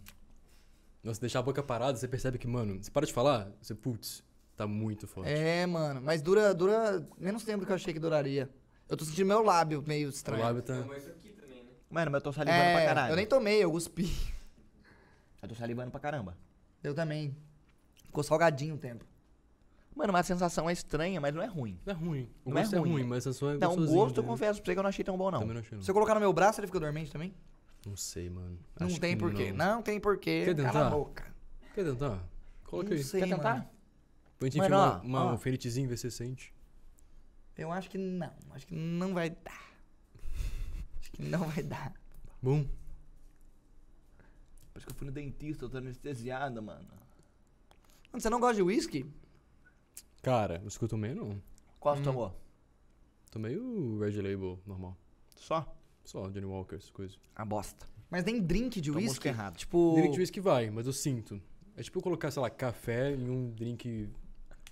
Nossa, 1.04 1.20
deixar 1.20 1.40
a 1.40 1.44
boca 1.44 1.62
parada, 1.64 1.98
você 1.98 2.08
percebe 2.08 2.38
que, 2.38 2.48
mano, 2.48 2.82
você 2.82 2.90
para 2.92 3.06
de 3.06 3.12
falar, 3.14 3.52
você, 3.62 3.74
putz, 3.74 4.24
tá 4.56 4.68
muito 4.68 5.08
forte. 5.08 5.30
É, 5.32 5.66
mano. 5.66 6.00
Mas 6.02 6.22
dura, 6.22 6.54
dura 6.54 7.06
menos 7.18 7.44
tempo 7.44 7.62
do 7.62 7.66
que 7.66 7.72
eu 7.72 7.76
achei 7.76 7.94
que 7.94 8.00
duraria. 8.00 8.50
Eu 8.88 8.96
tô 8.96 9.04
sentindo 9.06 9.26
meu 9.28 9.42
lábio 9.42 9.84
meio 9.86 10.08
O 10.08 10.12
estranho. 10.12 10.44
lábio 10.44 10.62
tá... 10.62 10.78
Tomou 10.78 10.96
isso 10.96 11.10
aqui 11.10 11.30
também, 11.30 11.64
né? 11.64 11.70
Mano, 11.90 12.12
mas 12.12 12.20
eu 12.20 12.24
tô 12.24 12.34
salivando 12.34 12.62
pra 12.62 12.82
É, 12.82 12.86
caralho. 12.86 13.12
eu 13.12 13.16
nem 13.16 13.26
tomei, 13.26 13.64
eu 13.64 13.72
cuspi. 13.72 14.10
Eu 15.42 15.50
tô 15.50 15.56
salivando 15.56 15.90
pra 15.92 16.00
caramba. 16.00 16.38
Eu 16.84 16.94
também. 16.94 17.36
Ficou 18.06 18.24
salgadinho 18.24 18.76
o 18.76 18.78
tempo. 18.78 19.04
Mano, 19.96 20.14
mas 20.14 20.22
a 20.26 20.34
sensação 20.34 20.70
é 20.70 20.74
estranha, 20.74 21.20
mas 21.20 21.34
não 21.34 21.42
é 21.42 21.46
ruim. 21.48 21.78
Não 21.86 21.94
é 21.94 21.96
ruim. 21.96 22.30
O 22.46 22.50
Não 22.50 22.58
é 22.58 22.62
gosto 22.62 22.76
é 22.76 22.80
ruim. 22.80 22.92
ruim, 22.94 23.04
mas 23.04 23.28
a 23.28 23.34
sua 23.34 23.54
é 23.54 23.58
Não, 23.58 23.74
o 23.74 23.76
gosto 23.76 23.90
eu 23.90 24.04
entendeu? 24.06 24.24
confesso 24.24 24.62
pra 24.62 24.66
você 24.66 24.74
que 24.74 24.80
eu 24.80 24.84
não 24.84 24.90
achei 24.90 25.04
tão 25.06 25.18
bom, 25.18 25.30
não. 25.30 25.40
Também 25.40 25.54
não 25.54 25.62
achei, 25.62 25.76
não. 25.78 25.84
Se 25.84 25.92
eu 25.92 25.94
colocar 25.94 26.14
no 26.14 26.20
meu 26.20 26.32
braço, 26.32 26.60
ele 26.60 26.68
fica 26.68 26.80
dormente 26.80 27.12
também? 27.12 27.34
Não 27.86 27.96
sei, 27.98 28.30
mano. 28.30 28.58
Não 28.80 28.88
Acho 28.88 29.00
tem 29.00 29.18
porquê. 29.18 29.52
Não. 29.52 29.76
Não. 29.76 29.82
tem 29.82 30.00
porquê. 30.00 30.44
Quer 30.46 30.56
Cala 30.56 30.70
a 30.70 30.72
tentar? 30.74 30.90
boca. 30.90 31.36
Quer 31.76 31.84
tentar? 31.84 32.24
Coloca 32.64 32.90
Não 32.90 32.98
aí. 32.98 33.04
sei, 33.04 33.22
Quer 33.22 33.36
tentar? 33.36 33.54
Mano, 33.56 34.48
enfia 34.48 34.64
ó, 34.64 34.68
uma, 34.68 35.02
uma 35.02 35.26
ó. 35.26 35.30
alfinitezinha 35.32 35.86
e 35.86 35.90
vê 35.90 35.98
se 35.98 36.10
você 36.10 36.12
sente. 36.12 36.54
Eu 37.58 37.72
acho 37.72 37.90
que 37.90 37.98
não. 37.98 38.32
Acho 38.52 38.66
que 38.66 38.76
não 38.76 39.14
vai 39.14 39.30
dar. 39.30 39.72
Acho 41.00 41.12
que 41.12 41.22
não 41.22 41.40
vai 41.50 41.64
dar. 41.64 41.94
Bom. 42.42 42.66
Isso 44.76 44.86
que 44.88 44.92
eu 44.94 44.96
fui 44.96 45.06
no 45.06 45.12
dentista, 45.14 45.66
eu 45.66 45.70
tô 45.70 45.78
anestesiado, 45.78 46.62
mano. 46.62 46.88
Mano, 48.12 48.22
você 48.22 48.30
não 48.30 48.40
gosta 48.40 48.56
de 48.56 48.62
uísque? 48.64 49.06
Cara, 50.22 50.62
os 50.66 50.78
que 50.78 50.84
eu 50.84 50.88
tomei, 50.88 51.14
não. 51.14 51.42
Qual 51.80 51.96
Hum. 51.96 51.98
você 51.98 52.04
tomou? 52.04 52.34
Tomei 53.32 53.58
o 53.58 54.00
Red 54.00 54.22
Label 54.22 54.60
normal. 54.66 54.96
Só? 55.36 55.76
Só, 56.04 56.30
Johnny 56.30 56.46
Walker, 56.46 56.76
essas 56.76 56.90
coisas. 56.92 57.18
A 57.36 57.46
bosta. 57.46 57.86
Mas 58.10 58.24
tem 58.24 58.42
drink 58.42 58.82
de 58.82 58.92
uísque? 58.92 59.28
errada. 59.30 59.56
Tipo. 59.56 59.94
Drink 59.96 60.14
de 60.14 60.20
whisky 60.20 60.40
vai, 60.40 60.70
mas 60.70 60.86
eu 60.86 60.94
sinto. 60.94 61.42
É 61.78 61.82
tipo 61.82 61.98
eu 62.00 62.04
colocar, 62.04 62.30
sei 62.30 62.42
lá, 62.42 62.50
café 62.50 63.12
em 63.16 63.30
um 63.30 63.50
drink. 63.52 64.10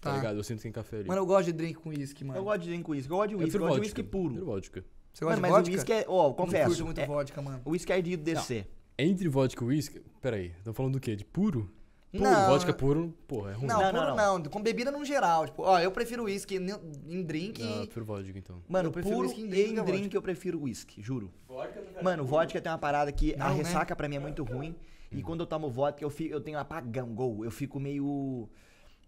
Tá, 0.02 0.12
Tá. 0.12 0.16
ligado? 0.18 0.38
Eu 0.38 0.44
sinto 0.44 0.58
que 0.58 0.64
tem 0.64 0.72
café 0.72 0.98
ali. 0.98 1.08
Mano, 1.08 1.22
eu 1.22 1.26
gosto 1.26 1.46
de 1.46 1.54
drink 1.54 1.80
com 1.80 1.90
uísque, 1.90 2.24
mano. 2.24 2.40
Eu 2.40 2.44
gosto 2.44 2.62
de 2.62 2.68
drink 2.68 2.84
com 2.84 2.92
uísque. 2.92 3.12
Eu 3.12 3.18
gosto 3.18 3.28
de 3.30 3.34
eu 3.36 3.40
uísque. 3.40 3.48
Eu 3.56 3.60
prefiro 3.60 3.64
gosto 3.66 3.76
de 3.76 3.82
uísque 3.88 4.04
puro. 4.04 4.24
Prefiro 4.30 4.46
vodka. 4.46 4.86
Você 5.14 5.26
gosta 5.26 5.26
Mano, 5.26 5.36
de 5.36 5.42
mas 5.42 5.52
vodka? 5.52 5.70
o 5.70 5.74
uísque 5.74 5.94
é. 5.94 6.06
Ó, 6.08 6.28
Eu 6.30 6.34
confesso. 6.34 6.64
Não 6.64 6.70
curto 6.70 6.86
muito 6.86 7.02
é- 7.02 7.06
vodka, 7.08 7.42
mano. 7.42 7.62
O 7.66 7.70
uísque 7.72 7.92
é 7.94 8.02
de 8.02 8.18
descer. 8.18 8.68
Entre 8.98 9.28
vodka 9.30 9.64
e 9.64 9.68
whisky. 9.68 10.02
Pera 10.22 10.36
aí, 10.36 10.48
estão 10.58 10.74
falando 10.74 10.94
do 10.94 11.00
quê? 11.00 11.16
De 11.16 11.24
puro? 11.26 11.72
Puro, 12.12 12.24
Não, 12.24 12.48
vodka 12.50 12.74
puro, 12.74 13.14
porra, 13.28 13.52
é 13.52 13.54
ruim. 13.54 13.68
Não, 13.68 13.80
Não, 13.82 13.92
puro 13.92 14.16
não, 14.16 14.40
não, 14.40 14.44
Com 14.50 14.62
bebida 14.64 14.90
no 14.90 15.06
geral. 15.06 15.46
Tipo, 15.46 15.62
ó, 15.62 15.80
eu 15.80 15.92
prefiro 15.92 16.24
uísque 16.24 16.56
em 16.56 17.22
drink. 17.22 17.62
Não, 17.62 17.70
eu 17.70 17.86
prefiro 17.86 18.06
vodka 18.06 18.40
então. 18.40 18.64
Mano, 18.68 18.88
Eu 18.88 18.92
prefiro 18.92 19.16
puro 19.16 19.28
uísque 19.28 19.42
em 19.44 19.46
e 19.46 19.50
drink 19.50 19.72
em 19.72 19.76
que 19.76 19.82
drink 19.84 20.16
eu 20.16 20.22
prefiro 20.22 20.62
uísque, 20.64 21.02
juro. 21.04 21.32
Vodka 21.48 21.80
não 21.96 22.04
Mano, 22.04 22.26
vodka 22.26 22.60
tem 22.60 22.72
uma 22.72 22.80
parada 22.80 23.12
que 23.12 23.36
a 23.36 23.38
Não, 23.38 23.50
né? 23.50 23.54
ressaca 23.58 23.96
pra 23.96 24.10
mim 24.10 24.16
é 24.16 24.20
muito 24.20 24.44
ruim. 24.44 24.76
E 25.12 25.22
quando 25.22 25.42
eu 25.42 25.46
tomo 25.48 25.70
vodka, 25.70 26.04
eu, 26.04 26.10
fico, 26.10 26.34
eu 26.34 26.42
tenho 26.42 26.58
apagão, 26.58 27.14
gol. 27.14 27.46
Eu 27.46 27.52
fico 27.52 27.80
meio. 27.80 28.50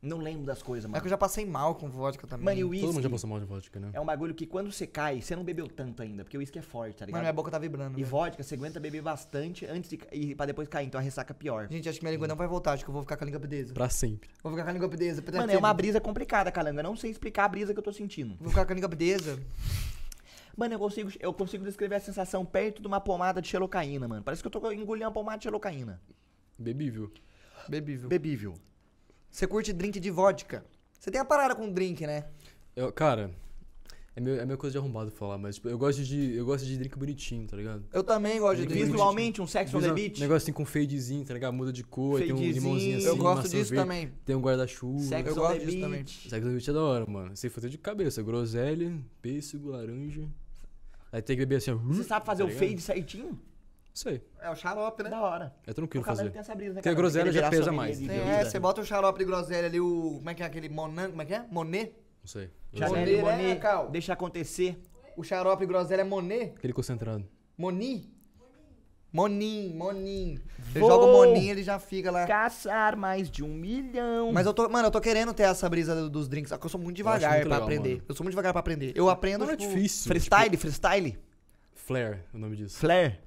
Não 0.01 0.17
lembro 0.17 0.45
das 0.45 0.63
coisas, 0.63 0.85
É 0.85 0.87
mano. 0.87 0.99
que 0.99 1.05
eu 1.05 1.09
já 1.11 1.17
passei 1.17 1.45
mal 1.45 1.75
com 1.75 1.87
vodka 1.87 2.25
também. 2.25 2.43
Mano, 2.45 2.57
e 2.59 2.63
o 2.63 2.81
Todo 2.81 2.93
mundo 2.93 3.03
já 3.03 3.09
passou 3.09 3.29
mal 3.29 3.39
de 3.39 3.45
vodka, 3.45 3.79
né? 3.79 3.91
é 3.93 4.01
um 4.01 4.05
bagulho 4.05 4.33
que 4.33 4.47
quando 4.47 4.71
você 4.71 4.87
cai, 4.87 5.21
você 5.21 5.35
não 5.35 5.43
bebeu 5.43 5.67
tanto 5.67 6.01
ainda. 6.01 6.23
Porque 6.23 6.35
o 6.35 6.39
uísque 6.39 6.57
é 6.57 6.61
forte, 6.63 6.97
tá 6.97 7.05
ligado? 7.05 7.19
Mano, 7.19 7.23
minha 7.25 7.33
boca 7.33 7.51
tá 7.51 7.59
vibrando. 7.59 7.93
E 7.93 8.01
velho. 8.01 8.07
vodka, 8.07 8.41
você 8.41 8.55
aguenta 8.55 8.79
beber 8.79 9.03
bastante 9.03 9.63
antes 9.67 9.91
de 9.91 9.99
e 10.11 10.33
pra 10.33 10.47
depois 10.47 10.67
cair, 10.67 10.87
então 10.87 10.99
a 10.99 11.03
ressaca 11.03 11.33
é 11.33 11.35
pior. 11.35 11.67
Gente, 11.69 11.87
acho 11.87 11.99
que 11.99 12.03
minha 12.03 12.13
língua 12.13 12.27
não 12.27 12.35
vai 12.35 12.47
voltar. 12.47 12.71
Acho 12.73 12.83
que 12.83 12.89
eu 12.89 12.93
vou 12.93 13.03
ficar 13.03 13.15
com 13.15 13.23
a 13.23 13.27
língua 13.27 13.39
pedesa. 13.39 13.75
Pra 13.75 13.89
sempre. 13.89 14.27
Vou 14.41 14.51
ficar 14.51 14.63
com 14.63 14.69
a 14.71 14.73
língua 14.73 14.89
pedesa. 14.89 15.23
Mano, 15.33 15.51
é 15.51 15.57
uma 15.57 15.73
brisa 15.73 16.01
complicada, 16.01 16.51
calanga. 16.51 16.79
Eu 16.79 16.83
não 16.83 16.95
sei 16.95 17.11
explicar 17.11 17.45
a 17.45 17.49
brisa 17.49 17.71
que 17.71 17.77
eu 17.79 17.83
tô 17.83 17.93
sentindo. 17.93 18.35
Vou 18.39 18.49
ficar 18.49 18.65
com 18.65 18.71
a 18.71 18.75
língua 18.75 18.89
pedesa. 18.89 19.39
Mano, 20.57 20.73
eu 20.73 20.79
consigo, 20.79 21.11
eu 21.19 21.31
consigo 21.31 21.63
descrever 21.63 21.95
a 21.95 21.99
sensação 21.99 22.43
perto 22.43 22.81
de 22.81 22.87
uma 22.87 22.99
pomada 22.99 23.39
de 23.39 23.47
xelocaína, 23.47 24.07
mano. 24.07 24.23
Parece 24.23 24.41
que 24.41 24.47
eu 24.47 24.51
tô 24.51 24.71
engolindo 24.71 25.05
uma 25.05 25.11
pomada 25.11 25.37
de 25.37 25.43
xelocaína. 25.43 26.01
Bebível. 26.57 27.11
Bebível. 27.69 28.09
Bebível. 28.09 28.55
Você 29.31 29.47
curte 29.47 29.71
drink 29.71 29.99
de 29.99 30.11
vodka? 30.11 30.65
Você 30.99 31.09
tem 31.09 31.19
a 31.19 31.25
parada 31.25 31.55
com 31.55 31.71
drink, 31.71 32.05
né? 32.05 32.25
Eu, 32.75 32.91
cara, 32.91 33.31
é 34.13 34.19
meu, 34.19 34.39
é 34.39 34.45
minha 34.45 34.57
coisa 34.57 34.73
de 34.73 34.77
arrombado 34.77 35.09
falar, 35.09 35.37
mas 35.37 35.55
tipo, 35.55 35.69
eu 35.69 35.77
gosto 35.77 36.03
de. 36.03 36.35
Eu 36.35 36.45
gosto 36.45 36.65
de 36.65 36.77
drink 36.77 36.97
bonitinho, 36.97 37.47
tá 37.47 37.55
ligado? 37.55 37.83
Eu 37.93 38.03
também 38.03 38.39
gosto 38.39 38.57
de 38.57 38.67
Drink. 38.67 38.85
Visualmente, 38.85 39.41
um 39.41 39.47
Sex 39.47 39.73
on 39.73 39.79
the 39.79 39.93
Beach. 39.93 40.19
Negócio 40.19 40.43
assim 40.43 40.51
com 40.51 40.65
fadezinho, 40.65 41.23
tá 41.23 41.33
ligado? 41.33 41.53
Muda 41.53 41.71
de 41.71 41.83
cor, 41.83 42.19
tem 42.19 42.33
um 42.33 42.35
Fadezinho. 42.35 42.53
limãozinho 42.61 42.97
assim. 42.97 43.07
Eu 43.07 43.15
gosto 43.17 43.37
uma 43.37 43.43
disso 43.43 43.65
sorvete, 43.67 43.79
também. 43.79 44.11
Tem 44.25 44.35
um 44.35 44.41
guarda-chuva. 44.41 44.99
Sex 44.99 45.27
Eu 45.27 45.33
on 45.33 45.35
gosto 45.37 45.59
the 45.59 45.65
disso 45.65 45.79
também. 45.79 46.03
Beach. 46.03 46.29
Sex 46.29 46.45
on 46.45 46.49
the 46.49 46.55
Beach 46.55 46.69
é 46.69 46.73
da 46.73 46.83
hora, 46.83 47.05
mano. 47.05 47.37
Sei 47.37 47.49
fazer 47.49 47.69
de 47.69 47.77
cabeça. 47.77 48.21
Groselha, 48.21 48.93
pêssego, 49.21 49.69
laranja. 49.69 50.27
Aí 51.09 51.21
tem 51.21 51.37
que 51.37 51.41
beber 51.41 51.55
assim, 51.55 51.71
ó. 51.71 51.75
Você 51.75 52.03
sabe 52.03 52.25
fazer 52.25 52.43
tá 52.43 52.49
o 52.49 52.53
fade 52.53 52.81
certinho? 52.81 53.39
Sei. 53.93 54.21
É 54.41 54.49
o 54.49 54.55
xarope, 54.55 55.03
né? 55.03 55.09
Da 55.09 55.21
hora. 55.21 55.53
É 55.67 55.73
tranquilo 55.73 56.01
O 56.03 56.05
fazer. 56.05 56.29
tem 56.31 56.39
essa 56.39 56.55
brisa, 56.55 56.73
né, 56.75 56.75
Porque 56.81 56.89
a 56.89 56.93
groselha 56.93 57.31
já 57.31 57.49
pesa 57.49 57.71
mais. 57.71 57.99
de 57.99 58.07
Tem, 58.07 58.19
é, 58.19 58.45
você 58.45 58.59
bota 58.59 58.79
o 58.81 58.85
xarope 58.85 59.19
de 59.19 59.25
groselha 59.25 59.67
ali, 59.67 59.79
o. 59.81 60.13
Como 60.17 60.29
é 60.29 60.33
que 60.33 60.43
é 60.43 60.45
aquele 60.45 60.69
Monan? 60.69 61.09
Como 61.09 61.21
é 61.21 61.25
que 61.25 61.33
é? 61.33 61.45
Monet? 61.51 61.93
Não 62.23 62.27
sei. 62.27 62.49
Janelle 62.71 63.17
Monet, 63.17 63.37
né, 63.37 63.43
Monet, 63.43 63.59
Cal? 63.61 63.89
deixa 63.89 64.13
acontecer. 64.13 64.79
O 65.17 65.23
xarope 65.23 65.65
groselha 65.65 66.01
é 66.01 66.05
Monet? 66.05 66.53
Aquele 66.55 66.71
concentrado. 66.73 67.27
Moni? 67.57 68.09
Monin, 69.13 69.73
Monin. 69.75 70.39
Eu 70.73 70.79
Vou 70.81 70.89
jogo 70.89 71.07
Monin, 71.07 71.49
ele 71.49 71.63
já 71.63 71.77
fica 71.77 72.09
lá. 72.09 72.25
Caçar 72.25 72.95
mais 72.95 73.29
de 73.29 73.43
um 73.43 73.49
milhão. 73.53 74.31
Mas 74.31 74.45
eu 74.45 74.53
tô, 74.53 74.69
mano, 74.69 74.87
eu 74.87 74.91
tô 74.91 75.01
querendo 75.01 75.33
ter 75.33 75.43
essa 75.43 75.67
brisa 75.67 75.93
do- 75.93 76.09
dos 76.09 76.29
drinks, 76.29 76.47
só 76.49 76.57
que 76.57 76.65
eu 76.65 76.69
sou 76.69 76.79
muito 76.79 76.95
devagar 76.95 77.31
muito 77.33 77.41
pra 77.47 77.55
legal, 77.57 77.63
aprender. 77.67 77.89
mano. 77.95 78.03
Eu 78.07 78.15
sou 78.15 78.23
muito 78.23 78.31
devagar 78.31 78.53
pra 78.53 78.61
aprender. 78.61 78.93
Eu 78.95 79.09
aprendo, 79.09 79.43
Não 79.45 79.51
é 79.51 79.57
tipo, 79.57 79.73
difícil. 79.73 80.07
freestyle, 80.07 80.55
freestyle. 80.55 81.19
Flare, 81.85 82.19
o 82.33 82.37
nome 82.37 82.55
disso. 82.55 82.77
Flare. 82.77 83.17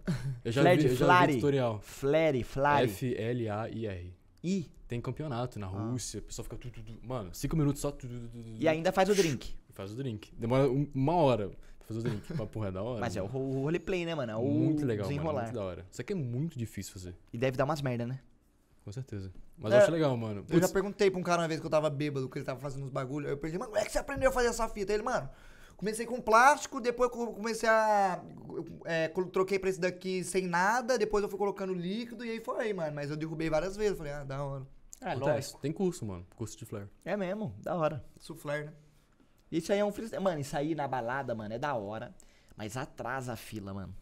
Eu 0.44 0.52
já 0.52 0.62
Flare 0.62 0.76
vi, 0.82 0.88
eu 0.88 0.96
já 0.96 1.26
vi 1.26 1.34
tutorial. 1.34 1.80
Flare, 1.80 2.42
flare. 2.44 2.84
F-L-A-I-R. 2.90 4.14
I. 4.42 4.70
Tem 4.86 5.00
campeonato 5.00 5.58
na 5.58 5.66
Rússia, 5.66 6.20
o 6.20 6.22
pessoal 6.22 6.44
fica. 6.44 6.56
tu, 6.56 6.70
tu, 6.70 6.82
tu. 6.82 6.92
Mano, 7.02 7.30
cinco 7.34 7.56
minutos 7.56 7.80
só. 7.80 7.90
tu, 7.90 8.06
tu, 8.06 8.14
tu, 8.14 8.28
tu, 8.28 8.42
tu, 8.42 8.56
E 8.60 8.68
ainda 8.68 8.92
faz 8.92 9.08
o 9.08 9.14
drink. 9.14 9.54
faz 9.70 9.92
o 9.92 9.96
drink. 9.96 10.32
Demora 10.38 10.68
um- 10.70 10.88
uma 10.94 11.14
hora 11.16 11.48
pra 11.48 11.86
fazer 11.88 12.00
o 12.00 12.02
drink. 12.02 12.22
Mas, 12.36 12.48
porra, 12.50 12.68
é 12.68 12.72
da 12.72 12.82
hora. 12.82 13.00
Mas 13.00 13.16
é 13.16 13.22
o 13.22 13.26
mano. 13.26 13.38
ro- 13.38 13.62
roleplay, 13.62 14.04
né, 14.06 14.14
mano? 14.14 14.32
É 14.32 14.36
o 14.36 14.44
Muito 14.44 14.84
legal, 14.84 15.06
mano. 15.06 15.16
desenrolar. 15.16 15.42
Muito 15.44 15.54
da 15.54 15.62
hora. 15.64 15.86
Isso 15.90 16.00
aqui 16.00 16.12
é 16.12 16.16
muito 16.16 16.58
difícil 16.58 16.92
fazer. 16.92 17.14
E 17.32 17.38
deve 17.38 17.56
dar 17.56 17.64
umas 17.64 17.82
merda, 17.82 18.06
né? 18.06 18.20
Com 18.84 18.92
certeza. 18.92 19.32
Mas 19.56 19.72
É, 19.72 19.76
eu 19.76 19.80
acho 19.82 19.90
legal, 19.90 20.16
mano. 20.16 20.44
Eu 20.48 20.54
já 20.56 20.60
Putz, 20.60 20.72
perguntei 20.72 21.10
pra 21.10 21.18
um 21.18 21.22
cara 21.22 21.40
uma 21.42 21.48
vez 21.48 21.58
que 21.58 21.66
eu 21.66 21.70
tava 21.70 21.88
bêbado, 21.88 22.28
que 22.28 22.38
ele 22.38 22.44
tava 22.44 22.60
fazendo 22.60 22.84
uns 22.84 22.90
bagulho. 22.90 23.26
Aí 23.26 23.32
eu 23.32 23.38
perguntei, 23.38 23.58
mano, 23.58 23.70
como 23.72 23.82
é 23.82 23.86
que 23.86 23.90
você 23.92 23.98
aprendeu 23.98 24.28
a 24.28 24.32
fazer 24.32 24.48
essa 24.48 24.68
fita? 24.68 24.92
Ele, 24.92 25.02
mano, 25.02 25.28
comecei 25.84 26.06
com 26.06 26.18
plástico, 26.18 26.80
depois 26.80 27.10
eu 27.10 27.32
comecei 27.34 27.68
a. 27.68 28.22
É, 28.86 29.08
troquei 29.30 29.58
pra 29.58 29.68
esse 29.68 29.78
daqui 29.78 30.24
sem 30.24 30.46
nada, 30.46 30.96
depois 30.96 31.22
eu 31.22 31.28
fui 31.28 31.38
colocando 31.38 31.74
líquido 31.74 32.24
e 32.24 32.30
aí 32.30 32.40
foi, 32.40 32.72
mano. 32.72 32.94
Mas 32.94 33.10
eu 33.10 33.16
derrubei 33.16 33.50
várias 33.50 33.76
vezes. 33.76 33.98
Falei, 33.98 34.12
ah, 34.12 34.24
da 34.24 34.42
hora. 34.42 34.66
É, 35.02 35.10
acontece. 35.10 35.58
Tem 35.58 35.70
curso, 35.70 36.06
mano. 36.06 36.26
Curso 36.34 36.56
de 36.56 36.64
flare. 36.64 36.88
É 37.04 37.16
mesmo, 37.16 37.54
da 37.58 37.76
hora. 37.76 38.02
Soufflé, 38.18 38.64
né? 38.64 38.72
Isso 39.52 39.72
aí 39.72 39.78
é 39.78 39.84
um 39.84 39.92
freestyle. 39.92 40.22
Mano, 40.22 40.40
isso 40.40 40.56
aí 40.56 40.74
na 40.74 40.88
balada, 40.88 41.34
mano, 41.34 41.52
é 41.52 41.58
da 41.58 41.74
hora. 41.74 42.14
Mas 42.56 42.78
atrasa 42.78 43.34
a 43.34 43.36
fila, 43.36 43.74
mano. 43.74 43.94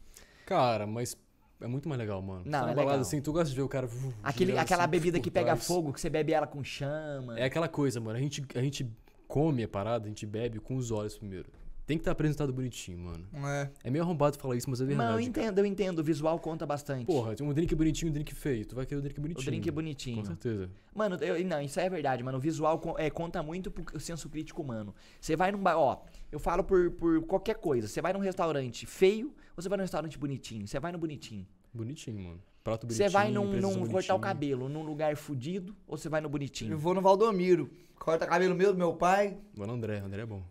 Cara, 0.46 0.86
mas 0.86 1.16
é 1.60 1.66
muito 1.66 1.88
mais 1.88 1.98
legal, 1.98 2.22
mano. 2.22 2.44
Não, 2.46 2.60
é 2.60 2.74
balada 2.74 2.80
legal. 2.82 3.00
assim, 3.00 3.20
tu 3.20 3.32
gosta 3.32 3.50
de 3.50 3.56
ver 3.56 3.62
o 3.62 3.68
cara. 3.68 3.88
Aquele, 4.22 4.56
aquela 4.56 4.84
assim, 4.84 4.90
bebida 4.90 5.18
que 5.18 5.30
pega 5.32 5.52
trás. 5.52 5.66
fogo, 5.66 5.92
que 5.92 6.00
você 6.00 6.09
bebe 6.09 6.32
ela 6.32 6.46
com 6.46 6.62
chama. 6.62 7.38
É 7.40 7.44
aquela 7.44 7.68
coisa, 7.68 8.00
mano. 8.00 8.16
A 8.16 8.20
gente, 8.20 8.44
a 8.54 8.62
gente 8.62 8.88
come 9.26 9.64
a 9.64 9.68
parada, 9.68 10.04
a 10.04 10.09
gente 10.09 10.24
bebe 10.24 10.60
com 10.60 10.76
os 10.76 10.92
olhos 10.92 11.18
primeiro. 11.18 11.50
Tem 11.84 11.98
que 11.98 12.02
estar 12.02 12.12
apresentado 12.12 12.52
bonitinho, 12.52 12.98
mano. 12.98 13.26
É. 13.48 13.70
É 13.84 13.90
meio 13.90 14.04
arrombado 14.04 14.38
falar 14.38 14.56
isso, 14.56 14.70
mas 14.70 14.80
é 14.80 14.84
verdade. 14.84 15.12
Mas 15.12 15.20
eu 15.20 15.28
entendo, 15.28 15.59
eu 15.59 15.66
entendo. 15.66 15.98
O 15.98 16.04
visual 16.04 16.38
conta 16.38 16.64
bastante. 16.64 17.06
Porra, 17.06 17.34
tem 17.34 17.44
um 17.46 17.52
drink 17.52 17.74
bonitinho 17.74 18.09
e 18.09 18.10
um 18.10 18.12
drink 18.14 18.34
feio. 18.34 18.64
Tu 18.64 18.74
vai 18.76 18.86
querer 18.86 18.98
o 19.00 19.02
drink 19.02 19.18
o 19.18 19.22
bonitinho. 19.22 19.44
drink 19.46 19.68
é 19.68 19.72
bonitinho. 19.72 20.16
Com 20.18 20.24
certeza. 20.24 20.70
Mano, 20.94 21.16
eu- 21.16 21.44
não, 21.44 21.60
isso 21.60 21.80
é 21.80 21.90
verdade, 21.90 22.22
mano. 22.22 22.38
O 22.38 22.40
visual 22.40 22.80
é, 22.98 23.10
conta 23.10 23.42
muito 23.42 23.70
pro 23.70 23.98
senso 23.98 24.28
crítico 24.28 24.62
humano. 24.62 24.94
Você 25.20 25.34
vai 25.34 25.50
num 25.50 25.59
bar, 25.59 25.76
ó, 25.76 26.02
eu 26.30 26.38
falo 26.38 26.62
por, 26.62 26.90
por 26.92 27.20
qualquer 27.26 27.56
coisa. 27.56 27.88
Você 27.88 28.00
vai 28.00 28.12
num 28.12 28.20
restaurante 28.20 28.86
feio 28.86 29.34
ou 29.56 29.62
você 29.62 29.68
vai 29.68 29.76
num 29.76 29.82
restaurante 29.84 30.16
bonitinho? 30.16 30.66
Você 30.68 30.78
vai 30.78 30.92
no 30.92 30.98
bonitinho. 30.98 31.46
Bonitinho, 31.74 32.20
mano. 32.20 32.40
Prato 32.62 32.86
bonitinho. 32.86 33.09
Você 33.09 33.12
vai 33.12 33.30
num, 33.32 33.52
num 33.60 33.86
cortar 33.88 34.14
o 34.14 34.20
cabelo 34.20 34.68
num 34.68 34.84
lugar 34.84 35.16
fudido 35.16 35.74
ou 35.86 35.96
você 35.96 36.09
vai 36.09 36.20
no 36.20 36.26
Eu 36.26 36.30
bonitinho? 36.30 36.78
vou 36.78 36.94
no 36.94 37.00
Valdomiro. 37.02 37.68
Corta 37.98 38.24
cabelo 38.24 38.54
meu 38.54 38.72
do 38.72 38.78
meu 38.78 38.94
pai. 38.94 39.36
Vai 39.54 39.66
no 39.66 39.72
André, 39.72 39.98
André 39.98 40.22
é 40.22 40.26
bom. 40.26 40.44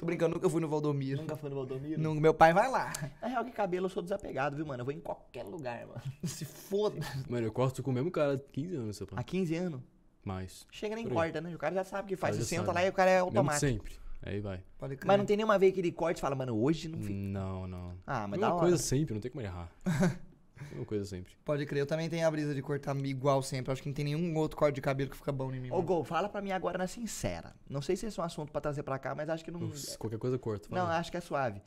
Tô 0.00 0.06
brincando, 0.06 0.34
nunca 0.34 0.48
fui 0.48 0.62
no 0.62 0.68
Valdomiro. 0.68 1.20
Nunca 1.20 1.36
foi 1.36 1.50
no 1.50 1.56
Valdomiro? 1.56 2.00
Não, 2.00 2.14
meu 2.14 2.32
pai 2.32 2.54
vai 2.54 2.70
lá. 2.70 2.90
Na 3.20 3.28
real, 3.28 3.44
que 3.44 3.50
cabelo 3.50 3.84
eu 3.84 3.90
sou 3.90 4.02
desapegado, 4.02 4.56
viu, 4.56 4.64
mano? 4.64 4.80
Eu 4.80 4.84
vou 4.86 4.94
em 4.94 4.98
qualquer 4.98 5.44
lugar, 5.44 5.86
mano. 5.86 6.00
Se 6.24 6.46
foda. 6.46 6.98
Mano, 7.28 7.46
eu 7.46 7.52
corto 7.52 7.82
com 7.82 7.90
o 7.90 7.94
mesmo 7.94 8.10
cara 8.10 8.32
há 8.32 8.38
15 8.38 8.74
anos, 8.76 8.96
seu 8.96 9.06
Há 9.12 9.16
pá. 9.16 9.22
15 9.22 9.54
anos. 9.56 9.82
Mais. 10.24 10.66
Chega 10.72 10.96
nem 10.96 11.06
corta, 11.06 11.42
né? 11.42 11.54
O 11.54 11.58
cara 11.58 11.74
já 11.74 11.84
sabe 11.84 12.06
o 12.06 12.08
que 12.08 12.16
faz. 12.16 12.34
Você 12.34 12.44
senta 12.44 12.64
sabe. 12.64 12.78
lá 12.78 12.86
e 12.86 12.88
o 12.88 12.92
cara 12.94 13.10
é 13.10 13.14
Mesmo 13.16 13.26
automático. 13.26 13.60
sempre. 13.60 13.92
Aí 14.22 14.40
vai. 14.40 14.62
Pode 14.78 14.96
crer. 14.96 15.06
Mas 15.06 15.18
não 15.18 15.26
tem 15.26 15.36
nenhuma 15.36 15.58
vez 15.58 15.74
que 15.74 15.80
ele 15.80 15.92
corta 15.92 16.18
e 16.18 16.22
fala, 16.22 16.34
mano, 16.34 16.58
hoje 16.58 16.88
não 16.88 16.98
fica. 16.98 17.12
Não, 17.12 17.66
não. 17.66 17.92
Ah, 18.06 18.26
mas 18.26 18.40
Mesma 18.40 18.46
da 18.46 18.52
hora. 18.54 18.60
coisa 18.60 18.78
sempre, 18.78 19.12
não 19.12 19.20
tem 19.20 19.30
como 19.30 19.44
errar. 19.44 19.70
Mesma 20.70 20.84
coisa 20.84 21.04
sempre. 21.04 21.32
Pode 21.44 21.64
crer, 21.66 21.80
eu 21.80 21.86
também 21.86 22.08
tenho 22.08 22.26
a 22.26 22.30
brisa 22.30 22.54
de 22.54 22.60
cortar 22.62 22.96
igual 23.04 23.42
sempre. 23.42 23.72
Acho 23.72 23.82
que 23.82 23.88
não 23.88 23.94
tem 23.94 24.04
nenhum 24.04 24.36
outro 24.36 24.56
corte 24.56 24.74
de 24.74 24.80
cabelo 24.80 25.10
que 25.10 25.16
fica 25.16 25.32
bom 25.32 25.52
em 25.52 25.60
mim. 25.60 25.70
Ô, 25.70 25.74
mano. 25.76 25.86
Gol, 25.86 26.04
fala 26.04 26.28
pra 26.28 26.40
mim 26.42 26.52
agora 26.52 26.76
na 26.78 26.86
sincera. 26.86 27.54
Não 27.68 27.80
sei 27.82 27.96
se 27.96 28.06
esse 28.06 28.18
é 28.18 28.22
um 28.22 28.26
assunto 28.26 28.52
pra 28.52 28.60
trazer 28.60 28.82
pra 28.82 28.98
cá, 28.98 29.14
mas 29.14 29.28
acho 29.28 29.44
que 29.44 29.50
não. 29.50 29.62
Ups, 29.64 29.96
qualquer 29.96 30.18
coisa 30.18 30.38
corta. 30.38 30.68
Não, 30.70 30.82
fala. 30.86 30.98
acho 30.98 31.10
que 31.10 31.16
é 31.16 31.20
suave. 31.20 31.60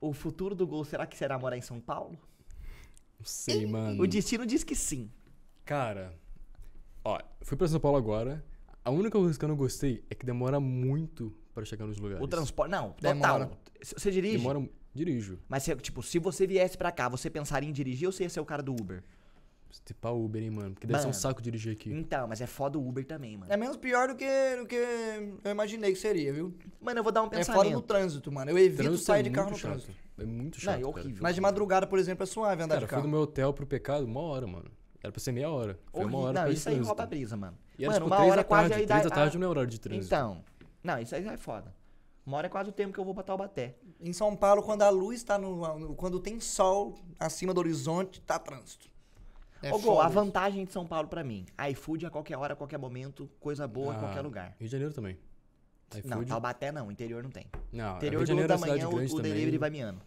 O 0.00 0.12
futuro 0.12 0.54
do 0.54 0.66
Gol, 0.66 0.84
será 0.84 1.06
que 1.06 1.16
será 1.16 1.38
morar 1.38 1.56
em 1.56 1.62
São 1.62 1.80
Paulo? 1.80 2.18
Não 3.18 3.24
sei, 3.26 3.66
mano. 3.66 4.02
O 4.02 4.06
destino 4.06 4.44
diz 4.46 4.62
que 4.64 4.74
sim. 4.74 5.10
Cara, 5.64 6.12
ó, 7.04 7.18
fui 7.42 7.56
pra 7.56 7.66
São 7.68 7.80
Paulo 7.80 7.96
agora. 7.96 8.44
A 8.84 8.90
única 8.90 9.18
coisa 9.18 9.38
que 9.38 9.42
eu 9.44 9.48
não 9.48 9.56
gostei 9.56 10.04
é 10.10 10.14
que 10.14 10.26
demora 10.26 10.60
muito 10.60 11.34
pra 11.54 11.64
chegar 11.64 11.86
nos 11.86 11.96
lugares. 11.98 12.22
O 12.22 12.28
transporte. 12.28 12.70
Não, 12.70 12.94
Demora. 13.00 13.46
total. 13.46 13.58
C- 13.82 13.94
Você 13.98 14.10
dirige? 14.10 14.36
Demora. 14.36 14.68
Dirijo. 14.94 15.38
Mas, 15.48 15.64
tipo, 15.82 16.02
se 16.02 16.18
você 16.18 16.46
viesse 16.46 16.78
pra 16.78 16.92
cá, 16.92 17.08
você 17.08 17.28
pensaria 17.28 17.68
em 17.68 17.72
dirigir 17.72 18.06
ou 18.06 18.12
você 18.12 18.22
ia 18.22 18.30
ser 18.30 18.40
o 18.40 18.44
cara 18.44 18.62
do 18.62 18.72
Uber? 18.72 19.02
Tipo 19.84 20.08
Uber, 20.12 20.40
hein, 20.40 20.50
mano. 20.50 20.72
Porque 20.74 20.86
deve 20.86 21.00
ser 21.00 21.06
um 21.06 21.08
Mano. 21.08 21.20
saco 21.20 21.42
dirigir 21.42 21.72
aqui. 21.72 21.92
Então, 21.92 22.28
mas 22.28 22.40
é 22.40 22.46
foda 22.46 22.78
o 22.78 22.88
Uber 22.88 23.04
também, 23.04 23.36
mano. 23.36 23.52
É 23.52 23.56
menos 23.56 23.76
pior 23.76 24.06
do 24.06 24.14
que, 24.14 24.24
do 24.56 24.66
que 24.66 24.76
eu 25.42 25.50
imaginei 25.50 25.90
que 25.92 25.98
seria, 25.98 26.32
viu? 26.32 26.54
Mano, 26.80 27.00
eu 27.00 27.02
vou 27.02 27.10
dar 27.10 27.22
um 27.22 27.26
É 27.26 27.30
pensamento. 27.30 27.60
fora 27.64 27.70
no 27.74 27.82
trânsito, 27.82 28.30
mano. 28.30 28.52
Eu 28.52 28.56
evito 28.58 28.84
Trânsito 28.84 29.04
sair 29.04 29.20
é 29.20 29.22
de 29.24 29.30
carro 29.30 29.46
no 29.46 29.50
muito 29.50 29.60
chato. 29.62 29.70
trânsito. 29.72 29.92
É 30.16 30.24
muito 30.24 30.54
Não, 30.54 30.60
chato. 30.60 30.74
é 30.74 30.80
cara. 30.80 30.88
horrível. 30.88 31.18
Mas 31.20 31.34
de 31.34 31.40
madrugada, 31.40 31.86
por 31.88 31.98
exemplo, 31.98 32.22
é 32.22 32.26
suave 32.26 32.62
andar 32.62 32.76
Cara, 32.76 32.86
de 32.86 32.86
fui 32.86 32.96
do 32.96 33.00
carro. 33.00 33.08
meu 33.10 33.20
hotel 33.22 33.52
pro 33.52 33.66
pecado 33.66 34.04
uma 34.06 34.20
hora, 34.20 34.46
mano. 34.46 34.70
Era 35.02 35.10
pra 35.10 35.20
ser 35.20 35.32
meia 35.32 35.50
hora. 35.50 35.76
Foi 35.90 36.02
uma 36.04 36.04
Horrível. 36.04 36.20
hora 36.20 36.32
Não, 36.34 36.42
pra 36.44 36.52
isso 36.52 36.68
aí 36.68 36.78
rouba 36.78 37.02
a 37.02 37.06
brisa, 37.06 37.36
mano. 37.36 37.58
E 37.76 37.84
era 37.84 37.92
Mano, 37.94 38.04
tipo 38.04 38.14
uma 38.14 38.16
3 38.16 38.30
hora 38.30 38.36
da 38.36 38.40
é 38.40 38.44
quase 38.44 38.68
tarde. 38.70 38.86
3 38.86 39.02
da 39.02 39.10
tarde 39.10 39.36
ah, 39.36 39.40
não 39.40 39.46
é 39.46 39.50
horário 39.50 39.70
de 39.70 39.80
trânsito. 39.80 40.06
Então. 40.06 40.44
Não, 40.84 40.98
isso 41.00 41.14
aí 41.16 41.22
já 41.24 41.32
é 41.32 41.36
foda. 41.36 41.74
Uma 42.26 42.38
hora 42.38 42.46
é 42.46 42.50
quase 42.50 42.70
o 42.70 42.72
tempo 42.72 42.92
que 42.92 42.98
eu 42.98 43.04
vou 43.04 43.14
pra 43.14 43.22
Taubaté. 43.22 43.74
Em 44.00 44.12
São 44.12 44.34
Paulo, 44.34 44.62
quando 44.62 44.82
a 44.82 44.88
luz 44.90 45.22
tá 45.22 45.36
no, 45.38 45.78
no- 45.78 45.94
Quando 45.94 46.18
tem 46.20 46.40
sol 46.40 46.94
acima 47.20 47.52
do 47.52 47.58
horizonte, 47.60 48.20
tá 48.22 48.38
trânsito. 48.38 48.88
É 49.62 49.72
Ô, 49.72 49.78
Gol, 49.78 50.00
a 50.00 50.08
vantagem 50.08 50.64
de 50.64 50.72
São 50.72 50.86
Paulo 50.86 51.08
pra 51.08 51.22
mim. 51.24 51.46
iFood 51.70 52.06
a 52.06 52.10
qualquer 52.10 52.36
hora, 52.36 52.52
a 52.54 52.56
qualquer 52.56 52.78
momento, 52.78 53.30
coisa 53.40 53.66
boa 53.68 53.92
a 53.92 53.96
Ah, 53.96 54.00
qualquer 54.00 54.20
lugar. 54.22 54.56
Rio 54.58 54.68
de 54.68 54.72
Janeiro 54.72 54.92
também. 54.94 55.18
Não, 55.92 55.98
iFood- 56.18 56.26
Taubaté 56.28 56.72
não, 56.72 56.90
interior 56.90 57.22
não 57.22 57.30
tem. 57.30 57.46
Não, 57.72 57.96
Interior 57.96 58.18
Rio 58.20 58.26
de 58.26 58.32
do, 58.32 58.38
Janeiro 58.40 58.48
da 58.48 58.54
é 58.54 58.58
cidade 58.58 58.84
manhã, 58.84 58.88
o, 58.88 59.04
o 59.04 59.16
também. 59.16 59.22
delivery 59.32 59.58
vai 59.58 59.70
miando. 59.70 60.00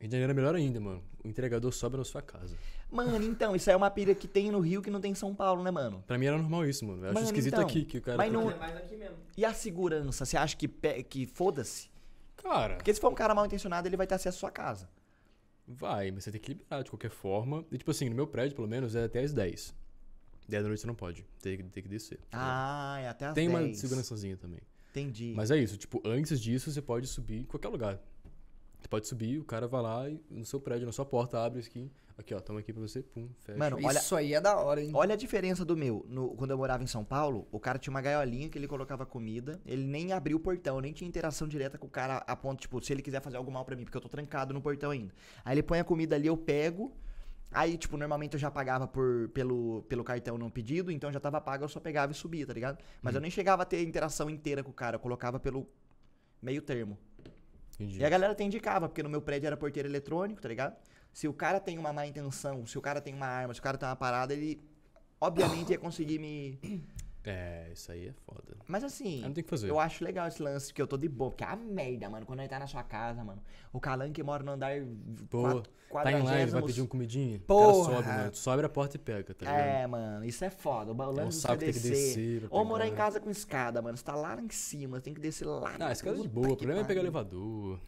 Rio 0.00 0.08
de 0.08 0.12
Janeiro 0.12 0.30
é 0.30 0.34
melhor 0.34 0.54
ainda, 0.54 0.78
mano. 0.80 1.02
O 1.24 1.28
entregador 1.28 1.72
sobe 1.72 1.96
na 1.96 2.04
sua 2.04 2.22
casa. 2.22 2.56
Mano, 2.90 3.22
então, 3.26 3.54
isso 3.54 3.68
aí 3.68 3.74
é 3.74 3.76
uma 3.76 3.90
pilha 3.90 4.14
que 4.14 4.26
tem 4.28 4.50
no 4.50 4.60
Rio 4.60 4.80
que 4.80 4.90
não 4.90 5.00
tem 5.00 5.10
em 5.12 5.14
São 5.14 5.34
Paulo, 5.34 5.62
né, 5.62 5.70
mano? 5.70 6.02
Pra 6.06 6.16
mim 6.16 6.26
era 6.26 6.38
normal 6.38 6.64
isso, 6.66 6.84
mano. 6.86 7.00
Eu 7.02 7.06
acho 7.06 7.14
Mano, 7.14 7.26
esquisito 7.26 7.54
então, 7.54 7.66
aqui 7.66 7.84
que 7.84 7.98
o 7.98 8.02
cara. 8.02 8.16
mas 8.16 8.30
tem 8.32 8.40
não- 8.40 8.50
É 8.50 8.56
mais 8.56 8.76
aqui 8.76 8.96
mesmo. 8.96 9.16
E 9.36 9.44
a 9.44 9.52
segurança? 9.52 10.24
Você 10.24 10.36
acha 10.36 10.56
que, 10.56 10.66
pe- 10.68 11.02
que 11.02 11.26
foda-se? 11.26 11.90
Cara, 12.36 12.76
Porque 12.76 12.94
se 12.94 13.00
for 13.00 13.10
um 13.10 13.14
cara 13.14 13.34
mal 13.34 13.44
intencionado, 13.44 13.86
ele 13.88 13.96
vai 13.96 14.06
ter 14.06 14.14
acesso 14.14 14.36
à 14.38 14.40
sua 14.40 14.50
casa. 14.50 14.88
vai, 15.66 16.10
mas 16.10 16.24
você 16.24 16.30
tem 16.32 16.40
que 16.40 16.48
liberar 16.54 16.82
de 16.82 16.88
qualquer 16.90 17.10
forma. 17.10 17.62
E 17.70 17.76
tipo 17.76 17.90
assim, 17.90 18.08
no 18.08 18.14
meu 18.14 18.26
prédio, 18.26 18.54
pelo 18.56 18.66
menos, 18.68 18.94
é 18.94 19.04
até 19.04 19.20
as 19.22 19.32
10. 19.34 19.74
10 20.48 20.62
da 20.62 20.68
noite 20.68 20.80
você 20.80 20.86
não 20.86 20.94
pode. 20.94 21.26
Tem, 21.42 21.58
que- 21.58 21.62
tem 21.64 21.82
que 21.82 21.88
descer. 21.90 22.18
Ah, 22.32 22.96
é 23.00 23.08
até 23.08 23.26
as 23.26 23.34
tem 23.34 23.48
uma 23.48 23.58
10. 23.60 23.76
segurançazinha 23.78 24.36
também. 24.38 24.60
Entendi. 24.90 25.34
Mas 25.36 25.50
é 25.50 25.58
isso, 25.58 25.76
tipo, 25.76 26.00
antes 26.06 26.40
disso 26.40 26.72
você 26.72 26.80
pode 26.80 27.06
subir 27.06 27.40
em 27.40 27.44
qualquer 27.44 27.68
lugar. 27.68 28.00
Você 28.80 28.88
pode 28.88 29.06
subir, 29.08 29.38
o 29.38 29.44
cara 29.44 29.66
vai 29.66 29.82
lá 29.82 30.08
e 30.08 30.20
no 30.30 30.44
seu 30.44 30.60
prédio, 30.60 30.86
na 30.86 30.92
sua 30.92 31.04
porta, 31.04 31.38
abre 31.44 31.60
aqui. 31.60 31.90
Aqui, 32.16 32.34
ó, 32.34 32.40
toma 32.40 32.58
aqui 32.60 32.72
pra 32.72 32.80
você, 32.82 33.00
pum, 33.02 33.28
fecha. 33.38 33.56
Mano, 33.58 33.76
olha- 33.84 33.98
Isso 34.00 34.16
aí 34.16 34.34
é 34.34 34.40
da 34.40 34.56
hora, 34.56 34.82
hein? 34.82 34.90
Olha 34.92 35.14
a 35.14 35.16
diferença 35.16 35.64
do 35.64 35.76
meu. 35.76 36.04
No- 36.08 36.30
quando 36.34 36.50
eu 36.50 36.58
morava 36.58 36.82
em 36.82 36.86
São 36.86 37.04
Paulo, 37.04 37.46
o 37.52 37.60
cara 37.60 37.78
tinha 37.78 37.92
uma 37.92 38.00
gaiolinha 38.00 38.48
que 38.48 38.58
ele 38.58 38.66
colocava 38.66 39.06
comida. 39.06 39.60
Ele 39.64 39.84
nem 39.84 40.12
abriu 40.12 40.36
o 40.36 40.40
portão, 40.40 40.80
nem 40.80 40.92
tinha 40.92 41.06
interação 41.06 41.46
direta 41.46 41.78
com 41.78 41.86
o 41.86 41.90
cara 41.90 42.16
a 42.26 42.34
ponto, 42.34 42.60
tipo, 42.60 42.82
se 42.82 42.92
ele 42.92 43.02
quiser 43.02 43.20
fazer 43.22 43.36
algo 43.36 43.52
mal 43.52 43.64
pra 43.64 43.76
mim, 43.76 43.84
porque 43.84 43.96
eu 43.96 44.00
tô 44.00 44.08
trancado 44.08 44.52
no 44.52 44.60
portão 44.60 44.90
ainda. 44.90 45.14
Aí 45.44 45.54
ele 45.54 45.62
põe 45.62 45.78
a 45.78 45.84
comida 45.84 46.16
ali, 46.16 46.26
eu 46.26 46.36
pego. 46.36 46.92
Aí, 47.52 47.78
tipo, 47.78 47.96
normalmente 47.96 48.34
eu 48.34 48.40
já 48.40 48.50
pagava 48.50 48.86
por, 48.88 49.28
pelo, 49.28 49.82
pelo 49.88 50.02
cartão 50.02 50.36
no 50.36 50.50
pedido, 50.50 50.90
então 50.90 51.12
já 51.12 51.20
tava 51.20 51.40
pago, 51.40 51.64
eu 51.64 51.68
só 51.68 51.78
pegava 51.80 52.10
e 52.12 52.14
subia, 52.14 52.46
tá 52.46 52.52
ligado? 52.52 52.78
Mas 53.00 53.14
eu 53.14 53.20
nem 53.20 53.30
chegava 53.30 53.62
a 53.62 53.66
ter 53.66 53.82
interação 53.82 54.28
inteira 54.28 54.62
com 54.64 54.70
o 54.70 54.74
cara, 54.74 54.96
eu 54.96 55.00
colocava 55.00 55.38
pelo 55.40 55.66
meio 56.42 56.60
termo. 56.62 56.98
Entendi. 57.78 58.00
E 58.00 58.04
a 58.04 58.08
galera 58.08 58.32
até 58.32 58.42
indicava, 58.42 58.88
porque 58.88 59.02
no 59.02 59.08
meu 59.08 59.22
prédio 59.22 59.46
era 59.46 59.56
porteiro 59.56 59.88
eletrônico, 59.88 60.40
tá 60.40 60.48
ligado? 60.48 60.76
Se 61.12 61.28
o 61.28 61.32
cara 61.32 61.60
tem 61.60 61.78
uma 61.78 61.92
má 61.92 62.06
intenção, 62.06 62.66
se 62.66 62.76
o 62.76 62.80
cara 62.80 63.00
tem 63.00 63.14
uma 63.14 63.26
arma, 63.26 63.54
se 63.54 63.60
o 63.60 63.62
cara 63.62 63.78
tem 63.78 63.88
uma 63.88 63.96
parada, 63.96 64.32
ele 64.34 64.60
obviamente 65.20 65.70
ia 65.70 65.78
conseguir 65.78 66.18
me. 66.18 66.58
É, 67.30 67.70
isso 67.72 67.92
aí 67.92 68.08
é 68.08 68.12
foda. 68.12 68.56
Mas 68.66 68.82
assim, 68.82 69.16
Aí 69.16 69.22
não 69.22 69.32
tem 69.32 69.44
que 69.44 69.50
fazer. 69.50 69.68
eu 69.68 69.78
acho 69.78 70.02
legal 70.02 70.26
esse 70.26 70.42
lance, 70.42 70.72
que 70.72 70.80
eu 70.80 70.86
tô 70.86 70.96
de 70.96 71.08
boa. 71.08 71.30
Porque 71.30 71.44
é 71.44 71.46
a 71.46 71.56
merda, 71.56 72.08
mano, 72.08 72.24
quando 72.24 72.40
ele 72.40 72.48
tá 72.48 72.58
na 72.58 72.66
sua 72.66 72.82
casa, 72.82 73.22
mano. 73.22 73.42
O 73.72 73.78
Calan 73.78 74.10
que 74.12 74.22
mora 74.22 74.42
no 74.42 74.52
andar. 74.52 74.72
Pô, 75.28 75.62
Tá 75.90 76.12
em 76.12 76.22
live, 76.22 76.50
vai 76.52 76.62
pedir 76.62 76.82
um 76.82 76.86
comidinho. 76.86 77.40
Porra. 77.40 77.68
O 77.68 77.84
cara 77.84 77.96
sobe, 77.96 78.08
mano. 78.08 78.30
Tu 78.30 78.38
sobe 78.38 78.64
a 78.64 78.68
porta 78.68 78.96
e 78.96 78.98
pega, 78.98 79.34
tá 79.34 79.46
ligado? 79.46 79.60
É, 79.60 79.86
mano, 79.86 80.24
isso 80.24 80.44
é 80.44 80.50
foda. 80.50 80.92
O 80.92 81.20
É 81.20 81.24
um 81.24 81.30
saco 81.30 81.58
ter 81.58 81.72
que 81.72 81.80
descer. 81.80 82.46
Ou 82.50 82.64
morar 82.64 82.86
em 82.86 82.94
casa 82.94 83.18
com 83.20 83.30
escada, 83.30 83.80
mano. 83.80 83.96
Você 83.96 84.04
tá 84.04 84.14
lá 84.14 84.40
em 84.40 84.50
cima, 84.50 85.00
tem 85.00 85.14
que 85.14 85.20
descer 85.20 85.46
lá. 85.46 85.76
Ah, 85.80 85.90
é 85.90 85.94
de 85.94 86.28
boa. 86.28 86.52
O 86.52 86.56
problema 86.56 86.80
é 86.80 86.84
pegar 86.84 87.00
elevador. 87.00 87.78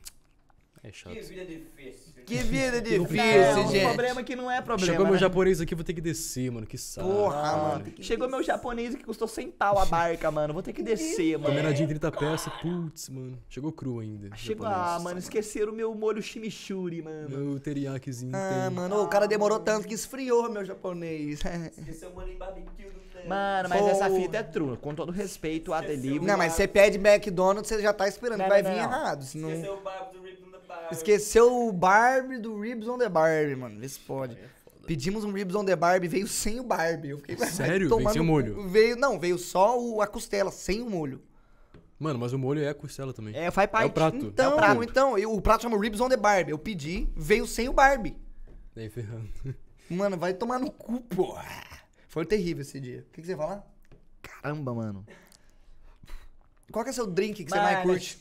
É 0.83 0.91
chato. 0.91 1.13
Que 1.13 1.21
vida 1.21 1.45
difícil. 1.45 2.11
Que 2.25 2.37
vida 2.39 2.73
Não, 2.81 2.83
difícil, 2.83 3.65
o 3.65 3.71
gente. 3.71 3.85
problema 3.85 4.21
é 4.21 4.25
que 4.25 4.35
não 4.37 4.51
é 4.51 4.63
problema. 4.63 4.91
Chegou 4.93 5.05
meu 5.05 5.15
né? 5.15 5.21
japonês 5.21 5.61
aqui, 5.61 5.75
vou 5.75 5.85
ter 5.85 5.93
que 5.93 6.01
descer, 6.01 6.51
mano. 6.51 6.67
Que 6.67 6.79
saco. 6.79 7.07
Porra, 7.07 7.43
mano. 7.43 7.69
mano. 7.85 7.93
Chegou 8.01 8.29
meu 8.31 8.43
japonês 8.43 8.95
que 8.95 9.05
custou 9.05 9.29
100 9.29 9.51
pau 9.51 9.79
a 9.79 9.85
barca, 9.85 10.31
mano. 10.31 10.55
Vou 10.55 10.63
ter 10.63 10.73
que 10.73 10.83
descer, 10.83 11.37
mano. 11.39 11.51
Combinadinho 11.55 11.87
30 11.89 12.13
peças, 12.13 12.53
putz, 12.63 13.09
mano. 13.11 13.39
Chegou 13.49 13.73
cru 13.73 14.01
ainda. 14.01 14.35
Chegou, 14.37 14.67
japonês. 14.67 14.91
ah, 14.97 15.01
mano, 15.01 15.19
esqueceram 15.19 15.73
o 15.73 15.77
meu 15.77 15.95
molho 15.95 16.23
chimichurri, 16.23 17.03
mano. 17.03 17.29
Meu 17.29 17.61
teriyakizinho 17.61 18.33
Ah, 18.35 18.65
tem. 18.69 18.75
mano, 18.77 19.03
o 19.03 19.09
cara 19.09 19.27
demorou 19.29 19.59
tanto 19.61 19.87
que 19.87 19.93
esfriou, 19.95 20.49
meu 20.51 20.65
japonês. 20.65 21.41
Esqueceu 21.77 22.09
o 22.11 22.15
molho 22.15 22.33
em 22.33 22.39
barbecue 22.39 22.85
do 22.85 23.01
tempo. 23.13 23.29
Mano, 23.29 23.69
mas 23.69 23.87
essa 23.87 24.09
fita 24.09 24.39
é 24.39 24.43
true. 24.43 24.79
Com 24.79 24.95
todo 24.95 25.13
respeito 25.13 25.75
a 25.75 25.83
delivery. 25.83 26.25
Não, 26.25 26.39
mas 26.39 26.55
você 26.55 26.67
pede 26.67 26.97
McDonald's, 26.97 27.69
você 27.69 27.83
já 27.83 27.93
tá 27.93 28.09
esperando 28.09 28.39
Não, 28.39 28.49
vai 28.49 28.63
não, 28.63 28.71
vir 28.71 28.77
não. 28.79 28.85
errado. 28.85 29.25
senão- 29.25 29.51
Esqueceu 29.51 29.75
o 29.75 29.83
Barbie 29.83 30.17
do 30.17 30.23
Rip. 30.25 30.50
Esqueceu 30.91 31.67
o 31.69 31.73
Barbie 31.73 32.39
do 32.39 32.61
Ribs 32.61 32.87
on 32.89 32.99
the 32.99 33.09
Barbie, 33.09 33.57
mano. 33.57 33.79
Vê 33.81 33.89
se 33.89 33.99
pode. 34.01 34.37
É 34.37 34.49
Pedimos 34.87 35.23
um 35.25 35.33
Ribs 35.33 35.55
on 35.55 35.65
the 35.65 35.77
Barbie, 35.77 36.09
veio 36.09 36.27
sem 36.27 36.59
o 36.59 36.65
Barbie. 36.65 37.11
Eu 37.11 37.19
fiquei, 37.19 37.37
Sério? 37.37 37.95
Veio 37.97 38.11
sem 38.11 38.21
o 38.21 38.25
molho? 38.25 38.69
Veio, 38.69 38.97
não, 38.97 39.21
veio 39.21 39.39
só 39.39 39.79
o- 39.81 40.01
a 40.03 40.07
costela, 40.07 40.51
sem 40.51 40.83
o 40.83 40.91
molho. 40.91 41.23
Mano, 41.99 42.19
mas 42.19 42.33
o 42.33 42.39
molho 42.39 42.61
é 42.63 42.69
a 42.71 42.75
costela 42.75 43.13
também. 43.13 43.37
É, 43.37 43.51
faz 43.51 43.71
parte. 43.71 43.85
É 43.85 43.87
o 43.87 43.93
prato. 43.93 44.17
Então, 44.17 44.51
É 44.51 44.55
o 44.55 44.57
prato. 44.57 44.83
então 44.83 45.19
eu- 45.19 45.33
o 45.33 45.41
prato 45.41 45.63
chama 45.63 45.79
Ribs 45.79 46.01
on 46.01 46.09
the 46.09 46.17
Barbie. 46.17 46.51
Eu 46.51 46.59
pedi, 46.59 47.09
veio 47.15 47.47
sem 47.47 47.69
o 47.69 47.73
Barbie. 47.73 48.17
Daí 48.75 48.89
ferrando. 48.89 49.29
Mano, 49.89 50.17
vai 50.17 50.33
tomar 50.35 50.59
no 50.59 50.71
cu, 50.73 51.01
porra. 51.03 51.45
Foi 52.09 52.25
terrível 52.25 52.63
esse 52.63 52.81
dia. 52.81 53.05
O 53.09 53.13
que, 53.13 53.21
que 53.21 53.27
você 53.27 53.33
ia 53.33 53.37
falar? 53.37 53.65
Caramba, 54.23 54.73
mano. 54.75 55.05
Qual 56.73 56.85
que 56.85 56.91
é 56.91 56.93
seu 56.93 57.07
drink 57.07 57.45
que 57.45 57.51
você 57.51 57.57
Mano, 57.57 57.71
mais 57.73 57.83
curte? 57.83 58.19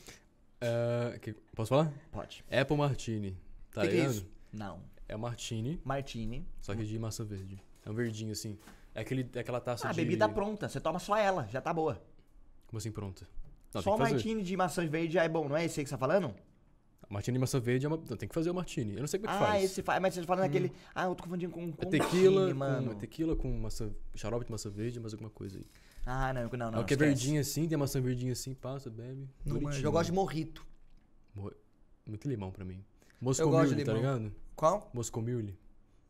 É, 0.60 1.18
que- 1.20 1.32
posso 1.54 1.70
falar? 1.70 1.92
Pode. 2.12 2.44
Apple 2.50 2.76
Martini. 2.76 3.36
Tá 3.72 3.82
Que 3.82 3.88
que 3.88 3.94
é 3.94 3.96
ligado? 3.98 4.12
isso? 4.12 4.26
Não. 4.52 4.80
É 5.08 5.16
Martini, 5.16 5.80
Martini. 5.84 6.46
só 6.60 6.74
que 6.74 6.84
de 6.84 6.98
maçã 6.98 7.24
verde. 7.24 7.60
É 7.84 7.90
um 7.90 7.94
verdinho 7.94 8.32
assim. 8.32 8.58
É, 8.94 9.00
aquele, 9.00 9.28
é 9.34 9.40
aquela 9.40 9.60
taça 9.60 9.88
Ah, 9.88 9.90
de. 9.92 9.96
bebida 9.96 10.28
pronta. 10.28 10.68
Você 10.68 10.80
toma 10.80 10.98
só 10.98 11.16
ela, 11.16 11.46
já 11.48 11.60
tá 11.60 11.72
boa. 11.72 12.00
Como 12.66 12.78
assim 12.78 12.92
pronta? 12.92 13.26
Não, 13.72 13.82
só 13.82 13.94
o 13.94 13.98
martini 13.98 14.42
de 14.42 14.56
maçã 14.56 14.86
verde 14.86 15.14
já 15.14 15.24
é 15.24 15.28
bom, 15.28 15.48
não 15.48 15.56
é 15.56 15.64
esse 15.64 15.80
aí 15.80 15.84
que 15.84 15.88
você 15.90 15.94
tá 15.94 15.98
falando? 15.98 16.34
Martini 17.08 17.34
de 17.36 17.40
maçã 17.40 17.58
verde 17.58 17.86
é 17.86 17.88
uma. 17.88 17.98
Tem 17.98 18.28
que 18.28 18.34
fazer 18.34 18.50
o 18.50 18.54
Martini. 18.54 18.94
Eu 18.94 19.00
não 19.00 19.06
sei 19.08 19.18
como 19.18 19.32
é 19.32 19.36
que 19.36 19.42
ah, 19.42 19.46
faz. 19.46 19.64
esse 19.64 19.82
faz. 19.82 20.00
Mas 20.00 20.14
você 20.14 20.20
tá 20.20 20.26
falando 20.28 20.42
daquele. 20.44 20.72
Ah, 20.94 21.04
eu 21.06 21.14
tô 21.16 21.24
confundindo 21.24 21.52
com. 21.52 21.68
É 21.68 21.72
com 21.72 21.90
tequila, 21.90 22.40
martini, 22.40 22.52
com, 22.52 22.58
mano. 22.58 22.92
é 22.92 22.94
tequila 22.94 23.34
com 23.36 23.52
maçã, 23.58 23.90
xarope 24.14 24.44
de 24.44 24.52
maçã 24.52 24.70
verde, 24.70 25.00
mais 25.00 25.12
alguma 25.12 25.30
coisa 25.30 25.58
aí. 25.58 25.66
Ah, 26.06 26.32
não, 26.32 26.48
não, 26.48 26.70
não. 26.70 26.78
é 26.78 26.82
o 26.82 26.84
que 26.84 26.94
é 26.94 26.96
verdinho 26.96 27.40
assim, 27.40 27.68
tem 27.68 27.76
a 27.76 27.78
maçã 27.78 28.00
verdinha 28.00 28.32
assim, 28.32 28.54
passa, 28.54 28.88
bebe. 28.90 29.28
Não, 29.44 29.56
eu 29.72 29.92
gosto 29.92 30.06
de 30.06 30.12
morrito. 30.12 30.66
Mo- 31.34 31.52
Muito 32.06 32.28
limão 32.28 32.50
pra 32.50 32.64
mim. 32.64 32.82
Eu 33.02 33.16
Moscow 33.20 33.50
gosto 33.50 33.68
de 33.68 33.74
Mule, 33.74 33.84
tá 33.84 33.92
limão. 33.92 34.16
ligado? 34.18 34.34
Qual? 34.56 34.90
Moscow 34.94 35.22
Mule. 35.22 35.58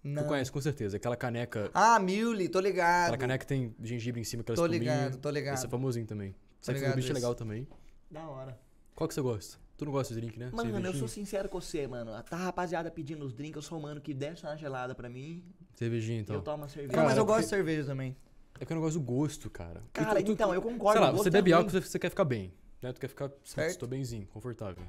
Não. 0.03 0.23
Tu 0.23 0.29
conhece, 0.29 0.51
com 0.51 0.61
certeza. 0.61 0.97
Aquela 0.97 1.17
caneca. 1.17 1.71
Ah, 1.75 1.99
Muley, 1.99 2.49
tô 2.49 2.59
ligado. 2.61 3.09
Aquela 3.09 3.19
caneca 3.19 3.45
que 3.45 3.47
tem 3.49 3.75
gengibre 3.83 4.21
em 4.21 4.25
cima, 4.25 4.41
aquela 4.43 4.57
Tô 4.57 4.65
ligado, 4.67 5.19
tô 5.19 5.29
ligado. 5.29 5.55
Esse 5.57 5.67
é 5.67 5.69
famosinho 5.69 6.07
também. 6.07 6.31
On 6.31 6.35
the 6.67 6.73
ligado 6.73 6.95
Beach 6.95 7.11
é 7.11 7.15
legal 7.15 7.35
também. 7.35 7.67
Da 8.11 8.27
hora. 8.29 8.59
Qual 8.95 9.07
que 9.09 9.12
você 9.15 9.21
gosta? 9.21 9.59
Tu 9.77 9.85
não 9.85 9.93
gosta 9.93 10.15
de 10.15 10.21
drink, 10.21 10.39
né? 10.39 10.51
Mano, 10.53 10.87
eu 10.87 10.95
sou 10.95 11.09
sincero 11.09 11.49
com 11.49 11.61
você, 11.61 11.87
mano. 11.87 12.11
Tá 12.23 12.37
a 12.37 12.45
rapaziada 12.45 12.91
pedindo 12.91 13.25
os 13.25 13.33
drinks, 13.35 13.57
eu 13.57 13.62
sou 13.62 13.79
o 13.79 13.83
mano 13.83 14.01
que 14.01 14.12
desce 14.15 14.45
uma 14.45 14.57
gelada 14.57 14.95
pra 14.95 15.09
mim 15.09 15.43
Cervejinha, 15.75 16.21
então. 16.21 16.37
eu 16.37 16.43
tomo 16.43 16.59
uma 16.59 16.69
cerveja. 16.69 16.97
Não, 16.97 17.05
mas 17.05 17.17
eu 17.17 17.25
gosto 17.25 17.43
de 17.43 17.49
cervejudo 17.49 17.89
também. 17.89 18.17
É 18.61 18.65
que 18.66 18.73
eu 18.73 18.74
não 18.77 18.82
gosto 18.82 18.99
do 18.99 19.05
gosto, 19.05 19.49
cara. 19.51 19.82
Cara, 19.93 20.20
Tu- 20.20 20.27
tu- 20.27 20.32
então, 20.32 20.53
eu 20.55 20.61
concordo. 20.61 20.99
Sei 21.01 21.07
lá, 21.07 21.12
você 21.12 21.28
é 21.28 21.32
bebe 21.32 21.51
ruim. 21.51 21.59
álcool, 21.59 21.70
você- 21.70 21.81
você 21.81 21.99
quer 21.99 22.11
ficar 22.11 22.24
bem. 22.24 22.53
né? 22.82 22.93
Tu 22.93 23.01
quer 23.01 23.09
ficar, 23.09 23.31
Certo. 23.45 23.70
estou 23.70 23.89
benzinho, 23.89 24.27
confortável. 24.28 24.82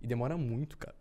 E 0.00 0.06
demora 0.06 0.36
muito, 0.36 0.76
cara. 0.76 0.94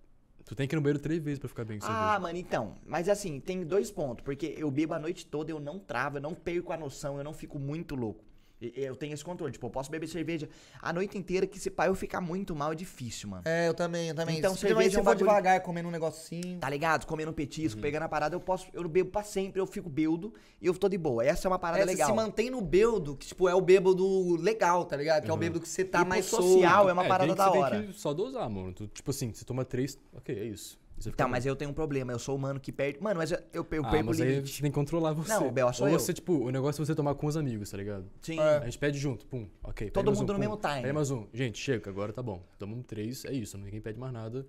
Tu 0.46 0.56
tem 0.56 0.68
que 0.68 0.74
ir 0.76 0.78
no 0.78 0.82
banheiro 0.82 1.00
três 1.00 1.22
vezes 1.22 1.40
pra 1.40 1.48
ficar 1.50 1.64
bem 1.66 1.78
com 1.80 1.86
Ah, 1.88 2.18
mano, 2.22 2.38
então. 2.38 2.76
Mas 2.86 3.08
assim, 3.10 3.40
tem 3.40 3.64
dois 3.66 3.90
pontos. 3.92 4.24
Porque 4.24 4.46
eu 4.58 4.70
bebo 4.72 4.94
a 4.94 5.00
noite 5.00 5.26
toda, 5.26 5.52
eu 5.52 5.60
não 5.60 5.78
travo, 5.80 6.18
eu 6.18 6.22
não 6.22 6.34
perco 6.34 6.72
a 6.74 6.78
noção, 6.78 7.18
eu 7.18 7.24
não 7.24 7.34
fico 7.34 7.58
muito 7.60 7.96
louco. 7.96 8.24
Eu 8.62 8.96
tenho 8.96 9.14
esse 9.14 9.24
controle. 9.26 9.52
Tipo, 9.52 9.66
eu 9.66 9.72
posso 9.72 9.90
beber 9.90 10.08
cerveja 10.08 10.48
a 10.80 10.94
noite 10.94 11.18
inteira, 11.18 11.48
que 11.48 11.60
se 11.60 11.72
pá 11.72 11.88
eu 11.88 11.96
ficar 11.96 12.22
muito 12.22 12.56
mal 12.56 12.72
é 12.72 12.76
difícil, 12.76 13.28
mano. 13.30 13.42
É, 13.46 13.68
eu 13.68 13.74
também, 13.74 14.10
eu 14.10 14.16
também. 14.16 14.38
Então, 14.38 14.52
Principalmente 14.52 14.84
cerveja 14.84 14.86
é 14.86 14.90
um 14.90 14.92
se 14.92 14.98
eu 15.00 15.04
for 15.04 15.10
bagulho- 15.12 15.28
devagar, 15.28 15.62
comendo 15.62 15.88
um 15.88 15.92
negocinho. 15.92 16.60
Tá 16.60 16.70
ligado? 16.70 17.06
Comendo 17.08 17.32
um 17.32 17.34
petisco, 17.34 17.78
Uhum. 17.78 17.82
pegando 17.82 18.04
a 18.04 18.10
parada, 18.10 18.36
eu 18.36 18.40
posso. 18.40 18.68
Eu 18.72 18.88
bebo 18.88 19.10
pra 19.10 19.24
sempre, 19.24 19.60
eu 19.60 19.66
fico 19.66 19.90
beudo 19.90 20.32
e 20.62 20.68
eu 20.68 20.74
tô 20.76 20.88
de 20.88 20.98
boa. 20.98 21.26
Essa 21.26 21.48
é 21.48 21.50
uma 21.50 21.58
parada 21.58 21.82
É, 21.82 21.86
você 21.86 21.92
legal. 21.94 22.10
se 22.10 22.16
mantém 22.16 22.50
no 22.52 22.62
bêbado, 22.62 23.16
que 23.18 23.26
tipo, 23.28 23.50
é 23.50 23.56
o 23.56 23.62
bêbado 23.62 24.36
legal, 24.36 24.86
tá 24.86 24.96
ligado? 24.96 25.24
Que 25.24 25.32
é 25.32 25.34
o 25.34 25.38
bêbado 25.38 25.60
que 25.60 25.68
você 25.68 25.84
tá 25.84 26.02
E 26.02 26.06
mais 26.06 26.26
social 26.26 26.88
é 26.90 26.94
uma 26.94 27.06
É, 27.06 27.08
parada 27.08 27.28
tem 27.28 27.34
que- 27.36 27.38
da 27.38 27.50
você 27.52 27.58
hora. 27.58 27.78
tem 27.80 27.88
que 27.92 28.00
só 28.00 28.14
dosar, 28.14 28.48
mano. 28.50 28.74
Tu, 28.74 28.88
tipo 28.88 29.10
assim, 29.10 29.34
você 29.34 29.44
toma 29.44 29.66
três, 29.66 29.98
ok, 30.14 30.38
é 30.38 30.46
isso. 30.46 30.80
Então, 31.10 31.28
mas 31.28 31.46
eu 31.46 31.56
tenho 31.56 31.72
um 31.72 31.74
problema. 31.74 32.12
Eu 32.12 32.20
sou 32.20 32.36
o 32.36 32.40
mano 32.40 32.60
que 32.60 32.72
perde. 32.72 33.02
Mano, 33.02 33.18
mas 33.18 33.32
eu, 33.32 33.40
eu, 33.54 33.68
eu 33.72 33.86
ah, 33.86 33.90
perco 33.90 34.04
o 34.04 34.08
mas 34.08 34.22
aí 34.22 34.30
limite. 34.30 34.54
você 34.54 34.62
tem 34.62 34.72
que 34.72 34.76
controlar 34.76 35.14
você. 35.14 35.34
Não, 35.34 35.48
o 35.48 35.52
B.O. 35.52 35.74
sou 35.74 35.88
Ou 35.88 35.94
eu. 35.94 36.00
você, 36.00 36.14
tipo, 36.14 36.34
o 36.34 36.50
negócio 36.50 36.82
é 36.82 36.86
você 36.86 36.96
tomar 36.96 37.16
com 37.16 37.28
os 37.28 37.38
amigos, 37.38 37.70
tá 37.70 37.78
ligado? 37.78 38.06
Sim. 38.22 38.40
A 38.40 38.66
gente 38.66 38.78
pede 38.78 38.98
junto, 38.98 39.26
pum, 39.26 39.48
ok. 39.64 39.90
Todo 39.90 40.12
mundo 40.12 40.20
um, 40.20 40.26
no 40.26 40.34
pum, 40.34 40.40
mesmo 40.40 40.58
time. 40.58 40.82
Pede 40.82 40.94
mais 40.94 41.12
um. 41.12 41.26
Gente, 41.34 41.60
chega, 41.60 41.90
agora 41.90 42.14
tá 42.14 42.22
bom. 42.22 42.44
Tomamos 42.58 42.86
três, 42.86 43.26
é 43.26 43.34
isso, 43.34 43.58
ninguém 43.58 43.82
pede 43.82 44.00
mais 44.00 44.14
nada. 44.14 44.46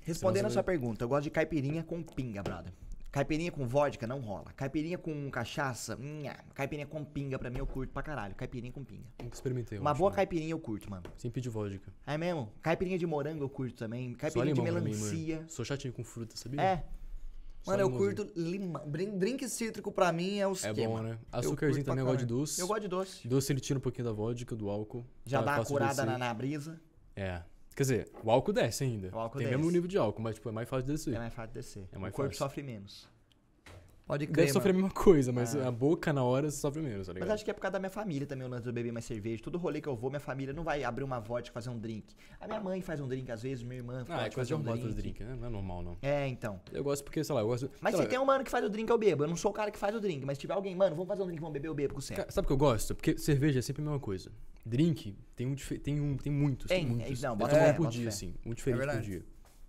Respondendo 0.00 0.46
a 0.46 0.50
sua 0.50 0.62
pergunta, 0.62 1.02
eu 1.04 1.08
gosto 1.08 1.24
de 1.24 1.30
caipirinha 1.30 1.82
com 1.82 2.00
pinga, 2.02 2.42
brother. 2.42 2.72
Caipirinha 3.16 3.50
com 3.50 3.66
vodka 3.66 4.06
não 4.06 4.20
rola. 4.20 4.52
Caipirinha 4.54 4.98
com 4.98 5.30
cachaça, 5.30 5.96
nha. 5.96 6.36
caipirinha 6.52 6.86
com 6.86 7.02
pinga 7.02 7.38
pra 7.38 7.48
mim 7.48 7.56
eu 7.60 7.66
curto 7.66 7.90
pra 7.90 8.02
caralho. 8.02 8.34
Caipirinha 8.34 8.70
com 8.70 8.84
pinga. 8.84 9.06
Nunca 9.22 9.34
experimentei. 9.34 9.78
Uma 9.78 9.92
acho, 9.92 9.98
boa 9.98 10.10
né? 10.10 10.16
caipirinha 10.16 10.50
eu 10.52 10.58
curto, 10.58 10.90
mano. 10.90 11.04
Sem 11.16 11.30
pedir 11.30 11.48
vodka. 11.48 11.90
É 12.06 12.18
mesmo? 12.18 12.52
Caipirinha 12.60 12.98
de 12.98 13.06
morango 13.06 13.42
eu 13.42 13.48
curto 13.48 13.74
também. 13.74 14.12
Caipirinha 14.12 14.52
de 14.52 14.60
mim, 14.60 14.70
melancia. 14.70 15.36
mano. 15.36 15.48
Sou 15.48 15.64
chatinho 15.64 15.94
com 15.94 16.04
fruta, 16.04 16.36
sabia? 16.36 16.60
É. 16.60 16.84
Só 17.62 17.70
Mano, 17.70 17.84
eu 17.84 17.90
curto 17.90 18.30
limão. 18.36 18.82
Drink, 18.86 19.48
cítrico 19.48 19.90
pra 19.90 20.12
mim 20.12 20.36
é 20.38 20.46
o 20.46 20.50
É 20.50 20.52
esquema. 20.52 20.96
bom, 20.98 21.02
né? 21.02 21.18
Açúcarzinho 21.32 21.86
também 21.86 22.00
eu 22.00 22.06
gosto 22.06 22.18
de 22.18 22.26
doce. 22.26 22.60
Eu 22.60 22.66
gosto 22.66 22.82
de 22.82 22.88
doce. 22.88 23.26
Doce 23.26 23.50
ele 23.50 23.60
tira 23.60 23.78
um 23.78 23.82
pouquinho 23.82 24.04
da 24.04 24.12
vodka, 24.12 24.54
do 24.54 24.68
álcool. 24.68 25.06
Já 25.24 25.42
Tá 25.42 25.56
dá 25.56 25.62
de 25.62 25.68
curada 25.68 26.04
na, 26.04 26.18
na 26.18 26.34
brisa. 26.34 26.78
É. 27.16 27.40
Quer 27.76 27.82
dizer, 27.82 28.08
o 28.24 28.30
álcool 28.30 28.54
desce 28.54 28.84
ainda. 28.84 29.14
O 29.14 29.18
álcool 29.18 29.36
Tem 29.38 29.46
desce. 29.46 29.58
mesmo 29.58 29.70
nível 29.70 29.86
de 29.86 29.98
álcool, 29.98 30.22
mas 30.22 30.34
tipo, 30.36 30.48
é 30.48 30.52
mais 30.52 30.66
fácil 30.66 30.86
de 30.86 30.92
descer. 30.92 31.14
É 31.14 31.18
mais 31.18 31.34
fácil 31.34 31.48
de 31.48 31.54
descer. 31.54 31.88
É 31.92 31.98
mais 31.98 32.12
o 32.12 32.16
corpo 32.16 32.30
fácil. 32.32 32.46
sofre 32.46 32.62
menos. 32.62 33.06
Pode 34.06 34.24
crer, 34.28 34.36
Deve 34.36 34.52
sofrer 34.52 34.70
a 34.70 34.74
mesma 34.74 34.90
coisa, 34.90 35.32
mas 35.32 35.56
Ah. 35.56 35.66
a 35.66 35.70
boca 35.72 36.12
na 36.12 36.22
hora 36.22 36.48
sofre 36.48 36.80
menos, 36.80 37.08
tá 37.08 37.12
ligado? 37.12 37.26
Mas 37.28 37.34
acho 37.34 37.44
que 37.44 37.50
é 37.50 37.54
por 37.54 37.60
causa 37.60 37.72
da 37.72 37.80
minha 37.80 37.90
família 37.90 38.24
também, 38.24 38.46
o 38.46 38.50
lance 38.50 38.64
eu 38.64 38.72
beber 38.72 38.92
mais 38.92 39.04
cerveja. 39.04 39.42
Todo 39.42 39.58
rolê 39.58 39.80
que 39.80 39.88
eu 39.88 39.96
vou, 39.96 40.10
minha 40.10 40.20
família 40.20 40.54
não 40.54 40.62
vai 40.62 40.84
abrir 40.84 41.02
uma 41.02 41.18
vodka 41.18 41.50
e 41.50 41.52
fazer 41.52 41.70
um 41.70 41.78
drink. 41.78 42.14
A 42.40 42.46
minha 42.46 42.60
mãe 42.60 42.80
faz 42.80 43.00
um 43.00 43.08
drink 43.08 43.28
às 43.32 43.42
vezes, 43.42 43.64
minha 43.64 43.78
irmã 43.78 44.02
Ah, 44.02 44.04
pode 44.14 44.26
é 44.28 44.30
coisa 44.30 44.56
um 44.56 44.62
drink. 44.62 44.78
dos 44.80 44.94
drinks, 44.94 45.26
né? 45.26 45.34
Não 45.40 45.48
é 45.48 45.50
normal, 45.50 45.82
não. 45.82 45.96
É, 46.02 46.28
então. 46.28 46.60
Eu 46.72 46.84
gosto 46.84 47.02
porque, 47.02 47.24
sei 47.24 47.34
lá, 47.34 47.40
eu 47.40 47.48
gosto... 47.48 47.68
Mas 47.80 47.96
se 47.96 48.00
lá, 48.02 48.06
tem 48.06 48.18
um 48.20 48.24
mano 48.24 48.44
que 48.44 48.50
faz 48.50 48.64
o 48.64 48.68
drink, 48.70 48.88
eu 48.88 48.96
bebo. 48.96 49.24
Eu 49.24 49.28
não 49.28 49.36
sou 49.36 49.50
o 49.50 49.54
cara 49.54 49.72
que 49.72 49.78
faz 49.78 49.92
o 49.94 50.00
drink, 50.00 50.24
mas 50.24 50.38
se 50.38 50.42
tiver 50.42 50.54
alguém, 50.54 50.76
mano, 50.76 50.94
vamos 50.94 51.08
fazer 51.08 51.22
um 51.22 51.26
drink, 51.26 51.40
vamos 51.40 51.54
beber, 51.54 51.66
eu 51.68 51.74
bebo 51.74 51.94
com 51.94 52.00
você. 52.00 52.14
Sabe 52.28 52.44
o 52.44 52.46
que 52.46 52.52
eu 52.52 52.56
gosto? 52.56 52.94
Porque 52.94 53.18
cerveja 53.18 53.58
é 53.58 53.62
sempre 53.62 53.82
a 53.82 53.84
mesma 53.86 53.98
coisa. 54.00 54.30
Drink, 54.64 55.16
tem 55.34 55.46
um, 55.48 55.54
tem 55.56 56.00
um, 56.00 56.16
tem 56.16 56.32
muitos, 56.32 56.66
tem, 56.68 56.84
Tem, 56.86 56.94
muitos. 56.96 57.22
não, 57.22 57.30
eu 57.30 57.36
bota 57.36 57.54
fé, 57.54 57.72
um 57.72 57.74
por 57.74 57.88
dia, 57.88 58.02
fé. 58.02 58.08
assim. 58.08 58.34
Um 58.44 58.54
diferente 58.54 58.78
por 58.80 58.86
verdade. 58.86 59.06
dia. 59.06 59.22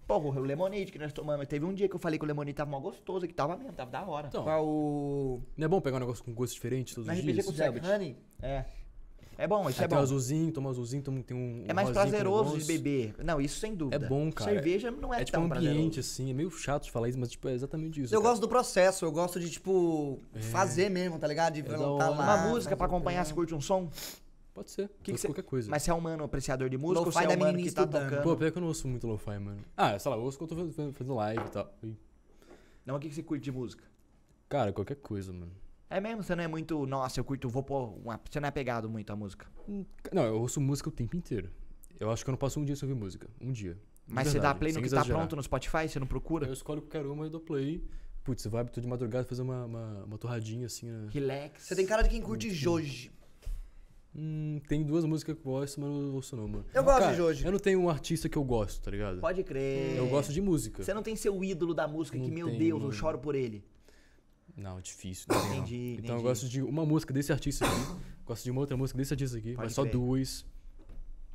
Porra, 0.08 0.40
o 0.40 0.44
lemonade 0.44 0.86
que 0.92 0.98
nós 0.98 1.12
tomamos. 1.12 1.46
Teve 1.48 1.66
um 1.66 1.74
dia 1.74 1.90
que 1.90 1.96
eu 1.96 2.00
falei 2.00 2.18
que 2.18 2.24
o 2.24 2.28
lemonade 2.28 2.56
tava 2.56 2.72
mó 2.72 2.80
gostoso, 2.80 3.28
que 3.28 3.34
tava 3.34 3.58
mesmo, 3.58 3.74
tava 3.74 3.92
da 3.92 4.06
hora. 4.06 4.28
Então, 4.28 4.44
Qual 4.44 4.66
o. 4.66 5.42
não 5.58 5.66
é 5.66 5.68
bom 5.68 5.82
pegar 5.82 5.98
um 5.98 6.00
negócio 6.00 6.24
com 6.24 6.34
gosto 6.34 6.54
diferente 6.54 6.96
todos 6.96 7.08
Na 7.08 7.14
os 7.14 7.20
RPG 7.20 7.34
dias? 7.34 7.46
com 7.46 7.52
Jack 7.52 7.74
Selbit. 7.82 7.88
Honey? 7.94 8.18
É. 8.42 8.66
É 9.40 9.46
bom, 9.46 9.70
isso 9.70 9.80
Aí 9.80 9.86
é 9.86 9.88
tem 9.88 9.96
um 9.96 10.00
bom. 10.00 10.04
azulzinho, 10.04 10.52
toma 10.52 10.68
um 10.70 10.72
azulzinho, 10.72 11.04
toma, 11.04 11.22
tem 11.22 11.38
um 11.38 11.64
É 11.68 11.74
mais 11.74 11.88
um 11.90 11.92
com 11.92 12.00
prazeroso 12.00 12.44
de 12.46 12.56
negócio. 12.56 12.74
beber. 12.82 13.16
Não, 13.24 13.40
isso 13.40 13.60
sem 13.60 13.76
dúvida. 13.76 14.04
É 14.04 14.10
bom, 14.10 14.32
cara. 14.32 14.50
Cerveja 14.52 14.90
não 14.90 15.14
é, 15.14 15.22
É 15.22 15.26
tipo 15.26 15.38
tão 15.38 15.44
um 15.44 15.46
ambiente, 15.46 15.68
prazeroso. 15.96 16.00
assim, 16.00 16.32
é 16.32 16.34
meio 16.34 16.50
chato 16.50 16.86
de 16.86 16.92
falar 16.92 17.08
isso, 17.10 17.20
mas 17.20 17.30
tipo, 17.30 17.48
é 17.48 17.54
exatamente 17.54 18.02
isso. 18.02 18.16
Eu 18.16 18.20
cara. 18.22 18.32
gosto 18.32 18.42
do 18.42 18.48
processo, 18.48 19.06
eu 19.06 19.12
gosto 19.12 19.40
de, 19.40 19.52
tipo, 19.52 20.20
fazer 20.50 20.90
mesmo, 20.90 21.20
tá 21.20 21.28
ligado? 21.28 21.54
De 21.54 21.62
da 21.62 21.80
hora. 21.80 22.10
lá. 22.10 22.24
Uma 22.24 22.38
música 22.50 22.76
pra 22.76 22.88
acompanhar, 22.88 23.20
você 23.24 23.34
trampo. 23.34 23.42
curte 23.42 23.54
um 23.54 23.62
som? 23.62 23.90
Pode 24.58 24.72
ser, 24.72 24.90
Que 25.04 25.12
que 25.12 25.20
cê- 25.20 25.28
qualquer 25.28 25.44
coisa. 25.44 25.70
Mas 25.70 25.84
você 25.84 25.92
é 25.92 25.94
um 25.94 26.02
mano 26.02 26.24
apreciador 26.24 26.68
de 26.68 26.80
música 26.80 27.00
ou 27.02 27.06
Lo-fi 27.06 27.20
você 27.20 27.26
é 27.26 27.28
da 27.28 27.36
um 27.36 27.38
mano 27.46 27.58
que 27.60 27.72
tá 27.72 27.82
estudando. 27.84 28.04
tocando? 28.10 28.24
Pô, 28.24 28.36
pior 28.36 28.52
que 28.52 28.58
eu 28.58 28.62
não 28.62 28.68
ouço 28.70 28.88
muito 28.88 29.06
lo-fi, 29.06 29.38
mano. 29.38 29.64
Ah, 29.78 30.00
sei 30.00 30.10
lá, 30.10 30.18
eu 30.18 30.24
ouço 30.24 30.36
quando 30.40 30.58
eu 30.60 30.66
tô 30.74 30.92
fazendo- 30.94 31.14
live 31.14 31.44
e 31.46 31.50
tal. 31.52 31.72
E, 31.84 31.94
Não, 32.84 32.96
o 32.96 33.00
que 33.00 33.08
que 33.08 33.14
você 33.14 33.22
curte 33.22 33.44
de 33.44 33.52
música? 33.52 33.84
Cara, 34.50 34.74
qualquer 34.74 34.96
coisa, 34.96 35.32
mano. 35.32 35.52
É 35.92 36.02
mesmo? 36.02 36.24
Você 36.24 36.36
não 36.36 36.44
é 36.44 36.48
muito. 36.48 36.88
Nossa, 36.88 37.20
eu 37.20 37.24
curto, 37.24 37.48
vou 37.48 37.62
pôr. 37.62 37.94
Uma... 38.04 38.20
Você 38.28 38.40
não 38.40 38.48
é 38.48 38.52
pegado 38.52 38.90
muito 38.90 39.14
a 39.14 39.16
música. 39.16 39.46
Não, 40.12 40.24
eu 40.26 40.40
ouço 40.42 40.60
música 40.60 40.90
o 40.90 40.92
tempo 40.92 41.16
inteiro. 41.16 41.52
Eu 42.00 42.10
acho 42.10 42.24
que 42.24 42.30
eu 42.30 42.34
não 42.34 42.40
passo 42.40 42.60
um 42.60 42.66
dia 42.66 42.76
sem 42.76 42.90
ouvir 42.90 43.00
música. 43.00 43.28
Um 43.40 43.52
dia. 43.52 43.78
Mas 44.08 44.30
você 44.30 44.40
dá 44.40 44.56
play 44.56 44.74
no 44.74 44.82
que 44.82 44.90
tá 44.90 44.96
exagerar. 44.96 45.20
pronto 45.20 45.36
no 45.36 45.44
Spotify? 45.44 45.88
Você 45.88 46.00
não 46.00 46.08
procura? 46.08 46.48
Eu 46.48 46.54
escolho 46.54 46.82
qualquer 46.82 47.06
uma 47.06 47.28
e 47.28 47.30
dou 47.30 47.40
play. 47.42 47.84
Putz, 48.24 48.42
você 48.42 48.50
vai 48.50 48.66
tô 48.66 48.82
de 48.82 48.88
madrugada 48.88 49.26
fazer 49.28 49.44
uma, 49.44 49.66
uma, 49.66 50.04
uma 50.06 50.18
torradinha 50.18 50.66
assim, 50.66 50.88
né? 50.90 51.08
Relax. 51.12 51.62
Você 51.64 51.76
tem 51.76 51.86
cara 51.86 52.02
de 52.02 52.10
quem 52.10 52.22
curte 52.22 52.50
Joji. 52.50 53.12
Hum, 54.20 54.60
tem 54.68 54.84
duas 54.84 55.06
músicas 55.06 55.36
que 55.36 55.42
eu 55.48 55.52
gosto, 55.52 55.80
mas 55.80 55.90
eu 55.90 55.96
não 56.02 56.16
ouço 56.16 56.36
não, 56.36 56.48
mano. 56.48 56.66
Eu 56.74 56.84
gosto 56.84 57.00
Cara, 57.00 57.12
de 57.12 57.18
Joji. 57.18 57.46
Eu 57.46 57.52
não 57.52 57.60
tenho 57.60 57.80
um 57.80 57.88
artista 57.90 58.28
que 58.28 58.36
eu 58.38 58.44
gosto, 58.44 58.82
tá 58.82 58.90
ligado? 58.90 59.20
Pode 59.20 59.44
crer. 59.44 59.96
Eu 59.96 60.08
gosto 60.08 60.34
de 60.34 60.42
música. 60.42 60.84
Você 60.84 60.94
não 60.94 61.04
tem 61.04 61.16
seu 61.16 61.44
ídolo 61.44 61.74
da 61.74 61.88
música 61.88 62.18
que, 62.18 62.28
Não 62.28 62.34
meu 62.34 62.48
tenho, 62.48 62.58
Deus, 62.60 62.72
eu 62.72 62.80
mano. 62.88 62.92
choro 62.94 63.20
por 63.20 63.36
ele. 63.36 63.64
Não, 64.56 64.80
é 64.80 64.82
difícil. 64.82 65.26
Não 65.30 65.40
tem, 65.40 65.50
não. 65.50 65.58
Entendi, 65.58 65.76
Então 66.00 66.16
eu 66.16 66.22
entendi. 66.22 66.24
gosto 66.24 66.50
de 66.50 66.62
uma 66.64 66.84
música 66.84 67.14
desse 67.14 67.32
artista 67.32 67.64
aqui. 67.66 68.02
gosto 68.26 68.44
de 68.44 68.50
uma 68.50 68.62
outra 68.62 68.76
música 68.76 68.98
desse 68.98 69.14
artista 69.14 69.38
aqui, 69.38 69.54
Pode 69.54 69.66
mas 69.68 69.74
só 69.74 69.84
crer. 69.84 69.92
duas. 69.94 70.44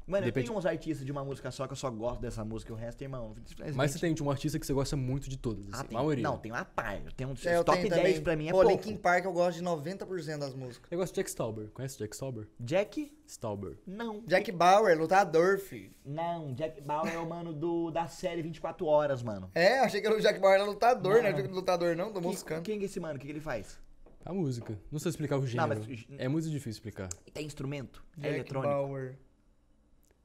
Mano, 0.06 0.24
Depende- 0.26 0.46
eu 0.46 0.48
tenho 0.50 0.58
uns 0.58 0.66
artistas 0.66 1.06
de 1.06 1.12
uma 1.12 1.24
música 1.24 1.50
só 1.50 1.66
que 1.66 1.72
eu 1.72 1.76
só 1.76 1.88
gosto 1.90 2.20
dessa 2.20 2.44
música 2.44 2.72
e 2.72 2.74
o 2.74 2.76
resto, 2.76 3.00
irmão. 3.02 3.34
simplesmente- 3.44 3.76
Mas 3.76 3.90
você 3.92 3.98
tem 4.00 4.12
tipo, 4.12 4.28
um 4.28 4.30
artista 4.32 4.58
que 4.58 4.66
você 4.66 4.72
gosta 4.72 4.96
muito 4.96 5.30
de 5.30 5.36
todas, 5.38 5.64
Ah, 5.66 5.76
assim, 5.76 5.84
tem. 5.88 5.96
a 5.96 6.00
maioria. 6.00 6.22
Não, 6.22 6.36
tem 6.38 6.50
uma 6.52 6.64
par. 6.64 7.00
Tem 7.16 7.26
um 7.26 7.34
É, 7.44 7.62
top 7.62 7.78
tenho 7.78 7.88
10 7.90 8.02
também. 8.02 8.20
pra 8.22 8.36
mim 8.36 8.48
é 8.48 8.50
Pô, 8.52 8.62
pouco. 8.62 8.70
Linkin 8.72 8.96
Park 8.96 9.24
eu 9.24 9.32
gosto 9.32 9.56
de 9.58 9.62
90% 9.62 10.40
das 10.40 10.54
músicas. 10.54 10.90
Eu 10.90 10.98
gosto 10.98 11.12
de 11.14 11.16
Jack 11.20 11.30
Stauber. 11.30 11.68
Conhece 11.70 11.98
Jack 11.98 12.14
Stauber? 12.14 12.48
Jack? 12.58 13.12
Stauber. 13.26 13.78
Não. 13.86 14.20
Jack 14.26 14.50
Bauer, 14.52 14.98
lutador, 14.98 15.58
filho. 15.58 15.92
Não, 16.04 16.52
Jack 16.52 16.80
Bauer 16.80 17.12
é 17.14 17.18
o 17.18 17.26
mano 17.28 17.52
do, 17.52 17.90
da 17.90 18.06
série 18.08 18.42
24 18.42 18.84
Horas, 18.86 19.22
mano. 19.22 19.50
É, 19.54 19.78
achei 19.80 20.00
que 20.00 20.06
era 20.06 20.16
o 20.16 20.20
Jack 20.20 20.38
Bauer 20.40 20.56
era 20.56 20.64
lutador, 20.64 21.14
Não. 21.16 21.22
né? 21.22 21.28
Achei 21.30 21.42
que 21.42 21.46
era 21.48 21.54
lutador 21.54 21.96
não, 21.96 22.12
tô 22.12 22.20
Quem, 22.20 22.30
moscando. 22.30 22.62
quem 22.62 22.80
é 22.80 22.84
esse 22.84 23.00
mano? 23.00 23.16
O 23.16 23.18
que, 23.18 23.26
que 23.26 23.32
ele 23.32 23.40
faz? 23.40 23.78
A 24.24 24.32
música. 24.32 24.78
Não 24.90 24.98
sei 25.00 25.10
explicar 25.10 25.36
o 25.38 25.46
gênero. 25.46 25.80
mas- 25.86 26.04
É 26.18 26.28
muito 26.28 26.48
difícil 26.48 26.72
explicar. 26.72 27.08
Tem 27.32 27.44
instrumento? 27.46 28.04
é 28.18 28.20
Jack 28.22 28.34
eletrônico? 28.34 28.72
Bauer. 28.72 29.18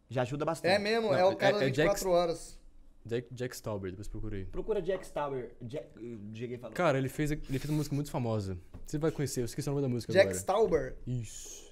Já 0.09 0.21
ajuda 0.21 0.45
bastante. 0.45 0.73
É 0.73 0.79
mesmo, 0.79 1.07
Não, 1.09 1.15
é 1.17 1.25
o 1.25 1.31
é- 1.31 1.35
cara 1.35 1.57
é 1.57 1.59
das 1.59 1.67
24 1.69 1.95
Jack- 1.99 2.07
horas. 2.07 2.57
Jack, 3.05 3.27
Jack 3.33 3.55
Stauber, 3.55 3.89
depois 3.91 4.07
procurei. 4.07 4.45
Procura 4.45 4.81
Jack 4.81 5.05
Stauber. 5.05 5.51
Jack, 5.61 5.87
Diego 6.31 6.57
falou. 6.59 6.75
Cara, 6.75 6.97
ele 6.97 7.07
fez, 7.09 7.31
ele 7.31 7.39
fez 7.59 7.65
uma 7.69 7.77
música 7.77 7.95
muito 7.95 8.11
famosa. 8.11 8.57
Você 8.85 8.97
vai 8.97 9.11
conhecer, 9.11 9.41
eu 9.41 9.45
esqueci 9.45 9.67
o 9.69 9.71
nome 9.71 9.81
da 9.81 9.87
música 9.89 10.11
Jack 10.11 10.25
agora. 10.25 10.37
Stauber. 10.37 10.95
Isso. 11.05 11.67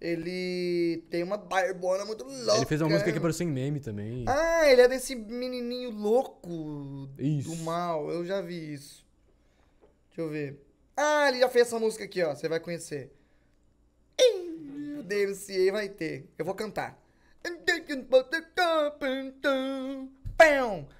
Ele 0.00 1.04
tem 1.10 1.22
uma 1.22 1.36
barbona 1.36 2.04
muito 2.06 2.24
louca. 2.24 2.56
ele 2.56 2.66
fez 2.66 2.80
uma 2.80 2.88
música 2.88 3.12
que 3.12 3.18
apareceu 3.18 3.46
em 3.46 3.50
meme 3.50 3.80
também. 3.80 4.24
Ah, 4.26 4.66
ele 4.70 4.80
é 4.80 4.88
desse 4.88 5.14
menininho 5.14 5.90
louco 5.90 7.08
Isso. 7.18 7.50
do 7.50 7.56
mal. 7.62 8.10
Eu 8.10 8.24
já 8.24 8.40
vi 8.40 8.72
isso. 8.74 9.06
Deixa 10.08 10.22
eu 10.22 10.30
ver. 10.30 10.58
Ah, 10.96 11.28
ele 11.28 11.40
já 11.40 11.48
fez 11.50 11.66
essa 11.68 11.78
música 11.78 12.04
aqui, 12.04 12.22
ó. 12.22 12.34
Você 12.34 12.48
vai 12.48 12.60
conhecer. 12.60 13.12
O 14.98 15.02
DMCA 15.02 15.72
vai 15.72 15.88
ter. 15.88 16.26
Eu 16.38 16.44
vou 16.44 16.54
cantar. 16.54 16.99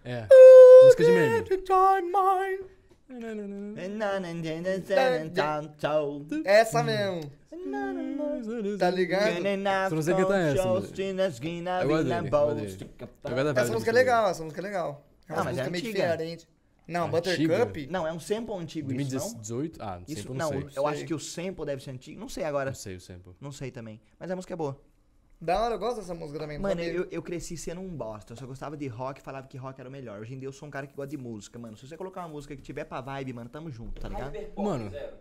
É. 0.05 0.27
Música 0.85 1.05
de 1.05 1.11
meme. 1.11 1.37
Essa 6.45 6.83
mesmo. 6.83 7.31
Tá 8.79 8.91
ligado? 8.91 9.43
Você 9.89 9.95
não 9.97 10.03
sei 10.03 10.15
cantar 10.15 10.39
essa, 10.39 10.63
mano. 10.75 10.87
Eu 11.83 11.89
eu. 11.89 12.09
Eu 13.23 13.37
gosto 13.37 13.45
da 13.45 13.53
vibe 13.53 13.61
Essa 13.61 13.69
da 13.69 13.73
música 13.75 13.91
é 13.91 13.95
legal, 13.95 14.31
essa 14.31 14.43
música 14.45 14.61
é 14.61 14.65
legal. 14.65 15.07
É 15.29 15.33
uma 15.33 15.41
Ah, 15.41 15.45
mas 15.45 15.59
é 15.59 15.61
música 15.63 15.71
meio 15.71 15.85
antiga. 15.85 16.03
diferente. 16.13 16.49
Não, 16.89 17.07
Antiga? 17.07 17.59
Buttercup? 17.59 17.87
Não, 17.89 18.07
é 18.07 18.13
um 18.13 18.19
sample 18.19 18.55
antigo 18.55 18.93
isso, 18.93 19.15
não? 19.15 19.21
2018? 19.21 19.83
Ah, 19.83 19.99
não 20.01 20.07
sei, 20.07 20.15
Isso, 20.17 20.29
eu 20.29 20.35
não, 20.35 20.51
não 20.51 20.61
sei. 20.61 20.79
eu 20.79 20.87
acho 20.89 21.05
que 21.05 21.15
o 21.15 21.21
sample 21.21 21.65
deve 21.65 21.83
ser 21.85 21.91
antigo. 21.91 22.19
Não 22.21 22.29
sei 22.29 22.43
agora. 22.45 22.71
Não 22.71 22.75
sei 22.75 22.97
o 22.97 23.01
sample. 23.01 23.33
Não 23.41 23.53
sei 23.53 23.71
também. 23.71 24.01
Mas 24.19 24.29
a 24.31 24.35
música 24.35 24.55
é 24.55 24.57
boa. 24.57 24.81
Da 25.41 25.59
hora, 25.63 25.75
eu 25.75 25.79
gosto 25.79 25.97
dessa 26.01 26.15
música 26.15 26.39
também. 26.39 26.59
Mano, 26.59 26.81
eu, 26.83 27.07
eu 27.11 27.23
cresci 27.23 27.57
sendo 27.57 27.81
um 27.81 27.89
bosta. 27.89 28.35
Eu 28.35 28.37
só 28.37 28.47
gostava 28.47 28.77
de 28.77 28.87
rock 28.89 29.21
e 29.21 29.25
falava 29.25 29.47
que 29.47 29.57
rock 29.57 29.81
era 29.81 29.89
o 29.89 29.93
melhor. 29.93 30.21
Hoje 30.21 30.35
em 30.35 30.39
dia 30.39 30.47
eu 30.49 30.53
sou 30.53 30.69
um 30.69 30.71
cara 30.71 30.87
que 30.87 30.95
gosta 30.95 31.09
de 31.09 31.17
música, 31.17 31.59
mano. 31.59 31.77
Se 31.79 31.87
você 31.89 31.97
colocar 31.97 32.21
uma 32.21 32.29
música 32.29 32.55
que 32.55 32.61
tiver 32.61 32.85
pra 32.85 33.01
vibe, 33.01 33.33
mano, 33.33 33.49
tamo 33.49 33.71
junto, 33.71 34.01
tá 34.01 34.09
ligado? 34.09 34.27
Hyperpop, 34.35 34.63
Mano. 34.69 34.91
zero. 34.91 35.17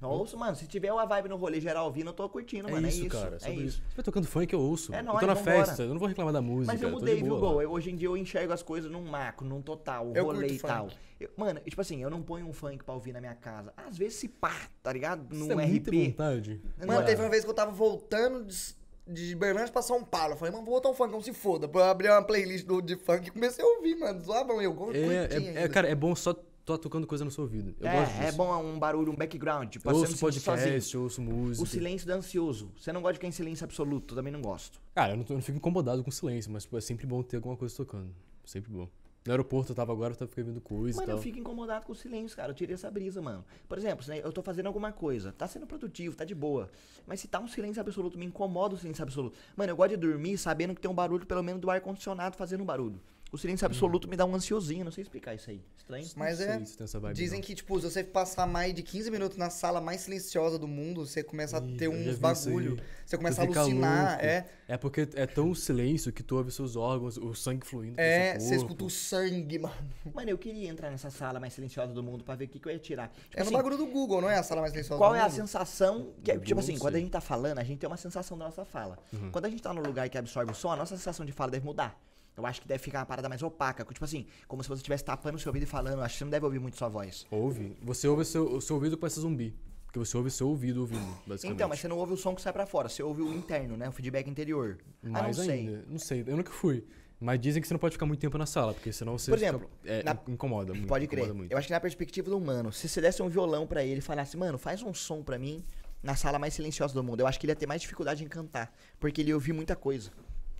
Eu 0.00 0.08
ouço, 0.10 0.38
mano, 0.38 0.54
se 0.54 0.64
tiver 0.68 0.92
uma 0.92 1.04
vibe 1.04 1.28
no 1.28 1.36
rolê 1.36 1.60
geral 1.60 1.86
ouvindo, 1.86 2.10
eu 2.10 2.12
tô 2.12 2.28
curtindo, 2.28 2.68
É 2.68 2.70
mano. 2.70 2.86
isso, 2.86 3.02
é 3.02 3.06
isso, 3.06 3.16
cara. 3.20 3.34
é 3.34 3.38
sobre 3.40 3.54
isso. 3.64 3.76
Se 3.78 3.82
estiver 3.82 4.02
tocando 4.04 4.28
funk, 4.28 4.52
eu 4.52 4.60
ouço. 4.60 4.94
É 4.94 5.00
eu 5.00 5.04
nóis, 5.04 5.18
tô 5.20 5.26
na 5.26 5.34
vambora. 5.34 5.56
festa, 5.66 5.82
eu 5.82 5.88
não 5.88 5.98
vou 5.98 6.06
reclamar 6.08 6.32
da 6.32 6.40
música. 6.40 6.72
Mas 6.72 6.80
eu 6.80 6.90
mudei, 6.90 7.16
de 7.16 7.22
viu. 7.24 7.36
Gol? 7.36 7.60
Eu- 7.60 7.72
Hoje 7.72 7.90
em 7.90 7.96
dia 7.96 8.06
eu 8.06 8.16
enxergo 8.16 8.52
as 8.52 8.62
coisas 8.62 8.88
num 8.90 9.02
macro, 9.02 9.44
num 9.44 9.60
total, 9.60 10.12
Eu 10.14 10.24
rolê 10.24 10.46
curto 10.50 10.54
e 10.54 10.58
tal. 10.60 10.84
funk. 10.88 10.96
Eu- 11.18 11.30
mano, 11.36 11.58
tipo 11.60 11.80
assim, 11.80 12.00
eu 12.00 12.08
não 12.08 12.22
ponho 12.22 12.46
um 12.46 12.52
funk 12.52 12.84
pra 12.84 12.94
ouvir 12.94 13.12
na 13.12 13.18
minha 13.20 13.34
casa. 13.34 13.74
Às 13.76 13.98
vezes 13.98 14.14
se 14.20 14.28
pá, 14.28 14.54
tá 14.84 14.92
ligado? 14.92 15.26
Isso 15.34 15.44
Num 15.44 15.60
é 15.60 15.66
muita 15.66 15.90
RP. 15.90 16.06
vontade. 16.10 16.62
Mano, 16.78 17.00
é. 17.00 17.04
teve 17.04 17.20
uma 17.20 17.28
vez 17.28 17.42
que 17.44 17.50
eu 17.50 17.54
tava 17.54 17.72
voltando 17.72 18.44
de- 18.46 18.77
de 19.08 19.34
Berlândia 19.34 19.72
pra 19.72 19.82
São 19.82 20.04
Paulo. 20.04 20.34
Eu 20.34 20.36
falei, 20.36 20.52
mano, 20.52 20.64
vou 20.64 20.74
botar 20.74 20.90
um 20.90 20.94
funk, 20.94 21.10
como 21.10 21.22
se 21.22 21.32
foda. 21.32 21.70
Eu 21.72 21.82
abri 21.84 22.08
uma 22.08 22.22
playlist 22.22 22.64
do, 22.66 22.80
de 22.82 22.96
funk 22.96 23.28
e 23.28 23.30
comecei 23.30 23.64
a 23.64 23.68
ouvir, 23.68 23.96
mano. 23.96 24.20
Zoavam 24.22 24.60
eu, 24.62 24.74
como 24.74 24.92
É, 24.92 24.98
é, 25.30 25.64
é, 25.64 25.68
cara, 25.68 25.88
é 25.88 25.94
bom 25.94 26.14
só 26.14 26.34
tô 26.64 26.76
tocando 26.76 27.06
coisa 27.06 27.24
no 27.24 27.30
seu 27.30 27.44
ouvido. 27.44 27.74
Eu 27.80 27.90
gosto 27.90 28.12
É, 28.12 28.22
é 28.22 28.24
disso. 28.26 28.36
bom 28.36 28.62
um 28.62 28.78
barulho, 28.78 29.10
um 29.12 29.16
background. 29.16 29.70
Tipo, 29.70 29.88
ouço 29.90 30.16
sozinho. 30.18 30.42
podcast, 30.44 30.94
eu 30.94 31.02
ouço 31.02 31.22
música. 31.22 31.64
O 31.64 31.66
silêncio 31.66 32.06
dá 32.06 32.14
ansioso. 32.14 32.70
Você 32.78 32.92
não 32.92 33.00
gosta 33.00 33.14
de 33.14 33.18
ficar 33.20 33.28
em 33.28 33.32
silêncio 33.32 33.64
absoluto, 33.64 34.14
também 34.14 34.32
não 34.32 34.42
gosto. 34.42 34.78
Cara, 34.94 35.12
eu 35.12 35.16
não, 35.16 35.24
tô- 35.24 35.32
eu 35.32 35.36
não 35.38 35.42
fico 35.42 35.56
incomodado 35.56 36.04
com 36.04 36.10
silêncio, 36.10 36.50
mas 36.52 36.66
pô, 36.66 36.76
é 36.76 36.80
sempre 36.82 37.06
bom 37.06 37.22
ter 37.22 37.36
alguma 37.36 37.56
coisa 37.56 37.74
tocando. 37.74 38.14
Sempre 38.44 38.70
bom. 38.70 38.86
No 39.26 39.32
aeroporto 39.32 39.72
eu 39.72 39.76
tava 39.76 39.92
agora, 39.92 40.12
eu 40.12 40.16
tava 40.16 40.30
ficando 40.30 40.60
coisa 40.60 40.96
Mano, 40.96 41.06
e 41.06 41.10
tal. 41.10 41.16
eu 41.16 41.22
fico 41.22 41.38
incomodado 41.38 41.84
com 41.84 41.92
o 41.92 41.94
silêncio, 41.94 42.36
cara. 42.36 42.50
Eu 42.50 42.54
tirei 42.54 42.74
essa 42.74 42.90
brisa, 42.90 43.20
mano. 43.20 43.44
Por 43.68 43.76
exemplo, 43.76 44.02
se 44.04 44.16
eu 44.16 44.32
tô 44.32 44.42
fazendo 44.42 44.66
alguma 44.66 44.90
coisa, 44.90 45.32
tá 45.32 45.46
sendo 45.46 45.66
produtivo, 45.66 46.16
tá 46.16 46.24
de 46.24 46.34
boa. 46.34 46.70
Mas 47.06 47.20
se 47.20 47.28
tá 47.28 47.38
um 47.38 47.48
silêncio 47.48 47.80
absoluto, 47.80 48.18
me 48.18 48.24
incomoda 48.24 48.74
o 48.74 48.78
silêncio 48.78 49.02
absoluto. 49.02 49.36
Mano, 49.56 49.72
eu 49.72 49.76
gosto 49.76 49.90
de 49.90 49.96
dormir 49.96 50.38
sabendo 50.38 50.74
que 50.74 50.80
tem 50.80 50.90
um 50.90 50.94
barulho, 50.94 51.26
pelo 51.26 51.42
menos, 51.42 51.60
do 51.60 51.70
ar-condicionado 51.70 52.36
fazendo 52.36 52.62
um 52.62 52.66
barulho. 52.66 53.00
O 53.30 53.36
silêncio 53.36 53.66
absoluto 53.66 54.08
me 54.08 54.16
dá 54.16 54.24
um 54.24 54.34
ansiosinho, 54.34 54.84
não 54.86 54.90
sei 54.90 55.02
explicar 55.02 55.34
isso 55.34 55.50
aí. 55.50 55.62
Estranho? 55.76 56.06
Mas 56.16 56.40
é. 56.40 56.56
sei 56.56 56.64
se 56.66 56.76
tem 56.78 56.84
essa 56.86 56.98
vibe, 56.98 57.14
Dizem 57.14 57.40
não. 57.40 57.46
que, 57.46 57.54
tipo, 57.54 57.78
se 57.78 57.90
você 57.90 58.02
passar 58.02 58.46
mais 58.46 58.72
de 58.72 58.82
15 58.82 59.10
minutos 59.10 59.36
na 59.36 59.50
sala 59.50 59.82
mais 59.82 60.00
silenciosa 60.00 60.58
do 60.58 60.66
mundo, 60.66 61.04
você 61.06 61.22
começa 61.22 61.58
a 61.58 61.60
Ih, 61.62 61.76
ter 61.76 61.90
já 61.90 61.96
vi 61.96 62.08
uns 62.08 62.18
bagulho. 62.18 62.78
Você 63.04 63.16
começa 63.18 63.46
Tu 63.46 63.52
a 63.58 63.60
alucinar, 63.60 64.08
louco. 64.12 64.24
é. 64.24 64.46
É 64.66 64.76
porque 64.78 65.06
é 65.14 65.26
tão 65.26 65.54
silêncio 65.54 66.10
que 66.10 66.22
tu 66.22 66.36
ouve 66.36 66.50
seus 66.50 66.74
órgãos, 66.74 67.18
o 67.18 67.34
sangue 67.34 67.66
fluindo. 67.66 68.00
É, 68.00 68.38
seu 68.38 68.48
você 68.48 68.56
escuta 68.56 68.84
o 68.84 68.90
sangue, 68.90 69.58
mano. 69.60 69.74
Mano, 70.14 70.30
eu 70.30 70.38
queria 70.38 70.66
entrar 70.68 70.90
nessa 70.90 71.10
sala 71.10 71.38
mais 71.38 71.52
silenciosa 71.52 71.92
do 71.92 72.02
mundo 72.02 72.24
pra 72.24 72.34
ver 72.34 72.46
o 72.46 72.48
que, 72.48 72.58
que 72.58 72.66
eu 72.68 72.72
ia 72.72 72.78
tirar. 72.78 73.08
Tipo 73.08 73.26
É 73.34 73.40
no 73.40 73.42
assim, 73.44 73.52
bagulho 73.52 73.76
do 73.76 73.86
Google, 73.86 74.22
não 74.22 74.30
é 74.30 74.36
a 74.38 74.42
sala 74.42 74.62
mais 74.62 74.72
silenciosa 74.72 74.98
Qual 74.98 75.10
do 75.10 75.16
é 75.16 75.20
a 75.20 75.24
mundo? 75.24 75.34
sensação 75.34 76.14
que, 76.24 76.30
é- 76.30 76.34
tipo 76.34 76.46
Google, 76.46 76.60
assim, 76.60 76.72
não 76.72 76.80
quando 76.80 76.94
a 76.96 76.98
gente 76.98 77.10
tá 77.10 77.20
falando, 77.20 77.58
a 77.58 77.64
gente 77.64 77.78
tem 77.78 77.86
uma 77.88 77.96
sensação 77.98 78.38
da 78.38 78.46
nossa 78.46 78.64
fala. 78.64 78.98
Uhum. 79.12 79.30
Quando 79.30 79.44
a 79.44 79.50
gente 79.50 79.62
tá 79.62 79.72
num 79.74 79.82
lugar 79.82 80.08
que 80.08 80.16
absorve 80.16 80.50
o 80.52 80.54
som, 80.54 80.70
a 80.72 80.76
nossa 80.76 80.96
sensação 80.96 81.26
de 81.26 81.32
fala 81.32 81.50
deve 81.50 81.66
mudar. 81.66 81.98
Eu 82.38 82.46
acho 82.46 82.60
que 82.62 82.68
deve 82.68 82.82
ficar 82.82 83.00
uma 83.00 83.06
parada 83.06 83.28
mais 83.28 83.42
opaca, 83.42 83.84
tipo 83.84 84.04
assim, 84.04 84.26
como 84.46 84.62
se 84.62 84.68
você 84.68 84.76
estivesse 84.78 85.04
tapando 85.04 85.36
o 85.36 85.40
seu 85.40 85.50
ouvido 85.50 85.64
e 85.64 85.66
falando. 85.66 86.00
Acho 86.02 86.14
que 86.14 86.18
você 86.18 86.24
não 86.24 86.30
deve 86.30 86.44
ouvir 86.46 86.58
muito 86.60 86.76
sua 86.76 86.88
voz. 86.88 87.26
Ouve. 87.30 87.76
Você 87.82 88.06
ouve 88.08 88.22
o 88.22 88.24
seu, 88.24 88.44
o 88.56 88.60
seu 88.60 88.76
ouvido 88.76 88.96
parece 88.96 89.20
zumbi. 89.20 89.54
Porque 89.86 89.98
você 89.98 90.16
ouve 90.16 90.28
o 90.28 90.30
seu 90.30 90.48
ouvido 90.48 90.80
ouvindo, 90.82 91.00
basicamente. 91.26 91.56
Então, 91.56 91.68
mas 91.68 91.80
você 91.80 91.88
não 91.88 91.96
ouve 91.96 92.12
o 92.12 92.16
som 92.16 92.34
que 92.34 92.42
sai 92.42 92.52
pra 92.52 92.66
fora, 92.66 92.88
você 92.88 93.02
ouve 93.02 93.22
o 93.22 93.32
interno, 93.32 93.76
né? 93.76 93.88
O 93.88 93.92
feedback 93.92 94.28
interior. 94.28 94.78
ah, 95.02 95.06
não 95.08 95.12
Mais 95.22 95.36
sei. 95.36 95.50
ainda. 95.50 95.84
Não 95.88 95.98
sei, 95.98 96.22
eu 96.26 96.36
nunca 96.36 96.52
fui. 96.52 96.84
Mas 97.18 97.40
dizem 97.40 97.60
que 97.60 97.66
você 97.66 97.74
não 97.74 97.78
pode 97.80 97.94
ficar 97.94 98.06
muito 98.06 98.20
tempo 98.20 98.36
na 98.38 98.46
sala, 98.46 98.72
porque 98.74 98.92
senão 98.92 99.18
você 99.18 99.30
Por 99.32 99.38
fica- 99.38 99.48
exemplo, 99.50 99.70
é, 99.84 100.02
na- 100.04 100.16
incomoda 100.28 100.72
muito. 100.72 100.86
Pode 100.86 101.06
crer. 101.08 101.32
muito. 101.34 101.50
Eu 101.50 101.58
acho 101.58 101.66
que 101.66 101.72
na 101.72 101.80
perspectiva 101.80 102.30
do 102.30 102.36
humano, 102.36 102.70
se 102.70 102.88
você 102.88 103.00
desse 103.00 103.20
um 103.22 103.28
violão 103.28 103.66
pra 103.66 103.82
ele 103.82 103.98
e 103.98 104.00
falasse, 104.02 104.36
mano, 104.36 104.56
faz 104.58 104.82
um 104.82 104.94
som 104.94 105.22
pra 105.22 105.36
mim 105.38 105.64
na 106.00 106.14
sala 106.14 106.38
mais 106.38 106.54
silenciosa 106.54 106.94
do 106.94 107.02
mundo, 107.02 107.18
eu 107.20 107.26
acho 107.26 107.40
que 107.40 107.46
ele 107.46 107.52
ia 107.52 107.56
ter 107.56 107.66
mais 107.66 107.80
dificuldade 107.80 108.22
em 108.22 108.28
cantar. 108.28 108.72
Porque 109.00 109.20
ele 109.22 109.30
ia 109.30 109.34
ouvir 109.34 109.52
muita 109.52 109.74
coisa. 109.74 110.12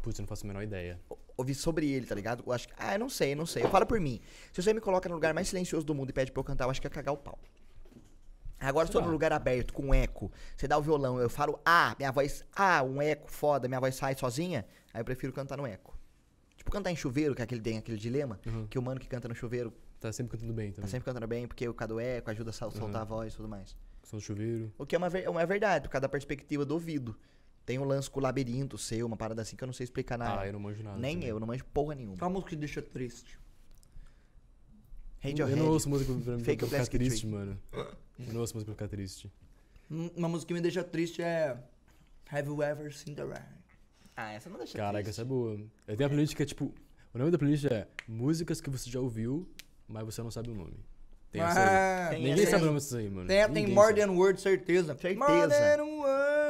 Putz, 0.03 0.19
eu 0.19 0.23
não 0.23 0.27
faço 0.29 0.45
a 0.45 0.49
menor 0.49 0.63
ideia. 0.63 0.99
Ouvir 1.39 1.55
sobre 1.55 1.89
ele, 1.89 2.05
tá 2.05 2.17
ligado? 2.17 2.43
Eu 2.45 2.53
acho 2.53 2.67
que. 2.67 2.75
Ah, 2.77 2.95
eu 2.97 2.99
não 2.99 3.09
sei, 3.09 3.33
eu 3.33 3.37
não 3.37 3.47
sei. 3.47 3.63
Eu 3.63 3.71
falo 3.71 3.87
por 3.87 4.01
mim. 4.01 4.21
Se 4.53 4.61
você 4.61 4.75
me 4.75 4.81
coloca 4.81 5.09
no 5.09 5.15
lugar 5.15 5.33
mais 5.33 5.47
silencioso 5.49 5.87
do 5.87 5.95
mundo 5.95 6.11
e 6.11 6.13
pede 6.13 6.33
pra 6.33 6.41
eu 6.41 6.45
cantar, 6.45 6.65
eu 6.65 6.71
acho 6.71 6.81
que 6.81 6.87
ia 6.89 6.91
cagar 6.91 7.15
o 7.15 7.17
pau. 7.17 7.39
Agora, 8.59 8.89
se 8.89 8.93
eu 8.93 9.01
tô 9.01 9.07
num 9.07 9.13
lugar 9.13 9.33
aberto, 9.33 9.73
com 9.73 9.95
eco, 9.95 10.33
você 10.57 10.67
dá 10.67 10.77
o 10.77 10.83
violão, 10.83 11.21
eu 11.21 11.31
falo, 11.31 11.61
ah, 11.65 11.95
minha 11.97 12.11
voz, 12.11 12.45
ah, 12.57 12.83
um 12.83 13.01
eco 13.01 13.31
foda, 13.31 13.69
minha 13.69 13.79
voz 13.79 13.95
sai 13.95 14.17
sozinha, 14.19 14.67
aí 14.93 15.01
eu 15.01 15.05
prefiro 15.05 15.33
cantar 15.33 15.57
no 15.57 15.65
eco. 15.65 15.97
Tipo, 16.57 16.69
cantar 16.73 16.91
em 16.91 16.97
chuveiro, 16.97 17.37
que 17.37 17.41
é 17.41 17.45
aquele, 17.45 17.61
tem 17.61 17.79
aquele 17.79 17.97
dilema, 17.97 18.41
Uhum. 18.45 18.67
que 18.67 18.77
o 18.77 18.83
mano 18.83 18.99
que 18.99 19.07
canta 19.07 19.29
no 19.29 19.35
chuveiro 19.35 19.73
Tá 20.01 20.13
sempre 20.13 20.33
cantando 20.37 20.53
bem 20.53 20.71
tá 20.71 20.77
também. 20.77 20.91
sempre 20.91 21.05
cantando 21.05 21.27
bem, 21.29 21.47
porque 21.47 21.69
o 21.69 21.75
causa 21.75 21.95
do 21.95 22.01
eco 22.01 22.31
ajuda 22.33 22.51
a 22.51 22.53
sol- 22.53 22.73
soltar 22.73 22.97
Uhum. 22.97 23.01
a 23.03 23.05
voz 23.05 23.33
e 23.33 23.37
tudo 23.37 23.49
mais. 23.49 23.77
Som 24.03 24.17
do 24.17 24.23
chuveiro. 24.23 24.73
O 24.77 24.85
que 24.85 24.97
é 24.97 24.99
uma, 24.99 25.09
ver- 25.09 25.29
uma 25.31 25.47
verdade, 25.47 25.85
por 25.89 25.93
causa 25.93 26.03
da 26.03 26.09
perspectiva 26.09 26.65
do 26.65 26.75
ouvido. 26.75 27.17
Tem 27.69 27.79
um 27.79 27.85
lance 27.85 28.09
com 28.11 28.19
o 28.19 28.23
labirinto 28.23 28.79
seu, 28.79 29.05
uma 29.07 29.15
parada 29.15 29.43
assim 29.43 29.55
que 29.55 29.63
eu 29.63 29.67
não 29.67 29.75
sei 29.75 29.85
explicar 29.85 30.17
nada. 30.17 30.41
Ah, 30.41 30.47
eu 30.47 30.55
não 30.55 30.59
manjo 30.61 30.83
nada. 30.83 30.97
Nem 30.97 31.17
também. 31.17 31.29
eu, 31.29 31.39
não 31.39 31.47
manjo 31.47 31.67
porra 31.67 31.95
nenhuma. 31.95 32.17
Qual 32.17 32.31
música 32.31 32.49
que 32.49 32.57
deixa 32.57 32.81
triste? 32.81 33.39
Eu 35.23 35.29
Radiohead. 35.31 35.61
não 35.61 35.69
ouço 35.69 35.87
música 35.87 36.11
pra, 36.15 36.39
Fake 36.39 36.57
pra 36.67 36.69
ficar 36.69 36.87
Tree. 36.87 37.09
triste, 37.09 37.27
mano. 37.27 37.59
Eu 37.75 38.33
não 38.33 38.41
ouço 38.41 38.55
música 38.55 38.73
pra 38.73 38.87
ficar 38.87 38.89
triste. 38.97 39.31
Uma 39.91 40.31
música 40.31 40.49
que 40.49 40.55
me 40.55 40.63
deixa 40.63 40.83
triste 40.83 41.21
é 41.21 41.59
Have 42.31 42.49
You 42.49 42.63
Ever 42.63 42.91
Seen 42.97 43.15
the 43.15 43.23
Rain? 43.25 43.43
Ah, 44.17 44.33
essa 44.33 44.49
não 44.49 44.57
deixa 44.57 44.79
Caraca, 44.79 45.05
triste. 45.05 45.11
essa 45.11 45.21
é 45.21 45.25
boa. 45.27 45.61
Eu 45.87 45.95
tenho 45.95 46.07
a 46.07 46.09
playlist 46.11 46.35
que 46.35 46.43
é 46.43 46.47
tipo. 46.47 46.75
O 47.13 47.19
nome 47.19 47.31
da 47.31 47.37
playlist 47.39 47.67
é 47.67 47.87
Músicas 48.09 48.63
que 48.63 48.71
você 48.71 48.89
já 48.89 48.99
ouviu, 48.99 49.47
mas 49.87 50.07
você 50.07 50.23
não 50.23 50.31
sabe 50.31 50.49
o 50.51 50.55
nome. 50.55 50.73
Tem 51.31 51.43
essa 51.43 51.61
aí. 51.61 51.67
Ah, 51.69 52.09
Tem 52.13 52.23
Ninguém 52.25 52.43
essa 52.45 52.53
sabe 52.53 52.63
o 52.63 52.67
nome 52.67 52.79
dessas 52.79 52.95
aí, 52.95 53.11
mano. 53.11 53.27
Tem, 53.29 53.53
tem 53.53 53.67
More 53.75 53.89
sabe. 53.89 54.01
Than 54.01 54.13
Words, 54.17 54.41
certeza. 54.43 54.97
Certeza. 54.97 55.19
More 55.19 55.49
Than 55.51 55.85
Words. 55.85 56.48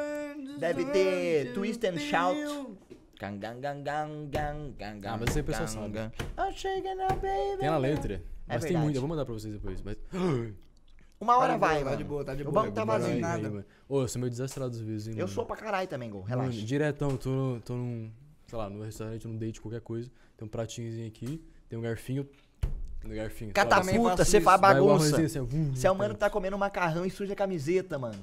Deve 0.59 0.85
ter 0.87 1.53
Twist 1.55 1.85
and 1.87 1.99
Shout. 1.99 2.77
Gang, 3.21 3.39
gang, 3.39 3.61
gang, 3.61 3.83
gang, 3.83 4.27
gang, 4.31 4.73
gang, 4.79 5.07
Ah, 5.07 5.17
mas 5.19 5.35
aí 5.37 5.43
o 5.43 5.45
pessoal 5.45 5.89
gang, 5.91 6.11
sabe. 6.13 7.59
Tem 7.59 7.69
a 7.69 7.77
letra. 7.79 8.23
Mas 8.47 8.61
tem 8.63 8.69
verdade. 8.69 8.85
muito, 8.85 8.97
eu 8.97 9.01
vou 9.01 9.09
mandar 9.09 9.25
pra 9.25 9.35
vocês 9.35 9.53
depois. 9.53 9.83
Mas. 9.83 9.97
Uma 11.21 11.37
hora 11.37 11.49
Tá 11.49 11.55
de 11.55 11.59
boa, 11.59 11.69
vai, 11.69 11.79
tá 11.81 11.85
mano. 11.85 11.97
de 11.97 12.05
boa, 12.05 12.25
tá 12.25 12.35
de 12.37 12.43
O 12.43 12.45
boa. 12.53 12.63
banco 12.63 12.75
tá 12.75 12.85
vazio. 12.85 13.07
vai. 13.09 13.15
Aí, 13.17 13.21
nada. 13.21 13.51
mano. 13.51 13.65
Ô, 13.89 14.03
eu 14.03 14.09
sou 14.09 14.21
meio 14.21 14.31
desastrado 14.31 14.71
às 14.71 14.81
vezes, 14.81 15.09
hein, 15.09 15.15
Eu 15.15 15.19
mano. 15.25 15.29
sou 15.29 15.45
pra 15.45 15.57
caralho 15.57 15.89
também, 15.89 16.09
Gol. 16.09 16.23
Mano, 16.23 16.43
Relaxa. 16.43 16.65
diretão, 16.65 17.17
tô, 17.17 17.29
no- 17.31 17.61
tô 17.61 17.75
num. 17.75 18.11
Sei 18.47 18.57
lá, 18.57 18.71
num 18.71 18.83
restaurante, 18.85 19.27
num 19.27 19.37
date, 19.37 19.61
qualquer 19.61 19.81
coisa. 19.81 20.09
Tem 20.37 20.47
um 20.47 20.49
pratinhozinho 20.49 21.09
aqui, 21.09 21.45
tem 21.69 21.77
um 21.77 21.83
garfinho. 21.83 22.27
Um 23.05 23.09
garfinho. 23.11 23.53
Catapulta, 23.53 24.25
você 24.25 24.41
faz 24.41 24.59
o 24.59 24.63
bagunça. 24.63 25.17
arrozinho 25.17 25.27
assim, 25.27 25.71
Você 25.75 25.87
é 25.89 25.91
o 25.91 25.95
mano 25.97 26.15
que 26.15 26.21
tá 26.21 26.31
comendo 26.31 26.57
macarrão 26.57 27.05
e 27.05 27.11
suja 27.11 27.33
a 27.33 27.37
camiseta, 27.37 27.99
mano. 27.99 28.19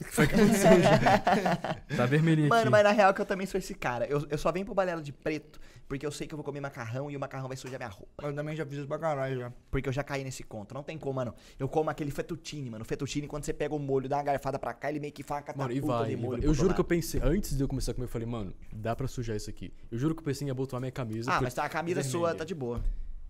Tá 1.96 2.06
vermelhinho 2.06 2.48
Mano, 2.48 2.62
aqui. 2.62 2.70
mas 2.70 2.84
na 2.84 2.90
real 2.90 3.12
que 3.12 3.20
eu 3.20 3.26
também 3.26 3.46
sou 3.46 3.58
esse 3.58 3.74
cara. 3.74 4.06
Eu, 4.06 4.26
eu 4.30 4.38
só 4.38 4.50
venho 4.50 4.64
pro 4.64 4.74
balela 4.74 5.02
de 5.02 5.12
preto 5.12 5.60
porque 5.88 6.06
eu 6.06 6.10
sei 6.12 6.26
que 6.26 6.32
eu 6.34 6.36
vou 6.36 6.44
comer 6.44 6.60
macarrão 6.60 7.10
e 7.10 7.16
o 7.16 7.20
macarrão 7.20 7.48
vai 7.48 7.56
sujar 7.56 7.78
minha 7.78 7.88
roupa. 7.90 8.26
Eu 8.26 8.34
também 8.34 8.54
já 8.56 8.64
fiz 8.64 8.78
isso 8.78 8.86
pra 8.86 8.98
caralho 8.98 9.38
já. 9.40 9.52
Porque 9.70 9.88
eu 9.88 9.92
já 9.92 10.02
caí 10.04 10.22
nesse 10.24 10.42
conto. 10.44 10.72
Não 10.72 10.82
tem 10.82 10.96
como, 10.96 11.14
mano. 11.14 11.34
Eu 11.58 11.68
como 11.68 11.90
aquele 11.90 12.10
fettuccine, 12.10 12.70
mano. 12.70 12.82
O 12.82 12.84
fettuccine, 12.86 13.26
quando 13.26 13.44
você 13.44 13.52
pega 13.52 13.74
o 13.74 13.78
molho, 13.78 14.08
dá 14.08 14.16
uma 14.18 14.22
garfada 14.22 14.58
pra 14.58 14.72
cá, 14.72 14.88
ele 14.88 15.00
meio 15.00 15.12
que 15.12 15.22
faz 15.22 15.42
uma 15.44 15.54
Mano, 15.56 15.68
catapulta 15.74 15.74
e 15.74 15.80
vai, 15.80 16.06
de 16.06 16.12
e 16.12 16.16
vai. 16.16 16.24
molho. 16.24 16.44
Eu 16.44 16.54
juro 16.54 16.72
que 16.74 16.80
eu 16.80 16.84
pensei, 16.84 17.20
antes 17.22 17.56
de 17.56 17.62
eu 17.62 17.68
começar 17.68 17.90
a 17.92 17.94
comer, 17.94 18.04
eu 18.06 18.08
falei, 18.10 18.26
mano, 18.26 18.54
dá 18.72 18.94
pra 18.94 19.08
sujar 19.08 19.36
isso 19.36 19.50
aqui. 19.50 19.72
Eu 19.90 19.98
juro 19.98 20.14
que 20.14 20.20
eu 20.20 20.24
pensei 20.24 20.46
em 20.46 20.50
abotoar 20.50 20.80
minha 20.80 20.92
camisa. 20.92 21.30
Ah, 21.32 21.40
mas 21.42 21.52
tá, 21.54 21.64
a 21.64 21.68
camisa 21.68 22.00
vermelha. 22.02 22.10
sua 22.10 22.34
tá 22.34 22.44
de 22.44 22.54
boa. 22.54 22.80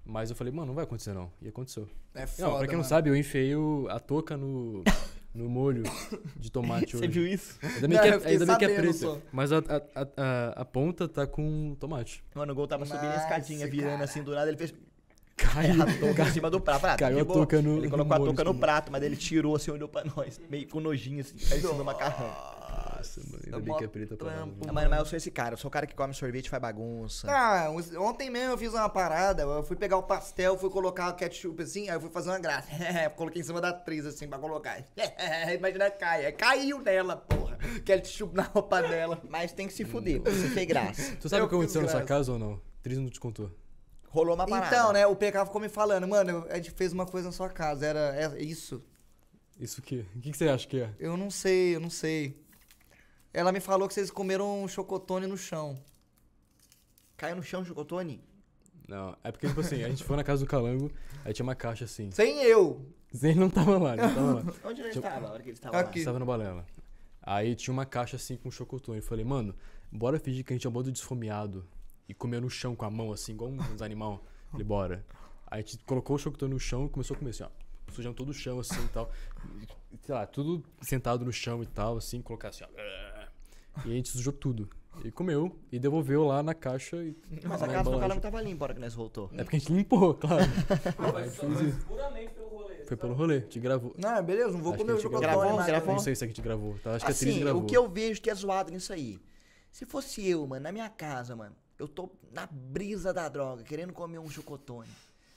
Mas 0.04 0.28
eu 0.30 0.36
falei, 0.36 0.52
mano, 0.52 0.66
não 0.68 0.74
vai 0.74 0.84
acontecer 0.84 1.12
não. 1.14 1.30
E 1.40 1.48
aconteceu. 1.48 1.88
É 2.14 2.26
foda, 2.26 2.48
não, 2.48 2.58
pra 2.58 2.66
quem 2.66 2.76
não 2.76 2.80
mano. 2.82 2.88
sabe, 2.88 3.08
eu 3.10 3.16
enfiei 3.16 3.54
o- 3.56 3.86
a 3.90 3.98
touca 4.00 4.36
no, 4.36 4.82
no 5.34 5.48
molho 5.48 5.82
de 6.36 6.50
tomate 6.50 6.92
Você 6.96 7.04
hoje. 7.04 7.08
viu 7.08 7.26
isso? 7.26 7.58
Ainda 7.62 7.88
bem 7.88 7.96
Não, 7.96 8.02
que 8.02 8.08
eu 8.08 8.14
é, 8.14 8.18
fiquei 8.18 8.32
ainda 8.32 8.46
bem 8.46 8.58
que 8.58 8.64
é 8.64 8.68
sabendo 8.76 8.92
só. 8.92 9.18
Mas 9.32 9.52
a, 9.52 9.58
a, 9.58 9.60
a, 9.60 10.06
a- 10.16 10.52
a 10.62 10.64
ponta 10.64 11.08
tá 11.08 11.26
com 11.26 11.76
tomate. 11.78 12.22
Mano, 12.34 12.52
o 12.52 12.54
Gol 12.56 12.66
tava 12.66 12.84
subindo 12.84 13.04
a 13.04 13.08
Nossa, 13.10 13.22
escadinha, 13.22 13.66
virando 13.68 13.92
cara. 13.92 14.04
assim 14.04 14.22
do 14.22 14.34
nada, 14.34 14.48
ele 14.48 14.56
fez. 14.58 14.74
Caiu. 15.36 15.82
a 15.82 15.86
touca 15.86 16.22
em 16.24 16.30
cima 16.32 16.50
do 16.50 16.60
prato. 16.60 16.84
Ah, 16.84 16.90
tá 16.90 16.96
Caiu 16.98 17.14
de 17.16 17.20
a 17.22 17.24
boa. 17.24 17.38
touca 17.38 17.62
no- 17.62 17.78
Ele 17.78 17.84
no 17.86 17.90
colocou 17.90 18.12
a 18.14 18.18
molho 18.18 18.30
touca 18.30 18.42
de 18.42 18.48
no 18.48 18.54
tomate. 18.54 18.60
prato, 18.60 18.92
mas 18.92 19.02
ele 19.02 19.16
tirou 19.16 19.56
assim, 19.56 19.70
olhou 19.70 19.88
pra 19.88 20.04
nós, 20.04 20.38
meio 20.50 20.68
com 20.68 20.80
nojinho 20.80 21.20
assim, 21.20 21.34
parecendo 21.48 21.74
do 21.74 21.84
macarrão. 21.84 22.30
Nossa, 23.00 23.20
mano, 23.30 23.42
ainda 23.44 23.60
bem 23.60 23.76
que 23.76 23.84
é 23.84 23.88
preta 23.88 24.16
pra 24.16 24.30
trampo, 24.30 24.68
Ah, 24.68 24.72
Mano, 24.72 24.90
mas 24.90 24.98
eu 24.98 25.06
sou 25.06 25.16
esse 25.16 25.30
cara, 25.30 25.54
eu 25.54 25.58
sou 25.58 25.68
o 25.68 25.72
cara 25.72 25.86
que 25.86 25.94
come 25.94 26.12
sorvete 26.12 26.46
e 26.46 26.50
faz 26.50 26.60
bagunça. 26.60 27.26
Ah, 27.30 27.70
ontem 27.98 28.28
mesmo 28.30 28.52
eu 28.52 28.58
fiz 28.58 28.72
uma 28.74 28.88
parada, 28.88 29.42
eu 29.42 29.62
fui 29.62 29.76
pegar 29.76 29.96
o 29.96 30.02
pastel, 30.02 30.58
fui 30.58 30.68
colocar 30.70 31.10
o 31.10 31.14
ketchup 31.14 31.62
assim, 31.62 31.88
aí 31.88 31.96
eu 31.96 32.00
fui 32.00 32.10
fazer 32.10 32.30
uma 32.30 32.38
graça. 32.38 32.68
Coloquei 33.16 33.40
em 33.40 33.44
cima 33.44 33.60
da 33.60 33.70
atriz 33.70 34.04
assim 34.04 34.28
pra 34.28 34.38
colocar. 34.38 34.84
Imagina 35.56 35.90
cai, 35.90 36.26
aí 36.26 36.32
caiu 36.32 36.80
nela, 36.80 37.16
porra. 37.16 37.58
Ketchup 37.84 38.34
na 38.34 38.42
roupa 38.42 38.82
dela. 38.82 39.20
Mas 39.28 39.52
tem 39.52 39.66
que 39.66 39.72
se 39.72 39.84
fuder, 39.84 40.20
você 40.22 40.48
fez 40.48 40.66
graça. 40.66 41.16
Tu 41.16 41.28
sabe 41.28 41.42
o 41.42 41.48
que 41.48 41.54
aconteceu 41.54 41.82
na 41.82 41.88
sua 41.88 42.02
casa 42.02 42.32
ou 42.32 42.38
não? 42.38 42.60
Tris 42.82 42.98
não 42.98 43.08
te 43.08 43.20
contou. 43.20 43.50
Rolou 44.08 44.34
uma 44.34 44.46
parada. 44.46 44.74
Então, 44.74 44.92
né, 44.92 45.06
o 45.06 45.14
PK 45.14 45.46
ficou 45.46 45.60
me 45.60 45.68
falando, 45.68 46.06
mano, 46.08 46.44
a 46.50 46.56
gente 46.56 46.72
fez 46.72 46.92
uma 46.92 47.06
coisa 47.06 47.28
na 47.28 47.32
sua 47.32 47.48
casa, 47.48 47.86
era 47.86 48.16
é 48.16 48.42
isso. 48.42 48.82
Isso 49.58 49.80
que? 49.82 50.06
O 50.16 50.20
que, 50.20 50.30
que 50.32 50.36
você 50.36 50.48
acha 50.48 50.66
que 50.66 50.80
é? 50.80 50.90
Eu 50.98 51.16
não 51.16 51.30
sei, 51.30 51.76
eu 51.76 51.80
não 51.80 51.90
sei. 51.90 52.34
Ela 53.32 53.52
me 53.52 53.60
falou 53.60 53.86
que 53.86 53.94
vocês 53.94 54.10
comeram 54.10 54.62
um 54.64 54.68
chocotone 54.68 55.26
no 55.26 55.36
chão. 55.36 55.78
Caiu 57.16 57.36
no 57.36 57.42
chão, 57.42 57.64
chocotone? 57.64 58.22
Não, 58.88 59.16
é 59.22 59.30
porque, 59.30 59.46
tipo 59.46 59.60
assim, 59.60 59.84
a 59.84 59.88
gente 59.88 60.02
foi 60.02 60.16
na 60.16 60.24
casa 60.24 60.44
do 60.44 60.48
Calango, 60.48 60.90
aí 61.24 61.32
tinha 61.32 61.44
uma 61.44 61.54
caixa 61.54 61.84
assim. 61.84 62.10
Sem 62.10 62.42
eu. 62.42 62.84
Ele 63.22 63.38
não 63.38 63.48
tava 63.50 63.78
lá, 63.78 63.92
ele 63.92 64.02
não 64.02 64.14
tava 64.14 64.32
lá. 64.34 64.40
Onde 64.64 64.80
ele 64.80 64.90
Deixa 64.90 64.98
eu- 64.98 65.04
estava, 65.04 65.26
a 65.28 65.30
hora 65.32 65.42
que 65.42 65.48
ele 65.50 65.56
estava 65.56 65.78
Aqui. 65.78 65.98
Estava 66.00 66.18
no 66.18 66.26
balela. 66.26 66.66
Aí 67.22 67.54
tinha 67.54 67.72
uma 67.72 67.86
caixa 67.86 68.16
assim 68.16 68.36
com 68.36 68.50
chocotone. 68.50 68.98
Eu 68.98 69.04
falei, 69.04 69.24
mano, 69.24 69.54
bora 69.92 70.18
fingir 70.18 70.44
que 70.44 70.52
a 70.52 70.56
gente 70.56 70.66
é 70.66 70.70
um 70.70 70.72
bando 70.72 70.86
de 70.86 70.92
desfomeado 70.92 71.64
e 72.08 72.14
comer 72.14 72.40
no 72.40 72.50
chão 72.50 72.74
com 72.74 72.84
a 72.84 72.90
mão, 72.90 73.12
assim, 73.12 73.32
igual 73.32 73.50
uns 73.50 73.82
animal. 73.82 74.24
Falei, 74.50 74.64
bora. 74.66 75.06
Aí 75.46 75.60
a 75.60 75.62
gente 75.62 75.78
colocou 75.84 76.16
o 76.16 76.18
chocotone 76.18 76.52
no 76.54 76.58
chão 76.58 76.86
e 76.86 76.88
começou 76.88 77.14
a 77.14 77.18
comer 77.18 77.30
assim, 77.30 77.44
ó. 77.44 77.48
Sujando 77.92 78.14
todo 78.16 78.30
o 78.30 78.34
chão, 78.34 78.58
assim 78.60 78.82
e 78.84 78.88
tal. 78.88 79.10
Sei 80.02 80.14
lá, 80.14 80.24
tudo 80.26 80.64
sentado 80.80 81.24
no 81.24 81.32
chão 81.32 81.62
e 81.62 81.66
tal, 81.66 81.96
assim, 81.96 82.22
colocar 82.22 82.48
assim, 82.48 82.64
ó. 82.64 82.68
E 83.84 83.92
a 83.92 83.94
gente 83.94 84.08
sujou 84.10 84.32
tudo. 84.32 84.68
E 85.04 85.10
comeu 85.10 85.56
e 85.72 85.78
devolveu 85.78 86.24
lá 86.24 86.42
na 86.42 86.52
caixa 86.52 86.96
e. 86.96 87.16
Mas 87.44 87.62
a 87.62 87.68
casa 87.68 87.90
do 87.90 87.98
cara 87.98 88.14
não 88.14 88.20
tava 88.20 88.42
limpa 88.42 88.64
a 88.64 88.66
hora 88.66 88.74
que 88.74 88.80
nós 88.80 88.92
voltou. 88.92 89.30
É 89.34 89.42
porque 89.42 89.56
a 89.56 89.58
gente 89.58 89.72
limpou, 89.72 90.12
claro. 90.20 90.44
Mas 91.12 91.42
mas 91.42 91.84
puramente 91.84 92.34
pelo 92.34 92.48
rolê. 92.48 92.84
Foi 92.84 92.96
pelo 92.96 93.14
rolê, 93.14 93.40
gente 93.40 93.60
gravou. 93.60 93.94
Não, 93.96 94.22
beleza, 94.22 94.50
não 94.52 94.60
vou 94.60 94.74
Acho 94.74 94.82
comer 94.82 94.92
o 94.92 94.96
que 94.96 95.00
a 95.00 95.08
gente 95.08 95.12
chocotone 95.14 95.46
gravou, 95.46 95.64
gravou. 95.66 95.92
Não 95.94 96.00
sei 96.00 96.14
se 96.14 96.24
a 96.24 96.26
gente 96.26 96.42
gravou, 96.42 96.78
tá? 96.82 96.96
Acho 96.96 97.04
que 97.06 97.12
a 97.12 97.14
Tris 97.14 97.30
Assim, 97.34 97.40
gravou. 97.40 97.62
o 97.62 97.66
que 97.66 97.76
eu 97.76 97.88
vejo 97.88 98.20
que 98.20 98.28
é 98.28 98.34
zoado 98.34 98.70
nisso 98.70 98.92
aí. 98.92 99.18
Se 99.70 99.86
fosse 99.86 100.28
eu, 100.28 100.46
mano, 100.46 100.64
na 100.64 100.72
minha 100.72 100.88
casa, 100.90 101.34
mano, 101.36 101.54
eu 101.78 101.88
tô 101.88 102.10
na 102.32 102.46
brisa 102.46 103.14
da 103.14 103.28
droga, 103.28 103.62
querendo 103.62 103.92
comer 103.92 104.18
um 104.18 104.28
chocotone. 104.28 104.88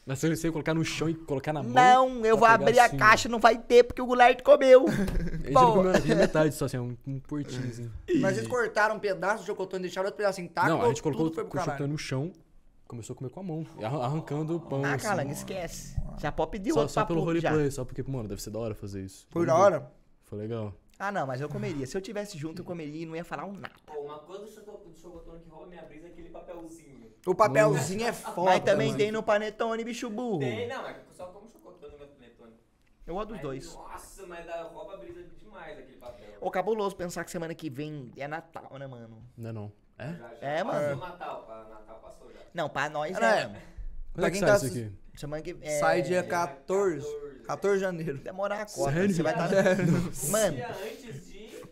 Mas 0.05 0.19
se 0.19 0.35
você 0.35 0.51
colocar 0.51 0.73
no 0.73 0.83
chão 0.83 1.09
e 1.09 1.13
colocar 1.13 1.53
na 1.53 1.63
mão. 1.63 1.71
Não, 1.71 2.25
eu 2.25 2.37
vou 2.37 2.45
abrir 2.45 2.77
a 2.77 2.85
assim, 2.85 2.97
caixa, 2.97 3.29
não 3.29 3.39
vai 3.39 3.57
ter, 3.57 3.83
porque 3.83 4.01
o 4.01 4.05
Goulart 4.05 4.41
comeu. 4.41 4.85
A 5.47 5.51
não 5.51 5.73
comeu 5.73 6.15
metade 6.15 6.53
só, 6.55 6.65
assim, 6.65 6.77
um, 6.77 6.97
um 7.07 7.19
portinho 7.19 7.67
assim. 7.69 7.89
Mas 8.19 8.37
eles 8.37 8.49
cortaram 8.49 8.95
um 8.95 8.99
pedaço 8.99 9.43
do 9.43 9.45
chocotone, 9.45 9.83
deixaram 9.83 10.07
outro 10.07 10.17
pedaço 10.17 10.41
intacto, 10.41 10.69
não, 10.69 10.81
a 10.81 10.87
gente 10.87 11.01
colocou 11.01 11.27
o 11.27 11.33
chocotone 11.33 11.91
no 11.91 11.97
chão, 11.97 12.31
começou 12.85 13.13
a 13.13 13.17
comer 13.17 13.29
com 13.29 13.39
a 13.39 13.43
mão, 13.43 13.65
e 13.79 13.85
arran- 13.85 14.01
arrancando 14.01 14.55
o 14.57 14.59
pão. 14.59 14.83
Ah, 14.83 14.95
assim. 14.95 15.07
Calango, 15.07 15.31
esquece. 15.31 15.95
Já 16.19 16.31
pode 16.31 16.51
pedir 16.51 16.73
Só, 16.73 16.81
outro 16.81 16.93
só 16.93 17.05
pelo 17.05 17.21
roleplay, 17.21 17.71
só 17.71 17.85
porque, 17.85 18.03
mano, 18.03 18.27
deve 18.27 18.41
ser 18.41 18.49
da 18.49 18.59
hora 18.59 18.75
fazer 18.75 19.01
isso. 19.01 19.25
Foi 19.29 19.45
da 19.45 19.55
hora. 19.55 19.89
Foi 20.23 20.37
legal. 20.37 20.73
Ah, 20.99 21.11
não, 21.11 21.25
mas 21.27 21.41
eu 21.41 21.49
comeria. 21.49 21.85
Se 21.85 21.97
eu 21.97 22.01
tivesse 22.01 22.37
junto, 22.37 22.61
eu 22.61 22.65
comeria 22.65 23.03
e 23.03 23.05
não 23.05 23.15
ia 23.15 23.23
falar 23.25 23.45
um 23.45 23.53
nada. 23.53 23.73
Pô, 23.85 23.93
uma 24.01 24.19
coisa 24.19 24.45
do 24.45 24.51
choco- 24.51 24.89
do 24.89 24.95
chocotone 24.97 25.39
que 25.41 25.49
rouba 25.49 25.65
minha 25.67 25.81
brisa 25.83 26.07
é 26.07 26.11
aquele 26.11 26.29
papelzinho. 26.29 27.11
O 27.25 27.33
papelzinho 27.35 28.05
é 28.05 28.13
foda. 28.13 28.51
mas 28.51 28.63
também 28.63 28.87
mano. 28.87 28.97
tem 28.99 29.11
no 29.11 29.23
panetone, 29.23 29.83
bicho 29.83 30.09
burro. 30.09 30.39
Tem, 30.39 30.67
não, 30.67 30.87
é 30.87 30.93
que 30.93 30.99
eu 31.09 31.13
só 31.15 31.25
como 31.27 31.49
chocotone 31.49 31.93
no 31.93 31.99
meu 31.99 32.07
panetone. 32.07 32.53
Eu 33.07 33.15
gosto 33.15 33.29
dos 33.29 33.41
dois. 33.41 33.73
Nossa, 33.75 34.25
mas 34.27 34.45
dá, 34.45 34.63
rouba 34.63 34.93
a 34.93 34.97
brisa 34.97 35.23
demais 35.23 35.77
aquele 35.79 35.97
papel. 35.97 36.37
Ô, 36.39 36.51
cabuloso 36.51 36.95
pensar 36.95 37.23
que 37.23 37.31
semana 37.31 37.55
que 37.55 37.69
vem 37.69 38.11
é 38.17 38.27
Natal, 38.27 38.69
né, 38.77 38.85
mano? 38.87 39.23
Não 39.37 39.49
é 39.49 39.53
não. 39.53 39.71
É? 39.97 40.07
Já, 40.13 40.27
já 40.35 40.37
É, 40.41 40.63
mano. 40.63 40.95
Natal, 40.99 41.43
pra 41.45 41.63
Natal 41.65 41.99
passou 42.01 42.31
já. 42.31 42.39
Não, 42.53 42.69
pra 42.69 42.89
nós 42.89 43.17
É, 43.17 43.41
é. 43.41 43.47
mano. 43.47 43.55
Quando 43.55 44.13
Pra 44.13 44.27
é 44.27 44.31
que 44.31 44.37
quem 44.37 44.47
sai 44.47 44.49
tá 44.59 44.65
isso 44.65 44.77
aqui? 44.77 44.91
Semana 45.15 45.41
que 45.43 45.57
é, 45.61 45.79
Sai 45.79 46.01
dia 46.01 46.21
Dia 46.21 46.29
14. 46.29 47.05
14. 47.05 47.32
14 47.45 47.75
de 47.77 47.81
janeiro. 47.81 48.17
Demorar 48.19 48.61
a 48.61 48.65
cota. 48.65 48.91
Sério? 48.93 49.13
Você 49.15 49.23
vai 49.23 49.33
estar. 49.33 49.49
Um 50.27 50.31
Mano, 50.31 50.55
dia 50.55 50.69
antes 50.71 51.25
de 51.27 51.63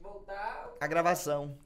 voltar. 0.00 0.70
a 0.80 0.86
gravação. 0.86 1.56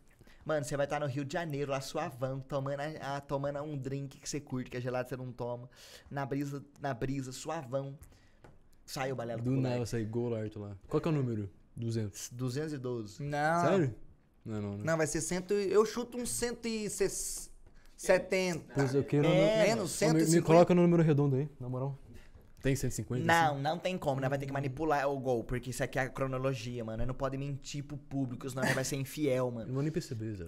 Mano, 0.45 0.65
você 0.65 0.77
vai 0.77 0.87
estar 0.87 0.99
no 0.99 1.07
Rio 1.07 1.25
de 1.25 1.33
Janeiro, 1.35 1.71
lá 1.71 1.81
suavão, 1.81 2.41
tomando, 2.41 2.81
a, 2.81 3.17
a- 3.17 3.21
tomando 3.21 3.63
um 3.63 3.79
drink 3.79 4.19
que 4.19 4.29
você 4.29 4.41
curte, 4.41 4.69
que 4.71 4.77
é 4.77 4.81
gelado 4.81 5.09
você 5.09 5.17
não 5.17 5.31
toma. 5.31 5.71
Na 6.11 6.27
brisa, 6.27 6.65
na 6.81 6.93
brisa, 6.93 7.31
suavão. 7.31 7.97
Saiu 8.85 9.13
o 9.13 9.17
balelo 9.17 9.41
Do 9.41 9.53
nada 9.53 9.77
vai 9.77 9.87
sair 9.87 10.05
Golart 10.05 10.57
lá. 10.57 10.77
Qual 10.89 11.01
que 11.01 11.07
é 11.07 11.11
o 11.13 11.15
número? 11.15 11.49
200. 11.77 12.31
212. 12.33 13.23
Não. 13.23 13.63
Sério? 13.65 13.95
Não, 14.45 14.61
não, 14.61 14.77
né? 14.79 14.83
Não, 14.85 14.97
vai 14.97 15.07
ser 15.07 15.21
cento. 15.21 15.55
Eu 15.55 15.87
chuto 15.87 16.19
uns 16.19 16.29
170. 16.31 18.65
Pois 18.75 18.93
eu 18.95 19.05
quero... 19.05 19.29
É, 19.29 19.69
Menos, 19.69 20.03
Ô, 20.03 20.07
me, 20.07 20.11
150. 20.25 20.31
me 20.37 20.43
coloca 20.43 20.75
no 20.75 20.83
número 20.83 21.05
redondo 21.05 21.37
aí, 21.37 21.49
na 21.61 21.69
moral. 21.69 21.97
Tem 22.63 22.77
150? 22.77 23.25
Não, 23.27 23.55
assim? 23.55 23.61
não 23.63 23.79
tem 23.79 23.99
como, 23.99 24.21
né? 24.21 24.29
Vai 24.29 24.39
ter 24.39 24.47
que 24.47 24.53
manipular 24.53 25.09
o 25.09 25.19
gol, 25.19 25.43
porque 25.43 25.71
isso 25.71 25.83
aqui 25.83 25.99
é 25.99 26.03
a 26.03 26.09
cronologia, 26.09 26.85
mano. 26.85 27.05
Não 27.05 27.13
pode 27.15 27.37
mentir 27.37 27.83
pro 27.83 27.97
público, 27.97 28.49
senão 28.49 28.63
vai 28.73 28.85
ser 28.85 28.97
infiel, 28.97 29.47
Eu 29.47 29.51
mano. 29.51 29.67
não 29.67 29.75
vou 29.75 29.83
nem 29.83 29.91
perceber, 29.91 30.33
Zé. 30.35 30.45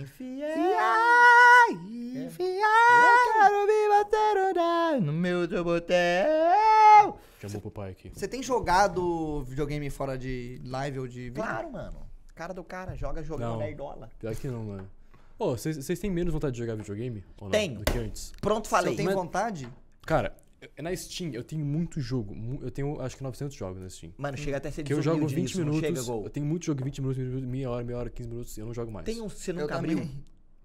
Infiel. 0.00 0.48
Infiel. 2.26 2.48
Eu 2.48 3.32
quero 3.32 3.66
me 3.66 3.88
bater 3.88 5.00
no 5.02 5.12
meu 5.12 5.46
botel. 5.64 7.18
Chamou 7.40 7.60
pro 7.60 7.70
pai 7.70 7.90
aqui. 7.90 8.10
Você 8.14 8.26
tem 8.26 8.42
jogado 8.42 9.42
videogame 9.44 9.88
fora 9.90 10.16
de 10.18 10.60
live 10.64 10.98
ou 11.00 11.08
de 11.08 11.20
vídeo? 11.24 11.34
Claro, 11.42 11.70
mano. 11.72 12.06
Cara 12.34 12.52
do 12.54 12.64
cara, 12.64 12.94
joga 12.96 13.22
jogo 13.22 13.40
Não. 13.40 13.56
nerdola. 13.58 14.08
Pior 14.18 14.34
que 14.34 14.48
não, 14.48 14.64
mano. 14.64 14.88
Ô, 15.38 15.50
vocês 15.56 15.76
vocês 15.76 15.98
têm 15.98 16.10
menos 16.10 16.32
vontade 16.32 16.52
de 16.54 16.58
jogar 16.60 16.74
videogame? 16.76 17.24
Ou 17.40 17.44
não? 17.46 17.50
Tenho. 17.52 17.78
Do 17.80 17.84
que 17.92 17.98
antes? 17.98 18.32
Pronto, 18.40 18.66
Você 18.66 18.70
falei. 18.70 18.96
tem 18.96 19.04
Mas- 19.06 19.14
vontade? 19.14 19.68
Cara, 20.04 20.34
eu- 20.36 20.47
na 20.80 20.94
Steam 20.96 21.32
eu 21.32 21.42
tenho 21.44 21.64
muito 21.64 22.00
jogo. 22.00 22.34
Eu 22.62 22.70
tenho 22.70 23.00
acho 23.00 23.16
que 23.16 23.22
900 23.22 23.56
jogos 23.56 23.80
na 23.82 23.88
Steam. 23.88 24.12
Mano, 24.16 24.36
chega 24.36 24.56
até 24.56 24.70
ser 24.70 24.82
Que 24.82 24.92
eu 24.92 25.02
jogo 25.02 25.24
desumilde 25.26 25.34
20 25.34 25.44
nisso, 25.44 25.58
não 25.58 25.74
minutos. 25.74 26.04
Chega. 26.06 26.24
Eu 26.26 26.30
tenho 26.30 26.46
muito 26.46 26.64
jogo 26.66 26.84
20 26.84 27.00
minutos, 27.02 27.42
meia 27.44 27.70
hora, 27.70 27.84
meia 27.84 27.98
hora, 27.98 28.10
15 28.10 28.28
minutos 28.28 28.58
eu 28.58 28.66
não 28.66 28.74
jogo 28.74 28.90
mais. 28.92 29.04
Tem 29.06 29.20
um, 29.20 29.28
você 29.28 29.50
Eu 29.50 29.54
nunca 29.56 29.74
também. 29.76 29.92
abriu? 29.92 30.10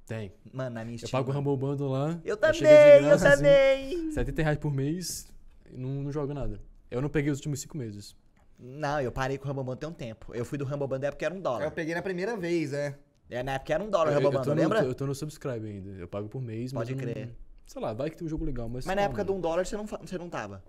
Tem. 0.05 0.33
Mano, 0.51 0.69
na 0.75 0.83
minha 0.83 0.95
Eu 0.95 0.99
Steam. 1.07 1.11
pago 1.11 1.31
o. 1.31 1.33
Rumble 1.33 1.57
Bundle 1.57 1.89
lá. 1.89 2.19
Eu 2.25 2.35
também, 2.37 2.61
eu 3.03 3.13
assim, 3.13 3.23
também. 3.23 4.11
70 4.11 4.41
reais 4.43 4.57
por 4.57 4.73
mês 4.73 5.27
e 5.71 5.77
não, 5.77 5.89
não 6.03 6.11
jogo 6.11 6.33
nada. 6.33 6.59
Eu 6.91 7.01
não 7.01 7.09
peguei 7.09 7.31
os 7.31 7.37
últimos 7.39 7.59
5 7.61 7.77
meses. 7.77 8.15
Não, 8.59 9.01
eu 9.01 9.11
parei 9.11 9.37
com 9.37 9.45
o 9.45 9.47
Rumble 9.47 9.63
Bundle 9.63 9.77
tem 9.77 9.89
um 9.89 9.93
tempo. 9.93 10.33
Eu 10.35 10.45
fui 10.45 10.57
do 10.57 10.63
Rumble 10.65 10.87
Bundle 10.87 10.99
na 10.99 11.07
época 11.07 11.25
era 11.25 11.33
um 11.33 11.37
Eu 11.37 11.43
dólar. 11.43 11.71
peguei 11.71 11.95
na 11.95 12.01
primeira 12.01 12.37
vez, 12.37 12.71
é. 12.73 12.97
É, 13.29 13.41
na 13.41 13.53
época 13.53 13.73
era 13.73 13.83
um 13.83 13.89
dólar 13.89 14.09
o 14.09 14.11
eu, 14.11 14.15
Rumble 14.15 14.27
eu, 14.35 14.39
Bundle, 14.39 14.55
lembra? 14.55 14.83
eu 14.83 14.93
tô 14.93 15.07
no 15.07 15.15
subscribe 15.15 15.65
ainda. 15.65 15.89
Eu 15.91 16.07
pago 16.07 16.27
por 16.29 16.41
mês, 16.41 16.71
mas 16.71 16.87
Pode 16.87 16.91
eu 16.91 16.97
não- 17.07 17.13
crer. 17.13 17.29
Sei 17.65 17.81
lá, 17.81 17.93
vai 17.93 18.09
que 18.09 18.17
tem 18.17 18.25
um 18.25 18.29
jogo 18.29 18.45
legal, 18.45 18.67
mas. 18.69 18.85
Mas 18.85 18.95
na 18.95 19.01
lá, 19.01 19.05
época 19.05 19.23
de 19.23 19.29
mano. 19.29 19.39
um 19.39 19.41
dólar 19.41 19.65
você 19.65 19.77
não, 19.77 19.85
você 19.85 20.17
não 20.17 20.29
tava. 20.29 20.63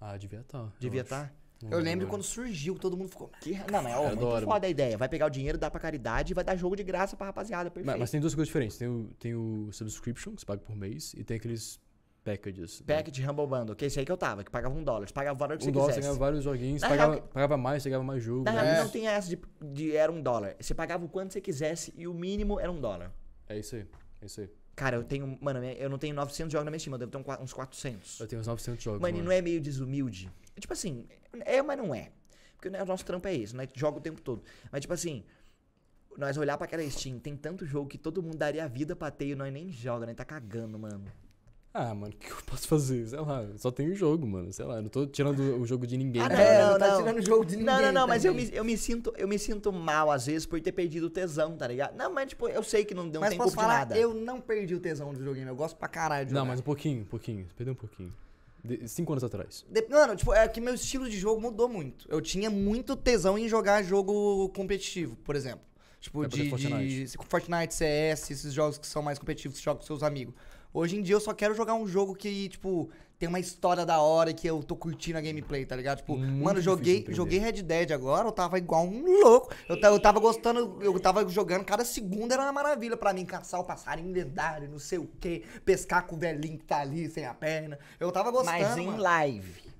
Ah, 0.00 0.16
devia 0.16 0.40
estar. 0.40 0.72
Devia 0.78 1.04
tá? 1.04 1.24
estar. 1.24 1.42
Eu 1.70 1.78
lembro 1.78 2.08
quando 2.08 2.24
surgiu, 2.24 2.76
todo 2.76 2.96
mundo 2.96 3.08
ficou. 3.08 3.30
Que... 3.40 3.52
Não, 3.70 3.80
mas 3.82 3.94
ó, 3.96 4.06
muito 4.08 4.18
adoro. 4.26 4.46
foda 4.46 4.66
a 4.66 4.70
ideia. 4.70 4.98
Vai 4.98 5.08
pegar 5.08 5.26
o 5.26 5.30
dinheiro, 5.30 5.56
dá 5.56 5.70
pra 5.70 5.78
caridade 5.78 6.32
e 6.32 6.34
vai 6.34 6.42
dar 6.42 6.56
jogo 6.56 6.74
de 6.74 6.82
graça 6.82 7.16
pra 7.16 7.26
rapaziada. 7.26 7.70
Perfeito. 7.70 7.86
Mas, 7.86 8.00
mas 8.00 8.10
tem 8.10 8.20
duas 8.20 8.34
coisas 8.34 8.48
diferentes. 8.48 8.76
Tem 8.76 8.88
o, 8.88 9.10
tem 9.18 9.34
o 9.36 9.68
subscription, 9.70 10.34
que 10.34 10.40
você 10.40 10.46
paga 10.46 10.60
por 10.60 10.74
mês, 10.74 11.14
e 11.16 11.22
tem 11.22 11.36
aqueles 11.36 11.78
packages. 12.24 12.80
né? 12.80 12.96
Pack 12.96 13.12
de 13.12 13.22
Rumble 13.22 13.46
Bundle, 13.46 13.76
que 13.76 13.84
é 13.84 13.86
esse 13.86 13.98
aí 14.00 14.04
que 14.04 14.10
eu 14.10 14.16
tava, 14.16 14.42
que 14.42 14.50
pagava 14.50 14.74
um 14.74 14.82
dólar. 14.82 15.06
Você 15.06 15.12
pagava 15.14 15.36
o 15.36 15.38
valor 15.38 15.56
que 15.56 15.62
Um 15.62 15.66
você 15.66 15.72
dólar, 15.72 15.86
você 15.86 15.90
quisesse. 15.92 16.08
ganhava 16.08 16.18
vários 16.18 16.42
joguinhos, 16.42 16.82
Na 16.82 16.88
pagava, 16.88 17.14
real- 17.14 17.28
pagava 17.28 17.56
mais, 17.56 17.82
você 17.84 17.88
ganhava 17.90 18.04
mais 18.04 18.22
jogo. 18.24 18.42
Na 18.44 18.52
né? 18.52 18.72
real, 18.72 18.84
não 18.84 18.90
tem 18.90 19.06
essa 19.06 19.28
de, 19.28 19.38
de 19.72 19.94
era 19.96 20.10
um 20.10 20.20
dólar. 20.20 20.56
Você 20.58 20.74
pagava 20.74 21.04
o 21.04 21.08
quanto 21.08 21.32
você 21.32 21.40
quisesse 21.40 21.92
e 21.96 22.08
o 22.08 22.14
mínimo 22.14 22.58
era 22.58 22.72
um 22.72 22.80
dólar. 22.80 23.12
É 23.48 23.56
isso 23.56 23.76
aí. 23.76 23.86
É 24.20 24.26
isso 24.26 24.40
aí. 24.40 24.50
Cara, 24.74 24.96
eu 24.96 25.04
tenho. 25.04 25.38
Mano, 25.40 25.62
eu 25.64 25.90
não 25.90 25.98
tenho 25.98 26.14
900 26.14 26.52
jogos 26.52 26.64
na 26.64 26.70
minha 26.70 26.78
Steam, 26.78 26.94
eu 26.94 26.98
devo 26.98 27.10
ter 27.10 27.18
um 27.18 27.42
uns 27.42 27.52
400. 27.52 28.20
Eu 28.20 28.26
tenho 28.26 28.40
uns 28.40 28.46
900 28.46 28.82
jogos. 28.82 29.00
Mano, 29.00 29.10
e 29.10 29.18
mano. 29.18 29.24
não 29.26 29.32
é 29.32 29.42
meio 29.42 29.60
desumilde? 29.60 30.30
É 30.56 30.60
Tipo 30.60 30.72
assim, 30.72 31.06
é, 31.44 31.60
mas 31.62 31.78
não 31.78 31.94
é. 31.94 32.10
Porque 32.54 32.70
né, 32.70 32.82
o 32.82 32.86
nosso 32.86 33.04
trampo 33.04 33.26
é 33.28 33.34
esse, 33.34 33.54
nós 33.54 33.68
joga 33.74 33.98
o 33.98 34.00
tempo 34.00 34.20
todo. 34.20 34.42
Mas 34.70 34.82
tipo 34.82 34.94
assim, 34.94 35.24
nós 36.16 36.36
olhar 36.36 36.56
pra 36.56 36.64
aquela 36.64 36.88
Steam, 36.88 37.18
tem 37.18 37.36
tanto 37.36 37.66
jogo 37.66 37.88
que 37.88 37.98
todo 37.98 38.22
mundo 38.22 38.36
daria 38.36 38.64
a 38.64 38.68
vida 38.68 38.94
pra 38.94 39.10
ter 39.10 39.28
e 39.28 39.34
nós 39.34 39.52
nem 39.52 39.70
joga, 39.70 40.06
nós 40.06 40.14
tá 40.14 40.24
cagando, 40.24 40.78
mano. 40.78 41.04
Ah, 41.74 41.94
mano, 41.94 42.12
o 42.12 42.16
que 42.18 42.30
eu 42.30 42.36
posso 42.44 42.68
fazer? 42.68 43.06
Sei 43.08 43.18
lá, 43.18 43.46
só 43.56 43.70
tem 43.70 43.88
o 43.90 43.94
jogo, 43.94 44.26
mano. 44.26 44.52
Sei 44.52 44.62
lá, 44.64 44.76
eu 44.76 44.82
não 44.82 44.90
tô 44.90 45.06
tirando 45.06 45.38
o 45.58 45.66
jogo 45.66 45.86
de 45.86 45.96
ninguém. 45.96 46.20
Ah, 46.20 46.28
né? 46.28 46.34
não, 46.36 46.42
É, 46.42 46.62
não, 46.62 46.70
não 46.72 46.78
tá 46.78 46.88
não. 46.88 46.98
tirando 46.98 47.18
o 47.18 47.22
jogo 47.24 47.44
de 47.46 47.56
ninguém. 47.56 47.74
Não, 47.74 47.80
não, 47.82 47.92
não, 47.92 48.06
mas 48.06 48.24
eu 48.26 48.34
me, 48.34 48.50
eu, 48.52 48.62
me 48.62 48.76
sinto, 48.76 49.12
eu 49.16 49.26
me 49.26 49.38
sinto 49.38 49.72
mal 49.72 50.10
às 50.10 50.26
vezes 50.26 50.44
por 50.44 50.60
ter 50.60 50.72
perdido 50.72 51.06
o 51.06 51.10
tesão, 51.10 51.56
tá 51.56 51.66
ligado? 51.66 51.96
Não, 51.96 52.12
mas 52.12 52.28
tipo, 52.28 52.46
eu 52.46 52.62
sei 52.62 52.84
que 52.84 52.92
não, 52.94 53.04
não 53.06 53.20
Mas 53.20 53.30
tem 53.30 53.38
posso 53.38 53.50
culpa 53.54 53.62
falar, 53.62 53.78
nada. 53.80 53.96
eu 53.96 54.12
não 54.12 54.38
perdi 54.38 54.74
o 54.74 54.80
tesão 54.80 55.12
do 55.12 55.18
videogame. 55.18 55.48
Eu 55.48 55.56
gosto 55.56 55.76
pra 55.76 55.88
caralho 55.88 56.26
de 56.26 56.34
Não, 56.34 56.40
jogar. 56.42 56.50
mas 56.50 56.60
um 56.60 56.64
pouquinho, 56.64 57.02
um 57.02 57.06
pouquinho. 57.06 57.46
Você 57.48 57.54
perdeu 57.56 57.72
um 57.72 57.76
pouquinho. 57.76 58.12
De- 58.62 58.86
cinco 58.86 59.12
anos 59.12 59.24
atrás. 59.24 59.64
De- 59.70 59.86
Mano, 59.88 60.14
tipo, 60.14 60.34
é 60.34 60.46
que 60.46 60.60
meu 60.60 60.74
estilo 60.74 61.08
de 61.08 61.18
jogo 61.18 61.40
mudou 61.40 61.70
muito. 61.70 62.06
Eu 62.10 62.20
tinha 62.20 62.50
muito 62.50 62.94
tesão 62.94 63.38
em 63.38 63.48
jogar 63.48 63.82
jogo 63.82 64.50
competitivo, 64.50 65.16
por 65.24 65.34
exemplo. 65.34 65.64
Tipo, 66.00 66.22
É 66.24 66.28
de, 66.28 66.50
Fortnite. 66.50 67.04
de 67.06 67.16
Fortnite, 67.28 67.74
CS, 67.74 68.30
esses 68.30 68.52
jogos 68.52 68.76
que 68.76 68.86
são 68.86 69.00
mais 69.02 69.18
competitivos, 69.18 69.56
que 69.56 69.62
você 69.62 69.64
joga 69.64 69.80
com 69.80 69.86
seus 69.86 70.02
amigos. 70.02 70.34
Hoje 70.74 70.96
em 70.96 71.02
dia 71.02 71.14
eu 71.14 71.20
só 71.20 71.34
quero 71.34 71.54
jogar 71.54 71.74
um 71.74 71.86
jogo 71.86 72.14
que, 72.14 72.48
tipo, 72.48 72.90
tem 73.18 73.28
uma 73.28 73.38
história 73.38 73.86
da 73.86 74.00
hora 74.00 74.30
e 74.30 74.34
que 74.34 74.48
eu 74.48 74.62
tô 74.62 74.74
curtindo 74.74 75.16
a 75.16 75.20
gameplay, 75.20 75.64
tá 75.64 75.76
ligado? 75.76 75.98
Tipo, 75.98 76.16
Muito 76.16 76.42
mano, 76.42 76.60
joguei, 76.60 77.06
joguei 77.10 77.38
Red 77.38 77.62
Dead 77.62 77.92
agora, 77.92 78.26
eu 78.26 78.32
tava 78.32 78.58
igual 78.58 78.84
um 78.84 79.20
louco. 79.22 79.54
Eu, 79.68 79.76
eu 79.76 80.00
tava 80.00 80.18
gostando, 80.18 80.78
eu 80.80 80.98
tava 80.98 81.28
jogando, 81.28 81.64
cada 81.64 81.84
segundo 81.84 82.32
era 82.32 82.42
uma 82.42 82.52
maravilha 82.52 82.96
pra 82.96 83.12
mim, 83.12 83.24
caçar 83.24 83.60
o 83.60 83.64
passarinho 83.64 84.12
lendário, 84.12 84.68
não 84.68 84.78
sei 84.78 84.98
o 84.98 85.08
quê, 85.20 85.44
pescar 85.64 86.06
com 86.06 86.16
o 86.16 86.18
velhinho 86.18 86.58
que 86.58 86.64
tá 86.64 86.80
ali 86.80 87.08
sem 87.08 87.24
a 87.24 87.34
perna. 87.34 87.78
Eu 88.00 88.10
tava 88.10 88.30
gostando. 88.30 88.58
Mas 88.58 88.76
em 88.76 88.86
mano. 88.86 89.02
live. 89.02 89.71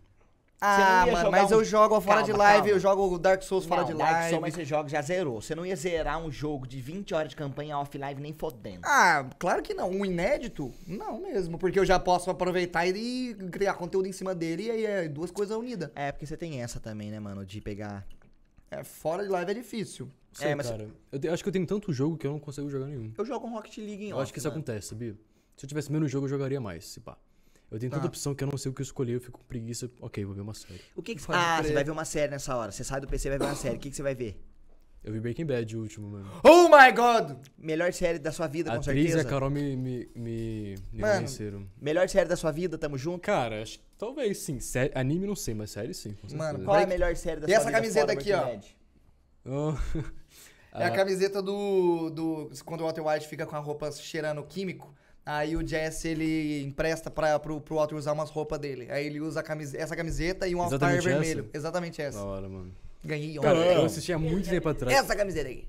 Ah, 0.64 1.04
mano, 1.10 1.30
mas 1.32 1.50
um- 1.50 1.54
eu 1.56 1.64
jogo 1.64 2.00
fora 2.00 2.22
de 2.22 2.28
Calma, 2.30 2.44
live, 2.44 2.58
calma. 2.60 2.70
eu 2.76 2.78
jogo 2.78 3.18
Dark 3.18 3.42
Souls 3.42 3.64
fora 3.66 3.80
Não, 3.82 3.88
de 3.88 3.94
Dark 3.94 4.12
live. 4.12 4.28
Souls, 4.30 4.40
mas 4.40 4.54
você 4.54 4.64
joga, 4.64 4.88
já 4.88 5.02
zerou. 5.02 5.40
Você 5.40 5.56
não 5.56 5.66
ia 5.66 5.74
zerar 5.74 6.18
um 6.24 6.30
jogo 6.30 6.66
de 6.68 6.80
20 6.80 7.12
horas 7.14 7.30
de 7.30 7.36
campanha 7.36 7.76
offline 7.78 8.20
nem 8.20 8.32
fodendo. 8.32 8.82
Ah, 8.84 9.28
claro 9.40 9.60
que 9.60 9.74
não. 9.74 9.90
Um 9.90 10.04
inédito? 10.04 10.72
Não 10.86 11.20
mesmo, 11.20 11.58
porque 11.58 11.78
eu 11.80 11.84
já 11.84 11.98
posso 11.98 12.30
aproveitar 12.30 12.86
e, 12.86 13.30
e 13.30 13.34
criar 13.50 13.74
conteúdo 13.74 14.06
em 14.06 14.12
cima 14.12 14.34
dele 14.34 14.64
e 14.66 14.70
aí 14.70 14.86
é 14.86 15.08
duas 15.08 15.32
coisas 15.32 15.56
unidas. 15.56 15.90
É, 15.96 16.12
porque 16.12 16.26
você 16.26 16.36
tem 16.36 16.62
essa 16.62 16.78
também, 16.78 17.10
né, 17.10 17.18
mano, 17.18 17.44
de 17.44 17.60
pegar... 17.60 18.06
É, 18.70 18.84
fora 18.84 19.22
de 19.24 19.28
live 19.28 19.50
é 19.50 19.54
difícil. 19.54 20.08
Sei, 20.32 20.48
É, 20.48 20.54
mas- 20.54 20.70
cara. 20.70 20.88
Eu 21.10 21.18
te- 21.18 21.28
acho 21.28 21.42
que 21.42 21.48
eu 21.48 21.52
tenho 21.52 21.66
tanto 21.66 21.92
jogo 21.92 22.16
que 22.16 22.26
eu 22.26 22.30
não 22.30 22.38
consigo 22.38 22.70
jogar 22.70 22.86
nenhum. 22.86 23.12
Eu 23.18 23.24
jogo 23.26 23.46
um 23.46 23.52
Rocket 23.52 23.76
League 23.78 24.04
em 24.04 24.10
Eu 24.10 24.16
off, 24.16 24.22
acho 24.22 24.32
que 24.32 24.38
isso 24.38 24.48
mano. 24.48 24.60
acontece, 24.60 24.88
sabia? 24.88 25.14
Se 25.56 25.66
eu 25.66 25.68
tivesse 25.68 25.92
menos 25.92 26.10
jogo, 26.10 26.24
eu 26.24 26.30
jogaria 26.30 26.58
mais, 26.60 26.86
se 26.86 27.00
pá. 27.00 27.18
Eu 27.72 27.78
tenho 27.78 27.90
tanta 27.90 28.02
Tá. 28.02 28.08
opção 28.08 28.34
que 28.34 28.44
eu 28.44 28.48
não 28.48 28.58
sei 28.58 28.70
o 28.70 28.74
que 28.74 28.82
eu 28.82 28.84
escolher, 28.84 29.14
eu 29.14 29.20
fico 29.20 29.38
com 29.38 29.44
preguiça. 29.46 29.90
Ok, 30.00 30.24
vou 30.24 30.34
ver 30.34 30.42
uma 30.42 30.54
série. 30.54 30.80
O 30.94 31.02
que 31.02 31.14
que... 31.14 31.22
Pode 31.24 31.38
Ah, 31.38 31.56
crer. 31.58 31.68
você 31.68 31.74
vai 31.74 31.84
ver 31.84 31.90
uma 31.90 32.04
série 32.04 32.30
nessa 32.30 32.54
hora. 32.54 32.70
Você 32.70 32.84
sai 32.84 33.00
do 33.00 33.08
PC 33.08 33.28
e 33.28 33.30
vai 33.30 33.38
ver 33.38 33.44
uma 33.46 33.56
série. 33.56 33.76
O 33.76 33.78
que 33.78 33.88
que 33.90 33.96
você 33.96 34.02
vai 34.02 34.14
ver? 34.14 34.38
Eu 35.02 35.12
vi 35.12 35.18
Breaking 35.18 35.46
Bad 35.46 35.76
o 35.76 35.80
último, 35.80 36.08
mano. 36.10 36.30
Oh 36.44 36.68
my 36.68 36.92
god! 36.92 37.36
Melhor 37.58 37.92
série 37.92 38.18
da 38.20 38.30
sua 38.30 38.46
vida, 38.46 38.70
A 38.70 38.74
com 38.74 38.80
atriz 38.82 38.96
e 39.06 39.08
certeza. 39.08 39.26
a 39.26 39.30
Carol 39.30 39.50
me, 39.50 39.76
me, 39.76 40.08
me, 40.14 40.74
me 40.92 41.00
Mano. 41.00 41.14
convenceram. 41.14 41.66
Melhor 41.80 42.08
série 42.08 42.28
da 42.28 42.36
sua 42.36 42.52
vida, 42.52 42.78
tamo 42.78 42.96
junto. 42.96 43.20
Cara, 43.20 43.62
acho 43.62 43.78
que 43.80 43.84
talvez 43.98 44.38
sim. 44.38 44.60
Série, 44.60 44.92
anime 44.94 45.26
não 45.26 45.34
sei, 45.34 45.54
mas 45.54 45.70
série 45.72 45.92
sim, 45.92 46.12
com 46.14 46.36
Mano. 46.36 46.62
Qual 46.64 46.78
é 46.78 46.84
a 46.84 46.86
melhor 46.86 47.16
série 47.16 47.40
da 47.40 47.46
E 47.46 47.50
sua 47.50 47.56
essa 47.56 47.64
vida? 47.66 47.78
camiseta 47.78 48.06
fora 48.06 48.20
aqui, 48.20 48.32
Breaking 48.32 48.74
ó? 49.46 49.72
Oh. 49.72 49.76
É 50.74 50.84
a 50.84 50.86
Ah, 50.86 50.90
camiseta 50.90 51.42
do, 51.42 52.08
do. 52.08 52.50
Quando 52.64 52.80
o 52.80 52.84
Walter 52.84 53.02
White 53.06 53.28
fica 53.28 53.44
com 53.44 53.54
a 53.56 53.58
roupa 53.58 53.90
cheirando 53.92 54.42
químico. 54.44 54.94
Aí 55.24 55.56
o 55.56 55.66
Jesse, 55.66 56.08
ele 56.08 56.62
empresta 56.64 57.10
pra, 57.10 57.38
pro, 57.38 57.60
pro 57.60 57.76
Walter 57.76 57.94
usar 57.94 58.12
umas 58.12 58.28
roupas 58.30 58.58
dele. 58.58 58.90
Aí 58.90 59.06
ele 59.06 59.20
usa 59.20 59.42
camise- 59.42 59.76
essa 59.76 59.94
camiseta 59.94 60.48
e 60.48 60.54
um 60.54 60.64
Exatamente 60.66 61.04
vermelho. 61.04 61.40
essa? 61.48 61.56
Exatamente 61.58 62.02
essa. 62.02 62.18
Da 62.18 62.24
hora, 62.24 62.48
mano. 62.48 62.72
Ganhei 63.04 63.34
Cara, 63.38 63.58
ontem. 63.58 63.74
eu 63.76 63.84
assisti 63.84 64.12
há 64.12 64.18
muito 64.18 64.48
tempo 64.48 64.68
atrás. 64.68 64.96
Essa 64.96 65.14
camiseta 65.14 65.48
aí. 65.48 65.64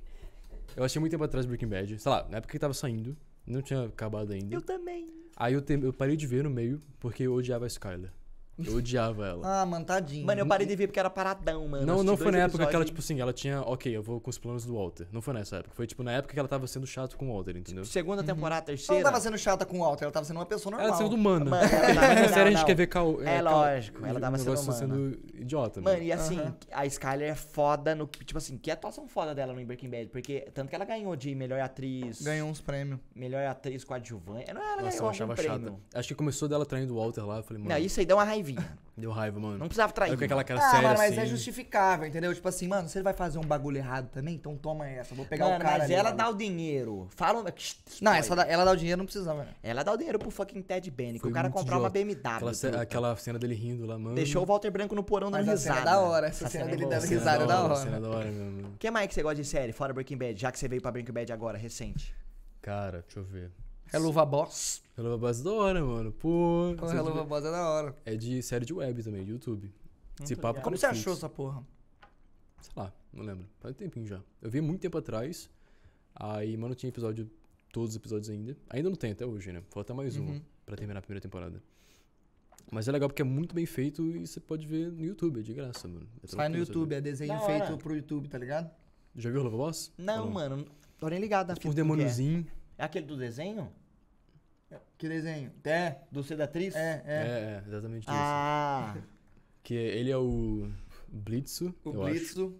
Eu 0.76 0.84
achei 0.84 1.00
muito 1.00 1.12
tempo 1.12 1.24
atrás 1.24 1.46
Breaking 1.46 1.68
Bad. 1.68 2.00
Sei 2.00 2.12
lá, 2.12 2.26
na 2.30 2.38
época 2.38 2.52
que 2.52 2.58
tava 2.60 2.74
saindo, 2.74 3.16
não 3.46 3.62
tinha 3.62 3.84
acabado 3.86 4.34
ainda. 4.34 4.56
Eu 4.56 4.62
também. 4.62 5.08
Aí 5.36 5.54
eu, 5.54 5.62
te- 5.62 5.80
eu 5.82 5.94
parei 5.94 6.16
de 6.16 6.26
ver 6.26 6.44
no 6.44 6.50
meio 6.50 6.82
porque 7.00 7.24
eu 7.24 7.34
odiava 7.34 7.66
a 7.66 7.68
Skyler. 7.68 8.10
Eu 8.58 8.76
odiava 8.78 9.26
ela. 9.28 9.62
Ah, 9.62 9.66
mano, 9.66 9.84
tadinho. 9.84 10.26
Mano, 10.26 10.40
eu 10.42 10.46
parei 10.46 10.68
de 10.68 10.76
ver 10.76 10.88
porque 10.88 11.00
era 11.00 11.10
paradão, 11.10 11.68
mano. 11.68 11.86
não, 11.86 12.04
não 12.04 12.16
foi 12.16 12.32
na 12.32 12.38
época 12.40 12.66
que 12.68 12.76
ela, 12.76 12.86
tipo 12.86 13.00
assim, 13.00 13.20
ela 13.20 13.34
tinha, 13.34 13.62
ok, 13.62 13.96
eu 13.96 14.04
vou 14.04 14.20
com 14.22 14.30
os 14.30 14.38
planos 14.38 14.64
do 14.66 14.76
Walter. 14.76 15.08
Não 15.12 15.22
foi 15.22 15.34
nessa 15.34 15.58
época. 15.58 15.74
Foi, 15.76 15.88
tipo, 15.88 16.04
na 16.04 16.12
época 16.12 16.34
que 16.34 16.40
ela 16.40 16.48
tava 16.48 16.68
sendo 16.68 16.86
chato 16.86 17.18
com 17.18 17.30
o 17.30 17.34
Walter, 17.34 17.58
entendeu? 17.58 17.84
Segunda 17.84 18.24
temporada, 18.24 18.58
Ela 18.72 18.78
terceira. 18.78 19.02
não 19.02 19.10
tava 19.12 19.22
sendo 19.22 19.38
chata 19.40 19.66
com 19.66 19.78
o 19.78 19.82
Walter, 19.82 20.04
ela 20.06 20.12
tava 20.12 20.26
sendo 20.26 20.38
uma 20.38 20.46
pessoa 20.46 20.72
normal. 20.72 20.88
Ela 20.88 20.98
sendo 20.98 21.14
humana. 21.16 21.46
Mano, 21.50 21.64
ela 21.66 21.72
tava- 22.00 22.14
não, 22.22 22.28
série 22.30 22.42
a 22.42 22.46
gente 22.52 22.60
não. 22.60 22.66
quer 22.66 22.76
ver 22.76 22.88
cal, 22.88 23.22
É 23.24 23.42
cal- 23.42 23.54
lógico, 23.56 24.06
ela 24.06 24.20
tava 24.20 24.38
sendo 24.38 24.60
humana. 24.60 24.74
sendo 24.74 25.20
idiota, 25.34 25.82
Mano, 25.82 25.96
mano. 25.98 26.08
e 26.08 26.12
assim, 26.12 26.40
Aham. 26.40 26.56
a 26.72 26.86
Skyler 26.86 27.32
é 27.32 27.36
foda 27.36 27.96
no. 27.96 28.06
Tipo 28.06 28.38
assim, 28.38 28.58
que 28.58 28.70
atuação 28.70 29.08
foda 29.08 29.34
dela 29.34 29.52
no 29.54 29.66
Breaking 29.66 29.90
Bad. 29.90 30.10
Porque 30.10 30.42
tanto 30.54 30.70
que 30.70 30.76
ela 30.76 30.86
ganhou 30.86 31.16
de 31.16 31.34
melhor 31.34 31.60
atriz. 31.60 32.22
Ganhou 32.22 32.48
uns 32.50 32.62
prêmios. 32.62 33.00
Melhor 33.16 33.46
atriz 33.48 33.84
coadjuvante. 33.84 34.54
Não, 34.54 34.62
ela 34.62 34.82
Nossa, 34.84 34.90
ganhou 34.92 35.06
eu 35.06 35.10
achava 35.10 35.34
prêmio. 35.34 35.60
chata. 35.60 36.00
Acho 36.00 36.08
que 36.10 36.16
começou 36.16 36.48
dela 36.48 36.66
traindo 36.66 36.94
o 36.94 36.98
Walter 36.98 37.26
lá. 37.26 37.38
Eu 37.38 37.44
falei, 37.44 37.62
mano, 37.64 37.74
Não, 37.76 37.82
isso 37.84 38.00
aí 38.00 38.06
deu 38.06 38.18
uma 38.18 38.24
raivinha. 38.44 38.78
deu 38.98 39.12
raiva, 39.12 39.40
mano. 39.40 39.58
Não 39.58 39.68
precisava 39.68 39.92
trair. 39.92 40.12
Aí 40.12 40.18
com 40.18 40.24
aquela 40.24 40.44
cara 40.44 40.60
Ah, 40.60 40.70
séria 40.72 40.88
mano, 40.90 41.00
mas 41.00 41.12
assim. 41.14 41.22
é 41.22 41.26
justificável, 41.26 42.08
entendeu? 42.08 42.34
Tipo 42.34 42.48
assim, 42.48 42.68
mano, 42.68 42.88
você 42.88 43.02
vai 43.02 43.14
fazer 43.14 43.40
um 43.40 43.44
bagulho 43.44 43.78
errado 43.78 44.10
também, 44.10 44.36
então 44.36 44.56
toma 44.56 44.88
essa. 44.88 45.16
Vou 45.16 45.26
pegar 45.26 45.46
Mano, 45.46 45.58
o 45.58 45.60
cara. 45.62 45.74
mas 45.80 45.84
ali, 45.86 45.94
ela 45.94 46.04
mano. 46.10 46.18
dá 46.18 46.30
o 46.30 46.34
dinheiro. 46.36 47.08
Fala. 47.16 47.44
Não, 48.02 48.14
essa 48.14 48.36
da- 48.36 48.44
ela 48.46 48.64
dá 48.66 48.72
o 48.72 48.76
dinheiro, 48.78 48.98
não 49.00 49.06
precisava, 49.06 49.44
né? 49.46 49.52
Ela 49.64 49.82
dá 49.84 49.92
o 49.94 49.98
dinheiro 49.98 50.20
pro 50.20 50.30
fucking 50.30 50.62
Ted 50.62 50.92
Benny. 50.92 51.20
Que 51.20 51.28
o 51.28 51.32
cara 51.32 51.50
comprar 51.50 51.80
uma. 51.80 51.90
BMW. 51.90 52.36
Aquela, 52.36 52.54
ce- 52.54 52.68
truta. 52.68 52.82
aquela 52.82 53.16
cena 53.16 53.40
dele 53.40 53.56
rindo 53.56 53.86
lá, 53.86 53.98
mano. 53.98 54.16
Deixou 54.16 54.44
o 54.44 54.46
Walter 54.46 54.70
Branco 54.72 54.94
no 54.94 55.04
porão 55.04 55.32
dando 55.32 55.42
a 55.50 55.58
cena 55.58 55.76
risada. 55.76 55.80
é 55.80 55.84
da 55.94 56.00
hora, 56.00 56.28
essa 56.28 56.48
cena 56.50 56.66
é 56.66 56.68
dele 56.68 56.86
dando 56.86 57.02
Cena 57.02 57.14
risada 57.20 57.44
é 57.44 57.48
da 57.48 57.62
hora. 57.64 57.76
Cena 57.78 58.00
da 58.00 58.10
hora, 58.10 58.32
meu. 58.32 58.66
O 58.70 58.78
que 58.78 58.92
mais 58.92 59.08
que 59.08 59.14
você 59.14 59.24
gosta 59.24 59.36
de 59.42 59.46
série, 59.48 59.72
fora 59.74 59.92
Breaking 59.94 60.18
Bad? 60.18 60.40
Já 60.40 60.52
que 60.52 60.60
você 60.60 60.68
veio 60.68 60.82
pra 60.82 60.92
Breaking 60.92 61.14
Bad 61.14 61.34
agora, 61.34 61.58
recente. 61.58 62.14
Cara, 62.62 63.02
deixa 63.06 63.20
eu 63.20 63.24
ver. 63.24 63.52
Hello 63.94 64.12
Boss. 64.26 64.82
Hello 64.98 65.18
Base 65.18 65.44
da 65.44 65.52
hora, 65.52 65.84
mano. 65.84 66.12
Pô. 66.12 66.76
Hello 66.80 67.04
devia- 67.10 67.24
Boss 67.24 67.46
é 67.46 67.52
da 67.52 67.70
hora. 67.70 67.96
É 68.06 68.16
de 68.16 68.42
série 68.42 68.66
de 68.66 68.74
web 68.74 69.04
também, 69.04 69.24
de 69.24 69.32
YouTube. 69.32 69.72
Esse 70.22 70.36
papo. 70.36 70.62
Como 70.62 70.76
você 70.78 70.88
Netflix. 70.88 71.02
achou 71.08 71.14
essa 71.14 71.30
porra? 71.30 71.64
Sei 72.62 72.72
lá, 72.76 72.94
não 73.12 73.24
lembro. 73.24 73.46
Faz 73.60 73.74
um 73.76 73.78
tempinho 73.78 74.06
já. 74.08 74.22
Eu 74.42 74.50
vi 74.50 74.62
muito 74.62 74.82
tempo 74.82 74.98
atrás. 74.98 75.50
Aí, 76.16 76.56
mano, 76.58 76.76
tinha 76.76 76.90
episódio. 76.90 77.30
Todos 77.72 77.92
os 77.92 77.96
episódios 77.96 78.30
ainda. 78.30 78.56
Ainda 78.70 78.90
não 78.90 78.96
tem 78.96 79.12
até 79.12 79.26
hoje, 79.26 79.52
né? 79.52 79.64
Falta 79.72 79.94
mais 79.96 80.16
um 80.16 80.26
Uhum. 80.28 80.42
pra 80.66 80.76
terminar 80.78 81.00
a 81.00 81.02
primeira 81.02 81.22
temporada. 81.22 81.62
Mas 82.72 82.88
é 82.88 82.92
legal 82.92 83.10
porque 83.10 83.24
é 83.24 83.26
muito 83.26 83.54
bem 83.56 83.66
feito 83.66 84.06
e 84.16 84.26
você 84.28 84.40
pode 84.40 84.66
ver 84.68 84.92
no 84.92 85.04
YouTube, 85.04 85.40
é 85.40 85.44
de 85.44 85.54
graça, 85.54 85.88
mano. 85.88 86.08
É 86.24 86.28
Sai 86.28 86.50
no? 86.50 86.58
YouTube, 86.58 86.94
é 86.94 87.02
desenho 87.02 87.34
Da 87.34 87.42
hora. 87.42 87.66
feito 87.66 87.78
pro 87.80 87.96
YouTube, 87.96 88.28
tá 88.30 88.38
ligado? 88.38 88.70
Já 89.16 89.30
viu 89.32 89.42
o 89.42 89.44
Lava 89.44 89.58
Boss? 89.58 89.92
Não, 89.98 90.26
Ou 90.26 90.32
mano. 90.32 90.66
Tô 91.00 91.08
nem 91.10 91.20
ligado 91.20 91.48
na 91.50 91.56
Tipo 91.56 91.70
um 91.70 91.72
é. 91.72 91.76
demôniozinho. 91.76 92.46
É 92.78 92.84
aquele 92.84 93.06
do 93.08 93.18
desenho? 93.18 93.72
Que 94.98 95.08
desenho? 95.10 95.52
É, 95.64 95.98
Do 96.12 96.24
C 96.24 96.36
da 96.36 96.46
atriz? 96.46 96.76
é, 96.76 97.04
É, 97.06 97.14
é. 97.14 97.64
é, 97.64 97.64
exatamente 97.68 98.02
isso. 98.04 98.12
Ah. 98.12 98.96
Que 99.64 99.74
ele 99.76 100.12
é 100.12 100.18
o 100.18 100.70
Blitzo, 101.08 101.74
O 101.86 101.92
eu 101.94 102.04
acho. 102.04 102.12
Blitzo. 102.14 102.56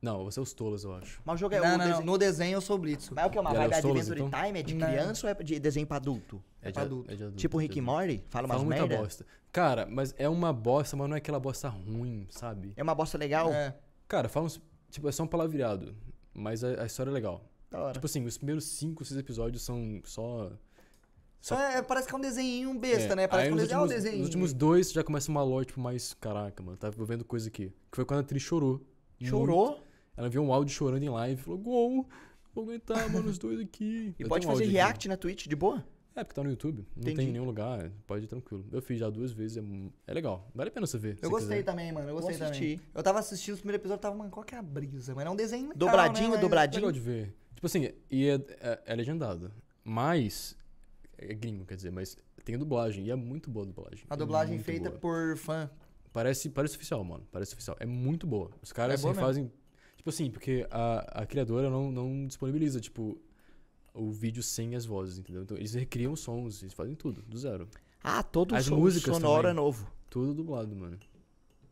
Não, 0.00 0.24
você 0.24 0.38
é 0.38 0.42
os 0.42 0.52
tolos, 0.54 0.82
eu 0.84 0.94
acho. 0.94 1.20
Mas 1.22 1.34
o 1.34 1.38
jogo 1.38 1.54
é 1.54 1.60
Não, 1.60 1.74
o 1.74 1.78
não, 1.78 1.84
desenho... 1.86 2.06
No 2.06 2.16
desenho 2.18 2.52
eu 2.56 2.60
sou 2.62 2.76
o 2.76 2.78
Blitzo. 2.78 3.12
Mas 3.14 3.24
é 3.24 3.26
o 3.26 3.30
que? 3.30 3.36
É 3.36 3.40
uma 3.42 3.50
é 3.50 3.54
vibe 3.54 3.74
os 3.74 3.80
tolos, 3.82 4.00
Adventure 4.10 4.28
então? 4.28 4.40
Time? 4.44 4.58
É 4.58 4.62
de 4.62 4.74
Não. 4.74 4.86
criança 4.86 5.26
ou 5.26 5.30
é 5.30 5.34
de 5.42 5.58
desenho 5.60 5.86
pra 5.86 5.96
adulto? 5.98 6.42
É 6.62 6.68
de, 6.68 6.72
pra 6.72 6.82
adulto. 6.84 7.10
é 7.12 7.16
de 7.16 7.22
adulto. 7.24 7.38
Tipo 7.38 7.58
é 7.58 7.60
de 7.60 7.66
Rick 7.66 7.78
e. 7.78 7.82
Morty? 7.82 8.24
Fala 8.30 8.46
umas 8.46 8.56
Fala 8.56 8.64
muita 8.66 8.86
merda? 8.86 9.02
bosta. 9.02 9.26
Cara, 9.52 9.86
mas 9.90 10.14
é 10.16 10.26
uma 10.28 10.52
bosta, 10.54 10.96
mas 10.96 11.08
não 11.08 11.16
é 11.16 11.18
aquela 11.18 11.38
bosta 11.40 11.68
ruim, 11.68 12.26
sabe? 12.30 12.72
É 12.76 12.82
uma 12.82 12.94
bosta 12.94 13.18
legal? 13.18 13.52
É. 13.52 13.76
Cara, 14.06 14.28
fala 14.28 14.46
uns. 14.46 14.58
Tipo, 14.90 15.08
é 15.08 15.12
só 15.12 15.24
um 15.24 15.26
palavreado. 15.26 15.94
Mas 16.32 16.64
a, 16.64 16.82
a 16.82 16.86
história 16.86 17.10
é 17.10 17.12
legal. 17.12 17.44
Da 17.70 17.78
hora. 17.82 17.92
Tipo 17.92 18.06
assim, 18.06 18.24
os 18.24 18.38
primeiros 18.38 18.64
5, 18.64 19.04
6 19.04 19.18
episódios 19.20 19.62
são 19.62 20.00
só. 20.04 20.50
Só 21.40 21.58
é, 21.60 21.80
parece 21.82 22.08
que 22.08 22.14
é 22.14 22.18
um 22.18 22.20
desenho 22.20 22.74
besta, 22.78 23.12
É, 23.12 23.16
né? 23.16 23.28
Parece 23.28 23.48
que 23.48 23.52
é 23.52 23.54
um 23.54 23.58
desenho. 23.58 23.80
Ah, 23.80 23.84
um 23.84 23.86
desenho. 23.86 24.16
nos 24.18 24.26
últimos 24.26 24.52
dois 24.52 24.90
já 24.92 25.04
começa 25.04 25.30
uma 25.30 25.42
lore, 25.42 25.66
tipo, 25.66 25.80
mais. 25.80 26.14
Caraca, 26.14 26.62
mano, 26.62 26.76
tá 26.76 26.90
vendo 26.90 27.24
coisa 27.24 27.48
aqui. 27.48 27.68
Que 27.90 27.96
foi 27.96 28.04
quando 28.04 28.18
a 28.18 28.22
atriz 28.22 28.42
chorou. 28.42 28.84
Muito. 29.20 29.30
Chorou? 29.30 29.80
Ela 30.16 30.28
viu 30.28 30.42
um 30.42 30.52
áudio 30.52 30.74
chorando 30.74 31.02
em 31.02 31.08
live 31.08 31.40
e 31.40 31.44
falou: 31.44 31.58
Gol, 31.60 32.06
vou 32.54 32.64
aguentar, 32.64 33.08
mano, 33.12 33.28
os 33.30 33.38
dois 33.38 33.60
aqui. 33.60 34.14
E 34.18 34.22
Eu 34.22 34.28
pode 34.28 34.46
um 34.46 34.50
fazer 34.50 34.64
áudio 34.64 34.76
aqui. 34.78 34.84
react 34.84 35.08
na 35.08 35.16
Twitch 35.16 35.46
de 35.46 35.54
boa? 35.56 35.84
É, 36.16 36.24
porque 36.24 36.34
tá 36.34 36.42
no 36.42 36.50
YouTube. 36.50 36.84
Não 36.96 37.02
Entendi. 37.02 37.16
tem 37.16 37.28
em 37.28 37.32
nenhum 37.32 37.44
lugar. 37.44 37.92
Pode 38.04 38.24
ir 38.24 38.26
tranquilo. 38.26 38.66
Eu 38.72 38.82
fiz 38.82 38.98
já 38.98 39.08
duas 39.08 39.30
vezes. 39.30 39.56
É, 39.56 39.62
é 40.08 40.12
legal. 40.12 40.50
Vale 40.52 40.68
a 40.68 40.72
pena 40.72 40.84
você 40.84 40.98
ver. 40.98 41.16
Eu 41.22 41.30
gostei 41.30 41.58
quiser. 41.58 41.62
também, 41.62 41.92
mano. 41.92 42.08
Eu 42.08 42.14
Vou 42.14 42.22
gostei 42.22 42.36
também. 42.36 42.50
assistir. 42.50 42.80
Eu 42.92 43.02
tava 43.04 43.20
assistindo 43.20 43.54
os 43.54 43.60
primeiros 43.60 43.80
episódios, 43.80 44.02
tava, 44.02 44.16
mano, 44.16 44.28
qual 44.28 44.44
que 44.44 44.52
é 44.56 44.58
a 44.58 44.62
brisa, 44.62 45.14
mano? 45.14 45.28
É 45.28 45.30
um 45.32 45.36
desenho 45.36 45.62
legal, 45.68 45.76
Dobradinho, 45.78 46.24
né? 46.24 46.28
Mas- 46.30 46.38
É 46.38 46.40
dobradinho. 46.42 46.80
legal 46.80 46.90
de 46.92 46.98
ver. 47.00 47.32
Tipo 47.54 47.66
assim, 47.68 47.92
e 48.10 48.26
é, 48.28 48.34
é, 48.60 48.80
é 48.86 48.96
legendado. 48.96 49.52
Mas. 49.84 50.56
É 51.18 51.34
gringo, 51.34 51.64
quer 51.64 51.74
dizer, 51.76 51.90
mas 51.90 52.16
tem 52.44 52.56
dublagem. 52.56 53.04
E 53.06 53.10
é 53.10 53.16
muito 53.16 53.50
boa 53.50 53.64
a 53.64 53.66
dublagem. 53.68 54.04
A 54.08 54.14
É 54.14 54.16
dublagem 54.16 54.54
muito 54.54 54.64
feita 54.64 54.88
boa. 54.88 55.00
por 55.00 55.36
fã. 55.36 55.70
Parece, 56.12 56.48
parece 56.48 56.76
oficial, 56.76 57.04
mano. 57.04 57.26
Parece 57.30 57.54
oficial. 57.54 57.76
É 57.80 57.86
muito 57.86 58.26
boa. 58.26 58.50
Os 58.62 58.72
caras 58.72 59.00
É 59.00 59.02
boa 59.02 59.12
assim, 59.12 59.20
fazem. 59.20 59.52
Tipo 59.96 60.10
assim, 60.10 60.30
porque 60.30 60.66
a, 60.70 61.22
a 61.22 61.26
criadora 61.26 61.68
não, 61.68 61.90
não 61.90 62.26
disponibiliza, 62.26 62.80
tipo, 62.80 63.20
o 63.92 64.10
vídeo 64.10 64.42
sem 64.42 64.74
as 64.76 64.86
vozes, 64.86 65.18
entendeu? 65.18 65.42
Então 65.42 65.56
eles 65.56 65.74
recriam 65.74 66.12
os 66.12 66.20
sons, 66.20 66.62
eles 66.62 66.72
fazem 66.72 66.94
tudo, 66.94 67.20
do 67.22 67.36
zero. 67.36 67.68
Ah, 68.02 68.22
todo 68.22 68.54
As 68.54 68.64
som 68.66 68.76
músicas 68.76 69.16
sonoro 69.16 69.38
também. 69.42 69.50
é 69.50 69.54
novo. 69.54 69.90
Tudo 70.08 70.32
dublado, 70.32 70.74
mano. 70.74 70.98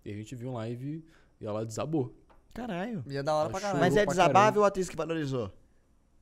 E 0.05 0.11
a 0.13 0.15
gente 0.17 0.35
viu 0.35 0.51
um 0.51 0.55
live 0.55 1.05
e 1.41 1.47
ela 1.47 1.65
desabou. 1.65 2.15
Caralho. 2.53 3.05
E 3.07 3.17
é 3.17 3.23
da 3.23 3.35
hora 3.35 3.49
pra 3.49 3.59
Achou. 3.59 3.71
caralho. 3.71 3.81
Mas 3.85 3.97
é 3.97 4.05
pra 4.05 4.13
desabável 4.13 4.61
ou 4.61 4.65
a 4.65 4.69
atriz 4.69 4.89
que 4.89 4.97
valorizou? 4.97 5.53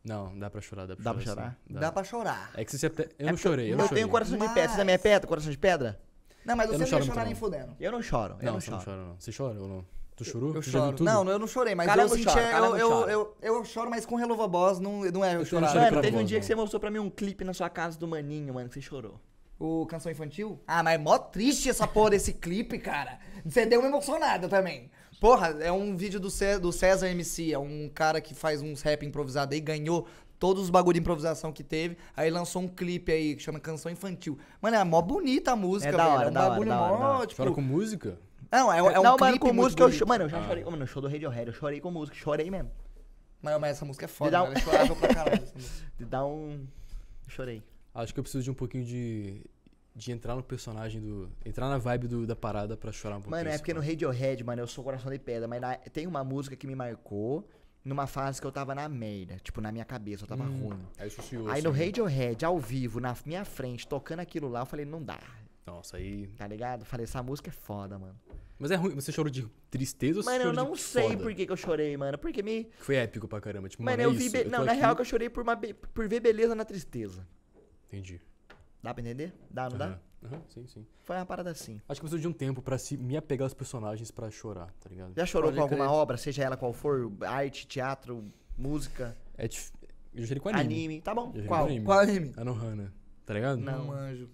Não, 0.04 0.38
dá 0.38 0.50
pra 0.50 0.60
chorar, 0.60 0.86
dá 0.86 0.94
pra 0.94 1.02
Dá 1.04 1.14
pra 1.14 1.22
chorar. 1.22 1.34
chorar? 1.42 1.58
sim. 1.66 1.74
Dá 1.74 1.92
pra 1.92 2.04
chorar. 2.04 2.50
É 2.54 2.64
que 2.64 2.70
se 2.70 2.78
você. 2.78 2.86
até- 2.86 3.08
Eu 3.18 3.28
É 3.28 3.30
não 3.30 3.38
chorei, 3.38 3.66
eu 3.68 3.70
Eu, 3.72 3.78
não 3.78 3.84
chorei. 3.86 4.02
tenho 4.02 4.10
coração 4.10 4.36
de 4.38 4.48
pedra. 4.48 4.68
Você 4.68 4.76
também 4.76 4.94
é 4.94 4.98
pedra? 4.98 5.26
Coração 5.28 5.50
de 5.50 5.58
pedra? 5.58 6.00
Não, 6.44 6.54
mas 6.56 6.66
Eu 6.66 6.72
você 6.78 6.84
não 6.84 6.90
não 6.90 6.98
ia 6.98 7.04
chorar 7.06 7.24
nem 7.24 7.34
fudendo. 7.34 7.76
Eu 7.80 7.90
não 7.92 8.02
choro. 8.02 8.34
Eu, 8.38 8.44
Não, 8.44 8.52
não 8.54 8.60
você 8.60 8.70
não 8.70 8.80
choro. 8.80 8.96
chora, 8.96 9.08
não. 9.08 9.16
Você 9.18 9.32
chora 9.32 9.60
ou 9.60 9.68
não? 9.68 9.86
Tu 10.14 10.24
chorou? 10.24 10.54
Eu 10.54 10.62
choro. 10.62 10.92
tudo? 10.96 11.04
Não, 11.04 11.28
eu 11.28 11.38
não 11.38 11.46
chorei, 11.46 11.74
mas 11.74 11.88
eu 11.96 12.08
senti. 12.08 12.28
eu, 12.38 12.76
eu, 12.76 13.08
eu, 13.08 13.36
eu, 13.42 13.64
choro, 13.64 13.90
mas 13.90 14.04
com 14.06 14.20
Helluva 14.20 14.46
Boss 14.46 14.78
não, 14.78 15.00
não 15.10 15.24
é 15.24 15.34
eu 15.34 15.40
Eu 15.40 15.44
chorar. 15.46 15.74
Mano, 15.74 16.00
teve 16.02 16.16
um 16.16 16.24
dia 16.24 16.38
que 16.38 16.46
você 16.46 16.54
mostrou 16.54 16.78
pra 16.78 16.90
mim 16.90 16.98
um 16.98 17.10
clipe 17.10 17.42
na 17.42 17.52
sua 17.54 17.68
casa 17.70 17.98
do 17.98 18.06
Maninho, 18.06 18.52
mano, 18.54 18.68
que 18.68 18.74
você 18.74 18.82
chorou. 18.82 19.18
O 19.58 19.86
Canção 19.86 20.12
Infantil? 20.12 20.60
Ah, 20.66 20.82
mas 20.82 20.94
é 20.96 20.98
mó 20.98 21.16
triste 21.18 21.68
essa 21.70 21.86
porra 21.86 22.10
desse 22.10 22.32
clipe, 22.34 22.78
cara. 22.78 23.18
Você 23.44 23.64
deu 23.66 23.80
uma 23.80 23.88
emocionada 23.88 24.48
também. 24.48 24.90
Porra, 25.24 25.56
é 25.60 25.72
um 25.72 25.96
vídeo 25.96 26.20
do, 26.20 26.28
Cé- 26.30 26.58
do 26.58 26.70
César 26.70 27.08
MC, 27.08 27.50
é 27.50 27.58
um 27.58 27.88
cara 27.88 28.20
que 28.20 28.34
faz 28.34 28.60
uns 28.60 28.82
rap 28.82 29.06
improvisado 29.06 29.54
aí, 29.54 29.60
ganhou 29.60 30.06
todos 30.38 30.64
os 30.64 30.68
bagulho 30.68 30.92
de 30.92 31.00
improvisação 31.00 31.50
que 31.50 31.64
teve, 31.64 31.96
aí 32.14 32.28
lançou 32.28 32.60
um 32.60 32.68
clipe 32.68 33.10
aí 33.10 33.34
que 33.34 33.42
chama 33.42 33.58
Canção 33.58 33.90
Infantil. 33.90 34.38
Mano, 34.60 34.76
é 34.76 34.84
mó 34.84 35.00
bonita 35.00 35.52
a 35.52 35.56
música, 35.56 35.88
É 35.88 35.96
da 35.96 36.04
velho. 36.04 36.14
hora, 36.16 36.26
é 36.26 36.30
um 36.30 36.32
da 36.34 36.48
bagulho 36.50 36.72
hora, 36.72 36.92
mó, 36.92 36.98
da 36.98 37.08
hora. 37.16 37.26
tipo... 37.26 37.42
Chora 37.42 37.54
com 37.54 37.62
música? 37.62 38.18
Não, 38.52 38.70
é, 38.70 38.78
é 38.80 38.82
um 38.82 39.02
não, 39.02 39.16
clipe 39.16 39.24
mano, 39.30 39.38
com 39.40 39.52
música 39.54 39.82
eu 39.82 39.86
bonito. 39.86 39.98
chorei. 39.98 40.08
Mano, 40.10 40.24
eu 40.24 40.28
já 40.28 40.38
Ah. 40.40 40.46
chorei. 40.46 40.64
Mano, 40.64 40.76
no 40.76 40.86
show 40.86 41.00
do 41.00 41.08
Radiohead, 41.08 41.46
eu 41.46 41.54
chorei 41.54 41.80
com 41.80 41.90
música. 41.90 42.14
Chorei 42.18 42.50
mesmo. 42.50 42.70
Mas, 43.40 43.58
mas 43.58 43.70
essa 43.70 43.84
música 43.86 44.04
é 44.04 44.08
foda, 44.08 44.30
dá 44.32 44.42
um- 44.42 44.48
velho. 44.48 44.58
Eu 44.58 44.62
chorava 44.62 44.94
pra 44.96 45.14
caralho 45.14 45.42
essa 45.42 45.54
música. 45.56 45.86
De 45.96 46.04
dar 46.04 46.26
um. 46.26 46.66
Chorei. 47.28 47.62
Acho 47.94 48.12
que 48.12 48.20
eu 48.20 48.24
preciso 48.24 48.44
de 48.44 48.50
um 48.50 48.54
pouquinho 48.54 48.84
de. 48.84 49.40
De 49.94 50.10
entrar 50.10 50.34
no 50.34 50.42
personagem 50.42 51.00
do. 51.00 51.30
Entrar 51.44 51.68
na 51.68 51.78
vibe 51.78 52.08
do, 52.08 52.26
da 52.26 52.34
parada 52.34 52.76
pra 52.76 52.90
chorar 52.90 53.16
um 53.16 53.20
pouquinho. 53.22 53.36
Mano, 53.44 53.48
é 53.54 53.58
porque 53.58 53.72
no 53.72 53.78
mano. 53.78 53.90
Radiohead, 53.90 54.42
mano, 54.42 54.60
eu 54.62 54.66
sou 54.66 54.82
coração 54.82 55.10
de 55.12 55.18
pedra, 55.20 55.46
mas 55.46 55.60
na- 55.60 55.76
tem 55.76 56.06
uma 56.06 56.24
música 56.24 56.56
que 56.56 56.66
me 56.66 56.74
marcou 56.74 57.48
numa 57.84 58.06
fase 58.08 58.40
que 58.40 58.46
eu 58.46 58.50
tava 58.50 58.74
na 58.74 58.88
merda. 58.88 59.36
Tipo, 59.42 59.60
na 59.60 59.70
minha 59.70 59.84
cabeça, 59.84 60.24
eu 60.24 60.26
tava 60.26 60.42
Hum, 60.42 60.68
ruim. 60.70 60.80
Aí. 60.98 61.08
Aí 61.48 61.62
no 61.62 61.70
assim. 61.70 61.84
Radiohead, 61.84 62.44
ao 62.44 62.58
vivo, 62.58 62.98
na 62.98 63.14
minha 63.24 63.44
frente, 63.44 63.86
tocando 63.86 64.18
aquilo 64.20 64.48
lá, 64.48 64.62
eu 64.62 64.66
falei, 64.66 64.84
não 64.84 65.00
dá. 65.00 65.20
Nossa, 65.64 65.96
aí. 65.96 66.26
Tá 66.36 66.46
ligado? 66.48 66.84
Falei, 66.84 67.04
essa 67.04 67.22
música 67.22 67.50
é 67.50 67.52
foda, 67.52 67.96
mano. 67.96 68.18
Mas 68.58 68.70
é 68.72 68.74
ruim. 68.74 68.94
Você 68.96 69.12
chorou 69.12 69.30
de 69.30 69.46
tristeza 69.70 70.18
ou 70.18 70.22
você 70.24 70.30
Mano, 70.30 70.44
eu 70.46 70.52
não 70.52 70.74
sei 70.74 71.10
foda? 71.10 71.22
por 71.22 71.34
que, 71.34 71.46
que 71.46 71.52
eu 71.52 71.56
chorei, 71.56 71.96
mano. 71.96 72.18
Porque 72.18 72.42
me. 72.42 72.68
Foi 72.78 72.96
épico 72.96 73.28
pra 73.28 73.40
caramba. 73.40 73.68
Tipo, 73.68 73.82
Mano, 73.84 73.96
mano, 73.96 74.10
eu 74.10 74.14
é 74.14 74.18
vi. 74.18 74.24
isso, 74.26 74.32
be- 74.32 74.44
tô 74.44 74.50
Não, 74.50 74.64
na 74.64 74.72
aqui- 74.72 74.80
real 74.80 74.94
que 74.96 75.00
eu 75.02 75.04
chorei 75.06 75.30
por, 75.30 75.42
uma 75.44 75.54
be- 75.54 75.72
por 75.74 76.08
ver 76.08 76.18
beleza 76.20 76.54
na 76.54 76.64
tristeza. 76.64 77.26
Entendi. 77.86 78.20
Dá 78.84 78.92
pra 78.92 79.00
entender? 79.02 79.32
Dá, 79.50 79.70
não 79.70 79.78
dá? 79.78 79.86
Aham, 79.86 80.00
aham, 80.26 80.42
sim, 80.48 80.66
sim. 80.66 80.86
Foi 81.02 81.16
uma 81.16 81.24
parada 81.24 81.50
assim. 81.50 81.80
Acho 81.88 81.98
que 82.00 82.04
eu 82.06 82.10
preciso 82.10 82.20
de 82.20 82.28
um 82.28 82.32
tempo 82.34 82.60
pra 82.60 82.76
se 82.76 82.98
me 82.98 83.16
apegar 83.16 83.46
aos 83.46 83.54
personagens 83.54 84.10
pra 84.10 84.30
chorar, 84.30 84.70
tá 84.78 84.90
ligado? 84.90 85.14
Já 85.16 85.24
chorou 85.24 85.48
Pode 85.48 85.56
com 85.56 85.62
alguma 85.62 85.86
crer. 85.86 85.96
obra, 85.98 86.16
seja 86.18 86.44
ela 86.44 86.54
qual 86.56 86.70
for? 86.74 87.10
Arte, 87.22 87.66
teatro, 87.66 88.22
música, 88.58 89.16
É 89.38 89.48
dif... 89.48 89.72
Eu 90.14 90.20
já 90.20 90.26
chorei 90.28 90.40
com 90.40 90.48
anime. 90.50 90.74
anime. 90.74 91.00
Tá 91.00 91.14
bom. 91.14 91.32
Qual? 91.48 91.64
anime. 91.64 91.84
Qual 91.86 91.98
anime? 91.98 92.32
Anohana. 92.36 92.92
Tá 93.24 93.32
ligado? 93.34 93.58
Não 93.58 93.86
manjo. 93.86 94.28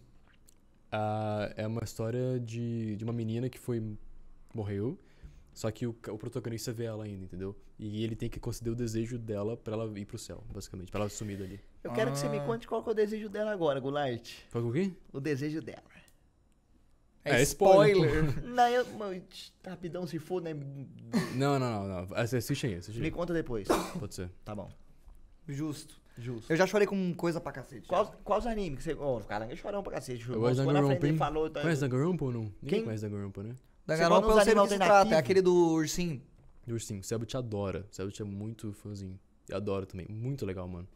Ah, 0.92 1.52
é 1.56 1.66
uma 1.66 1.82
história 1.84 2.40
de, 2.40 2.96
de 2.96 3.04
uma 3.04 3.12
menina 3.12 3.48
que 3.48 3.58
foi. 3.58 3.80
morreu. 4.52 4.98
Só 5.54 5.70
que 5.70 5.86
o, 5.86 5.90
o 5.90 6.18
protagonista 6.18 6.72
vê 6.72 6.84
ela 6.84 7.04
ainda, 7.04 7.24
entendeu? 7.24 7.56
E 7.78 8.02
ele 8.04 8.14
tem 8.16 8.28
que 8.28 8.38
conceder 8.40 8.72
o 8.72 8.76
desejo 8.76 9.16
dela 9.18 9.56
pra 9.56 9.74
ela 9.74 9.98
ir 9.98 10.04
pro 10.04 10.18
céu, 10.18 10.42
basicamente. 10.52 10.90
Pra 10.90 11.00
ela 11.00 11.08
sumir 11.08 11.38
dali. 11.38 11.60
Eu 11.82 11.92
quero 11.92 12.12
que 12.12 12.18
você 12.18 12.28
me 12.28 12.38
Ah. 12.38 12.44
conte 12.44 12.66
qual 12.68 12.82
que 12.82 12.88
é 12.88 12.92
o 12.92 12.94
desejo 12.94 13.28
dela 13.28 13.50
agora, 13.52 13.80
Goulart. 13.80 14.30
Qual 14.52 14.62
que 14.62 14.68
é 14.68 14.70
o 14.70 14.72
quê? 14.88 14.92
O 15.12 15.20
desejo 15.20 15.62
dela. 15.62 15.82
É, 17.24 17.38
É 17.38 17.42
spoiler, 17.42 17.96
spoiler. 17.96 18.44
Não, 18.48 18.68
eu, 18.68 18.86
mano, 18.96 19.22
rapidão 19.66 20.06
se 20.06 20.18
for, 20.18 20.40
né? 20.40 20.54
Não, 21.34 21.58
não, 21.58 21.86
não, 21.86 21.88
não. 22.06 22.16
Assi- 22.16 22.36
Assiste 22.36 22.66
aí, 22.66 22.74
assiste 22.76 22.98
Me 22.98 23.06
aí. 23.06 23.10
conta 23.10 23.34
depois. 23.34 23.68
Pode 23.98 24.14
ser. 24.14 24.30
Tá 24.44 24.54
bom. 24.54 24.70
Justo. 25.46 26.00
Justo. 26.16 26.50
Eu 26.52 26.56
já 26.56 26.66
chorei 26.66 26.86
com 26.86 27.14
coisa 27.14 27.40
pra 27.40 27.52
cacete. 27.52 27.86
Quais, 27.86 28.10
quais 28.24 28.46
animes 28.46 28.78
que 28.78 28.84
você. 28.84 28.94
Ô, 28.94 29.18
o 29.18 29.24
cara 29.24 29.50
é 29.50 29.56
chorão 29.56 29.82
pra 29.82 29.92
cacete. 29.92 30.28
Eu 30.28 30.40
gosto 30.40 30.60
hein? 30.62 31.14
e 31.14 31.16
falou. 31.18 31.48
tá- 31.50 31.60
Conhece 31.62 31.80
Danganronpa 31.80 32.24
ou 32.26 32.32
não? 32.32 32.40
Ninguém 32.42 32.54
Quem? 32.68 32.84
conhece 32.84 33.02
Danganronpa, 33.02 33.42
né? 33.42 33.54
Danganronpa 33.86 34.26
gosta 34.26 34.40
eu 34.40 34.44
sei 34.44 34.54
do 34.54 34.62
que 34.62 34.68
se 34.70 34.76
trata. 34.76 35.14
É 35.14 35.18
aquele 35.18 35.40
do 35.42 35.54
ursinho. 35.74 36.22
Do 36.66 36.74
Ursinho. 36.74 37.00
O 37.00 37.04
Selbit 37.04 37.36
adora. 37.36 37.86
O 37.90 37.94
Selbit 37.94 38.20
é 38.20 38.24
muito 38.24 38.72
fãzinho. 38.72 39.18
Eu 39.48 39.56
adoro 39.56 39.86
também. 39.86 40.06
Muito 40.08 40.44
legal, 40.46 40.66
mano. 40.68 40.86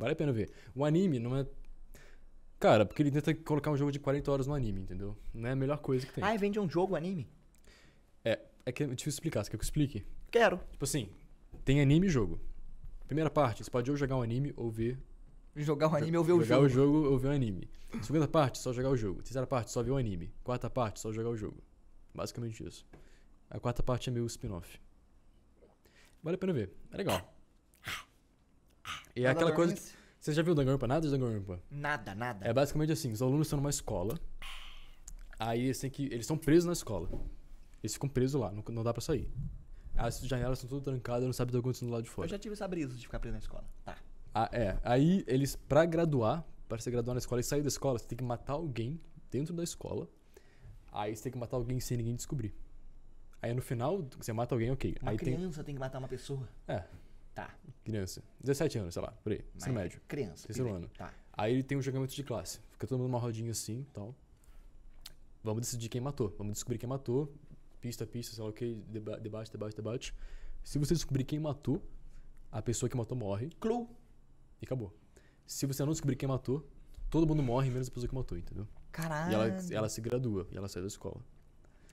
Vale 0.00 0.14
a 0.14 0.16
pena 0.16 0.32
ver. 0.32 0.50
O 0.74 0.82
anime 0.82 1.18
não 1.18 1.36
é... 1.36 1.46
Cara, 2.58 2.86
porque 2.86 3.02
ele 3.02 3.10
tenta 3.10 3.34
colocar 3.34 3.70
um 3.70 3.76
jogo 3.76 3.92
de 3.92 3.98
40 3.98 4.32
horas 4.32 4.46
no 4.46 4.54
anime, 4.54 4.80
entendeu? 4.80 5.14
Não 5.32 5.46
é 5.46 5.52
a 5.52 5.56
melhor 5.56 5.76
coisa 5.76 6.06
que 6.06 6.12
tem. 6.14 6.24
Ah, 6.24 6.34
vende 6.38 6.58
um 6.58 6.68
jogo 6.68 6.96
anime? 6.96 7.28
É, 8.24 8.40
é 8.64 8.72
que 8.72 8.82
é 8.82 8.86
difícil 8.86 9.10
explicar. 9.10 9.44
Você 9.44 9.50
quer 9.50 9.58
que 9.58 9.62
eu 9.62 9.66
explique? 9.66 10.06
Quero. 10.30 10.58
Tipo 10.70 10.84
assim, 10.84 11.10
tem 11.66 11.82
anime 11.82 12.06
e 12.06 12.10
jogo. 12.10 12.40
Primeira 13.06 13.28
parte, 13.28 13.62
você 13.62 13.70
pode 13.70 13.90
ou 13.90 13.96
jogar 13.96 14.16
um 14.16 14.22
anime 14.22 14.54
ou 14.56 14.70
ver... 14.70 14.98
Jogar 15.54 15.92
o 15.92 15.96
anime 15.96 16.16
ou 16.16 16.24
ver 16.24 16.32
o 16.32 16.42
jogar 16.42 16.56
jogo. 16.56 16.64
o 16.64 16.68
jogo 16.68 17.10
ou 17.10 17.18
ver 17.18 17.28
o 17.28 17.32
anime. 17.32 17.68
Segunda 18.00 18.26
parte, 18.26 18.58
só 18.58 18.72
jogar 18.72 18.88
o 18.88 18.96
jogo. 18.96 19.22
Terceira 19.22 19.46
parte, 19.46 19.70
só 19.70 19.82
ver 19.82 19.90
o 19.90 19.96
anime. 19.98 20.32
Quarta 20.42 20.70
parte, 20.70 20.98
só 20.98 21.12
jogar 21.12 21.28
o 21.28 21.36
jogo. 21.36 21.62
Basicamente 22.14 22.66
isso. 22.66 22.86
A 23.50 23.60
quarta 23.60 23.82
parte 23.82 24.08
é 24.08 24.12
meio 24.12 24.24
spin-off. 24.26 24.80
Vale 26.22 26.36
a 26.36 26.38
pena 26.38 26.54
ver. 26.54 26.72
É 26.90 26.96
legal. 26.96 27.39
E 29.16 29.24
é 29.24 29.28
aquela 29.30 29.52
coisa. 29.52 29.74
dormente. 29.74 29.98
Você 30.20 30.32
já 30.32 30.42
viu 30.42 30.54
Danganronpa? 30.54 30.86
Nada 30.86 31.06
de 31.06 31.10
Danganronpa? 31.10 31.60
Nada, 31.70 32.14
nada. 32.14 32.46
É 32.46 32.52
basicamente 32.52 32.92
assim: 32.92 33.10
os 33.10 33.22
alunos 33.22 33.46
estão 33.46 33.56
numa 33.58 33.70
escola. 33.70 34.18
Aí 35.38 35.64
eles 35.64 35.78
têm 35.78 35.90
que. 35.90 36.04
Eles 36.06 36.20
estão 36.20 36.36
presos 36.36 36.66
na 36.66 36.72
escola. 36.72 37.08
Eles 37.82 37.94
ficam 37.94 38.08
presos 38.08 38.38
lá, 38.40 38.52
não, 38.52 38.62
não 38.68 38.82
dá 38.84 38.92
pra 38.92 39.00
sair. 39.00 39.30
As 39.96 40.20
janelas 40.20 40.58
estão 40.58 40.68
todas 40.68 40.84
trancadas, 40.84 41.24
não 41.24 41.32
sabe 41.32 41.48
o 41.48 41.52
que 41.52 41.56
tá 41.56 41.60
acontecendo 41.60 41.88
do 41.88 41.92
lado 41.92 42.02
de 42.04 42.10
Eu 42.10 42.14
fora. 42.14 42.28
já 42.28 42.38
tive 42.38 42.52
essa 42.52 42.68
brisa 42.68 42.94
de 42.94 43.02
ficar 43.02 43.18
preso 43.18 43.32
na 43.32 43.38
escola. 43.38 43.64
Tá. 43.84 43.96
Ah, 44.34 44.48
é. 44.52 44.78
Aí 44.84 45.24
eles, 45.26 45.56
pra 45.56 45.84
graduar, 45.86 46.44
pra 46.68 46.78
você 46.78 46.90
graduar 46.90 47.14
na 47.14 47.18
escola 47.18 47.40
e 47.40 47.44
sair 47.44 47.62
da 47.62 47.68
escola, 47.68 47.98
você 47.98 48.06
tem 48.06 48.18
que 48.18 48.24
matar 48.24 48.52
alguém 48.54 49.00
dentro 49.30 49.54
da 49.54 49.64
escola. 49.64 50.08
Aí 50.92 51.14
você 51.16 51.22
tem 51.24 51.32
que 51.32 51.38
matar 51.38 51.56
alguém 51.56 51.80
sem 51.80 51.96
ninguém 51.96 52.14
descobrir. 52.14 52.54
Aí 53.42 53.54
no 53.54 53.62
final, 53.62 54.06
você 54.18 54.32
mata 54.32 54.54
alguém, 54.54 54.70
ok. 54.70 54.96
Uma 55.00 55.12
aí 55.12 55.16
tem. 55.16 55.34
criança 55.34 55.64
tem... 55.64 55.74
que 55.74 55.80
matar 55.80 55.98
uma 55.98 56.08
pessoa. 56.08 56.46
É, 56.68 56.84
Tá. 57.34 57.54
criança. 57.84 58.22
17 58.40 58.78
anos, 58.78 58.94
sei 58.94 59.02
lá, 59.02 59.12
por 59.12 59.32
aí. 59.32 59.44
Ensino 59.54 59.74
Mas 59.74 59.84
médio. 59.84 60.00
Criança. 60.06 60.46
Terceiro 60.46 60.74
ano. 60.74 60.88
Tá. 60.96 61.12
Aí 61.32 61.62
tem 61.62 61.78
um 61.78 61.82
julgamento 61.82 62.14
de 62.14 62.22
classe. 62.22 62.60
Fica 62.72 62.86
todo 62.86 62.98
mundo 62.98 63.08
numa 63.08 63.18
rodinha 63.18 63.52
assim 63.52 63.80
e 63.80 63.92
tal. 63.92 64.14
Vamos 65.42 65.62
decidir 65.62 65.88
quem 65.88 66.00
matou. 66.00 66.34
Vamos 66.36 66.54
descobrir 66.54 66.78
quem 66.78 66.88
matou. 66.88 67.32
Pista, 67.80 68.06
pista, 68.06 68.34
sei 68.34 68.44
lá 68.44 68.50
o 68.50 68.52
que. 68.52 68.74
Deba 68.88 69.18
debate, 69.18 69.50
debate, 69.50 69.74
debate. 69.74 70.14
Se 70.62 70.78
você 70.78 70.92
descobrir 70.92 71.24
quem 71.24 71.38
matou, 71.38 71.82
a 72.52 72.60
pessoa 72.60 72.90
que 72.90 72.96
matou 72.96 73.16
morre 73.16 73.48
Clue. 73.60 73.86
e 74.60 74.66
acabou. 74.66 74.94
Se 75.46 75.66
você 75.66 75.82
não 75.84 75.92
descobrir 75.92 76.16
quem 76.16 76.28
matou, 76.28 76.68
todo 77.08 77.26
mundo 77.26 77.42
morre, 77.42 77.70
menos 77.70 77.88
a 77.88 77.90
pessoa 77.90 78.08
que 78.08 78.14
matou, 78.14 78.36
entendeu? 78.36 78.68
Caralho. 78.92 79.30
E 79.30 79.34
ela, 79.34 79.46
ela 79.72 79.88
se 79.88 80.00
gradua 80.00 80.46
e 80.50 80.56
ela 80.56 80.68
sai 80.68 80.82
da 80.82 80.88
escola. 80.88 81.24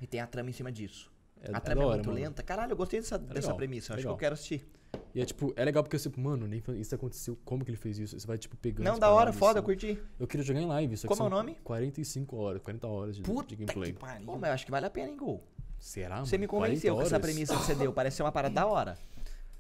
E 0.01 0.05
tem 0.05 0.19
a 0.19 0.27
trama 0.27 0.49
em 0.49 0.53
cima 0.53 0.71
disso. 0.71 1.11
É, 1.41 1.53
a 1.53 1.57
é 1.57 1.59
trama 1.59 1.83
é, 1.83 1.85
hora, 1.85 1.95
muito 1.97 2.09
mano. 2.09 2.19
lenta. 2.19 2.43
Caralho, 2.43 2.73
eu 2.73 2.77
gostei 2.77 2.99
dessa, 2.99 3.17
dessa 3.17 3.47
legal, 3.47 3.55
premissa. 3.55 3.93
Acho 3.93 3.97
legal. 3.97 4.13
que 4.13 4.15
eu 4.15 4.19
quero 4.19 4.33
assistir. 4.33 4.67
E 5.13 5.21
é 5.21 5.25
tipo, 5.25 5.51
é 5.55 5.65
legal 5.65 5.81
porque 5.83 5.97
você, 5.97 6.11
mano, 6.15 6.47
nem 6.47 6.61
isso 6.75 6.93
aconteceu, 6.93 7.37
como 7.43 7.65
que 7.65 7.71
ele 7.71 7.77
fez 7.77 7.97
isso? 7.97 8.19
Você 8.19 8.27
vai, 8.27 8.37
tipo, 8.37 8.55
pegando. 8.55 8.85
Não, 8.85 8.93
as 8.93 8.99
da 8.99 9.09
hora, 9.09 9.33
foda, 9.33 9.59
eu 9.59 9.63
assim. 9.63 9.65
curti. 9.65 9.99
Eu 10.19 10.27
queria 10.27 10.45
jogar 10.45 10.61
em 10.61 10.65
live, 10.67 10.95
só 10.95 11.07
que 11.07 11.07
Como 11.07 11.23
é 11.23 11.25
o 11.25 11.29
nome? 11.29 11.55
45 11.63 12.35
horas, 12.37 12.61
40 12.61 12.87
horas 12.87 13.15
de, 13.15 13.23
Puta 13.23 13.47
de 13.47 13.55
gameplay. 13.55 13.93
que 13.93 13.99
pariu. 13.99 14.25
Pô, 14.25 14.33
mas 14.37 14.49
eu 14.49 14.53
acho 14.53 14.65
que 14.65 14.71
vale 14.71 14.85
a 14.85 14.89
pena, 14.89 15.09
hein, 15.09 15.17
Gol? 15.17 15.43
Será? 15.79 16.23
Você 16.23 16.37
mano? 16.37 16.41
me 16.41 16.47
40 16.47 16.69
convenceu 16.69 16.95
com 16.95 17.01
essa 17.01 17.19
premissa 17.19 17.55
que 17.55 17.63
você 17.63 17.75
deu. 17.75 17.91
Parece 17.91 18.17
ser 18.17 18.23
uma 18.23 18.31
parada 18.31 18.53
da 18.53 18.67
hora. 18.67 18.97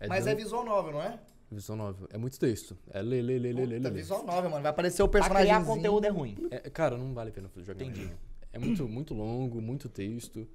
Mas 0.07 0.25
dando- 0.25 0.33
é 0.33 0.35
visual 0.35 0.63
novel, 0.63 0.91
não 0.93 1.01
é? 1.01 1.19
Visual 1.51 1.77
novel. 1.77 2.07
É 2.11 2.17
muito 2.17 2.39
texto. 2.39 2.77
É 2.91 3.01
ler, 3.01 3.21
ler, 3.21 3.39
ler, 3.39 3.53
ler, 3.53 3.79
ler, 3.79 3.91
visual 3.91 4.23
novel, 4.25 4.49
mano. 4.51 4.61
Vai 4.61 4.69
aparecer 4.71 5.01
o 5.01 5.07
personagem. 5.07 5.45
criar 5.47 5.65
conteúdo 5.65 6.05
é 6.05 6.09
ruim. 6.09 6.35
É, 6.51 6.69
cara, 6.69 6.97
não 6.97 7.13
vale 7.13 7.29
a 7.29 7.33
pena 7.33 7.49
jogar 7.57 7.81
Entendi. 7.83 8.11
É 8.53 8.59
muito, 8.59 8.87
muito 8.87 9.13
longo, 9.13 9.59
muito 9.61 9.89
texto. 9.89 10.47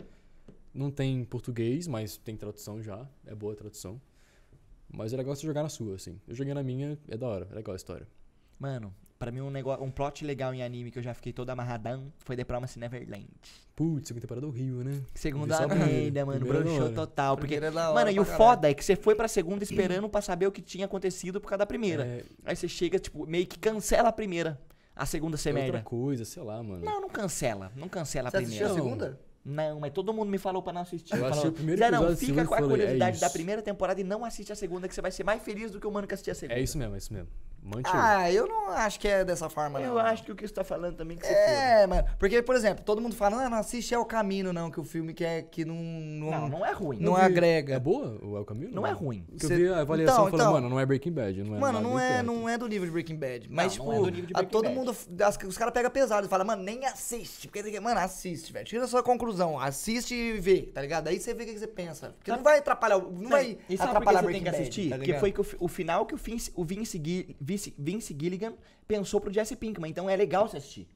Não 0.73 0.91
tem 0.91 1.25
português, 1.25 1.87
mas 1.89 2.17
tem 2.17 2.37
tradução 2.37 2.81
já. 2.83 3.07
É 3.27 3.35
boa 3.35 3.53
a 3.53 3.57
tradução. 3.57 4.01
Mas 4.93 5.13
é 5.13 5.17
legal 5.17 5.35
você 5.35 5.47
jogar 5.47 5.63
na 5.63 5.69
sua, 5.69 5.97
assim. 5.97 6.21
Eu 6.29 6.35
joguei 6.35 6.53
na 6.55 6.63
minha, 6.63 6.99
é 7.09 7.17
da 7.17 7.27
hora, 7.27 7.49
é 7.51 7.55
legal 7.55 7.73
a 7.73 7.77
história. 7.77 8.07
Mano, 8.59 8.95
pra 9.19 9.31
mim 9.31 9.41
um, 9.41 9.51
negócio, 9.51 9.83
um 9.85 9.91
plot 9.91 10.25
legal 10.25 10.53
em 10.53 10.63
anime 10.63 10.91
que 10.91 10.99
eu 10.99 11.03
já 11.03 11.15
fiquei 11.15 11.33
todo 11.33 11.49
amarradão 11.51 12.13
foi 12.19 12.37
The 12.37 12.45
Promised 12.45 12.79
Neverland. 12.79 13.29
Putz, 13.75 14.09
segunda 14.09 14.21
temporada 14.21 14.47
horrível, 14.47 14.85
né? 14.85 15.01
Segunda 15.15 15.57
a 15.57 15.67
merda, 15.67 16.27
mano. 16.27 16.45
Broxou 16.47 16.83
hora. 16.85 16.95
total. 16.95 17.37
Porque, 17.39 17.55
é 17.55 17.59
hora 17.71 17.95
mano, 17.95 18.11
e 18.11 18.21
o 18.21 18.25
foda 18.25 18.71
é 18.71 18.75
que 18.75 18.85
você 18.85 18.95
foi 18.95 19.15
pra 19.15 19.27
segunda 19.27 19.65
esperando 19.65 20.09
pra 20.09 20.21
saber 20.21 20.47
o 20.47 20.53
que 20.53 20.61
tinha 20.61 20.85
acontecido 20.85 21.41
por 21.41 21.49
causa 21.49 21.61
da 21.61 21.67
primeira. 21.67 22.05
É, 22.05 22.25
Aí 22.45 22.55
você 22.55 22.69
chega, 22.69 22.99
tipo, 22.99 23.27
meio 23.27 23.47
que 23.47 23.59
cancela 23.59 24.11
a 24.11 24.13
primeira. 24.13 24.61
A 24.95 25.07
segunda 25.07 25.39
ser 25.39 25.49
é 25.49 25.53
outra 25.53 25.73
merda. 25.73 25.83
coisa, 25.85 26.25
sei 26.25 26.43
lá, 26.43 26.63
mano. 26.63 26.85
Não, 26.85 27.01
não 27.01 27.09
cancela. 27.09 27.73
Não 27.75 27.89
cancela 27.89 28.29
a 28.29 28.31
Você 28.31 28.37
assistiu 28.37 28.67
primeira. 28.69 28.81
a 28.81 28.85
segunda? 28.85 29.21
Não, 29.45 29.81
mas 29.81 29.93
todo 29.93 30.13
mundo 30.13 30.29
me 30.29 30.39
falou 30.39 30.63
pra 30.63 30.73
não 30.73 30.83
assistir. 30.83 31.17
Eu 31.17 31.29
Falou, 31.29 31.49
o 31.49 31.53
primeiro 31.53 31.79
Zé, 31.79 31.91
não, 31.91 32.17
fica 32.17 32.45
com 32.45 32.55
a 32.55 32.59
e 32.59 32.61
falei, 32.61 32.65
é 32.65 32.69
curiosidade 32.69 33.21
da 33.21 33.29
primeira 33.29 33.61
temporada 33.61 34.01
e 34.01 34.05
não 34.05 34.25
assiste 34.25 34.53
a 34.53 34.55
segunda, 34.55 34.87
que 34.87 34.95
você 34.95 35.03
vai 35.03 35.11
ser 35.11 35.25
mais 35.25 35.43
feliz 35.43 35.73
do 35.73 35.81
que 35.81 35.87
o 35.87 35.91
mano 35.91 36.07
que 36.07 36.15
assistiu 36.15 36.33
a 36.33 36.35
segunda. 36.35 36.59
É 36.59 36.63
isso 36.63 36.79
mesmo, 36.79 36.95
é 36.95 36.99
isso 36.99 37.13
mesmo. 37.13 37.29
Ah, 37.85 38.31
eu 38.31 38.47
não 38.49 38.71
acho 38.71 38.99
que 38.99 39.07
é 39.07 39.25
dessa 39.25 39.49
forma, 39.49 39.79
não. 39.79 39.87
Eu 39.87 39.99
acho 39.99 40.25
que 40.25 40.33
o 40.33 40.35
que 40.37 40.47
você 40.47 40.53
tá 40.53 40.65
falando 40.65 40.97
também 40.97 41.17
que 41.17 41.25
você 41.25 41.33
É, 41.33 41.87
mano. 41.87 42.05
Porque, 42.19 42.43
por 42.43 42.57
exemplo, 42.57 42.85
todo 42.85 43.01
mundo 43.01 43.15
fala, 43.15 43.37
não, 43.37 43.51
não 43.51 43.59
assiste 43.59 43.95
É 43.95 43.99
o 43.99 44.05
Caminho, 44.05 44.53
não, 44.53 44.71
que 44.71 44.81
o 44.81 44.85
filme 44.85 45.15
que, 45.15 45.25
é, 45.25 45.43
que 45.43 45.65
não, 45.65 45.75
não, 45.77 46.31
Não, 46.31 46.49
não 46.49 46.67
é 46.67 46.73
ruim. 46.73 46.99
não 47.01 47.15
vi. 47.15 47.21
agrega. 47.21 47.75
É 47.75 47.79
boa 47.79 48.19
o 48.23 48.37
El 48.37 48.45
Caminho? 48.45 48.75
Não 48.75 48.87
é 48.87 48.91
ruim. 48.91 49.25
Porque 49.31 49.47
Cê- 49.47 49.53
eu 49.55 49.57
vi 49.59 49.69
a 49.69 49.81
avaliação 49.81 50.15
Então, 50.15 50.31
falei, 50.31 50.41
então. 50.47 50.53
mano, 50.55 50.69
não 50.69 50.81
é 50.81 50.85
Breaking 50.87 51.13
Bad. 51.13 51.43
Não 51.45 51.57
é 51.57 51.61
Mano, 51.61 51.81
não 51.81 51.99
é, 51.99 52.23
não 52.23 52.49
é 52.49 52.59
do 52.59 52.67
nível 52.67 52.87
de 52.87 52.91
Breaking 52.93 53.17
Bad. 53.17 53.47
Mas, 53.49 53.77
Não, 53.79 53.85
tipo, 53.85 53.85
não 53.87 53.93
é 53.93 53.99
do 53.99 54.11
nível 54.11 54.27
de 54.27 54.33
a 54.33 54.37
Breaking 54.39 54.51
todo 54.53 54.65
Bad. 54.65 54.75
mundo. 54.75 54.91
as- 55.25 55.39
os 55.47 55.57
caras 55.59 55.73
pegam 55.73 55.91
pesado 55.91 56.27
e 56.27 56.29
falam, 56.31 56.47
mano, 56.47 56.63
nem 56.63 56.85
assiste. 56.85 57.47
Porque, 57.49 57.79
mano, 57.81 58.01
assiste, 58.01 58.53
velho. 58.53 58.67
Tira 58.67 58.85
a 58.85 58.89
sua 58.89 59.03
conclusão. 59.03 59.59
Assiste 59.59 60.15
e 60.15 60.33
vê, 60.41 60.63
tá 60.63 60.81
ligado? 60.83 61.09
Aí 61.09 61.21
você 61.21 61.33
vê 61.33 61.45
o 61.45 61.47
que 61.47 61.59
você 61.59 61.67
pensa. 61.69 62.09
Porque 62.19 62.31
não 62.33 62.43
vai 62.43 62.59
atrapalhar. 62.59 62.97
o- 62.99 63.13
Não 63.13 63.31
vai 63.31 63.57
e 63.69 63.77
sabe 63.77 63.77
por 63.77 63.77
que 63.77 63.83
atrapalhar 63.85 64.19
você 64.21 64.25
Breaking 64.27 64.45
tem 64.45 64.53
que 64.53 64.59
Bad, 64.59 64.63
assistir? 64.63 64.91
tá 64.91 64.99
que 64.99 65.05
ligado? 65.07 65.21
foi 65.21 65.33
que 65.33 65.41
o, 65.41 65.45
fi- 65.45 65.57
o 65.61 65.69
final 65.69 66.07
que 66.07 66.15
o, 66.15 66.19
Vince, 66.19 66.53
o 66.57 66.65
Vince, 67.53 67.75
Vince, 67.79 68.17
Gilligan 68.19 68.55
pensou 68.87 69.21
pro 69.21 69.33
Jesse 69.33 69.55
Pinkman. 69.57 69.91
Então 69.91 70.09
é 70.09 70.17
legal 70.17 70.49
você 70.49 70.57
assistir. 70.57 70.89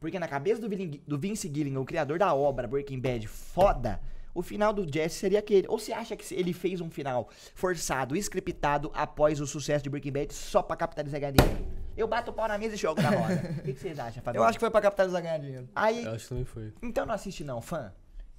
Porque 0.00 0.18
na 0.18 0.26
cabeça 0.28 0.60
do, 0.60 0.68
Vin- 0.68 1.00
do 1.06 1.18
Vince 1.18 1.50
Gilligan, 1.52 1.80
o 1.80 1.84
criador 1.84 2.18
da 2.18 2.34
obra 2.34 2.66
Breaking 2.66 2.98
Bad, 3.00 3.26
foda, 3.28 4.00
o 4.34 4.42
final 4.42 4.72
do 4.72 4.84
Jesse 4.92 5.16
seria 5.16 5.38
aquele. 5.38 5.66
Ou 5.68 5.78
você 5.78 5.92
acha 5.92 6.16
que 6.16 6.34
ele 6.34 6.52
fez 6.52 6.80
um 6.80 6.90
final 6.90 7.28
forçado, 7.54 8.16
scriptado 8.16 8.90
após 8.94 9.40
o 9.40 9.46
sucesso 9.46 9.84
de 9.84 9.90
Breaking 9.90 10.12
Bad 10.12 10.34
só 10.34 10.62
pra 10.62 10.74
capitalizar 10.76 11.20
galinha? 11.20 11.64
Eu 11.96 12.08
bato 12.08 12.30
o 12.30 12.34
pau 12.34 12.48
na 12.48 12.56
mesa 12.58 12.74
e 12.74 12.78
jogo 12.78 13.00
na 13.02 13.10
roda. 13.10 13.42
O 13.60 13.62
que, 13.62 13.74
que 13.74 13.80
vocês 13.80 13.98
acham, 13.98 14.22
Fabio? 14.22 14.38
Eu 14.40 14.44
acho 14.44 14.58
que 14.58 14.60
foi 14.60 14.70
pra 14.70 14.80
capitalizar 14.80 15.22
ganhar 15.22 15.38
dinheiro. 15.38 15.68
Aí, 15.74 16.04
Eu 16.04 16.12
acho 16.12 16.22
que 16.24 16.28
também 16.30 16.44
foi. 16.44 16.72
então 16.82 17.04
não 17.06 17.14
assiste 17.14 17.44
não, 17.44 17.60
fã. 17.60 17.92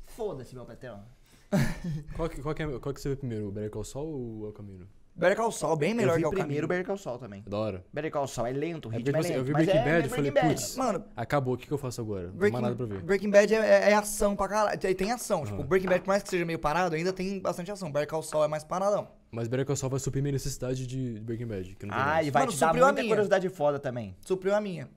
Foda-se, 0.05 0.53
meu 0.55 0.65
patrão. 0.65 1.03
Qual 2.15 2.27
que, 2.27 2.41
qual 2.41 2.55
que, 2.55 2.63
é, 2.63 2.79
qual 2.79 2.93
que 2.93 2.99
você 2.99 3.09
vê 3.09 3.15
primeiro, 3.15 3.47
o 3.47 3.51
Better 3.51 3.69
Call 3.69 3.83
Saul 3.83 4.07
ou 4.09 4.39
o 4.41 4.45
El 4.47 4.53
Caminho? 4.53 4.87
Better 5.15 5.37
Call 5.37 5.51
Saul, 5.51 5.75
bem 5.75 5.93
melhor 5.93 6.17
que 6.17 6.25
o 6.25 6.29
primeiro. 6.31 6.67
Better 6.67 6.85
Call 6.85 6.97
Saul 6.97 7.19
também. 7.19 7.43
É 7.45 7.49
da 7.49 7.57
hora. 7.57 7.85
Better 7.93 8.11
Call 8.11 8.27
Saul 8.27 8.47
é 8.47 8.51
lento, 8.51 8.89
o 8.89 8.93
É 8.93 8.97
ritmo 8.97 9.09
é 9.09 9.13
porque 9.13 9.27
lento. 9.27 9.37
eu 9.39 9.43
vi 9.43 9.53
Breaking 9.53 9.77
é, 9.77 9.83
Bad 9.83 10.03
é 10.03 10.05
e 10.05 10.09
falei, 10.09 10.31
putz, 10.31 10.75
Mano, 10.75 11.03
acabou, 11.15 11.53
o 11.53 11.57
que, 11.57 11.67
que 11.67 11.71
eu 11.71 11.77
faço 11.77 12.01
agora? 12.01 12.23
Não 12.23 12.29
tem 12.31 12.37
Breaking, 12.39 12.53
mais 12.61 12.63
nada 12.63 12.75
pra 12.75 12.85
ver. 12.97 13.03
Breaking 13.03 13.29
Bad 13.29 13.53
é, 13.53 13.57
é- 13.57 13.91
é 13.91 13.93
ação 13.93 14.35
pra 14.35 14.47
caralho. 14.47 14.79
Tem, 14.79 14.95
tem 14.95 15.11
ação. 15.11 15.43
Tipo, 15.45 15.57
Aham. 15.59 15.67
Breaking 15.67 15.87
Bad, 15.87 16.01
por 16.01 16.07
mais 16.07 16.23
que 16.23 16.29
seja 16.29 16.45
meio 16.45 16.57
parado, 16.59 16.95
ainda 16.95 17.13
tem 17.13 17.39
bastante 17.39 17.71
ação. 17.71 17.91
Better 17.91 18.07
Call 18.09 18.23
Saul 18.23 18.43
é 18.43 18.47
mais 18.47 18.63
paradão. 18.63 19.07
Mas 19.31 19.47
Better 19.47 19.65
Call 19.67 19.75
Saul 19.75 19.91
vai 19.91 19.99
suprir 19.99 20.21
minha 20.23 20.33
necessidade 20.33 20.87
de 20.87 21.19
Breaking 21.21 21.47
Bad, 21.47 21.75
que 21.75 21.85
não 21.85 21.93
tem 21.93 22.03
Ah, 22.03 22.05
mais. 22.07 22.27
e 22.27 22.31
vai 22.31 22.41
Mano, 22.43 22.51
te 22.51 22.59
dar 22.59 22.67
supriu 22.67 22.83
a 22.83 22.87
muita 22.87 23.01
minha. 23.01 23.11
curiosidade 23.11 23.49
foda 23.49 23.79
também. 23.79 24.15
Supriu 24.21 24.55
a 24.55 24.61
minha. 24.61 24.89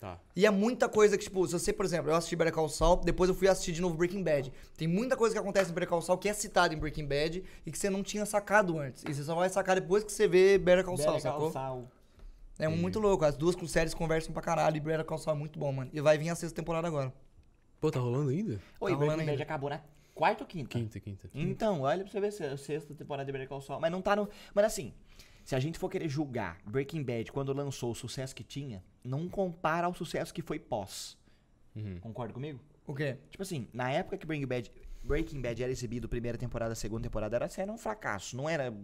Tá. 0.00 0.18
E 0.34 0.46
é 0.46 0.50
muita 0.50 0.88
coisa 0.88 1.18
que, 1.18 1.24
tipo, 1.24 1.46
se 1.46 1.52
você, 1.52 1.74
por 1.74 1.84
exemplo, 1.84 2.10
eu 2.10 2.14
assisti 2.16 2.34
Better 2.34 2.54
Call 2.54 2.70
Saul, 2.70 2.96
depois 2.96 3.28
eu 3.28 3.36
fui 3.36 3.46
assistir 3.46 3.72
de 3.72 3.82
novo 3.82 3.94
Breaking 3.94 4.22
Bad. 4.22 4.50
Tem 4.74 4.88
muita 4.88 5.14
coisa 5.14 5.34
que 5.34 5.38
acontece 5.38 5.70
em 5.70 5.74
Better 5.74 5.90
Call 5.90 6.00
Saul 6.00 6.16
que 6.16 6.26
é 6.26 6.32
citada 6.32 6.72
em 6.72 6.78
Breaking 6.78 7.06
Bad 7.06 7.44
e 7.66 7.70
que 7.70 7.78
você 7.78 7.90
não 7.90 8.02
tinha 8.02 8.24
sacado 8.24 8.78
antes. 8.78 9.04
E 9.04 9.12
você 9.12 9.22
só 9.22 9.34
vai 9.34 9.50
sacar 9.50 9.78
depois 9.78 10.02
que 10.02 10.10
você 10.10 10.26
vê 10.26 10.56
Better 10.56 10.86
Call 10.86 10.96
Saul, 10.96 11.20
sacou? 11.20 11.52
É 12.58 12.66
muito 12.66 12.98
louco. 12.98 13.26
As 13.26 13.36
duas 13.36 13.54
séries 13.70 13.92
conversam 13.92 14.32
pra 14.32 14.40
caralho 14.40 14.78
e 14.78 14.80
Better 14.80 15.04
Call 15.04 15.18
Saul 15.18 15.36
é 15.36 15.38
muito 15.38 15.58
bom, 15.58 15.70
mano. 15.70 15.90
E 15.92 16.00
vai 16.00 16.16
vir 16.16 16.30
a 16.30 16.34
sexta 16.34 16.56
temporada 16.56 16.88
agora. 16.88 17.12
Pô, 17.78 17.90
tá 17.90 18.00
rolando 18.00 18.30
ainda? 18.30 18.58
Oi, 18.80 18.92
Tá 18.92 18.96
rolando 18.96 19.16
Breaking 19.16 19.26
Bad 19.32 19.42
acabou 19.42 19.68
na 19.68 19.82
quarta 20.14 20.44
ou 20.44 20.48
quinta? 20.48 20.78
Quinta, 20.78 20.98
quinta. 20.98 21.30
Então, 21.34 21.82
olha 21.82 22.04
pra 22.04 22.10
você 22.10 22.20
ver 22.20 22.32
se 22.32 22.42
a 22.42 22.56
sexta 22.56 22.94
temporada 22.94 23.26
de 23.26 23.32
Better 23.32 23.48
Call 23.48 23.60
Saul. 23.60 23.80
Mas 23.80 23.92
não 23.92 24.00
tá 24.00 24.16
no... 24.16 24.26
Mas 24.54 24.64
assim, 24.64 24.94
se 25.44 25.54
a 25.54 25.60
gente 25.60 25.78
for 25.78 25.90
querer 25.90 26.08
julgar 26.08 26.58
Breaking 26.64 27.02
Bad 27.02 27.30
quando 27.32 27.52
lançou 27.52 27.90
o 27.90 27.94
sucesso 27.94 28.34
que 28.34 28.42
tinha, 28.44 28.82
não 29.04 29.28
compara 29.28 29.86
ao 29.86 29.94
sucesso 29.94 30.32
que 30.32 30.42
foi 30.42 30.58
pós. 30.58 31.16
Uhum. 31.74 31.98
Concorda 32.00 32.32
comigo? 32.34 32.60
O 32.86 32.94
quê? 32.94 33.16
Tipo 33.30 33.42
assim, 33.42 33.68
na 33.72 33.90
época 33.90 34.16
que 34.18 34.26
Breaking 34.26 34.46
Bad, 34.46 34.72
Breaking 35.02 35.40
Bad 35.40 35.62
era 35.62 35.70
exibido, 35.72 36.08
primeira 36.08 36.36
temporada, 36.36 36.74
segunda 36.74 37.02
temporada, 37.04 37.36
era 37.36 37.48
sério 37.48 37.72
um 37.72 37.78
fracasso. 37.78 38.36
Não 38.36 38.48
era 38.48 38.74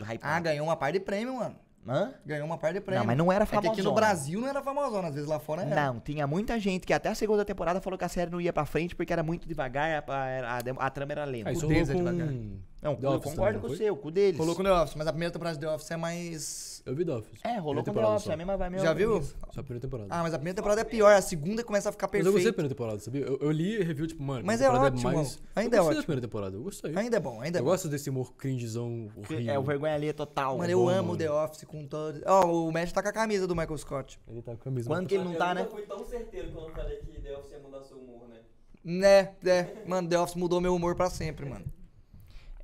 hype. 0.00 0.20
Ah, 0.22 0.38
ganhou 0.40 0.66
uma 0.66 0.76
par 0.76 0.92
de 0.92 1.00
prêmio, 1.00 1.34
mano. 1.36 1.56
Hã? 1.88 2.12
Ganhou 2.24 2.44
uma 2.46 2.58
par 2.58 2.72
de 2.72 2.80
prêmio. 2.80 2.98
Não, 3.00 3.06
mas 3.06 3.16
não 3.16 3.30
era 3.30 3.44
É 3.44 3.46
que 3.46 3.68
aqui 3.68 3.80
no. 3.82 3.94
Brasil 3.94 4.40
não 4.40 4.48
era 4.48 4.60
famosona, 4.60 5.06
às 5.08 5.14
vezes 5.14 5.28
lá 5.28 5.38
fora 5.38 5.62
era. 5.62 5.74
Não, 5.86 6.00
tinha 6.00 6.26
muita 6.26 6.58
gente 6.58 6.84
que 6.84 6.92
até 6.92 7.08
a 7.08 7.14
segunda 7.14 7.44
temporada 7.44 7.80
falou 7.80 7.96
que 7.96 8.04
a 8.04 8.08
série 8.08 8.28
não 8.30 8.40
ia 8.40 8.52
pra 8.52 8.64
frente 8.66 8.96
porque 8.96 9.12
era 9.12 9.22
muito 9.22 9.46
devagar, 9.46 10.02
a, 10.08 10.12
a- 10.12 10.58
a- 10.58 10.86
a 10.86 10.90
trama 10.90 11.12
era 11.12 11.24
lenta. 11.24 11.50
Ah, 11.50 11.52
O 11.52 11.54
rolou 11.54 11.68
Deus 11.68 11.88
é 11.90 11.94
devagar. 11.94 12.26
com 12.26 12.58
Não, 12.82 12.96
The 12.96 13.06
eu 13.06 13.10
Office 13.10 13.30
concordo 13.30 13.36
também, 13.36 13.60
com 13.60 13.68
não 13.68 13.76
você, 13.76 13.90
o 13.90 13.96
cu 13.96 14.10
deles. 14.10 14.38
Rolou 14.38 14.56
com 14.56 14.64
The 14.64 14.72
Office, 14.72 14.94
mas 14.96 15.06
a 15.06 15.12
primeira 15.12 15.32
temporada 15.32 15.56
de 15.56 15.64
The 15.64 15.72
Office 15.72 15.90
é 15.92 15.96
mais. 15.96 16.75
Eu 16.86 16.94
vi 16.94 17.04
The 17.04 17.12
Office. 17.14 17.40
É, 17.42 17.58
rolou 17.58 17.82
com 17.82 17.92
The 17.92 18.06
Office, 18.06 18.22
só. 18.22 18.30
é 18.30 18.34
a 18.34 18.36
mesma, 18.36 18.56
vai 18.56 18.70
mesmo. 18.70 18.86
Já 18.86 18.94
viu? 18.94 19.20
Só 19.20 19.60
a 19.60 19.62
primeira 19.64 19.80
temporada. 19.80 20.08
Ah, 20.08 20.22
mas 20.22 20.32
a 20.32 20.38
primeira 20.38 20.54
temporada 20.54 20.80
é 20.82 20.84
pior, 20.84 21.12
a 21.12 21.20
segunda 21.20 21.64
começa 21.64 21.88
a 21.88 21.92
ficar 21.92 22.06
Mas 22.06 22.12
perfeita. 22.12 22.28
eu 22.28 22.32
gostei 22.32 22.52
da 22.52 22.54
primeira 22.54 22.74
temporada, 22.74 23.00
sabia? 23.00 23.22
Eu, 23.22 23.38
eu 23.40 23.50
li 23.50 23.82
review, 23.82 24.06
tipo, 24.06 24.22
mano. 24.22 24.46
Mas 24.46 24.60
é 24.60 24.66
temporada 24.66 24.94
ótimo, 24.94 25.12
mais... 25.12 25.42
ainda 25.56 25.76
eu 25.76 25.80
é 25.80 25.82
gostei 25.82 25.82
ótimo. 25.82 25.94
da 25.94 26.02
primeira 26.02 26.20
temporada, 26.20 26.56
eu 26.56 26.62
gostei. 26.62 26.96
Ainda 26.96 27.16
é 27.16 27.20
bom, 27.20 27.40
ainda 27.40 27.58
é 27.58 27.60
eu 27.60 27.64
bom. 27.64 27.70
gosto 27.70 27.88
desse 27.88 28.08
humor 28.08 28.32
cringezão 28.34 29.08
horrível. 29.16 29.52
É 29.52 29.58
o 29.58 29.62
vergonha 29.64 29.94
ali 29.96 30.12
total. 30.12 30.58
Mano, 30.58 30.70
eu 30.70 30.78
bom, 30.78 30.88
amo 30.88 31.08
mano. 31.08 31.18
The 31.18 31.28
Office 31.28 31.64
com 31.64 31.84
todo. 31.86 32.22
Ó, 32.24 32.68
o 32.68 32.72
Matt 32.72 32.92
tá 32.92 33.02
com 33.02 33.08
a 33.08 33.12
camisa 33.12 33.48
do 33.48 33.56
Michael 33.56 33.78
Scott. 33.78 34.20
Ele 34.28 34.40
tá 34.40 34.52
com 34.52 34.60
a 34.60 34.64
camisa. 34.64 34.88
Quando 34.88 35.08
que 35.08 35.16
ele 35.16 35.24
não 35.24 35.32
eu 35.32 35.38
tá, 35.38 35.54
né? 35.54 35.66
fui 35.68 35.82
tão 35.82 36.04
certeiro 36.04 36.52
quando 36.52 36.68
eu 36.68 36.74
falei 36.74 36.98
que 36.98 37.20
The 37.20 37.36
Office 37.36 37.50
ia 37.50 37.58
mudar 37.58 37.82
seu 37.82 37.96
humor, 37.98 38.28
né? 38.28 38.36
Né, 38.84 39.34
é. 39.44 39.82
Mano, 39.84 40.08
The 40.08 40.20
Office 40.20 40.36
mudou 40.36 40.60
meu 40.60 40.72
humor 40.72 40.94
pra 40.94 41.10
sempre, 41.10 41.44
mano. 41.46 41.64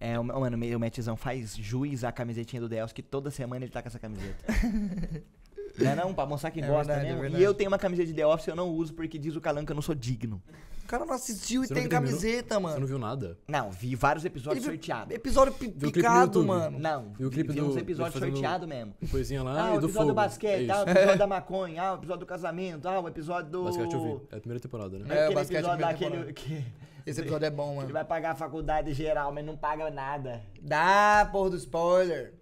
É, 0.04 0.18
o, 0.18 0.24
mano, 0.24 0.56
o 0.56 0.80
Matzão 0.80 1.16
faz 1.16 1.54
juiz 1.56 2.02
à 2.02 2.10
camisetinha 2.10 2.60
do 2.60 2.68
Deus, 2.68 2.92
que 2.92 3.02
toda 3.02 3.30
semana 3.30 3.64
ele 3.64 3.70
tá 3.72 3.80
com 3.80 3.86
essa 3.88 3.98
camiseta. 4.00 4.44
não 5.78 5.90
é 5.90 5.94
não? 5.94 6.12
Pra 6.12 6.26
mostrar 6.26 6.50
que 6.50 6.60
É 6.60 6.66
gosta 6.66 6.86
verdade, 6.92 7.00
é 7.00 7.08
mesmo. 7.10 7.20
verdade. 7.22 7.42
e 7.42 7.44
eu 7.46 7.54
tenho 7.54 7.68
uma 7.70 7.78
camiseta 7.78 8.08
de 8.08 8.14
The 8.14 8.26
Office, 8.26 8.48
eu 8.48 8.56
não 8.56 8.68
uso 8.68 8.92
porque 8.94 9.16
diz 9.18 9.36
o 9.36 9.40
Calanco 9.40 9.66
que 9.66 9.72
eu 9.72 9.76
não 9.76 9.82
sou 9.82 9.94
digno. 9.94 10.42
O 10.84 10.86
cara 10.92 11.06
não 11.06 11.14
assistiu 11.14 11.62
e 11.62 11.68
Você 11.68 11.72
tem 11.74 11.88
terminou? 11.88 12.10
camiseta, 12.10 12.54
Você 12.56 12.60
mano. 12.60 12.80
não 12.80 12.86
viu 12.86 12.98
nada? 12.98 13.38
Não, 13.46 13.70
vi 13.70 13.94
vários 13.94 14.24
episódios 14.24 14.64
sorteados. 14.64 15.14
Episódio 15.14 15.54
picado, 15.54 16.44
mano. 16.44 16.78
Não, 16.78 17.12
E 17.18 17.24
o 17.24 17.30
clipe 17.30 17.52
vi 17.52 17.60
do- 17.60 17.68
uns 17.68 17.76
episódios 17.76 18.18
sorteados 18.20 18.68
mesmo. 18.68 18.92
Coisinha 19.10 19.42
lá 19.42 19.68
Ah, 19.68 19.74
e 19.74 19.78
o 19.78 19.80
do 19.80 19.86
episódio 19.86 19.92
fogo. 19.92 20.06
do 20.08 20.14
basquete, 20.14 20.68
é 20.68 20.72
ah, 20.72 20.80
o 20.84 20.90
episódio 20.90 21.18
da 21.18 21.26
maconha, 21.28 21.82
ah, 21.82 21.92
o 21.92 21.96
episódio 21.98 22.20
do 22.20 22.26
casamento, 22.26 22.86
ah, 22.88 23.00
o 23.00 23.08
episódio 23.08 23.50
do... 23.52 23.64
Basquete 23.64 23.94
eu 23.94 24.02
vi. 24.18 24.20
É 24.32 24.36
a 24.36 24.40
primeira 24.40 24.60
temporada, 24.60 24.98
né? 24.98 25.04
É 25.08 25.12
É, 25.12 25.14
o 25.14 25.20
aquele 25.20 25.34
basquete 25.36 25.58
episódio 25.58 25.80
daquele 25.86 26.10
temporada. 26.10 26.32
que 26.32 26.64
Esse 27.06 27.20
episódio 27.20 27.46
é 27.46 27.50
bom, 27.50 27.70
ele 27.72 27.76
mano. 27.82 27.92
vai 27.92 28.04
pagar 28.04 28.30
a 28.32 28.34
faculdade 28.34 28.92
geral, 28.94 29.32
mas 29.32 29.44
não 29.44 29.56
paga 29.56 29.90
nada. 29.90 30.42
Dá, 30.60 31.28
porra 31.32 31.50
do 31.50 31.56
spoiler. 31.56 32.34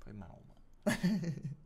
Foi 0.00 0.12
mal, 0.12 0.40
mano. 0.86 0.98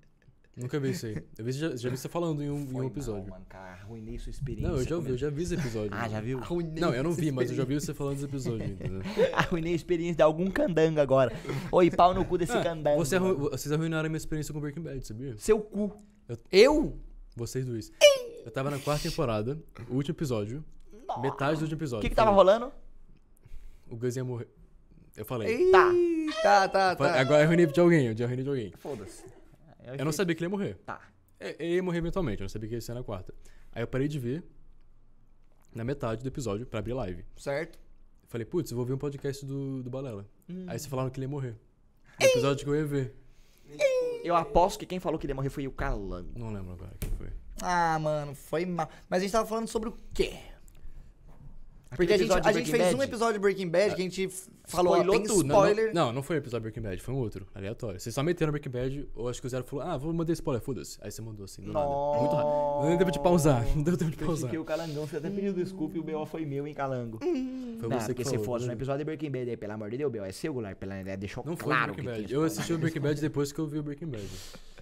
Nunca 0.55 0.79
vi 0.79 0.91
isso 0.91 1.07
aí. 1.07 1.17
Eu 1.39 1.45
vi, 1.47 1.53
já, 1.53 1.75
já 1.75 1.89
vi 1.89 1.97
você 1.97 2.11
falando 2.11 2.43
em 2.43 2.51
um, 2.51 2.61
em 2.61 2.67
Foi 2.67 2.85
um 2.85 2.87
episódio. 2.89 3.23
Mal, 3.23 3.31
mano, 3.39 3.47
cara, 3.49 3.73
arruinei 3.73 4.19
sua 4.19 4.29
experiência. 4.29 4.69
não, 4.71 4.77
eu 4.79 4.85
já 4.85 4.99
vi, 4.99 5.11
eu 5.11 5.17
já 5.17 5.31
vi 5.31 5.43
esse 5.45 5.55
episódio. 5.55 5.91
Ah, 5.97 6.07
já 6.09 6.21
viu? 6.21 6.41
Não, 6.79 6.93
eu 6.95 7.03
não 7.03 7.13
vi, 7.13 7.33
mas 7.33 7.49
eu 7.51 7.57
já 7.57 7.65
vi 7.65 7.75
você 7.81 7.95
falando 7.95 8.15
desse 8.17 8.27
episódio, 8.27 8.67
entendeu? 8.67 9.01
Arruinei 9.33 9.73
a 9.73 9.77
experiência 9.77 10.17
de 10.17 10.23
algum 10.23 10.51
candango 10.51 11.01
agora. 11.01 11.33
Oi, 11.71 11.91
pau 11.91 12.13
no 12.13 12.23
cu 12.27 12.37
desse 12.37 12.53
Ah, 12.53 12.63
candango. 12.63 13.03
você 13.03 13.17
arru- 13.17 13.29
mano. 13.39 13.51
vocês 13.51 13.73
arruinaram 13.73 14.07
a 14.07 14.09
minha 14.11 14.19
experiência 14.19 14.53
com 14.53 14.61
Breaking 14.61 14.83
Bad, 14.83 15.07
sabia? 15.07 15.35
Seu 15.39 15.59
cu. 15.59 15.91
Eu? 16.51 16.99
Vocês 17.35 17.65
dois. 17.65 17.91
Eu 18.45 18.51
tava 18.51 18.71
na 18.71 18.79
quarta 18.79 19.09
temporada, 19.09 19.59
o 19.89 19.95
último 19.95 20.15
episódio, 20.15 20.63
metade 21.21 21.59
do 21.59 21.63
último 21.63 21.77
O 21.77 21.79
episódio. 21.79 22.03
que 22.03 22.09
que 22.11 22.15
tava 22.17 22.31
rolando? 22.31 22.73
O 23.89 23.97
Gus 23.97 24.17
ia 24.17 24.25
morrer. 24.25 24.49
Eu 25.17 25.25
falei. 25.25 25.71
Tá. 25.71 25.91
Tá, 26.43 26.69
tá, 26.69 26.97
tá. 26.97 27.21
Agora 27.21 27.41
eu 27.41 27.45
arruinei 27.47 27.67
de 27.67 27.81
alguém, 27.81 28.07
eu 28.07 28.17
já 28.17 28.25
arruinei 28.25 28.45
de 28.45 28.49
alguém. 28.51 28.73
Foda-se. 28.79 29.25
Eu 29.99 30.05
não 30.05 30.13
sabia 30.13 30.35
que 30.35 30.41
ele 30.43 30.47
ia 30.47 30.51
morrer. 30.57 30.75
Tá. 30.87 31.01
É, 31.39 31.57
Ele 31.59 31.75
ia 31.75 31.83
morrer 31.83 31.99
eventualmente, 31.99 32.41
eu 32.41 32.45
não 32.45 32.49
sabia 32.49 32.69
que 32.69 32.75
ia 32.77 32.81
ser 32.81 32.95
na 32.95 33.03
quarta. 33.03 33.35
Aí 33.73 33.83
eu 33.83 33.87
parei 33.89 34.07
de 34.07 34.19
ver 34.19 34.45
na 35.75 35.83
metade 35.85 36.23
do 36.23 36.29
episódio 36.29 36.65
pra 36.67 36.79
abrir 36.79 36.93
live. 36.95 37.25
Certo. 37.37 37.79
Falei, 38.29 38.45
putz, 38.47 38.71
eu 38.71 38.77
vou 38.77 38.87
ver 38.87 38.93
um 38.95 38.99
podcast 38.99 39.45
do, 39.45 39.83
do 39.83 39.91
Balela. 39.91 40.25
Hum. 40.49 40.65
Aí 40.69 40.79
vocês 40.79 40.87
falaram 40.87 41.11
que 41.11 41.19
ele 41.19 41.27
ia 41.27 41.31
morrer. 41.31 41.57
No 42.21 42.27
episódio 42.27 42.65
que 42.65 42.71
eu 42.71 42.77
ia 42.77 42.87
ver. 42.87 43.15
Eu 44.23 44.37
aposto 44.37 44.79
que 44.79 44.87
quem 44.87 45.01
falou 45.01 45.19
que 45.19 45.27
ele 45.27 45.33
ia 45.33 45.35
morrer 45.35 45.51
foi 45.51 45.67
o 45.67 45.73
Calango. 45.73 46.39
Não 46.39 46.53
lembro 46.53 46.73
agora 46.75 46.93
quem 47.01 47.11
foi. 47.11 47.29
Ah, 47.61 47.99
mano, 47.99 48.35
foi 48.35 48.65
mal. 48.65 48.89
Mas 49.09 49.19
a 49.19 49.23
gente 49.23 49.33
tava 49.33 49.47
falando 49.47 49.67
sobre 49.69 49.89
o 49.89 49.99
quê? 50.15 50.39
Porque 51.97 52.13
a 52.13 52.17
gente, 52.19 52.29
de 52.41 52.49
a 52.49 52.53
gente 52.53 52.71
fez 52.71 52.95
um 52.95 52.99
Bad? 52.99 53.11
episódio 53.11 53.35
de 53.35 53.39
Breaking 53.41 53.69
Bad 53.69 53.95
que 53.95 54.01
a 54.01 54.05
gente 54.05 54.29
falou, 54.65 54.95
Spoilou 54.95 55.17
tem 55.17 55.25
tudo, 55.27 55.45
Não, 55.47 55.55
não- 55.57 55.67
spoiler. 55.69 55.95
Não, 55.95 56.13
não, 56.13 56.23
foi 56.23 56.37
o 56.37 56.39
episódio 56.39 56.63
Breaking 56.63 56.81
Bad, 56.81 57.03
foi 57.03 57.15
um 57.15 57.19
outro, 57.19 57.47
aleatório. 57.55 58.01
Vocês 58.01 58.15
só 58.15 58.23
meteram 58.23 58.51
Breaking 58.53 58.71
Bad, 58.71 59.09
ou 59.15 59.29
acho 59.29 59.41
que 59.41 59.47
o 59.47 59.51
Zero 59.51 59.65
falou, 59.65 59.85
ah, 59.85 59.97
vou 59.97 60.13
mandar 60.13 60.33
spoiler, 60.33 60.63
foda-se. 60.63 60.99
Aí 61.03 61.11
você 61.11 61.21
mandou 61.21 61.45
assim, 61.45 61.63
do 61.63 61.73
nada. 61.73 61.87
Muito 61.87 62.35
rápido. 62.35 62.83
Não 62.83 62.89
deu 62.89 62.99
tempo 62.99 63.11
de 63.11 63.21
pausar, 63.21 63.67
não 63.77 63.83
deu 63.83 63.97
tempo 63.97 64.11
de 64.11 64.17
pausar. 64.17 64.45
fiquei 64.51 64.59
o 64.59 64.65
Calangão, 64.65 65.07
você 65.07 65.17
até 65.19 65.29
pediu 65.31 65.53
desculpa 65.53 65.97
e 65.97 66.01
o 66.01 66.03
B.O. 66.03 66.25
foi 66.27 66.45
meu, 66.47 66.67
hein, 66.67 66.75
Calango. 66.75 67.19
Foi 67.19 67.89
não, 67.89 68.01
você 68.01 68.07
porque 68.09 68.23
que 68.23 68.25
se 68.25 68.31
falou. 68.37 68.45
fosse 68.45 68.65
no 68.65 68.69
né? 68.69 68.75
episódio 68.75 68.99
de 68.99 69.05
Breaking 69.05 69.31
Bad 69.31 69.51
aí, 69.51 69.57
pelo 69.57 69.73
amor 69.73 69.91
de 69.91 69.99
Deus, 69.99 70.11
B.O. 70.13 70.25
é 70.25 70.33
seu, 70.33 70.53
Goulart, 70.55 70.77
pela 70.77 71.01
ideia, 71.01 71.17
deixou 71.17 71.45
Não 71.45 71.57
foi 71.57 71.65
claro 71.67 71.93
Breaking 71.95 72.13
que 72.15 72.21
Bad. 72.23 72.33
Eu 72.35 72.45
assisti 72.45 72.73
o 72.73 72.79
Breaking 72.79 73.01
Bad 73.01 73.21
depois 73.21 73.53
que 73.53 73.59
eu 73.59 73.67
vi 73.67 73.79
o 73.79 73.83
Breaking 73.83 74.07
Bad. 74.09 74.23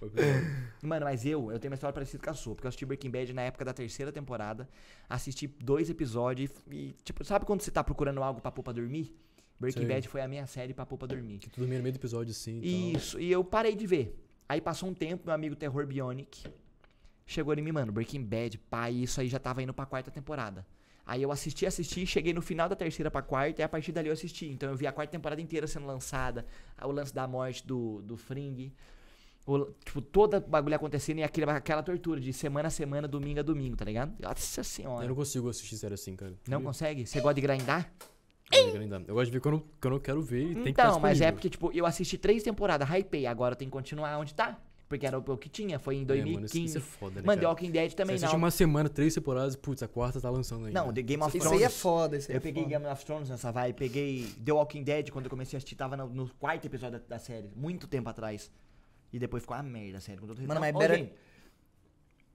Mano, 0.81 1.05
mas 1.05 1.25
eu, 1.25 1.51
eu 1.51 1.59
tenho 1.59 1.71
uma 1.71 1.75
história 1.75 1.93
parecida 1.93 2.23
com 2.23 2.29
a 2.29 2.33
sua, 2.33 2.55
porque 2.55 2.65
eu 2.65 2.69
assisti 2.69 2.85
Breaking 2.85 3.11
Bad 3.11 3.33
na 3.33 3.43
época 3.43 3.65
da 3.65 3.73
terceira 3.73 4.11
temporada, 4.11 4.67
assisti 5.09 5.47
dois 5.47 5.89
episódios 5.89 6.51
e, 6.69 6.95
tipo, 7.03 7.23
sabe 7.23 7.45
quando 7.45 7.61
você 7.61 7.71
tá 7.71 7.83
procurando 7.83 8.21
algo 8.23 8.41
pra 8.41 8.51
pôr 8.51 8.63
pra 8.63 8.73
dormir? 8.73 9.15
Breaking 9.59 9.85
Sei. 9.85 9.95
Bad 9.95 10.07
foi 10.07 10.21
a 10.21 10.27
minha 10.27 10.47
série 10.47 10.73
pra 10.73 10.85
pôr 10.85 10.97
pra 10.97 11.07
dormir. 11.07 11.37
que 11.37 11.49
tu 11.49 11.59
dormia 11.59 11.77
no 11.77 11.83
meio 11.83 11.93
do 11.93 11.97
episódio 11.97 12.31
assim 12.31 12.59
e 12.63 12.91
tal. 12.91 13.01
Isso, 13.01 13.19
e 13.19 13.31
eu 13.31 13.43
parei 13.43 13.75
de 13.75 13.85
ver. 13.85 14.17
Aí 14.49 14.59
passou 14.59 14.89
um 14.89 14.93
tempo, 14.93 15.23
meu 15.25 15.35
amigo 15.35 15.55
Terror 15.55 15.85
Bionic 15.85 16.49
chegou 17.31 17.53
em 17.53 17.61
mim, 17.61 17.71
mano, 17.71 17.91
Breaking 17.91 18.23
Bad, 18.23 18.57
pai, 18.57 18.93
isso 18.93 19.21
aí 19.21 19.27
já 19.27 19.39
tava 19.39 19.63
indo 19.63 19.73
pra 19.73 19.85
quarta 19.85 20.11
temporada. 20.11 20.65
Aí 21.05 21.23
eu 21.23 21.31
assisti, 21.31 21.65
assisti, 21.65 22.05
cheguei 22.05 22.33
no 22.33 22.41
final 22.41 22.69
da 22.69 22.75
terceira 22.75 23.09
pra 23.09 23.21
quarta 23.21 23.61
e 23.61 23.63
a 23.63 23.69
partir 23.69 23.91
dali 23.91 24.07
eu 24.07 24.13
assisti. 24.13 24.47
Então 24.47 24.69
eu 24.69 24.75
vi 24.75 24.85
a 24.85 24.91
quarta 24.91 25.11
temporada 25.11 25.41
inteira 25.41 25.65
sendo 25.67 25.85
lançada, 25.87 26.45
o 26.81 26.91
lance 26.91 27.13
da 27.13 27.27
morte 27.27 27.65
do, 27.65 28.01
do 28.03 28.15
Fring, 28.17 28.71
tipo, 29.85 30.01
toda 30.01 30.39
bagulho 30.39 30.75
acontecendo 30.75 31.19
e 31.19 31.23
aquele, 31.23 31.49
aquela 31.49 31.81
tortura 31.83 32.19
de 32.19 32.31
semana 32.33 32.67
a 32.67 32.71
semana, 32.71 33.07
domingo 33.07 33.39
a 33.39 33.43
domingo, 33.43 33.75
tá 33.75 33.85
ligado? 33.85 34.13
Nossa 34.19 34.63
senhora. 34.63 35.03
Eu 35.05 35.09
não 35.09 35.15
consigo 35.15 35.49
assistir 35.49 35.77
série 35.77 35.93
assim, 35.93 36.15
cara. 36.15 36.33
Não 36.47 36.61
consegue? 36.61 37.05
Você 37.05 37.19
gosta 37.21 37.35
de 37.35 37.41
grindar? 37.41 37.91
Eu 39.07 39.13
gosto 39.15 39.27
de 39.27 39.31
ver 39.31 39.39
quando, 39.39 39.63
quando 39.81 39.93
eu 39.95 39.99
quero 40.01 40.21
ver 40.21 40.43
e 40.51 40.53
tem 40.55 40.63
que 40.65 40.69
Então, 40.71 40.99
mas 40.99 41.21
é 41.21 41.31
porque, 41.31 41.49
tipo, 41.49 41.71
eu 41.73 41.85
assisti 41.85 42.17
três 42.17 42.43
temporadas, 42.43 42.87
hypei, 42.89 43.25
agora 43.25 43.55
tem 43.55 43.67
que 43.67 43.71
continuar 43.71 44.17
onde 44.17 44.33
tá. 44.33 44.59
Porque 44.89 45.05
era 45.05 45.17
o 45.17 45.37
que 45.37 45.47
tinha, 45.47 45.79
foi 45.79 45.95
em 45.95 46.01
É, 46.01 46.05
mano, 46.05 46.15
isso- 46.19 46.39
2015. 46.39 46.65
isso 46.65 46.77
é 46.77 46.81
foda, 46.81 47.21
né, 47.21 47.25
Mano, 47.25 47.39
The? 47.41 47.47
Walking 47.47 47.71
Dead 47.71 47.93
também 47.93 48.17
Você 48.17 48.25
não. 48.25 48.35
uma 48.35 48.51
semana, 48.51 48.89
três 48.89 49.13
temporadas, 49.15 49.55
putz, 49.55 49.81
a 49.81 49.87
quarta 49.87 50.19
tá 50.19 50.29
lançando 50.29 50.65
ainda. 50.65 50.83
Não, 50.83 50.91
The 50.93 51.01
Game 51.01 51.23
of 51.23 51.29
Isso 51.37 51.45
Thrones. 51.47 51.61
aí 51.61 51.65
é 51.65 51.69
foda, 51.69 52.17
isso 52.17 52.29
aí 52.29 52.35
Eu 52.35 52.39
é 52.39 52.41
peguei 52.41 52.63
foda. 52.63 52.75
Game 52.77 52.91
of 52.91 53.05
Thrones 53.05 53.29
nessa 53.29 53.53
vibe, 53.53 53.73
peguei 53.77 54.27
The 54.43 54.51
Walking 54.51 54.83
Dead 54.83 55.09
quando 55.11 55.27
eu 55.27 55.29
comecei 55.29 55.55
a 55.55 55.59
assistir, 55.59 55.75
tava 55.77 55.95
no, 55.95 56.07
no 56.09 56.29
quarto 56.37 56.65
episódio 56.65 56.99
da, 56.99 57.05
da 57.15 57.19
série, 57.19 57.49
muito 57.55 57.87
tempo 57.87 58.09
atrás. 58.09 58.51
E 59.13 59.19
depois 59.19 59.43
ficou 59.43 59.55
uma 59.57 59.63
merda 59.63 59.97
a 59.97 60.01
série. 60.01 60.17
com 60.19 60.27
todo 60.27 60.37
Mano, 60.41 60.53
não, 60.53 60.61
mas 60.61 60.75
ô, 60.75 60.79
better- 60.79 60.97
gente, 60.97 61.13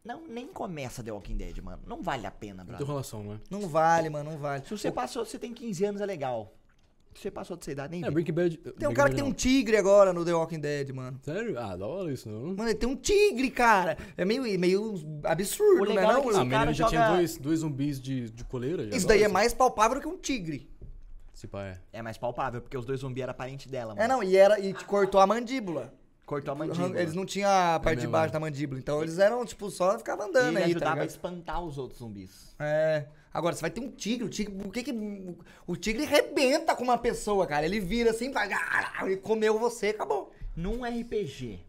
não, 0.05 0.27
nem 0.29 0.47
começa 0.47 1.03
The 1.03 1.11
Walking 1.11 1.37
Dead, 1.37 1.59
mano. 1.63 1.83
Não 1.87 2.03
vale 2.03 2.27
a 2.27 2.31
pena, 2.31 2.57
Não 2.59 2.65
tem 2.65 2.67
brother. 2.77 2.87
relação, 2.87 3.23
não 3.25 3.33
é? 3.35 3.41
Não 3.51 3.69
vale, 3.69 4.09
mano, 4.09 4.31
não 4.33 4.39
vale. 4.39 4.63
Se 4.65 4.71
você 4.71 4.93
passou, 4.93 5.25
você 5.25 5.39
tem 5.39 5.53
15 5.53 5.85
anos, 5.85 6.01
é 6.01 6.07
legal. 6.07 6.53
Se 7.15 7.23
você 7.23 7.31
passou 7.31 7.57
dessa 7.57 7.73
idade, 7.73 7.93
nem 7.93 8.05
É. 8.05 8.11
Breaking 8.11 8.33
Bad. 8.35 8.57
Tem 8.59 8.87
um 8.87 8.93
cara 8.93 9.09
que 9.09 9.17
tem 9.17 9.25
um 9.25 9.33
tigre 9.33 9.75
agora 9.79 10.13
no 10.13 10.23
The 10.23 10.35
Walking 10.35 10.61
Dead, 10.61 10.91
mano. 10.91 11.19
Sério? 11.23 11.59
Ah, 11.59 11.75
da 11.75 11.87
hora 11.87 12.13
isso, 12.13 12.29
não? 12.29 12.49
Mano, 12.55 12.65
ele 12.69 12.75
tem 12.75 12.87
um 12.89 12.95
tigre, 12.95 13.51
cara. 13.51 13.97
É 14.19 14.25
meio, 14.25 14.43
meio 14.61 14.95
absurdo, 15.25 15.83
O 15.83 15.87
né? 15.87 15.95
legal 15.95 16.11
é 16.11 16.15
Não, 16.15 16.23
que 16.23 16.29
Ah, 16.29 16.41
esse 16.43 16.51
cara 16.51 16.73
já 16.75 16.85
joga- 16.85 16.91
tinha 16.91 17.17
dois, 17.17 17.39
dois 17.39 17.61
zumbis 17.61 17.99
de, 17.99 18.29
de 18.31 18.45
coleira. 18.45 18.85
já 18.91 18.95
Isso 18.95 19.07
da 19.07 19.15
daí 19.15 19.23
é 19.23 19.29
mais 19.29 19.55
palpável 19.55 19.99
que 19.99 20.07
um 20.07 20.19
tigre. 20.19 20.71
Se 21.33 21.47
pá, 21.49 21.65
é. 21.65 21.81
É 21.95 22.03
mais 22.03 22.19
palpável, 22.19 22.61
porque 22.61 22.77
os 22.77 22.85
dois 22.85 23.01
zumbis 23.01 23.23
eram 23.23 23.33
parente 23.35 23.67
dela, 23.67 23.95
mano. 23.95 24.03
É, 24.03 24.07
não, 24.07 24.23
e, 24.23 24.37
era, 24.37 24.61
e 24.61 24.73
te 24.75 24.85
cortou 24.85 25.19
a 25.21 25.27
mandíbula. 25.27 25.95
Cortou 26.27 26.53
a 26.53 26.55
mandíbula. 26.57 27.01
Eles 27.01 27.15
não 27.15 27.25
tinham 27.25 27.49
a 27.49 27.79
parte 27.79 27.99
de 27.99 28.03
mesmo, 28.03 28.13
baixo 28.13 28.33
da 28.33 28.41
mandíbula. 28.41 28.81
Então 28.81 29.01
eles 29.01 29.19
eram, 29.19 29.45
tipo, 29.47 29.71
só 29.71 29.97
ficavam 29.97 30.27
E 30.27 30.31
andando 30.31 30.49
ele 30.49 30.57
aí, 30.59 30.63
tá 30.63 30.67
ajudava 30.67 30.91
a 30.91 30.95
ligado? 30.97 31.09
espantar 31.11 31.65
os 31.65 31.79
outros 31.79 32.01
zumbis. 32.01 32.53
É. 32.59 33.07
Agora, 33.33 33.55
você 33.55 33.61
vai 33.61 33.71
ter 33.71 33.81
um 33.81 33.91
tigre, 33.93 34.25
o 34.25 34.29
tigre, 34.29 34.53
por 34.55 34.73
que 34.73 34.83
que... 34.83 35.37
O 35.67 35.77
tigre 35.77 36.05
rebenta 36.05 36.75
com 36.75 36.83
uma 36.83 36.99
pessoa, 36.99 37.47
cara. 37.47 37.65
Ele 37.65 37.79
vira 37.79 38.11
assim, 38.11 38.33
vai... 38.33 38.49
Ele 39.03 39.19
comeu 39.19 39.59
você, 39.59 39.89
acabou. 39.89 40.33
Num 40.57 40.85
RPG, 40.85 41.61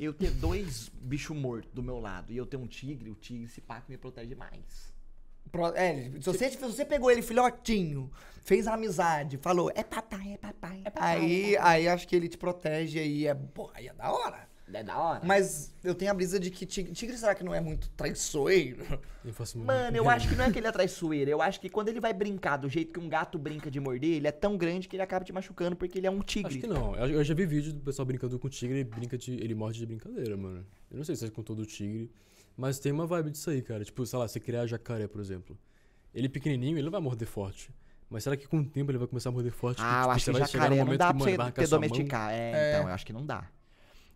eu 0.00 0.12
ter 0.12 0.30
dois 0.30 0.90
bichos 1.00 1.36
mortos 1.36 1.70
do 1.72 1.82
meu 1.82 2.00
lado 2.00 2.32
e 2.32 2.36
eu 2.36 2.46
ter 2.46 2.56
um 2.56 2.66
tigre, 2.66 3.10
o 3.10 3.14
tigre 3.14 3.46
se 3.46 3.60
pá 3.60 3.80
que 3.80 3.90
me 3.92 3.98
protege 3.98 4.34
mais. 4.34 4.95
É, 5.74 6.10
se 6.20 6.20
você, 6.20 6.50
se 6.50 6.56
você 6.56 6.84
pegou 6.84 7.10
ele 7.10 7.22
filhotinho, 7.22 8.10
fez 8.42 8.66
amizade, 8.66 9.36
falou, 9.38 9.70
é 9.74 9.82
papai, 9.82 10.34
é 10.34 10.36
papai. 10.36 10.82
É 10.84 10.90
papai, 10.90 11.18
aí, 11.18 11.56
aí 11.58 11.88
acho 11.88 12.06
que 12.06 12.14
ele 12.14 12.28
te 12.28 12.38
protege 12.38 12.98
aí, 12.98 13.26
é, 13.26 13.34
pô, 13.34 13.70
aí 13.74 13.88
é 13.88 13.94
da 13.94 14.12
hora. 14.12 14.46
É 14.72 14.82
da 14.82 14.98
hora. 14.98 15.20
Mas 15.24 15.72
eu 15.84 15.94
tenho 15.94 16.10
a 16.10 16.14
brisa 16.14 16.40
de 16.40 16.50
que 16.50 16.66
tigre, 16.66 16.92
tigre 16.92 17.16
será 17.16 17.34
que 17.36 17.44
não 17.44 17.54
é 17.54 17.60
muito 17.60 17.88
traiçoeiro? 17.90 18.84
Eu 19.24 19.32
faço 19.32 19.58
Mano, 19.58 19.96
eu 19.96 20.10
acho 20.10 20.28
que 20.28 20.34
não 20.34 20.44
é 20.44 20.50
que 20.50 20.58
ele 20.58 20.66
é 20.66 20.72
traiçoeiro. 20.72 21.30
Eu 21.30 21.40
acho 21.40 21.60
que 21.60 21.68
quando 21.68 21.88
ele 21.88 22.00
vai 22.00 22.12
brincar 22.12 22.56
do 22.56 22.68
jeito 22.68 22.92
que 22.92 22.98
um 22.98 23.08
gato 23.08 23.38
brinca 23.38 23.70
de 23.70 23.78
morder, 23.78 24.16
ele 24.16 24.26
é 24.26 24.32
tão 24.32 24.56
grande 24.56 24.88
que 24.88 24.96
ele 24.96 25.02
acaba 25.04 25.24
te 25.24 25.32
machucando 25.32 25.76
porque 25.76 25.98
ele 25.98 26.06
é 26.08 26.10
um 26.10 26.20
tigre. 26.20 26.48
Acho 26.48 26.60
que 26.60 26.66
não. 26.66 26.96
Eu 26.96 27.22
já 27.22 27.32
vi 27.32 27.46
vídeo 27.46 27.72
do 27.72 27.80
pessoal 27.80 28.04
brincando 28.04 28.38
com 28.40 28.48
o 28.48 28.50
tigre, 28.50 28.78
ele 28.78 28.84
brinca 28.84 29.16
de. 29.16 29.34
ele 29.34 29.54
morde 29.54 29.78
de 29.78 29.86
brincadeira, 29.86 30.36
mano. 30.36 30.66
Eu 30.90 30.96
não 30.96 31.04
sei 31.04 31.14
se 31.14 31.24
é 31.26 31.30
com 31.30 31.42
todo 31.42 31.60
o 31.60 31.66
tigre. 31.66 32.10
Mas 32.56 32.78
tem 32.78 32.90
uma 32.92 33.06
vibe 33.06 33.30
disso 33.30 33.50
aí, 33.50 33.60
cara. 33.62 33.84
Tipo, 33.84 34.04
sei 34.06 34.18
lá, 34.18 34.26
você 34.26 34.40
criar 34.40 34.66
jacaré, 34.66 35.06
por 35.06 35.20
exemplo. 35.20 35.56
Ele 36.14 36.28
pequenininho, 36.28 36.76
ele 36.76 36.84
não 36.84 36.90
vai 36.90 37.00
morder 37.00 37.28
forte. 37.28 37.70
Mas 38.08 38.22
será 38.24 38.36
que 38.36 38.46
com 38.46 38.58
o 38.60 38.64
tempo 38.64 38.90
ele 38.90 38.98
vai 38.98 39.06
começar 39.06 39.28
a 39.28 39.32
morder 39.32 39.52
forte? 39.52 39.82
Ah, 39.82 39.96
eu 39.96 40.00
tipo, 40.02 40.10
acho 40.12 40.24
você 40.24 40.32
que 40.32 40.38
jacaré 40.52 40.76
não 40.76 40.84
dá 40.86 40.90
que, 40.92 40.96
pra 40.96 41.12
mano, 41.34 41.44
você 41.44 41.52
ter 41.52 41.68
domesticar. 41.68 42.30
É, 42.32 42.36
É. 42.52 42.70
então, 42.76 42.88
eu 42.88 42.94
acho 42.94 43.04
que 43.04 43.12
não 43.12 43.26
dá. 43.26 43.48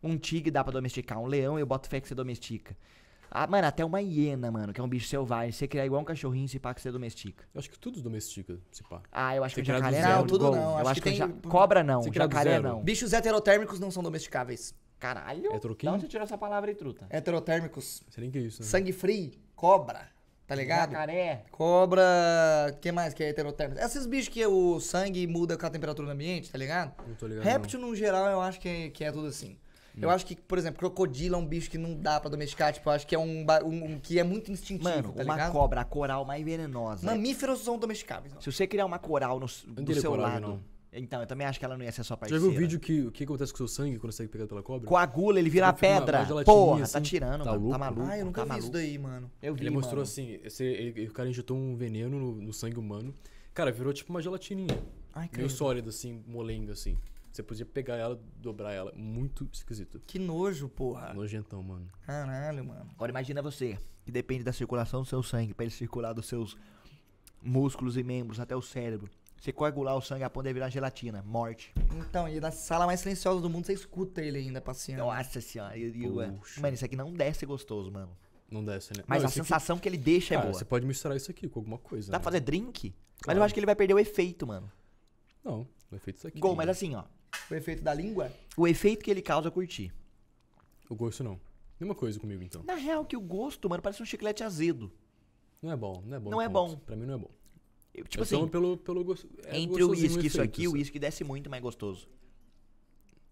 Um 0.02 0.16
tigre 0.16 0.50
dá 0.50 0.64
pra 0.64 0.72
domesticar, 0.72 1.18
um 1.18 1.26
leão 1.26 1.58
eu 1.58 1.66
boto 1.66 1.88
fé 1.88 2.00
que 2.00 2.08
você 2.08 2.14
domestica. 2.14 2.74
Ah, 3.32 3.46
mano, 3.46 3.66
até 3.66 3.84
uma 3.84 4.00
hiena, 4.00 4.50
mano, 4.50 4.72
que 4.72 4.80
é 4.80 4.82
um 4.84 4.88
bicho 4.88 5.06
selvagem. 5.06 5.52
Você 5.52 5.68
criar 5.68 5.84
igual 5.86 6.00
um 6.00 6.04
cachorrinho, 6.04 6.48
se 6.48 6.58
pá 6.58 6.72
que 6.74 6.80
você 6.80 6.90
domestica. 6.90 7.44
Eu 7.54 7.58
acho 7.60 7.70
que 7.70 7.78
tudo 7.78 8.00
domestica, 8.00 8.58
se 8.72 8.82
pá. 8.82 9.02
Ah, 9.12 9.36
eu 9.36 9.44
acho 9.44 9.54
que 9.54 9.60
Você 9.60 9.70
o 9.70 9.74
criar 9.74 9.78
do 9.78 9.84
jacaré 9.84 10.00
zero. 10.02 10.12
não. 10.14 10.20
Não, 10.20 10.26
tudo 10.26 10.44
não, 10.50 10.52
Eu 10.72 10.78
acho 10.78 10.90
acho 10.90 10.94
que 10.94 11.00
que, 11.00 11.08
tem- 11.10 11.18
ja- 11.18 11.28
cobra 11.48 11.84
não, 11.84 12.02
jacaré 12.12 12.50
zero. 12.52 12.62
não. 12.68 12.82
Bichos 12.82 13.12
heterotérmicos 13.12 13.78
não 13.78 13.90
são 13.90 14.02
domesticáveis. 14.02 14.74
Caralho. 15.01 15.51
É 15.52 15.89
onde 15.90 16.02
você 16.02 16.09
tirou 16.09 16.22
essa 16.24 16.36
palavra 16.39 16.70
aí, 16.70 16.77
truta? 16.77 17.06
Heterotérmicos. 17.10 18.02
Sei 18.10 18.20
nem 18.22 18.31
que 18.31 18.39
é 18.39 18.43
isso, 18.43 18.60
né? 18.62 18.68
Sangue 18.68 18.93
free, 18.93 19.32
cobra, 19.56 20.06
tá 20.47 20.55
ligado? 20.55 20.93
Jacaré. 20.93 21.44
Cobra. 21.51 22.02
O 22.70 22.77
que 22.77 22.93
mais 22.93 23.14
que 23.14 23.24
é 23.24 23.31
heterotérmico? 23.31 23.81
Esses 23.81 24.06
bichos 24.06 24.28
que 24.28 24.44
o 24.47 24.78
sangue 24.78 25.27
muda 25.27 25.56
com 25.56 25.66
a 25.66 25.70
temperatura 25.70 26.06
do 26.06 26.12
ambiente, 26.12 26.51
tá 26.51 26.59
ligado? 26.59 26.93
Não 27.09 27.14
tô 27.14 27.27
ligado. 27.27 27.44
Réptil, 27.44 27.81
no 27.81 27.97
geral, 27.97 28.27
eu 28.28 28.40
acho 28.40 28.60
que 28.60 28.68
é, 28.68 28.90
que 28.90 29.02
é 29.02 29.10
tudo 29.10 29.27
assim. 29.28 29.56
Eu 30.01 30.09
acho 30.09 30.24
que, 30.24 30.35
por 30.35 30.56
exemplo, 30.56 30.78
crocodilo 30.78 31.35
é 31.35 31.39
um 31.39 31.44
bicho 31.44 31.68
que 31.68 31.77
não 31.77 31.94
dá 31.94 32.18
pra 32.20 32.31
domesticar. 32.31 32.72
Tipo, 32.72 32.89
eu 32.89 32.93
acho 32.94 33.06
que 33.06 33.14
é 33.14 33.18
um, 33.18 33.44
um- 33.64 33.85
um 33.85 33.98
que 34.01 34.18
é 34.18 34.22
muito 34.22 34.51
instintivo, 34.51 34.89
Mano, 34.89 35.12
tá 35.12 35.22
uma 35.24 35.35
ligado? 35.35 35.52
cobra, 35.52 35.81
a 35.81 35.85
coral 35.85 36.24
mais 36.24 36.43
venenosa. 36.44 37.05
Mamíferos 37.05 37.60
são 37.64 37.77
domesticáveis. 37.77 38.32
Não. 38.32 38.40
Se 38.40 38.51
você 38.51 38.66
criar 38.66 38.86
uma 38.86 38.98
coral 38.98 39.39
no, 39.39 39.47
do 39.47 39.94
seu 39.94 40.10
coral, 40.12 40.27
lado. 40.27 40.40
não. 40.40 40.60
Então, 40.92 41.20
eu 41.20 41.26
também 41.26 41.46
acho 41.46 41.58
que 41.58 41.64
ela 41.64 41.76
não 41.78 41.84
ia 41.84 41.92
ser 41.92 42.02
sua 42.02 42.14
Já 42.16 42.18
parceira. 42.18 42.42
viu 42.42 42.50
o 42.50 42.54
vídeo 42.54 42.80
que 42.80 43.02
o 43.02 43.12
que 43.12 43.22
acontece 43.22 43.52
com 43.52 43.62
o 43.62 43.68
seu 43.68 43.68
sangue 43.68 43.96
quando 43.98 44.12
você 44.12 44.24
é 44.24 44.26
pegado 44.26 44.48
pela 44.48 44.62
cobra? 44.62 44.88
Coagula, 44.88 45.38
ele 45.38 45.48
vira 45.48 45.66
uma- 45.66 45.72
pedra. 45.72 46.18
uma 46.18 46.26
gelatininha 46.26 46.44
Porra, 46.44 46.82
assim. 46.82 46.92
tá 46.94 47.00
tirando, 47.00 47.44
Tá 47.44 47.50
mano. 47.52 47.60
louco? 47.62 47.72
Tá 47.72 47.78
maluco. 47.78 48.02
Ah, 48.08 48.18
eu 48.18 48.24
nunca 48.26 48.40
tá 48.40 48.44
vi 48.44 48.48
maluco. 48.48 48.64
isso 48.64 48.72
daí, 48.72 48.98
mano. 48.98 49.30
Eu 49.40 49.54
vi, 49.54 49.60
Ele 49.62 49.70
mostrou 49.70 49.96
mano. 49.96 50.02
assim, 50.02 50.40
esse, 50.42 50.64
ele- 50.64 51.06
o 51.06 51.12
cara 51.12 51.28
injetou 51.28 51.56
um 51.56 51.76
veneno 51.76 52.18
no, 52.18 52.32
no 52.42 52.52
sangue 52.52 52.76
humano. 52.78 53.14
Cara, 53.54 53.70
virou 53.70 53.92
tipo 53.92 54.10
uma 54.10 54.20
gelatininha. 54.20 54.82
Ai, 55.14 55.22
Meio 55.22 55.30
credo. 55.32 55.50
sólida, 55.50 55.88
assim, 55.90 56.24
molenga, 56.26 56.72
assim. 56.72 56.96
Você 57.30 57.44
podia 57.44 57.64
pegar 57.64 57.94
ela, 57.96 58.20
dobrar 58.36 58.72
ela. 58.72 58.92
Muito 58.96 59.48
esquisito. 59.52 60.00
Que 60.04 60.18
nojo, 60.18 60.68
porra. 60.68 61.14
Nojentão, 61.14 61.62
mano. 61.62 61.86
Caralho, 62.04 62.64
mano. 62.64 62.90
Agora 62.96 63.12
imagina 63.12 63.40
você, 63.40 63.78
que 64.04 64.10
depende 64.10 64.42
da 64.42 64.52
circulação 64.52 65.02
do 65.02 65.06
seu 65.06 65.22
sangue, 65.22 65.54
pra 65.54 65.64
ele 65.64 65.70
circular 65.72 66.12
dos 66.12 66.26
seus 66.26 66.56
músculos 67.40 67.96
e 67.96 68.02
membros 68.02 68.40
até 68.40 68.54
o 68.56 68.60
cérebro. 68.62 69.08
Você 69.40 69.52
coagular 69.52 69.96
o 69.96 70.02
sangue 70.02 70.22
a 70.22 70.28
ponto 70.28 70.44
de 70.44 70.52
virar 70.52 70.68
gelatina. 70.68 71.22
Morte. 71.22 71.72
Então, 71.96 72.28
e 72.28 72.38
na 72.38 72.50
sala 72.50 72.84
mais 72.86 73.00
silenciosa 73.00 73.40
do 73.40 73.48
mundo, 73.48 73.64
você 73.64 73.72
escuta 73.72 74.20
ele 74.20 74.36
ainda 74.38 74.60
passeando. 74.60 75.02
Nossa 75.04 75.40
senhora. 75.40 75.74
Mano, 76.58 76.74
isso 76.74 76.84
aqui 76.84 76.94
não 76.94 77.10
desce 77.12 77.46
gostoso, 77.46 77.90
mano. 77.90 78.14
Não 78.50 78.62
desce, 78.62 78.92
né? 78.94 79.02
Mas 79.06 79.22
Não, 79.22 79.26
a 79.26 79.30
esse 79.30 79.40
aqui- 79.40 79.48
sensação 79.48 79.78
que 79.78 79.88
ele 79.88 79.96
deixa 79.96 80.34
é 80.34 80.38
boa. 80.38 80.52
você 80.52 80.64
pode 80.64 80.84
misturar 80.84 81.16
isso 81.16 81.30
aqui 81.30 81.48
com 81.48 81.60
alguma 81.60 81.78
coisa. 81.78 82.10
Dá 82.12 82.18
né? 82.18 82.22
pra 82.22 82.24
fazer 82.30 82.40
drink? 82.40 82.92
Mas 82.92 83.22
Claro. 83.22 83.38
eu 83.38 83.42
acho 83.44 83.54
que 83.54 83.60
ele 83.60 83.66
vai 83.66 83.74
perder 83.76 83.94
o 83.94 83.98
efeito, 83.98 84.46
mano. 84.46 84.70
Não, 85.42 85.66
o 85.90 85.96
efeito 85.96 86.18
isso 86.18 86.26
aqui. 86.28 86.38
Gol, 86.38 86.54
mas 86.54 86.68
assim, 86.68 86.94
ó. 86.94 87.04
O 87.50 87.54
efeito 87.54 87.82
da 87.82 87.94
língua? 87.94 88.30
O 88.56 88.66
efeito 88.68 89.02
que 89.02 89.10
ele 89.10 89.22
causa 89.22 89.48
eu 89.48 89.52
curti. 89.52 89.90
O 90.88 90.94
gosto 90.94 91.24
não. 91.24 91.40
Mesma 91.78 91.94
coisa 91.94 92.20
comigo, 92.20 92.42
então. 92.42 92.62
Na 92.64 92.74
real, 92.74 93.06
que 93.06 93.16
o 93.16 93.20
gosto, 93.20 93.70
mano, 93.70 93.82
parece 93.82 94.02
um 94.02 94.06
chiclete 94.06 94.42
azedo. 94.44 94.92
Não 95.62 95.72
é 95.72 95.76
bom, 95.76 96.02
não 96.04 96.16
é 96.16 96.20
bom. 96.20 96.30
Não 96.30 96.42
é 96.42 96.48
ponto. 96.48 96.76
bom. 96.76 96.82
Pra 96.84 96.94
mim 96.96 97.06
não 97.06 97.14
é 97.14 97.18
bom. 97.18 97.30
Eu, 97.94 98.04
tipo 98.04 98.22
é 98.22 98.26
só 98.26 98.36
assim, 98.36 98.48
pelo, 98.48 98.76
pelo 98.76 99.04
gosto. 99.04 99.28
é 99.44 99.58
entre 99.58 99.82
o 99.82 99.90
uísque 99.90 100.22
e 100.22 100.26
isso 100.26 100.40
aqui, 100.40 100.62
o 100.66 100.70
sabe? 100.70 100.78
uísque 100.80 100.98
desce 100.98 101.24
muito 101.24 101.50
mais 101.50 101.62
gostoso. 101.62 102.08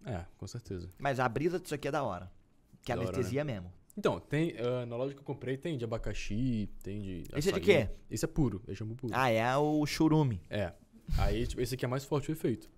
É, 0.05 0.25
com 0.37 0.47
certeza. 0.47 0.89
Mas 0.99 1.21
a 1.21 1.29
brisa 1.29 1.59
disso 1.61 1.75
aqui 1.75 1.89
é 1.89 1.91
da 1.91 2.03
hora. 2.03 2.31
Que 2.83 2.93
é 2.93 2.95
Da 2.97 3.03
hora, 3.03 3.11
anestesia 3.11 3.45
mesmo. 3.45 3.73
Então, 3.97 4.21
tem. 4.21 4.55
ah, 4.59 4.87
na 4.87 4.97
loja 4.97 5.13
que 5.15 5.21
eu 5.21 5.25
comprei 5.25 5.57
tem 5.57 5.77
de 5.77 5.85
abacaxi, 5.85 6.69
tem 6.83 7.03
de. 7.03 7.25
Esse 7.37 7.49
é 7.51 7.53
de 7.53 7.61
açaí. 7.61 7.87
quê? 7.87 7.91
Esse 8.11 8.25
é 8.25 8.29
puro, 8.29 8.63
é 8.69 8.75
jambu 8.75 8.95
puro. 8.95 9.13
Ah, 9.15 9.29
é 9.31 9.57
o 9.57 9.85
churume. 9.87 10.41
É. 10.49 10.73
Aí, 11.19 11.47
tipo, 11.47 11.61
esse 11.61 11.75
aqui 11.75 11.85
é 11.85 11.89
mais 11.89 12.05
forte 12.05 12.31
o 12.31 12.33
efeito. 12.33 12.71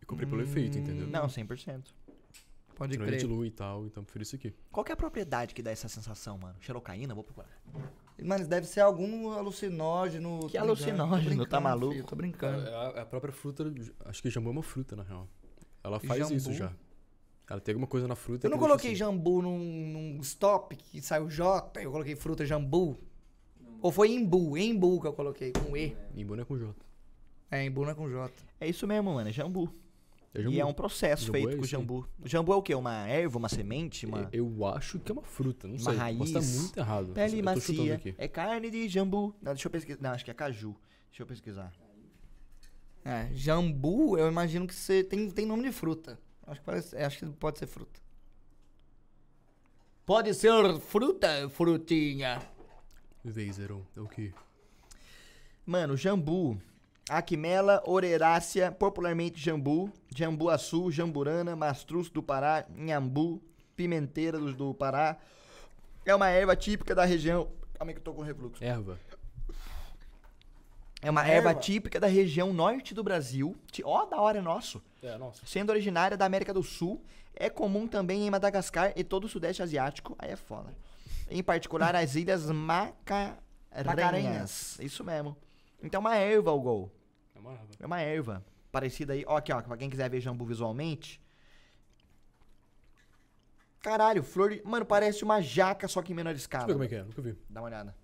Eu 0.00 0.06
comprei 0.06 0.28
pelo 0.28 0.42
efeito, 0.42 0.78
entendeu? 0.78 1.06
Não, 1.06 1.26
100%. 1.26 1.84
Pode 2.78 2.92
Senão 2.92 3.06
crer. 3.06 3.18
ele 3.18 3.26
dilui 3.26 3.48
e 3.48 3.50
tal, 3.50 3.86
então 3.86 4.04
prefiro 4.04 4.22
isso 4.22 4.36
aqui. 4.36 4.54
Qual 4.70 4.84
que 4.84 4.92
é 4.92 4.94
a 4.94 4.96
propriedade 4.96 5.52
que 5.52 5.60
dá 5.60 5.72
essa 5.72 5.88
sensação, 5.88 6.38
mano? 6.38 6.54
Xerocaína? 6.60 7.12
Vou 7.12 7.24
procurar. 7.24 7.50
Mano, 8.22 8.46
deve 8.46 8.68
ser 8.68 8.80
algum 8.80 9.32
alucinógeno. 9.32 10.46
Que 10.48 10.56
alucinógeno, 10.56 11.44
tá 11.44 11.58
maluco? 11.58 11.92
filho, 11.92 12.06
tô 12.06 12.14
brincando. 12.14 12.64
É 12.66 12.74
a, 12.74 13.02
a 13.02 13.06
própria 13.06 13.32
fruta. 13.32 13.64
Acho 14.04 14.22
que 14.22 14.30
jambu 14.30 14.48
é 14.48 14.52
uma 14.52 14.62
fruta, 14.62 14.94
na 14.94 15.02
real. 15.02 15.28
Ela 15.82 15.98
faz 15.98 16.20
Jambu? 16.20 16.34
isso 16.34 16.52
já. 16.52 16.72
Ela 17.50 17.60
tem 17.60 17.72
alguma 17.72 17.88
coisa 17.88 18.06
na 18.06 18.14
fruta. 18.14 18.46
Eu 18.46 18.50
não 18.50 18.58
coloquei 18.58 18.90
assim. 18.90 18.96
jambu 18.98 19.42
num, 19.42 19.58
num 19.58 20.20
stop 20.20 20.76
que 20.76 21.00
saiu 21.02 21.28
J, 21.28 21.80
eu 21.82 21.90
coloquei 21.90 22.14
fruta 22.14 22.46
jambu. 22.46 22.96
Ou 23.80 23.90
foi 23.90 24.12
imbu, 24.12 24.56
embu 24.56 25.00
que 25.00 25.06
eu 25.06 25.12
coloquei, 25.12 25.52
com 25.52 25.76
E. 25.76 25.96
Imbu 26.14 26.36
não 26.36 26.42
é 26.42 26.44
com 26.44 26.56
J. 26.58 26.74
É, 27.50 27.64
embu 27.64 27.82
não 27.84 27.90
é 27.90 27.94
com 27.94 28.08
J. 28.08 28.32
É 28.60 28.68
isso 28.68 28.86
mesmo, 28.86 29.14
mano. 29.14 29.28
É 29.28 29.32
jambu. 29.32 29.72
É 30.34 30.42
jambu. 30.42 30.54
E 30.54 30.60
é 30.60 30.64
um 30.64 30.74
processo 30.74 31.24
Jambu 31.26 31.32
feito 31.38 31.48
é 31.50 31.56
com 31.56 31.62
aí. 31.62 31.68
jambu. 31.68 32.08
O 32.22 32.28
jambu 32.28 32.52
é 32.52 32.56
o 32.56 32.62
quê? 32.62 32.74
Uma 32.74 33.08
erva, 33.08 33.38
uma 33.38 33.48
semente? 33.48 34.04
Uma 34.06 34.28
Eu 34.32 34.64
acho 34.66 34.98
que 34.98 35.10
é 35.10 35.14
uma 35.14 35.22
fruta, 35.22 35.66
não 35.66 35.76
Uma 35.76 35.90
sei. 35.90 35.94
raiz. 35.96 36.18
Posso 36.18 36.38
estar 36.38 36.60
muito 36.60 36.78
errado. 36.78 37.12
pele 37.14 37.42
macia. 37.42 37.94
aqui. 37.94 38.14
É 38.18 38.28
carne 38.28 38.70
de 38.70 38.88
jambu. 38.88 39.34
Não, 39.40 39.52
deixa 39.52 39.66
eu 39.66 39.70
pesquisar. 39.70 39.98
Não, 40.02 40.10
acho 40.10 40.24
que 40.24 40.30
é 40.30 40.34
caju. 40.34 40.76
Deixa 41.10 41.22
eu 41.22 41.26
pesquisar. 41.26 41.72
É, 43.04 43.30
jambu, 43.32 44.18
eu 44.18 44.28
imagino 44.28 44.66
que 44.66 44.74
você 44.74 45.02
tem, 45.02 45.30
tem 45.30 45.46
nome 45.46 45.62
de 45.62 45.72
fruta. 45.72 46.18
Acho 46.46 46.60
que, 46.60 46.66
parece, 46.66 46.94
é, 46.96 47.04
acho 47.04 47.18
que 47.18 47.26
pode 47.26 47.58
ser 47.58 47.66
fruta. 47.66 47.98
Pode 50.04 50.34
ser 50.34 50.78
fruta, 50.80 51.48
frutinha. 51.50 52.40
Weizeron, 53.24 53.82
é 53.96 54.00
o 54.00 54.06
quê? 54.08 54.32
Mano, 55.66 55.96
jambu. 55.96 56.60
Aquimela 57.08 57.82
orerácea, 57.86 58.70
popularmente 58.70 59.40
jambu, 59.40 59.90
jambuaçu, 60.14 60.90
jamburana, 60.90 61.56
mastruz 61.56 62.10
do 62.10 62.22
Pará, 62.22 62.66
inhambu, 62.76 63.40
pimenteira 63.74 64.38
do, 64.38 64.52
do 64.52 64.74
Pará. 64.74 65.16
É 66.04 66.14
uma 66.14 66.28
erva 66.28 66.54
típica 66.54 66.94
da 66.94 67.04
região. 67.04 67.48
Calma 67.74 67.90
aí 67.90 67.94
que 67.94 68.00
eu 68.00 68.04
tô 68.04 68.12
com 68.12 68.22
refluxo. 68.22 68.62
Erva. 68.62 68.98
É 71.00 71.10
uma 71.10 71.26
erva, 71.26 71.50
Erva? 71.50 71.60
típica 71.60 72.00
da 72.00 72.08
região 72.08 72.52
norte 72.52 72.92
do 72.92 73.04
Brasil. 73.04 73.56
Ó, 73.84 74.04
da 74.04 74.20
hora 74.20 74.38
é 74.38 74.42
nosso. 74.42 74.82
É, 75.02 75.16
nossa. 75.16 75.46
Sendo 75.46 75.70
originária 75.70 76.16
da 76.16 76.26
América 76.26 76.52
do 76.52 76.62
Sul, 76.62 77.02
é 77.34 77.48
comum 77.48 77.86
também 77.86 78.26
em 78.26 78.30
Madagascar 78.30 78.92
e 78.96 79.04
todo 79.04 79.24
o 79.24 79.28
Sudeste 79.28 79.62
Asiático. 79.62 80.16
Aí 80.18 80.30
é 80.30 80.36
foda. 80.36 80.74
Em 81.30 81.42
particular, 81.42 81.94
as 81.94 82.16
ilhas 82.16 82.50
Macarenhas. 82.50 83.36
Macarenhas. 83.86 84.78
Isso 84.80 85.04
mesmo. 85.04 85.36
Então, 85.82 86.00
uma 86.00 86.16
erva, 86.16 86.50
o 86.50 86.60
gol. 86.60 86.90
É 87.38 87.40
uma 87.40 87.52
erva. 87.52 87.68
É 87.80 87.86
uma 87.86 88.00
erva. 88.00 88.44
Parecida 88.72 89.12
aí. 89.14 89.24
Ó, 89.26 89.36
aqui, 89.36 89.52
ó. 89.52 89.62
Pra 89.62 89.76
quem 89.76 89.88
quiser 89.88 90.10
ver 90.10 90.20
jambu 90.20 90.44
visualmente. 90.44 91.20
Caralho, 93.80 94.22
flor. 94.22 94.50
de- 94.50 94.62
Mano, 94.64 94.84
parece 94.84 95.22
uma 95.24 95.40
jaca, 95.40 95.86
só 95.88 96.02
que 96.02 96.12
em 96.12 96.16
menor 96.16 96.30
Deixa 96.30 96.42
escala. 96.44 96.64
eu 96.64 96.68
ver 96.68 96.72
como 96.74 96.84
é 96.84 96.88
que 96.88 96.94
é, 96.96 97.02
nunca 97.04 97.22
vi. 97.22 97.36
Dá 97.48 97.60
uma 97.60 97.66
olhada. 97.68 97.96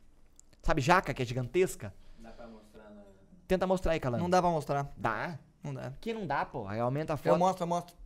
Sabe 0.62 0.80
jaca, 0.80 1.12
que 1.12 1.22
é 1.22 1.26
gigantesca? 1.26 1.92
Dá 2.18 2.30
pra 2.30 2.46
mostrar 2.46 2.90
na. 2.90 3.02
Tenta 3.46 3.66
mostrar 3.66 3.92
aí, 3.92 4.00
Calango. 4.00 4.22
Não 4.22 4.30
dá 4.30 4.40
pra 4.40 4.50
mostrar. 4.50 4.92
Dá? 4.96 5.38
Não 5.62 5.74
dá. 5.74 5.92
Que 6.00 6.12
não 6.14 6.26
dá, 6.26 6.46
pô. 6.46 6.66
Aí 6.68 6.78
aumenta 6.80 7.12
a 7.12 7.14
Eu 7.14 7.18
foto. 7.18 7.38
mostro, 7.38 7.64
eu 7.64 7.68
mostro. 7.68 7.96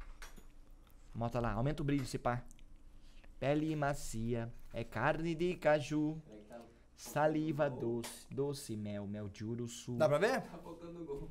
Mostra 1.15 1.41
lá, 1.41 1.53
aumenta 1.53 1.83
o 1.83 1.85
brilho, 1.85 2.07
se 2.07 2.19
pá. 2.19 2.43
Pele 3.39 3.75
macia, 3.77 4.53
é 4.73 4.83
carne 4.83 5.35
de 5.35 5.55
caju, 5.57 6.21
tá, 6.48 6.48
saliva 6.99 7.71
doce, 7.71 8.27
doce 8.29 8.77
mel, 8.77 9.07
mel 9.07 9.29
de 9.29 9.45
uruçu. 9.45 9.93
Dá 9.93 10.09
pra 10.09 10.19
ver? 10.19 10.43
tá 10.43 10.59
faltando 10.59 11.05
gol. 11.05 11.31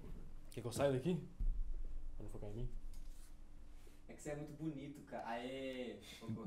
Quer 0.52 0.62
que 0.62 0.68
eu 0.68 0.72
saia 0.72 0.94
daqui? 0.94 1.20
Pra 2.16 2.24
não 2.24 2.30
focar 2.32 2.50
em 2.50 2.54
mim? 2.54 2.70
É 4.08 4.14
que 4.14 4.22
você 4.22 4.30
é 4.32 4.36
muito 4.38 4.54
bonito, 4.54 5.02
cara. 5.02 5.28
Aê! 5.28 5.98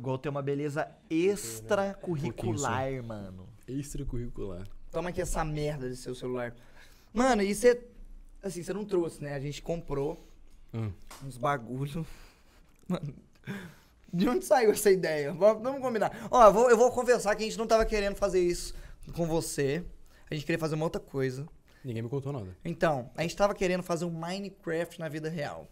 Gol 0.01 0.19
tem 0.19 0.31
uma 0.31 0.41
beleza 0.43 0.91
extracurricular, 1.11 2.91
mano. 3.05 3.47
Extracurricular. 3.69 4.67
Toma 4.91 5.11
aqui 5.11 5.21
essa 5.21 5.45
merda 5.45 5.89
de 5.89 5.97
seu 5.97 6.15
celular. 6.15 6.57
Mano, 7.13 7.43
e 7.43 7.55
você. 7.55 7.87
Assim, 8.43 8.63
você 8.63 8.73
não 8.73 8.87
trouxe, 8.87 9.23
né? 9.23 9.35
A 9.35 9.41
gente 9.41 9.61
comprou 9.61 10.27
Hum. 10.73 10.91
uns 11.23 11.37
bagulho. 11.37 12.07
Mano, 12.89 13.15
de 14.13 14.29
onde 14.29 14.45
saiu 14.45 14.71
essa 14.71 14.91
ideia? 14.91 15.33
Vamos 15.35 15.63
vamos 15.63 15.81
combinar. 15.83 16.27
Ó, 16.31 16.47
eu 16.47 16.53
vou, 16.53 16.71
eu 16.71 16.77
vou 16.77 16.91
confessar 16.91 17.37
que 17.37 17.43
a 17.43 17.47
gente 17.47 17.59
não 17.59 17.67
tava 17.67 17.85
querendo 17.85 18.17
fazer 18.17 18.41
isso 18.41 18.75
com 19.13 19.27
você. 19.27 19.85
A 20.31 20.35
gente 20.35 20.47
queria 20.47 20.59
fazer 20.59 20.75
uma 20.75 20.85
outra 20.85 21.01
coisa. 21.01 21.47
Ninguém 21.85 22.03
me 22.03 22.09
contou 22.09 22.33
nada. 22.33 22.57
Então, 22.65 23.11
a 23.17 23.23
gente 23.23 23.35
tava 23.35 23.55
querendo 23.55 23.83
fazer 23.83 24.05
um 24.05 24.11
Minecraft 24.11 25.01
na 25.01 25.09
vida 25.09 25.29
real. 25.29 25.69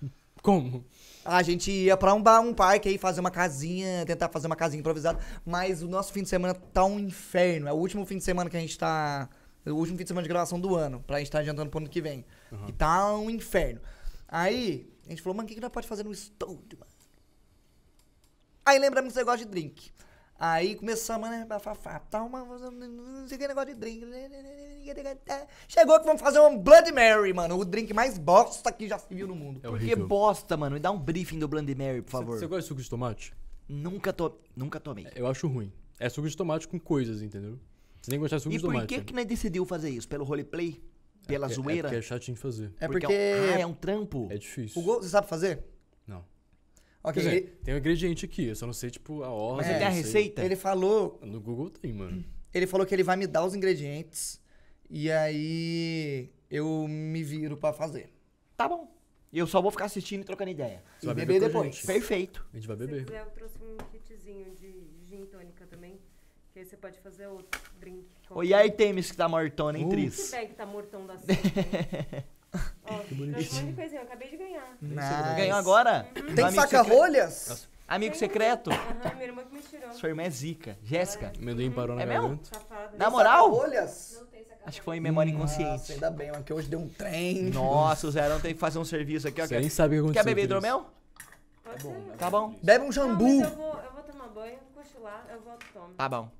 Como? 0.42 0.84
A 1.24 1.42
gente 1.42 1.70
ia 1.70 1.96
pra 1.96 2.14
um, 2.14 2.22
bar, 2.22 2.40
um 2.40 2.54
parque 2.54 2.88
aí 2.88 2.96
fazer 2.96 3.20
uma 3.20 3.30
casinha, 3.30 4.06
tentar 4.06 4.28
fazer 4.28 4.46
uma 4.46 4.56
casinha 4.56 4.80
improvisada, 4.80 5.18
mas 5.44 5.82
o 5.82 5.88
nosso 5.88 6.12
fim 6.12 6.22
de 6.22 6.28
semana 6.28 6.54
tá 6.54 6.84
um 6.84 6.98
inferno. 6.98 7.68
É 7.68 7.72
o 7.72 7.76
último 7.76 8.06
fim 8.06 8.18
de 8.18 8.24
semana 8.24 8.48
que 8.48 8.56
a 8.56 8.60
gente 8.60 8.78
tá. 8.78 9.28
É 9.66 9.70
o 9.70 9.76
último 9.76 9.98
fim 9.98 10.04
de 10.04 10.08
semana 10.08 10.22
de 10.22 10.28
gravação 10.28 10.60
do 10.60 10.76
ano, 10.76 11.02
pra 11.06 11.18
gente 11.18 11.30
tá 11.30 11.40
adiantando 11.40 11.70
pro 11.70 11.80
ano 11.80 11.88
que 11.88 12.00
vem. 12.00 12.24
E 12.68 12.72
tá 12.72 13.14
um 13.14 13.28
inferno. 13.28 13.80
Aí, 14.28 14.88
a 15.06 15.10
gente 15.10 15.22
falou, 15.22 15.36
mano, 15.36 15.46
o 15.46 15.48
que, 15.48 15.54
que 15.54 15.60
nós 15.60 15.72
pode 15.72 15.88
fazer 15.88 16.04
no 16.04 16.12
estúdio, 16.12 16.78
mano? 16.78 16.92
Aí 18.64 18.78
lembramos 18.78 19.12
que 19.12 19.18
você 19.18 19.24
gosta 19.24 19.44
de 19.44 19.50
drink. 19.50 19.90
Aí 20.38 20.76
começamos, 20.76 21.28
né, 21.28 21.44
tá 22.10 22.22
uma, 22.22 22.44
não 22.44 23.26
sei 23.26 23.36
que 23.36 23.48
negócio 23.48 23.74
de 23.74 23.80
drink. 23.80 24.06
Chegou 25.66 25.98
que 25.98 26.06
vamos 26.06 26.20
fazer 26.22 26.38
um 26.40 26.56
Blood 26.56 26.92
Mary, 26.92 27.32
mano, 27.32 27.58
o 27.58 27.64
drink 27.64 27.92
mais 27.92 28.16
bosta 28.18 28.70
que 28.70 28.86
já 28.88 28.98
se 28.98 29.12
viu 29.12 29.26
no 29.26 29.34
mundo. 29.34 29.58
É 29.64 29.68
Por 29.68 29.78
que 29.78 29.84
horrível. 29.86 30.06
bosta, 30.06 30.56
mano? 30.56 30.74
Me 30.74 30.80
dá 30.80 30.90
um 30.92 30.98
briefing 30.98 31.38
do 31.40 31.48
Bloody 31.48 31.74
Mary, 31.74 32.02
por 32.02 32.10
favor. 32.12 32.38
Você 32.38 32.46
gosta 32.46 32.62
de 32.62 32.68
suco 32.68 32.80
de 32.80 32.88
tomate? 32.88 33.34
Nunca, 33.68 34.12
to... 34.12 34.38
Nunca 34.56 34.78
tomei. 34.78 35.08
Eu 35.14 35.26
acho 35.26 35.48
ruim. 35.48 35.72
É 35.98 36.08
suco 36.08 36.28
de 36.28 36.36
tomate 36.36 36.68
com 36.68 36.78
coisas, 36.78 37.20
entendeu? 37.20 37.58
Você 38.00 38.10
tem 38.12 38.18
que 38.18 38.22
gostar 38.22 38.36
de 38.36 38.42
suco 38.44 38.54
E 38.54 38.58
de 38.58 38.62
por 38.64 38.72
tomate. 38.72 38.94
que 38.94 39.00
que 39.02 39.12
nós 39.12 39.26
decidiu 39.26 39.66
fazer 39.66 39.90
isso? 39.90 40.08
Pelo 40.08 40.24
roleplay? 40.24 40.80
Pela 41.26 41.46
É- 41.46 41.50
zoeira? 41.50 41.88
É 41.88 41.90
porque 41.90 41.96
é 41.96 42.02
chatinho 42.02 42.36
de 42.36 42.40
fazer. 42.40 42.72
É 42.80 42.86
Porque 42.86 43.06
porque. 43.06 43.12
é 43.14 43.40
um- 43.40 43.54
Ah, 43.56 43.60
é 43.60 43.66
um 43.66 43.74
trampo? 43.74 44.28
É 44.30 44.38
difícil. 44.38 44.80
O 44.80 44.84
gol, 44.84 45.02
você 45.02 45.08
sabe 45.08 45.26
fazer? 45.26 45.64
Não. 46.06 46.24
Ok, 47.08 47.22
dizer, 47.22 47.36
ele, 47.36 47.46
tem 47.64 47.74
um 47.74 47.78
ingrediente 47.78 48.24
aqui, 48.24 48.46
eu 48.48 48.56
só 48.56 48.66
não 48.66 48.72
sei, 48.72 48.90
tipo, 48.90 49.22
a 49.22 49.28
ordem. 49.30 49.56
Mas 49.58 49.66
você 49.66 49.72
É, 49.72 49.78
tem 49.78 49.86
a 49.86 49.90
receita? 49.90 50.44
ele 50.44 50.56
falou. 50.56 51.18
No 51.22 51.40
Google 51.40 51.70
tem, 51.70 51.92
mano. 51.92 52.24
Ele 52.52 52.66
falou 52.66 52.86
que 52.86 52.94
ele 52.94 53.02
vai 53.02 53.16
me 53.16 53.26
dar 53.26 53.44
os 53.44 53.54
ingredientes. 53.54 54.40
E 54.90 55.10
aí 55.10 56.30
eu 56.50 56.86
me 56.88 57.22
viro 57.22 57.56
pra 57.56 57.72
fazer. 57.72 58.10
Tá 58.56 58.66
bom. 58.68 58.90
E 59.30 59.38
eu 59.38 59.46
só 59.46 59.60
vou 59.60 59.70
ficar 59.70 59.84
assistindo 59.84 60.22
e 60.22 60.24
trocando 60.24 60.50
ideia. 60.50 60.82
Você 60.98 61.04
E 61.04 61.06
vai 61.06 61.14
beber 61.14 61.36
a 61.44 61.46
depois. 61.48 61.74
gente. 61.74 61.86
Perfeito. 61.86 62.46
A 62.52 62.56
gente 62.56 62.66
vai 62.66 62.76
Se 62.78 62.86
beber. 62.86 63.04
quiser, 63.04 63.20
eu 63.20 63.30
trouxe 63.30 63.58
um 63.62 63.76
kitzinho 63.92 64.54
de 64.54 64.86
gin 65.06 65.26
tônica 65.26 65.66
também. 65.66 65.98
Que 66.54 66.60
aí 66.60 66.64
você 66.64 66.78
pode 66.78 66.98
fazer 67.00 67.26
outro 67.26 67.60
drink. 67.78 68.06
Ô, 68.30 68.42
e 68.42 68.54
aí, 68.54 68.70
Temis, 68.70 69.10
que 69.10 69.16
tá 69.18 69.28
mortona, 69.28 69.78
hein, 69.78 69.84
Uh. 69.84 69.90
Tris? 69.90 70.18
Esse 70.18 70.30
bag 70.32 70.54
tá 70.54 70.64
mortão 70.64 71.06
da 71.06 71.18
Cintia. 71.18 72.24
Ó, 72.54 72.94
um 72.94 73.14
monte 73.16 73.44
de 73.44 73.72
coisinha. 73.74 74.00
Eu 74.00 74.02
acabei 74.02 74.28
de 74.30 74.36
ganhar. 74.36 74.76
Nice. 74.80 75.36
Ganhou 75.36 75.58
agora? 75.58 76.06
Tem 76.34 76.44
Amigo 76.44 76.52
saca-rolhas? 76.62 77.68
Amigo 77.86 78.14
secreto? 78.16 78.70
Aham, 78.70 79.14
minha 79.14 79.24
irmã 79.26 79.44
que 79.44 79.54
me 79.54 79.62
tirou. 79.62 79.92
Sua 79.92 80.08
irmã 80.10 80.22
é 80.22 80.30
zica. 80.30 80.78
Jéssica. 80.82 81.32
Amendoim 81.38 81.70
parou 81.70 81.96
na 81.96 82.02
É 82.02 82.06
garganta. 82.06 82.44
Safada. 82.44 82.96
Na 82.96 83.10
moral? 83.10 83.50
Saca-rolhas? 83.54 84.16
Não 84.20 84.26
tem. 84.26 84.46
Acho 84.66 84.78
que 84.80 84.84
foi 84.84 84.98
em 84.98 85.00
memória 85.00 85.32
Nossa, 85.32 85.62
inconsciente. 85.62 85.92
ainda 85.94 86.10
bem, 86.10 86.30
mano, 86.30 86.44
que 86.44 86.52
hoje 86.52 86.68
deu 86.68 86.78
um 86.78 86.88
trem. 86.90 87.44
Nossa, 87.50 88.06
o 88.06 88.10
Zerão 88.10 88.38
tem 88.38 88.52
que 88.52 88.60
fazer 88.60 88.78
um 88.78 88.84
serviço 88.84 89.26
aqui, 89.26 89.40
ó. 89.40 89.44
Você 89.46 89.54
Quer, 89.54 89.60
nem 89.60 89.70
sabe 89.70 89.94
o 89.94 90.02
que 90.02 90.04
aconteceu. 90.10 90.22
quer 90.24 90.28
beber 90.28 90.44
hidromel? 90.44 90.86
Pode 91.64 91.82
ser? 91.82 91.94
Tá 92.18 92.28
bom. 92.30 92.54
Bebe 92.62 92.82
um 92.82 92.86
Não, 92.88 92.92
jambu. 92.92 93.40
mas 93.40 93.50
eu 93.50 93.56
vou, 93.56 93.80
eu 93.82 93.92
vou 93.92 94.02
tomar 94.02 94.28
banho, 94.28 94.58
cochilar, 94.74 95.24
eu 95.32 95.40
volto 95.40 95.64
e 95.64 95.72
tomo. 95.72 95.94
Tá 95.94 96.08
bom. 96.08 96.30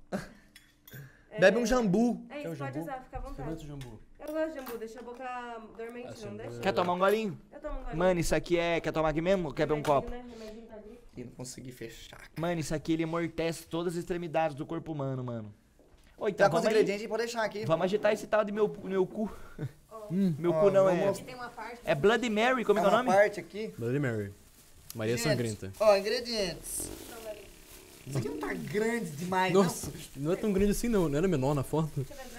É, 1.30 1.40
Bebe 1.40 1.56
um 1.58 1.64
jambu. 1.64 2.22
É 2.28 2.42
Quer 2.42 2.48
o 2.48 2.52
isso, 2.52 2.58
pode 2.64 2.72
jambu? 2.74 2.80
usar, 2.86 3.00
fica 3.04 3.16
à 3.16 3.20
Experimenta 3.20 3.42
vontade. 3.44 3.64
o 3.64 3.68
jambu. 3.68 4.00
Eu 4.20 4.32
gosto 4.32 4.48
de 4.50 4.54
jambu, 4.58 4.78
deixa 4.78 4.98
a 5.00 5.02
boca 5.02 5.60
dormente, 5.76 6.08
Assim, 6.08 6.26
não 6.26 6.36
deixa? 6.36 6.58
Quer 6.60 6.72
tomar 6.72 6.92
um 6.94 6.98
golinho? 6.98 7.38
Eu 7.52 7.60
tomo 7.60 7.74
um 7.74 7.78
golinho. 7.82 7.96
Mano, 7.96 8.20
isso 8.20 8.34
aqui 8.34 8.58
é. 8.58 8.80
Quer 8.80 8.92
tomar 8.92 9.10
aqui 9.10 9.20
mesmo? 9.20 9.52
Quer 9.54 9.66
beber 9.66 9.78
um 9.78 9.82
copo? 9.82 10.10
Né? 10.10 10.24
Tá. 10.68 10.78
E 11.16 11.24
não 11.24 11.32
consegui 11.32 11.72
fechar. 11.72 12.20
Mano, 12.38 12.60
isso 12.60 12.74
aqui 12.74 12.92
ele 12.92 13.04
amortece 13.04 13.66
todas 13.66 13.94
as 13.94 13.98
extremidades 14.00 14.56
do 14.56 14.66
corpo 14.66 14.92
humano, 14.92 15.22
mano. 15.24 15.54
Ô, 16.16 16.24
Tá 16.24 16.30
então 16.30 16.50
com 16.50 16.56
os 16.56 16.64
ingredientes 16.64 17.06
pode 17.06 17.22
deixar 17.22 17.42
aqui. 17.44 17.64
vamos 17.64 17.84
agitar 17.84 18.12
esse 18.12 18.26
tal 18.26 18.44
de 18.44 18.52
meu, 18.52 18.68
meu 18.84 19.06
cu. 19.06 19.30
Hum. 20.10 20.34
Meu 20.38 20.52
Ó, 20.52 20.60
cu 20.62 20.70
não 20.70 20.88
é. 20.88 21.12
Tem 21.12 21.34
uma 21.34 21.50
parte. 21.50 21.82
É 21.84 21.94
Bloody 21.94 22.30
Mary, 22.30 22.64
como 22.64 22.78
é 22.78 22.82
que 22.82 22.88
é 22.88 22.90
o 22.90 22.96
nome? 22.96 23.10
parte 23.10 23.40
aqui. 23.40 23.74
Bloody 23.76 23.98
Mary. 23.98 24.32
Maria 24.94 25.18
Gente, 25.18 25.28
Sangrenta. 25.28 25.72
Ó, 25.78 25.94
ingredientes. 25.98 26.88
Isso 28.06 28.16
aqui 28.16 28.28
não 28.30 28.38
tá 28.38 28.54
grande 28.54 29.10
demais, 29.10 29.52
Nossa, 29.52 29.92
não 30.16 30.32
é 30.32 30.36
tão 30.36 30.50
grande 30.50 30.70
assim 30.70 30.88
não. 30.88 31.10
Não 31.10 31.18
era 31.18 31.28
menor 31.28 31.54
na 31.54 31.62
foto. 31.62 31.90
Deixa 31.94 32.14
eu. 32.14 32.37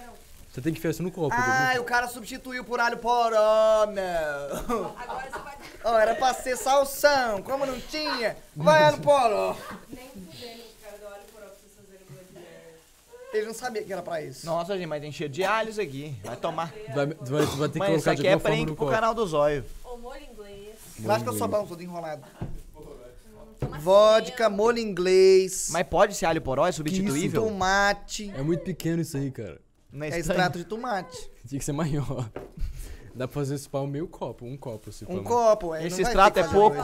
Você 0.52 0.62
tem 0.62 0.74
que 0.74 0.80
enfiar 0.80 0.92
isso 0.92 1.04
no 1.04 1.12
copo. 1.12 1.36
Ah, 1.38 1.76
o 1.80 1.84
cara 1.84 2.08
substituiu 2.08 2.64
por 2.64 2.80
alho 2.80 2.98
poró, 2.98 3.86
não. 3.86 4.96
Agora 4.98 5.28
você 5.32 5.40
vai. 5.40 5.58
Ó, 5.84 5.98
era 5.98 6.16
pra 6.16 6.34
ser 6.34 6.58
salsão, 6.58 7.42
como 7.44 7.66
não 7.66 7.80
tinha, 7.80 8.36
vai 8.56 8.84
alho 8.84 8.98
poró. 8.98 9.56
Nem 9.90 10.10
fudendo 10.10 10.64
os 10.64 10.84
caras 10.84 11.00
do 11.00 11.06
óleo 11.06 11.22
por 11.32 11.42
pra 11.42 11.50
vocês 11.50 11.72
fazerem. 11.76 12.44
Ele 13.32 13.46
não 13.46 13.54
sabia 13.54 13.84
que 13.84 13.94
era 13.94 14.02
pra 14.02 14.22
isso. 14.24 14.46
Nossa, 14.46 14.76
gente, 14.76 14.88
mas 14.88 15.02
tem 15.02 15.12
cheio 15.12 15.30
de 15.30 15.44
alho 15.44 15.70
isso 15.70 15.80
aqui. 15.80 16.16
Vai 16.24 16.36
tomar. 16.36 16.74
Vai, 16.96 17.06
vai, 17.06 17.46
vai 17.46 17.70
ter 17.70 17.80
que 17.80 17.86
isso 17.86 18.04
colocar 18.04 18.14
de 18.16 18.22
aqui 18.22 18.28
é 18.28 18.34
alguma 18.34 18.40
forma 18.40 18.40
prank 18.42 18.66
no 18.66 18.76
pro 18.76 18.88
canal 18.88 19.14
do 19.14 19.26
Zóio. 19.28 19.64
O 19.86 19.98
molho 19.98 20.24
inglês. 20.24 20.76
Eu 21.04 21.12
acho 21.12 21.24
que 21.24 21.30
eu 21.30 21.38
sou 21.38 21.48
bom, 21.48 21.66
todo 21.68 21.82
enrolado. 21.84 22.24
Toma 23.60 23.78
Vodka, 23.78 24.50
molho 24.50 24.80
inglês, 24.80 25.70
Mas 25.72 25.86
pode 25.88 26.16
ser 26.16 26.26
alho 26.26 26.42
poró? 26.42 26.66
É 26.66 26.70
isso, 26.70 26.78
substituível? 26.78 27.44
tomate, 27.44 28.34
É 28.36 28.42
muito 28.42 28.64
pequeno 28.64 29.02
isso 29.02 29.16
aí, 29.16 29.30
cara. 29.30 29.60
Não 29.92 30.06
é 30.06 30.10
extrato 30.20 30.58
de 30.58 30.64
tomate. 30.66 31.18
Tinha 31.48 31.60
que 31.60 31.66
ser 31.66 31.72
maior. 31.74 32.30
Dá 33.16 33.28
pra 33.28 33.34
fazer 33.34 33.56
esse 33.56 33.68
pau 33.68 33.86
meio 33.88 34.08
copo, 34.08 34.46
um 34.46 34.56
copo. 34.56 34.92
Se 34.92 35.04
Um 35.06 35.18
for. 35.18 35.24
copo, 35.24 35.76
é. 35.76 35.86
Esse 35.88 36.02
extrato 36.02 36.40
é 36.40 36.44
pouco. 36.48 36.78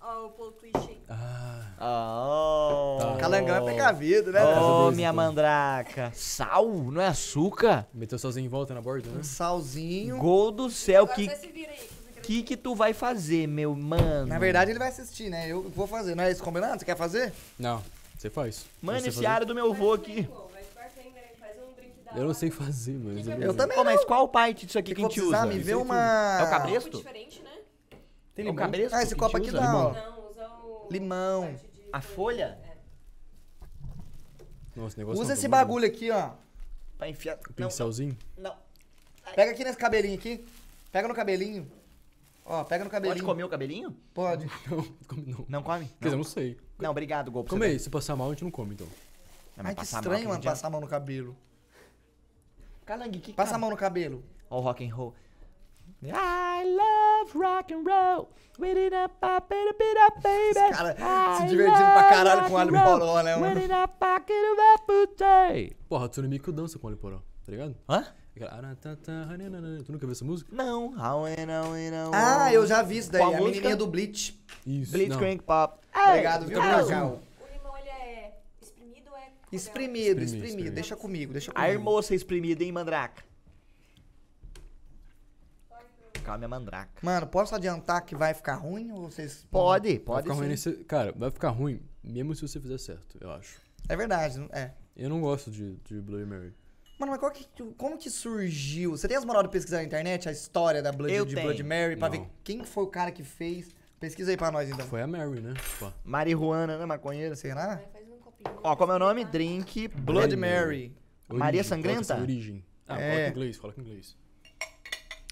Ó, 0.00 0.26
o 0.26 0.30
polo 0.30 0.52
clichê. 0.52 0.96
Ah, 1.08 1.50
Oh. 1.80 2.96
Tá. 2.98 3.16
Calangão 3.18 3.56
é 3.56 3.60
precavido, 3.60 4.32
né? 4.32 4.40
Oh, 4.42 4.84
dois, 4.84 4.96
minha 4.96 5.08
então. 5.10 5.16
mandraca. 5.16 6.10
Sal? 6.14 6.66
Não 6.68 7.00
é 7.00 7.08
açúcar? 7.08 7.86
meteu 7.92 8.18
sozinho 8.18 8.46
em 8.46 8.48
volta 8.48 8.72
na 8.72 8.80
borda, 8.80 9.10
né? 9.10 9.18
Um 9.18 9.22
salzinho. 9.24 10.16
Gol 10.18 10.50
do 10.50 10.70
céu, 10.70 11.02
Agora 11.02 11.16
que 11.16 11.28
você 11.28 11.36
se 11.36 11.46
vira 11.48 11.72
aí. 11.72 11.76
com 11.76 11.82
os 11.84 11.90
ingredientes. 12.00 12.26
que 12.26 12.42
que 12.42 12.56
tu 12.56 12.74
vai 12.74 12.94
fazer, 12.94 13.46
meu 13.48 13.74
mano? 13.74 14.26
Na 14.26 14.38
verdade, 14.38 14.70
ele 14.70 14.78
vai 14.78 14.88
assistir, 14.88 15.28
né? 15.28 15.46
Eu 15.50 15.68
vou 15.70 15.86
fazer. 15.86 16.14
Não 16.14 16.24
é 16.24 16.30
isso 16.30 16.42
combinado? 16.42 16.78
Você 16.78 16.84
quer 16.86 16.96
fazer? 16.96 17.32
Não, 17.58 17.82
você 18.16 18.30
faz. 18.30 18.64
Mano, 18.80 19.00
Você 19.00 19.08
esse 19.08 19.16
fazer? 19.16 19.26
área 19.26 19.46
do 19.46 19.54
meu 19.54 19.70
avô 19.72 19.92
aqui. 19.92 20.22
Pô, 20.22 20.48
vai 20.52 20.62
de 20.62 20.68
bartender, 20.74 21.32
faz 21.38 21.52
um 21.58 21.74
drink 21.74 21.92
da 22.03 22.03
Eu 22.16 22.24
não 22.26 22.34
sei 22.34 22.50
fazer, 22.50 22.92
mas... 22.98 23.26
Eu 23.26 23.54
também 23.54 23.76
Pô, 23.76 23.84
mas 23.84 24.04
qual 24.04 24.28
parte 24.28 24.66
disso 24.66 24.78
aqui 24.78 24.94
Que 24.94 25.02
que 25.02 25.08
que 25.08 25.20
a 25.20 25.22
eu 25.22 25.26
gente 25.26 25.34
usa? 25.36 25.46
Me 25.46 25.58
vê 25.58 25.72
Isso 25.72 25.82
uma... 25.82 26.38
É 26.40 26.42
o 26.44 26.50
cabresto? 26.50 26.96
diferente, 26.98 27.42
né? 27.42 27.50
Tem 28.34 28.44
É 28.46 28.48
o 28.48 28.52
limão? 28.52 28.54
cabresto 28.64 28.96
Ah, 28.96 29.02
esse 29.02 29.14
copo 29.16 29.36
aqui 29.36 29.48
usa? 29.48 29.58
dá, 29.60 29.76
ó. 29.76 29.92
Não, 29.92 30.30
usa 30.30 30.48
o... 30.48 30.88
Limão. 30.90 31.56
A 31.92 32.00
folha? 32.00 32.58
Nossa, 34.76 34.96
o 34.96 34.98
negócio 34.98 35.20
Usa 35.22 35.28
não, 35.28 35.34
esse 35.34 35.42
tá 35.42 35.48
bom. 35.48 35.50
bagulho 35.62 35.86
aqui, 35.86 36.10
ó. 36.10 36.30
Pra 36.98 37.08
enfiar... 37.08 37.36
Não, 37.36 37.54
Pincelzinho? 37.68 38.16
não. 38.36 38.54
Pega 39.34 39.52
aqui 39.52 39.64
nesse 39.64 39.78
cabelinho 39.78 40.14
aqui. 40.16 40.44
Pega 40.92 41.08
no 41.08 41.14
cabelinho. 41.14 41.70
Ó, 42.44 42.62
pega 42.64 42.84
no 42.84 42.90
cabelinho. 42.90 43.14
Pode 43.16 43.26
comer 43.26 43.44
o 43.44 43.48
cabelinho? 43.48 43.96
Pode. 44.12 44.46
Não, 44.70 44.82
come 45.08 45.24
não. 45.26 45.44
Não 45.48 45.62
come? 45.62 45.86
Quer 45.86 46.04
dizer, 46.04 46.14
eu 46.14 46.18
não 46.18 46.24
sei. 46.24 46.58
Não, 46.78 46.90
obrigado, 46.90 47.30
Gol. 47.30 47.44
Come 47.44 47.64
aí, 47.66 47.78
se 47.78 47.88
passar 47.88 48.14
mal, 48.16 48.28
a 48.28 48.30
gente 48.32 48.44
não 48.44 48.50
come, 48.50 48.74
então. 48.74 48.86
Não, 49.56 49.64
Ai, 49.64 49.74
que 49.74 49.82
estranho, 49.82 50.28
mano, 50.28 50.42
passar 50.42 50.66
a 50.66 50.70
mão 50.70 50.80
no 50.82 50.86
cabelo. 50.86 51.34
Calangue, 52.84 53.18
que 53.20 53.32
Passa 53.32 53.56
a 53.56 53.58
mão 53.58 53.70
no 53.70 53.76
cabelo. 53.76 54.22
Ó 54.50 54.58
o 54.58 54.60
rock 54.60 54.84
and 54.84 54.94
roll. 54.94 55.14
I 56.02 56.64
love 56.64 57.38
rock 57.38 57.72
and 57.72 57.82
roll. 57.84 58.28
With 58.58 58.76
it 58.76 58.94
up, 58.94 59.14
up, 59.22 59.52
it 59.52 59.70
up, 59.70 59.82
it 59.82 59.98
up, 60.06 60.22
baby. 60.22 60.50
Esse 60.50 60.70
cara 60.70 61.36
se 61.38 61.46
divertindo 61.46 61.92
pra 61.92 62.08
caralho 62.08 62.48
com 62.48 62.56
and 62.56 62.60
alho 62.60 62.72
poró, 62.72 63.22
né, 63.22 63.36
mano? 63.36 63.54
With 63.54 63.62
it 63.62 63.72
up, 63.72 63.94
up, 64.04 64.32
it 64.32 64.60
up, 64.74 64.92
up. 64.92 65.76
Porra, 65.88 66.06
Hatsune 66.06 66.28
Miku 66.28 66.52
dança 66.52 66.78
com 66.78 66.88
o 66.88 66.96
poró, 66.96 67.20
tá 67.44 67.50
ligado? 67.50 67.74
Hã? 67.88 68.04
Tu 68.34 69.92
nunca 69.92 70.06
viu 70.06 70.12
essa 70.12 70.24
música? 70.24 70.54
Não. 70.54 70.88
How 70.98 71.28
in, 71.28 71.46
how 71.48 71.76
in, 71.76 71.92
how 71.92 72.10
Ah, 72.12 72.52
eu 72.52 72.66
já 72.66 72.82
vi 72.82 72.98
isso 72.98 73.10
daí. 73.10 73.20
Qual 73.22 73.32
a 73.32 73.36
música? 73.36 73.50
menininha 73.50 73.76
do 73.76 73.86
Bleach. 73.86 74.40
Isso. 74.66 74.92
Blitzcrank 74.92 75.42
Pop. 75.42 75.78
Obrigado, 75.94 76.46
viu, 76.46 76.58
Cacau? 76.60 77.20
O 77.40 77.46
limão, 77.52 77.78
ele 77.78 77.88
é 77.88 78.32
espremido 79.54 80.20
é... 80.20 80.24
Espremido. 80.24 80.70
Deixa 80.72 80.96
comigo, 80.96 81.32
deixa 81.32 81.50
A 81.52 81.62
comigo. 81.66 81.82
moça 81.82 82.14
exprimida, 82.14 82.62
hein, 82.64 82.72
mandraca? 82.72 83.22
Calma, 86.24 86.38
minha 86.38 86.48
mandraca. 86.48 86.90
Mano, 87.02 87.26
posso 87.26 87.54
adiantar 87.54 88.00
que 88.04 88.14
vai 88.14 88.32
ficar 88.32 88.54
ruim 88.54 88.90
ou 88.92 89.10
vocês... 89.10 89.46
Pode, 89.50 89.88
Vai 89.90 89.98
pode 89.98 90.22
ficar 90.22 90.34
ruim 90.34 90.44
sim. 90.56 90.70
nesse... 90.70 90.84
Cara, 90.84 91.12
vai 91.16 91.30
ficar 91.30 91.50
ruim 91.50 91.82
mesmo 92.02 92.34
se 92.34 92.42
você 92.48 92.58
fizer 92.58 92.78
certo, 92.78 93.18
eu 93.20 93.30
acho. 93.30 93.60
É 93.88 93.94
verdade, 93.96 94.38
não- 94.38 94.48
é. 94.50 94.72
Eu 94.96 95.10
não 95.10 95.20
gosto 95.20 95.50
de, 95.50 95.76
de 95.84 96.00
Bloody 96.00 96.24
Mary. 96.24 96.54
Mano, 96.98 97.10
mas 97.12 97.18
qual 97.20 97.30
que, 97.30 97.46
como 97.76 97.98
que 97.98 98.08
surgiu? 98.08 98.92
Você 98.92 99.06
tem 99.08 99.16
as 99.16 99.24
moral 99.24 99.42
de 99.42 99.48
pesquisar 99.50 99.78
na 99.78 99.84
internet 99.84 100.28
a 100.28 100.32
história 100.32 100.80
da 100.82 100.92
Blood, 100.92 101.12
Eu 101.12 101.24
de 101.26 101.34
tenho. 101.34 101.46
Blood 101.48 101.62
Mary 101.62 101.96
pra 101.96 102.08
Não. 102.08 102.16
ver 102.22 102.26
quem 102.42 102.64
foi 102.64 102.84
o 102.84 102.86
cara 102.86 103.10
que 103.10 103.22
fez? 103.24 103.68
Pesquisa 104.00 104.30
aí 104.30 104.36
pra 104.36 104.50
nós, 104.50 104.68
então. 104.70 104.86
Foi 104.86 105.02
a 105.02 105.06
Mary, 105.06 105.40
né? 105.40 105.54
Pô. 105.78 105.90
Marihuana, 106.04 106.78
né, 106.78 106.86
maconheira? 106.86 107.34
Será? 107.36 107.66
Vai, 107.76 107.86
faz. 107.92 108.03
Ó, 108.62 108.76
como 108.76 108.92
é 108.92 108.96
o 108.96 108.98
nome? 108.98 109.24
Drink 109.24 109.88
Blood 109.88 110.36
Mary. 110.36 110.92
Maria 111.28 111.60
Origem, 111.60 111.62
Sangrenta? 111.64 111.94
coloca 111.96 112.12
essa 112.14 112.20
Origem. 112.22 112.64
Ah, 112.86 113.00
É. 113.00 113.08
coloca 113.10 113.26
em 113.26 113.30
inglês, 113.30 113.56
coloca 113.58 113.80
em 113.80 113.84
inglês. 113.84 114.16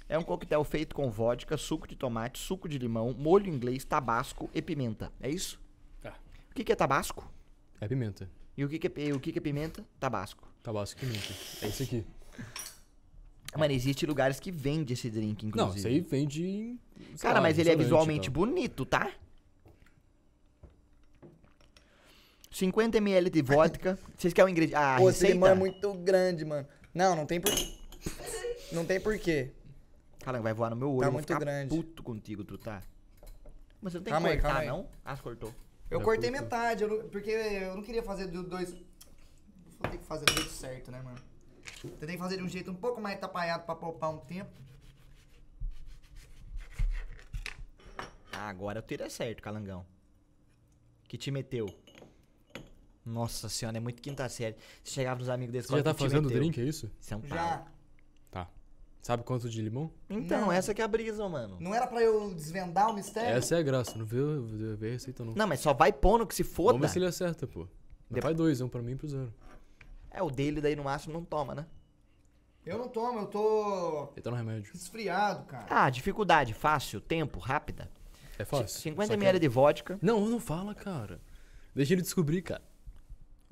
É 0.08 0.18
um 0.18 0.22
coquetel 0.22 0.62
feito 0.64 0.94
com 0.94 1.10
vodka, 1.10 1.56
suco 1.56 1.86
de 1.88 1.96
tomate, 1.96 2.38
suco 2.38 2.68
de 2.68 2.76
limão, 2.78 3.14
molho 3.18 3.48
inglês, 3.48 3.84
tabasco 3.84 4.50
e 4.54 4.60
pimenta. 4.60 5.10
É 5.20 5.30
isso? 5.30 5.58
Tá. 6.02 6.14
O 6.50 6.54
que, 6.54 6.64
que 6.64 6.72
é 6.72 6.74
tabasco? 6.76 7.30
É 7.80 7.88
pimenta. 7.88 8.28
E 8.56 8.64
o 8.64 8.68
que, 8.68 8.78
que, 8.78 9.00
é, 9.00 9.14
o 9.14 9.20
que, 9.20 9.32
que 9.32 9.38
é 9.38 9.42
pimenta? 9.42 9.84
Tabasco. 9.98 10.46
Tabasco 10.62 11.02
e 11.02 11.06
pimenta. 11.06 11.32
É 11.62 11.68
isso 11.68 11.82
aqui. 11.82 12.04
Mano, 13.56 13.72
existe 13.72 14.04
lugares 14.06 14.38
que 14.40 14.50
vendem 14.50 14.92
esse 14.94 15.10
drink, 15.10 15.46
inclusive. 15.46 15.70
Não, 15.70 15.76
isso 15.76 15.86
aí 15.86 16.00
vem 16.00 16.26
de... 16.26 16.76
sei 17.16 17.16
Cara, 17.20 17.34
lá, 17.34 17.40
mas 17.42 17.58
ele 17.58 17.70
é 17.70 17.76
visualmente 17.76 18.28
bonito, 18.30 18.84
tá? 18.84 19.10
50 22.52 22.98
ml 22.98 23.30
de 23.30 23.42
vodka. 23.42 23.98
Vocês 24.16 24.32
querem 24.34 24.48
o 24.48 24.52
ingrediente? 24.52 24.76
Ah, 24.82 24.96
Pô, 24.98 25.08
esse 25.10 25.20
receita? 25.20 25.34
limão 25.34 25.48
é 25.48 25.54
muito 25.54 25.92
grande, 25.94 26.44
mano. 26.44 26.66
Não, 26.94 27.16
não 27.16 27.26
tem 27.26 27.40
por... 27.40 27.50
Não 28.70 28.84
tem 28.84 29.00
porquê. 29.00 29.50
Cara, 30.20 30.40
vai 30.40 30.52
voar 30.52 30.70
no 30.70 30.76
meu 30.76 30.90
olho. 30.92 31.00
Tá 31.00 31.10
muito 31.10 31.26
ficar 31.26 31.38
grande. 31.40 31.74
puto 31.74 32.02
contigo, 32.02 32.44
tu 32.44 32.56
tá? 32.58 32.82
Mas 33.80 33.92
você 33.92 33.98
não 33.98 34.04
tem 34.04 34.12
Calma 34.12 34.28
que 34.30 34.36
cortar, 34.42 34.58
aí. 34.60 34.68
não? 34.68 34.88
Ah, 35.04 35.16
cortou. 35.16 35.52
Eu 35.90 35.98
Já 35.98 36.04
cortei 36.04 36.30
cortou. 36.30 36.44
metade, 36.44 36.82
eu 36.84 36.88
não- 36.88 37.08
porque 37.08 37.30
eu 37.30 37.74
não 37.74 37.82
queria 37.82 38.02
fazer 38.02 38.26
do 38.28 38.42
dois... 38.42 38.72
Vou 38.72 39.90
ter 39.90 39.98
que 39.98 40.04
fazer 40.04 40.24
do 40.26 40.32
jeito 40.32 40.50
certo, 40.50 40.90
né, 40.92 41.02
mano? 41.02 41.18
Tentei 41.98 42.16
fazer 42.16 42.36
de 42.36 42.42
um 42.42 42.48
jeito 42.48 42.70
um 42.70 42.74
pouco 42.74 43.00
mais 43.00 43.18
tapaiado 43.18 43.64
pra 43.64 43.74
poupar 43.74 44.10
um 44.10 44.18
tempo. 44.18 44.50
Ah, 48.32 48.48
agora 48.48 48.78
o 48.78 48.82
tiro 48.82 49.02
é 49.02 49.08
certo, 49.08 49.42
calangão. 49.42 49.84
Que 51.08 51.18
te 51.18 51.30
meteu. 51.30 51.66
Nossa 53.04 53.48
senhora, 53.48 53.76
é 53.76 53.80
muito 53.80 54.00
quinta 54.00 54.28
série. 54.28 54.56
Você 54.82 54.92
chegava 54.94 55.18
nos 55.18 55.28
amigos 55.28 55.52
desse 55.52 55.68
Você 55.68 55.76
já 55.76 55.82
tá 55.82 55.94
fazendo 55.94 56.28
drink, 56.28 56.60
é 56.60 56.64
isso? 56.64 56.90
São 57.00 57.20
Paulo. 57.20 57.34
Já. 57.34 57.66
Sabe 59.00 59.24
quanto 59.24 59.50
de 59.50 59.60
limão? 59.60 59.90
Então, 60.08 60.42
Não. 60.42 60.52
essa 60.52 60.72
que 60.72 60.80
é 60.80 60.84
a 60.84 60.86
brisa, 60.86 61.28
mano. 61.28 61.56
Não 61.58 61.74
era 61.74 61.88
pra 61.88 62.00
eu 62.00 62.32
desvendar 62.32 62.88
o 62.88 62.94
mistério? 62.94 63.36
Essa 63.36 63.56
é 63.56 63.58
a 63.58 63.62
graça, 63.62 63.98
não 63.98 64.04
vê 64.06 64.16
a 64.20 64.90
receita 64.92 65.24
não. 65.24 65.34
Não, 65.34 65.44
mas 65.44 65.58
só 65.58 65.74
vai 65.74 65.92
pondo 65.92 66.24
que 66.24 66.32
se 66.32 66.44
foda. 66.44 66.74
Vamos 66.74 66.82
ver 66.86 66.92
se 66.92 66.98
ele 67.00 67.06
acerta, 67.06 67.44
pô. 67.48 67.66
Depois- 68.08 68.22
Vai 68.22 68.32
dois, 68.32 68.60
um 68.60 68.68
pra 68.68 68.80
mim 68.80 68.92
e 68.92 68.94
pro 68.94 69.08
zero. 69.08 69.34
É, 70.08 70.22
o 70.22 70.30
dele 70.30 70.60
daí 70.60 70.76
no 70.76 70.84
máximo 70.84 71.12
não 71.14 71.24
toma, 71.24 71.52
né? 71.52 71.66
Eu 72.64 72.78
não 72.78 72.86
tomo, 72.86 73.18
eu 73.18 73.26
tô 73.26 74.10
Ele 74.14 74.22
tá 74.22 74.30
no 74.30 74.36
remédio. 74.36 74.70
resfriado, 74.72 75.46
cara. 75.46 75.66
Ah, 75.68 75.90
dificuldade, 75.90 76.54
fácil, 76.54 77.00
tempo, 77.00 77.40
rápida. 77.40 77.90
É 78.38 78.44
fácil. 78.44 78.68
50 78.82 79.06
Só 79.08 79.18
que- 79.18 79.24
ml 79.24 79.40
de 79.40 79.48
vodka. 79.48 79.98
Não, 80.00 80.24
não 80.28 80.38
fala, 80.38 80.76
cara. 80.76 81.20
Deixa 81.74 81.92
ele 81.92 82.02
descobrir, 82.02 82.40
cara. 82.42 82.62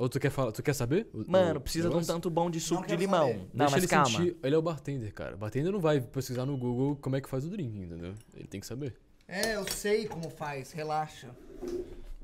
Ou 0.00 0.08
tu 0.08 0.18
quer 0.18 0.30
falar, 0.30 0.50
tu 0.50 0.62
quer 0.62 0.72
saber? 0.72 1.06
o- 1.12 1.30
Mano, 1.30 1.58
o 1.58 1.60
precisa 1.60 1.90
de 1.90 1.94
um 1.94 2.02
tanto 2.02 2.30
bom 2.30 2.50
de 2.50 2.58
suco 2.58 2.80
de 2.80 2.88
quero 2.88 3.00
limão. 3.02 3.26
saber. 3.28 3.38
Não, 3.38 3.66
Deixa 3.66 3.70
mas 3.70 3.74
ele 3.74 3.86
calma. 3.86 4.06
sentir. 4.08 4.36
Ele 4.42 4.54
é 4.54 4.58
o 4.58 4.62
bartender, 4.62 5.12
cara. 5.12 5.34
O 5.34 5.38
bartender 5.38 5.70
não 5.70 5.78
vai 5.78 6.00
pesquisar 6.00 6.46
no 6.46 6.56
Google 6.56 6.96
como 6.96 7.16
é 7.16 7.20
que 7.20 7.28
faz 7.28 7.44
o 7.44 7.50
drink, 7.50 7.78
entendeu? 7.78 8.14
Ele 8.34 8.48
tem 8.48 8.60
que 8.60 8.66
saber. 8.66 8.96
É, 9.28 9.56
eu 9.56 9.70
sei 9.70 10.06
como 10.08 10.30
faz, 10.30 10.72
relaxa. 10.72 11.28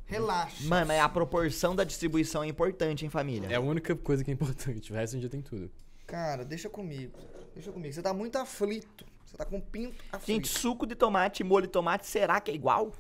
Relaxa. 0.07 0.67
Mano, 0.69 0.87
mas 0.87 1.01
a 1.01 1.09
proporção 1.09 1.75
da 1.77 1.85
distribuição 1.85 2.43
é 2.43 2.47
importante, 2.49 3.05
hein, 3.05 3.11
família? 3.11 3.49
É 3.51 3.57
a 3.57 3.61
única 3.61 3.95
coisa 3.95 4.25
que 4.25 4.31
é 4.31 4.35
importante. 4.35 4.93
O 4.93 4.95
resto 4.95 5.13
a 5.15 5.17
gente 5.19 5.25
já 5.25 5.29
tem 5.31 5.43
tudo. 5.43 5.71
Cara, 6.07 6.45
deixa 6.45 6.71
comigo. 6.71 7.19
Deixa 7.55 7.71
comigo. 7.73 7.93
Você 7.93 8.01
tá 8.01 8.15
muito 8.15 8.37
aflito. 8.39 9.05
Você 9.27 9.37
tá 9.37 9.45
com 9.45 9.59
o 9.59 9.63
pinto 9.63 10.03
aflito. 10.13 10.27
Gente, 10.47 10.49
suco 10.49 10.87
de 10.87 10.95
tomate 10.95 11.43
e 11.43 11.45
molho 11.45 11.67
de 11.67 11.73
tomate, 11.73 12.07
será 12.07 12.41
que 12.41 12.51
é 12.51 12.55
igual? 12.55 12.93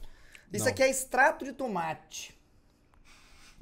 Isso 0.52 0.64
não. 0.64 0.70
aqui 0.72 0.82
é 0.82 0.90
extrato 0.90 1.44
de 1.44 1.52
tomate. 1.52 2.35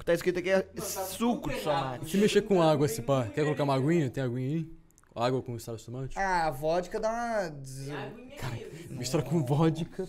Tá 0.05 0.13
escrito 0.13 0.37
aqui 0.39 0.51
é 0.51 0.67
suco 0.81 1.49
de 1.49 1.59
tomate. 1.61 2.09
Se 2.11 2.17
mexer 2.17 2.43
com 2.43 2.61
água, 2.61 2.85
esse 2.85 3.01
pá. 3.01 3.25
Quer 3.27 3.43
colocar 3.43 3.63
uma 3.63 3.73
aguinha? 3.75 4.09
Tem 4.09 4.23
aguinha 4.23 4.57
aí? 4.57 4.71
Água 5.15 5.41
com 5.41 5.55
extrato 5.55 5.79
de 5.79 5.85
tomate? 5.85 6.19
Ah, 6.19 6.47
a 6.47 6.51
vodka 6.51 6.99
dá 6.99 7.09
uma. 7.09 7.49
des- 7.49 7.87
Mistura 8.91 9.23
com 9.23 9.43
vodka. 9.43 10.07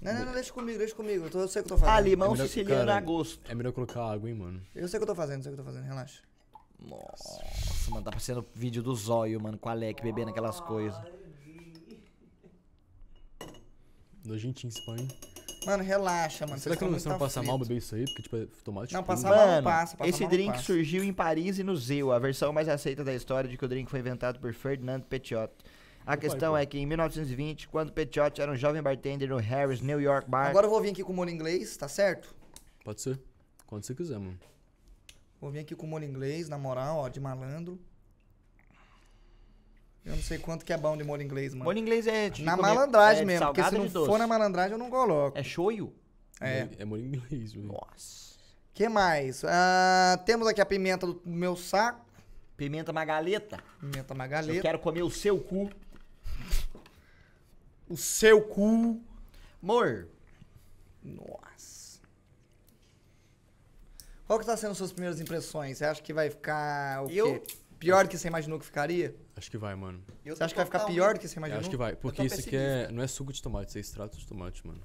Não, 0.00 0.12
não, 0.14 0.24
não, 0.26 0.32
deixa 0.32 0.52
comigo, 0.52 0.78
deixa 0.78 0.94
comigo. 0.94 1.24
Eu, 1.26 1.30
tô- 1.30 1.40
eu 1.40 1.48
sei 1.48 1.60
o 1.60 1.64
que 1.64 1.72
eu 1.72 1.76
tô 1.76 1.80
fazendo. 1.80 1.94
Ah, 1.96 2.00
limão 2.00 2.28
É 2.28 2.32
melhor- 2.32 2.46
siciliano 2.46 2.86
cara, 2.86 2.96
a 2.96 3.00
gosto. 3.00 3.50
É 3.50 3.54
melhor 3.54 3.72
colocar 3.72 4.04
água, 4.12 4.28
hein, 4.28 4.34
mano. 4.36 4.60
Eu 4.74 4.88
sei 4.88 4.98
o 4.98 5.00
que 5.00 5.04
eu 5.10 5.14
tô 5.14 5.14
fazendo, 5.14 5.38
eu 5.38 5.42
sei 5.42 5.52
o 5.52 5.54
que 5.54 5.60
eu 5.60 5.64
tô 5.64 5.70
fazendo, 5.70 5.86
relaxa. 5.86 6.22
Nossa, 6.78 7.42
mano, 7.90 8.02
tá 8.04 8.10
parecendo 8.10 8.44
vídeo 8.54 8.82
do 8.82 8.94
zóio, 8.94 9.40
mano, 9.40 9.56
com 9.58 9.68
a 9.68 9.72
Alec 9.72 10.02
bebendo 10.02 10.30
aquelas 10.30 10.60
coisas. 10.60 10.98
Nojentinho 14.24 14.68
esse 14.70 14.84
pão, 14.84 14.96
hein? 14.96 15.08
Mano, 15.66 15.82
relaxa, 15.82 16.46
mano. 16.46 16.58
Será 16.58 16.76
que 16.76 16.84
não, 16.84 16.92
você 16.92 17.08
não 17.08 17.18
passa 17.18 17.42
mal 17.42 17.56
aflitos. 17.56 17.68
beber 17.68 17.78
isso 17.78 17.94
aí? 17.94 18.04
Porque, 18.04 18.22
tipo, 18.22 18.36
é 18.36 18.46
tomate 18.62 18.92
Não, 18.92 19.02
passa 19.02 19.28
mal 19.28 19.36
não 19.36 19.46
Mano, 19.46 19.64
passa, 19.64 19.96
passa 19.96 20.10
esse 20.10 20.20
mal 20.22 20.30
drink 20.30 20.52
passa. 20.52 20.64
surgiu 20.64 21.04
em 21.04 21.12
Paris 21.12 21.58
e 21.58 21.62
no 21.62 21.76
Zeu, 21.76 22.12
a 22.12 22.18
versão 22.18 22.52
mais 22.52 22.68
aceita 22.68 23.02
da 23.02 23.14
história 23.14 23.48
de 23.48 23.56
que 23.56 23.64
o 23.64 23.68
drink 23.68 23.90
foi 23.90 24.00
inventado 24.00 24.38
por 24.38 24.52
Ferdinand 24.52 25.00
Petiot. 25.00 25.52
A 26.06 26.16
questão 26.16 26.52
pô. 26.52 26.58
é 26.58 26.66
que 26.66 26.78
em 26.78 26.84
1920, 26.84 27.68
quando 27.68 27.90
Petiot 27.92 28.40
era 28.40 28.52
um 28.52 28.56
jovem 28.56 28.82
bartender 28.82 29.28
no 29.28 29.38
Harris 29.38 29.80
New 29.80 30.00
York 30.00 30.28
Bar, 30.28 30.50
Agora 30.50 30.66
eu 30.66 30.70
vou 30.70 30.80
vir 30.80 30.90
aqui 30.90 31.02
com 31.02 31.12
molho 31.14 31.30
inglês, 31.30 31.76
tá 31.76 31.88
certo? 31.88 32.34
Pode 32.84 33.00
ser. 33.00 33.18
Quando 33.66 33.84
você 33.84 33.94
quiser, 33.94 34.18
mano. 34.18 34.38
Vou 35.40 35.50
vir 35.50 35.60
aqui 35.60 35.74
com 35.74 35.86
molho 35.86 36.04
inglês, 36.04 36.48
na 36.48 36.58
moral, 36.58 36.98
ó, 36.98 37.08
de 37.08 37.20
malandro. 37.20 37.80
Eu 40.04 40.14
não 40.16 40.22
sei 40.22 40.38
quanto 40.38 40.64
que 40.64 40.72
é 40.72 40.76
bom 40.76 40.96
de 40.96 41.02
molho 41.04 41.22
inglês, 41.22 41.54
mano. 41.54 41.64
molho 41.64 41.78
inglês 41.78 42.06
é 42.06 42.28
de 42.28 42.42
na 42.42 42.56
comer- 42.56 42.68
malandragem 42.74 43.22
é 43.22 43.24
mesmo, 43.24 43.46
porque 43.46 43.62
se 43.64 43.78
não 43.78 43.88
for 44.04 44.18
na 44.18 44.26
malandragem 44.26 44.72
eu 44.72 44.78
não 44.78 44.90
coloco. 44.90 45.36
É 45.38 45.42
shoyu? 45.42 45.94
É. 46.40 46.64
Molho- 46.64 46.76
É 46.78 46.84
molho 46.84 47.04
inglês, 47.06 47.52
velho. 47.54 47.68
Nossa. 47.68 48.34
que 48.74 48.88
mais? 48.88 49.44
Ah, 49.44 50.20
temos 50.26 50.46
aqui 50.48 50.60
a 50.60 50.66
pimenta 50.66 51.06
do 51.06 51.22
meu 51.24 51.56
saco. 51.56 52.04
Pimenta 52.56 52.92
magaleta. 52.92 53.58
Pimenta 53.80 54.12
Eu 54.12 54.16
magaleta. 54.18 54.60
quero 54.62 54.78
comer 54.78 55.02
o 55.02 55.10
seu 55.10 55.38
cu. 55.40 55.70
O 57.88 57.96
seu 57.96 58.42
cu. 58.42 59.00
Amor, 59.62 60.08
Nossa. 61.02 62.00
Qual 64.26 64.38
que 64.38 64.46
tá 64.46 64.56
sendo 64.56 64.74
suas 64.74 64.90
primeiras 64.92 65.20
impressões? 65.20 65.78
Você 65.78 65.84
acha 65.84 66.02
que 66.02 66.12
vai 66.12 66.30
ficar 66.30 67.04
o 67.04 67.10
Eu- 67.10 67.40
quê? 67.40 67.54
Pior 67.78 68.04
do 68.04 68.10
que 68.10 68.16
você 68.18 68.28
imaginou 68.28 68.58
que 68.58 68.64
ficaria? 68.64 69.14
Acho 69.36 69.50
que 69.50 69.58
vai, 69.58 69.74
mano. 69.74 70.02
eu 70.24 70.34
Você 70.36 70.42
acha 70.44 70.54
que 70.54 70.56
vai 70.58 70.64
ficar 70.64 70.84
pior 70.86 71.14
do 71.14 71.20
que 71.20 71.28
você 71.28 71.36
Eu 71.36 71.40
imaginou? 71.40 71.60
acho 71.60 71.70
que 71.70 71.76
vai. 71.76 71.94
Porque 71.96 72.22
isso 72.24 72.40
aqui 72.40 72.56
é, 72.56 72.90
não 72.90 73.02
é 73.02 73.06
suco 73.06 73.32
de 73.32 73.42
tomate, 73.42 73.68
isso 73.68 73.78
é 73.78 73.80
extrato 73.80 74.16
de 74.16 74.26
tomate, 74.26 74.66
mano. 74.66 74.80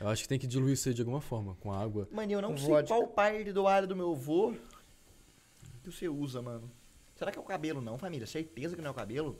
Eu 0.00 0.08
acho 0.08 0.22
que 0.22 0.28
tem 0.28 0.38
que 0.38 0.46
diluir 0.46 0.74
isso 0.74 0.88
aí 0.88 0.94
de 0.94 1.00
alguma 1.00 1.20
forma, 1.20 1.54
com 1.56 1.72
água. 1.72 2.08
Mano, 2.12 2.30
eu 2.32 2.42
não 2.42 2.50
Com 2.52 2.58
sei 2.58 2.68
vodka. 2.68 2.88
qual 2.88 3.06
parte 3.08 3.52
do 3.52 3.66
alho 3.66 3.86
do 3.86 3.94
meu 3.96 4.12
avô 4.12 4.54
que 5.82 5.90
você 5.90 6.08
usa, 6.08 6.40
mano. 6.42 6.70
Será 7.16 7.30
que 7.32 7.38
é 7.38 7.40
o 7.40 7.44
cabelo 7.44 7.80
não, 7.80 7.96
família? 7.98 8.26
Certeza 8.26 8.74
que 8.76 8.82
não 8.82 8.88
é 8.88 8.90
o 8.90 8.94
cabelo? 8.94 9.38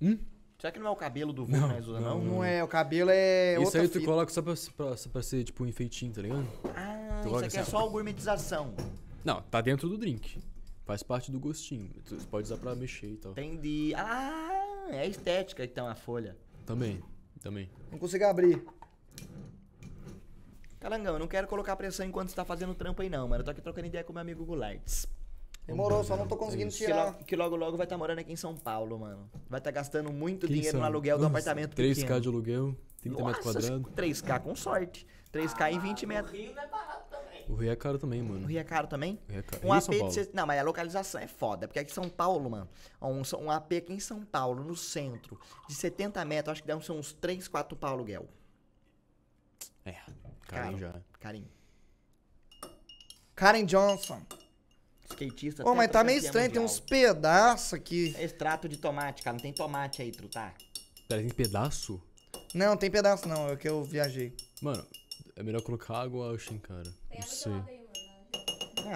Hum? 0.00 0.18
Será 0.58 0.72
que 0.72 0.78
não 0.78 0.86
é 0.88 0.90
o 0.90 0.96
cabelo 0.96 1.32
do 1.32 1.44
vô 1.44 1.52
que 1.52 1.58
Não, 1.60 1.68
nós 1.68 1.86
usa, 1.86 2.00
não? 2.00 2.18
não, 2.18 2.24
Não 2.36 2.44
é, 2.44 2.62
o 2.64 2.68
cabelo 2.68 3.10
é 3.12 3.54
isso 3.54 3.64
outra 3.64 3.82
aí 3.82 3.88
tu 3.88 3.92
fita. 3.94 4.04
coloca 4.06 4.32
só 4.32 4.42
pra, 4.42 4.54
pra, 4.76 4.96
só 4.96 5.08
pra 5.08 5.22
ser, 5.22 5.44
tipo, 5.44 5.62
um 5.62 5.66
enfeitinho, 5.66 6.12
tá 6.12 6.22
ligado? 6.22 6.46
Ah, 6.74 7.20
Tu 7.22 7.28
isso 7.28 7.36
aqui 7.44 7.56
é 7.56 7.60
assim, 7.60 7.70
só 7.70 7.86
a 7.86 7.88
gourmetização. 7.88 8.74
Não, 9.24 9.42
tá 9.42 9.60
dentro 9.60 9.88
do 9.88 9.98
drink. 9.98 10.40
Faz 10.84 11.02
parte 11.02 11.30
do 11.30 11.38
gostinho. 11.38 11.90
Tu 12.06 12.16
pode 12.28 12.44
usar 12.44 12.56
pra 12.56 12.74
mexer 12.74 13.08
e 13.08 13.16
tal. 13.16 13.32
Entendi. 13.32 13.92
Ah, 13.94 14.86
é 14.90 15.06
estética 15.06 15.64
então 15.64 15.86
a 15.86 15.94
folha. 15.94 16.36
Também, 16.64 17.02
também. 17.40 17.70
Não 17.90 17.98
consigo 17.98 18.24
abrir. 18.24 18.64
Calangão, 20.80 21.14
eu 21.14 21.18
não 21.18 21.26
quero 21.26 21.46
colocar 21.48 21.74
pressão 21.76 22.06
enquanto 22.06 22.30
você 22.30 22.36
tá 22.36 22.44
fazendo 22.44 22.74
trampo 22.74 23.02
aí 23.02 23.10
não, 23.10 23.26
mano. 23.28 23.40
Eu 23.40 23.44
tô 23.44 23.50
aqui 23.50 23.60
trocando 23.60 23.86
ideia 23.86 24.04
com 24.04 24.12
meu 24.12 24.22
amigo 24.22 24.44
Goularts. 24.44 25.06
Demorou, 25.66 26.02
só 26.02 26.16
não 26.16 26.26
tô 26.26 26.36
conseguindo 26.36 26.68
isso. 26.68 26.78
Que 26.78 26.86
tirar. 26.86 27.04
logo, 27.04 27.24
que 27.24 27.36
logo 27.36 27.56
logo 27.56 27.76
vai 27.76 27.84
estar 27.84 27.98
morando 27.98 28.20
aqui 28.20 28.32
em 28.32 28.36
São 28.36 28.56
Paulo, 28.56 28.98
mano. 28.98 29.28
Vai 29.50 29.58
estar 29.58 29.70
gastando 29.70 30.10
muito 30.10 30.46
Quem 30.46 30.56
dinheiro 30.56 30.72
são? 30.72 30.80
no 30.80 30.86
aluguel 30.86 31.18
do 31.18 31.24
Nossa, 31.24 31.32
apartamento 31.32 31.76
3K 31.76 31.94
pequeno. 31.96 32.20
de 32.22 32.28
aluguel, 32.28 32.76
30 33.02 33.24
metros 33.24 33.44
Nossa, 33.44 33.58
quadrados. 33.60 33.92
3K 33.94 34.40
com 34.40 34.54
sorte. 34.54 35.06
3K 35.30 35.72
em 35.72 35.78
20 35.78 36.06
metros. 36.06 36.32
Rio 36.32 36.54
não 36.54 36.62
é 36.62 36.68
barato. 36.68 36.97
O 37.48 37.54
Rio 37.54 37.70
é 37.72 37.76
caro 37.76 37.98
também, 37.98 38.20
O 38.20 38.24
mano. 38.26 38.46
Rio 38.46 38.58
é 38.58 38.64
caro 38.64 38.86
também? 38.86 39.18
O 39.28 39.32
Rio 39.32 39.40
é 39.40 39.42
caro. 39.42 39.62
Um 39.66 39.70
Rio 39.70 39.72
AP 39.74 39.82
São 39.84 39.92
de 39.94 39.98
Paulo. 40.00 40.14
se- 40.14 40.30
Não, 40.34 40.46
mas 40.46 40.60
a 40.60 40.62
localização 40.62 41.20
é 41.20 41.26
foda. 41.26 41.66
Porque 41.66 41.78
aqui 41.78 41.90
em 41.90 41.94
São 41.94 42.08
Paulo, 42.08 42.50
mano. 42.50 42.68
Um, 43.00 43.22
um 43.44 43.50
AP 43.50 43.72
aqui 43.78 43.92
em 43.94 44.00
São 44.00 44.22
Paulo, 44.24 44.62
no 44.62 44.76
centro, 44.76 45.38
de 45.68 45.74
70 45.74 46.22
metros, 46.24 46.52
acho 46.52 46.62
que 46.62 46.68
deve 46.68 46.84
ser 46.84 46.92
uns 46.92 47.12
3, 47.14 47.48
4 47.48 47.74
pau 47.76 47.92
aluguel. 47.94 48.28
É, 49.84 49.94
caro 50.46 50.76
já. 50.78 50.94
Carinho. 51.18 51.48
Karen 53.34 53.64
Johnson. 53.64 54.20
Skatista. 55.10 55.66
Ô, 55.66 55.74
mas 55.74 55.90
tá 55.90 56.04
meio 56.04 56.18
estranho, 56.18 56.50
tem 56.52 56.60
uns 56.60 56.78
pedaços 56.80 57.72
aqui. 57.72 58.14
É 58.18 58.24
extrato 58.24 58.68
de 58.68 58.76
tomate, 58.76 59.22
cara. 59.22 59.34
Não 59.36 59.42
tem 59.42 59.52
tomate 59.52 60.02
aí, 60.02 60.10
trutar. 60.12 60.54
Pera, 61.08 61.22
tem 61.22 61.30
pedaço? 61.30 62.02
Não, 62.54 62.76
tem 62.76 62.90
pedaço 62.90 63.26
não, 63.26 63.48
é 63.48 63.56
que 63.56 63.66
eu 63.68 63.82
viajei. 63.84 64.36
Mano, 64.60 64.84
é 65.38 65.42
melhor 65.42 65.62
colocar 65.62 65.94
água 66.02 66.26
ou 66.28 66.34
Ocean, 66.34 66.58
cara. 66.58 66.82
Tem 66.82 67.20
Não 67.20 67.26
água 67.26 67.28
sei. 67.34 67.52
gelada 67.52 67.70
aí, 67.70 67.78
mano. 67.78 67.88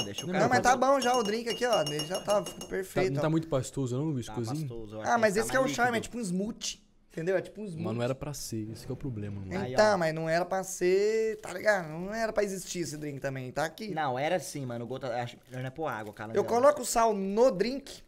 Ah, 0.01 0.05
deixa 0.05 0.23
o 0.23 0.27
Não, 0.27 0.33
cara. 0.33 0.45
Não, 0.45 0.49
mas 0.51 0.61
tá 0.61 0.77
bom 0.77 1.01
já 1.01 1.15
o 1.17 1.23
drink 1.23 1.49
aqui, 1.49 1.67
ó. 1.67 1.83
Ele 1.83 2.01
já 2.07 2.21
tá 2.21 2.43
Tá- 2.43 2.67
perfeito. 2.67 3.12
não 3.12 3.19
ó. 3.19 3.23
tá 3.23 3.31
muito 3.31 3.49
pastoso 3.49 3.97
não, 3.97 4.09
o 4.11 4.23
Tá 4.25 4.35
pastoso, 4.35 4.97
eu 4.97 5.01
acho 5.03 5.11
Ah, 5.11 5.19
mas 5.19 5.35
tá 5.35 5.41
esse 5.41 5.51
que 5.51 5.57
é 5.57 5.61
o 5.61 5.69
charme, 5.69 5.99
é 5.99 6.01
tipo 6.01 6.19
um 6.19 6.21
smoothie. 6.21 6.81
Entendeu? 7.11 7.37
É 7.37 7.43
tipo 7.43 7.61
um 7.61 7.65
smoothie. 7.67 7.85
Mas 7.85 7.95
não 7.97 8.03
era 8.03 8.15
pra 8.15 8.33
ser, 8.33 8.71
esse 8.71 8.87
que 8.87 8.91
é 8.91 8.95
o 8.95 8.97
problema, 8.97 9.39
mano. 9.41 9.61
Aí, 9.61 9.75
Então, 9.75 9.95
ó. 9.95 9.99
mas 9.99 10.15
não 10.15 10.29
era 10.31 10.47
pra 10.47 10.65
ser, 10.65 11.39
tá 11.43 11.53
ligado? 11.53 11.89
Não 11.89 12.15
era 12.15 12.33
pra 12.33 12.43
existir 12.43 12.79
esse 12.81 12.97
drink 12.97 13.21
também, 13.21 13.53
tá 13.53 13.65
aqui. 13.67 13.93
Não, 13.93 14.19
era 14.19 14.37
assim, 14.37 14.65
mano. 14.65 14.85
O 14.87 14.89
gota. 14.89 15.09
Acho 15.23 15.37
não 15.51 15.61
é 15.61 15.69
pôr 15.71 15.89
água, 15.89 16.12
cara. 16.15 16.33
Eu 16.35 16.43
coloco 16.45 16.85
sal 16.85 17.12
no 17.15 17.51
drink, 17.51 18.03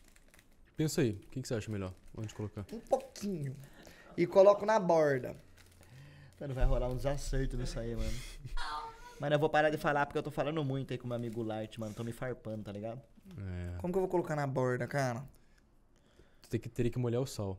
Pensa 0.77 1.03
aí, 1.03 1.11
o 1.11 1.29
que, 1.31 1.41
que 1.43 1.47
você 1.47 1.55
acha 1.55 1.71
melhor? 1.71 1.93
Onde 2.17 2.35
colocar? 2.35 2.65
um 2.73 2.81
pouquinho. 2.81 3.55
E 4.17 4.27
coloco 4.27 4.65
na 4.67 4.79
borda. 4.81 5.37
Mano, 6.45 6.53
vai 6.55 6.65
rolar 6.67 6.89
um 6.91 6.97
desacerto 6.97 7.57
nisso 7.57 7.81
aí, 7.81 7.97
mano. 7.97 8.11
Mano, 9.19 9.35
eu 9.35 9.39
vou 9.39 9.49
parar 9.49 9.71
de 9.71 9.79
falar 9.79 10.05
porque 10.05 10.19
eu 10.19 10.23
tô 10.23 10.31
falando 10.31 10.63
muito 10.63 10.93
aí 10.93 10.99
com 10.99 11.07
meu 11.09 11.17
amigo 11.17 11.43
Light, 11.43 11.81
mano. 11.81 11.95
Tô 11.95 12.05
me 12.05 12.13
farpando, 12.13 12.63
tá 12.65 12.71
ligado? 12.71 13.01
É, 13.39 13.79
Como 13.79 13.91
que 13.91 13.97
eu 13.97 14.03
vou 14.03 14.11
colocar 14.11 14.37
na 14.37 14.47
borda, 14.47 14.87
cara? 14.87 15.25
tu 16.43 16.51
tem 16.51 16.61
que, 16.61 16.69
teria 16.69 16.93
que 16.93 16.99
molhar 16.99 17.23
o 17.23 17.27
sal. 17.27 17.57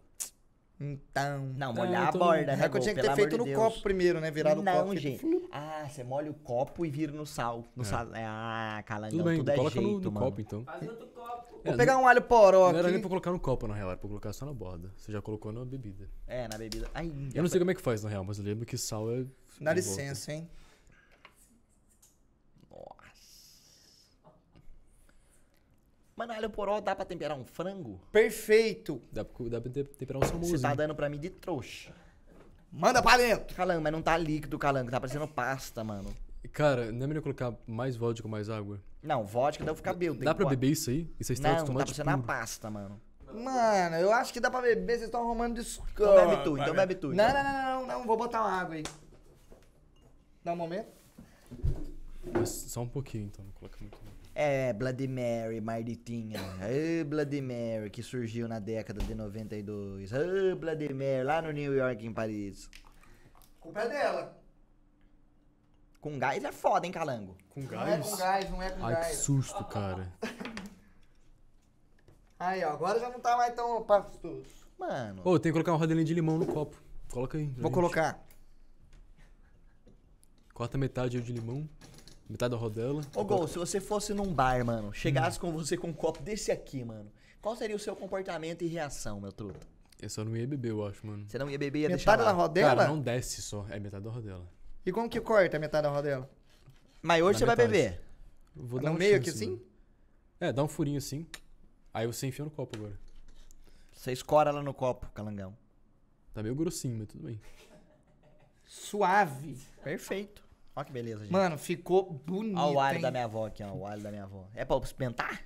Então. 0.80 1.48
Não, 1.58 1.72
Ah, 1.72 1.74
molhar 1.74 2.10
então- 2.10 2.22
a 2.22 2.26
borda, 2.26 2.56
né? 2.56 2.66
É 2.66 2.70
que 2.70 2.78
eu 2.78 2.82
tinha 2.82 2.94
que 2.94 3.02
ter 3.02 3.16
feito 3.16 3.32
de 3.32 3.38
no 3.40 3.46
Deus. 3.46 3.58
copo 3.58 3.82
primeiro, 3.82 4.20
né? 4.22 4.30
Virado 4.30 4.62
o 4.62 4.64
não, 4.64 4.84
copo. 4.84 4.98
gente. 4.98 5.26
Ah, 5.52 5.88
você 5.90 6.04
molha 6.04 6.30
o 6.30 6.36
copo 6.36 6.86
e 6.86 6.90
vira 6.92 7.12
no 7.12 7.26
sal. 7.26 7.64
No 7.76 7.82
É. 7.82 7.86
sal. 7.88 8.08
Ah, 8.14 8.84
calangão, 8.86 9.18
Tudo 9.18 9.24
bem, 9.24 9.38
tudo 9.40 9.50
é 9.50 9.56
coloca 9.56 9.82
no- 9.82 9.88
jeito, 9.90 10.04
no, 10.04 10.12
mano. 10.12 10.26
copo 10.28 10.42
então. 10.42 10.64
Faz 10.64 10.88
outro 10.88 11.08
copo. 11.08 11.55
Vou 11.66 11.74
É, 11.74 11.77
pegar 11.77 11.98
um 11.98 12.08
alho 12.08 12.22
poró 12.22 12.72
Não 12.72 12.77
era 12.80 12.84
nem 12.88 12.94
aqui. 12.98 13.02
pra 13.02 13.10
colocar 13.10 13.32
no 13.32 13.40
copo, 13.40 13.68
na 13.68 13.74
real, 13.74 13.90
era 13.90 13.98
pra 13.98 14.08
colocar 14.08 14.32
só 14.32 14.45
na 14.45 14.53
borda. 14.53 14.92
Você 14.95 15.11
já 15.11 15.19
colocou 15.22 15.52
na 15.52 15.66
bebida. 15.66 16.08
É, 16.27 16.48
na 16.48 16.58
bebida. 16.58 16.88
Ai, 16.94 17.11
Eu 17.34 17.42
não 17.42 17.50
sei 17.50 17.60
como 17.60 17.72
é 17.72 17.76
que 17.76 17.82
faz, 17.82 18.03
na 18.03 18.10
real, 18.10 18.24
mas 18.24 18.38
eu 18.38 18.45
lembro 18.45 18.66
que 18.66 18.77
sal 18.77 19.10
é... 19.11 19.26
Dá 19.60 19.74
licença, 19.74 20.32
hein? 20.32 20.48
Mano, 26.16 26.32
alho 26.32 26.50
poró 26.50 26.80
dá 26.80 26.95
pra 26.95 27.03
temperar 27.03 27.38
um 27.38 27.44
frango? 27.44 28.00
Perfeito. 28.11 28.94
volta. 28.94 29.08
Dá 29.11 29.26
pra, 29.26 29.45
dá 29.50 29.61
pra 29.61 29.72
te- 29.72 29.84
temperar 29.84 30.24
um 30.24 30.26
salmãozinho. 30.26 30.58
Você 30.58 30.61
tá 30.61 30.74
dando 30.74 30.95
pra 30.95 31.10
mim 31.10 31.19
de 31.19 31.30
trouxa. 31.30 31.92
Manda 32.72 33.02
pra 33.02 33.18
dentro. 33.18 33.53
Calango, 33.56 33.82
mas 33.82 33.92
não 33.92 34.02
tá 34.02 34.18
líquido, 34.18 34.58
calango. 34.58 34.90
Tá 34.92 35.00
parecendo 35.00 35.27
pasta, 35.27 35.84
mano. 35.84 36.16
Cara, 36.53 36.91
não 36.91 37.03
é 37.06 37.07
melhor 37.07 37.22
colocar 37.22 37.53
mais 37.67 37.95
vodka 37.95 38.27
ou 38.27 38.32
mais 38.32 38.49
água? 38.49 38.82
Não, 39.01 39.25
vodka 39.25 39.64
deve 39.64 39.77
ficar 39.77 39.93
bêbado. 39.93 40.24
Dá 40.24 40.33
pra 40.33 40.45
beber 40.48 40.72
isso 40.72 40.90
aí? 40.90 41.09
Isso 41.19 41.32
é 41.32 41.33
extrato 41.33 41.56
Não, 41.57 41.61
de 41.64 41.67
tá 41.67 41.74
tomate 41.74 41.85
parecendo 41.88 42.09
a 42.09 42.14
puro. 42.14 42.27
pasta, 42.27 42.69
mano. 42.69 43.01
Mano, 43.33 43.95
eu 43.98 44.11
acho 44.14 44.32
que 44.32 44.40
dá 44.40 44.49
pra 44.49 44.61
beber, 44.61 44.93
vocês 44.93 45.03
estão 45.03 45.22
arrumando 45.22 45.56
desculpa. 45.56 45.91
Então 45.93 46.15
bebe 46.15 46.43
tu, 46.43 46.57
então 46.57 46.74
bebe 46.75 46.95
tu. 46.95 47.07
Não, 47.14 47.30
então. 47.30 47.43
não, 47.43 47.53
não, 47.53 47.80
não, 47.82 47.88
não, 47.99 48.06
vou 48.07 48.17
botar 48.17 48.41
uma 48.41 48.51
água 48.61 48.75
aí. 48.75 48.83
Dá 50.43 50.53
um 50.53 50.56
momento. 50.56 50.88
Só 52.45 52.82
um 52.82 52.88
pouquinho, 52.88 53.25
então. 53.25 53.43
Não 53.43 53.51
coloca 53.53 53.77
muito. 53.80 53.98
não. 54.03 54.11
É, 54.33 54.74
Bloody 54.74 55.07
Mary, 55.07 55.61
Marditinha. 55.61 56.40
Ê, 56.69 57.03
Bloody 57.03 57.41
Mary, 57.41 57.90
que 57.90 58.03
surgiu 58.03 58.48
na 58.48 58.59
década 58.59 59.01
de 59.03 59.15
92. 59.15 60.11
Ê, 60.11 60.56
Bloody 60.56 60.93
Mary, 60.93 61.24
lá 61.24 61.41
no 61.41 61.51
New 61.51 61.74
York, 61.74 62.06
em 62.06 62.14
Paris. 62.14 62.69
culpa 63.59 63.82
é 63.82 63.90
dela. 63.90 64.38
Com 66.06 66.19
gás 66.19 66.43
é 66.43 66.51
foda, 66.51 66.85
hein, 66.85 66.92
calango? 66.92 67.35
Com 67.50 67.61
Não 67.61 67.82
é 67.82 67.98
com 67.98 68.16
gás, 68.16 68.50
não 68.51 68.61
é 68.61 68.69
com 68.69 68.85
Ai, 68.85 68.93
que 68.93 69.01
gás. 69.01 69.17
susto, 69.17 69.64
cara. 69.64 70.14
Aí, 72.38 72.64
ó, 72.64 72.74
agora 72.74 73.00
já 73.00 73.09
não 73.09 73.19
tá 73.19 73.35
mais 73.35 73.56
tão 73.56 73.84
pastoso. 73.84 74.45
Mano. 74.77 75.24
Ô, 75.25 75.40
tem 75.40 75.50
que 75.50 75.53
colocar 75.53 75.72
uma 75.72 75.80
rodelinha 75.80 76.06
de 76.06 76.14
limão 76.14 76.38
no 76.38 76.45
copo. 76.45 76.80
Coloca 77.11 77.40
aí. 77.40 77.48
Vou 77.48 77.64
gente. 77.64 77.74
colocar. 77.74 78.24
Corta 80.53 80.77
metade 80.77 81.17
aí 81.17 81.24
de 81.24 81.34
limão. 81.34 81.67
Metade 82.30 82.51
da 82.51 82.58
rodela. 82.58 83.01
Ô, 83.16 83.24
Gol, 83.24 83.48
se 83.48 83.58
você 83.58 83.82
fosse 83.82 84.14
num 84.14 84.32
bar, 84.32 84.64
mano, 84.64 84.93
chegasse 84.93 85.40
com 85.40 85.51
você 85.51 85.75
com 85.75 85.88
um 85.88 85.93
copo 85.93 86.22
desse 86.22 86.51
aqui, 86.51 86.85
mano, 86.85 87.11
qual 87.42 87.56
seria 87.56 87.75
o 87.75 87.80
seu 87.80 87.95
comportamento 87.95 88.61
e 88.61 88.67
reação, 88.67 89.19
meu 89.19 89.32
truta? 89.32 89.66
Eu 90.00 90.09
só 90.11 90.24
não 90.24 90.38
ia 90.38 90.45
beber, 90.45 90.69
eu 90.69 90.85
acho, 90.85 91.08
mano. 91.08 91.25
Você 91.27 91.40
não 91.40 91.50
ia 91.50 91.58
beber, 91.58 91.80
ia 91.80 91.88
deixar 91.88 92.11
Metade 92.11 92.30
da 92.30 92.32
rodela? 92.32 92.75
Cara, 92.75 92.90
não 92.90 93.01
desce 93.01 93.42
só. 93.42 93.66
É 93.72 93.80
metade 93.80 94.03
da 94.03 94.11
rodela. 94.11 94.45
E 94.86 94.92
como 94.92 95.10
que 95.10 95.20
corta 95.20 95.58
a 95.58 95.60
metade 95.60 95.84
da 95.84 95.90
rodela? 95.90 96.30
Mas 97.02 97.22
hoje 97.22 97.34
Na 97.34 97.40
você 97.40 97.46
vai 97.46 97.56
metade. 97.56 97.72
beber. 97.72 98.02
Eu 98.56 98.64
Vou 98.64 98.80
No 98.80 98.86
dar 98.86 98.92
uma 98.92 99.00
meio 99.00 99.18
aqui 99.18 99.30
assim? 99.30 99.48
mano. 99.52 99.62
É, 100.40 100.54
dá 100.54 100.64
um 100.64 100.68
furinho 100.68 100.98
assim. 100.98 101.26
Aí 101.94 102.06
você 102.08 102.28
enfia 102.28 102.46
no 102.46 102.52
copo 102.52 102.78
agora. 102.78 102.94
Você 103.94 104.12
escora 104.12 104.52
lá 104.52 104.62
no 104.62 104.74
copo, 104.74 105.08
calangão. 105.14 105.56
Tá 106.34 106.44
meio 106.44 106.54
grossinho, 106.56 106.98
mas 107.00 107.08
tudo 107.08 107.26
bem. 107.26 107.40
Suave. 108.66 109.58
Perfeito. 109.84 110.44
Ó 110.76 110.84
que 110.84 110.92
beleza, 110.92 111.22
gente. 111.22 111.32
Mano, 111.32 111.58
ficou 111.58 112.12
bonito, 112.12 112.58
Ó 112.58 112.74
o 112.74 112.80
alho 112.80 112.98
hein? 112.98 113.02
da 113.02 113.10
minha 113.12 113.24
avó 113.24 113.48
aqui, 113.48 113.64
ó. 113.64 113.72
O 113.72 113.86
alho 113.86 114.02
da 114.02 114.12
minha 114.12 114.24
avó. 114.24 114.46
É 114.54 114.66
pra 114.66 114.76
experimentar? 114.78 115.44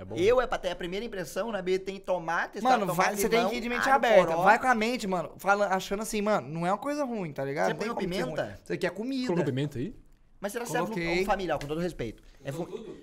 É 0.00 0.04
bom. 0.04 0.16
Eu 0.16 0.40
é 0.40 0.46
pra 0.46 0.56
ter 0.56 0.70
a 0.70 0.76
primeira 0.76 1.04
impressão, 1.04 1.52
na 1.52 1.60
B 1.60 1.78
tem 1.78 2.00
tomate, 2.00 2.58
Mano, 2.62 2.86
tomate, 2.86 2.96
vai, 2.96 3.16
você 3.16 3.28
tem 3.28 3.46
que 3.50 3.56
ir 3.56 3.60
de 3.60 3.68
mente 3.68 3.82
alho, 3.82 3.96
aberta. 3.96 4.26
poró. 4.28 4.42
Vai 4.44 4.58
com 4.58 4.66
a 4.66 4.74
mente, 4.74 5.06
mano. 5.06 5.34
Fala, 5.36 5.66
achando 5.66 6.00
assim, 6.02 6.22
mano, 6.22 6.48
não 6.48 6.66
é 6.66 6.72
uma 6.72 6.78
coisa 6.78 7.04
ruim, 7.04 7.34
tá 7.34 7.44
ligado? 7.44 7.66
Você 7.68 7.74
põe 7.74 7.94
pimenta? 7.94 8.58
Isso 8.64 8.72
aqui 8.72 8.86
é 8.86 8.90
comida. 8.90 9.26
Colocou 9.26 9.44
pimenta 9.44 9.78
aí? 9.78 9.94
Mas 10.40 10.52
será 10.52 10.64
que 10.64 10.70
você 10.70 10.78
é 10.78 10.80
Coloquei. 10.80 11.22
um 11.22 11.26
familiar, 11.26 11.58
com 11.58 11.66
todo 11.66 11.80
respeito? 11.80 12.22
É, 12.42 12.48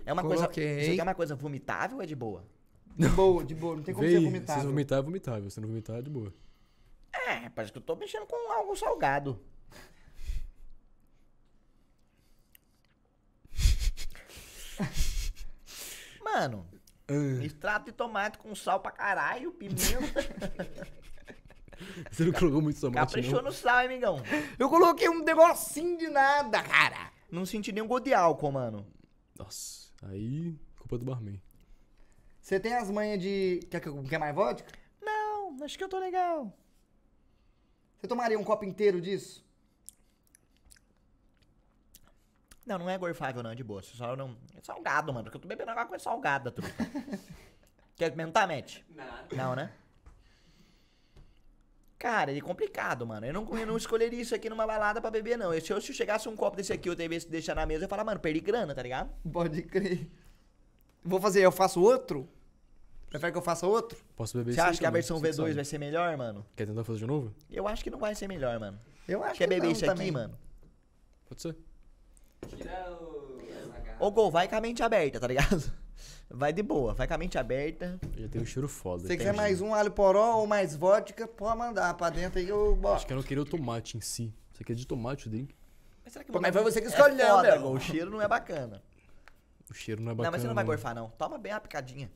é 0.07 0.13
uma 0.13 0.23
coisa. 0.23 0.37
Coloquei. 0.43 0.79
Isso 0.81 0.89
aqui 0.91 0.99
é 0.99 1.03
uma 1.03 1.13
coisa 1.13 1.35
vomitável 1.35 1.97
ou 1.97 2.03
é 2.03 2.07
de 2.07 2.15
boa? 2.15 2.43
De 2.97 3.07
boa, 3.09 3.43
de 3.43 3.53
boa. 3.53 3.75
Não 3.75 3.83
tem 3.83 3.93
como 3.93 4.07
Véi, 4.07 4.15
ser 4.15 4.19
se 4.21 4.25
vomitável. 4.25 4.61
você 4.63 4.67
vomitar, 4.67 4.97
é 4.97 5.01
vomitável. 5.03 5.49
Se 5.51 5.61
não 5.61 5.67
vomitar, 5.67 5.97
é 5.97 6.01
de 6.01 6.09
boa. 6.09 6.33
É, 7.13 7.47
parece 7.49 7.71
que 7.71 7.77
eu 7.77 7.83
tô 7.83 7.95
mexendo 7.95 8.25
com 8.25 8.51
algo 8.53 8.75
salgado. 8.75 9.39
Mano, 16.23 16.65
extrato 17.43 17.85
de 17.85 17.91
tomate 17.91 18.37
com 18.37 18.53
sal 18.55 18.79
pra 18.79 18.91
caralho, 18.91 19.51
pimenta. 19.51 19.77
Você 22.11 22.25
não 22.25 22.33
colocou 22.33 22.61
muito 22.61 22.79
tomate, 22.81 23.13
Caprichou 23.13 23.35
não? 23.35 23.49
no 23.49 23.51
sal, 23.51 23.81
hein, 23.81 23.85
amigão? 23.85 24.21
Eu 24.57 24.67
coloquei 24.67 25.07
um 25.09 25.23
negocinho 25.23 25.97
de 25.97 26.07
nada, 26.09 26.61
cara. 26.63 27.11
Não 27.31 27.45
senti 27.45 27.71
nenhum 27.71 27.87
gosto 27.87 28.05
de 28.05 28.13
álcool, 28.13 28.51
mano. 28.51 28.85
Nossa, 29.37 29.91
aí... 30.03 30.55
Culpa 30.79 30.97
do 30.97 31.05
barman. 31.05 31.41
Você 32.41 32.59
tem 32.59 32.73
as 32.73 32.89
manhas 32.89 33.21
de... 33.21 33.59
Quer, 33.69 33.81
quer 34.09 34.17
mais 34.17 34.33
vodka? 34.33 34.71
Não, 35.01 35.63
acho 35.63 35.77
que 35.77 35.83
eu 35.83 35.89
tô 35.89 35.99
legal. 35.99 36.57
Você 37.97 38.07
tomaria 38.07 38.39
um 38.39 38.43
copo 38.43 38.63
inteiro 38.65 39.01
disso? 39.01 39.45
Não, 42.67 42.77
não 42.79 42.89
é 42.89 42.97
gorfável, 42.97 43.41
não, 43.41 43.51
é 43.51 43.55
de 43.55 43.63
boa. 43.63 43.81
Só 43.81 44.15
não. 44.15 44.35
É 44.55 44.61
salgado, 44.61 45.13
mano. 45.13 45.23
Porque 45.25 45.37
eu 45.37 45.41
tô 45.41 45.47
bebendo 45.47 45.71
água 45.71 45.85
com 45.85 45.97
salgada, 45.97 46.51
truta. 46.51 46.71
Quer 47.95 48.09
experimentar, 48.09 48.47
Matt? 48.47 48.79
Nada. 48.93 49.27
Não, 49.35 49.55
né? 49.55 49.71
Cara, 51.97 52.35
é 52.35 52.41
complicado, 52.41 53.07
mano. 53.07 53.25
Eu 53.25 53.33
não, 53.33 53.57
eu 53.57 53.65
não 53.65 53.75
escolheria 53.77 54.21
isso 54.21 54.35
aqui 54.35 54.49
numa 54.49 54.67
balada 54.67 55.01
pra 55.01 55.09
beber, 55.09 55.37
não. 55.37 55.51
Se 55.59 55.71
eu 55.73 55.81
se 55.81 55.93
chegasse 55.93 56.29
um 56.29 56.35
copo 56.35 56.55
desse 56.57 56.71
aqui, 56.71 56.87
eu 56.89 56.95
tivesse 56.95 57.25
que 57.25 57.31
deixar 57.31 57.55
na 57.55 57.65
mesa, 57.65 57.83
eu 57.83 57.85
ia 57.85 57.89
falar, 57.89 58.03
mano, 58.03 58.19
perdi 58.19 58.39
grana, 58.39 58.75
tá 58.75 58.83
ligado? 58.83 59.09
Pode 59.31 59.63
crer. 59.63 60.07
Vou 61.03 61.19
fazer, 61.19 61.41
eu 61.41 61.51
faço 61.51 61.81
outro? 61.81 62.29
Prefere 63.09 63.31
que 63.31 63.37
eu 63.37 63.41
faça 63.41 63.65
outro? 63.65 63.97
Posso 64.15 64.37
beber 64.37 64.53
Você 64.53 64.59
acha 64.59 64.77
que 64.79 64.85
a 64.85 64.91
versão 64.91 65.17
você 65.17 65.29
V2 65.29 65.35
sabe. 65.35 65.53
vai 65.53 65.65
ser 65.65 65.77
melhor, 65.79 66.15
mano? 66.17 66.45
Quer 66.55 66.67
tentar 66.67 66.83
fazer 66.83 66.99
de 66.99 67.07
novo? 67.07 67.33
Eu 67.49 67.67
acho 67.67 67.83
que 67.83 67.89
não 67.89 67.97
vai 67.97 68.13
ser 68.13 68.27
melhor, 68.27 68.59
mano. 68.59 68.77
Eu 69.07 69.23
acho 69.23 69.35
Quer 69.37 69.45
que 69.45 69.55
beber 69.55 69.65
não 69.67 69.71
isso 69.71 69.85
também. 69.85 70.07
aqui, 70.09 70.11
mano? 70.11 70.37
Pode 71.27 71.41
ser. 71.41 71.55
Tira 72.55 72.91
o... 72.91 73.37
Ô, 73.99 74.11
Gol, 74.11 74.29
vai 74.29 74.47
com 74.47 74.55
a 74.55 74.61
mente 74.61 74.83
aberta, 74.83 75.19
tá 75.19 75.27
ligado? 75.27 75.63
Vai 76.29 76.51
de 76.51 76.61
boa, 76.61 76.93
vai 76.93 77.07
com 77.07 77.13
a 77.13 77.17
mente 77.17 77.37
aberta. 77.37 77.97
Já 78.17 78.27
tem 78.27 78.41
um 78.41 78.45
cheiro 78.45 78.67
foda. 78.67 79.07
Se 79.07 79.17
você 79.17 79.31
um 79.31 79.33
mais 79.33 79.61
um 79.61 79.73
alho 79.73 79.89
poró 79.89 80.39
ou 80.39 80.45
mais 80.45 80.75
vodka, 80.75 81.25
pode 81.25 81.57
mandar 81.57 81.93
pra 81.93 82.09
dentro 82.09 82.37
aí 82.37 82.49
eu 82.49 82.75
boto. 82.75 82.95
Acho 82.97 83.07
que 83.07 83.13
eu 83.13 83.15
não 83.15 83.23
queria 83.23 83.41
o 83.41 83.45
tomate 83.45 83.95
em 83.95 84.01
si. 84.01 84.33
Você 84.51 84.61
quer 84.61 84.75
de 84.75 84.85
tomate 84.85 85.27
o 85.27 85.29
drink? 85.31 85.55
Mas 86.03 86.11
será 86.11 86.25
que 86.25 86.31
Pô, 86.31 86.41
mas 86.41 86.53
foi 86.53 86.63
você 86.63 86.81
que 86.81 86.87
é 86.87 86.89
escolheu, 86.89 87.27
foda, 87.27 87.51
meu. 87.53 87.61
Gol, 87.61 87.73
O 87.75 87.79
cheiro 87.79 88.11
não 88.11 88.21
é 88.21 88.27
bacana. 88.27 88.83
O 89.69 89.73
cheiro 89.73 90.01
não 90.01 90.11
é 90.11 90.15
bacana. 90.15 90.27
não, 90.27 90.31
mas 90.33 90.41
você 90.41 90.47
não 90.47 90.55
vai 90.55 90.65
gorfar, 90.65 90.93
não. 90.93 91.09
Toma 91.11 91.37
bem 91.37 91.53
a 91.53 91.61
picadinha. 91.61 92.11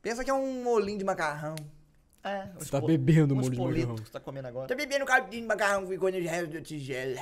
Pensa 0.00 0.24
que 0.24 0.30
é 0.30 0.34
um 0.34 0.62
molinho 0.62 0.98
de 0.98 1.04
macarrão. 1.04 1.56
É, 2.22 2.46
Você 2.58 2.70
tá 2.70 2.80
bebendo 2.80 3.34
um 3.34 3.38
molho 3.38 3.50
de 3.50 3.58
macarrão. 3.58 3.94
que 3.96 4.02
você 4.02 4.12
tá 4.12 4.20
comendo 4.20 4.46
agora. 4.46 4.68
Tô 4.68 4.76
bebendo 4.76 5.02
um 5.02 5.06
caldinho 5.06 5.42
de 5.42 5.48
macarrão 5.48 5.82
que 5.82 5.88
ficou 5.88 6.12
no 6.12 6.20
resto 6.20 6.52
da 6.52 6.60
tigela. 6.60 7.20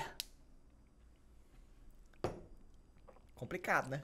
Complicado, 3.40 3.88
né? 3.88 4.02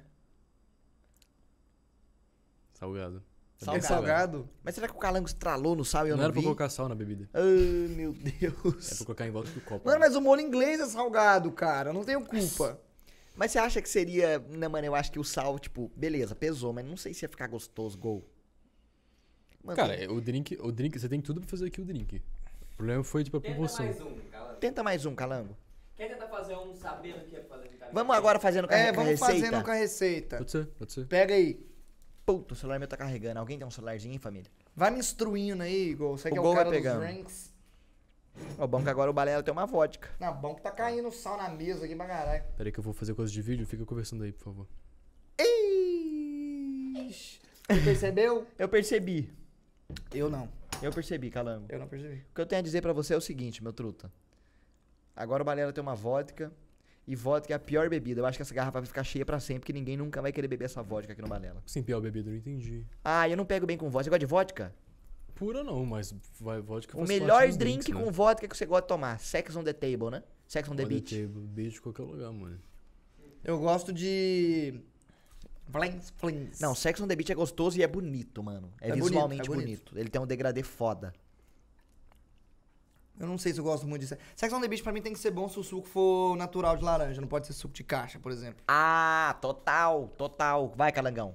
Salgado. 2.73 3.23
Salgado. 3.59 3.85
É 3.85 3.89
salgado? 3.89 4.49
Mas 4.65 4.75
será 4.75 4.89
que 4.89 4.95
o 4.95 4.99
calango 4.99 5.27
estralou 5.27 5.77
no 5.77 5.85
sal 5.85 6.07
e 6.07 6.11
eu 6.11 6.17
Não 6.17 6.19
não, 6.19 6.25
era 6.25 6.33
pra 6.33 6.41
vi? 6.41 6.45
colocar 6.47 6.71
sal 6.71 6.89
na 6.89 6.95
bebida. 6.95 7.29
Ai, 7.35 7.43
meu 7.95 8.13
É 8.13 8.31
Deus. 8.31 8.89
pra 8.97 9.05
colocar 9.07 9.27
em 9.27 9.31
volta 9.31 9.51
do 9.51 9.61
copo. 9.61 9.87
Mano, 9.87 10.01
mas 10.01 10.17
o 10.17 10.21
molho 10.23 10.41
inglês 10.41 10.81
é 10.81 10.87
salgado, 10.87 11.53
cara. 11.53 11.91
Eu 11.91 11.95
não 11.95 12.03
tenho 12.03 12.25
culpa. 12.25 12.81
Mas 13.35 13.53
você 13.53 13.59
acha 13.59 13.83
que 13.83 13.89
seria... 13.91 14.39
Não, 14.49 14.71
mano, 14.71 14.87
eu 14.87 14.95
acho 14.95 15.13
que 15.13 15.19
o 15.19 15.25
sal, 15.25 15.59
tipo, 15.59 15.91
beleza, 15.95 16.35
pesou, 16.35 16.73
mas 16.73 16.87
não 16.87 16.97
sei 16.97 17.13
se 17.13 17.25
ia 17.27 17.29
ficar 17.29 17.47
gostoso, 17.47 17.99
gol. 17.99 18.27
Mano, 19.63 19.77
Cara, 19.77 19.95
é, 19.95 20.09
o 20.09 20.19
drink, 20.19 20.57
o 20.61 20.73
drink, 20.73 20.99
você 20.99 21.09
tem 21.11 21.21
tudo 21.21 21.41
pra 21.43 21.51
fazer 21.51 21.67
aqui 21.67 21.81
o 21.83 21.85
drink. 21.85 22.23
O 22.73 22.77
problema 22.77 23.05
foi, 23.05 23.23
tipo, 23.25 23.37
a 23.37 23.41
Tenta 23.41 23.55
proporção. 23.55 23.85
mais 23.85 24.01
um, 24.01 24.19
cala. 24.31 24.55
tenta 24.55 24.83
mais 24.83 25.05
um, 25.07 25.15
calango. 25.15 25.57
Quer 25.95 26.09
tentar 26.09 26.29
fazer 26.29 26.55
um 26.57 26.75
sabendo 26.75 27.21
o 27.23 27.25
que 27.27 27.37
é 27.37 27.41
Vamos 27.93 28.17
agora 28.17 28.39
fazendo 28.39 28.67
com 28.69 28.75
a, 28.75 28.77
É, 28.77 28.85
com 28.93 29.01
a 29.01 29.05
vamos 29.05 29.11
receita. 29.21 29.33
fazendo 29.47 29.65
com 29.65 29.71
a 29.71 29.75
receita. 29.75 30.37
Pode 30.39 30.51
ser, 30.51 30.67
pode 30.67 30.93
ser. 30.93 31.07
Pega 31.07 31.35
aí. 31.35 31.65
Puta, 32.25 32.55
o 32.55 32.57
celular 32.57 32.79
meu 32.79 32.89
tá 32.89 32.97
carregando. 32.97 33.39
Alguém 33.39 33.57
tem 33.59 33.67
um 33.67 33.71
celularzinho, 33.71 34.13
hein, 34.13 34.19
família? 34.19 34.51
Vai 34.75 34.91
me 34.91 34.99
instruindo 34.99 35.63
aí, 35.63 35.91
Igor. 35.91 36.17
Você 36.19 36.29
O 36.29 36.33
que 36.33 36.39
é 36.39 36.43
Gol 36.43 36.53
o 36.53 36.55
vai 36.55 36.65
cara 36.83 37.23
dos. 37.23 37.53
Ó, 38.59 38.67
bom 38.67 38.83
que 38.83 38.91
agora 38.91 39.11
o 39.11 39.15
Balela 39.15 39.43
tem 39.43 39.51
uma 39.53 39.65
vodka. 39.65 40.11
Não, 40.21 40.35
bom 40.35 40.55
que 40.55 40.61
tá 40.61 40.71
caindo 40.71 41.11
sal 41.11 41.39
na 41.39 41.49
mesa 41.49 41.85
aqui 41.87 41.97
pra 41.97 42.05
caralho. 42.07 42.45
Pera 42.57 42.69
aí 42.69 42.73
que 42.73 42.79
eu 42.79 42.85
vou 42.85 42.93
fazer 42.93 43.15
coisa 43.15 43.33
de 43.33 43.41
vídeo, 43.41 43.67
fica 43.67 43.85
conversando 43.87 44.25
aí, 44.25 44.33
por 44.33 44.45
favor. 44.45 44.67
Ixi. 46.99 47.41
Você 47.69 47.81
percebeu? 47.83 48.47
Eu 48.59 48.69
percebi. 48.69 49.33
Eu 50.13 50.29
não. 50.29 50.49
Eu 50.83 50.93
percebi, 50.93 51.31
calango. 51.31 51.67
Eu 51.69 51.79
não 51.79 51.89
percebi. 51.89 52.17
O 52.31 52.35
que 52.35 52.41
eu 52.41 52.47
tenho 52.47 52.61
a 52.61 52.63
dizer 52.63 52.83
pra 52.83 52.93
você 52.93 53.15
é 53.15 53.17
o 53.17 53.21
seguinte, 53.21 53.63
meu 53.63 53.73
truta. 53.73 54.13
Agora 55.15 55.43
o 55.43 55.47
Balela 55.47 55.73
tem 55.73 55.81
uma 55.83 55.95
vodka. 55.95 56.53
E 57.07 57.15
vodka 57.15 57.53
é 57.53 57.57
a 57.57 57.59
pior 57.59 57.89
bebida. 57.89 58.21
Eu 58.21 58.27
acho 58.27 58.37
que 58.37 58.43
essa 58.43 58.55
garrafa 58.55 58.81
vai 58.81 58.87
ficar 58.87 59.05
cheia 59.05 59.25
pra 59.25 59.39
sempre, 59.39 59.61
porque 59.61 59.73
ninguém 59.73 59.97
nunca 59.97 60.21
vai 60.21 60.33
querer 60.33 60.49
beber 60.49 60.65
essa 60.65 60.83
vodka 60.83 61.13
aqui 61.13 61.23
no 61.23 61.29
Balela. 61.29 61.63
Sem 61.65 61.83
pior 61.83 62.01
bebida, 62.01 62.29
eu 62.29 62.33
não 62.33 62.39
entendi. 62.39 62.85
Ah, 63.05 63.29
eu 63.29 63.37
não 63.37 63.45
pego 63.47 63.65
bem 63.67 63.77
com 63.79 63.89
vodka. 63.89 64.05
Você 64.05 64.11
gosta 64.11 64.19
de 64.19 64.27
vodka? 64.27 64.75
Pura 65.37 65.63
não, 65.63 65.85
mas 65.87 66.15
vai, 66.41 66.61
vodka 66.61 66.97
O 66.99 67.07
melhor 67.07 67.43
drink 67.43 67.59
drinks, 67.59 67.87
com 67.95 68.07
né? 68.07 68.11
vodka 68.11 68.49
que 68.49 68.57
você 68.57 68.67
gosta 68.67 68.83
de 68.83 68.89
tomar. 68.89 69.21
Sex 69.21 69.55
on 69.55 69.63
the 69.63 69.73
table, 69.73 70.11
né? 70.11 70.23
Sex 70.49 70.69
on 70.69 70.75
the 70.75 70.83
Pode 70.83 70.95
beach. 70.95 71.15
ter 71.15 71.29
beijo 71.29 71.75
de 71.75 71.81
qualquer 71.83 72.03
lugar, 72.03 72.33
mano. 72.33 72.59
Eu 73.45 73.59
gosto 73.61 73.93
de. 73.93 74.81
Flings, 75.71 76.13
flings. 76.17 76.61
Não, 76.61 76.75
Sex 76.75 77.01
on 77.01 77.07
the 77.07 77.15
beach 77.15 77.31
é 77.31 77.35
gostoso 77.35 77.79
e 77.79 77.83
é 77.83 77.87
bonito, 77.87 78.43
mano. 78.43 78.73
É, 78.81 78.87
É 78.87 78.91
bonito, 78.91 79.05
visualmente 79.09 79.43
é 79.43 79.45
bonito, 79.47 79.65
bonito. 79.67 79.99
Ele 79.99 80.09
tem 80.09 80.21
um 80.21 80.27
degradê 80.27 80.63
foda. 80.63 81.13
Eu 83.19 83.27
não 83.27 83.39
sei 83.39 83.53
se 83.53 83.59
eu 83.59 83.65
gosto 83.65 83.87
muito 83.87 84.03
disso. 84.03 84.17
Sex 84.35 84.53
on 84.53 84.61
the 84.61 84.69
Beach 84.69 84.83
pra 84.83 84.93
mim 84.93 85.01
tem 85.01 85.13
que 85.13 85.19
ser 85.19 85.31
bom 85.31 85.49
se 85.49 85.59
o 85.59 85.63
suco 85.63 85.89
for 85.89 86.37
natural 86.37 86.77
de 86.77 86.85
laranja. 86.85 87.21
Não 87.21 87.29
pode 87.29 87.47
ser 87.47 87.55
suco 87.55 87.73
de 87.73 87.83
caixa, 87.83 88.19
por 88.19 88.31
exemplo. 88.31 88.63
Ah, 88.69 89.37
total, 89.41 90.09
total. 90.19 90.73
Vai, 90.77 90.93
Calangão. 90.93 91.35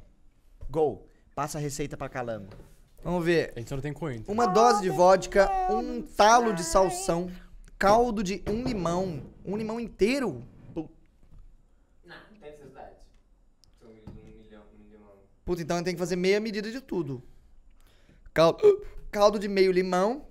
Gol. 0.69 1.07
Passa 1.33 1.57
a 1.57 1.61
receita 1.61 1.97
pra 1.97 2.07
Calango. 2.07 2.49
Vamos 3.03 3.25
ver. 3.25 3.51
A 3.55 3.59
gente 3.59 3.69
só 3.69 3.75
não 3.75 3.81
tem 3.81 3.93
coentro. 3.93 4.31
Uma 4.31 4.45
dose 4.45 4.81
de 4.81 4.89
vodka, 4.89 5.49
um 5.71 6.01
talo 6.01 6.53
de 6.53 6.63
salsão, 6.63 7.31
caldo 7.79 8.23
de 8.23 8.43
um 8.47 8.63
limão. 8.63 9.23
Um 9.43 9.57
limão 9.57 9.79
inteiro? 9.79 10.45
Não, 10.75 10.87
não 12.05 12.39
tem 12.39 12.51
necessidade. 12.51 12.95
São 13.79 13.89
um 13.89 13.93
milhão, 14.23 14.63
um 14.75 14.83
milhão. 14.83 15.01
Puta, 15.43 15.61
então 15.63 15.81
tem 15.83 15.95
que 15.95 15.99
fazer 15.99 16.15
meia 16.15 16.39
medida 16.39 16.69
de 16.71 16.79
tudo. 16.79 17.23
Caldo, 18.33 18.85
caldo 19.09 19.39
de 19.39 19.47
meio 19.47 19.71
limão, 19.71 20.27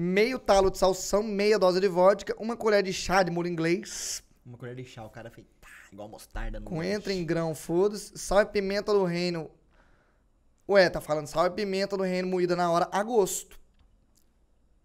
meio 0.00 0.38
talo 0.38 0.70
de 0.70 0.78
salsão, 0.78 1.22
meia 1.22 1.58
dose 1.58 1.78
de 1.78 1.88
vodka, 1.88 2.34
uma 2.38 2.56
colher 2.56 2.82
de 2.82 2.92
chá 2.92 3.22
de 3.22 3.30
molho 3.30 3.48
inglês, 3.48 4.22
Uma 4.44 4.56
colher 4.56 4.74
de 4.74 4.84
chá, 4.84 5.04
o 5.04 5.10
cara 5.10 5.30
fez 5.30 5.46
tá, 5.60 5.68
igual 5.92 6.08
mostarda 6.08 6.58
no 6.58 6.66
coentro 6.66 7.12
em 7.12 7.24
grão, 7.24 7.54
foda-se, 7.54 8.16
sal 8.18 8.40
e 8.40 8.46
pimenta 8.46 8.92
do 8.92 9.04
reino. 9.04 9.50
Ué, 10.68 10.88
tá 10.88 11.00
falando 11.00 11.26
sal 11.26 11.46
e 11.46 11.50
pimenta 11.50 11.96
do 11.96 12.02
reino 12.02 12.28
moída 12.28 12.56
na 12.56 12.70
hora 12.70 12.88
a 12.90 13.02
gosto. 13.02 13.60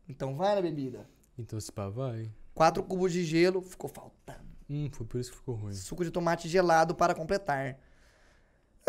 Então 0.07 0.35
vai 0.35 0.55
na 0.55 0.61
bebida. 0.61 1.09
Então 1.37 1.59
se 1.59 1.71
pá, 1.71 1.89
vai. 1.89 2.29
Quatro 2.53 2.83
cubos 2.83 3.11
de 3.11 3.23
gelo, 3.23 3.61
ficou 3.61 3.89
faltando. 3.89 4.45
Hum, 4.69 4.89
foi 4.91 5.05
por 5.05 5.19
isso 5.19 5.31
que 5.31 5.37
ficou 5.37 5.55
ruim. 5.55 5.73
Suco 5.73 6.03
de 6.03 6.11
tomate 6.11 6.49
gelado 6.49 6.93
para 6.93 7.15
completar. 7.15 7.79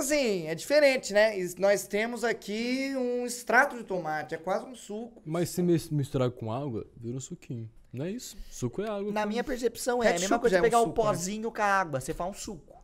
Assim, 0.01 0.47
é 0.47 0.55
diferente, 0.55 1.15
né? 1.15 1.39
E 1.41 1.55
Nós 1.59 1.87
temos 1.87 2.23
aqui 2.23 2.95
um 2.97 3.25
extrato 3.25 3.77
de 3.79 3.83
tomate, 3.85 4.35
é 4.35 4.39
quase 4.39 4.67
um 4.67 4.75
suco. 4.75 5.23
Mas 5.25 5.49
se 5.49 5.63
mis- 5.63 5.89
misturar 5.89 6.31
com 6.31 6.53
água, 6.53 6.87
vira 6.95 7.17
um 7.17 7.21
suquinho. 7.21 7.71
Não 7.91 8.05
é 8.05 8.11
isso? 8.11 8.37
Suco 8.51 8.83
é 8.83 8.89
água. 8.91 9.11
Na 9.11 9.23
com- 9.23 9.29
minha 9.29 9.43
percepção 9.43 10.03
é 10.03 10.09
a 10.09 10.11
Ketchup 10.11 10.21
mesma 10.21 10.39
coisa 10.39 10.53
já 10.53 10.59
é 10.59 10.61
de 10.61 10.67
um 10.67 10.71
pegar 10.71 10.81
o 10.83 10.85
suco, 10.85 11.03
né? 11.03 11.09
pozinho 11.09 11.51
com 11.51 11.63
a 11.63 11.65
água. 11.65 11.99
Você 12.01 12.13
faz 12.13 12.31
um 12.31 12.35
suco. 12.35 12.77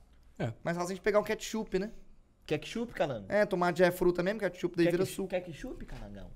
Mas 0.64 0.74
fácil 0.76 0.92
a 0.92 0.94
gente 0.94 1.02
pegar 1.02 1.20
um 1.20 1.22
ketchup, 1.22 1.78
né? 1.78 1.92
Ketchup, 2.46 2.92
calango? 2.94 3.26
É, 3.30 3.44
tomate 3.46 3.78
já 3.78 3.86
é 3.86 3.90
fruta 3.92 4.22
mesmo, 4.22 4.40
ketchup 4.40 4.74
daí 4.76 4.90
vira 4.90 5.04
suco. 5.04 5.28
ketchup, 5.28 5.84
calangão? 5.84 6.30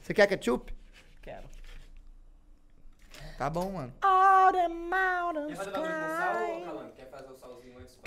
Você 0.00 0.14
quer 0.14 0.26
ketchup? 0.28 0.72
Quero. 1.20 1.46
Tá 3.38 3.50
bom, 3.50 3.72
mano. 3.72 3.92
All 4.02 4.52
the 4.52 4.68
Quer 5.48 5.56
fazer 5.56 5.70
bagulho 5.70 5.92
com 5.94 6.08
sal 6.08 6.36
ou? 6.42 6.90
Quer 6.94 7.10
fazer 7.10 7.30
o 7.32 7.36
salzinho 7.36 7.78
antes? 7.78 7.98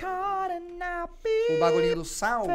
O 1.55 1.59
bagulhinho 1.59 1.95
do 1.95 2.05
sal, 2.05 2.47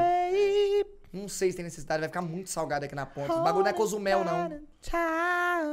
não 1.13 1.29
sei 1.29 1.51
se 1.51 1.57
tem 1.57 1.65
necessidade, 1.65 2.01
vai 2.01 2.09
ficar 2.09 2.23
muito 2.23 2.49
salgado 2.49 2.85
aqui 2.87 2.95
na 2.95 3.05
ponta. 3.05 3.35
O 3.35 3.43
bagulho 3.43 3.65
não 3.65 3.71
é 3.71 3.75
cozumel, 3.75 4.25
não. 4.25 4.63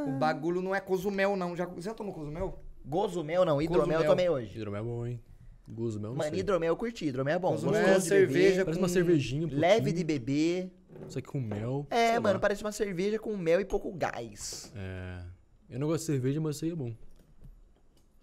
O 0.07 0.11
bagulho 0.19 0.61
não 0.61 0.75
é 0.75 0.81
cozumel, 0.81 1.35
não. 1.37 1.55
Já, 1.55 1.65
você 1.65 1.83
já 1.89 1.93
tomou 1.93 2.13
cozumel? 2.13 2.61
Gozumel 2.85 3.45
não, 3.45 3.61
hidromel 3.61 4.01
eu 4.01 4.05
Cozumel. 4.07 4.09
tomei 4.11 4.29
hoje. 4.29 4.55
Hidromel 4.57 4.81
é 4.81 4.83
bom, 4.83 5.05
hein? 5.05 5.23
Guzmel 5.67 6.09
não 6.09 6.17
Mano, 6.17 6.31
sei. 6.31 6.39
hidromel 6.39 6.67
eu 6.69 6.75
curti, 6.75 7.05
hidromel 7.05 7.35
é 7.35 7.39
bom. 7.39 7.51
Cozumel 7.51 7.81
Gostoso 7.81 7.97
é 8.07 8.17
cerveja 8.17 8.65
Parece 8.65 8.79
uma 8.81 8.87
com- 8.87 8.93
cervejinha, 8.93 9.45
um 9.47 9.49
leve 9.59 9.91
de 9.91 10.03
beber. 10.03 10.71
Só 11.07 11.21
que 11.21 11.27
com 11.27 11.39
mel. 11.39 11.85
É, 11.91 12.19
mano, 12.19 12.33
lá. 12.35 12.39
parece 12.39 12.63
uma 12.63 12.71
cerveja 12.71 13.19
com 13.19 13.37
mel 13.37 13.61
e 13.61 13.65
pouco 13.65 13.91
gás. 13.93 14.71
É. 14.75 15.21
Eu 15.69 15.79
não 15.79 15.87
gosto 15.87 16.01
de 16.01 16.05
cerveja, 16.13 16.41
mas 16.41 16.55
isso 16.55 16.65
aí 16.65 16.71
é 16.71 16.75
bom. 16.75 16.95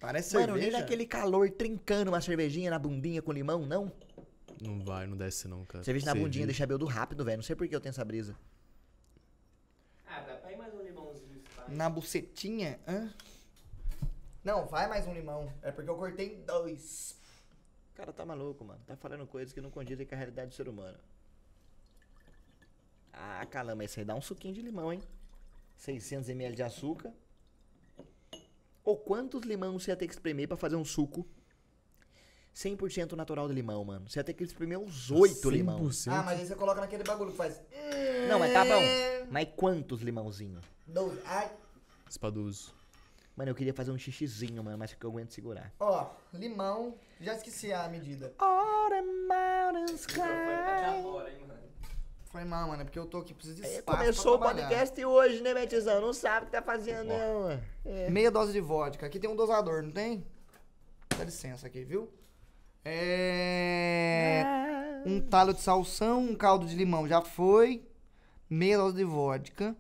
Parece 0.01 0.35
Mano, 0.35 0.55
nem 0.55 0.65
cerveja. 0.65 0.81
naquele 0.81 1.07
calor 1.07 1.51
trincando 1.51 2.11
uma 2.11 2.21
cervejinha 2.21 2.71
na 2.71 2.79
bundinha 2.79 3.23
com 3.23 3.33
limão, 3.33 3.65
não. 3.65 3.93
Não 4.61 4.81
vai, 4.81 5.07
não 5.07 5.17
desce 5.17 5.47
não, 5.47 5.65
cara. 5.65 5.85
Cerveja 5.85 6.07
na 6.07 6.15
bundinha 6.15 6.47
deixa 6.47 6.67
beldo 6.67 6.87
rápido, 6.87 7.25
velho. 7.25 7.39
Não 7.39 7.45
sei 7.45 7.55
por 7.55 7.69
que 7.69 7.75
eu 7.75 7.81
tenho 7.81 7.91
essa 7.91 8.05
brisa. 8.05 8.37
Ah, 10.07 10.21
dá 10.21 10.35
pra 10.37 10.53
ir 10.53 10.57
mais 10.57 10.75
um 10.75 10.83
limãozinho. 10.83 11.41
Tá? 11.55 11.69
Na 11.69 11.89
bucetinha? 11.89 12.81
Hã? 12.87 13.13
Não, 14.43 14.67
vai 14.67 14.89
mais 14.89 15.07
um 15.07 15.15
limão. 15.15 15.53
É 15.63 15.71
porque 15.71 15.91
eu 15.91 15.97
cortei 15.97 16.37
dois. 16.47 17.17
O 17.93 17.97
cara 17.97 18.13
tá 18.13 18.25
maluco, 18.25 18.65
mano. 18.65 18.81
Tá 18.87 18.97
falando 18.97 19.27
coisas 19.27 19.53
que 19.53 19.61
não 19.61 19.71
condizem 19.71 20.07
com 20.07 20.15
a 20.15 20.19
realidade 20.19 20.51
do 20.51 20.55
ser 20.55 20.69
humano. 20.69 20.99
Ah, 23.13 23.47
calama, 23.47 23.85
isso 23.85 23.99
aí 23.99 24.05
dá 24.05 24.15
um 24.15 24.21
suquinho 24.21 24.55
de 24.55 24.63
limão, 24.63 24.93
hein? 24.93 25.01
600ml 25.79 26.55
de 26.55 26.63
açúcar. 26.63 27.13
Ou 28.87 28.97
quantos 28.97 29.43
limões 29.43 29.83
você 29.83 29.91
ia 29.91 29.97
ter 29.97 30.07
que 30.07 30.15
espremer 30.15 30.47
pra 30.47 30.57
fazer 30.57 30.77
um 30.77 30.85
suco 30.85 31.27
100% 32.55 33.15
natural 33.15 33.49
de 33.49 33.53
limão, 33.53 33.85
mano? 33.85 34.09
Você 34.09 34.21
ia 34.21 34.25
ter 34.25 34.33
que 34.33 34.45
espremer 34.45 34.79
uns 34.79 35.11
8 35.11 35.51
limões. 35.51 35.97
100%. 36.07 36.13
Ah, 36.13 36.23
mas 36.23 36.39
aí 36.39 36.47
você 36.47 36.55
coloca 36.55 36.81
naquele 36.81 37.03
bagulho 37.03 37.33
que 37.33 37.37
faz. 37.37 37.61
Não, 38.29 38.39
mas 38.39 38.53
tá 38.53 38.65
bom. 38.65 38.81
Mas 39.29 39.49
quantos 39.57 40.01
limãozinhos? 40.03 40.65
Dois. 40.87 41.19
Ai. 41.27 41.51
Espadoso. 42.09 42.73
Mano, 43.35 43.51
eu 43.51 43.57
queria 43.57 43.75
fazer 43.75 43.91
um 43.91 43.99
xixizinho, 43.99 44.63
mano, 44.63 44.79
mas 44.79 44.95
que 44.95 45.05
eu 45.05 45.11
aguento 45.11 45.33
segurar. 45.33 45.75
Ó, 45.81 46.09
limão. 46.33 46.95
Já 47.21 47.35
esqueci 47.35 47.73
a 47.73 47.89
medida. 47.89 48.33
All 48.39 48.89
the 48.89 49.03
mountains 49.03 50.07
Foi 50.07 50.23
mano. 52.37 52.41
Foi 52.41 52.45
mal, 52.45 52.69
mano. 52.69 52.83
É 52.83 52.85
porque 52.85 52.99
eu 52.99 53.07
tô 53.07 53.19
aqui, 53.19 53.33
preciso 53.33 53.57
de 53.57 53.67
Aí 53.67 53.77
espaço 53.77 53.99
começou 53.99 54.35
o 54.35 54.39
podcast 54.39 55.05
hoje, 55.05 55.43
né, 55.43 55.55
Betizão? 55.55 56.01
Não 56.01 56.13
sabe 56.13 56.43
o 56.43 56.47
que 56.47 56.53
tá 56.53 56.61
fazendo, 56.63 57.09
não. 57.09 57.43
mano. 57.45 57.63
É. 57.85 58.11
Meia 58.11 58.31
dose 58.31 58.53
de 58.53 58.61
vodka. 58.61 59.07
Aqui 59.07 59.19
tem 59.19 59.31
um 59.31 59.37
dosador, 59.37 59.83
não 59.83 59.91
tem? 59.91 60.27
Dá 61.17 61.25
licença 61.25 61.67
aqui, 61.67 61.83
viu? 61.85 62.13
É. 62.85 64.45
Um 65.07 65.21
talo 65.21 65.55
de 65.55 65.61
salsão, 65.61 66.21
um 66.21 66.35
caldo 66.35 66.67
de 66.67 66.77
limão 66.77 67.09
já 67.09 67.23
foi. 67.23 67.83
Meia 68.51 68.77
dose 68.77 68.97
de 68.97 69.05
vodka. 69.05 69.75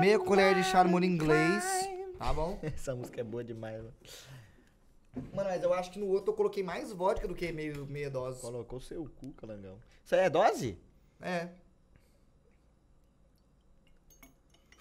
Meia 0.00 0.18
colher 0.18 0.54
de 0.54 0.90
molho 0.90 1.04
inglês. 1.04 1.64
Tá 2.18 2.32
bom? 2.32 2.58
Essa 2.62 2.94
música 2.94 3.20
é 3.20 3.24
boa 3.24 3.44
demais, 3.44 3.76
mano. 3.76 3.94
Mano, 5.32 5.48
mas 5.48 5.62
eu 5.62 5.72
acho 5.72 5.92
que 5.92 5.98
no 5.98 6.06
outro 6.08 6.32
eu 6.32 6.36
coloquei 6.36 6.62
mais 6.62 6.92
vodka 6.92 7.28
do 7.28 7.34
que 7.34 7.52
meio, 7.52 7.86
meia 7.86 8.10
dose. 8.10 8.40
Colocou 8.40 8.80
seu 8.80 9.08
cu, 9.20 9.32
calangão. 9.34 9.78
Isso 10.04 10.14
aí 10.14 10.22
é 10.22 10.30
dose? 10.30 10.76
É. 11.20 11.48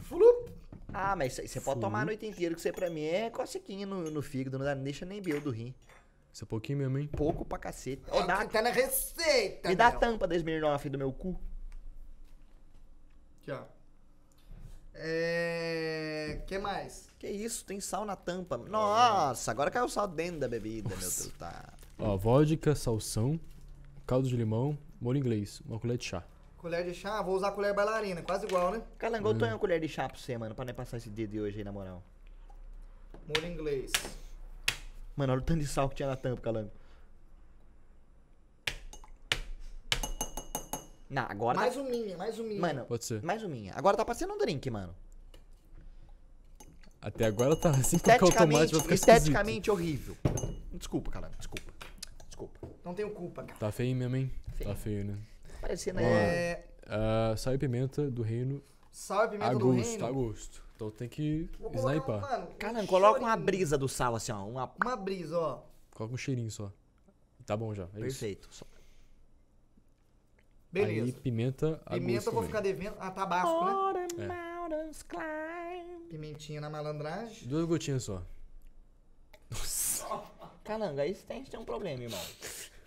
Flup. 0.03 0.51
Ah, 0.93 1.15
mas 1.15 1.33
você 1.33 1.59
pode 1.59 1.79
tomar 1.81 2.01
a 2.01 2.05
noite 2.05 2.25
inteira, 2.25 2.53
que 2.53 2.59
isso 2.59 2.67
aí 2.67 2.73
pra 2.73 2.89
mim 2.89 3.03
é 3.03 3.29
cocequinha 3.29 3.85
no, 3.85 4.11
no 4.11 4.21
fígado, 4.21 4.59
não 4.59 4.65
dá, 4.65 4.75
não 4.75 4.83
deixa 4.83 5.05
nem 5.05 5.21
beu 5.21 5.41
do 5.41 5.49
rim. 5.49 5.73
Isso 6.31 6.43
é 6.43 6.47
pouquinho 6.47 6.79
mesmo, 6.79 6.97
hein? 6.99 7.09
Pouco 7.15 7.43
pra 7.45 7.57
cacete. 7.57 8.03
Ó, 8.09 8.21
Ô, 8.21 8.27
dá, 8.27 8.45
que 8.45 8.53
tá 8.53 8.61
na 8.61 8.69
receita. 8.71 9.69
me 9.69 9.75
dá 9.75 9.87
a 9.87 9.91
meu. 9.91 9.99
tampa 9.99 10.27
da 10.27 10.35
Smirnoff 10.35 10.89
do 10.89 10.97
meu 10.97 11.11
cu. 11.11 11.39
Aqui, 13.41 13.51
ó. 13.51 13.63
É. 14.95 16.41
que 16.47 16.57
mais? 16.59 17.09
Que 17.17 17.27
isso, 17.27 17.65
tem 17.65 17.79
sal 17.79 18.05
na 18.05 18.15
tampa. 18.15 18.57
Nossa, 18.57 19.49
agora 19.51 19.71
caiu 19.71 19.89
sal 19.89 20.07
dentro 20.07 20.39
da 20.39 20.47
bebida, 20.47 20.89
meu 20.89 20.97
Deus. 20.97 21.31
Tá. 21.39 21.73
Ó, 21.97 22.15
vodka, 22.17 22.75
salsão, 22.75 23.39
caldo 24.05 24.27
de 24.27 24.35
limão, 24.35 24.77
molho 25.01 25.17
inglês, 25.17 25.61
uma 25.65 25.79
colher 25.79 25.97
de 25.97 26.05
chá. 26.05 26.23
Colher 26.63 26.85
de 26.85 26.93
chá, 26.93 27.21
vou 27.21 27.35
usar 27.35 27.51
colher 27.51 27.73
bailarina, 27.73 28.21
quase 28.21 28.45
igual, 28.45 28.71
né? 28.71 28.81
Calango, 28.97 29.27
eu 29.27 29.37
tô 29.37 29.45
em 29.45 29.49
uma 29.49 29.59
colher 29.59 29.81
de 29.81 29.89
chá 29.89 30.07
pra 30.07 30.17
você, 30.17 30.37
mano, 30.37 30.55
pra 30.55 30.63
não 30.63 30.73
passar 30.73 30.95
esse 30.95 31.09
dia 31.09 31.27
de 31.27 31.37
hoje 31.37 31.57
aí, 31.57 31.63
na 31.65 31.73
moral. 31.73 32.01
Molho 33.27 33.45
inglês. 33.51 33.91
Mano, 35.13 35.33
olha 35.33 35.41
o 35.41 35.43
tanto 35.43 35.59
de 35.59 35.67
sal 35.67 35.89
que 35.89 35.95
tinha 35.95 36.07
na 36.07 36.15
tampa, 36.15 36.41
Calango. 36.41 36.71
Não, 41.09 41.23
agora 41.23 41.59
Mais 41.59 41.75
tá... 41.75 41.81
um 41.81 41.89
minha, 41.89 42.15
mais 42.17 42.39
um 42.39 42.43
minha. 42.43 42.61
Mano, 42.61 42.85
Pode 42.85 43.03
ser. 43.03 43.21
mais 43.21 43.43
um 43.43 43.49
minha. 43.49 43.73
Agora 43.75 43.97
tá 43.97 44.05
parecendo 44.05 44.31
um 44.33 44.37
drink, 44.37 44.69
mano. 44.69 44.95
Até 47.01 47.25
agora 47.25 47.57
tá 47.57 47.71
assim 47.71 47.99
colocar 47.99 48.25
o 48.25 48.31
tomate 48.31 48.37
Esteticamente, 48.37 48.73
vai 48.73 48.81
ficar 48.83 48.95
esteticamente 48.95 49.69
horrível. 49.69 50.15
Desculpa, 50.71 51.11
Calango, 51.11 51.35
desculpa. 51.35 51.73
Desculpa. 52.25 52.69
Não 52.85 52.93
tenho 52.93 53.11
culpa, 53.11 53.41
cara. 53.43 53.51
esquisito. 53.51 53.59
Tá 53.59 53.71
feio 53.73 53.93
mesmo, 53.97 54.15
hein? 54.15 54.31
Feio. 54.55 54.69
Tá 54.69 54.75
feio, 54.77 55.03
né? 55.03 55.17
Parecendo, 55.63 55.99
Ó, 55.99 56.01
né? 56.03 56.09
É. 56.51 56.67
Ah, 56.87 57.33
sal 57.37 57.53
e 57.53 57.57
pimenta 57.57 58.11
do 58.11 58.21
reino 58.21 58.61
Sal 58.91 59.25
e 59.25 59.29
pimenta 59.29 59.51
a 59.51 59.53
do 59.53 59.59
gosto, 59.59 59.89
reino. 59.89 60.05
a 60.05 60.11
gosto. 60.11 60.63
Então 60.75 60.91
tem 60.91 61.07
que 61.07 61.49
sniper. 61.73 62.19
mano, 62.21 62.47
um 62.49 62.55
Calango, 62.55 62.87
coloca 62.87 63.19
uma 63.21 63.35
brisa 63.37 63.77
do 63.77 63.87
sal, 63.87 64.15
assim, 64.15 64.31
ó. 64.31 64.45
Uma... 64.45 64.71
Uma 64.83 64.95
brisa, 64.97 65.39
ó. 65.39 65.61
Coloca 65.91 66.13
um 66.13 66.17
cheirinho 66.17 66.51
só. 66.51 66.71
Tá 67.45 67.55
bom 67.55 67.73
já. 67.73 67.83
É 67.83 67.87
isso. 67.87 67.99
Perfeito. 68.01 68.47
Só- 68.51 68.65
Beleza. 70.71 71.05
Aí 71.05 71.11
pimenta 71.13 71.81
a 71.85 71.91
Pimenta 71.93 72.19
eu 72.27 72.31
vou 72.33 72.33
também. 72.43 72.47
ficar 72.47 72.61
devendo. 72.61 72.95
Ah, 72.99 73.11
tabasco, 73.11 73.65
né? 73.65 73.71
All 73.71 74.69
the 74.69 75.19
É. 75.19 75.85
Pimentinha 76.09 76.59
na 76.59 76.69
malandragem. 76.69 77.47
Duas 77.47 77.65
gotinhas 77.65 78.03
só. 78.03 78.23
Calango, 80.63 80.99
aí 80.99 81.13
você 81.13 81.23
tem, 81.23 81.43
tem 81.43 81.59
um 81.59 81.65
problema, 81.65 82.03
irmão. 82.03 82.19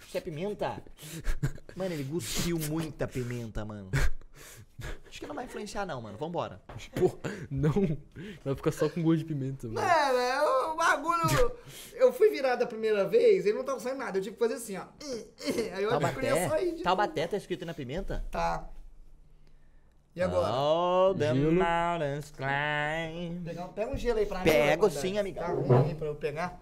Isso 0.06 0.16
é 0.16 0.20
pimenta? 0.20 0.82
Mano, 1.76 1.92
ele 1.94 2.04
cuspiu 2.04 2.58
muita 2.58 3.06
pimenta, 3.06 3.64
mano. 3.64 3.90
Acho 5.08 5.20
que 5.20 5.26
não 5.26 5.34
vai 5.34 5.44
influenciar, 5.46 5.86
não, 5.86 6.00
mano. 6.02 6.18
Vambora. 6.18 6.60
Pô, 6.98 7.18
não. 7.50 7.96
Vai 8.44 8.54
ficar 8.54 8.72
só 8.72 8.88
com 8.88 9.02
gosto 9.02 9.18
de 9.18 9.24
pimenta, 9.24 9.66
mano. 9.68 9.80
Mano, 9.86 10.18
é 10.18 10.42
o 10.42 10.76
bagulho. 10.76 11.52
eu 11.94 12.12
fui 12.12 12.28
virado 12.30 12.62
a 12.62 12.66
primeira 12.66 13.06
vez, 13.06 13.46
ele 13.46 13.56
não 13.56 13.64
tava 13.64 13.80
saindo 13.80 13.98
nada. 13.98 14.18
Eu 14.18 14.22
tive 14.22 14.36
que 14.36 14.42
fazer 14.42 14.54
assim, 14.54 14.76
ó. 14.76 14.84
Aí 15.74 15.82
eu 15.82 15.90
achei 15.96 16.12
que 16.20 16.26
eu 16.26 16.36
ia 16.36 16.48
sair 16.48 16.48
Taubaté. 16.48 16.72
de 16.76 16.82
Taubaté 16.82 17.26
tá 17.26 17.36
escrito 17.36 17.64
na 17.64 17.72
pimenta? 17.74 18.24
Tá. 18.30 18.68
E 20.14 20.22
agora? 20.22 20.46
All 20.48 21.14
the 21.14 21.34
Gelo. 21.34 21.52
mountains 21.52 22.30
climb. 22.30 23.44
Pegar- 23.44 23.68
pega 23.68 23.90
um 23.92 23.96
gelo 23.98 24.18
aí 24.18 24.26
pra 24.26 24.38
mim. 24.38 24.44
Pego 24.44 24.90
sim, 24.90 25.18
amigão. 25.18 25.42
Tá 25.44 25.52
ruim 25.52 25.88
aí 25.88 25.94
pra 25.94 26.06
eu 26.08 26.14
pegar. 26.14 26.58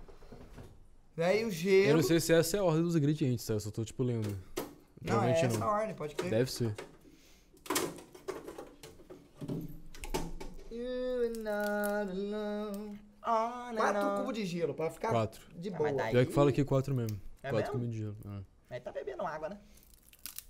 Daí 1.17 1.44
o 1.44 1.51
gelo. 1.51 1.91
Eu 1.91 1.97
não 1.97 2.02
sei 2.02 2.18
se 2.20 2.33
essa 2.33 2.57
é 2.57 2.60
a 2.60 2.65
ordem 2.65 2.83
dos 2.83 2.97
ingredientes, 2.97 3.47
tá? 3.47 3.55
Eu 3.55 3.60
só 3.60 3.70
tô 3.70 3.84
tipo 3.84 4.02
lendo. 4.02 4.36
Não, 5.05 5.23
é 5.23 5.31
essa 5.33 5.65
a 5.65 5.68
ordem, 5.70 5.94
pode 5.94 6.15
crer. 6.16 6.31
Deve 6.31 6.50
ser. 6.50 6.74
Not 11.42 12.10
alone. 12.10 13.00
Não, 13.26 13.74
Quatro 13.76 14.02
não. 14.02 14.16
cubos 14.18 14.34
de 14.34 14.44
gelo 14.47 14.74
pra 14.74 14.91
ficar 14.91 15.10
Quatro. 15.10 15.41
de 15.57 15.68
Ah, 15.73 15.76
boa. 15.78 15.89
mas 15.91 15.97
daí- 15.97 16.12
Pior 16.12 16.26
que 16.26 16.33
fala 16.33 16.50
aqui 16.50 16.65
quatro 16.65 16.94
mesmo. 16.94 17.18
É 17.42 17.50
quatro 17.50 17.57
mesmo? 17.57 17.73
comidas 17.73 17.94
de 17.94 17.99
gelo. 18.00 18.16
Ah. 18.26 18.42
Aí 18.70 18.81
tá 18.81 18.92
bebendo 18.92 19.23
água, 19.26 19.49
né? 19.49 19.58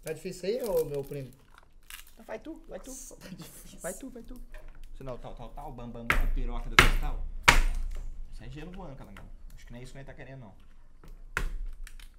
Tá 0.03 0.13
difícil 0.13 0.49
aí, 0.49 0.63
ô 0.63 0.85
meu 0.85 1.05
primo? 1.05 1.31
Então 2.13 2.25
vai 2.25 2.39
tu, 2.39 2.61
vai 2.69 2.81
tu. 2.81 2.91
Tá. 2.91 3.17
Vai 3.81 3.95
tu, 3.95 4.11
vai 4.11 4.23
tu. 4.23 4.41
Senão, 4.97 5.17
tal, 5.19 5.35
tal, 5.35 5.49
tal, 5.51 5.73
bam, 5.73 5.89
bam, 5.89 6.07
bam, 6.07 6.27
piroca 6.35 6.69
do 6.69 6.77
cristal. 6.77 7.25
Isso 8.33 8.43
é 8.45 8.51
gelo 8.51 8.71
voando, 8.73 8.97
calangão. 8.97 9.25
Acho 9.55 9.67
que 9.67 9.73
não 9.73 9.79
é 9.79 9.83
isso 9.83 9.93
que 9.93 9.99
ele 9.99 10.05
tá 10.05 10.15
querendo, 10.15 10.41
não. 10.41 10.55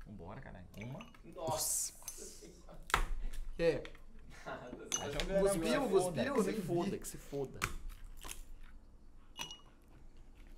Vambora, 0.07 0.39
caralho. 0.41 0.65
Uma. 0.77 0.99
Nossa. 1.33 1.93
É. 3.60 3.82
Cuspiu, 5.40 5.90
cuspiu, 5.90 6.34
Que 6.35 6.44
se 6.44 6.52
nem 6.52 6.61
foda, 6.61 6.98
que 6.98 7.08
se 7.08 7.18
foda. 7.18 7.60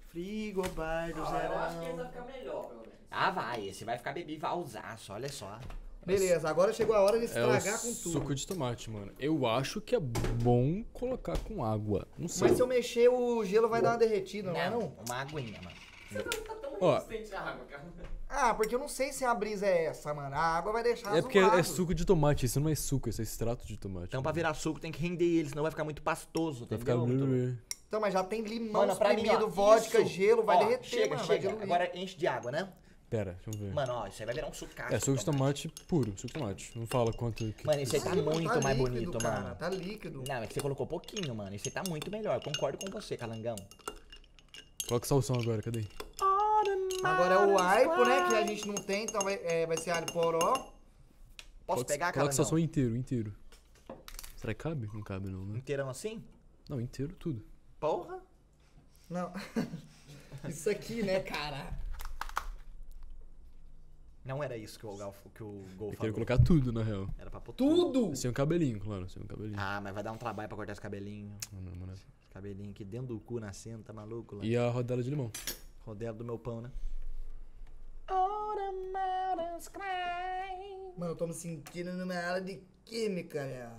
Frigobar 0.10 1.14
do 1.14 1.24
Ah, 1.24 1.44
eu 1.46 1.58
acho 1.58 1.80
que 1.80 1.86
esse 1.86 1.96
vai 1.96 1.96
zerão. 1.96 2.10
ficar 2.10 2.26
melhor, 2.26 2.66
pelo 2.68 2.82
menos. 2.82 2.94
Ah, 3.12 3.32
vai. 3.32 3.68
Esse 3.68 3.86
vai 3.86 3.98
ficar 3.98 4.14
bebi 4.14 4.38
valzaço, 4.38 5.14
olha 5.14 5.30
só. 5.30 5.60
Beleza, 6.06 6.50
agora 6.50 6.72
chegou 6.74 6.96
a 6.96 7.02
hora 7.02 7.18
de 7.18 7.26
É 7.26 7.28
estragar 7.28 7.76
o 7.76 7.82
com 7.82 7.94
tudo. 7.94 8.12
suco 8.14 8.34
de 8.36 8.48
tomate, 8.48 8.90
mano. 8.90 9.12
Eu 9.20 9.46
acho 9.46 9.82
que 9.82 9.96
é 9.96 10.00
bom 10.00 10.84
colocar 10.94 11.38
com 11.40 11.64
água. 11.64 12.08
Não 12.18 12.28
sei. 12.30 12.48
Mas 12.48 12.56
se 12.58 12.64
eu 12.64 12.68
mexer, 12.68 13.10
o 13.10 13.44
gelo 13.44 13.68
vai 13.68 13.82
dar 13.82 13.92
uma 13.92 13.98
derretida, 13.98 14.52
não, 14.54 14.60
é 14.60 14.70
não? 14.70 14.94
Uma 15.06 15.16
aguinha, 15.22 15.60
mano. 15.62 15.76
Você 16.10 16.18
não 16.24 16.44
tá 16.46 16.56
tão 16.56 16.78
Ó. 16.80 16.94
resistente 16.96 17.36
à 17.36 17.42
água, 17.42 17.66
cara. 17.66 17.84
Ah, 18.40 18.54
porque 18.54 18.76
eu 18.76 18.78
não 18.80 18.88
sei 18.88 19.12
se 19.12 19.26
a 19.26 19.34
brisa 19.34 19.66
é 19.66 19.86
essa, 19.86 20.14
mano. 20.14 20.36
A 20.36 20.40
água 20.40 20.72
vai 20.72 20.84
deixar 20.84 21.18
É 21.18 21.24
porque 21.24 21.40
é 21.40 21.64
suco 21.64 21.92
de 21.96 22.06
tomate, 22.06 22.46
isso 22.46 22.60
não 22.60 22.70
é 22.70 22.76
suco, 22.76 23.10
isso 23.10 23.20
é 23.20 23.24
extrato 23.24 23.66
de 23.66 23.76
tomate. 23.78 24.06
Então 24.10 24.22
pra 24.22 24.32
virar 24.32 24.54
suco 24.54 24.80
tem 24.80 24.92
que 24.92 25.02
render 25.02 25.26
ele, 25.26 25.50
senão 25.50 25.64
vai 25.64 25.72
ficar 25.72 25.84
muito 25.84 26.04
pastoso, 26.04 26.68
Vai 26.70 26.78
entendeu? 26.78 27.02
ficar. 27.02 27.26
Muito- 27.26 27.58
Então, 27.88 28.00
mas 28.00 28.14
já 28.14 28.24
tem 28.24 28.44
limão 28.44 28.86
Mano, 28.86 28.96
pra 28.96 29.10
mim, 29.10 29.24
espremido, 29.24 29.46
ó, 29.46 29.50
vodka, 29.50 30.02
isso. 30.02 30.10
gelo, 30.14 30.44
vai 30.44 30.58
Ó, 30.58 30.60
derreter, 30.60 30.88
chega, 30.88 31.16
mano. 31.16 31.26
chega. 31.28 31.64
Agora 31.64 31.92
enche 31.98 32.16
de 32.16 32.28
água, 32.28 32.52
né? 32.52 32.70
Pera, 33.10 33.40
deixa 33.44 33.50
eu 33.60 33.66
ver. 33.68 33.74
Mano, 33.74 33.94
ó, 33.94 34.08
isso 34.08 34.22
aí 34.22 34.26
vai 34.28 34.36
virar 34.36 34.48
um 34.50 34.54
sucaço. 34.54 34.94
é 34.94 35.00
suco 35.00 35.18
de 35.18 35.26
tomate 35.26 35.68
puro, 35.88 36.12
suco 36.16 36.28
de 36.28 36.34
tomate. 36.34 36.72
Não 36.78 36.86
fala 36.86 37.12
quanto. 37.14 37.44
Que... 37.54 37.66
Mano, 37.66 37.82
esse 37.82 37.96
aí 37.96 38.02
tá 38.04 38.10
mano, 38.14 38.24
muito 38.34 38.62
mais 38.62 38.78
líquido, 38.78 38.92
bonito, 39.00 39.18
cara, 39.18 39.42
mano. 39.42 39.56
Tá 39.56 39.70
líquido. 39.70 40.24
Não, 40.28 40.36
é 40.44 40.46
que 40.46 40.54
você 40.54 40.62
colocou 40.62 40.86
pouquinho, 40.86 41.34
mano. 41.34 41.56
Esse 41.56 41.70
aí 41.70 41.74
tá 41.74 41.82
muito 41.90 42.12
melhor. 42.12 42.40
Concordo 42.44 42.78
com 42.78 42.92
você, 42.92 43.18
calangão. 43.18 43.56
Coloca 44.88 45.08
salsão 45.08 45.38
agora, 45.40 45.64
cadê? 45.64 45.86
Agora 47.14 47.34
é 47.36 47.46
o 47.48 47.60
aipo, 47.60 48.06
né? 48.06 48.28
Que 48.30 48.36
a 48.36 48.46
gente 48.46 48.68
não 48.68 48.76
tem, 48.76 49.04
então 49.06 49.22
vai, 49.22 49.36
é, 49.44 49.66
vai 49.66 49.78
ser 49.78 49.92
alho 49.92 50.06
poró. 50.12 50.54
Posso 50.54 50.74
Coloca- 51.66 51.86
pegar, 51.86 52.06
Coloca 52.08 52.14
calangão? 52.14 52.32
salsão 52.36 52.60
inteiro, 52.60 52.96
inteiro. 52.96 53.34
Será 54.36 54.54
que 54.54 54.62
cabe? 54.64 54.90
Não 54.94 55.02
cabe 55.02 55.30
não, 55.30 55.46
né? 55.46 55.58
Inteirão 55.58 55.90
assim? 55.90 56.24
Não, 56.70 56.80
inteiro 56.80 57.16
tudo. 57.16 57.44
Porra. 57.80 58.20
Não. 59.10 59.32
Isso 60.48 60.70
aqui, 60.70 61.02
né, 61.04 61.20
cara? 61.22 61.74
Não 64.24 64.44
era 64.44 64.58
isso 64.58 64.78
que 64.78 64.86
o 64.86 64.92
Gol, 64.98 65.16
que 65.34 65.42
o 65.42 65.66
Gol 65.78 65.92
Eu 65.94 65.98
quero 65.98 66.14
colocar 66.14 66.38
tudo, 66.38 66.74
na 66.74 66.84
real. 66.84 67.08
Era 67.18 67.30
pra 67.32 67.40
pôr 67.40 67.54
Tudo! 67.54 68.14
Sem 68.14 68.30
um 68.30 68.34
cabelinho, 68.34 68.78
claro, 68.78 69.08
sem 69.10 69.24
um 69.24 69.26
cabelinho. 69.26 69.56
Ah, 69.58 69.80
mas 69.82 69.94
vai 69.94 70.04
dar 70.04 70.12
um 70.12 70.18
trabalho 70.18 70.50
pra 70.50 70.58
cortar 70.58 70.74
esse 70.74 70.82
cabelinho. 70.82 71.34
Não, 71.54 71.62
não, 71.62 71.72
não 71.88 71.90
é. 71.92 71.96
Esse 71.96 72.06
cabelinho 72.34 72.72
aqui 72.72 72.84
dentro 72.84 73.08
do 73.08 73.20
cu 73.22 73.40
nascendo, 73.40 73.84
tá 73.84 73.94
maluco? 73.94 74.36
Lá? 74.36 74.46
E 74.46 74.58
a 74.58 74.70
rodela 74.70 75.02
de 75.02 75.10
limão. 75.10 75.32
Rodela 75.86 76.14
do 76.18 76.26
meu 76.26 76.38
pão, 76.38 76.60
né? 76.62 76.70
Mano, 80.98 81.12
eu 81.12 81.16
tô 81.16 81.28
me 81.28 81.34
sentindo 81.34 81.94
numa 81.94 82.16
aula 82.16 82.42
de 82.42 82.62
química, 82.84 83.46
né? 83.46 83.72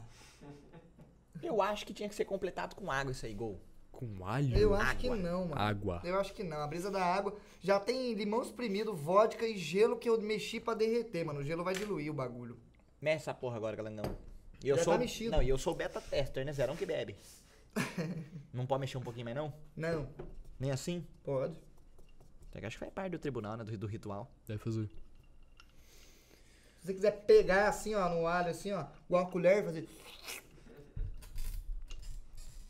Eu 1.42 1.62
acho 1.62 1.86
que 1.86 1.94
tinha 1.94 2.08
que 2.08 2.14
ser 2.14 2.24
completado 2.24 2.74
com 2.76 2.90
água 2.90 3.12
isso 3.12 3.24
aí, 3.26 3.34
Gol. 3.34 3.60
Com 3.90 4.24
alho? 4.24 4.56
Eu 4.56 4.74
acho 4.74 4.96
que 4.96 5.06
Água. 5.08 5.16
não, 5.16 5.48
mano. 5.48 5.60
Água. 5.60 6.00
Eu 6.04 6.20
acho 6.20 6.32
que 6.32 6.44
não. 6.44 6.58
A 6.58 6.66
brisa 6.66 6.90
da 6.90 7.04
água 7.04 7.36
já 7.60 7.80
tem 7.80 8.12
limão 8.14 8.42
espremido, 8.42 8.94
vodka 8.94 9.46
e 9.46 9.56
gelo 9.56 9.96
que 9.96 10.08
eu 10.08 10.20
mexi 10.20 10.60
pra 10.60 10.74
derreter, 10.74 11.24
mano. 11.24 11.40
O 11.40 11.44
gelo 11.44 11.64
vai 11.64 11.74
diluir 11.74 12.10
o 12.10 12.14
bagulho. 12.14 12.58
Mexe 13.00 13.16
essa 13.22 13.34
porra 13.34 13.56
agora, 13.56 13.76
galangão. 13.76 14.16
E 14.62 14.68
eu 14.68 14.76
Já 14.76 14.84
sou, 14.84 14.92
tá 14.92 14.98
mexido. 15.00 15.30
Não, 15.32 15.42
e 15.42 15.48
eu 15.48 15.58
sou 15.58 15.74
beta 15.74 16.00
tester, 16.00 16.44
né? 16.44 16.52
Zerão 16.52 16.76
que 16.76 16.86
bebe. 16.86 17.16
não 18.52 18.66
pode 18.66 18.80
mexer 18.80 18.98
um 18.98 19.02
pouquinho 19.02 19.24
mais, 19.24 19.36
não? 19.36 19.52
Não, 19.76 20.08
Nem 20.58 20.70
assim? 20.70 21.04
pode. 21.24 21.60
Acho 22.66 22.76
que 22.76 22.80
faz 22.80 22.92
parte 22.92 23.12
do 23.12 23.18
tribunal, 23.18 23.56
né? 23.56 23.64
Do, 23.64 23.76
do 23.78 23.86
ritual. 23.86 24.30
Deve 24.46 24.58
fazer. 24.58 24.88
Se 26.80 26.86
você 26.86 26.94
quiser 26.94 27.10
pegar 27.26 27.68
assim, 27.68 27.94
ó, 27.94 28.08
no 28.08 28.26
alho, 28.26 28.50
assim, 28.50 28.72
ó, 28.72 28.86
igual 29.06 29.24
uma 29.24 29.30
colher 29.30 29.62
e 29.62 29.66
fazer. 29.66 29.88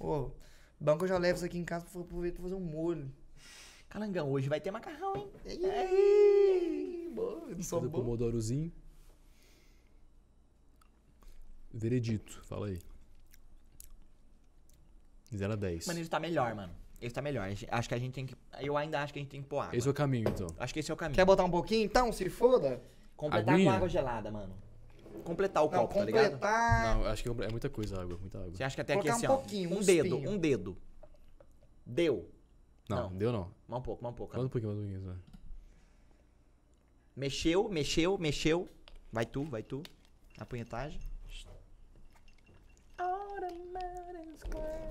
Ô, 0.01 0.31
bom 0.81 0.97
que 0.97 1.05
eu 1.05 1.09
já 1.09 1.19
levo 1.19 1.37
isso 1.37 1.45
aqui 1.45 1.59
em 1.59 1.65
casa 1.65 1.85
pra 1.85 2.01
aproveitar 2.01 2.37
pra 2.37 2.45
fazer 2.45 2.55
um 2.55 2.61
molho. 2.61 3.11
Calangão, 3.89 4.31
hoje 4.31 4.49
vai 4.49 4.61
ter 4.61 4.71
macarrão, 4.71 5.17
hein? 5.17 5.31
Ei, 5.45 7.11
boa, 7.15 7.49
eu 7.49 7.57
não 7.57 7.63
sou 7.63 7.81
Fazer 7.81 7.91
bom. 7.91 8.01
pomodorozinho. 8.01 8.73
Veredito, 11.73 12.41
fala 12.45 12.69
aí. 12.69 12.81
0 15.35 15.53
a 15.53 15.57
10. 15.57 15.87
Mano, 15.87 15.99
ele 16.01 16.09
tá 16.09 16.19
melhor, 16.19 16.55
mano. 16.55 16.75
Ele 17.01 17.11
tá 17.13 17.23
melhor. 17.23 17.49
Acho 17.71 17.89
que 17.89 17.95
a 17.95 17.99
gente 17.99 18.13
tem 18.13 18.27
que. 18.27 18.35
Eu 18.61 18.77
ainda 18.77 19.01
acho 19.01 19.13
que 19.13 19.19
a 19.19 19.23
gente 19.23 19.31
tem 19.31 19.41
que 19.43 19.49
pôr 19.49 19.61
água. 19.61 19.77
Esse 19.77 19.87
é 19.87 19.91
o 19.91 19.95
caminho, 19.95 20.29
então. 20.29 20.49
Acho 20.59 20.75
que 20.75 20.81
esse 20.81 20.91
é 20.91 20.95
o 20.95 20.97
caminho. 20.97 21.15
Quer 21.15 21.25
botar 21.25 21.45
um 21.45 21.51
pouquinho 21.51 21.85
então? 21.85 22.13
Se 22.13 22.29
foda. 22.29 22.83
Completar 23.17 23.55
Aguinha? 23.55 23.71
com 23.71 23.77
água 23.77 23.89
gelada, 23.89 24.31
mano. 24.31 24.55
Completar 25.25 25.65
o 25.65 25.71
Não, 25.71 25.81
copo, 25.81 25.95
tá 25.95 26.05
ligado? 26.05 26.25
completar. 26.33 26.97
Não, 26.97 27.07
acho 27.07 27.23
que 27.23 27.29
é 27.29 27.49
muita 27.51 27.69
coisa, 27.69 28.01
água, 28.01 28.17
muita 28.19 28.39
água. 28.39 28.51
Você 28.55 28.63
acha 28.63 28.75
que 28.77 28.81
até 28.81 28.95
Colocar 28.95 29.13
aqui 29.13 29.19
assim, 29.19 29.27
um 29.27 29.35
ó. 29.35 29.37
pouquinho, 29.37 29.71
um 29.71 29.79
um 29.79 29.83
dedo, 29.83 30.17
um 30.17 30.39
dedo. 30.39 30.77
Deu. 31.85 32.31
Não, 32.89 33.11
não. 33.11 33.17
deu 33.17 33.33
não. 33.33 33.51
Mais 33.67 33.81
um 33.81 33.83
pouco, 33.83 34.03
mais 34.03 34.13
um 34.13 34.17
pouco. 34.17 34.35
Mais 34.35 34.47
um 34.47 34.49
pouquinho, 34.49 34.73
mais 34.73 34.87
um 34.87 34.91
pouquinho. 35.03 35.23
Mexeu, 37.17 37.69
mexeu, 37.69 38.19
mexeu. 38.19 38.69
Vai 39.13 39.27
tu, 39.27 39.45
vai 39.45 39.63
tu. 39.63 39.83
A 40.39 40.47
punhetagem. 40.47 41.01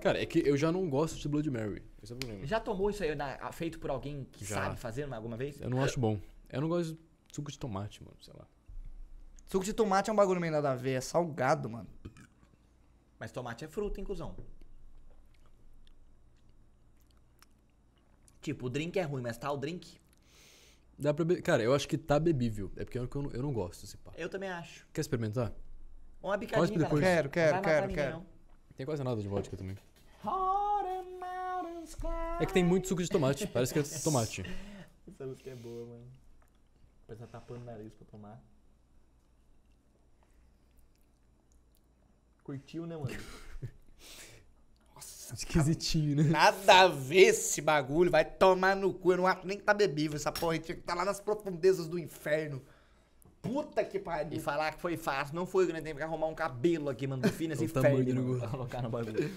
Cara, 0.02 0.22
é 0.22 0.26
que 0.26 0.40
eu 0.40 0.56
já 0.56 0.72
não 0.72 0.90
gosto 0.90 1.18
de 1.18 1.28
Blood 1.28 1.50
Mary. 1.50 1.84
Esse 2.02 2.14
é 2.14 2.16
o 2.16 2.20
problema. 2.20 2.46
Já 2.46 2.60
tomou 2.60 2.90
isso 2.90 3.04
aí 3.04 3.16
na- 3.16 3.52
feito 3.52 3.80
por 3.80 3.90
alguém 3.90 4.26
que 4.32 4.46
Já. 4.46 4.56
sabe 4.56 4.78
fazer 4.80 5.12
alguma 5.12 5.36
vez? 5.36 5.60
Eu 5.60 5.70
não 5.70 5.82
acho 5.84 6.00
bom. 6.00 6.20
Eu 6.50 6.62
não 6.62 6.68
gosto 6.70 6.94
de 6.94 7.00
suco 7.36 7.52
de 7.52 7.58
tomate, 7.60 8.04
mano, 8.04 8.16
sei 8.22 8.34
lá. 8.38 8.48
Suco 9.48 9.66
de 9.66 9.74
tomate 9.74 10.10
é 10.10 10.14
um 10.14 10.16
bagulho 10.16 10.40
meio 10.40 10.54
nada 10.54 10.72
a 10.72 10.76
ver, 10.76 10.94
é 10.94 11.02
salgado, 11.02 11.70
mano. 11.70 11.88
Mas 13.20 13.32
tomate 13.32 13.66
é 13.66 13.68
fruta, 13.68 14.00
hein, 14.00 14.06
cuzão? 14.06 14.36
Tipo, 18.42 18.68
o 18.68 18.70
drink 18.70 18.98
é 18.98 19.04
ruim, 19.04 19.22
mas 19.22 19.38
tá 19.38 19.52
o 19.52 19.58
drink? 19.58 20.00
Dá 20.98 21.14
pra 21.14 21.26
be... 21.26 21.42
Cara, 21.42 21.62
eu 21.62 21.74
acho 21.76 21.88
que 21.88 21.98
tá 21.98 22.20
bebível. 22.20 22.72
É 22.76 22.86
porque 22.86 22.98
eu 22.98 23.10
não, 23.14 23.32
eu 23.32 23.42
não 23.44 23.52
gosto 23.52 23.82
desse 23.82 23.98
pá. 23.98 24.12
Eu 24.16 24.30
também 24.30 24.50
acho. 24.50 24.88
Quer 24.94 25.02
experimentar? 25.02 25.54
Uma 26.22 26.38
bicadinha, 26.38 26.80
depois. 26.80 27.04
Quero, 27.04 27.30
quero, 27.30 27.62
quero, 27.62 27.94
quero. 27.94 28.26
Tem 28.78 28.86
quase 28.86 29.04
nada 29.04 29.20
de 29.20 29.28
vodka 29.28 29.58
também. 29.58 29.76
É 32.40 32.46
que 32.46 32.54
tem 32.54 32.64
muito 32.64 32.88
suco 32.88 33.02
de 33.02 33.10
tomate. 33.10 33.48
Parece 33.48 33.74
que 33.74 33.80
é 33.80 33.84
tomate. 34.04 34.44
Essa 35.08 35.26
música 35.26 35.50
é 35.50 35.56
boa, 35.56 35.88
mano. 35.88 36.06
O 37.04 37.08
pessoal 37.08 37.28
tapando 37.28 37.62
o 37.62 37.66
nariz 37.66 37.92
pra 37.96 38.06
tomar. 38.06 38.40
Curtiu, 42.44 42.86
né, 42.86 42.96
mano? 42.96 43.10
Esquisitinho, 45.34 46.16
né? 46.16 46.24
Nada 46.24 46.82
a 46.82 46.88
ver 46.88 47.30
esse 47.30 47.60
bagulho, 47.62 48.12
vai 48.12 48.24
tomar 48.24 48.76
no 48.76 48.94
cu. 48.94 49.12
Eu 49.14 49.18
não 49.18 49.28
acho 49.28 49.46
nem 49.46 49.58
que 49.58 49.64
tá 49.64 49.74
bebível 49.74 50.16
essa 50.16 50.32
porra. 50.32 50.60
Tinha 50.60 50.76
que 50.76 50.84
tá 50.84 50.94
lá 50.94 51.04
nas 51.04 51.20
profundezas 51.20 51.88
do 51.88 51.98
inferno. 51.98 52.62
Puta 53.48 53.84
que 53.84 53.98
E 53.98 54.00
pariu. 54.00 54.40
falar 54.40 54.74
que 54.74 54.82
foi 54.82 54.98
fácil, 54.98 55.36
não 55.36 55.46
foi 55.46 55.66
que 55.68 55.74
nós 55.74 55.82
temos 55.82 55.98
que 55.98 56.04
arrumar 56.04 56.28
um 56.28 56.36
cabelo 56.36 56.90
aqui, 56.90 57.08
mano, 57.08 57.22
do 57.24 57.30
fim 57.32 57.48
nesse 57.48 57.66
O 57.66 57.70
tamanho 57.70 58.02
inferno, 58.02 58.14
do 58.14 58.16
mano, 58.16 58.34
negócio. 58.34 58.50
pra 58.50 58.58
colocar 58.58 58.82
no 58.82 58.90
bagulho. 58.90 59.32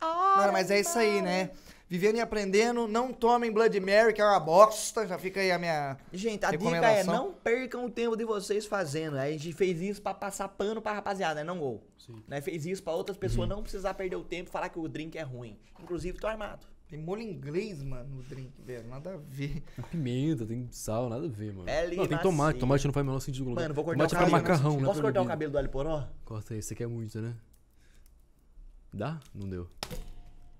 Mano, 0.00 0.52
mas 0.52 0.70
é 0.70 0.80
isso 0.80 0.98
aí, 0.98 1.20
né? 1.20 1.50
Vivendo 1.88 2.16
e 2.16 2.20
aprendendo, 2.20 2.86
não 2.86 3.12
tomem 3.12 3.50
Blood 3.50 3.78
Mary, 3.80 4.12
que 4.14 4.20
é 4.20 4.24
uma 4.24 4.38
bosta. 4.38 5.06
Já 5.08 5.18
fica 5.18 5.40
aí 5.40 5.50
a 5.50 5.58
minha. 5.58 5.96
Gente, 6.12 6.44
a 6.46 6.52
dica 6.52 6.76
é 6.86 7.02
não 7.02 7.32
percam 7.32 7.84
o 7.84 7.90
tempo 7.90 8.16
de 8.16 8.24
vocês 8.24 8.64
fazendo. 8.64 9.18
A 9.18 9.28
gente 9.30 9.52
fez 9.52 9.80
isso 9.80 10.00
pra 10.00 10.14
passar 10.14 10.48
pano 10.48 10.80
pra 10.80 10.92
rapaziada, 10.92 11.40
né? 11.40 11.44
Não 11.44 11.58
gol. 11.58 11.82
Sim. 11.98 12.22
Nós 12.28 12.44
fez 12.44 12.64
isso 12.64 12.82
pra 12.82 12.92
outras 12.94 13.18
pessoas 13.18 13.48
não 13.48 13.60
precisar 13.60 13.92
perder 13.94 14.14
o 14.16 14.22
tempo 14.22 14.48
e 14.48 14.52
falar 14.52 14.68
que 14.68 14.78
o 14.78 14.86
drink 14.86 15.18
é 15.18 15.22
ruim. 15.22 15.58
Inclusive, 15.82 16.16
tô 16.16 16.28
armado. 16.28 16.64
Tem 16.90 16.98
molho 16.98 17.22
inglês, 17.22 17.80
mano, 17.84 18.16
no 18.16 18.22
drink, 18.24 18.60
velho. 18.62 18.88
Nada 18.88 19.14
a 19.14 19.16
ver. 19.16 19.62
Tem 19.76 19.84
pimenta, 19.92 20.44
tem 20.44 20.68
sal, 20.72 21.08
nada 21.08 21.24
a 21.24 21.28
ver, 21.28 21.52
mano. 21.52 21.70
É 21.70 21.88
não, 21.94 22.04
tem 22.04 22.18
tomate. 22.18 22.58
Tomate 22.58 22.84
não 22.84 22.92
faz 22.92 23.04
o 23.04 23.06
menor 23.06 23.20
sentido. 23.20 23.48
Mano, 23.50 23.72
vou 23.72 23.84
cortar 23.84 24.08
tomate 24.08 24.12
o 24.12 24.16
é 24.16 24.18
pra 24.18 24.26
cabelo. 24.26 24.42
macarrão, 24.42 24.80
né? 24.80 24.86
Posso 24.86 25.00
cortar 25.00 25.22
o 25.22 25.26
cabelo 25.26 25.52
do 25.52 25.58
alho 25.58 25.68
poró? 25.68 26.08
Corta 26.24 26.52
aí, 26.52 26.60
você 26.60 26.74
quer 26.74 26.88
muito, 26.88 27.20
né? 27.20 27.36
Dá? 28.92 29.20
Não 29.32 29.48
deu. 29.48 29.68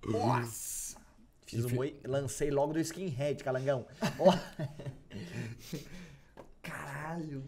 Nossa! 0.07 0.97
Fiz 1.47 1.65
um 1.65 1.75
moi... 1.75 1.97
Lancei 2.07 2.49
logo 2.49 2.75
do 2.75 2.79
skinhead, 2.79 3.43
calangão. 3.43 3.85
Caralho. 6.63 7.43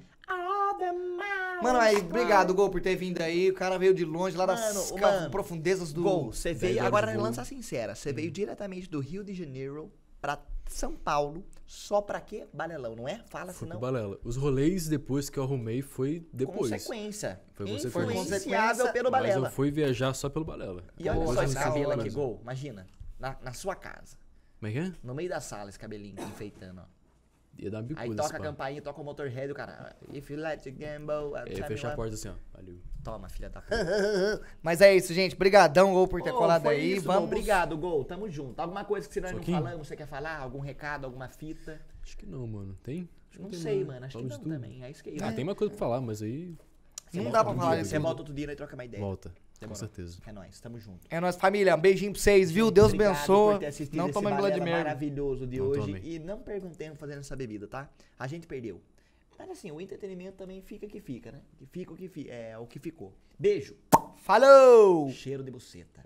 Mano, 1.63 1.79
aí, 1.79 1.97
obrigado, 1.99 2.53
Gol, 2.55 2.71
por 2.71 2.81
ter 2.81 2.97
vindo 2.97 3.21
aí. 3.21 3.51
O 3.51 3.55
cara 3.55 3.79
veio 3.79 3.95
de 3.95 4.05
longe, 4.05 4.37
lá 4.37 4.47
das 4.47 4.61
Mano, 4.61 5.01
ca- 5.01 5.13
mano, 5.13 5.31
profundezas 5.31 5.93
do. 5.93 6.03
Gol, 6.03 6.33
você 6.33 6.49
10 6.51 6.61
veio. 6.61 6.85
Agora, 6.85 7.17
lança 7.17 7.45
sincera. 7.45 7.95
Você 7.95 8.13
veio 8.13 8.31
diretamente 8.31 8.89
do 8.91 8.99
Rio 9.01 9.23
de 9.23 9.33
Janeiro 9.33 9.93
pra 10.21 10.43
São 10.69 10.97
Paulo. 10.97 11.45
Só 11.65 12.03
pra 12.03 12.21
quê? 12.21 12.47
Balelão, 12.53 12.95
não 12.97 13.09
é? 13.09 13.23
Fala 13.29 13.53
Foi 13.53 13.67
senão. 13.69 13.81
Balela. 13.81 14.19
Os 14.25 14.37
rolês 14.37 14.89
depois 14.89 15.31
que 15.31 15.39
eu 15.39 15.45
arrumei 15.45 15.81
foi 15.83 16.27
depois. 16.33 16.71
Consequência. 16.71 17.41
Foi 17.55 17.67
consequência. 17.67 18.11
Influenciável 18.17 18.93
pelo 18.93 19.11
Mas 19.11 19.23
Balela. 19.23 19.47
eu 19.49 19.53
fui 19.53 19.71
viajar 19.71 20.13
só 20.15 20.29
pelo 20.29 20.45
Balela. 20.45 20.85
E 20.99 21.09
olha 21.09 21.27
só 21.35 21.43
esse 21.45 21.55
cabelo 21.55 21.93
aqui. 21.93 22.11
Gol. 22.11 22.39
Imagina. 22.43 22.87
Na, 23.19 23.37
na 23.41 23.53
sua 23.53 23.75
casa. 23.77 24.17
Como 24.59 24.69
é 24.69 24.73
que 24.73 24.79
é? 24.81 24.93
No 25.03 25.15
meio 25.15 25.29
da 25.29 25.41
sala, 25.41 25.71
esse 25.71 25.79
cabelinho 25.79 26.17
enfeitando, 26.21 26.83
ó. 26.83 27.02
Ia 27.59 27.71
dar 27.71 27.83
bicuda 27.83 28.03
Aí 28.03 28.15
toca 28.17 28.37
a 28.37 28.41
campainha, 28.41 28.81
toca 28.83 29.01
o 29.01 29.05
motorhead, 29.05 29.53
o 29.53 29.55
cara. 29.55 29.95
If 30.13 30.31
you 30.31 30.39
like 30.41 30.63
to 30.63 30.71
gamble, 30.71 31.37
I'll 31.39 31.45
Aí 31.47 31.59
you 31.59 31.65
fechar 31.67 31.89
a 31.89 31.91
what." 31.91 31.97
porta 31.97 32.15
assim, 32.15 32.29
ó. 32.29 32.35
Valeu. 32.55 32.79
Toma, 33.05 33.29
filha 33.29 33.51
da 33.51 33.61
puta. 33.61 33.77
Mas 34.63 34.81
é 34.81 34.95
isso, 34.95 35.13
gente. 35.13 35.37
Brigadão, 35.37 35.93
Gol, 35.93 36.09
por 36.09 36.23
ter 36.23 36.31
Ô, 36.33 36.37
colado 36.39 36.63
foi 36.63 36.77
aí. 36.77 36.93
isso, 36.95 37.05
Vamos. 37.07 37.21
Gol. 37.23 37.29
Obrigado, 37.29 37.77
Gol. 37.77 38.05
Tamo 38.05 38.29
junto. 38.31 38.59
Alguma 38.61 38.85
coisa 38.85 39.09
que 39.09 39.21
nós 39.21 39.33
não 39.33 39.43
falamos, 39.43 39.87
você 39.89 39.97
quer 39.97 40.07
falar? 40.07 40.39
Algum 40.39 40.61
recado, 40.61 41.05
alguma 41.05 41.29
fita? 41.29 41.81
Acho 42.03 42.17
que 42.17 42.25
não, 42.27 42.47
mano. 42.47 42.77
Tem? 42.83 43.09
Acho 43.29 43.39
que 43.39 43.43
Não 43.43 43.51
tem, 43.51 43.61
sei, 43.61 43.85
mano. 43.85 44.07
Acho 44.07 44.19
que 44.19 44.23
Falamos 44.25 44.33
não 44.33 44.39
de 44.39 44.45
tudo. 44.45 44.55
também. 44.55 44.85
É 44.85 44.91
isso 44.91 45.03
que 45.03 45.11
é 45.11 45.25
Ah, 45.25 45.33
tem 45.33 45.43
uma 45.45 45.55
coisa 45.55 45.71
pra 45.71 45.79
falar, 45.79 46.01
mas 46.01 46.23
aí 46.23 46.55
Você 47.11 47.21
Não 47.21 47.31
dá 47.31 47.45
pra 47.45 47.55
falar 47.55 47.85
Você 47.85 47.99
volta 47.99 48.21
outro 48.23 48.35
dia 48.35 48.51
e 48.51 48.57
troca 48.57 48.75
uma 48.75 48.85
ideia. 48.85 49.03
volta. 49.03 49.33
Demorou. 49.63 49.69
Com 49.69 49.75
certeza. 49.75 50.19
É 50.27 50.33
nóis, 50.33 50.61
tamo 50.61 50.79
junto. 50.79 51.01
É 51.11 51.21
nóis, 51.21 51.37
família. 51.37 51.75
Um 51.77 51.81
beijinho 51.81 52.13
pra 52.13 52.21
vocês, 52.21 52.51
viu? 52.51 52.71
Deus 52.71 52.89
Obrigado 52.93 53.17
abençoe. 53.17 53.53
por 53.55 53.59
ter 53.61 53.67
assistido 53.67 53.97
Não 53.97 54.11
tomem 54.11 54.35
Blood 54.35 54.43
balela 54.59 54.71
Mary. 54.71 54.85
maravilhoso 54.85 55.47
de 55.47 55.59
Não 55.59 55.67
hoje. 55.67 55.81
tomem. 55.81 56.03
E 56.05 56.19
não 56.19 56.39
perguntemos 56.41 56.99
fazendo 56.99 57.21
essa 57.21 57.35
bebida, 57.37 57.67
tá? 57.67 57.89
A 58.19 58.27
gente 58.27 58.47
perdeu. 58.47 58.81
Mas 59.39 59.51
assim, 59.51 59.73
o 59.73 59.81
entretenimento 59.81 60.37
também 60.37 60.61
fica 60.63 60.87
que 60.87 61.01
fica, 61.01 61.33
né? 61.33 61.41
Que 61.59 61.67
fica 61.67 61.93
o 61.93 61.97
que 61.97 62.07
fi- 62.09 62.29
é 62.31 62.57
o 62.59 62.67
que 62.67 62.79
ficou. 62.79 63.13
Beijo. 63.39 63.75
Falou! 64.17 65.11
Cheiro 65.11 65.43
de 65.43 65.51
buceta. 65.51 66.05